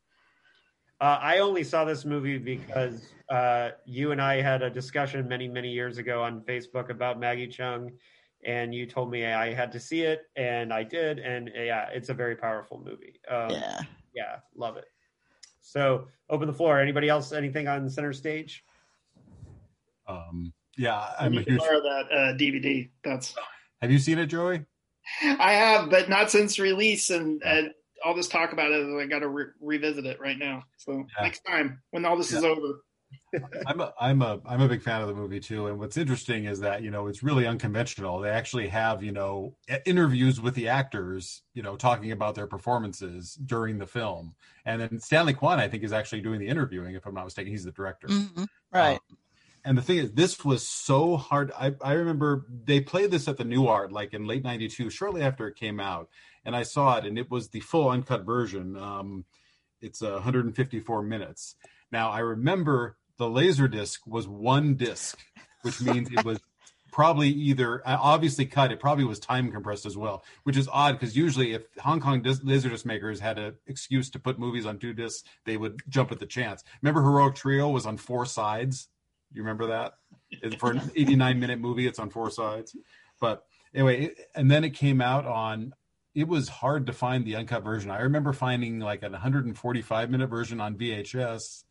Uh, 1.00 1.20
I 1.22 1.38
only 1.40 1.64
saw 1.64 1.86
this 1.86 2.06
movie 2.06 2.40
because 2.40 3.14
uh, 3.30 3.70
you 3.86 4.12
and 4.12 4.20
I 4.22 4.42
had 4.42 4.64
a 4.64 4.70
discussion 4.70 5.28
many, 5.28 5.48
many 5.48 5.70
years 5.70 6.00
ago 6.00 6.24
on 6.24 6.42
Facebook 6.42 6.90
about 6.90 7.20
Maggie 7.20 7.48
Cheung, 7.48 7.92
and 8.44 8.74
you 8.74 8.88
told 8.88 9.12
me 9.12 9.24
I 9.24 9.54
had 9.54 9.72
to 9.74 9.80
see 9.80 10.02
it, 10.02 10.22
and 10.36 10.74
I 10.74 10.84
did, 10.84 11.20
and 11.20 11.52
yeah, 11.54 11.90
it's 11.94 12.10
a 12.10 12.16
very 12.16 12.36
powerful 12.36 12.82
movie. 12.84 13.22
Um, 13.30 13.52
Yeah. 13.52 13.82
yeah, 14.16 14.36
love 14.56 14.78
it. 14.78 14.86
So, 15.62 16.08
open 16.30 16.48
the 16.48 16.54
floor. 16.54 16.80
Anybody 16.80 17.10
else? 17.10 17.32
Anything 17.32 17.68
on 17.68 17.88
center 17.90 18.14
stage? 18.14 18.64
Um, 20.08 20.52
yeah, 20.78 20.96
I 21.20 21.26
I'm 21.26 21.34
a 21.34 21.36
need 21.38 21.46
to 21.46 21.52
huge. 21.52 21.62
that 21.62 22.06
uh, 22.12 22.34
DVD. 22.38 22.90
That's 23.04 23.36
Have 23.82 23.92
you 23.92 24.00
seen 24.00 24.18
it, 24.20 24.28
Joey? 24.28 24.66
I 25.22 25.54
have, 25.54 25.90
but 25.90 26.10
not 26.10 26.32
since 26.32 26.60
release, 26.60 27.10
and, 27.10 27.42
and 27.44 27.72
all 28.04 28.14
this 28.14 28.28
talk 28.28 28.54
about 28.54 28.72
it. 28.72 28.86
I 29.02 29.06
got 29.06 29.20
to 29.20 29.30
re- 29.30 29.46
revisit 29.62 30.06
it 30.06 30.20
right 30.20 30.38
now. 30.38 30.64
So 30.78 31.06
Yeah. 31.18 31.24
next 31.24 31.42
time 31.42 31.82
when 31.92 32.06
all 32.06 32.18
this 32.18 32.32
is 32.32 32.44
over. 32.44 32.82
I'm 33.68 33.80
a, 33.80 33.94
I'm 34.00 34.22
a 34.22 34.40
I'm 34.46 34.62
a 34.62 34.68
big 34.68 34.82
fan 34.82 35.02
of 35.02 35.08
the 35.08 35.14
movie 35.14 35.40
too. 35.40 35.68
And 35.68 35.80
what's 35.80 35.96
interesting 35.96 36.46
is 36.46 36.60
that 36.60 36.84
you 36.84 36.92
know 36.92 37.08
it's 37.08 37.24
really 37.24 37.48
unconventional. 37.48 38.20
They 38.20 38.30
actually 38.30 38.68
have 38.68 39.02
you 39.02 39.12
know 39.14 39.56
interviews 39.86 40.42
with 40.42 40.56
the 40.56 40.68
actors, 40.68 41.44
you 41.54 41.64
know, 41.64 41.78
talking 41.78 42.12
about 42.12 42.36
their 42.36 42.48
performances 42.48 43.36
during 43.46 43.78
the 43.78 43.88
film. 43.88 44.36
And 44.66 44.82
then 44.82 45.00
Stanley 45.00 45.34
Kwan, 45.34 45.60
I 45.60 45.68
think, 45.70 45.84
is 45.84 45.94
actually 45.94 46.22
doing 46.22 46.40
the 46.40 46.48
interviewing. 46.48 46.96
If 46.96 47.06
I'm 47.06 47.14
not 47.14 47.24
mistaken, 47.26 47.52
he's 47.52 47.64
the 47.64 47.72
director. 47.72 48.08
hmm 48.08 48.44
Right. 48.74 49.00
Um, 49.10 49.18
and 49.68 49.78
the 49.78 49.82
thing 49.82 49.98
is, 49.98 50.14
this 50.14 50.46
was 50.46 50.66
so 50.66 51.18
hard. 51.18 51.52
I, 51.52 51.74
I 51.82 51.94
remember 51.94 52.46
they 52.64 52.80
played 52.80 53.12
this 53.12 53.28
at 53.28 53.36
the 53.36 53.44
Nuart 53.44 53.92
like 53.92 54.14
in 54.14 54.26
late 54.26 54.44
'92, 54.44 54.90
shortly 54.90 55.22
after 55.22 55.46
it 55.46 55.58
came 55.58 55.82
out, 55.82 56.08
and 56.46 56.56
I 56.56 56.64
saw 56.64 56.98
it, 56.98 57.06
and 57.06 57.20
it 57.20 57.30
was 57.30 57.50
the 57.50 57.60
full 57.60 57.90
uncut 57.90 58.26
version. 58.26 58.78
Um, 58.78 59.26
it's 59.82 60.02
uh, 60.02 60.12
154 60.12 61.04
minutes. 61.04 61.56
Now 61.92 62.12
I 62.12 62.20
remember 62.20 62.98
the 63.18 63.30
laser 63.30 63.68
disc 63.68 64.08
was 64.08 64.26
one 64.26 64.76
disc, 64.76 65.20
which 65.64 65.82
means 65.82 66.10
it 66.14 66.24
was 66.24 66.40
probably 66.94 67.30
either 67.30 67.86
uh, 67.86 67.98
obviously 68.00 68.46
cut. 68.46 68.72
It 68.72 68.80
probably 68.80 69.04
was 69.04 69.20
time 69.20 69.52
compressed 69.52 69.86
as 69.86 69.98
well, 69.98 70.24
which 70.44 70.56
is 70.56 70.70
odd 70.72 70.94
because 70.98 71.18
usually 71.18 71.52
if 71.52 71.64
Hong 71.80 72.00
Kong 72.00 72.22
dis- 72.22 72.42
laser 72.42 72.70
disc 72.70 72.86
makers 72.86 73.20
had 73.20 73.38
an 73.38 73.56
excuse 73.68 74.10
to 74.12 74.20
put 74.20 74.40
movies 74.40 74.66
on 74.66 74.80
two 74.80 74.94
discs, 74.94 75.28
they 75.46 75.58
would 75.58 75.82
jump 75.90 76.14
at 76.14 76.20
the 76.20 76.26
chance. 76.26 76.64
Remember, 76.82 77.02
Heroic 77.02 77.36
Trio 77.36 77.68
was 77.68 77.86
on 77.86 77.98
four 77.98 78.26
sides. 78.26 78.88
You 79.34 79.42
remember 79.42 79.68
that? 79.68 79.94
for 80.60 80.72
an 80.72 80.92
89 80.96 81.40
minute 81.40 81.60
movie. 81.60 81.88
It's 81.88 82.00
on 82.00 82.10
four 82.10 82.30
sides, 82.30 82.76
but 83.20 83.46
anyway, 83.74 84.12
and 84.36 84.50
then 84.50 84.64
it 84.64 84.72
came 84.72 85.02
out 85.02 85.26
on. 85.26 85.74
It 86.16 86.28
was 86.28 86.50
hard 86.50 86.88
to 86.88 86.94
find 86.94 87.26
the 87.26 87.36
uncut 87.36 87.64
version. 87.64 87.92
I 87.92 88.02
remember 88.02 88.34
finding 88.34 88.80
like 88.80 89.04
a 89.04 89.10
145 89.10 90.10
minute 90.10 90.28
version 90.28 90.60
on 90.60 90.76
VHS, 90.76 91.64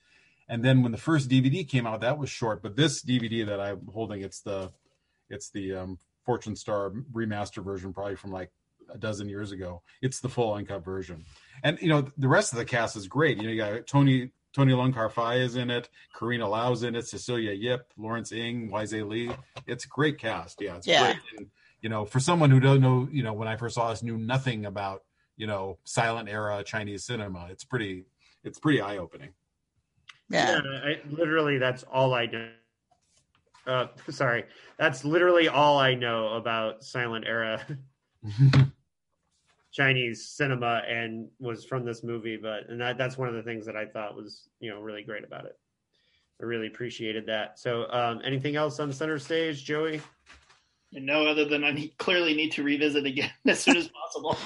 and 0.49 0.65
then 0.65 0.83
when 0.83 0.93
the 0.93 0.99
first 0.99 1.29
DVD 1.29 1.69
came 1.69 1.87
out, 1.87 2.01
that 2.03 2.19
was 2.19 2.31
short. 2.31 2.63
But 2.63 2.77
this 2.77 3.03
DVD 3.03 3.45
that 3.47 3.61
I'm 3.61 3.87
holding, 3.93 4.23
it's 4.23 4.41
the, 4.43 4.71
it's 5.29 5.51
the 5.51 5.75
um, 5.75 5.99
Fortune 6.25 6.55
Star 6.55 6.93
remaster 7.13 7.65
version, 7.65 7.93
probably 7.93 8.15
from 8.15 8.31
like 8.31 8.53
a 8.95 8.99
dozen 8.99 9.29
years 9.29 9.51
ago. 9.51 9.83
It's 10.01 10.21
the 10.21 10.29
full 10.29 10.55
uncut 10.55 10.85
version, 10.85 11.25
and 11.65 11.79
you 11.81 11.89
know 11.89 12.09
the 12.17 12.29
rest 12.29 12.53
of 12.53 12.59
the 12.59 12.65
cast 12.65 12.95
is 12.95 13.09
great. 13.09 13.39
You 13.39 13.45
know, 13.45 13.51
you 13.51 13.57
got 13.57 13.87
Tony 13.89 14.31
Tony 14.57 14.73
Leung 14.73 14.95
Ka-fai 14.95 15.35
is 15.35 15.57
in 15.57 15.69
it, 15.71 15.91
Carina 16.15 16.49
Lau's 16.49 16.83
in 16.83 16.95
it, 16.97 17.07
Cecilia 17.07 17.53
Yip, 17.53 17.93
Lawrence 17.99 18.33
Ng, 18.33 18.71
Waise 18.71 18.95
Lee. 18.95 19.31
It's 19.67 19.85
a 19.85 19.89
great 19.89 20.17
cast. 20.17 20.63
Yeah, 20.63 20.77
it's 20.79 20.87
Yeah. 20.87 21.13
great. 21.13 21.17
And, 21.37 21.51
you 21.83 21.91
know, 21.91 22.07
for 22.07 22.21
someone 22.21 22.51
who 22.51 22.59
doesn't 22.59 22.81
know, 22.81 23.07
you 23.13 23.23
know, 23.23 23.35
when 23.35 23.49
I 23.49 23.57
first 23.57 23.75
saw 23.75 23.91
this, 23.91 24.03
knew 24.03 24.17
nothing 24.17 24.65
about, 24.65 25.03
you 25.37 25.47
know, 25.47 25.79
silent 25.85 26.31
era 26.31 26.65
Chinese 26.65 27.05
cinema. 27.05 27.49
It's 27.51 27.65
pretty, 27.65 28.07
it's 28.45 28.59
pretty 28.59 28.81
eye 28.81 28.97
opening. 28.97 29.35
Yeah. 30.31 30.59
I, 30.65 31.03
literally, 31.11 31.59
that's 31.59 31.83
all 31.83 32.15
I 32.15 32.25
know. 32.25 32.51
Uh, 33.67 33.89
sorry, 34.09 34.47
that's 34.79 35.05
literally 35.05 35.49
all 35.49 35.77
I 35.79 35.93
know 35.95 36.29
about 36.29 36.83
silent 36.83 37.27
era 37.29 37.61
Chinese 39.77 40.31
cinema, 40.31 40.83
and 40.89 41.29
was 41.39 41.65
from 41.65 41.85
this 41.85 42.03
movie. 42.03 42.39
But 42.39 42.69
and 42.71 42.81
that, 42.81 42.97
that's 42.97 43.19
one 43.19 43.29
of 43.29 43.35
the 43.35 43.43
things 43.43 43.67
that 43.67 43.77
I 43.77 43.85
thought 43.85 44.17
was 44.17 44.49
you 44.59 44.71
know 44.71 44.81
really 44.81 45.03
great 45.03 45.25
about 45.25 45.45
it. 45.45 45.59
I 46.41 46.45
really 46.45 46.67
appreciated 46.67 47.27
that. 47.27 47.59
So, 47.59 47.87
um, 47.91 48.21
anything 48.25 48.57
else 48.57 48.81
on 48.81 48.93
center 48.93 49.19
stage, 49.19 49.65
Joey? 49.65 50.01
No 50.93 51.27
other 51.27 51.45
than 51.45 51.65
I 51.65 51.73
need, 51.73 51.97
clearly 51.99 52.35
need 52.35 52.53
to 52.53 52.63
revisit 52.63 53.05
again 53.05 53.31
as 53.47 53.61
soon 53.61 53.77
as 53.77 53.89
possible. 53.89 54.37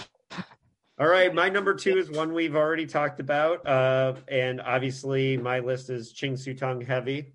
All 0.99 1.09
right, 1.09 1.33
my 1.33 1.49
number 1.49 1.75
two 1.75 1.97
is 1.97 2.11
one 2.11 2.35
we've 2.35 2.57
already 2.57 2.87
talked 2.87 3.21
about, 3.21 3.67
uh, 3.67 4.15
and 4.29 4.61
obviously 4.61 5.37
my 5.37 5.61
list 5.61 5.89
is 5.89 6.13
Ching 6.13 6.37
Siu-tung 6.37 6.81
heavy. 6.81 7.33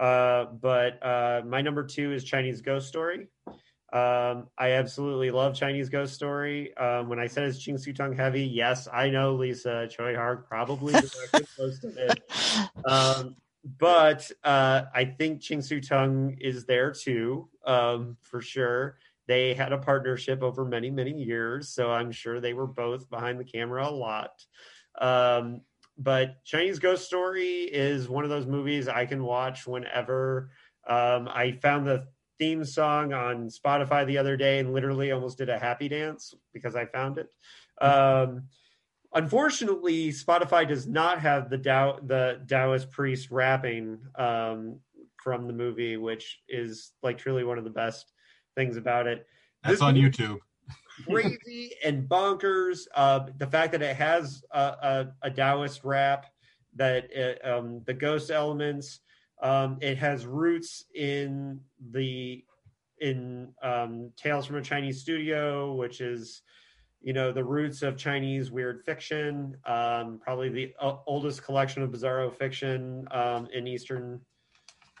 Uh, 0.00 0.46
but 0.46 1.04
uh, 1.04 1.42
my 1.46 1.60
number 1.60 1.84
two 1.84 2.12
is 2.12 2.24
Chinese 2.24 2.62
Ghost 2.62 2.88
Story. 2.88 3.26
Um, 3.92 4.48
I 4.56 4.70
absolutely 4.72 5.30
love 5.30 5.54
Chinese 5.54 5.90
Ghost 5.90 6.14
Story. 6.14 6.74
Um, 6.78 7.10
when 7.10 7.18
I 7.18 7.26
said 7.26 7.44
it's 7.44 7.58
Ching 7.58 7.76
Siu-tung 7.76 8.14
heavy, 8.14 8.44
yes, 8.44 8.88
I 8.90 9.10
know 9.10 9.34
Lisa 9.34 9.86
Tsui 9.90 10.16
Hark 10.16 10.48
probably 10.48 10.92
directed 11.32 11.46
most 11.58 11.84
of 11.84 11.96
it. 11.98 12.22
Um, 12.86 13.36
but 13.78 14.30
uh, 14.44 14.84
I 14.94 15.04
think 15.04 15.42
Ching 15.42 15.60
Siu-tung 15.60 16.38
is 16.40 16.64
there 16.64 16.90
too, 16.90 17.48
um, 17.66 18.16
for 18.22 18.40
sure. 18.40 18.96
They 19.26 19.52
had 19.52 19.72
a 19.72 19.78
partnership 19.78 20.42
over 20.42 20.64
many, 20.64 20.90
many 20.90 21.22
years, 21.22 21.68
so 21.68 21.92
I'm 21.92 22.12
sure 22.12 22.40
they 22.40 22.54
were 22.54 22.66
both 22.66 23.10
behind 23.10 23.38
the 23.38 23.44
camera 23.44 23.86
a 23.86 23.90
lot. 23.90 24.44
Um, 24.98 25.60
but 25.98 26.42
Chinese 26.44 26.78
Ghost 26.78 27.04
Story 27.04 27.64
is 27.64 28.08
one 28.08 28.24
of 28.24 28.30
those 28.30 28.46
movies 28.46 28.88
I 28.88 29.04
can 29.04 29.22
watch 29.22 29.66
whenever. 29.66 30.50
Um, 30.86 31.28
I 31.28 31.58
found 31.62 31.86
the 31.86 32.08
theme 32.38 32.64
song 32.64 33.12
on 33.12 33.48
Spotify 33.48 34.06
the 34.06 34.18
other 34.18 34.36
day 34.36 34.58
and 34.58 34.72
literally 34.72 35.12
almost 35.12 35.38
did 35.38 35.48
a 35.48 35.58
happy 35.58 35.88
dance 35.88 36.34
because 36.52 36.74
I 36.74 36.86
found 36.86 37.18
it. 37.18 37.28
Um, 37.80 38.44
unfortunately, 39.14 40.10
Spotify 40.10 40.66
does 40.66 40.86
not 40.86 41.20
have 41.20 41.50
the 41.50 41.58
Tao, 41.58 41.98
the 42.04 42.40
Taoist 42.48 42.90
priest 42.90 43.30
rapping 43.30 43.98
um, 44.16 44.78
from 45.22 45.46
the 45.46 45.52
movie, 45.52 45.96
which 45.96 46.40
is 46.48 46.92
like 47.02 47.18
truly 47.18 47.44
one 47.44 47.58
of 47.58 47.64
the 47.64 47.70
best 47.70 48.12
things 48.56 48.76
about 48.76 49.06
it. 49.06 49.26
That's 49.62 49.74
This 49.74 49.82
on 49.82 49.94
YouTube. 49.94 50.38
crazy 51.08 51.72
and 51.84 52.08
bonkers. 52.08 52.86
Uh, 52.94 53.26
the 53.38 53.46
fact 53.46 53.72
that 53.72 53.82
it 53.82 53.96
has 53.96 54.42
a, 54.52 54.60
a, 54.60 55.12
a 55.22 55.30
Taoist 55.30 55.84
rap, 55.84 56.26
that 56.76 57.12
it, 57.12 57.44
um, 57.46 57.82
the 57.86 57.94
ghost 57.94 58.30
elements, 58.30 59.00
um, 59.42 59.78
it 59.80 59.98
has 59.98 60.24
roots 60.24 60.84
in 60.94 61.60
the 61.90 62.44
in 63.00 63.52
um, 63.62 64.12
Tales 64.16 64.46
from 64.46 64.56
a 64.56 64.62
Chinese 64.62 65.00
Studio, 65.00 65.74
which 65.74 66.00
is 66.00 66.42
you 67.00 67.12
know 67.12 67.32
the 67.32 67.44
roots 67.44 67.82
of 67.82 67.96
Chinese 67.96 68.50
weird 68.52 68.84
fiction. 68.84 69.56
Um, 69.66 70.20
probably 70.22 70.48
the 70.48 70.74
o- 70.80 71.02
oldest 71.06 71.42
collection 71.42 71.82
of 71.82 71.90
bizarro 71.90 72.32
fiction 72.32 73.08
um, 73.10 73.48
in 73.52 73.66
Eastern 73.66 74.20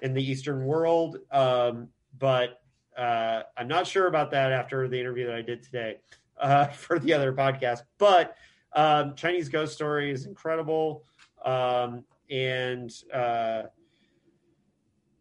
in 0.02 0.12
the 0.12 0.22
Eastern 0.22 0.64
world. 0.64 1.18
Um, 1.30 1.88
but 2.18 2.60
uh, 2.98 3.42
I'm 3.56 3.68
not 3.68 3.86
sure 3.86 4.08
about 4.08 4.32
that 4.32 4.52
after 4.52 4.88
the 4.88 4.98
interview 4.98 5.26
that 5.26 5.36
I 5.36 5.42
did 5.42 5.62
today 5.62 5.98
uh, 6.40 6.66
for 6.66 6.98
the 6.98 7.12
other 7.14 7.32
podcast. 7.32 7.82
But 7.98 8.36
um, 8.74 9.14
Chinese 9.14 9.48
Ghost 9.48 9.74
Story 9.74 10.10
is 10.10 10.26
incredible, 10.26 11.04
um, 11.44 12.04
and 12.30 12.90
uh, 13.12 13.62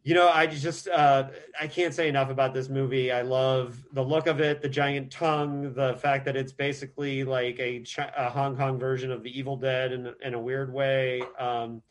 you 0.03 0.15
know, 0.15 0.29
I 0.29 0.47
just 0.47 0.87
uh, 0.87 1.29
I 1.59 1.67
can't 1.67 1.93
say 1.93 2.09
enough 2.09 2.29
about 2.29 2.53
this 2.53 2.69
movie. 2.69 3.11
I 3.11 3.21
love 3.21 3.83
the 3.93 4.03
look 4.03 4.25
of 4.25 4.39
it, 4.39 4.61
the 4.61 4.69
giant 4.69 5.11
tongue, 5.11 5.73
the 5.73 5.95
fact 5.95 6.25
that 6.25 6.35
it's 6.35 6.51
basically 6.51 7.23
like 7.23 7.59
a, 7.59 7.83
a 8.17 8.29
Hong 8.29 8.57
Kong 8.57 8.79
version 8.79 9.11
of 9.11 9.21
The 9.21 9.37
Evil 9.37 9.57
Dead 9.57 9.91
in, 9.91 10.11
in 10.23 10.33
a 10.33 10.39
weird 10.39 10.73
way. 10.73 11.21
Um, 11.37 11.83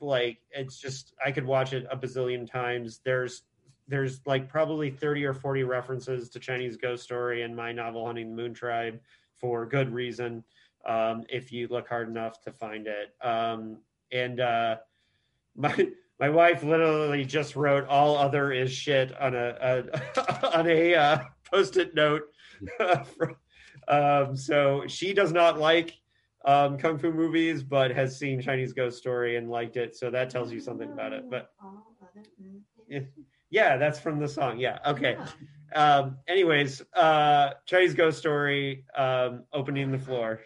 like 0.00 0.38
it's 0.52 0.78
just 0.78 1.12
I 1.24 1.30
could 1.30 1.44
watch 1.44 1.74
it 1.74 1.86
a 1.90 1.96
bazillion 1.96 2.50
times. 2.50 3.00
There's 3.04 3.42
there's 3.88 4.20
like 4.26 4.48
probably 4.48 4.90
30 4.90 5.24
or 5.24 5.34
40 5.34 5.64
references 5.64 6.28
to 6.30 6.38
Chinese 6.38 6.76
Ghost 6.76 7.02
Story 7.02 7.42
in 7.42 7.54
my 7.54 7.72
novel 7.72 8.06
Hunting 8.06 8.30
the 8.30 8.42
Moon 8.42 8.54
Tribe 8.54 9.00
for 9.34 9.66
good 9.66 9.92
reason. 9.92 10.44
Um, 10.86 11.24
if 11.28 11.52
you 11.52 11.68
look 11.68 11.88
hard 11.88 12.08
enough 12.08 12.40
to 12.42 12.52
find 12.52 12.86
it. 12.86 13.14
Um, 13.22 13.78
and 14.12 14.40
uh, 14.40 14.76
my 15.56 15.88
my 16.20 16.28
wife 16.28 16.62
literally 16.62 17.24
just 17.24 17.56
wrote 17.56 17.86
all 17.86 18.16
other 18.16 18.52
is 18.52 18.72
shit 18.72 19.18
on 19.20 19.34
a, 19.34 19.56
a 19.60 20.56
on 20.58 20.68
a 20.68 20.94
uh, 20.94 21.18
post-it 21.50 21.94
note. 21.94 22.22
um, 23.88 24.36
so 24.36 24.84
she 24.86 25.14
does 25.14 25.32
not 25.32 25.58
like 25.58 25.94
um, 26.44 26.78
kung 26.78 26.98
fu 26.98 27.12
movies, 27.12 27.62
but 27.62 27.90
has 27.90 28.18
seen 28.18 28.40
Chinese 28.40 28.72
Ghost 28.72 28.98
Story 28.98 29.36
and 29.36 29.50
liked 29.50 29.76
it. 29.76 29.96
So 29.96 30.10
that 30.10 30.30
tells 30.30 30.52
you 30.52 30.60
something 30.60 30.90
about 30.90 31.12
it. 31.12 31.30
But 31.30 31.50
yeah, 32.88 33.00
yeah, 33.50 33.76
that's 33.76 34.00
from 34.00 34.18
the 34.18 34.28
song. 34.28 34.58
Yeah, 34.58 34.78
okay. 34.86 35.16
Um, 35.74 36.18
anyways, 36.26 36.82
uh, 36.94 37.50
Chinese 37.66 37.94
Ghost 37.94 38.18
Story 38.18 38.84
um, 38.96 39.44
opening 39.52 39.92
the 39.92 39.98
floor. 39.98 40.40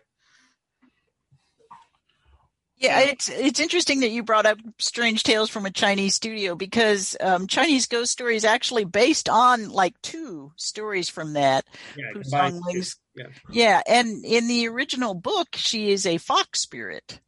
Yeah, 2.83 3.01
it's 3.01 3.29
it's 3.29 3.61
interesting 3.61 4.01
that 4.01 4.11
you 4.11 4.25
brought 4.25 4.45
up 4.45 4.59
Strange 4.79 5.23
Tales 5.23 5.49
from 5.49 5.67
a 5.67 5.71
Chinese 5.71 6.17
studio 6.17 6.57
because 6.57 7.17
um, 7.21 7.47
Chinese 7.47 7.87
Ghost 7.87 8.11
Story 8.11 8.35
is 8.35 8.45
actually 8.45 8.85
based 8.85 9.29
on 9.29 9.69
like 9.69 9.95
two 10.03 10.51
stories 10.57 11.09
from 11.09 11.35
that. 11.35 11.65
Yeah, 11.97 12.07
Pu 12.13 12.23
combined 12.23 12.61
Ling's- 12.67 12.97
Yeah. 13.15 13.27
Yeah, 13.51 13.83
and 13.87 14.25
in 14.25 14.49
the 14.49 14.67
original 14.69 15.15
book, 15.15 15.49
she 15.55 15.91
is 15.93 16.07
a 16.07 16.19
fox 16.19 16.61
spirit. 16.61 17.21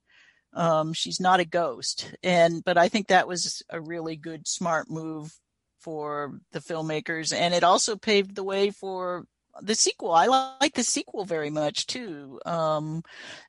Um, 0.55 0.93
she's 0.93 1.21
not 1.21 1.39
a 1.41 1.45
ghost, 1.45 2.13
and 2.23 2.65
but 2.65 2.77
I 2.77 2.89
think 2.89 3.07
that 3.09 3.29
was 3.29 3.63
a 3.71 3.81
really 3.81 4.17
good, 4.17 4.49
smart 4.49 4.91
move 4.91 5.33
for 5.81 6.39
the 6.53 6.61
filmmakers, 6.61 7.33
and 7.33 7.53
it 7.55 7.63
also 7.63 7.97
paved 7.97 8.35
the 8.35 8.45
way 8.45 8.71
for 8.71 9.25
the 9.63 9.75
sequel. 9.75 10.13
I 10.13 10.27
like 10.61 10.75
the 10.75 10.83
sequel 10.83 11.25
very 11.25 11.51
much 11.51 11.87
too, 11.87 12.41
um, 12.47 13.03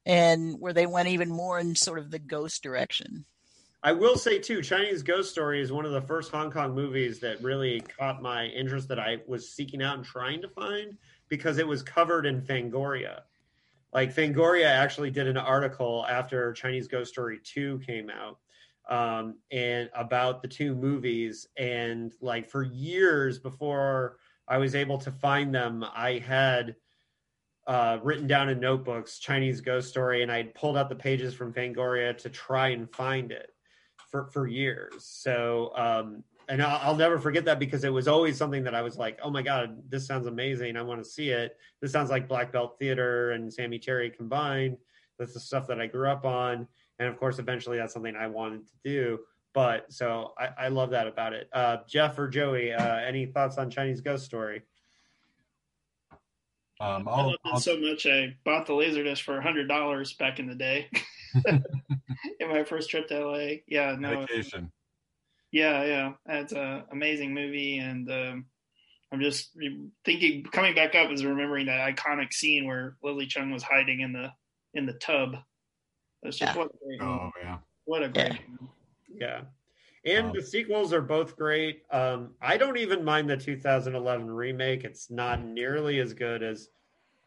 and 0.05 0.59
where 0.59 0.73
they 0.73 0.85
went 0.85 1.09
even 1.09 1.29
more 1.29 1.59
in 1.59 1.75
sort 1.75 1.99
of 1.99 2.11
the 2.11 2.19
ghost 2.19 2.63
direction. 2.63 3.25
I 3.83 3.91
will 3.91 4.17
say 4.17 4.39
too, 4.39 4.63
Chinese 4.63 5.03
Ghost 5.03 5.31
Story 5.31 5.61
is 5.61 5.71
one 5.71 5.85
of 5.85 5.91
the 5.91 6.01
first 6.01 6.31
Hong 6.31 6.49
Kong 6.49 6.73
movies 6.73 7.19
that 7.19 7.43
really 7.43 7.81
caught 7.81 8.19
my 8.19 8.45
interest 8.47 8.87
that 8.87 8.99
I 8.99 9.19
was 9.27 9.51
seeking 9.51 9.83
out 9.83 9.97
and 9.97 10.03
trying 10.03 10.41
to 10.41 10.49
find 10.49 10.97
because 11.29 11.59
it 11.59 11.67
was 11.67 11.83
covered 11.83 12.25
in 12.25 12.41
Fangoria. 12.41 13.21
Like 13.93 14.13
Fangoria 14.13 14.65
actually 14.65 15.11
did 15.11 15.27
an 15.27 15.37
article 15.37 16.03
after 16.09 16.51
Chinese 16.53 16.87
Ghost 16.87 17.11
Story 17.11 17.39
2 17.43 17.79
came 17.85 18.09
out 18.09 18.39
um, 18.89 19.35
and 19.51 19.89
about 19.95 20.41
the 20.41 20.47
two 20.47 20.75
movies. 20.75 21.47
And 21.55 22.11
like 22.21 22.49
for 22.49 22.63
years 22.63 23.37
before 23.37 24.17
I 24.47 24.57
was 24.57 24.75
able 24.75 24.97
to 24.99 25.11
find 25.11 25.53
them, 25.53 25.83
I 25.83 26.19
had 26.19 26.75
uh, 27.67 27.97
written 28.03 28.27
down 28.27 28.49
in 28.49 28.59
notebooks 28.59 29.19
Chinese 29.19 29.61
Ghost 29.61 29.89
Story, 29.89 30.21
and 30.21 30.31
I'd 30.31 30.53
pulled 30.53 30.77
out 30.77 30.89
the 30.89 30.95
pages 30.95 31.33
from 31.33 31.51
Fangoria 31.51 32.15
to 32.19 32.29
try 32.29 32.69
and 32.69 32.91
find 32.93 33.31
it 33.31 33.51
for 34.11 34.27
for 34.27 34.47
years. 34.47 35.05
So, 35.05 35.71
um, 35.75 36.23
and 36.47 36.61
I'll, 36.61 36.79
I'll 36.89 36.95
never 36.95 37.17
forget 37.17 37.45
that 37.45 37.57
because 37.57 37.83
it 37.83 37.91
was 37.91 38.07
always 38.07 38.37
something 38.37 38.63
that 38.65 38.75
I 38.75 38.83
was 38.83 38.97
like, 38.97 39.19
"Oh 39.23 39.31
my 39.31 39.41
god, 39.41 39.81
this 39.89 40.05
sounds 40.05 40.27
amazing! 40.27 40.77
I 40.77 40.83
want 40.83 41.03
to 41.03 41.09
see 41.09 41.29
it. 41.29 41.57
This 41.81 41.91
sounds 41.91 42.11
like 42.11 42.27
Black 42.27 42.51
Belt 42.51 42.77
Theater 42.77 43.31
and 43.31 43.51
Sammy 43.51 43.79
Terry 43.79 44.11
combined. 44.11 44.77
That's 45.17 45.33
the 45.33 45.39
stuff 45.39 45.65
that 45.67 45.81
I 45.81 45.87
grew 45.87 46.07
up 46.07 46.23
on." 46.23 46.67
And 46.99 47.09
of 47.09 47.17
course, 47.17 47.39
eventually, 47.39 47.77
that's 47.77 47.93
something 47.93 48.15
I 48.15 48.27
wanted 48.27 48.67
to 48.67 48.73
do. 48.83 49.19
But 49.55 49.91
so 49.91 50.33
I, 50.37 50.65
I 50.65 50.67
love 50.67 50.91
that 50.91 51.07
about 51.07 51.33
it. 51.33 51.49
Uh, 51.51 51.77
Jeff 51.87 52.19
or 52.19 52.27
Joey, 52.27 52.73
uh, 52.73 52.97
any 52.97 53.25
thoughts 53.25 53.57
on 53.57 53.71
Chinese 53.71 54.01
Ghost 54.01 54.25
Story? 54.25 54.61
Um, 56.81 57.07
I 57.07 57.11
I'll, 57.11 57.25
loved 57.27 57.37
I'll- 57.45 57.57
it 57.57 57.61
so 57.61 57.77
much 57.79 58.05
I 58.05 58.35
bought 58.43 58.67
the 58.67 58.73
Laserdisc 58.73 59.21
for 59.21 59.39
hundred 59.41 59.67
dollars 59.67 60.13
back 60.13 60.39
in 60.39 60.47
the 60.47 60.55
day. 60.55 60.89
in 61.47 62.49
my 62.49 62.63
first 62.65 62.89
trip 62.89 63.07
to 63.07 63.25
LA. 63.25 63.47
Yeah, 63.67 63.95
no, 63.97 64.09
dedication. 64.25 64.71
yeah, 65.51 65.83
yeah, 65.85 66.11
it's 66.27 66.51
an 66.53 66.83
amazing 66.91 67.33
movie, 67.33 67.77
and 67.77 68.11
um, 68.11 68.45
I'm 69.11 69.21
just 69.21 69.51
thinking, 70.03 70.43
coming 70.51 70.75
back 70.75 70.95
up 70.95 71.11
is 71.11 71.23
remembering 71.25 71.67
that 71.67 71.95
iconic 71.95 72.33
scene 72.33 72.65
where 72.67 72.97
Lily 73.03 73.25
Chung 73.25 73.51
was 73.51 73.63
hiding 73.63 74.01
in 74.01 74.11
the 74.11 74.31
in 74.73 74.85
the 74.85 74.93
tub. 74.93 75.37
It's 76.23 76.37
just 76.37 76.55
Yeah. 76.55 76.57
what 76.59 76.71
a 76.73 76.77
great, 76.85 77.01
Oh 77.01 77.31
yeah. 77.41 77.57
what 77.85 78.03
a 78.03 78.09
great. 78.09 78.33
Yeah. 78.33 78.67
Yeah. 79.19 79.41
And 80.05 80.27
Um, 80.27 80.33
the 80.33 80.41
sequels 80.41 80.93
are 80.93 81.01
both 81.01 81.35
great. 81.35 81.83
Um, 81.91 82.35
I 82.41 82.57
don't 82.57 82.77
even 82.77 83.03
mind 83.03 83.29
the 83.29 83.37
2011 83.37 84.29
remake. 84.29 84.83
It's 84.83 85.09
not 85.09 85.43
nearly 85.43 85.99
as 85.99 86.13
good 86.13 86.43
as 86.43 86.69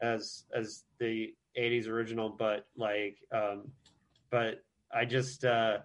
as 0.01 0.45
as 0.55 0.85
the 1.01 1.35
80s 1.57 1.89
original, 1.89 2.29
but 2.31 2.67
like 2.77 3.19
um 3.33 3.73
but 4.31 4.63
I 4.93 5.05
just 5.05 5.45
uh 5.45 5.79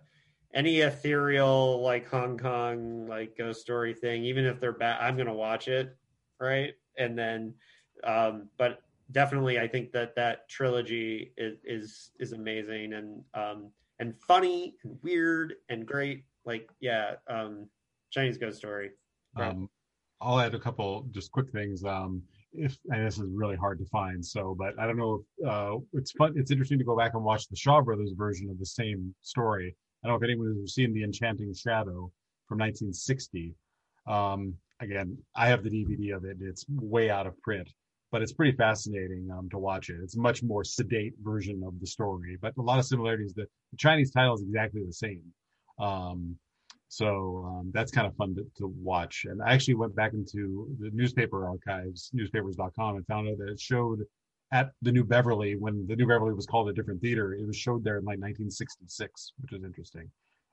any 0.53 0.82
ethereal 0.82 1.82
like 1.82 2.07
Hong 2.09 2.38
Kong 2.38 3.07
like 3.07 3.35
ghost 3.38 3.61
story 3.61 3.93
thing, 3.95 4.23
even 4.25 4.45
if 4.45 4.59
they're 4.59 4.72
bad, 4.72 5.01
I'm 5.01 5.17
gonna 5.17 5.33
watch 5.33 5.67
it, 5.67 5.95
right? 6.40 6.73
And 6.98 7.17
then 7.17 7.56
um 8.03 8.49
but 8.57 8.82
definitely 9.11 9.59
I 9.59 9.67
think 9.67 9.91
that 9.93 10.15
that 10.15 10.48
trilogy 10.48 11.33
is 11.38 11.57
is, 11.64 12.11
is 12.19 12.33
amazing 12.33 12.93
and 12.93 13.23
um 13.33 13.72
and 13.99 14.13
funny 14.27 14.75
and 14.83 14.97
weird 15.01 15.55
and 15.69 15.85
great. 15.85 16.23
Like, 16.45 16.69
yeah, 16.80 17.15
um, 17.30 17.67
Chinese 18.11 18.38
Ghost 18.38 18.57
Story. 18.57 18.91
Um, 19.38 19.69
I'll 20.22 20.39
add 20.39 20.53
a 20.53 20.59
couple 20.59 21.07
just 21.11 21.31
quick 21.31 21.51
things. 21.51 21.83
Um, 21.83 22.22
if 22.53 22.77
and 22.89 23.05
this 23.05 23.17
is 23.17 23.25
really 23.33 23.55
hard 23.55 23.80
to 23.80 23.85
find, 23.85 24.23
so 24.23 24.55
but 24.57 24.80
I 24.80 24.85
don't 24.85 24.97
know. 24.97 25.23
If, 25.38 25.47
uh, 25.47 25.77
it's 25.93 26.11
fun. 26.11 26.33
It's 26.35 26.51
interesting 26.51 26.77
to 26.77 26.85
go 26.85 26.95
back 26.95 27.13
and 27.15 27.23
watch 27.23 27.47
the 27.47 27.55
Shaw 27.55 27.81
Brothers 27.81 28.13
version 28.15 28.49
of 28.49 28.59
the 28.59 28.65
same 28.65 29.13
story. 29.22 29.75
I 30.03 30.07
don't 30.07 30.19
know 30.19 30.25
if 30.25 30.30
anyone 30.30 30.57
has 30.61 30.73
seen 30.73 30.93
The 30.93 31.03
Enchanting 31.03 31.53
Shadow 31.53 32.11
from 32.47 32.59
1960. 32.59 33.55
Um, 34.05 34.53
again, 34.81 35.17
I 35.35 35.47
have 35.47 35.63
the 35.63 35.69
DVD 35.69 36.15
of 36.15 36.25
it. 36.25 36.38
It's 36.41 36.65
way 36.69 37.09
out 37.09 37.25
of 37.25 37.39
print, 37.41 37.69
but 38.14 38.22
it's 38.22 38.32
pretty 38.32 38.56
fascinating 38.56 39.27
um, 39.35 39.50
to 39.50 39.58
watch 39.58 39.90
it. 39.90 39.98
It's 40.03 40.16
a 40.16 40.19
much 40.19 40.43
more 40.43 40.64
sedate 40.64 41.14
version 41.24 41.64
of 41.66 41.80
the 41.80 41.88
story, 41.88 42.38
but 42.40 42.53
a 42.59 42.61
lot 42.61 42.77
of 42.77 42.85
similarities. 42.85 43.33
The, 43.33 43.48
the 43.72 43.77
Chinese 43.77 44.11
title 44.11 44.35
is 44.35 44.43
exactly 44.43 44.83
the 44.85 44.93
same. 44.93 45.24
Um, 45.80 46.38
so 46.90 47.43
um, 47.48 47.72
that's 47.74 47.92
kind 47.92 48.06
of 48.06 48.16
fun 48.16 48.35
to, 48.35 48.45
to 48.59 48.67
watch. 48.67 49.25
And 49.27 49.42
I 49.42 49.53
actually 49.53 49.74
went 49.74 49.95
back 49.95 50.14
into 50.14 50.67
the 50.80 50.92
newspaper 50.93 51.48
archives, 51.48 52.11
newspapers.com, 52.14 52.98
and 52.98 53.08
found 53.08 53.30
out 53.30 53.40
that 53.40 53.50
it 53.50 53.59
showed 53.59 54.03
at 54.51 54.69
the 54.83 54.92
New 54.92 55.03
Beverly 55.03 55.56
when 55.56 55.88
the 55.88 55.95
New 55.95 56.06
Beverly 56.06 56.35
was 56.35 56.45
called 56.45 56.69
a 56.69 56.74
different 56.74 57.01
theater. 57.01 57.33
It 57.33 57.48
was 57.48 57.58
showed 57.58 57.83
there 57.83 57.98
in 57.98 58.03
like 58.03 58.19
1966, 58.19 59.33
which 59.42 59.53
is 59.53 59.64
interesting. 59.64 60.08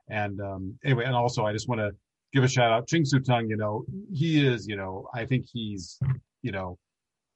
And 0.09 0.41
um, 0.41 0.79
anyway, 0.83 1.05
and 1.05 1.15
also 1.15 1.45
I 1.45 1.53
just 1.53 1.69
want 1.69 1.83
to 1.83 1.91
give 2.33 2.43
a 2.43 2.49
shout 2.49 2.73
out 2.73 2.89
Ching 2.89 3.05
Siu-tung. 3.05 3.51
You 3.51 3.59
know, 3.59 3.85
he 4.11 4.47
is. 4.47 4.67
You 4.67 4.77
know, 4.77 5.09
I 5.15 5.27
think 5.27 5.45
he's. 5.53 5.99
You 6.43 6.53
know, 6.53 6.79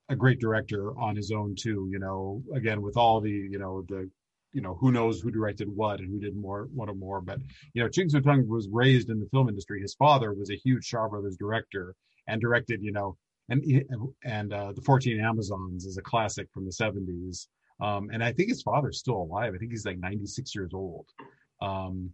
a 0.08 0.16
great 0.16 0.40
director 0.40 0.96
on 0.98 1.16
his 1.16 1.30
own 1.30 1.54
too. 1.58 1.88
You 1.90 1.98
know, 1.98 2.42
again 2.54 2.82
with 2.82 2.96
all 2.96 3.20
the 3.20 3.30
you 3.30 3.58
know 3.58 3.84
the 3.88 4.10
you 4.52 4.60
know 4.60 4.74
who 4.74 4.92
knows 4.92 5.20
who 5.20 5.30
directed 5.30 5.68
what 5.68 6.00
and 6.00 6.08
who 6.08 6.20
did 6.20 6.36
more 6.36 6.68
one 6.72 6.88
or 6.88 6.94
more 6.94 7.20
but 7.20 7.38
you 7.74 7.82
know 7.82 7.88
ching 7.88 8.08
Siu-tung 8.08 8.48
was 8.48 8.68
raised 8.70 9.10
in 9.10 9.20
the 9.20 9.28
film 9.30 9.48
industry. 9.48 9.80
His 9.80 9.94
father 9.94 10.32
was 10.32 10.50
a 10.50 10.56
huge 10.56 10.84
shaw 10.84 11.08
brothers 11.08 11.36
director 11.36 11.94
and 12.28 12.40
directed 12.40 12.82
you 12.82 12.92
know 12.92 13.16
and 13.48 13.64
and 14.24 14.52
uh, 14.52 14.72
the 14.72 14.80
14 14.80 15.20
amazons 15.20 15.84
is 15.84 15.98
a 15.98 16.02
classic 16.02 16.48
from 16.54 16.64
the 16.64 16.70
70s 16.70 17.48
um, 17.80 18.08
and 18.12 18.24
i 18.24 18.32
think 18.32 18.48
his 18.48 18.62
father's 18.62 18.98
still 18.98 19.16
alive. 19.16 19.52
I 19.54 19.58
think 19.58 19.72
he's 19.72 19.84
like 19.84 19.98
96 19.98 20.54
years 20.54 20.70
old. 20.72 21.06
Um, 21.60 22.10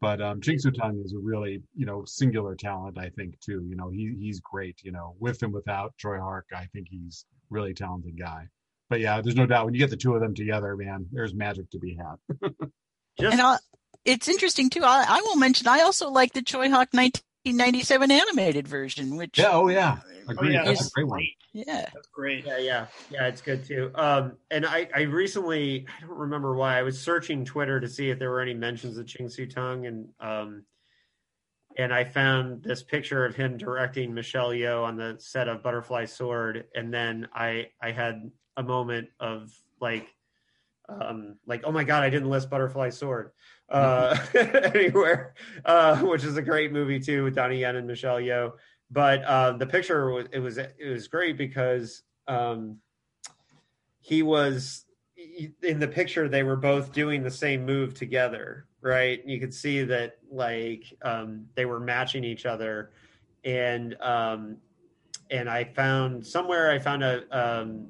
but 0.00 0.20
um, 0.20 0.40
Ching 0.40 0.58
Siu-tung 0.58 1.02
is 1.04 1.12
a 1.12 1.18
really, 1.18 1.62
you 1.74 1.86
know, 1.86 2.04
singular 2.06 2.54
talent. 2.54 2.98
I 2.98 3.10
think 3.10 3.38
too. 3.40 3.64
You 3.68 3.76
know, 3.76 3.90
he 3.90 4.14
he's 4.18 4.40
great. 4.40 4.80
You 4.82 4.92
know, 4.92 5.14
with 5.18 5.42
and 5.42 5.52
without 5.52 5.94
Tsui 6.02 6.20
Hark, 6.20 6.46
I 6.54 6.66
think 6.72 6.88
he's 6.90 7.24
really 7.50 7.74
talented 7.74 8.18
guy 8.18 8.48
but 8.88 9.00
yeah, 9.00 9.20
there's 9.20 9.36
no 9.36 9.46
doubt 9.46 9.66
when 9.66 9.74
you 9.74 9.80
get 9.80 9.90
the 9.90 9.96
two 9.96 10.14
of 10.14 10.20
them 10.20 10.34
together, 10.34 10.74
man, 10.76 11.06
there's 11.12 11.34
magic 11.34 11.70
to 11.70 11.78
be 11.78 11.96
had. 11.96 12.40
Just 13.20 13.32
And 13.32 13.40
I, 13.40 13.58
it's 14.04 14.28
interesting 14.28 14.70
too. 14.70 14.82
I, 14.84 15.04
I 15.06 15.20
will 15.22 15.36
mention 15.36 15.66
I 15.68 15.80
also 15.80 16.10
like 16.10 16.32
the 16.32 16.40
Tsui 16.40 16.70
Hark 16.70 16.94
1997 17.56 18.10
animated 18.10 18.68
version, 18.68 19.16
which 19.16 19.38
Yeah, 19.38 19.50
oh 19.52 19.68
yeah, 19.68 19.98
Oh, 20.38 20.44
yeah, 20.44 20.64
That's 20.64 20.82
Is- 20.82 20.86
a 20.88 20.90
great 20.90 21.06
one. 21.06 21.26
yeah, 21.52 21.88
That's 21.94 22.08
great. 22.08 22.44
yeah, 22.44 22.58
yeah, 22.58 22.86
yeah, 23.10 23.26
it's 23.28 23.40
good 23.40 23.64
too. 23.64 23.90
Um, 23.94 24.36
and 24.50 24.66
I, 24.66 24.88
I 24.94 25.00
recently, 25.02 25.86
I 25.96 26.00
don't 26.06 26.18
remember 26.18 26.54
why, 26.54 26.78
I 26.78 26.82
was 26.82 27.00
searching 27.00 27.44
Twitter 27.46 27.80
to 27.80 27.88
see 27.88 28.10
if 28.10 28.18
there 28.18 28.30
were 28.30 28.40
any 28.42 28.52
mentions 28.54 28.98
of 28.98 29.06
Ching 29.06 29.28
Siu-tung, 29.30 29.86
and 29.86 30.08
um, 30.20 30.64
and 31.78 31.94
I 31.94 32.04
found 32.04 32.62
this 32.62 32.82
picture 32.82 33.24
of 33.24 33.36
him 33.36 33.56
directing 33.56 34.12
Michelle 34.12 34.50
Yeoh 34.50 34.82
on 34.84 34.96
the 34.96 35.16
set 35.18 35.48
of 35.48 35.62
Butterfly 35.62 36.06
Sword, 36.06 36.64
and 36.74 36.92
then 36.92 37.28
I, 37.32 37.68
I 37.80 37.92
had 37.92 38.30
a 38.56 38.62
moment 38.62 39.08
of 39.20 39.52
like, 39.80 40.08
um, 40.88 41.36
like, 41.46 41.62
oh 41.64 41.70
my 41.72 41.84
god, 41.84 42.02
I 42.02 42.10
didn't 42.10 42.28
list 42.30 42.50
Butterfly 42.50 42.90
Sword 42.90 43.30
uh, 43.68 44.18
anywhere, 44.74 45.34
uh, 45.64 45.98
which 45.98 46.24
is 46.24 46.36
a 46.36 46.42
great 46.42 46.72
movie 46.72 47.00
too 47.00 47.24
with 47.24 47.34
Donnie 47.34 47.60
Yen 47.60 47.76
and 47.76 47.86
Michelle 47.86 48.16
Yeoh. 48.16 48.52
But 48.90 49.22
uh, 49.24 49.52
the 49.52 49.66
picture 49.66 50.26
it 50.32 50.40
was 50.40 50.58
it 50.58 50.90
was 50.90 51.08
great 51.08 51.36
because 51.36 52.02
um, 52.26 52.78
he 54.00 54.22
was 54.22 54.86
in 55.62 55.78
the 55.78 55.88
picture. 55.88 56.28
They 56.28 56.42
were 56.42 56.56
both 56.56 56.92
doing 56.92 57.22
the 57.22 57.30
same 57.30 57.66
move 57.66 57.92
together, 57.94 58.66
right? 58.80 59.22
You 59.26 59.38
could 59.38 59.52
see 59.52 59.82
that 59.84 60.18
like 60.30 60.84
um, 61.02 61.46
they 61.54 61.66
were 61.66 61.80
matching 61.80 62.24
each 62.24 62.46
other, 62.46 62.92
and 63.44 63.94
um, 64.00 64.56
and 65.30 65.50
I 65.50 65.64
found 65.64 66.26
somewhere 66.26 66.70
I 66.70 66.78
found 66.78 67.02
a 67.04 67.24
um, 67.30 67.88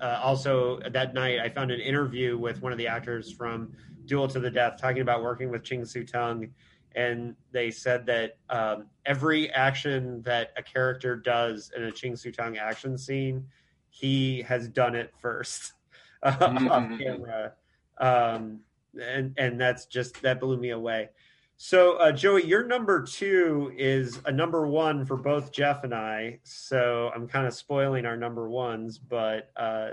uh, 0.00 0.20
also 0.22 0.80
that 0.90 1.14
night 1.14 1.40
I 1.40 1.48
found 1.48 1.70
an 1.70 1.80
interview 1.80 2.36
with 2.36 2.60
one 2.60 2.72
of 2.72 2.78
the 2.78 2.86
actors 2.86 3.32
from 3.32 3.72
Duel 4.06 4.28
to 4.28 4.40
the 4.40 4.50
Death 4.50 4.80
talking 4.80 5.02
about 5.02 5.22
working 5.22 5.50
with 5.50 5.62
Ching 5.62 5.84
Siu-tung, 5.84 6.48
and 6.94 7.34
they 7.52 7.70
said 7.70 8.06
that 8.06 8.36
um, 8.50 8.86
every 9.06 9.50
action 9.50 10.22
that 10.22 10.52
a 10.56 10.62
character 10.62 11.16
does 11.16 11.72
in 11.76 11.84
a 11.84 11.92
Ching 11.92 12.16
Siu-tung 12.16 12.56
action 12.56 12.96
scene, 12.96 13.46
he 13.90 14.42
has 14.42 14.68
done 14.68 14.94
it 14.94 15.12
first 15.20 15.72
off 16.22 16.38
Mhm. 16.40 16.98
camera, 16.98 17.52
um, 17.98 18.60
and 19.00 19.34
and 19.36 19.60
that's 19.60 19.86
just 19.86 20.20
that 20.22 20.40
blew 20.40 20.56
me 20.56 20.70
away. 20.70 21.10
So, 21.56 21.94
uh, 21.98 22.10
Joey, 22.10 22.44
your 22.44 22.66
number 22.66 23.02
two 23.02 23.72
is 23.76 24.20
a 24.24 24.32
number 24.32 24.66
one 24.66 25.04
for 25.04 25.16
both 25.16 25.52
Jeff 25.52 25.84
and 25.84 25.94
I. 25.94 26.40
So 26.42 27.12
I'm 27.14 27.28
kind 27.28 27.46
of 27.46 27.54
spoiling 27.54 28.06
our 28.06 28.16
number 28.16 28.48
ones, 28.50 28.98
but 28.98 29.50
uh, 29.56 29.90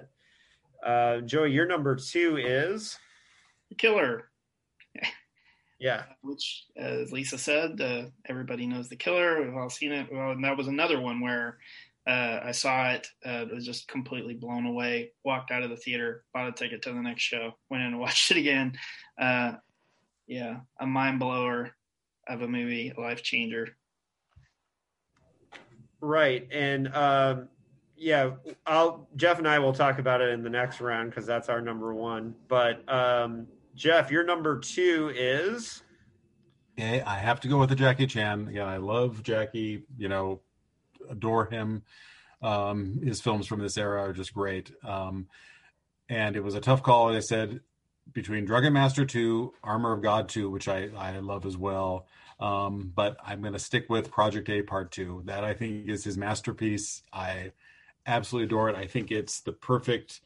uh, 0.83 1.21
Joey, 1.21 1.51
your 1.51 1.67
number 1.67 1.95
two 1.95 2.37
is 2.37 2.97
The 3.71 3.75
Killer, 3.75 4.29
yeah, 5.79 6.03
which, 6.21 6.65
as 6.75 7.13
Lisa 7.13 7.37
said, 7.37 7.79
uh, 7.79 8.03
everybody 8.25 8.67
knows 8.67 8.89
The 8.89 8.97
Killer. 8.97 9.41
We've 9.41 9.55
all 9.55 9.69
seen 9.69 9.93
it. 9.93 10.09
Well, 10.11 10.31
and 10.31 10.43
that 10.43 10.57
was 10.57 10.67
another 10.67 10.99
one 10.99 11.21
where 11.21 11.57
uh, 12.05 12.41
I 12.43 12.51
saw 12.51 12.91
it, 12.91 13.07
uh, 13.25 13.45
was 13.49 13.65
just 13.65 13.87
completely 13.87 14.33
blown 14.33 14.65
away. 14.65 15.13
Walked 15.23 15.51
out 15.51 15.63
of 15.63 15.69
the 15.69 15.77
theater, 15.77 16.25
bought 16.33 16.49
a 16.49 16.51
ticket 16.51 16.81
to 16.81 16.89
the 16.91 17.01
next 17.01 17.21
show, 17.23 17.53
went 17.69 17.81
in 17.81 17.93
and 17.93 17.99
watched 18.01 18.29
it 18.31 18.37
again. 18.37 18.73
Uh, 19.17 19.53
yeah, 20.27 20.57
a 20.81 20.85
mind 20.85 21.19
blower 21.19 21.71
of 22.27 22.41
a 22.41 22.47
movie, 22.47 22.91
a 22.95 22.99
life 22.99 23.23
changer. 23.23 23.77
right. 26.01 26.45
And 26.51 26.93
um, 26.93 27.47
yeah, 27.95 28.31
I'll 28.65 29.07
Jeff 29.15 29.37
and 29.37 29.47
I 29.47 29.59
will 29.59 29.73
talk 29.73 29.97
about 29.99 30.19
it 30.19 30.29
in 30.29 30.43
the 30.43 30.49
next 30.49 30.81
round 30.81 31.11
because 31.11 31.25
that's 31.25 31.47
our 31.47 31.61
number 31.61 31.93
one. 31.93 32.35
But 32.49 32.83
um, 32.91 33.47
Jeff, 33.75 34.11
your 34.11 34.23
number 34.23 34.59
two 34.59 35.11
is 35.15 35.81
Okay, 36.77 37.01
I 37.01 37.15
have 37.15 37.39
to 37.41 37.47
go 37.47 37.59
with 37.59 37.69
the 37.69 37.75
Jackie 37.75 38.07
Chan. 38.07 38.47
Again, 38.47 38.67
I 38.67 38.77
love 38.77 39.23
Jackie. 39.23 39.83
You 39.97 40.09
know, 40.09 40.41
adore 41.09 41.45
him. 41.45 41.83
Um, 42.41 43.01
his 43.03 43.21
films 43.21 43.45
from 43.45 43.59
this 43.59 43.77
era 43.77 44.01
are 44.01 44.13
just 44.13 44.33
great. 44.33 44.71
Um, 44.83 45.27
and 46.09 46.35
it 46.35 46.43
was 46.43 46.55
a 46.55 46.61
tough 46.61 46.81
call. 46.81 47.13
I 47.13 47.19
said 47.19 47.59
between 48.13 48.45
Drunken 48.45 48.73
Master 48.73 49.05
2, 49.05 49.53
Armor 49.63 49.93
of 49.93 50.01
God 50.01 50.27
2, 50.27 50.49
which 50.49 50.67
I, 50.67 50.89
I 50.97 51.19
love 51.19 51.45
as 51.45 51.55
well. 51.55 52.07
Um, 52.39 52.91
but 52.95 53.17
I'm 53.23 53.41
going 53.41 53.53
to 53.53 53.59
stick 53.59 53.85
with 53.89 54.09
Project 54.09 54.49
A 54.49 54.63
Part 54.63 54.91
2. 54.91 55.23
That 55.25 55.43
I 55.43 55.53
think 55.53 55.87
is 55.87 56.03
his 56.03 56.17
masterpiece. 56.17 57.03
I 57.13 57.51
absolutely 58.07 58.47
adore 58.47 58.69
it. 58.69 58.75
I 58.75 58.87
think 58.87 59.11
it's 59.11 59.41
the 59.41 59.53
perfect 59.53 60.21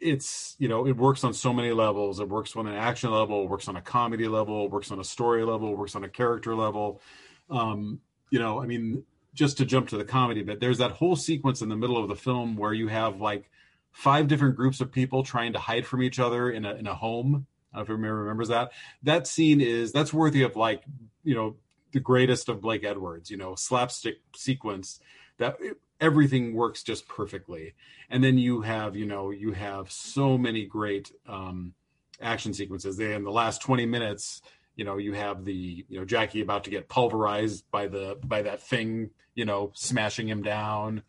it's 0.00 0.56
you 0.58 0.68
know 0.68 0.86
it 0.86 0.96
works 0.96 1.24
on 1.24 1.34
so 1.34 1.52
many 1.52 1.72
levels. 1.72 2.20
It 2.20 2.28
works 2.28 2.56
on 2.56 2.66
an 2.66 2.74
action 2.74 3.10
level 3.10 3.48
works 3.48 3.68
on 3.68 3.76
a 3.76 3.82
comedy 3.82 4.28
level 4.28 4.68
works 4.68 4.90
on 4.90 5.00
a 5.00 5.04
story 5.04 5.44
level 5.44 5.76
works 5.76 5.94
on 5.94 6.04
a 6.04 6.08
character 6.08 6.54
level. 6.54 7.00
Um, 7.48 8.00
you 8.30 8.38
know 8.38 8.62
i 8.62 8.66
mean 8.66 9.04
just 9.34 9.58
to 9.58 9.64
jump 9.64 9.88
to 9.88 9.96
the 9.96 10.04
comedy 10.04 10.42
bit 10.42 10.60
there's 10.60 10.78
that 10.78 10.92
whole 10.92 11.14
sequence 11.14 11.62
in 11.62 11.68
the 11.68 11.76
middle 11.76 11.98
of 11.98 12.08
the 12.08 12.16
film 12.16 12.56
where 12.56 12.72
you 12.72 12.88
have 12.88 13.20
like 13.20 13.50
five 13.92 14.28
different 14.28 14.56
groups 14.56 14.80
of 14.80 14.90
people 14.90 15.22
trying 15.22 15.52
to 15.52 15.58
hide 15.58 15.86
from 15.86 16.02
each 16.02 16.18
other 16.18 16.50
in 16.50 16.64
a 16.64 16.74
in 16.74 16.86
a 16.86 16.94
home. 16.94 17.46
I 17.72 17.78
don't 17.78 17.88
know 17.88 17.94
if 17.94 17.96
everybody 17.96 18.12
remembers 18.12 18.48
that. 18.48 18.70
That 19.02 19.26
scene 19.26 19.60
is 19.60 19.92
that's 19.92 20.12
worthy 20.12 20.42
of 20.42 20.56
like 20.56 20.82
you 21.22 21.34
know 21.34 21.56
the 21.92 22.00
greatest 22.00 22.48
of 22.48 22.60
blake 22.60 22.84
edwards 22.84 23.30
you 23.30 23.36
know 23.36 23.56
slapstick 23.56 24.18
sequence 24.36 25.00
that 25.38 25.58
everything 26.00 26.54
works 26.54 26.82
just 26.82 27.06
perfectly. 27.06 27.74
And 28.08 28.24
then 28.24 28.38
you 28.38 28.62
have 28.62 28.96
you 28.96 29.06
know 29.06 29.30
you 29.30 29.52
have 29.52 29.90
so 29.90 30.38
many 30.38 30.64
great 30.66 31.12
um 31.28 31.74
action 32.20 32.54
sequences. 32.54 32.96
They 32.96 33.14
in 33.14 33.24
the 33.24 33.30
last 33.30 33.62
20 33.62 33.86
minutes 33.86 34.42
you 34.76 34.84
know 34.84 34.96
you 34.96 35.12
have 35.12 35.44
the 35.44 35.84
you 35.88 35.98
know 35.98 36.04
jackie 36.04 36.40
about 36.40 36.64
to 36.64 36.70
get 36.70 36.88
pulverized 36.88 37.70
by 37.70 37.86
the 37.86 38.18
by 38.24 38.42
that 38.42 38.62
thing 38.62 39.10
you 39.34 39.44
know 39.44 39.72
smashing 39.74 40.28
him 40.28 40.42
down. 40.42 41.02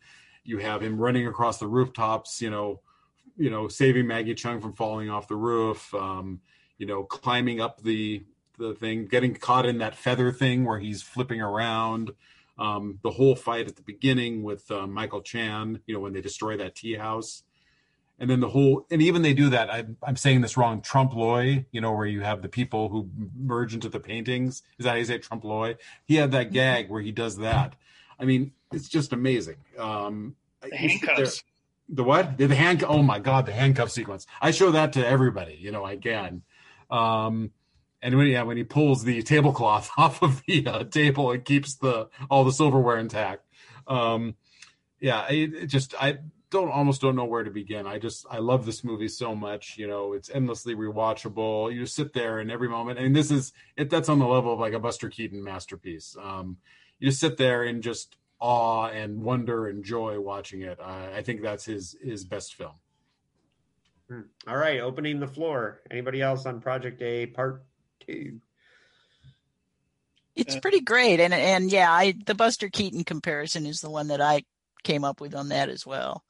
You 0.44 0.58
have 0.58 0.82
him 0.82 0.98
running 0.98 1.26
across 1.26 1.58
the 1.58 1.66
rooftops 1.66 2.42
you 2.42 2.50
know 2.50 2.80
you 3.36 3.50
know 3.50 3.68
saving 3.68 4.06
maggie 4.06 4.34
Cheung 4.34 4.60
from 4.60 4.74
falling 4.74 5.08
off 5.08 5.28
the 5.28 5.36
roof 5.36 5.94
um 5.94 6.40
you 6.76 6.86
know 6.86 7.04
climbing 7.04 7.60
up 7.60 7.82
the 7.82 8.24
the 8.58 8.74
thing 8.74 9.06
getting 9.06 9.34
caught 9.34 9.66
in 9.66 9.78
that 9.78 9.94
feather 9.94 10.30
thing 10.30 10.64
where 10.64 10.78
he's 10.78 11.02
flipping 11.02 11.40
around 11.40 12.12
um, 12.62 13.00
the 13.02 13.10
whole 13.10 13.34
fight 13.34 13.66
at 13.66 13.74
the 13.74 13.82
beginning 13.82 14.44
with 14.44 14.70
uh, 14.70 14.86
Michael 14.86 15.20
Chan, 15.20 15.80
you 15.86 15.94
know, 15.94 16.00
when 16.00 16.12
they 16.12 16.20
destroy 16.20 16.56
that 16.58 16.76
tea 16.76 16.94
house. 16.94 17.42
And 18.20 18.30
then 18.30 18.38
the 18.38 18.48
whole, 18.48 18.86
and 18.88 19.02
even 19.02 19.22
they 19.22 19.34
do 19.34 19.50
that. 19.50 19.68
I, 19.68 19.84
I'm 20.00 20.14
saying 20.16 20.42
this 20.42 20.56
wrong. 20.56 20.80
Trump 20.80 21.12
Loy, 21.12 21.66
you 21.72 21.80
know, 21.80 21.92
where 21.92 22.06
you 22.06 22.20
have 22.20 22.40
the 22.40 22.48
people 22.48 22.88
who 22.88 23.10
merge 23.36 23.74
into 23.74 23.88
the 23.88 23.98
paintings. 23.98 24.62
Is 24.78 24.84
that 24.84 24.90
how 24.90 24.96
you 24.96 25.04
say 25.04 25.18
trompe 25.18 25.44
l'oeil? 25.44 25.74
He 26.04 26.16
had 26.16 26.30
that 26.30 26.52
gag 26.52 26.88
where 26.88 27.02
he 27.02 27.10
does 27.10 27.38
that. 27.38 27.74
I 28.20 28.24
mean, 28.24 28.52
it's 28.72 28.88
just 28.88 29.12
amazing. 29.12 29.56
Um, 29.76 30.36
the 30.60 30.76
handcuffs. 30.76 31.42
The 31.88 32.04
what? 32.04 32.38
The, 32.38 32.46
the 32.46 32.54
hand. 32.54 32.84
Oh 32.84 33.02
my 33.02 33.18
god, 33.18 33.46
the 33.46 33.52
handcuff 33.52 33.90
sequence. 33.90 34.28
I 34.40 34.52
show 34.52 34.70
that 34.70 34.92
to 34.92 35.04
everybody. 35.04 35.58
You 35.60 35.72
know, 35.72 35.84
I 35.84 35.96
can. 35.96 36.42
Um, 36.90 37.50
and 38.02 38.16
when 38.16 38.26
yeah 38.26 38.42
when 38.42 38.56
he 38.56 38.64
pulls 38.64 39.04
the 39.04 39.22
tablecloth 39.22 39.90
off 39.96 40.22
of 40.22 40.42
the 40.46 40.66
uh, 40.66 40.84
table 40.84 41.30
and 41.30 41.44
keeps 41.44 41.76
the 41.76 42.08
all 42.28 42.44
the 42.44 42.52
silverware 42.52 42.98
intact. 42.98 43.46
Um 43.86 44.34
yeah 45.00 45.26
it, 45.28 45.54
it, 45.54 45.66
just 45.66 45.94
i 46.00 46.18
don't 46.50 46.70
almost 46.70 47.00
don't 47.00 47.16
know 47.16 47.24
where 47.24 47.44
to 47.44 47.50
begin. 47.50 47.86
I 47.86 47.98
just 47.98 48.26
i 48.30 48.38
love 48.38 48.66
this 48.66 48.84
movie 48.84 49.08
so 49.08 49.34
much 49.34 49.78
you 49.78 49.86
know 49.86 50.12
it's 50.12 50.28
endlessly 50.30 50.74
rewatchable. 50.74 51.72
You 51.72 51.80
just 51.80 51.96
sit 51.96 52.12
there 52.12 52.40
in 52.40 52.50
every 52.50 52.68
moment. 52.68 52.98
I 52.98 53.02
and 53.02 53.12
mean, 53.12 53.20
this 53.20 53.30
is 53.30 53.52
it 53.76 53.88
that's 53.88 54.08
on 54.08 54.18
the 54.18 54.26
level 54.26 54.52
of 54.52 54.60
like 54.60 54.74
a 54.74 54.80
buster 54.80 55.08
keaton 55.08 55.42
masterpiece. 55.42 56.16
Um 56.20 56.58
you 56.98 57.08
just 57.08 57.20
sit 57.20 57.36
there 57.36 57.62
and 57.62 57.82
just 57.82 58.16
awe 58.38 58.88
and 58.88 59.22
wonder 59.22 59.68
and 59.68 59.84
joy 59.84 60.18
watching 60.20 60.62
it. 60.62 60.78
Uh, 60.80 61.08
i 61.14 61.22
think 61.22 61.42
that's 61.42 61.64
his 61.64 61.96
his 62.02 62.24
best 62.24 62.54
film. 62.54 62.74
Hmm. 64.08 64.22
all 64.46 64.56
right 64.56 64.80
opening 64.80 65.20
the 65.20 65.28
floor. 65.28 65.80
Anybody 65.90 66.20
else 66.20 66.44
on 66.44 66.60
project 66.60 67.00
a 67.00 67.26
part 67.26 67.64
too. 68.06 68.40
It's 70.34 70.56
pretty 70.56 70.80
great, 70.80 71.20
and 71.20 71.34
and 71.34 71.70
yeah, 71.70 71.92
I 71.92 72.14
the 72.24 72.34
Buster 72.34 72.68
Keaton 72.68 73.04
comparison 73.04 73.66
is 73.66 73.80
the 73.80 73.90
one 73.90 74.08
that 74.08 74.20
I 74.20 74.44
came 74.82 75.04
up 75.04 75.20
with 75.20 75.34
on 75.34 75.50
that 75.50 75.68
as 75.68 75.86
well. 75.86 76.24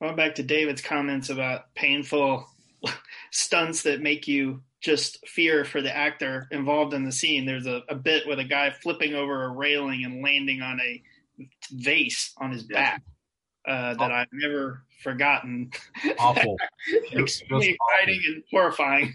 Going 0.00 0.16
back 0.16 0.34
to 0.34 0.42
David's 0.42 0.82
comments 0.82 1.30
about 1.30 1.74
painful 1.74 2.46
stunts 3.30 3.82
that 3.84 4.02
make 4.02 4.28
you 4.28 4.62
just 4.82 5.26
fear 5.26 5.64
for 5.64 5.80
the 5.80 5.94
actor 5.94 6.48
involved 6.50 6.92
in 6.92 7.04
the 7.04 7.12
scene. 7.12 7.46
There's 7.46 7.66
a, 7.66 7.82
a 7.88 7.94
bit 7.94 8.26
with 8.26 8.38
a 8.38 8.44
guy 8.44 8.70
flipping 8.70 9.14
over 9.14 9.44
a 9.44 9.48
railing 9.48 10.04
and 10.04 10.22
landing 10.22 10.60
on 10.60 10.78
a 10.80 11.02
vase 11.72 12.34
on 12.38 12.52
his 12.52 12.62
back 12.62 13.02
uh, 13.66 13.94
that 13.94 14.12
I've 14.12 14.28
never 14.32 14.82
forgotten. 15.02 15.70
Awful. 16.18 16.58
Extremely 17.12 17.76
exciting 17.76 18.22
and 18.26 18.42
horrifying 18.50 19.14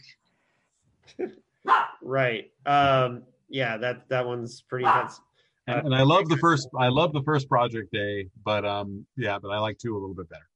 right. 2.01 2.51
Um, 2.65 3.23
yeah, 3.49 3.77
that 3.77 4.07
that 4.09 4.25
one's 4.25 4.61
pretty 4.61 4.85
intense. 4.85 5.19
Uh, 5.67 5.73
and, 5.73 5.87
and, 5.87 5.95
I 5.95 6.03
love 6.03 6.27
the 6.27 6.37
first. 6.37 6.67
I 6.77 6.87
love 6.87 7.13
the 7.13 7.23
first 7.23 7.47
Project 7.47 7.95
A, 7.95 8.27
but 8.43 8.65
um, 8.65 9.05
yeah, 9.15 9.37
but 9.39 9.49
I 9.49 9.59
like 9.59 9.77
two 9.77 9.93
a 9.95 9.99
little 9.99 10.15
bit 10.15 10.29
better. 10.29 10.47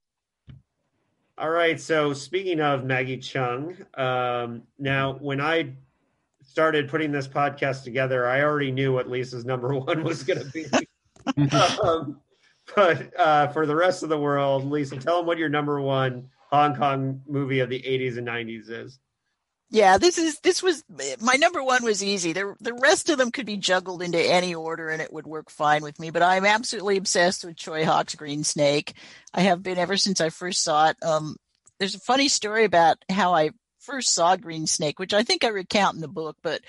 All 1.38 1.50
right. 1.50 1.80
So 1.80 2.14
speaking 2.14 2.61
of 2.61 2.85
Maggie 2.85 3.17
Cheung, 3.17 3.75
um, 4.00 4.64
now 4.80 5.17
when 5.19 5.42
I 5.42 5.74
started 6.42 6.88
putting 6.88 7.11
this 7.11 7.27
podcast 7.27 7.84
together, 7.84 8.25
I 8.25 8.42
already 8.42 8.72
knew 8.72 8.93
what 8.93 9.09
Lisa's 9.09 9.43
number 9.43 9.74
one 9.80 10.03
was 10.03 10.24
going 10.24 10.40
to 10.40 10.51
be. 10.51 10.66
um, 11.84 12.22
but 12.74 13.19
uh, 13.19 13.48
for 13.48 13.66
the 13.66 13.75
rest 13.75 14.03
of 14.03 14.09
the 14.09 14.17
world, 14.17 14.64
Lisa, 14.66 14.95
tell 14.95 15.17
them 15.17 15.25
what 15.25 15.38
your 15.38 15.50
number 15.50 15.82
one 15.82 16.30
Hong 16.51 16.74
Kong 16.74 17.22
movie 17.27 17.59
of 17.59 17.69
the 17.69 17.82
80s 17.82 18.17
and 18.17 18.27
90s 18.27 18.69
is. 18.69 19.00
Yeah, 19.76 19.98
this 19.98 20.18
is 20.18 20.40
this 20.40 20.64
was 20.64 20.86
my 21.20 21.34
number 21.34 21.62
one 21.62 21.84
was 21.84 22.02
easy. 22.02 22.32
The 22.32 22.56
the 22.62 22.74
rest 22.74 23.10
of 23.10 23.18
them 23.18 23.30
could 23.30 23.45
be 23.45 23.58
juggled 23.58 24.02
into 24.02 24.18
any 24.18 24.56
order 24.56 24.88
and 24.88 25.02
it 25.02 25.12
would 25.12 25.28
work 25.28 25.50
fine 25.50 25.84
with 25.84 26.00
me. 26.00 26.12
But 26.12 26.24
I'm 26.24 26.45
absolutely 26.45 26.95
obsessed 26.95 27.44
with 27.44 27.58
Tsui 27.58 27.84
Hark's 27.84 28.16
Green 28.16 28.45
Snake. 28.45 28.94
I 29.34 29.42
have 29.42 29.62
been 29.62 29.78
ever 29.78 29.98
since 29.98 30.22
I 30.22 30.30
first 30.30 30.64
saw 30.64 30.92
it. 30.92 30.98
Um, 31.04 31.36
there's 31.78 31.94
a 31.94 32.00
funny 32.00 32.30
story 32.30 32.64
about 32.64 33.04
how 33.10 33.34
I 33.36 33.50
first 33.82 34.14
saw 34.14 34.38
Green 34.38 34.66
Snake, 34.66 34.98
which 34.98 35.14
I 35.14 35.24
think 35.24 35.44
I 35.44 35.50
recount 35.50 35.95
in 35.95 36.02
the 36.02 36.08
book. 36.08 36.38
But 36.42 36.62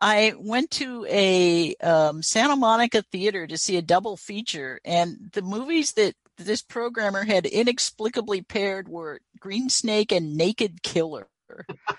I 0.00 0.34
went 0.38 0.70
to 0.72 1.04
a 1.10 1.74
um, 1.82 2.22
Santa 2.22 2.54
Monica 2.54 3.02
theater 3.02 3.48
to 3.48 3.58
see 3.58 3.78
a 3.78 3.82
double 3.82 4.16
feature, 4.16 4.78
and 4.84 5.28
the 5.32 5.42
movies 5.42 5.94
that 5.94 6.14
this 6.38 6.62
programmer 6.62 7.24
had 7.24 7.46
inexplicably 7.46 8.42
paired 8.42 8.88
were 8.88 9.18
Green 9.40 9.68
Snake 9.68 10.12
and 10.12 10.36
Naked 10.36 10.84
Killer. 10.84 11.26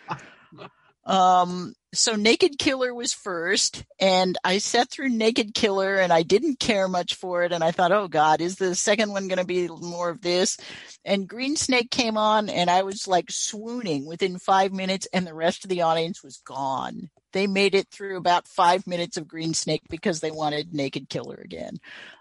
Um, 1.06 1.74
so 1.93 2.16
Naked 2.16 2.58
Killer 2.59 2.93
was 2.93 3.14
first, 3.14 3.85
and 4.00 4.38
I 4.43 4.58
sat 4.58 4.90
through 4.90 5.09
Naked 5.09 5.53
Killer, 5.53 5.95
and 5.95 6.11
I 6.11 6.24
didn't 6.24 6.59
care 6.59 6.88
much 6.88 7.16
for 7.16 7.43
it, 7.43 7.51
and 7.51 7.64
I 7.64 7.72
thought, 7.72 7.92
oh 7.92 8.08
God, 8.08 8.42
is 8.42 8.56
the 8.56 8.75
second 8.75 9.11
one 9.11 9.27
going 9.27 9.40
to 9.40 9.45
be 9.45 9.67
more 9.67 10.09
of 10.09 10.22
this? 10.22 10.58
And 11.06 11.27
Green 11.27 11.56
Snake 11.56 11.92
came 11.92 12.17
on, 12.17 12.50
and 12.50 12.69
I 12.69 12.84
was 12.84 13.08
like 13.08 13.32
swooning 13.32 14.06
within 14.06 14.40
five 14.40 14.74
minutes, 14.74 15.08
and 15.14 15.25
the 15.25 15.34
rest 15.34 15.64
of 15.64 15.69
the 15.69 15.84
audience 15.84 16.24
was 16.24 16.42
gone. 16.45 17.09
They 17.34 17.48
made 17.48 17.75
it 17.75 17.88
through 17.92 18.17
about 18.17 18.48
five 18.48 18.88
minutes 18.88 19.17
of 19.17 19.27
Green 19.27 19.53
Snake 19.53 19.84
because 19.90 20.19
they 20.19 20.32
wanted 20.32 20.74
Naked 20.74 21.09
Killer 21.09 21.40
again. 21.43 21.77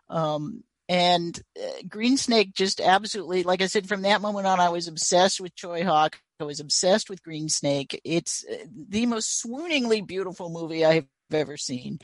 Um, 0.09 0.63
and 0.89 1.41
uh, 1.59 1.83
Green 1.89 2.17
Snake 2.17 2.55
just 2.55 2.81
absolutely, 2.81 3.43
like 3.43 3.63
I 3.63 3.67
said, 3.67 3.89
from 3.89 4.03
that 4.03 4.21
moment 4.21 4.47
on, 4.47 4.61
I 4.61 4.69
was 4.69 4.87
obsessed 4.87 5.41
with 5.41 5.55
Tsui 5.57 5.85
Hark. 5.85 6.21
I 6.41 6.45
was 6.45 6.61
obsessed 6.61 7.09
with 7.09 7.23
Green 7.23 7.49
Snake. 7.49 8.01
It's 8.05 8.45
uh, 8.51 8.65
the 8.89 9.07
most 9.07 9.43
swooningly 9.43 10.07
beautiful 10.07 10.51
movie 10.51 10.85
I 10.85 10.95
have 10.95 11.07
ever 11.33 11.57
seen. 11.57 11.99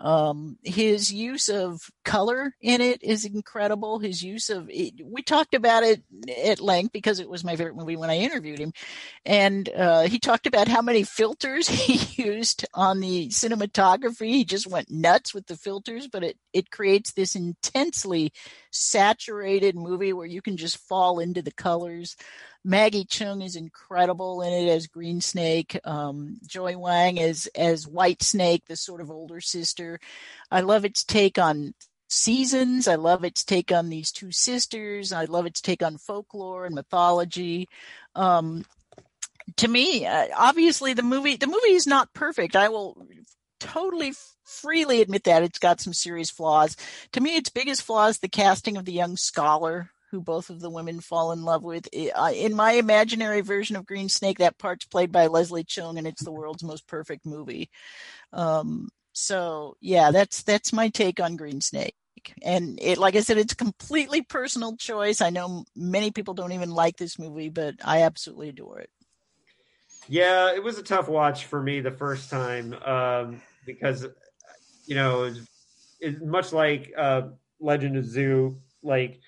Um, 0.00 0.58
his 0.64 1.12
use 1.12 1.48
of 1.48 1.80
color 2.04 2.54
in 2.60 2.80
it 2.80 3.02
is 3.04 3.24
incredible. 3.24 4.00
His 4.00 4.22
use 4.22 4.50
of 4.50 4.68
it, 4.68 4.94
we 5.04 5.22
talked 5.22 5.54
about 5.54 5.84
it 5.84 6.02
at 6.44 6.60
length 6.60 6.92
because 6.92 7.20
it 7.20 7.28
was 7.28 7.44
my 7.44 7.54
favorite 7.56 7.76
movie 7.76 7.96
when 7.96 8.10
I 8.10 8.18
interviewed 8.18 8.58
him, 8.58 8.72
and 9.24 9.68
uh, 9.68 10.02
he 10.02 10.18
talked 10.18 10.46
about 10.46 10.68
how 10.68 10.82
many 10.82 11.04
filters 11.04 11.68
he 11.68 12.22
used 12.22 12.66
on 12.74 13.00
the 13.00 13.28
cinematography. 13.28 14.28
He 14.28 14.44
just 14.44 14.66
went 14.66 14.90
nuts 14.90 15.32
with 15.32 15.46
the 15.46 15.56
filters, 15.56 16.08
but 16.08 16.24
it 16.24 16.36
it 16.52 16.70
creates 16.72 17.12
this 17.12 17.36
intensely 17.36 18.32
saturated 18.72 19.76
movie 19.76 20.12
where 20.12 20.26
you 20.26 20.42
can 20.42 20.56
just 20.56 20.78
fall 20.78 21.18
into 21.18 21.42
the 21.42 21.52
colors. 21.52 22.16
Maggie 22.64 23.04
Cheung 23.04 23.44
is 23.44 23.56
incredible 23.56 24.42
in 24.42 24.52
it 24.52 24.70
as 24.70 24.86
Green 24.86 25.20
Snake. 25.20 25.78
Um, 25.84 26.38
Joey 26.46 26.76
Wang 26.76 27.20
as 27.20 27.48
as 27.54 27.86
White 27.86 28.22
Snake, 28.22 28.64
the 28.66 28.76
sort 28.76 29.00
of 29.00 29.10
older 29.10 29.40
sister. 29.40 30.00
I 30.50 30.60
love 30.60 30.84
its 30.84 31.04
take 31.04 31.38
on 31.38 31.74
seasons. 32.08 32.86
I 32.86 32.94
love 32.96 33.24
its 33.24 33.44
take 33.44 33.72
on 33.72 33.88
these 33.88 34.12
two 34.12 34.30
sisters. 34.30 35.12
I 35.12 35.24
love 35.24 35.46
its 35.46 35.60
take 35.60 35.82
on 35.82 35.98
folklore 35.98 36.66
and 36.66 36.74
mythology. 36.74 37.68
Um, 38.14 38.64
to 39.56 39.68
me, 39.68 40.06
uh, 40.06 40.28
obviously, 40.36 40.94
the 40.94 41.02
movie 41.02 41.36
the 41.36 41.46
movie 41.46 41.72
is 41.72 41.86
not 41.86 42.12
perfect. 42.14 42.54
I 42.54 42.68
will 42.68 42.96
totally 43.62 44.12
freely 44.44 45.00
admit 45.00 45.24
that 45.24 45.42
it's 45.42 45.58
got 45.58 45.80
some 45.80 45.92
serious 45.92 46.30
flaws. 46.30 46.76
To 47.12 47.20
me, 47.20 47.36
its 47.36 47.50
biggest 47.50 47.82
flaw 47.82 48.06
is 48.08 48.18
the 48.18 48.28
casting 48.28 48.76
of 48.76 48.84
the 48.84 48.92
young 48.92 49.16
scholar 49.16 49.90
who 50.10 50.20
both 50.20 50.50
of 50.50 50.60
the 50.60 50.70
women 50.70 51.00
fall 51.00 51.32
in 51.32 51.42
love 51.42 51.64
with. 51.64 51.86
In 51.94 52.54
my 52.54 52.72
imaginary 52.72 53.40
version 53.40 53.76
of 53.76 53.86
Green 53.86 54.08
Snake, 54.08 54.38
that 54.38 54.58
part's 54.58 54.84
played 54.84 55.10
by 55.10 55.28
Leslie 55.28 55.64
Cheung, 55.64 55.96
and 55.96 56.06
it's 56.06 56.22
the 56.22 56.32
world's 56.32 56.62
most 56.62 56.86
perfect 56.86 57.24
movie. 57.24 57.70
Um, 58.32 58.88
So 59.14 59.76
yeah, 59.80 60.10
that's 60.10 60.42
that's 60.42 60.72
my 60.72 60.88
take 60.88 61.20
on 61.20 61.36
Green 61.36 61.60
Snake. 61.60 61.94
And 62.42 62.78
it, 62.80 62.98
like 62.98 63.16
I 63.16 63.20
said, 63.20 63.38
it's 63.38 63.54
completely 63.54 64.22
personal 64.22 64.76
choice. 64.76 65.20
I 65.20 65.30
know 65.30 65.64
many 65.74 66.10
people 66.10 66.34
don't 66.34 66.52
even 66.52 66.70
like 66.70 66.96
this 66.96 67.18
movie, 67.18 67.48
but 67.48 67.74
I 67.84 68.02
absolutely 68.02 68.48
adore 68.50 68.80
it. 68.80 68.90
Yeah, 70.08 70.54
it 70.54 70.62
was 70.62 70.78
a 70.78 70.82
tough 70.82 71.08
watch 71.08 71.46
for 71.46 71.62
me 71.62 71.80
the 71.80 71.90
first 71.90 72.30
time 72.30 72.74
um, 72.84 73.42
because, 73.64 74.06
you 74.86 74.94
know, 74.94 75.32
it's 76.00 76.20
much 76.20 76.52
like 76.52 76.92
uh, 76.96 77.22
Legend 77.60 77.96
of 77.96 78.04
Zu. 78.04 78.58
Like, 78.82 79.20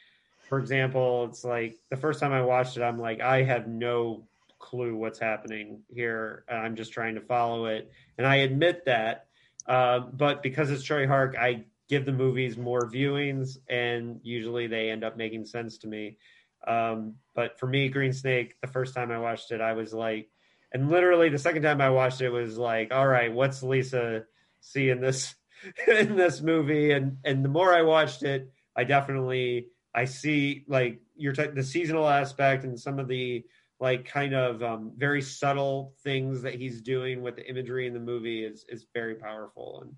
for 0.48 0.58
example, 0.58 1.24
it's 1.24 1.44
like 1.44 1.76
the 1.90 1.96
first 1.96 2.20
time 2.20 2.32
I 2.32 2.42
watched 2.42 2.76
it, 2.76 2.82
I'm 2.82 2.98
like, 2.98 3.20
I 3.20 3.42
have 3.42 3.68
no 3.68 4.26
clue 4.58 4.96
what's 4.96 5.18
happening 5.18 5.82
here. 5.88 6.44
I'm 6.48 6.74
just 6.74 6.92
trying 6.92 7.14
to 7.14 7.20
follow 7.20 7.66
it, 7.66 7.90
and 8.18 8.26
I 8.26 8.36
admit 8.36 8.84
that. 8.86 9.26
Uh, 9.66 10.00
but 10.00 10.42
because 10.42 10.70
it's 10.70 10.86
Tsui 10.86 11.06
Hark, 11.06 11.36
I 11.38 11.64
give 11.88 12.04
the 12.04 12.12
movies 12.12 12.56
more 12.56 12.90
viewings, 12.90 13.58
and 13.68 14.20
usually 14.22 14.66
they 14.66 14.90
end 14.90 15.04
up 15.04 15.16
making 15.16 15.46
sense 15.46 15.78
to 15.78 15.86
me. 15.86 16.18
Um, 16.66 17.14
but 17.34 17.58
for 17.58 17.66
me, 17.66 17.88
Green 17.88 18.12
Snake, 18.12 18.54
the 18.60 18.66
first 18.66 18.94
time 18.94 19.10
I 19.10 19.18
watched 19.18 19.52
it, 19.52 19.60
I 19.60 19.74
was 19.74 19.92
like, 19.92 20.28
and 20.74 20.90
literally 20.90 21.28
the 21.28 21.38
second 21.38 21.62
time 21.62 21.80
I 21.80 21.90
watched 21.90 22.20
it 22.20 22.30
was 22.30 22.58
like, 22.58 22.92
all 22.92 23.06
right, 23.06 23.32
what's 23.32 23.62
Lisa 23.62 24.24
see 24.60 24.90
in 24.90 25.00
this 25.00 25.34
in 25.88 26.16
this 26.16 26.42
movie? 26.42 26.90
And 26.90 27.18
and 27.24 27.44
the 27.44 27.48
more 27.48 27.72
I 27.72 27.82
watched 27.82 28.24
it, 28.24 28.50
I 28.76 28.82
definitely 28.82 29.68
I 29.94 30.04
see 30.04 30.64
like 30.66 31.00
you're 31.16 31.32
t- 31.32 31.46
the 31.46 31.62
seasonal 31.62 32.08
aspect 32.08 32.64
and 32.64 32.78
some 32.78 32.98
of 32.98 33.06
the 33.06 33.44
like 33.78 34.04
kind 34.04 34.34
of 34.34 34.62
um, 34.64 34.92
very 34.96 35.22
subtle 35.22 35.94
things 36.02 36.42
that 36.42 36.54
he's 36.54 36.82
doing 36.82 37.22
with 37.22 37.36
the 37.36 37.48
imagery 37.48 37.86
in 37.86 37.94
the 37.94 38.00
movie 38.00 38.44
is 38.44 38.64
is 38.68 38.86
very 38.92 39.14
powerful. 39.14 39.80
And 39.82 39.94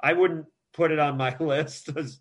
I 0.00 0.12
wouldn't 0.12 0.46
put 0.72 0.92
it 0.92 1.00
on 1.00 1.16
my 1.16 1.36
list 1.40 1.90
as, 1.96 2.20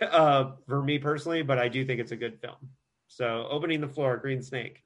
uh, 0.00 0.52
for 0.68 0.80
me 0.80 1.00
personally, 1.00 1.42
but 1.42 1.58
I 1.58 1.66
do 1.66 1.84
think 1.84 2.00
it's 2.00 2.12
a 2.12 2.16
good 2.16 2.40
film. 2.40 2.70
So 3.08 3.48
opening 3.50 3.80
the 3.80 3.88
floor, 3.88 4.16
Green 4.16 4.42
Snake. 4.42 4.84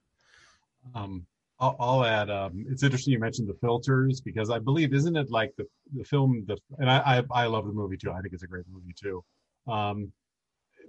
Um, 0.94 1.26
I'll, 1.62 1.76
I'll 1.78 2.04
add. 2.04 2.28
Um, 2.28 2.66
it's 2.68 2.82
interesting 2.82 3.12
you 3.12 3.20
mentioned 3.20 3.48
the 3.48 3.54
filters 3.54 4.20
because 4.20 4.50
I 4.50 4.58
believe 4.58 4.92
isn't 4.92 5.16
it 5.16 5.30
like 5.30 5.54
the 5.56 5.64
the 5.94 6.04
film 6.04 6.44
the 6.48 6.58
and 6.78 6.90
I 6.90 7.22
I, 7.32 7.42
I 7.44 7.46
love 7.46 7.66
the 7.66 7.72
movie 7.72 7.96
too. 7.96 8.10
I 8.10 8.20
think 8.20 8.34
it's 8.34 8.42
a 8.42 8.48
great 8.48 8.64
movie 8.70 8.94
too. 9.00 9.24
Um, 9.68 10.12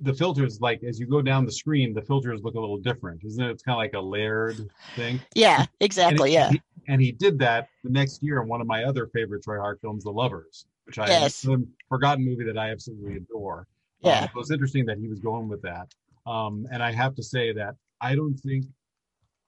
the 0.01 0.13
filters 0.13 0.59
like 0.59 0.83
as 0.83 0.99
you 0.99 1.05
go 1.05 1.21
down 1.21 1.45
the 1.45 1.51
screen 1.51 1.93
the 1.93 2.01
filters 2.01 2.41
look 2.41 2.55
a 2.55 2.59
little 2.59 2.79
different 2.79 3.23
isn't 3.23 3.43
it 3.43 3.51
it's 3.51 3.61
kind 3.61 3.75
of 3.75 3.77
like 3.77 3.93
a 3.93 3.99
layered 3.99 4.57
thing 4.95 5.21
yeah 5.35 5.67
exactly 5.81 6.35
and 6.35 6.55
yeah 6.55 6.59
and 6.87 6.99
he 6.99 7.11
did 7.11 7.37
that 7.37 7.67
the 7.83 7.91
next 7.91 8.23
year 8.23 8.41
in 8.41 8.47
one 8.47 8.59
of 8.59 8.65
my 8.65 8.85
other 8.85 9.05
favorite 9.13 9.45
Tsui 9.45 9.59
Hark 9.59 9.79
films 9.81 10.03
the 10.03 10.09
lovers 10.09 10.65
which 10.85 10.97
i 10.97 11.07
yes. 11.07 11.45
a 11.45 11.57
forgotten 11.89 12.25
movie 12.25 12.43
that 12.43 12.57
i 12.57 12.71
absolutely 12.71 13.17
adore 13.17 13.67
yeah 14.01 14.21
um, 14.21 14.23
it 14.23 14.35
was 14.35 14.49
interesting 14.49 14.83
that 14.83 14.97
he 14.97 15.07
was 15.07 15.19
going 15.19 15.47
with 15.47 15.61
that 15.61 15.93
um, 16.25 16.65
and 16.71 16.81
i 16.81 16.91
have 16.91 17.13
to 17.13 17.21
say 17.21 17.53
that 17.53 17.75
i 18.01 18.15
don't 18.15 18.35
think 18.39 18.65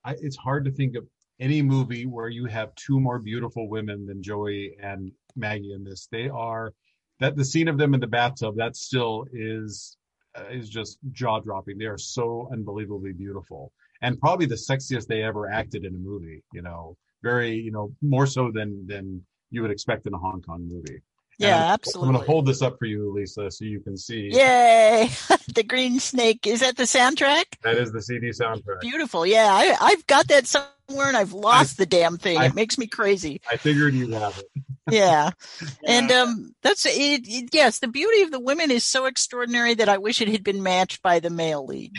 I, 0.04 0.16
it's 0.22 0.38
hard 0.38 0.64
to 0.66 0.72
think 0.72 0.96
of 0.96 1.08
any 1.40 1.62
movie 1.62 2.06
where 2.06 2.30
you 2.30 2.46
have 2.46 2.74
two 2.76 3.00
more 3.00 3.20
beautiful 3.20 3.68
women 3.70 4.06
than 4.06 4.24
joey 4.24 4.76
and 4.82 5.12
maggie 5.36 5.74
in 5.74 5.84
this 5.84 6.08
they 6.12 6.30
are 6.30 6.74
that 7.20 7.36
the 7.36 7.46
scene 7.46 7.68
of 7.68 7.78
them 7.78 7.94
in 7.94 8.00
the 8.00 8.08
bathtub 8.08 8.56
that 8.58 8.76
still 8.76 9.26
is 9.32 9.98
uh, 10.38 10.44
is 10.52 10.70
just 10.70 10.98
jaw 11.12 11.40
dropping. 11.40 11.78
They 11.78 11.86
are 11.86 11.98
so 11.98 12.50
unbelievably 12.52 13.14
beautiful 13.14 13.72
and 14.02 14.20
probably 14.20 14.46
the 14.46 14.56
sexiest 14.56 15.08
they 15.08 15.24
ever 15.24 15.50
acted 15.50 15.86
in 15.86 15.96
a 15.96 15.98
movie. 15.98 16.44
You 16.54 16.62
know, 16.62 16.98
very 17.24 17.56
you 17.56 17.72
know 17.72 17.94
more 18.02 18.28
so 18.28 18.52
than 18.52 18.86
than 18.88 19.24
you 19.52 19.62
would 19.62 19.72
expect 19.72 20.08
in 20.08 20.14
a 20.14 20.18
Hong 20.18 20.42
Kong 20.42 20.68
movie. 20.68 21.02
Yeah, 21.38 21.66
I'm, 21.66 21.74
absolutely. 21.74 22.08
I'm 22.08 22.14
going 22.14 22.26
to 22.26 22.32
hold 22.32 22.46
this 22.46 22.62
up 22.62 22.78
for 22.80 22.86
you, 22.86 23.14
Lisa, 23.14 23.52
so 23.52 23.66
you 23.66 23.80
can 23.82 23.98
see. 23.98 24.30
Yay! 24.32 25.10
the 25.54 25.64
Green 25.64 26.00
Snake. 26.00 26.48
Is 26.48 26.62
that 26.62 26.78
the 26.78 26.84
soundtrack? 26.84 27.46
That 27.64 27.78
is 27.78 27.92
the 27.92 28.02
CD 28.02 28.30
soundtrack. 28.30 28.82
Beautiful. 28.82 29.26
Yeah, 29.26 29.48
I, 29.50 29.76
I've 29.80 30.08
got 30.08 30.28
that 30.30 30.48
somewhere 30.48 31.08
and 31.08 31.18
I've 31.18 31.34
lost 31.34 31.80
I, 31.80 31.84
the 31.84 31.86
damn 31.88 32.18
thing. 32.18 32.38
I, 32.38 32.46
it 32.46 32.56
makes 32.56 32.78
me 32.78 32.88
crazy. 32.88 33.42
I 33.50 33.58
figured 33.58 33.94
you'd 33.94 34.14
have 34.14 34.38
it. 34.38 34.64
yeah. 34.92 35.32
And 35.88 36.12
um, 36.12 36.56
that's 36.62 36.86
it, 36.86 37.28
it, 37.28 37.50
Yes, 37.52 37.80
the 37.80 37.88
beauty 37.88 38.22
of 38.22 38.32
the 38.32 38.40
women 38.40 38.72
is 38.72 38.84
so 38.84 39.06
extraordinary 39.06 39.74
that 39.76 39.90
I 39.90 39.98
wish 39.98 40.22
it 40.22 40.28
had 40.28 40.44
been 40.44 40.64
matched 40.64 41.02
by 41.02 41.20
the 41.20 41.30
male 41.30 41.66
lead. 41.66 41.92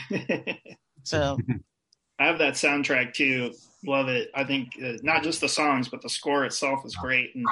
so. 1.03 1.39
I 2.19 2.27
have 2.27 2.39
that 2.39 2.55
soundtrack 2.55 3.15
too 3.15 3.53
love 3.87 4.09
it. 4.09 4.31
I 4.35 4.45
think 4.45 4.71
uh, 4.85 4.95
not 5.03 5.23
just 5.23 5.41
the 5.41 5.49
songs, 5.49 5.89
but 5.89 6.03
the 6.03 6.09
score 6.09 6.45
itself 6.45 6.85
is 6.85 6.97
great. 6.97 7.35
And 7.35 7.45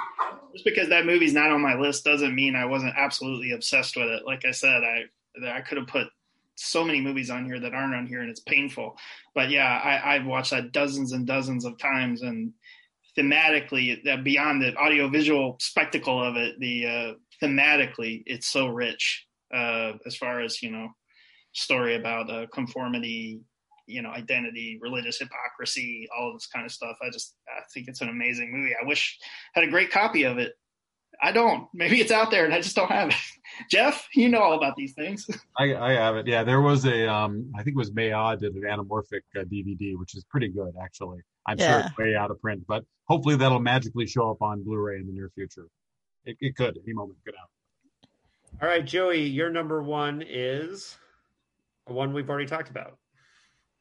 just 0.52 0.64
because 0.64 0.88
that 0.88 1.06
movie's 1.06 1.32
not 1.32 1.50
on 1.50 1.62
my 1.62 1.74
list 1.74 2.04
doesn't 2.04 2.34
mean 2.34 2.56
I 2.56 2.64
wasn't 2.64 2.94
absolutely 2.96 3.52
obsessed 3.52 3.96
with 3.96 4.08
it. 4.08 4.26
Like 4.26 4.44
I 4.44 4.50
said, 4.50 4.82
I 4.82 5.04
I 5.48 5.60
could 5.60 5.78
have 5.78 5.86
put 5.86 6.08
so 6.56 6.84
many 6.84 7.00
movies 7.00 7.30
on 7.30 7.44
here 7.44 7.58
that 7.60 7.74
aren't 7.74 7.94
on 7.94 8.06
here, 8.06 8.20
and 8.20 8.30
it's 8.30 8.40
painful. 8.40 8.96
But 9.34 9.50
yeah, 9.50 9.80
I, 9.82 10.14
I've 10.14 10.26
watched 10.26 10.50
that 10.50 10.72
dozens 10.72 11.12
and 11.12 11.26
dozens 11.26 11.64
of 11.64 11.78
times, 11.78 12.22
and 12.22 12.52
thematically, 13.18 14.02
that 14.04 14.24
beyond 14.24 14.62
the 14.62 14.76
audiovisual 14.76 15.56
spectacle 15.60 16.22
of 16.22 16.36
it, 16.36 16.58
the 16.60 16.86
uh, 16.86 17.12
thematically, 17.42 18.22
it's 18.26 18.48
so 18.48 18.68
rich 18.68 19.26
uh, 19.52 19.92
as 20.06 20.16
far 20.16 20.40
as 20.40 20.62
you 20.62 20.70
know, 20.70 20.88
story 21.52 21.96
about 21.96 22.30
uh, 22.30 22.46
conformity, 22.52 23.40
you 23.86 24.02
know 24.02 24.10
identity 24.10 24.78
religious 24.80 25.18
hypocrisy 25.18 26.08
all 26.16 26.28
of 26.28 26.36
this 26.36 26.46
kind 26.46 26.64
of 26.64 26.72
stuff. 26.72 26.96
I 27.02 27.10
just 27.10 27.34
i 27.48 27.62
think 27.72 27.88
it's 27.88 28.00
an 28.00 28.08
amazing 28.08 28.52
movie. 28.52 28.74
I 28.80 28.86
wish 28.86 29.18
I 29.54 29.60
had 29.60 29.68
a 29.68 29.70
great 29.70 29.90
copy 29.90 30.24
of 30.24 30.38
it. 30.38 30.54
I 31.22 31.30
don't. 31.30 31.68
Maybe 31.72 32.00
it's 32.00 32.10
out 32.10 32.30
there 32.30 32.44
and 32.44 32.52
i 32.52 32.60
just 32.60 32.76
don't 32.76 32.90
have 32.90 33.10
it. 33.10 33.16
Jeff 33.70 34.08
you 34.14 34.28
know 34.28 34.40
all 34.40 34.54
about 34.54 34.74
these 34.76 34.94
things. 34.94 35.26
I, 35.58 35.74
I 35.74 35.92
have 35.92 36.16
it. 36.16 36.26
Yeah 36.26 36.44
there 36.44 36.60
was 36.60 36.84
a 36.84 37.10
um 37.10 37.52
i 37.56 37.62
think 37.62 37.76
it 37.76 37.78
was 37.78 37.90
Maod 37.90 38.40
did 38.40 38.54
an 38.54 38.62
anamorphic 38.62 39.22
uh, 39.36 39.44
dvd 39.44 39.98
which 39.98 40.14
is 40.14 40.24
pretty 40.24 40.48
good 40.48 40.72
actually. 40.82 41.20
I'm 41.46 41.58
yeah. 41.58 41.70
sure 41.70 41.86
it's 41.86 41.98
way 41.98 42.16
out 42.16 42.30
of 42.30 42.40
print 42.40 42.64
but 42.66 42.84
hopefully 43.06 43.36
that'll 43.36 43.60
magically 43.60 44.06
show 44.06 44.30
up 44.30 44.40
on 44.40 44.62
blu-ray 44.62 44.96
in 44.96 45.06
the 45.06 45.12
near 45.12 45.30
future. 45.34 45.68
It, 46.24 46.36
it 46.40 46.56
could 46.56 46.78
any 46.84 46.94
moment 46.94 47.18
could 47.24 47.34
out 47.34 47.50
all 48.62 48.68
right 48.68 48.84
joey 48.84 49.22
your 49.22 49.50
number 49.50 49.82
one 49.82 50.24
is 50.26 50.96
one 51.86 52.14
we've 52.14 52.30
already 52.30 52.46
talked 52.46 52.70
about 52.70 52.96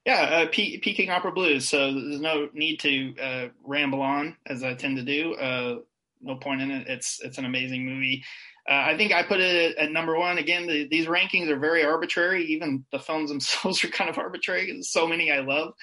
yeah, 0.06 0.22
uh, 0.22 0.48
P- 0.51 0.80
Peking 0.80 1.09
Opera 1.09 1.32
Blues. 1.32 1.67
So 1.69 1.93
there's 1.93 2.19
no 2.19 2.49
need 2.53 2.80
to 2.82 3.15
uh, 3.22 3.48
ramble 3.64 4.01
on 4.01 4.35
as 4.45 4.64
I 4.64 4.73
tend 4.73 4.98
to 4.98 5.03
do. 5.03 5.35
Uh, 5.35 5.80
no 6.22 6.35
point 6.35 6.61
in 6.61 6.72
it. 6.72 6.88
It's 6.88 7.22
it's 7.22 7.38
an 7.38 7.45
amazing 7.45 7.85
movie. 7.85 8.23
Uh, 8.69 8.73
I 8.73 8.98
think 8.98 9.11
I 9.11 9.23
put 9.23 9.41
it 9.41 9.77
at 9.77 9.91
number 9.91 10.17
one. 10.17 10.38
Again, 10.38 10.67
the, 10.67 10.88
these 10.88 11.06
rankings 11.06 11.49
are 11.49 11.59
very 11.59 11.83
arbitrary. 11.83 12.45
Even 12.45 12.85
the 12.91 12.99
films 12.99 13.30
themselves 13.32 13.83
are 13.83 13.90
kind 13.90 14.09
of 14.09 14.17
arbitrary. 14.17 14.72
There's 14.72 14.90
so 14.90 15.07
many 15.07 15.32
I 15.32 15.40
love, 15.40 15.73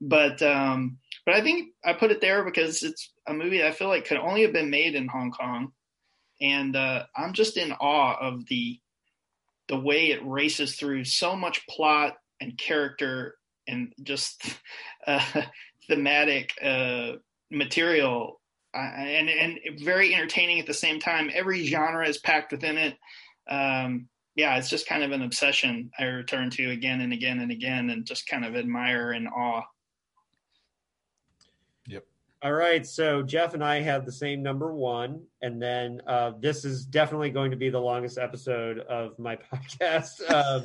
but 0.00 0.42
um, 0.42 0.98
but 1.24 1.34
I 1.34 1.42
think 1.42 1.70
I 1.84 1.94
put 1.94 2.10
it 2.10 2.20
there 2.20 2.44
because 2.44 2.82
it's 2.82 3.12
a 3.26 3.32
movie 3.32 3.58
that 3.58 3.68
I 3.68 3.72
feel 3.72 3.88
like 3.88 4.06
could 4.06 4.18
only 4.18 4.42
have 4.42 4.52
been 4.52 4.70
made 4.70 4.94
in 4.94 5.08
Hong 5.08 5.30
Kong, 5.30 5.72
and 6.40 6.76
uh, 6.76 7.04
I'm 7.16 7.32
just 7.32 7.56
in 7.56 7.72
awe 7.72 8.16
of 8.20 8.46
the 8.46 8.78
the 9.68 9.78
way 9.78 10.10
it 10.10 10.26
races 10.26 10.76
through 10.76 11.04
so 11.04 11.36
much 11.36 11.66
plot 11.68 12.16
and 12.40 12.58
character 12.58 13.36
and 13.70 13.92
just 14.02 14.42
uh, 15.06 15.42
thematic 15.88 16.52
uh, 16.62 17.12
material 17.50 18.40
uh, 18.74 18.78
and 18.78 19.28
and 19.28 19.58
very 19.80 20.14
entertaining 20.14 20.60
at 20.60 20.66
the 20.66 20.74
same 20.74 21.00
time. 21.00 21.30
Every 21.32 21.66
genre 21.66 22.06
is 22.08 22.18
packed 22.18 22.52
within 22.52 22.78
it. 22.78 22.96
Um, 23.48 24.08
yeah, 24.36 24.56
it's 24.56 24.70
just 24.70 24.86
kind 24.86 25.02
of 25.02 25.10
an 25.12 25.22
obsession 25.22 25.90
I 25.98 26.04
return 26.04 26.50
to 26.50 26.70
again 26.70 27.00
and 27.00 27.12
again 27.12 27.40
and 27.40 27.50
again, 27.50 27.90
and 27.90 28.06
just 28.06 28.28
kind 28.28 28.44
of 28.44 28.56
admire 28.56 29.10
and 29.10 29.28
awe. 29.28 29.62
All 32.42 32.52
right, 32.52 32.86
so 32.86 33.22
Jeff 33.22 33.52
and 33.52 33.62
I 33.62 33.82
have 33.82 34.06
the 34.06 34.12
same 34.12 34.42
number 34.42 34.72
one, 34.72 35.24
and 35.42 35.60
then 35.60 36.00
uh, 36.06 36.32
this 36.40 36.64
is 36.64 36.86
definitely 36.86 37.28
going 37.28 37.50
to 37.50 37.56
be 37.58 37.68
the 37.68 37.78
longest 37.78 38.16
episode 38.16 38.78
of 38.78 39.18
my 39.18 39.36
podcast. 39.52 40.22
Um, 40.30 40.64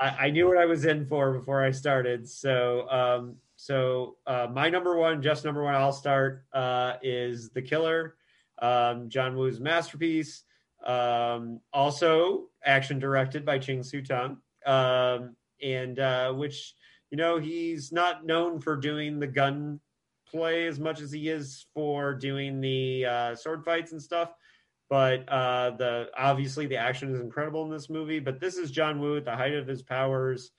I, 0.00 0.26
I, 0.26 0.30
knew 0.30 0.48
what 0.48 0.56
I 0.56 0.64
was 0.64 0.86
in 0.86 1.04
for 1.04 1.32
before 1.38 1.62
I 1.62 1.70
started. 1.70 2.26
So, 2.26 2.88
um, 2.88 3.36
so 3.56 4.16
uh, 4.26 4.46
my 4.50 4.70
number 4.70 4.96
one, 4.96 5.20
just 5.20 5.44
number 5.44 5.62
one, 5.62 5.74
I'll 5.74 5.92
start 5.92 6.46
uh, 6.54 6.94
is 7.02 7.50
The 7.50 7.60
Killer, 7.60 8.14
um, 8.62 9.10
John 9.10 9.36
Woo's 9.36 9.60
masterpiece. 9.60 10.44
Um, 10.82 11.60
also, 11.74 12.46
action 12.64 12.98
directed 12.98 13.44
by 13.44 13.58
Ching 13.58 13.82
Siu 13.82 14.02
Tung, 14.02 14.38
um, 14.64 15.36
and 15.62 15.98
uh, 15.98 16.32
which 16.32 16.74
you 17.10 17.18
know 17.18 17.36
he's 17.36 17.92
not 17.92 18.24
known 18.24 18.60
for 18.60 18.76
doing 18.76 19.18
the 19.18 19.26
gun 19.26 19.80
play 20.30 20.66
as 20.66 20.78
much 20.78 21.00
as 21.00 21.12
he 21.12 21.28
is 21.28 21.66
for 21.74 22.14
doing 22.14 22.60
the 22.60 23.04
uh, 23.04 23.34
sword 23.34 23.64
fights 23.64 23.92
and 23.92 24.02
stuff 24.02 24.32
but 24.90 25.28
uh, 25.28 25.72
the 25.76 26.08
obviously 26.16 26.66
the 26.66 26.78
action 26.78 27.12
is 27.12 27.20
incredible 27.20 27.62
in 27.62 27.70
this 27.70 27.90
movie. 27.90 28.20
But 28.20 28.40
this 28.40 28.56
is 28.56 28.70
John 28.70 29.00
Woo 29.00 29.18
at 29.18 29.26
the 29.26 29.36
height 29.36 29.52
of 29.52 29.66
his 29.66 29.82
powers 29.82 30.50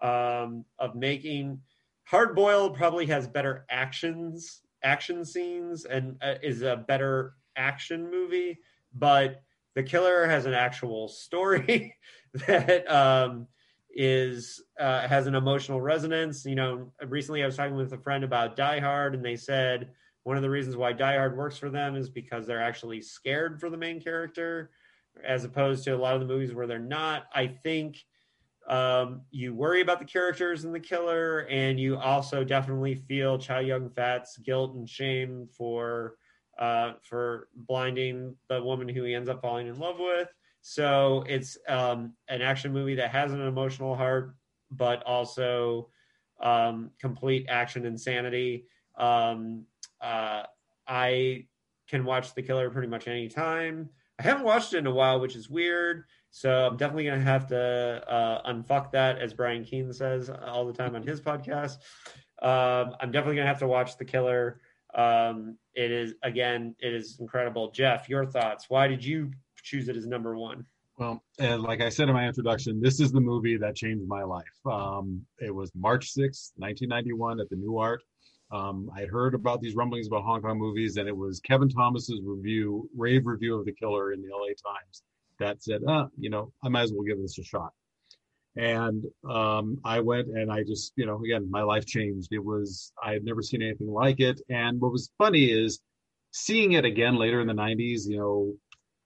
um, 0.00 0.64
of 0.78 0.94
making 0.94 1.58
Hard 2.04 2.36
Boiled 2.36 2.76
probably 2.76 3.06
has 3.06 3.26
better 3.26 3.66
actions, 3.68 4.60
action 4.84 5.24
scenes, 5.24 5.84
and 5.84 6.16
uh, 6.22 6.34
is 6.44 6.62
a 6.62 6.76
better 6.76 7.34
action 7.56 8.08
movie 8.08 8.56
but 8.94 9.42
the 9.74 9.82
killer 9.82 10.26
has 10.26 10.46
an 10.46 10.54
actual 10.54 11.08
story 11.08 11.96
that 12.46 12.90
um, 12.90 13.46
is 13.94 14.62
uh, 14.78 15.06
has 15.06 15.26
an 15.26 15.34
emotional 15.34 15.80
resonance. 15.80 16.44
You 16.44 16.54
know, 16.54 16.92
recently 17.06 17.42
I 17.42 17.46
was 17.46 17.56
talking 17.56 17.76
with 17.76 17.92
a 17.92 17.98
friend 17.98 18.24
about 18.24 18.56
Die 18.56 18.80
Hard, 18.80 19.14
and 19.14 19.24
they 19.24 19.36
said 19.36 19.90
one 20.24 20.36
of 20.36 20.42
the 20.42 20.50
reasons 20.50 20.76
why 20.76 20.92
Die 20.92 21.16
Hard 21.16 21.36
works 21.36 21.58
for 21.58 21.70
them 21.70 21.96
is 21.96 22.08
because 22.08 22.46
they're 22.46 22.62
actually 22.62 23.00
scared 23.00 23.60
for 23.60 23.70
the 23.70 23.76
main 23.76 24.00
character, 24.00 24.70
as 25.24 25.44
opposed 25.44 25.84
to 25.84 25.90
a 25.90 25.98
lot 25.98 26.14
of 26.14 26.20
the 26.20 26.26
movies 26.26 26.54
where 26.54 26.66
they're 26.66 26.78
not. 26.78 27.24
I 27.34 27.46
think 27.46 27.98
um, 28.68 29.22
you 29.30 29.54
worry 29.54 29.80
about 29.80 29.98
the 29.98 30.04
characters 30.04 30.64
and 30.64 30.74
the 30.74 30.80
killer, 30.80 31.46
and 31.50 31.78
you 31.78 31.96
also 31.96 32.44
definitely 32.44 32.94
feel 32.94 33.38
Chow 33.38 33.58
Yun 33.58 33.90
Fat's 33.90 34.38
guilt 34.38 34.74
and 34.74 34.88
shame 34.88 35.48
for 35.56 36.16
uh, 36.58 36.92
for 37.02 37.48
blinding 37.56 38.36
the 38.48 38.62
woman 38.62 38.88
who 38.88 39.04
he 39.04 39.14
ends 39.14 39.28
up 39.28 39.40
falling 39.40 39.66
in 39.66 39.78
love 39.78 39.98
with. 39.98 40.28
So 40.62 41.24
it's 41.28 41.58
um, 41.68 42.14
an 42.28 42.40
action 42.40 42.72
movie 42.72 42.94
that 42.94 43.10
has 43.10 43.32
an 43.32 43.40
emotional 43.42 43.96
heart, 43.96 44.36
but 44.70 45.02
also 45.02 45.90
um, 46.40 46.92
complete 47.00 47.46
action 47.48 47.84
insanity. 47.84 48.66
Um, 48.96 49.64
uh, 50.00 50.44
I 50.86 51.46
can 51.88 52.04
watch 52.04 52.34
The 52.34 52.42
Killer 52.42 52.70
pretty 52.70 52.88
much 52.88 53.08
any 53.08 53.28
time. 53.28 53.90
I 54.18 54.22
haven't 54.22 54.44
watched 54.44 54.72
it 54.72 54.78
in 54.78 54.86
a 54.86 54.92
while, 54.92 55.20
which 55.20 55.34
is 55.34 55.50
weird. 55.50 56.04
So 56.30 56.68
I'm 56.68 56.76
definitely 56.76 57.04
going 57.04 57.18
to 57.18 57.24
have 57.24 57.48
to 57.48 58.02
uh, 58.08 58.52
unfuck 58.52 58.92
that, 58.92 59.18
as 59.18 59.34
Brian 59.34 59.64
Keane 59.64 59.92
says 59.92 60.30
all 60.30 60.64
the 60.64 60.72
time 60.72 60.94
on 60.94 61.02
his 61.02 61.20
podcast. 61.20 61.78
Um, 62.40 62.94
I'm 63.00 63.10
definitely 63.10 63.36
going 63.36 63.46
to 63.46 63.52
have 63.52 63.58
to 63.58 63.66
watch 63.66 63.98
The 63.98 64.04
Killer. 64.04 64.60
Um, 64.94 65.58
it 65.74 65.90
is, 65.90 66.14
again, 66.22 66.76
it 66.78 66.94
is 66.94 67.18
incredible. 67.18 67.72
Jeff, 67.72 68.08
your 68.08 68.26
thoughts. 68.26 68.66
Why 68.68 68.88
did 68.88 69.04
you 69.04 69.32
choose 69.62 69.88
it 69.88 69.96
as 69.96 70.06
number 70.06 70.36
one? 70.36 70.64
Well, 70.98 71.22
and 71.38 71.62
like 71.62 71.80
I 71.80 71.88
said 71.88 72.08
in 72.08 72.14
my 72.14 72.26
introduction, 72.26 72.80
this 72.80 73.00
is 73.00 73.12
the 73.12 73.20
movie 73.20 73.56
that 73.56 73.74
changed 73.74 74.06
my 74.06 74.22
life. 74.22 74.44
Um, 74.70 75.24
it 75.38 75.54
was 75.54 75.70
March 75.74 76.14
6th, 76.14 76.52
1991 76.56 77.40
at 77.40 77.48
the 77.48 77.56
Nuart. 77.56 77.98
Um, 78.50 78.90
I 78.94 79.00
had 79.00 79.08
heard 79.08 79.34
about 79.34 79.62
these 79.62 79.74
rumblings 79.74 80.06
about 80.06 80.24
Hong 80.24 80.42
Kong 80.42 80.58
movies, 80.58 80.98
and 80.98 81.08
it 81.08 81.16
was 81.16 81.40
Kevin 81.40 81.70
Thomas's 81.70 82.20
review, 82.22 82.88
rave 82.94 83.26
review 83.26 83.58
of 83.58 83.64
The 83.64 83.72
Killer 83.72 84.12
in 84.12 84.20
the 84.20 84.28
LA 84.28 84.48
Times 84.48 85.02
that 85.38 85.62
said, 85.62 85.80
uh, 85.88 86.06
you 86.18 86.28
know, 86.28 86.52
I 86.62 86.68
might 86.68 86.82
as 86.82 86.92
well 86.92 87.02
give 87.02 87.20
this 87.20 87.38
a 87.38 87.42
shot. 87.42 87.72
And 88.56 89.04
um, 89.28 89.78
I 89.84 90.00
went 90.00 90.28
and 90.28 90.52
I 90.52 90.62
just, 90.62 90.92
you 90.96 91.06
know, 91.06 91.22
again, 91.24 91.50
my 91.50 91.62
life 91.62 91.86
changed. 91.86 92.28
It 92.32 92.44
was, 92.44 92.92
I 93.02 93.12
had 93.12 93.24
never 93.24 93.40
seen 93.40 93.62
anything 93.62 93.90
like 93.90 94.20
it. 94.20 94.40
And 94.50 94.78
what 94.78 94.92
was 94.92 95.10
funny 95.16 95.46
is 95.46 95.80
seeing 96.32 96.72
it 96.72 96.84
again 96.84 97.16
later 97.16 97.40
in 97.40 97.46
the 97.46 97.54
90s, 97.54 98.06
you 98.06 98.18
know, 98.18 98.54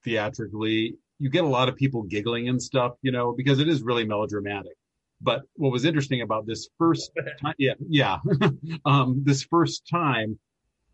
theatrically, 0.07 0.95
you 1.19 1.29
get 1.29 1.43
a 1.43 1.47
lot 1.47 1.67
of 1.67 1.75
people 1.75 2.03
giggling 2.03 2.47
and 2.47 2.61
stuff, 2.61 2.93
you 3.01 3.11
know, 3.11 3.33
because 3.35 3.59
it 3.59 3.67
is 3.67 3.81
really 3.81 4.05
melodramatic. 4.05 4.73
But 5.19 5.41
what 5.55 5.71
was 5.71 5.83
interesting 5.83 6.21
about 6.21 6.45
this 6.45 6.69
first 6.77 7.11
time, 7.41 7.55
yeah, 7.57 7.73
yeah, 7.89 8.17
um, 8.85 9.23
this 9.25 9.43
first 9.43 9.87
time, 9.89 10.39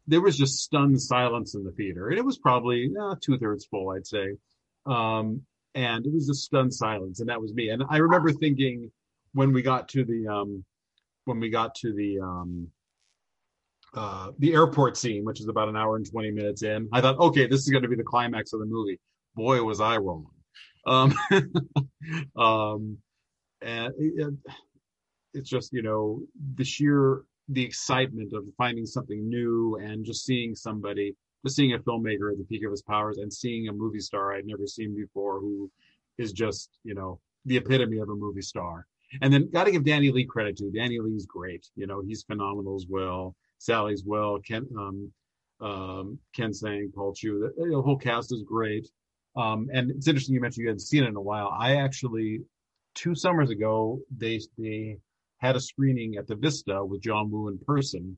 there 0.07 0.21
was 0.21 0.37
just 0.37 0.59
stunned 0.59 1.01
silence 1.01 1.53
in 1.55 1.63
the 1.63 1.71
theater, 1.71 2.09
and 2.09 2.17
it 2.17 2.25
was 2.25 2.37
probably 2.37 2.91
uh, 2.99 3.15
two 3.21 3.37
thirds 3.37 3.65
full, 3.65 3.91
I'd 3.91 4.07
say. 4.07 4.37
Um, 4.85 5.43
and 5.75 6.05
it 6.05 6.13
was 6.13 6.27
just 6.27 6.43
stunned 6.43 6.73
silence, 6.73 7.19
and 7.19 7.29
that 7.29 7.41
was 7.41 7.53
me. 7.53 7.69
And 7.69 7.83
I 7.89 7.97
remember 7.97 8.31
thinking 8.31 8.91
when 9.33 9.53
we 9.53 9.61
got 9.61 9.89
to 9.89 10.03
the 10.03 10.27
um, 10.27 10.65
when 11.25 11.39
we 11.39 11.49
got 11.49 11.75
to 11.75 11.93
the 11.93 12.19
um, 12.19 12.67
uh, 13.95 14.31
the 14.39 14.53
airport 14.53 14.97
scene, 14.97 15.23
which 15.23 15.39
is 15.39 15.47
about 15.47 15.69
an 15.69 15.75
hour 15.75 15.95
and 15.95 16.09
twenty 16.09 16.31
minutes 16.31 16.63
in, 16.63 16.87
I 16.91 17.01
thought, 17.01 17.19
okay, 17.19 17.47
this 17.47 17.61
is 17.61 17.69
going 17.69 17.83
to 17.83 17.89
be 17.89 17.95
the 17.95 18.03
climax 18.03 18.53
of 18.53 18.59
the 18.59 18.65
movie. 18.65 18.99
Boy, 19.35 19.61
was 19.63 19.81
I 19.81 19.97
wrong. 19.97 20.27
Um, 20.85 21.13
um, 22.35 22.97
and 23.61 23.93
it, 23.97 24.33
it's 25.33 25.49
just 25.49 25.73
you 25.73 25.81
know 25.81 26.21
the 26.55 26.63
sheer 26.63 27.23
the 27.49 27.63
excitement 27.63 28.33
of 28.33 28.45
finding 28.57 28.85
something 28.85 29.27
new 29.27 29.77
and 29.81 30.05
just 30.05 30.25
seeing 30.25 30.55
somebody 30.55 31.15
just 31.45 31.55
seeing 31.55 31.73
a 31.73 31.79
filmmaker 31.79 32.31
at 32.31 32.37
the 32.37 32.45
peak 32.45 32.65
of 32.65 32.71
his 32.71 32.81
powers 32.81 33.17
and 33.17 33.31
seeing 33.31 33.67
a 33.67 33.73
movie 33.73 33.99
star 33.99 34.33
I'd 34.33 34.45
never 34.45 34.65
seen 34.65 34.95
before 34.95 35.39
who 35.39 35.69
is 36.17 36.31
just, 36.31 36.69
you 36.83 36.93
know, 36.93 37.19
the 37.45 37.57
epitome 37.57 37.99
of 37.99 38.09
a 38.09 38.15
movie 38.15 38.41
star. 38.41 38.87
And 39.21 39.31
then 39.31 39.49
got 39.51 39.65
to 39.65 39.71
give 39.71 39.83
Danny 39.83 40.11
Lee 40.11 40.25
credit 40.25 40.57
too. 40.57 40.71
Danny 40.73 40.99
Lee's 40.99 41.25
great. 41.25 41.67
You 41.75 41.85
know, 41.85 42.01
he's 42.01 42.23
phenomenal 42.23 42.75
as 42.75 42.85
well. 42.89 43.35
Sally's 43.63 44.03
well. 44.05 44.39
Ken, 44.39 44.67
um, 44.77 45.11
um, 45.61 46.19
Ken 46.35 46.51
Tsang, 46.51 46.91
Paul 46.93 47.13
Chu. 47.13 47.39
The, 47.39 47.69
the, 47.69 47.81
whole 47.81 47.97
cast 47.97 48.33
is 48.33 48.43
great. 48.43 48.89
Um, 49.37 49.69
and 49.73 49.89
it's 49.89 50.07
interesting 50.07 50.35
you 50.35 50.41
mentioned 50.41 50.63
you 50.63 50.67
hadn't 50.67 50.81
seen 50.81 51.03
it 51.03 51.07
in 51.07 51.15
a 51.15 51.21
while. 51.21 51.49
I 51.57 51.77
actually, 51.77 52.41
two 52.93 53.15
summers 53.15 53.49
ago, 53.49 53.99
they 54.15 54.41
they 54.57 54.97
had 55.37 55.55
a 55.55 55.61
screening 55.61 56.15
at 56.17 56.27
the 56.27 56.35
Vista 56.35 56.83
with 56.83 57.01
John 57.01 57.31
Woo 57.31 57.47
in 57.47 57.57
person. 57.65 58.17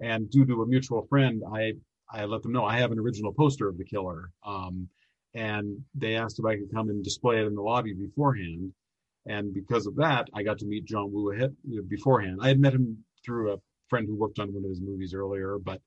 And 0.00 0.30
due 0.30 0.44
to 0.44 0.62
a 0.62 0.66
mutual 0.66 1.06
friend, 1.08 1.42
I 1.52 1.72
I 2.12 2.26
let 2.26 2.42
them 2.42 2.52
know 2.52 2.64
I 2.66 2.76
have 2.76 2.92
an 2.92 2.98
original 2.98 3.32
poster 3.32 3.68
of 3.68 3.78
the 3.78 3.84
killer. 3.84 4.30
Um, 4.44 4.88
and 5.34 5.78
they 5.94 6.16
asked 6.16 6.38
if 6.38 6.44
I 6.44 6.56
could 6.56 6.72
come 6.72 6.90
and 6.90 7.02
display 7.02 7.40
it 7.40 7.46
in 7.46 7.54
the 7.54 7.62
lobby 7.62 7.94
beforehand. 7.94 8.72
And 9.26 9.52
because 9.52 9.86
of 9.86 9.96
that, 9.96 10.28
I 10.34 10.42
got 10.42 10.58
to 10.58 10.66
meet 10.66 10.84
John 10.84 11.12
Woo 11.12 11.32
ahead 11.32 11.56
beforehand. 11.88 12.38
I 12.42 12.48
had 12.48 12.60
met 12.60 12.74
him 12.74 13.04
through 13.24 13.54
a 13.54 13.56
friend 13.88 14.06
who 14.06 14.16
worked 14.16 14.38
on 14.38 14.52
one 14.52 14.64
of 14.64 14.70
his 14.70 14.80
movies 14.80 15.14
earlier, 15.14 15.58
but 15.58 15.80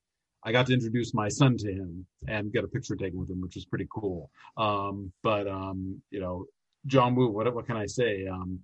I 0.43 0.51
got 0.51 0.67
to 0.67 0.73
introduce 0.73 1.13
my 1.13 1.27
son 1.27 1.57
to 1.57 1.71
him 1.71 2.05
and 2.27 2.53
get 2.53 2.63
a 2.63 2.67
picture 2.67 2.95
taken 2.95 3.19
with 3.19 3.29
him, 3.29 3.41
which 3.41 3.55
was 3.55 3.65
pretty 3.65 3.87
cool. 3.91 4.29
Um, 4.57 5.11
but 5.21 5.47
um, 5.47 6.01
you 6.11 6.19
know, 6.19 6.45
John 6.85 7.15
Woo, 7.15 7.29
what 7.29 7.53
what 7.53 7.67
can 7.67 7.75
I 7.77 7.85
say? 7.85 8.25
Um, 8.27 8.59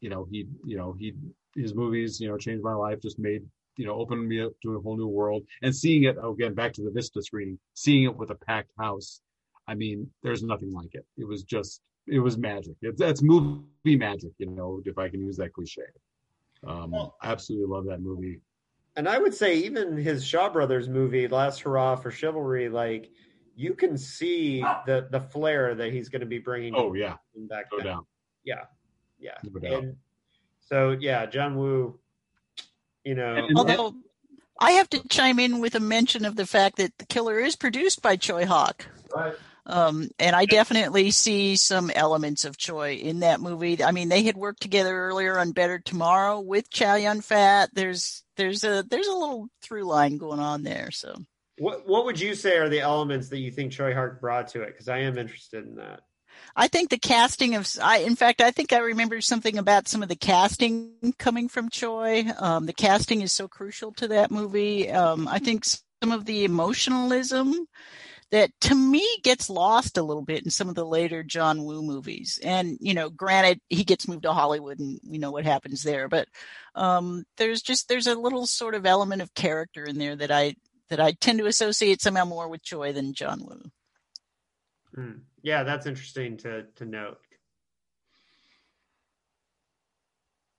you 0.00 0.10
know, 0.10 0.26
he 0.30 0.46
you 0.64 0.76
know 0.76 0.94
he 0.98 1.14
his 1.56 1.74
movies 1.74 2.20
you 2.20 2.28
know 2.28 2.36
changed 2.36 2.62
my 2.62 2.74
life, 2.74 3.00
just 3.02 3.18
made 3.18 3.42
you 3.78 3.86
know 3.86 3.94
opened 3.94 4.28
me 4.28 4.42
up 4.42 4.52
to 4.62 4.76
a 4.76 4.80
whole 4.80 4.96
new 4.96 5.06
world. 5.06 5.42
And 5.62 5.74
seeing 5.74 6.04
it 6.04 6.16
again 6.22 6.54
back 6.54 6.72
to 6.74 6.82
the 6.82 6.90
vista 6.90 7.22
screening 7.22 7.58
seeing 7.74 8.04
it 8.04 8.14
with 8.14 8.30
a 8.30 8.34
packed 8.34 8.72
house 8.78 9.22
i 9.66 9.74
mean 9.74 10.10
there's 10.22 10.42
nothing 10.42 10.72
like 10.72 10.94
it. 10.94 11.06
It 11.16 11.26
was 11.26 11.42
just 11.44 11.80
it 12.06 12.18
was 12.18 12.36
magic. 12.36 12.74
It's 12.82 12.98
that's 12.98 13.22
movie 13.22 13.96
magic 13.96 14.32
you 14.38 14.50
know 14.50 14.82
if 14.84 14.98
i 14.98 15.08
can 15.08 15.20
use 15.20 15.36
that 15.38 15.52
cliche. 15.54 15.82
Um 16.66 16.94
i 16.94 17.30
absolutely 17.30 17.68
love 17.74 17.86
that 17.86 18.00
movie 18.00 18.40
and 18.98 19.08
i 19.08 19.16
would 19.16 19.32
say 19.32 19.56
even 19.56 19.96
his 19.96 20.24
shaw 20.24 20.50
brothers 20.50 20.88
movie 20.88 21.26
last 21.26 21.60
hurrah 21.60 21.96
for 21.96 22.10
chivalry 22.10 22.68
like 22.68 23.10
you 23.56 23.72
can 23.72 23.96
see 23.96 24.60
the 24.86 25.08
the 25.10 25.20
flair 25.20 25.74
that 25.74 25.92
he's 25.92 26.10
going 26.10 26.20
to 26.20 26.26
be 26.26 26.38
bringing 26.38 26.74
oh 26.76 26.92
yeah 26.92 27.14
back 27.48 27.66
no 27.72 27.78
down. 27.80 28.06
yeah 28.44 28.64
yeah 29.18 29.38
no 29.42 29.78
and 29.78 29.96
so 30.60 30.90
yeah 31.00 31.24
john 31.24 31.56
woo 31.56 31.98
you 33.08 33.14
know. 33.14 33.48
Although 33.56 33.94
I 34.60 34.72
have 34.72 34.90
to 34.90 35.06
chime 35.08 35.38
in 35.38 35.60
with 35.60 35.74
a 35.74 35.80
mention 35.80 36.26
of 36.26 36.36
the 36.36 36.46
fact 36.46 36.76
that 36.76 36.96
The 36.98 37.06
Killer 37.06 37.40
is 37.40 37.56
produced 37.56 38.02
by 38.02 38.16
Tsui 38.16 38.44
Hark. 38.44 38.86
Right. 39.14 39.34
Um, 39.64 40.10
and 40.18 40.36
I 40.36 40.44
definitely 40.44 41.10
see 41.10 41.56
some 41.56 41.90
elements 41.94 42.44
of 42.44 42.56
Tsui 42.58 43.00
in 43.00 43.20
that 43.20 43.40
movie. 43.40 43.82
I 43.82 43.92
mean, 43.92 44.08
they 44.08 44.22
had 44.22 44.36
worked 44.36 44.60
together 44.60 44.94
earlier 44.94 45.38
on 45.38 45.52
Better 45.52 45.78
Tomorrow 45.78 46.40
with 46.40 46.70
Chow 46.70 46.96
Yun 46.96 47.22
Fat. 47.22 47.70
There's 47.72 48.24
there's 48.38 48.64
a 48.64 48.82
there's 48.88 49.08
a 49.08 49.14
little 49.14 49.48
through 49.60 49.84
line 49.84 50.16
going 50.16 50.40
on 50.40 50.62
there. 50.62 50.90
So, 50.90 51.14
what 51.58 51.86
what 51.86 52.06
would 52.06 52.18
you 52.18 52.34
say 52.34 52.56
are 52.56 52.70
the 52.70 52.80
elements 52.80 53.28
that 53.28 53.40
you 53.40 53.50
think 53.50 53.72
Tsui 53.72 53.92
Hark 53.92 54.20
brought 54.20 54.48
to 54.48 54.62
it? 54.62 54.68
Because 54.68 54.88
I 54.88 55.00
am 55.00 55.18
interested 55.18 55.66
in 55.66 55.76
that. 55.76 56.00
I 56.54 56.68
think 56.68 56.88
the 56.88 56.98
casting 56.98 57.56
of, 57.56 57.68
I, 57.82 57.98
in 57.98 58.14
fact, 58.14 58.40
I 58.40 58.52
think 58.52 58.72
I 58.72 58.78
remember 58.78 59.20
something 59.20 59.58
about 59.58 59.88
some 59.88 60.02
of 60.04 60.08
the 60.08 60.16
casting 60.16 60.92
coming 61.18 61.48
from 61.48 61.68
Tsui. 61.68 62.40
Um, 62.40 62.66
the 62.66 62.72
casting 62.72 63.22
is 63.22 63.32
so 63.32 63.48
crucial 63.48 63.92
to 63.94 64.08
that 64.08 64.30
movie. 64.30 64.88
Um, 64.88 65.26
I 65.26 65.40
think 65.40 65.64
some 65.64 66.12
of 66.12 66.24
the 66.26 66.44
emotionalism 66.44 67.66
that 68.30 68.50
to 68.62 68.74
me 68.74 69.06
gets 69.22 69.48
lost 69.48 69.96
a 69.96 70.02
little 70.02 70.24
bit 70.24 70.44
in 70.44 70.50
some 70.50 70.68
of 70.68 70.74
the 70.74 70.84
later 70.84 71.22
John 71.22 71.64
Woo 71.64 71.82
movies. 71.82 72.38
And, 72.44 72.76
you 72.80 72.94
know, 72.94 73.08
granted, 73.10 73.60
he 73.68 73.84
gets 73.84 74.06
moved 74.06 74.24
to 74.24 74.32
Hollywood 74.32 74.78
and 74.78 75.00
we 75.06 75.18
know 75.18 75.30
what 75.30 75.44
happens 75.44 75.82
there, 75.82 76.08
but, 76.08 76.28
um, 76.74 77.24
there's 77.36 77.62
just, 77.62 77.88
there's 77.88 78.06
a 78.06 78.14
little 78.14 78.46
sort 78.46 78.74
of 78.74 78.86
element 78.86 79.22
of 79.22 79.34
character 79.34 79.84
in 79.84 79.98
there 79.98 80.16
that 80.16 80.30
I, 80.30 80.54
that 80.90 81.00
I 81.00 81.12
tend 81.12 81.38
to 81.38 81.46
associate 81.46 82.00
somehow 82.00 82.24
more 82.24 82.48
with 82.48 82.62
Tsui 82.62 82.92
than 82.92 83.14
John 83.14 83.40
Woo. 83.44 83.70
Mm. 84.96 85.20
Yeah, 85.42 85.62
that's 85.62 85.86
interesting 85.86 86.36
to 86.38 86.64
to 86.76 86.84
note. 86.84 87.18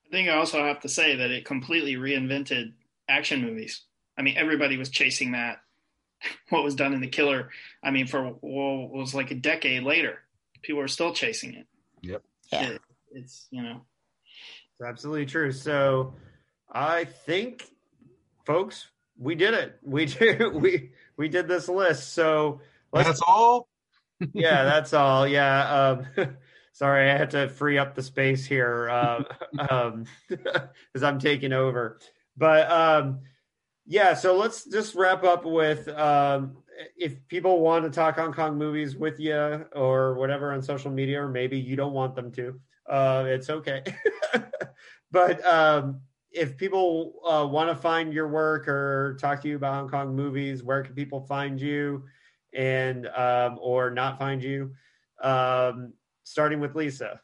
I 0.07 0.09
think 0.11 0.29
I 0.29 0.37
also 0.37 0.63
have 0.63 0.79
to 0.81 0.89
say 0.89 1.17
that 1.17 1.31
it 1.31 1.45
completely 1.45 1.95
reinvented 1.95 2.73
action 3.07 3.41
movies. 3.41 3.83
I 4.17 4.21
mean, 4.21 4.37
everybody 4.37 4.77
was 4.77 4.89
chasing 4.89 5.33
that. 5.33 5.59
What 6.49 6.63
was 6.63 6.75
done 6.75 6.93
in 6.93 7.01
The 7.01 7.07
Killer, 7.07 7.49
I 7.83 7.91
mean, 7.91 8.07
for 8.07 8.23
what 8.23 8.91
was 8.91 9.15
like 9.15 9.31
a 9.31 9.35
decade 9.35 9.83
later, 9.83 10.19
people 10.61 10.81
are 10.81 10.87
still 10.87 11.13
chasing 11.13 11.53
it. 11.53 11.67
Yep. 12.01 12.23
Yeah. 12.51 12.69
It, 12.69 12.81
it's 13.11 13.47
you 13.51 13.63
know, 13.63 13.81
it's 14.79 14.87
absolutely 14.87 15.25
true. 15.25 15.51
So, 15.51 16.13
I 16.71 17.05
think, 17.05 17.65
folks, 18.45 18.87
we 19.17 19.35
did 19.35 19.53
it. 19.53 19.79
We 19.83 20.05
did 20.05 20.53
we 20.53 20.91
we 21.17 21.29
did 21.29 21.47
this 21.47 21.67
list. 21.69 22.13
So 22.13 22.61
that's 22.93 23.21
all. 23.25 23.67
yeah, 24.33 24.63
that's 24.63 24.93
all. 24.93 25.27
Yeah. 25.27 26.05
Um, 26.17 26.37
sorry, 26.73 27.09
I 27.09 27.17
had 27.17 27.31
to 27.31 27.49
free 27.49 27.77
up 27.77 27.95
the 27.95 28.03
space 28.03 28.45
here 28.45 28.85
because 29.51 29.81
um, 29.93 30.05
um, 30.33 31.03
I'm 31.03 31.19
taking 31.19 31.53
over. 31.53 31.99
But 32.37 32.71
um, 32.71 33.19
yeah, 33.89 34.13
so 34.13 34.37
let's 34.37 34.65
just 34.65 34.93
wrap 34.93 35.23
up 35.23 35.45
with 35.45 35.87
um, 35.89 36.57
if 36.95 37.27
people 37.27 37.59
want 37.59 37.85
to 37.85 37.89
talk 37.89 38.17
Hong 38.17 38.31
Kong 38.31 38.55
movies 38.55 38.95
with 38.95 39.19
you 39.19 39.65
or 39.73 40.13
whatever 40.13 40.53
on 40.53 40.61
social 40.61 40.91
media, 40.91 41.23
or 41.23 41.27
maybe 41.27 41.59
you 41.59 41.75
don't 41.75 41.93
want 41.93 42.13
them 42.13 42.31
to, 42.33 42.59
uh, 42.87 43.25
it's 43.27 43.49
okay. 43.49 43.83
but 45.11 45.43
um, 45.43 46.01
if 46.31 46.55
people 46.55 47.13
uh, 47.27 47.47
want 47.47 47.67
to 47.67 47.75
find 47.75 48.13
your 48.13 48.27
work 48.27 48.67
or 48.67 49.17
talk 49.19 49.41
to 49.41 49.47
you 49.47 49.55
about 49.55 49.73
Hong 49.73 49.89
Kong 49.89 50.15
movies, 50.15 50.61
where 50.63 50.83
can 50.83 50.93
people 50.93 51.21
find 51.21 51.59
you 51.59 52.03
and 52.53 53.07
um, 53.07 53.57
or 53.59 53.89
not 53.89 54.19
find 54.19 54.43
you? 54.43 54.71
Um, 55.19 55.93
starting 56.25 56.59
with 56.59 56.75
Lisa. 56.75 57.19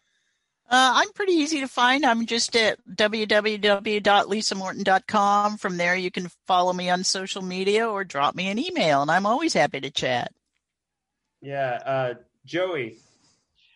Uh, 0.67 0.93
I'm 0.95 1.13
pretty 1.13 1.33
easy 1.33 1.59
to 1.59 1.67
find. 1.67 2.03
I'm 2.03 2.25
just 2.25 2.55
at 2.55 2.79
www.lisamorton.com. 2.89 5.57
From 5.57 5.77
there, 5.77 5.95
you 5.95 6.09
can 6.09 6.27
follow 6.47 6.73
me 6.73 6.89
on 6.89 7.03
social 7.03 7.43
media 7.43 7.87
or 7.87 8.03
drop 8.03 8.33
me 8.33 8.49
an 8.49 8.57
email, 8.57 9.03
and 9.03 9.11
I'm 9.11 9.27
always 9.27 9.53
happy 9.53 9.79
to 9.81 9.91
chat. 9.91 10.33
Yeah, 11.41 11.79
uh, 11.85 12.13
Joey. 12.45 12.97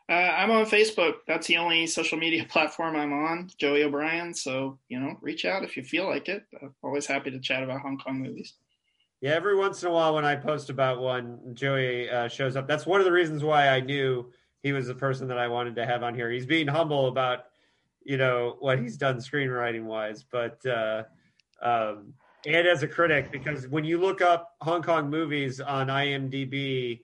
Uh, 0.10 0.14
I'm 0.14 0.50
on 0.50 0.66
Facebook. 0.66 1.18
That's 1.28 1.46
the 1.46 1.58
only 1.58 1.86
social 1.86 2.18
media 2.18 2.44
platform 2.50 2.96
I'm 2.96 3.14
on, 3.14 3.52
Joey 3.60 3.84
O'Brien. 3.84 4.34
So, 4.34 4.80
you 4.90 5.00
know, 5.00 5.16
reach 5.22 5.46
out 5.46 5.64
if 5.64 5.78
you 5.78 5.84
feel 5.84 6.10
like 6.10 6.28
it. 6.28 6.44
I'm 6.60 6.74
always 6.82 7.06
happy 7.06 7.30
to 7.30 7.40
chat 7.40 7.62
about 7.62 7.82
Hong 7.82 8.00
Kong 8.00 8.20
movies. 8.20 8.56
Yeah, 9.22 9.32
every 9.32 9.56
once 9.56 9.84
in 9.84 9.90
a 9.90 9.92
while 9.92 10.16
when 10.16 10.26
I 10.26 10.36
post 10.36 10.72
about 10.72 11.02
one, 11.02 11.54
Joey 11.54 12.10
uh, 12.10 12.30
shows 12.30 12.56
up. 12.56 12.68
That's 12.68 12.88
one 12.88 13.02
of 13.02 13.06
the 13.06 13.12
reasons 13.12 13.44
why 13.44 13.68
I 13.68 13.82
knew 13.82 14.32
he 14.64 14.74
was 14.74 14.88
the 14.88 14.96
person 14.96 15.28
that 15.28 15.38
I 15.38 15.48
wanted 15.48 15.76
to 15.76 15.86
have 15.86 16.04
on 16.04 16.14
here. 16.14 16.30
He's 16.30 16.46
being 16.46 16.68
humble 16.68 17.08
about, 17.08 17.46
you 18.04 18.18
know, 18.18 18.58
what 18.60 18.80
he's 18.80 18.98
done 18.98 19.18
screenwriting 19.18 19.84
wise, 19.86 20.24
but 20.24 20.64
uh, 20.66 21.04
um, 21.62 22.14
and 22.46 22.68
as 22.68 22.84
a 22.84 22.88
critic, 22.88 23.32
because 23.32 23.68
when 23.68 23.84
you 23.84 24.00
look 24.00 24.22
up 24.22 24.56
Hong 24.62 24.82
Kong 24.82 25.10
movies 25.10 25.60
on 25.60 25.88
IMDb, 25.88 27.02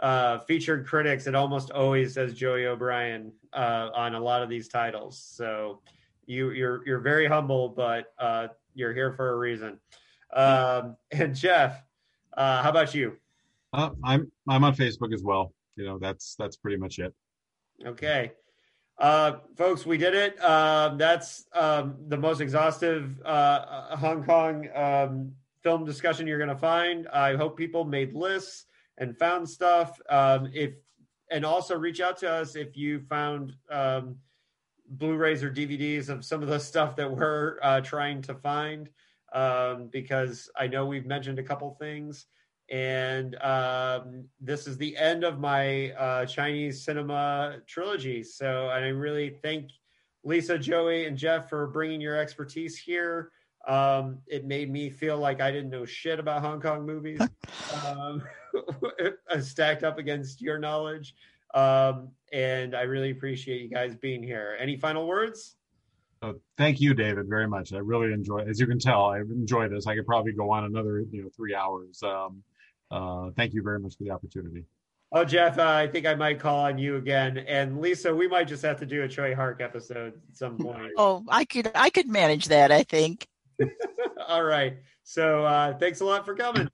uh, 0.00 0.38
featured 0.40 0.86
critics, 0.86 1.26
it 1.26 1.34
almost 1.34 1.70
always 1.70 2.14
says 2.14 2.34
Joey 2.34 2.66
O'Brien 2.66 3.32
uh, 3.52 3.90
on 3.94 4.14
a 4.14 4.20
lot 4.20 4.42
of 4.42 4.48
these 4.48 4.68
titles. 4.68 5.18
So 5.18 5.80
you, 6.26 6.50
you're 6.50 6.86
you're 6.86 7.00
very 7.00 7.26
humble, 7.26 7.68
but 7.68 8.14
uh, 8.18 8.48
you're 8.74 8.94
here 8.94 9.12
for 9.12 9.32
a 9.32 9.36
reason. 9.36 9.78
Um, 10.32 10.96
and 11.10 11.34
Jeff, 11.34 11.82
uh, 12.36 12.62
how 12.62 12.70
about 12.70 12.94
you? 12.94 13.16
Uh, 13.72 13.90
I'm 14.04 14.30
I'm 14.48 14.64
on 14.64 14.74
Facebook 14.74 15.12
as 15.12 15.22
well 15.22 15.52
you 15.78 15.86
know 15.86 15.98
that's 15.98 16.34
that's 16.38 16.56
pretty 16.56 16.76
much 16.76 16.98
it. 16.98 17.14
Okay. 17.86 18.32
Uh, 18.98 19.36
folks 19.56 19.86
we 19.86 19.96
did 19.96 20.14
it. 20.14 20.42
Um, 20.44 20.98
that's 20.98 21.46
um, 21.54 21.96
the 22.08 22.16
most 22.16 22.40
exhaustive 22.40 23.20
uh, 23.24 23.28
uh 23.28 23.96
hong 23.96 24.24
kong 24.24 24.68
um, 24.74 25.32
film 25.62 25.84
discussion 25.84 26.26
you're 26.26 26.44
to 26.48 26.56
find. 26.56 27.06
I 27.08 27.36
hope 27.36 27.56
people 27.56 27.84
made 27.84 28.12
lists 28.12 28.66
and 28.98 29.16
found 29.16 29.48
stuff. 29.48 30.00
Um, 30.10 30.50
if 30.52 30.72
and 31.30 31.44
also 31.44 31.78
reach 31.78 32.00
out 32.00 32.16
to 32.18 32.30
us 32.30 32.56
if 32.56 32.76
you 32.76 33.00
found 33.00 33.54
um, 33.70 34.16
blu-rays 34.90 35.44
or 35.44 35.50
dvds 35.50 36.08
of 36.08 36.24
some 36.24 36.42
of 36.42 36.48
the 36.48 36.58
stuff 36.58 36.96
that 36.96 37.10
we're 37.10 37.58
uh, 37.62 37.80
trying 37.80 38.20
to 38.22 38.34
find. 38.34 38.90
Um, 39.30 39.90
because 39.92 40.48
i 40.56 40.66
know 40.66 40.86
we've 40.86 41.04
mentioned 41.04 41.38
a 41.38 41.42
couple 41.42 41.76
things 41.78 42.24
and 42.70 43.34
um, 43.42 44.24
this 44.40 44.66
is 44.66 44.76
the 44.76 44.96
end 44.96 45.24
of 45.24 45.38
my 45.38 45.90
uh, 45.92 46.26
Chinese 46.26 46.84
cinema 46.84 47.56
trilogy. 47.66 48.22
So, 48.22 48.68
and 48.70 48.84
I 48.84 48.88
really 48.88 49.30
thank 49.42 49.70
Lisa, 50.24 50.58
Joey, 50.58 51.06
and 51.06 51.16
Jeff 51.16 51.48
for 51.48 51.66
bringing 51.68 52.00
your 52.00 52.16
expertise 52.16 52.76
here. 52.76 53.30
Um, 53.66 54.18
it 54.26 54.44
made 54.44 54.70
me 54.70 54.90
feel 54.90 55.18
like 55.18 55.40
I 55.40 55.50
didn't 55.50 55.70
know 55.70 55.84
shit 55.84 56.18
about 56.18 56.42
Hong 56.42 56.60
Kong 56.60 56.86
movies, 56.86 57.20
um, 57.86 58.22
stacked 59.40 59.84
up 59.84 59.98
against 59.98 60.40
your 60.40 60.58
knowledge. 60.58 61.14
Um, 61.54 62.10
and 62.32 62.76
I 62.76 62.82
really 62.82 63.10
appreciate 63.10 63.62
you 63.62 63.70
guys 63.70 63.94
being 63.94 64.22
here. 64.22 64.56
Any 64.60 64.76
final 64.76 65.06
words? 65.06 65.56
Oh, 66.20 66.34
thank 66.56 66.80
you, 66.80 66.94
David, 66.94 67.28
very 67.28 67.46
much. 67.46 67.72
I 67.72 67.78
really 67.78 68.12
enjoy. 68.12 68.40
As 68.40 68.58
you 68.58 68.66
can 68.66 68.78
tell, 68.78 69.06
I 69.06 69.20
enjoy 69.20 69.68
this. 69.68 69.86
I 69.86 69.94
could 69.94 70.06
probably 70.06 70.32
go 70.32 70.50
on 70.50 70.64
another, 70.64 71.04
you 71.10 71.22
know, 71.22 71.28
three 71.34 71.54
hours. 71.54 72.02
Um, 72.02 72.42
uh, 72.90 73.30
thank 73.36 73.54
you 73.54 73.62
very 73.62 73.78
much 73.78 73.96
for 73.96 74.04
the 74.04 74.10
opportunity. 74.10 74.64
Oh, 75.10 75.24
Jeff, 75.24 75.58
uh, 75.58 75.66
I 75.66 75.86
think 75.86 76.06
I 76.06 76.14
might 76.14 76.38
call 76.38 76.66
on 76.66 76.76
you 76.76 76.96
again, 76.96 77.38
and 77.38 77.80
Lisa, 77.80 78.14
we 78.14 78.28
might 78.28 78.46
just 78.46 78.62
have 78.62 78.78
to 78.80 78.86
do 78.86 79.04
a 79.04 79.08
Tsui 79.08 79.34
Hark 79.34 79.62
episode 79.62 80.14
at 80.28 80.36
some 80.36 80.58
point. 80.58 80.92
oh, 80.98 81.24
I 81.28 81.46
could, 81.46 81.70
I 81.74 81.88
could 81.88 82.08
manage 82.08 82.46
that. 82.46 82.70
I 82.70 82.82
think. 82.82 83.26
All 84.28 84.44
right. 84.44 84.76
So, 85.04 85.44
uh, 85.44 85.78
thanks 85.78 86.00
a 86.00 86.04
lot 86.04 86.26
for 86.26 86.34
coming. 86.34 86.68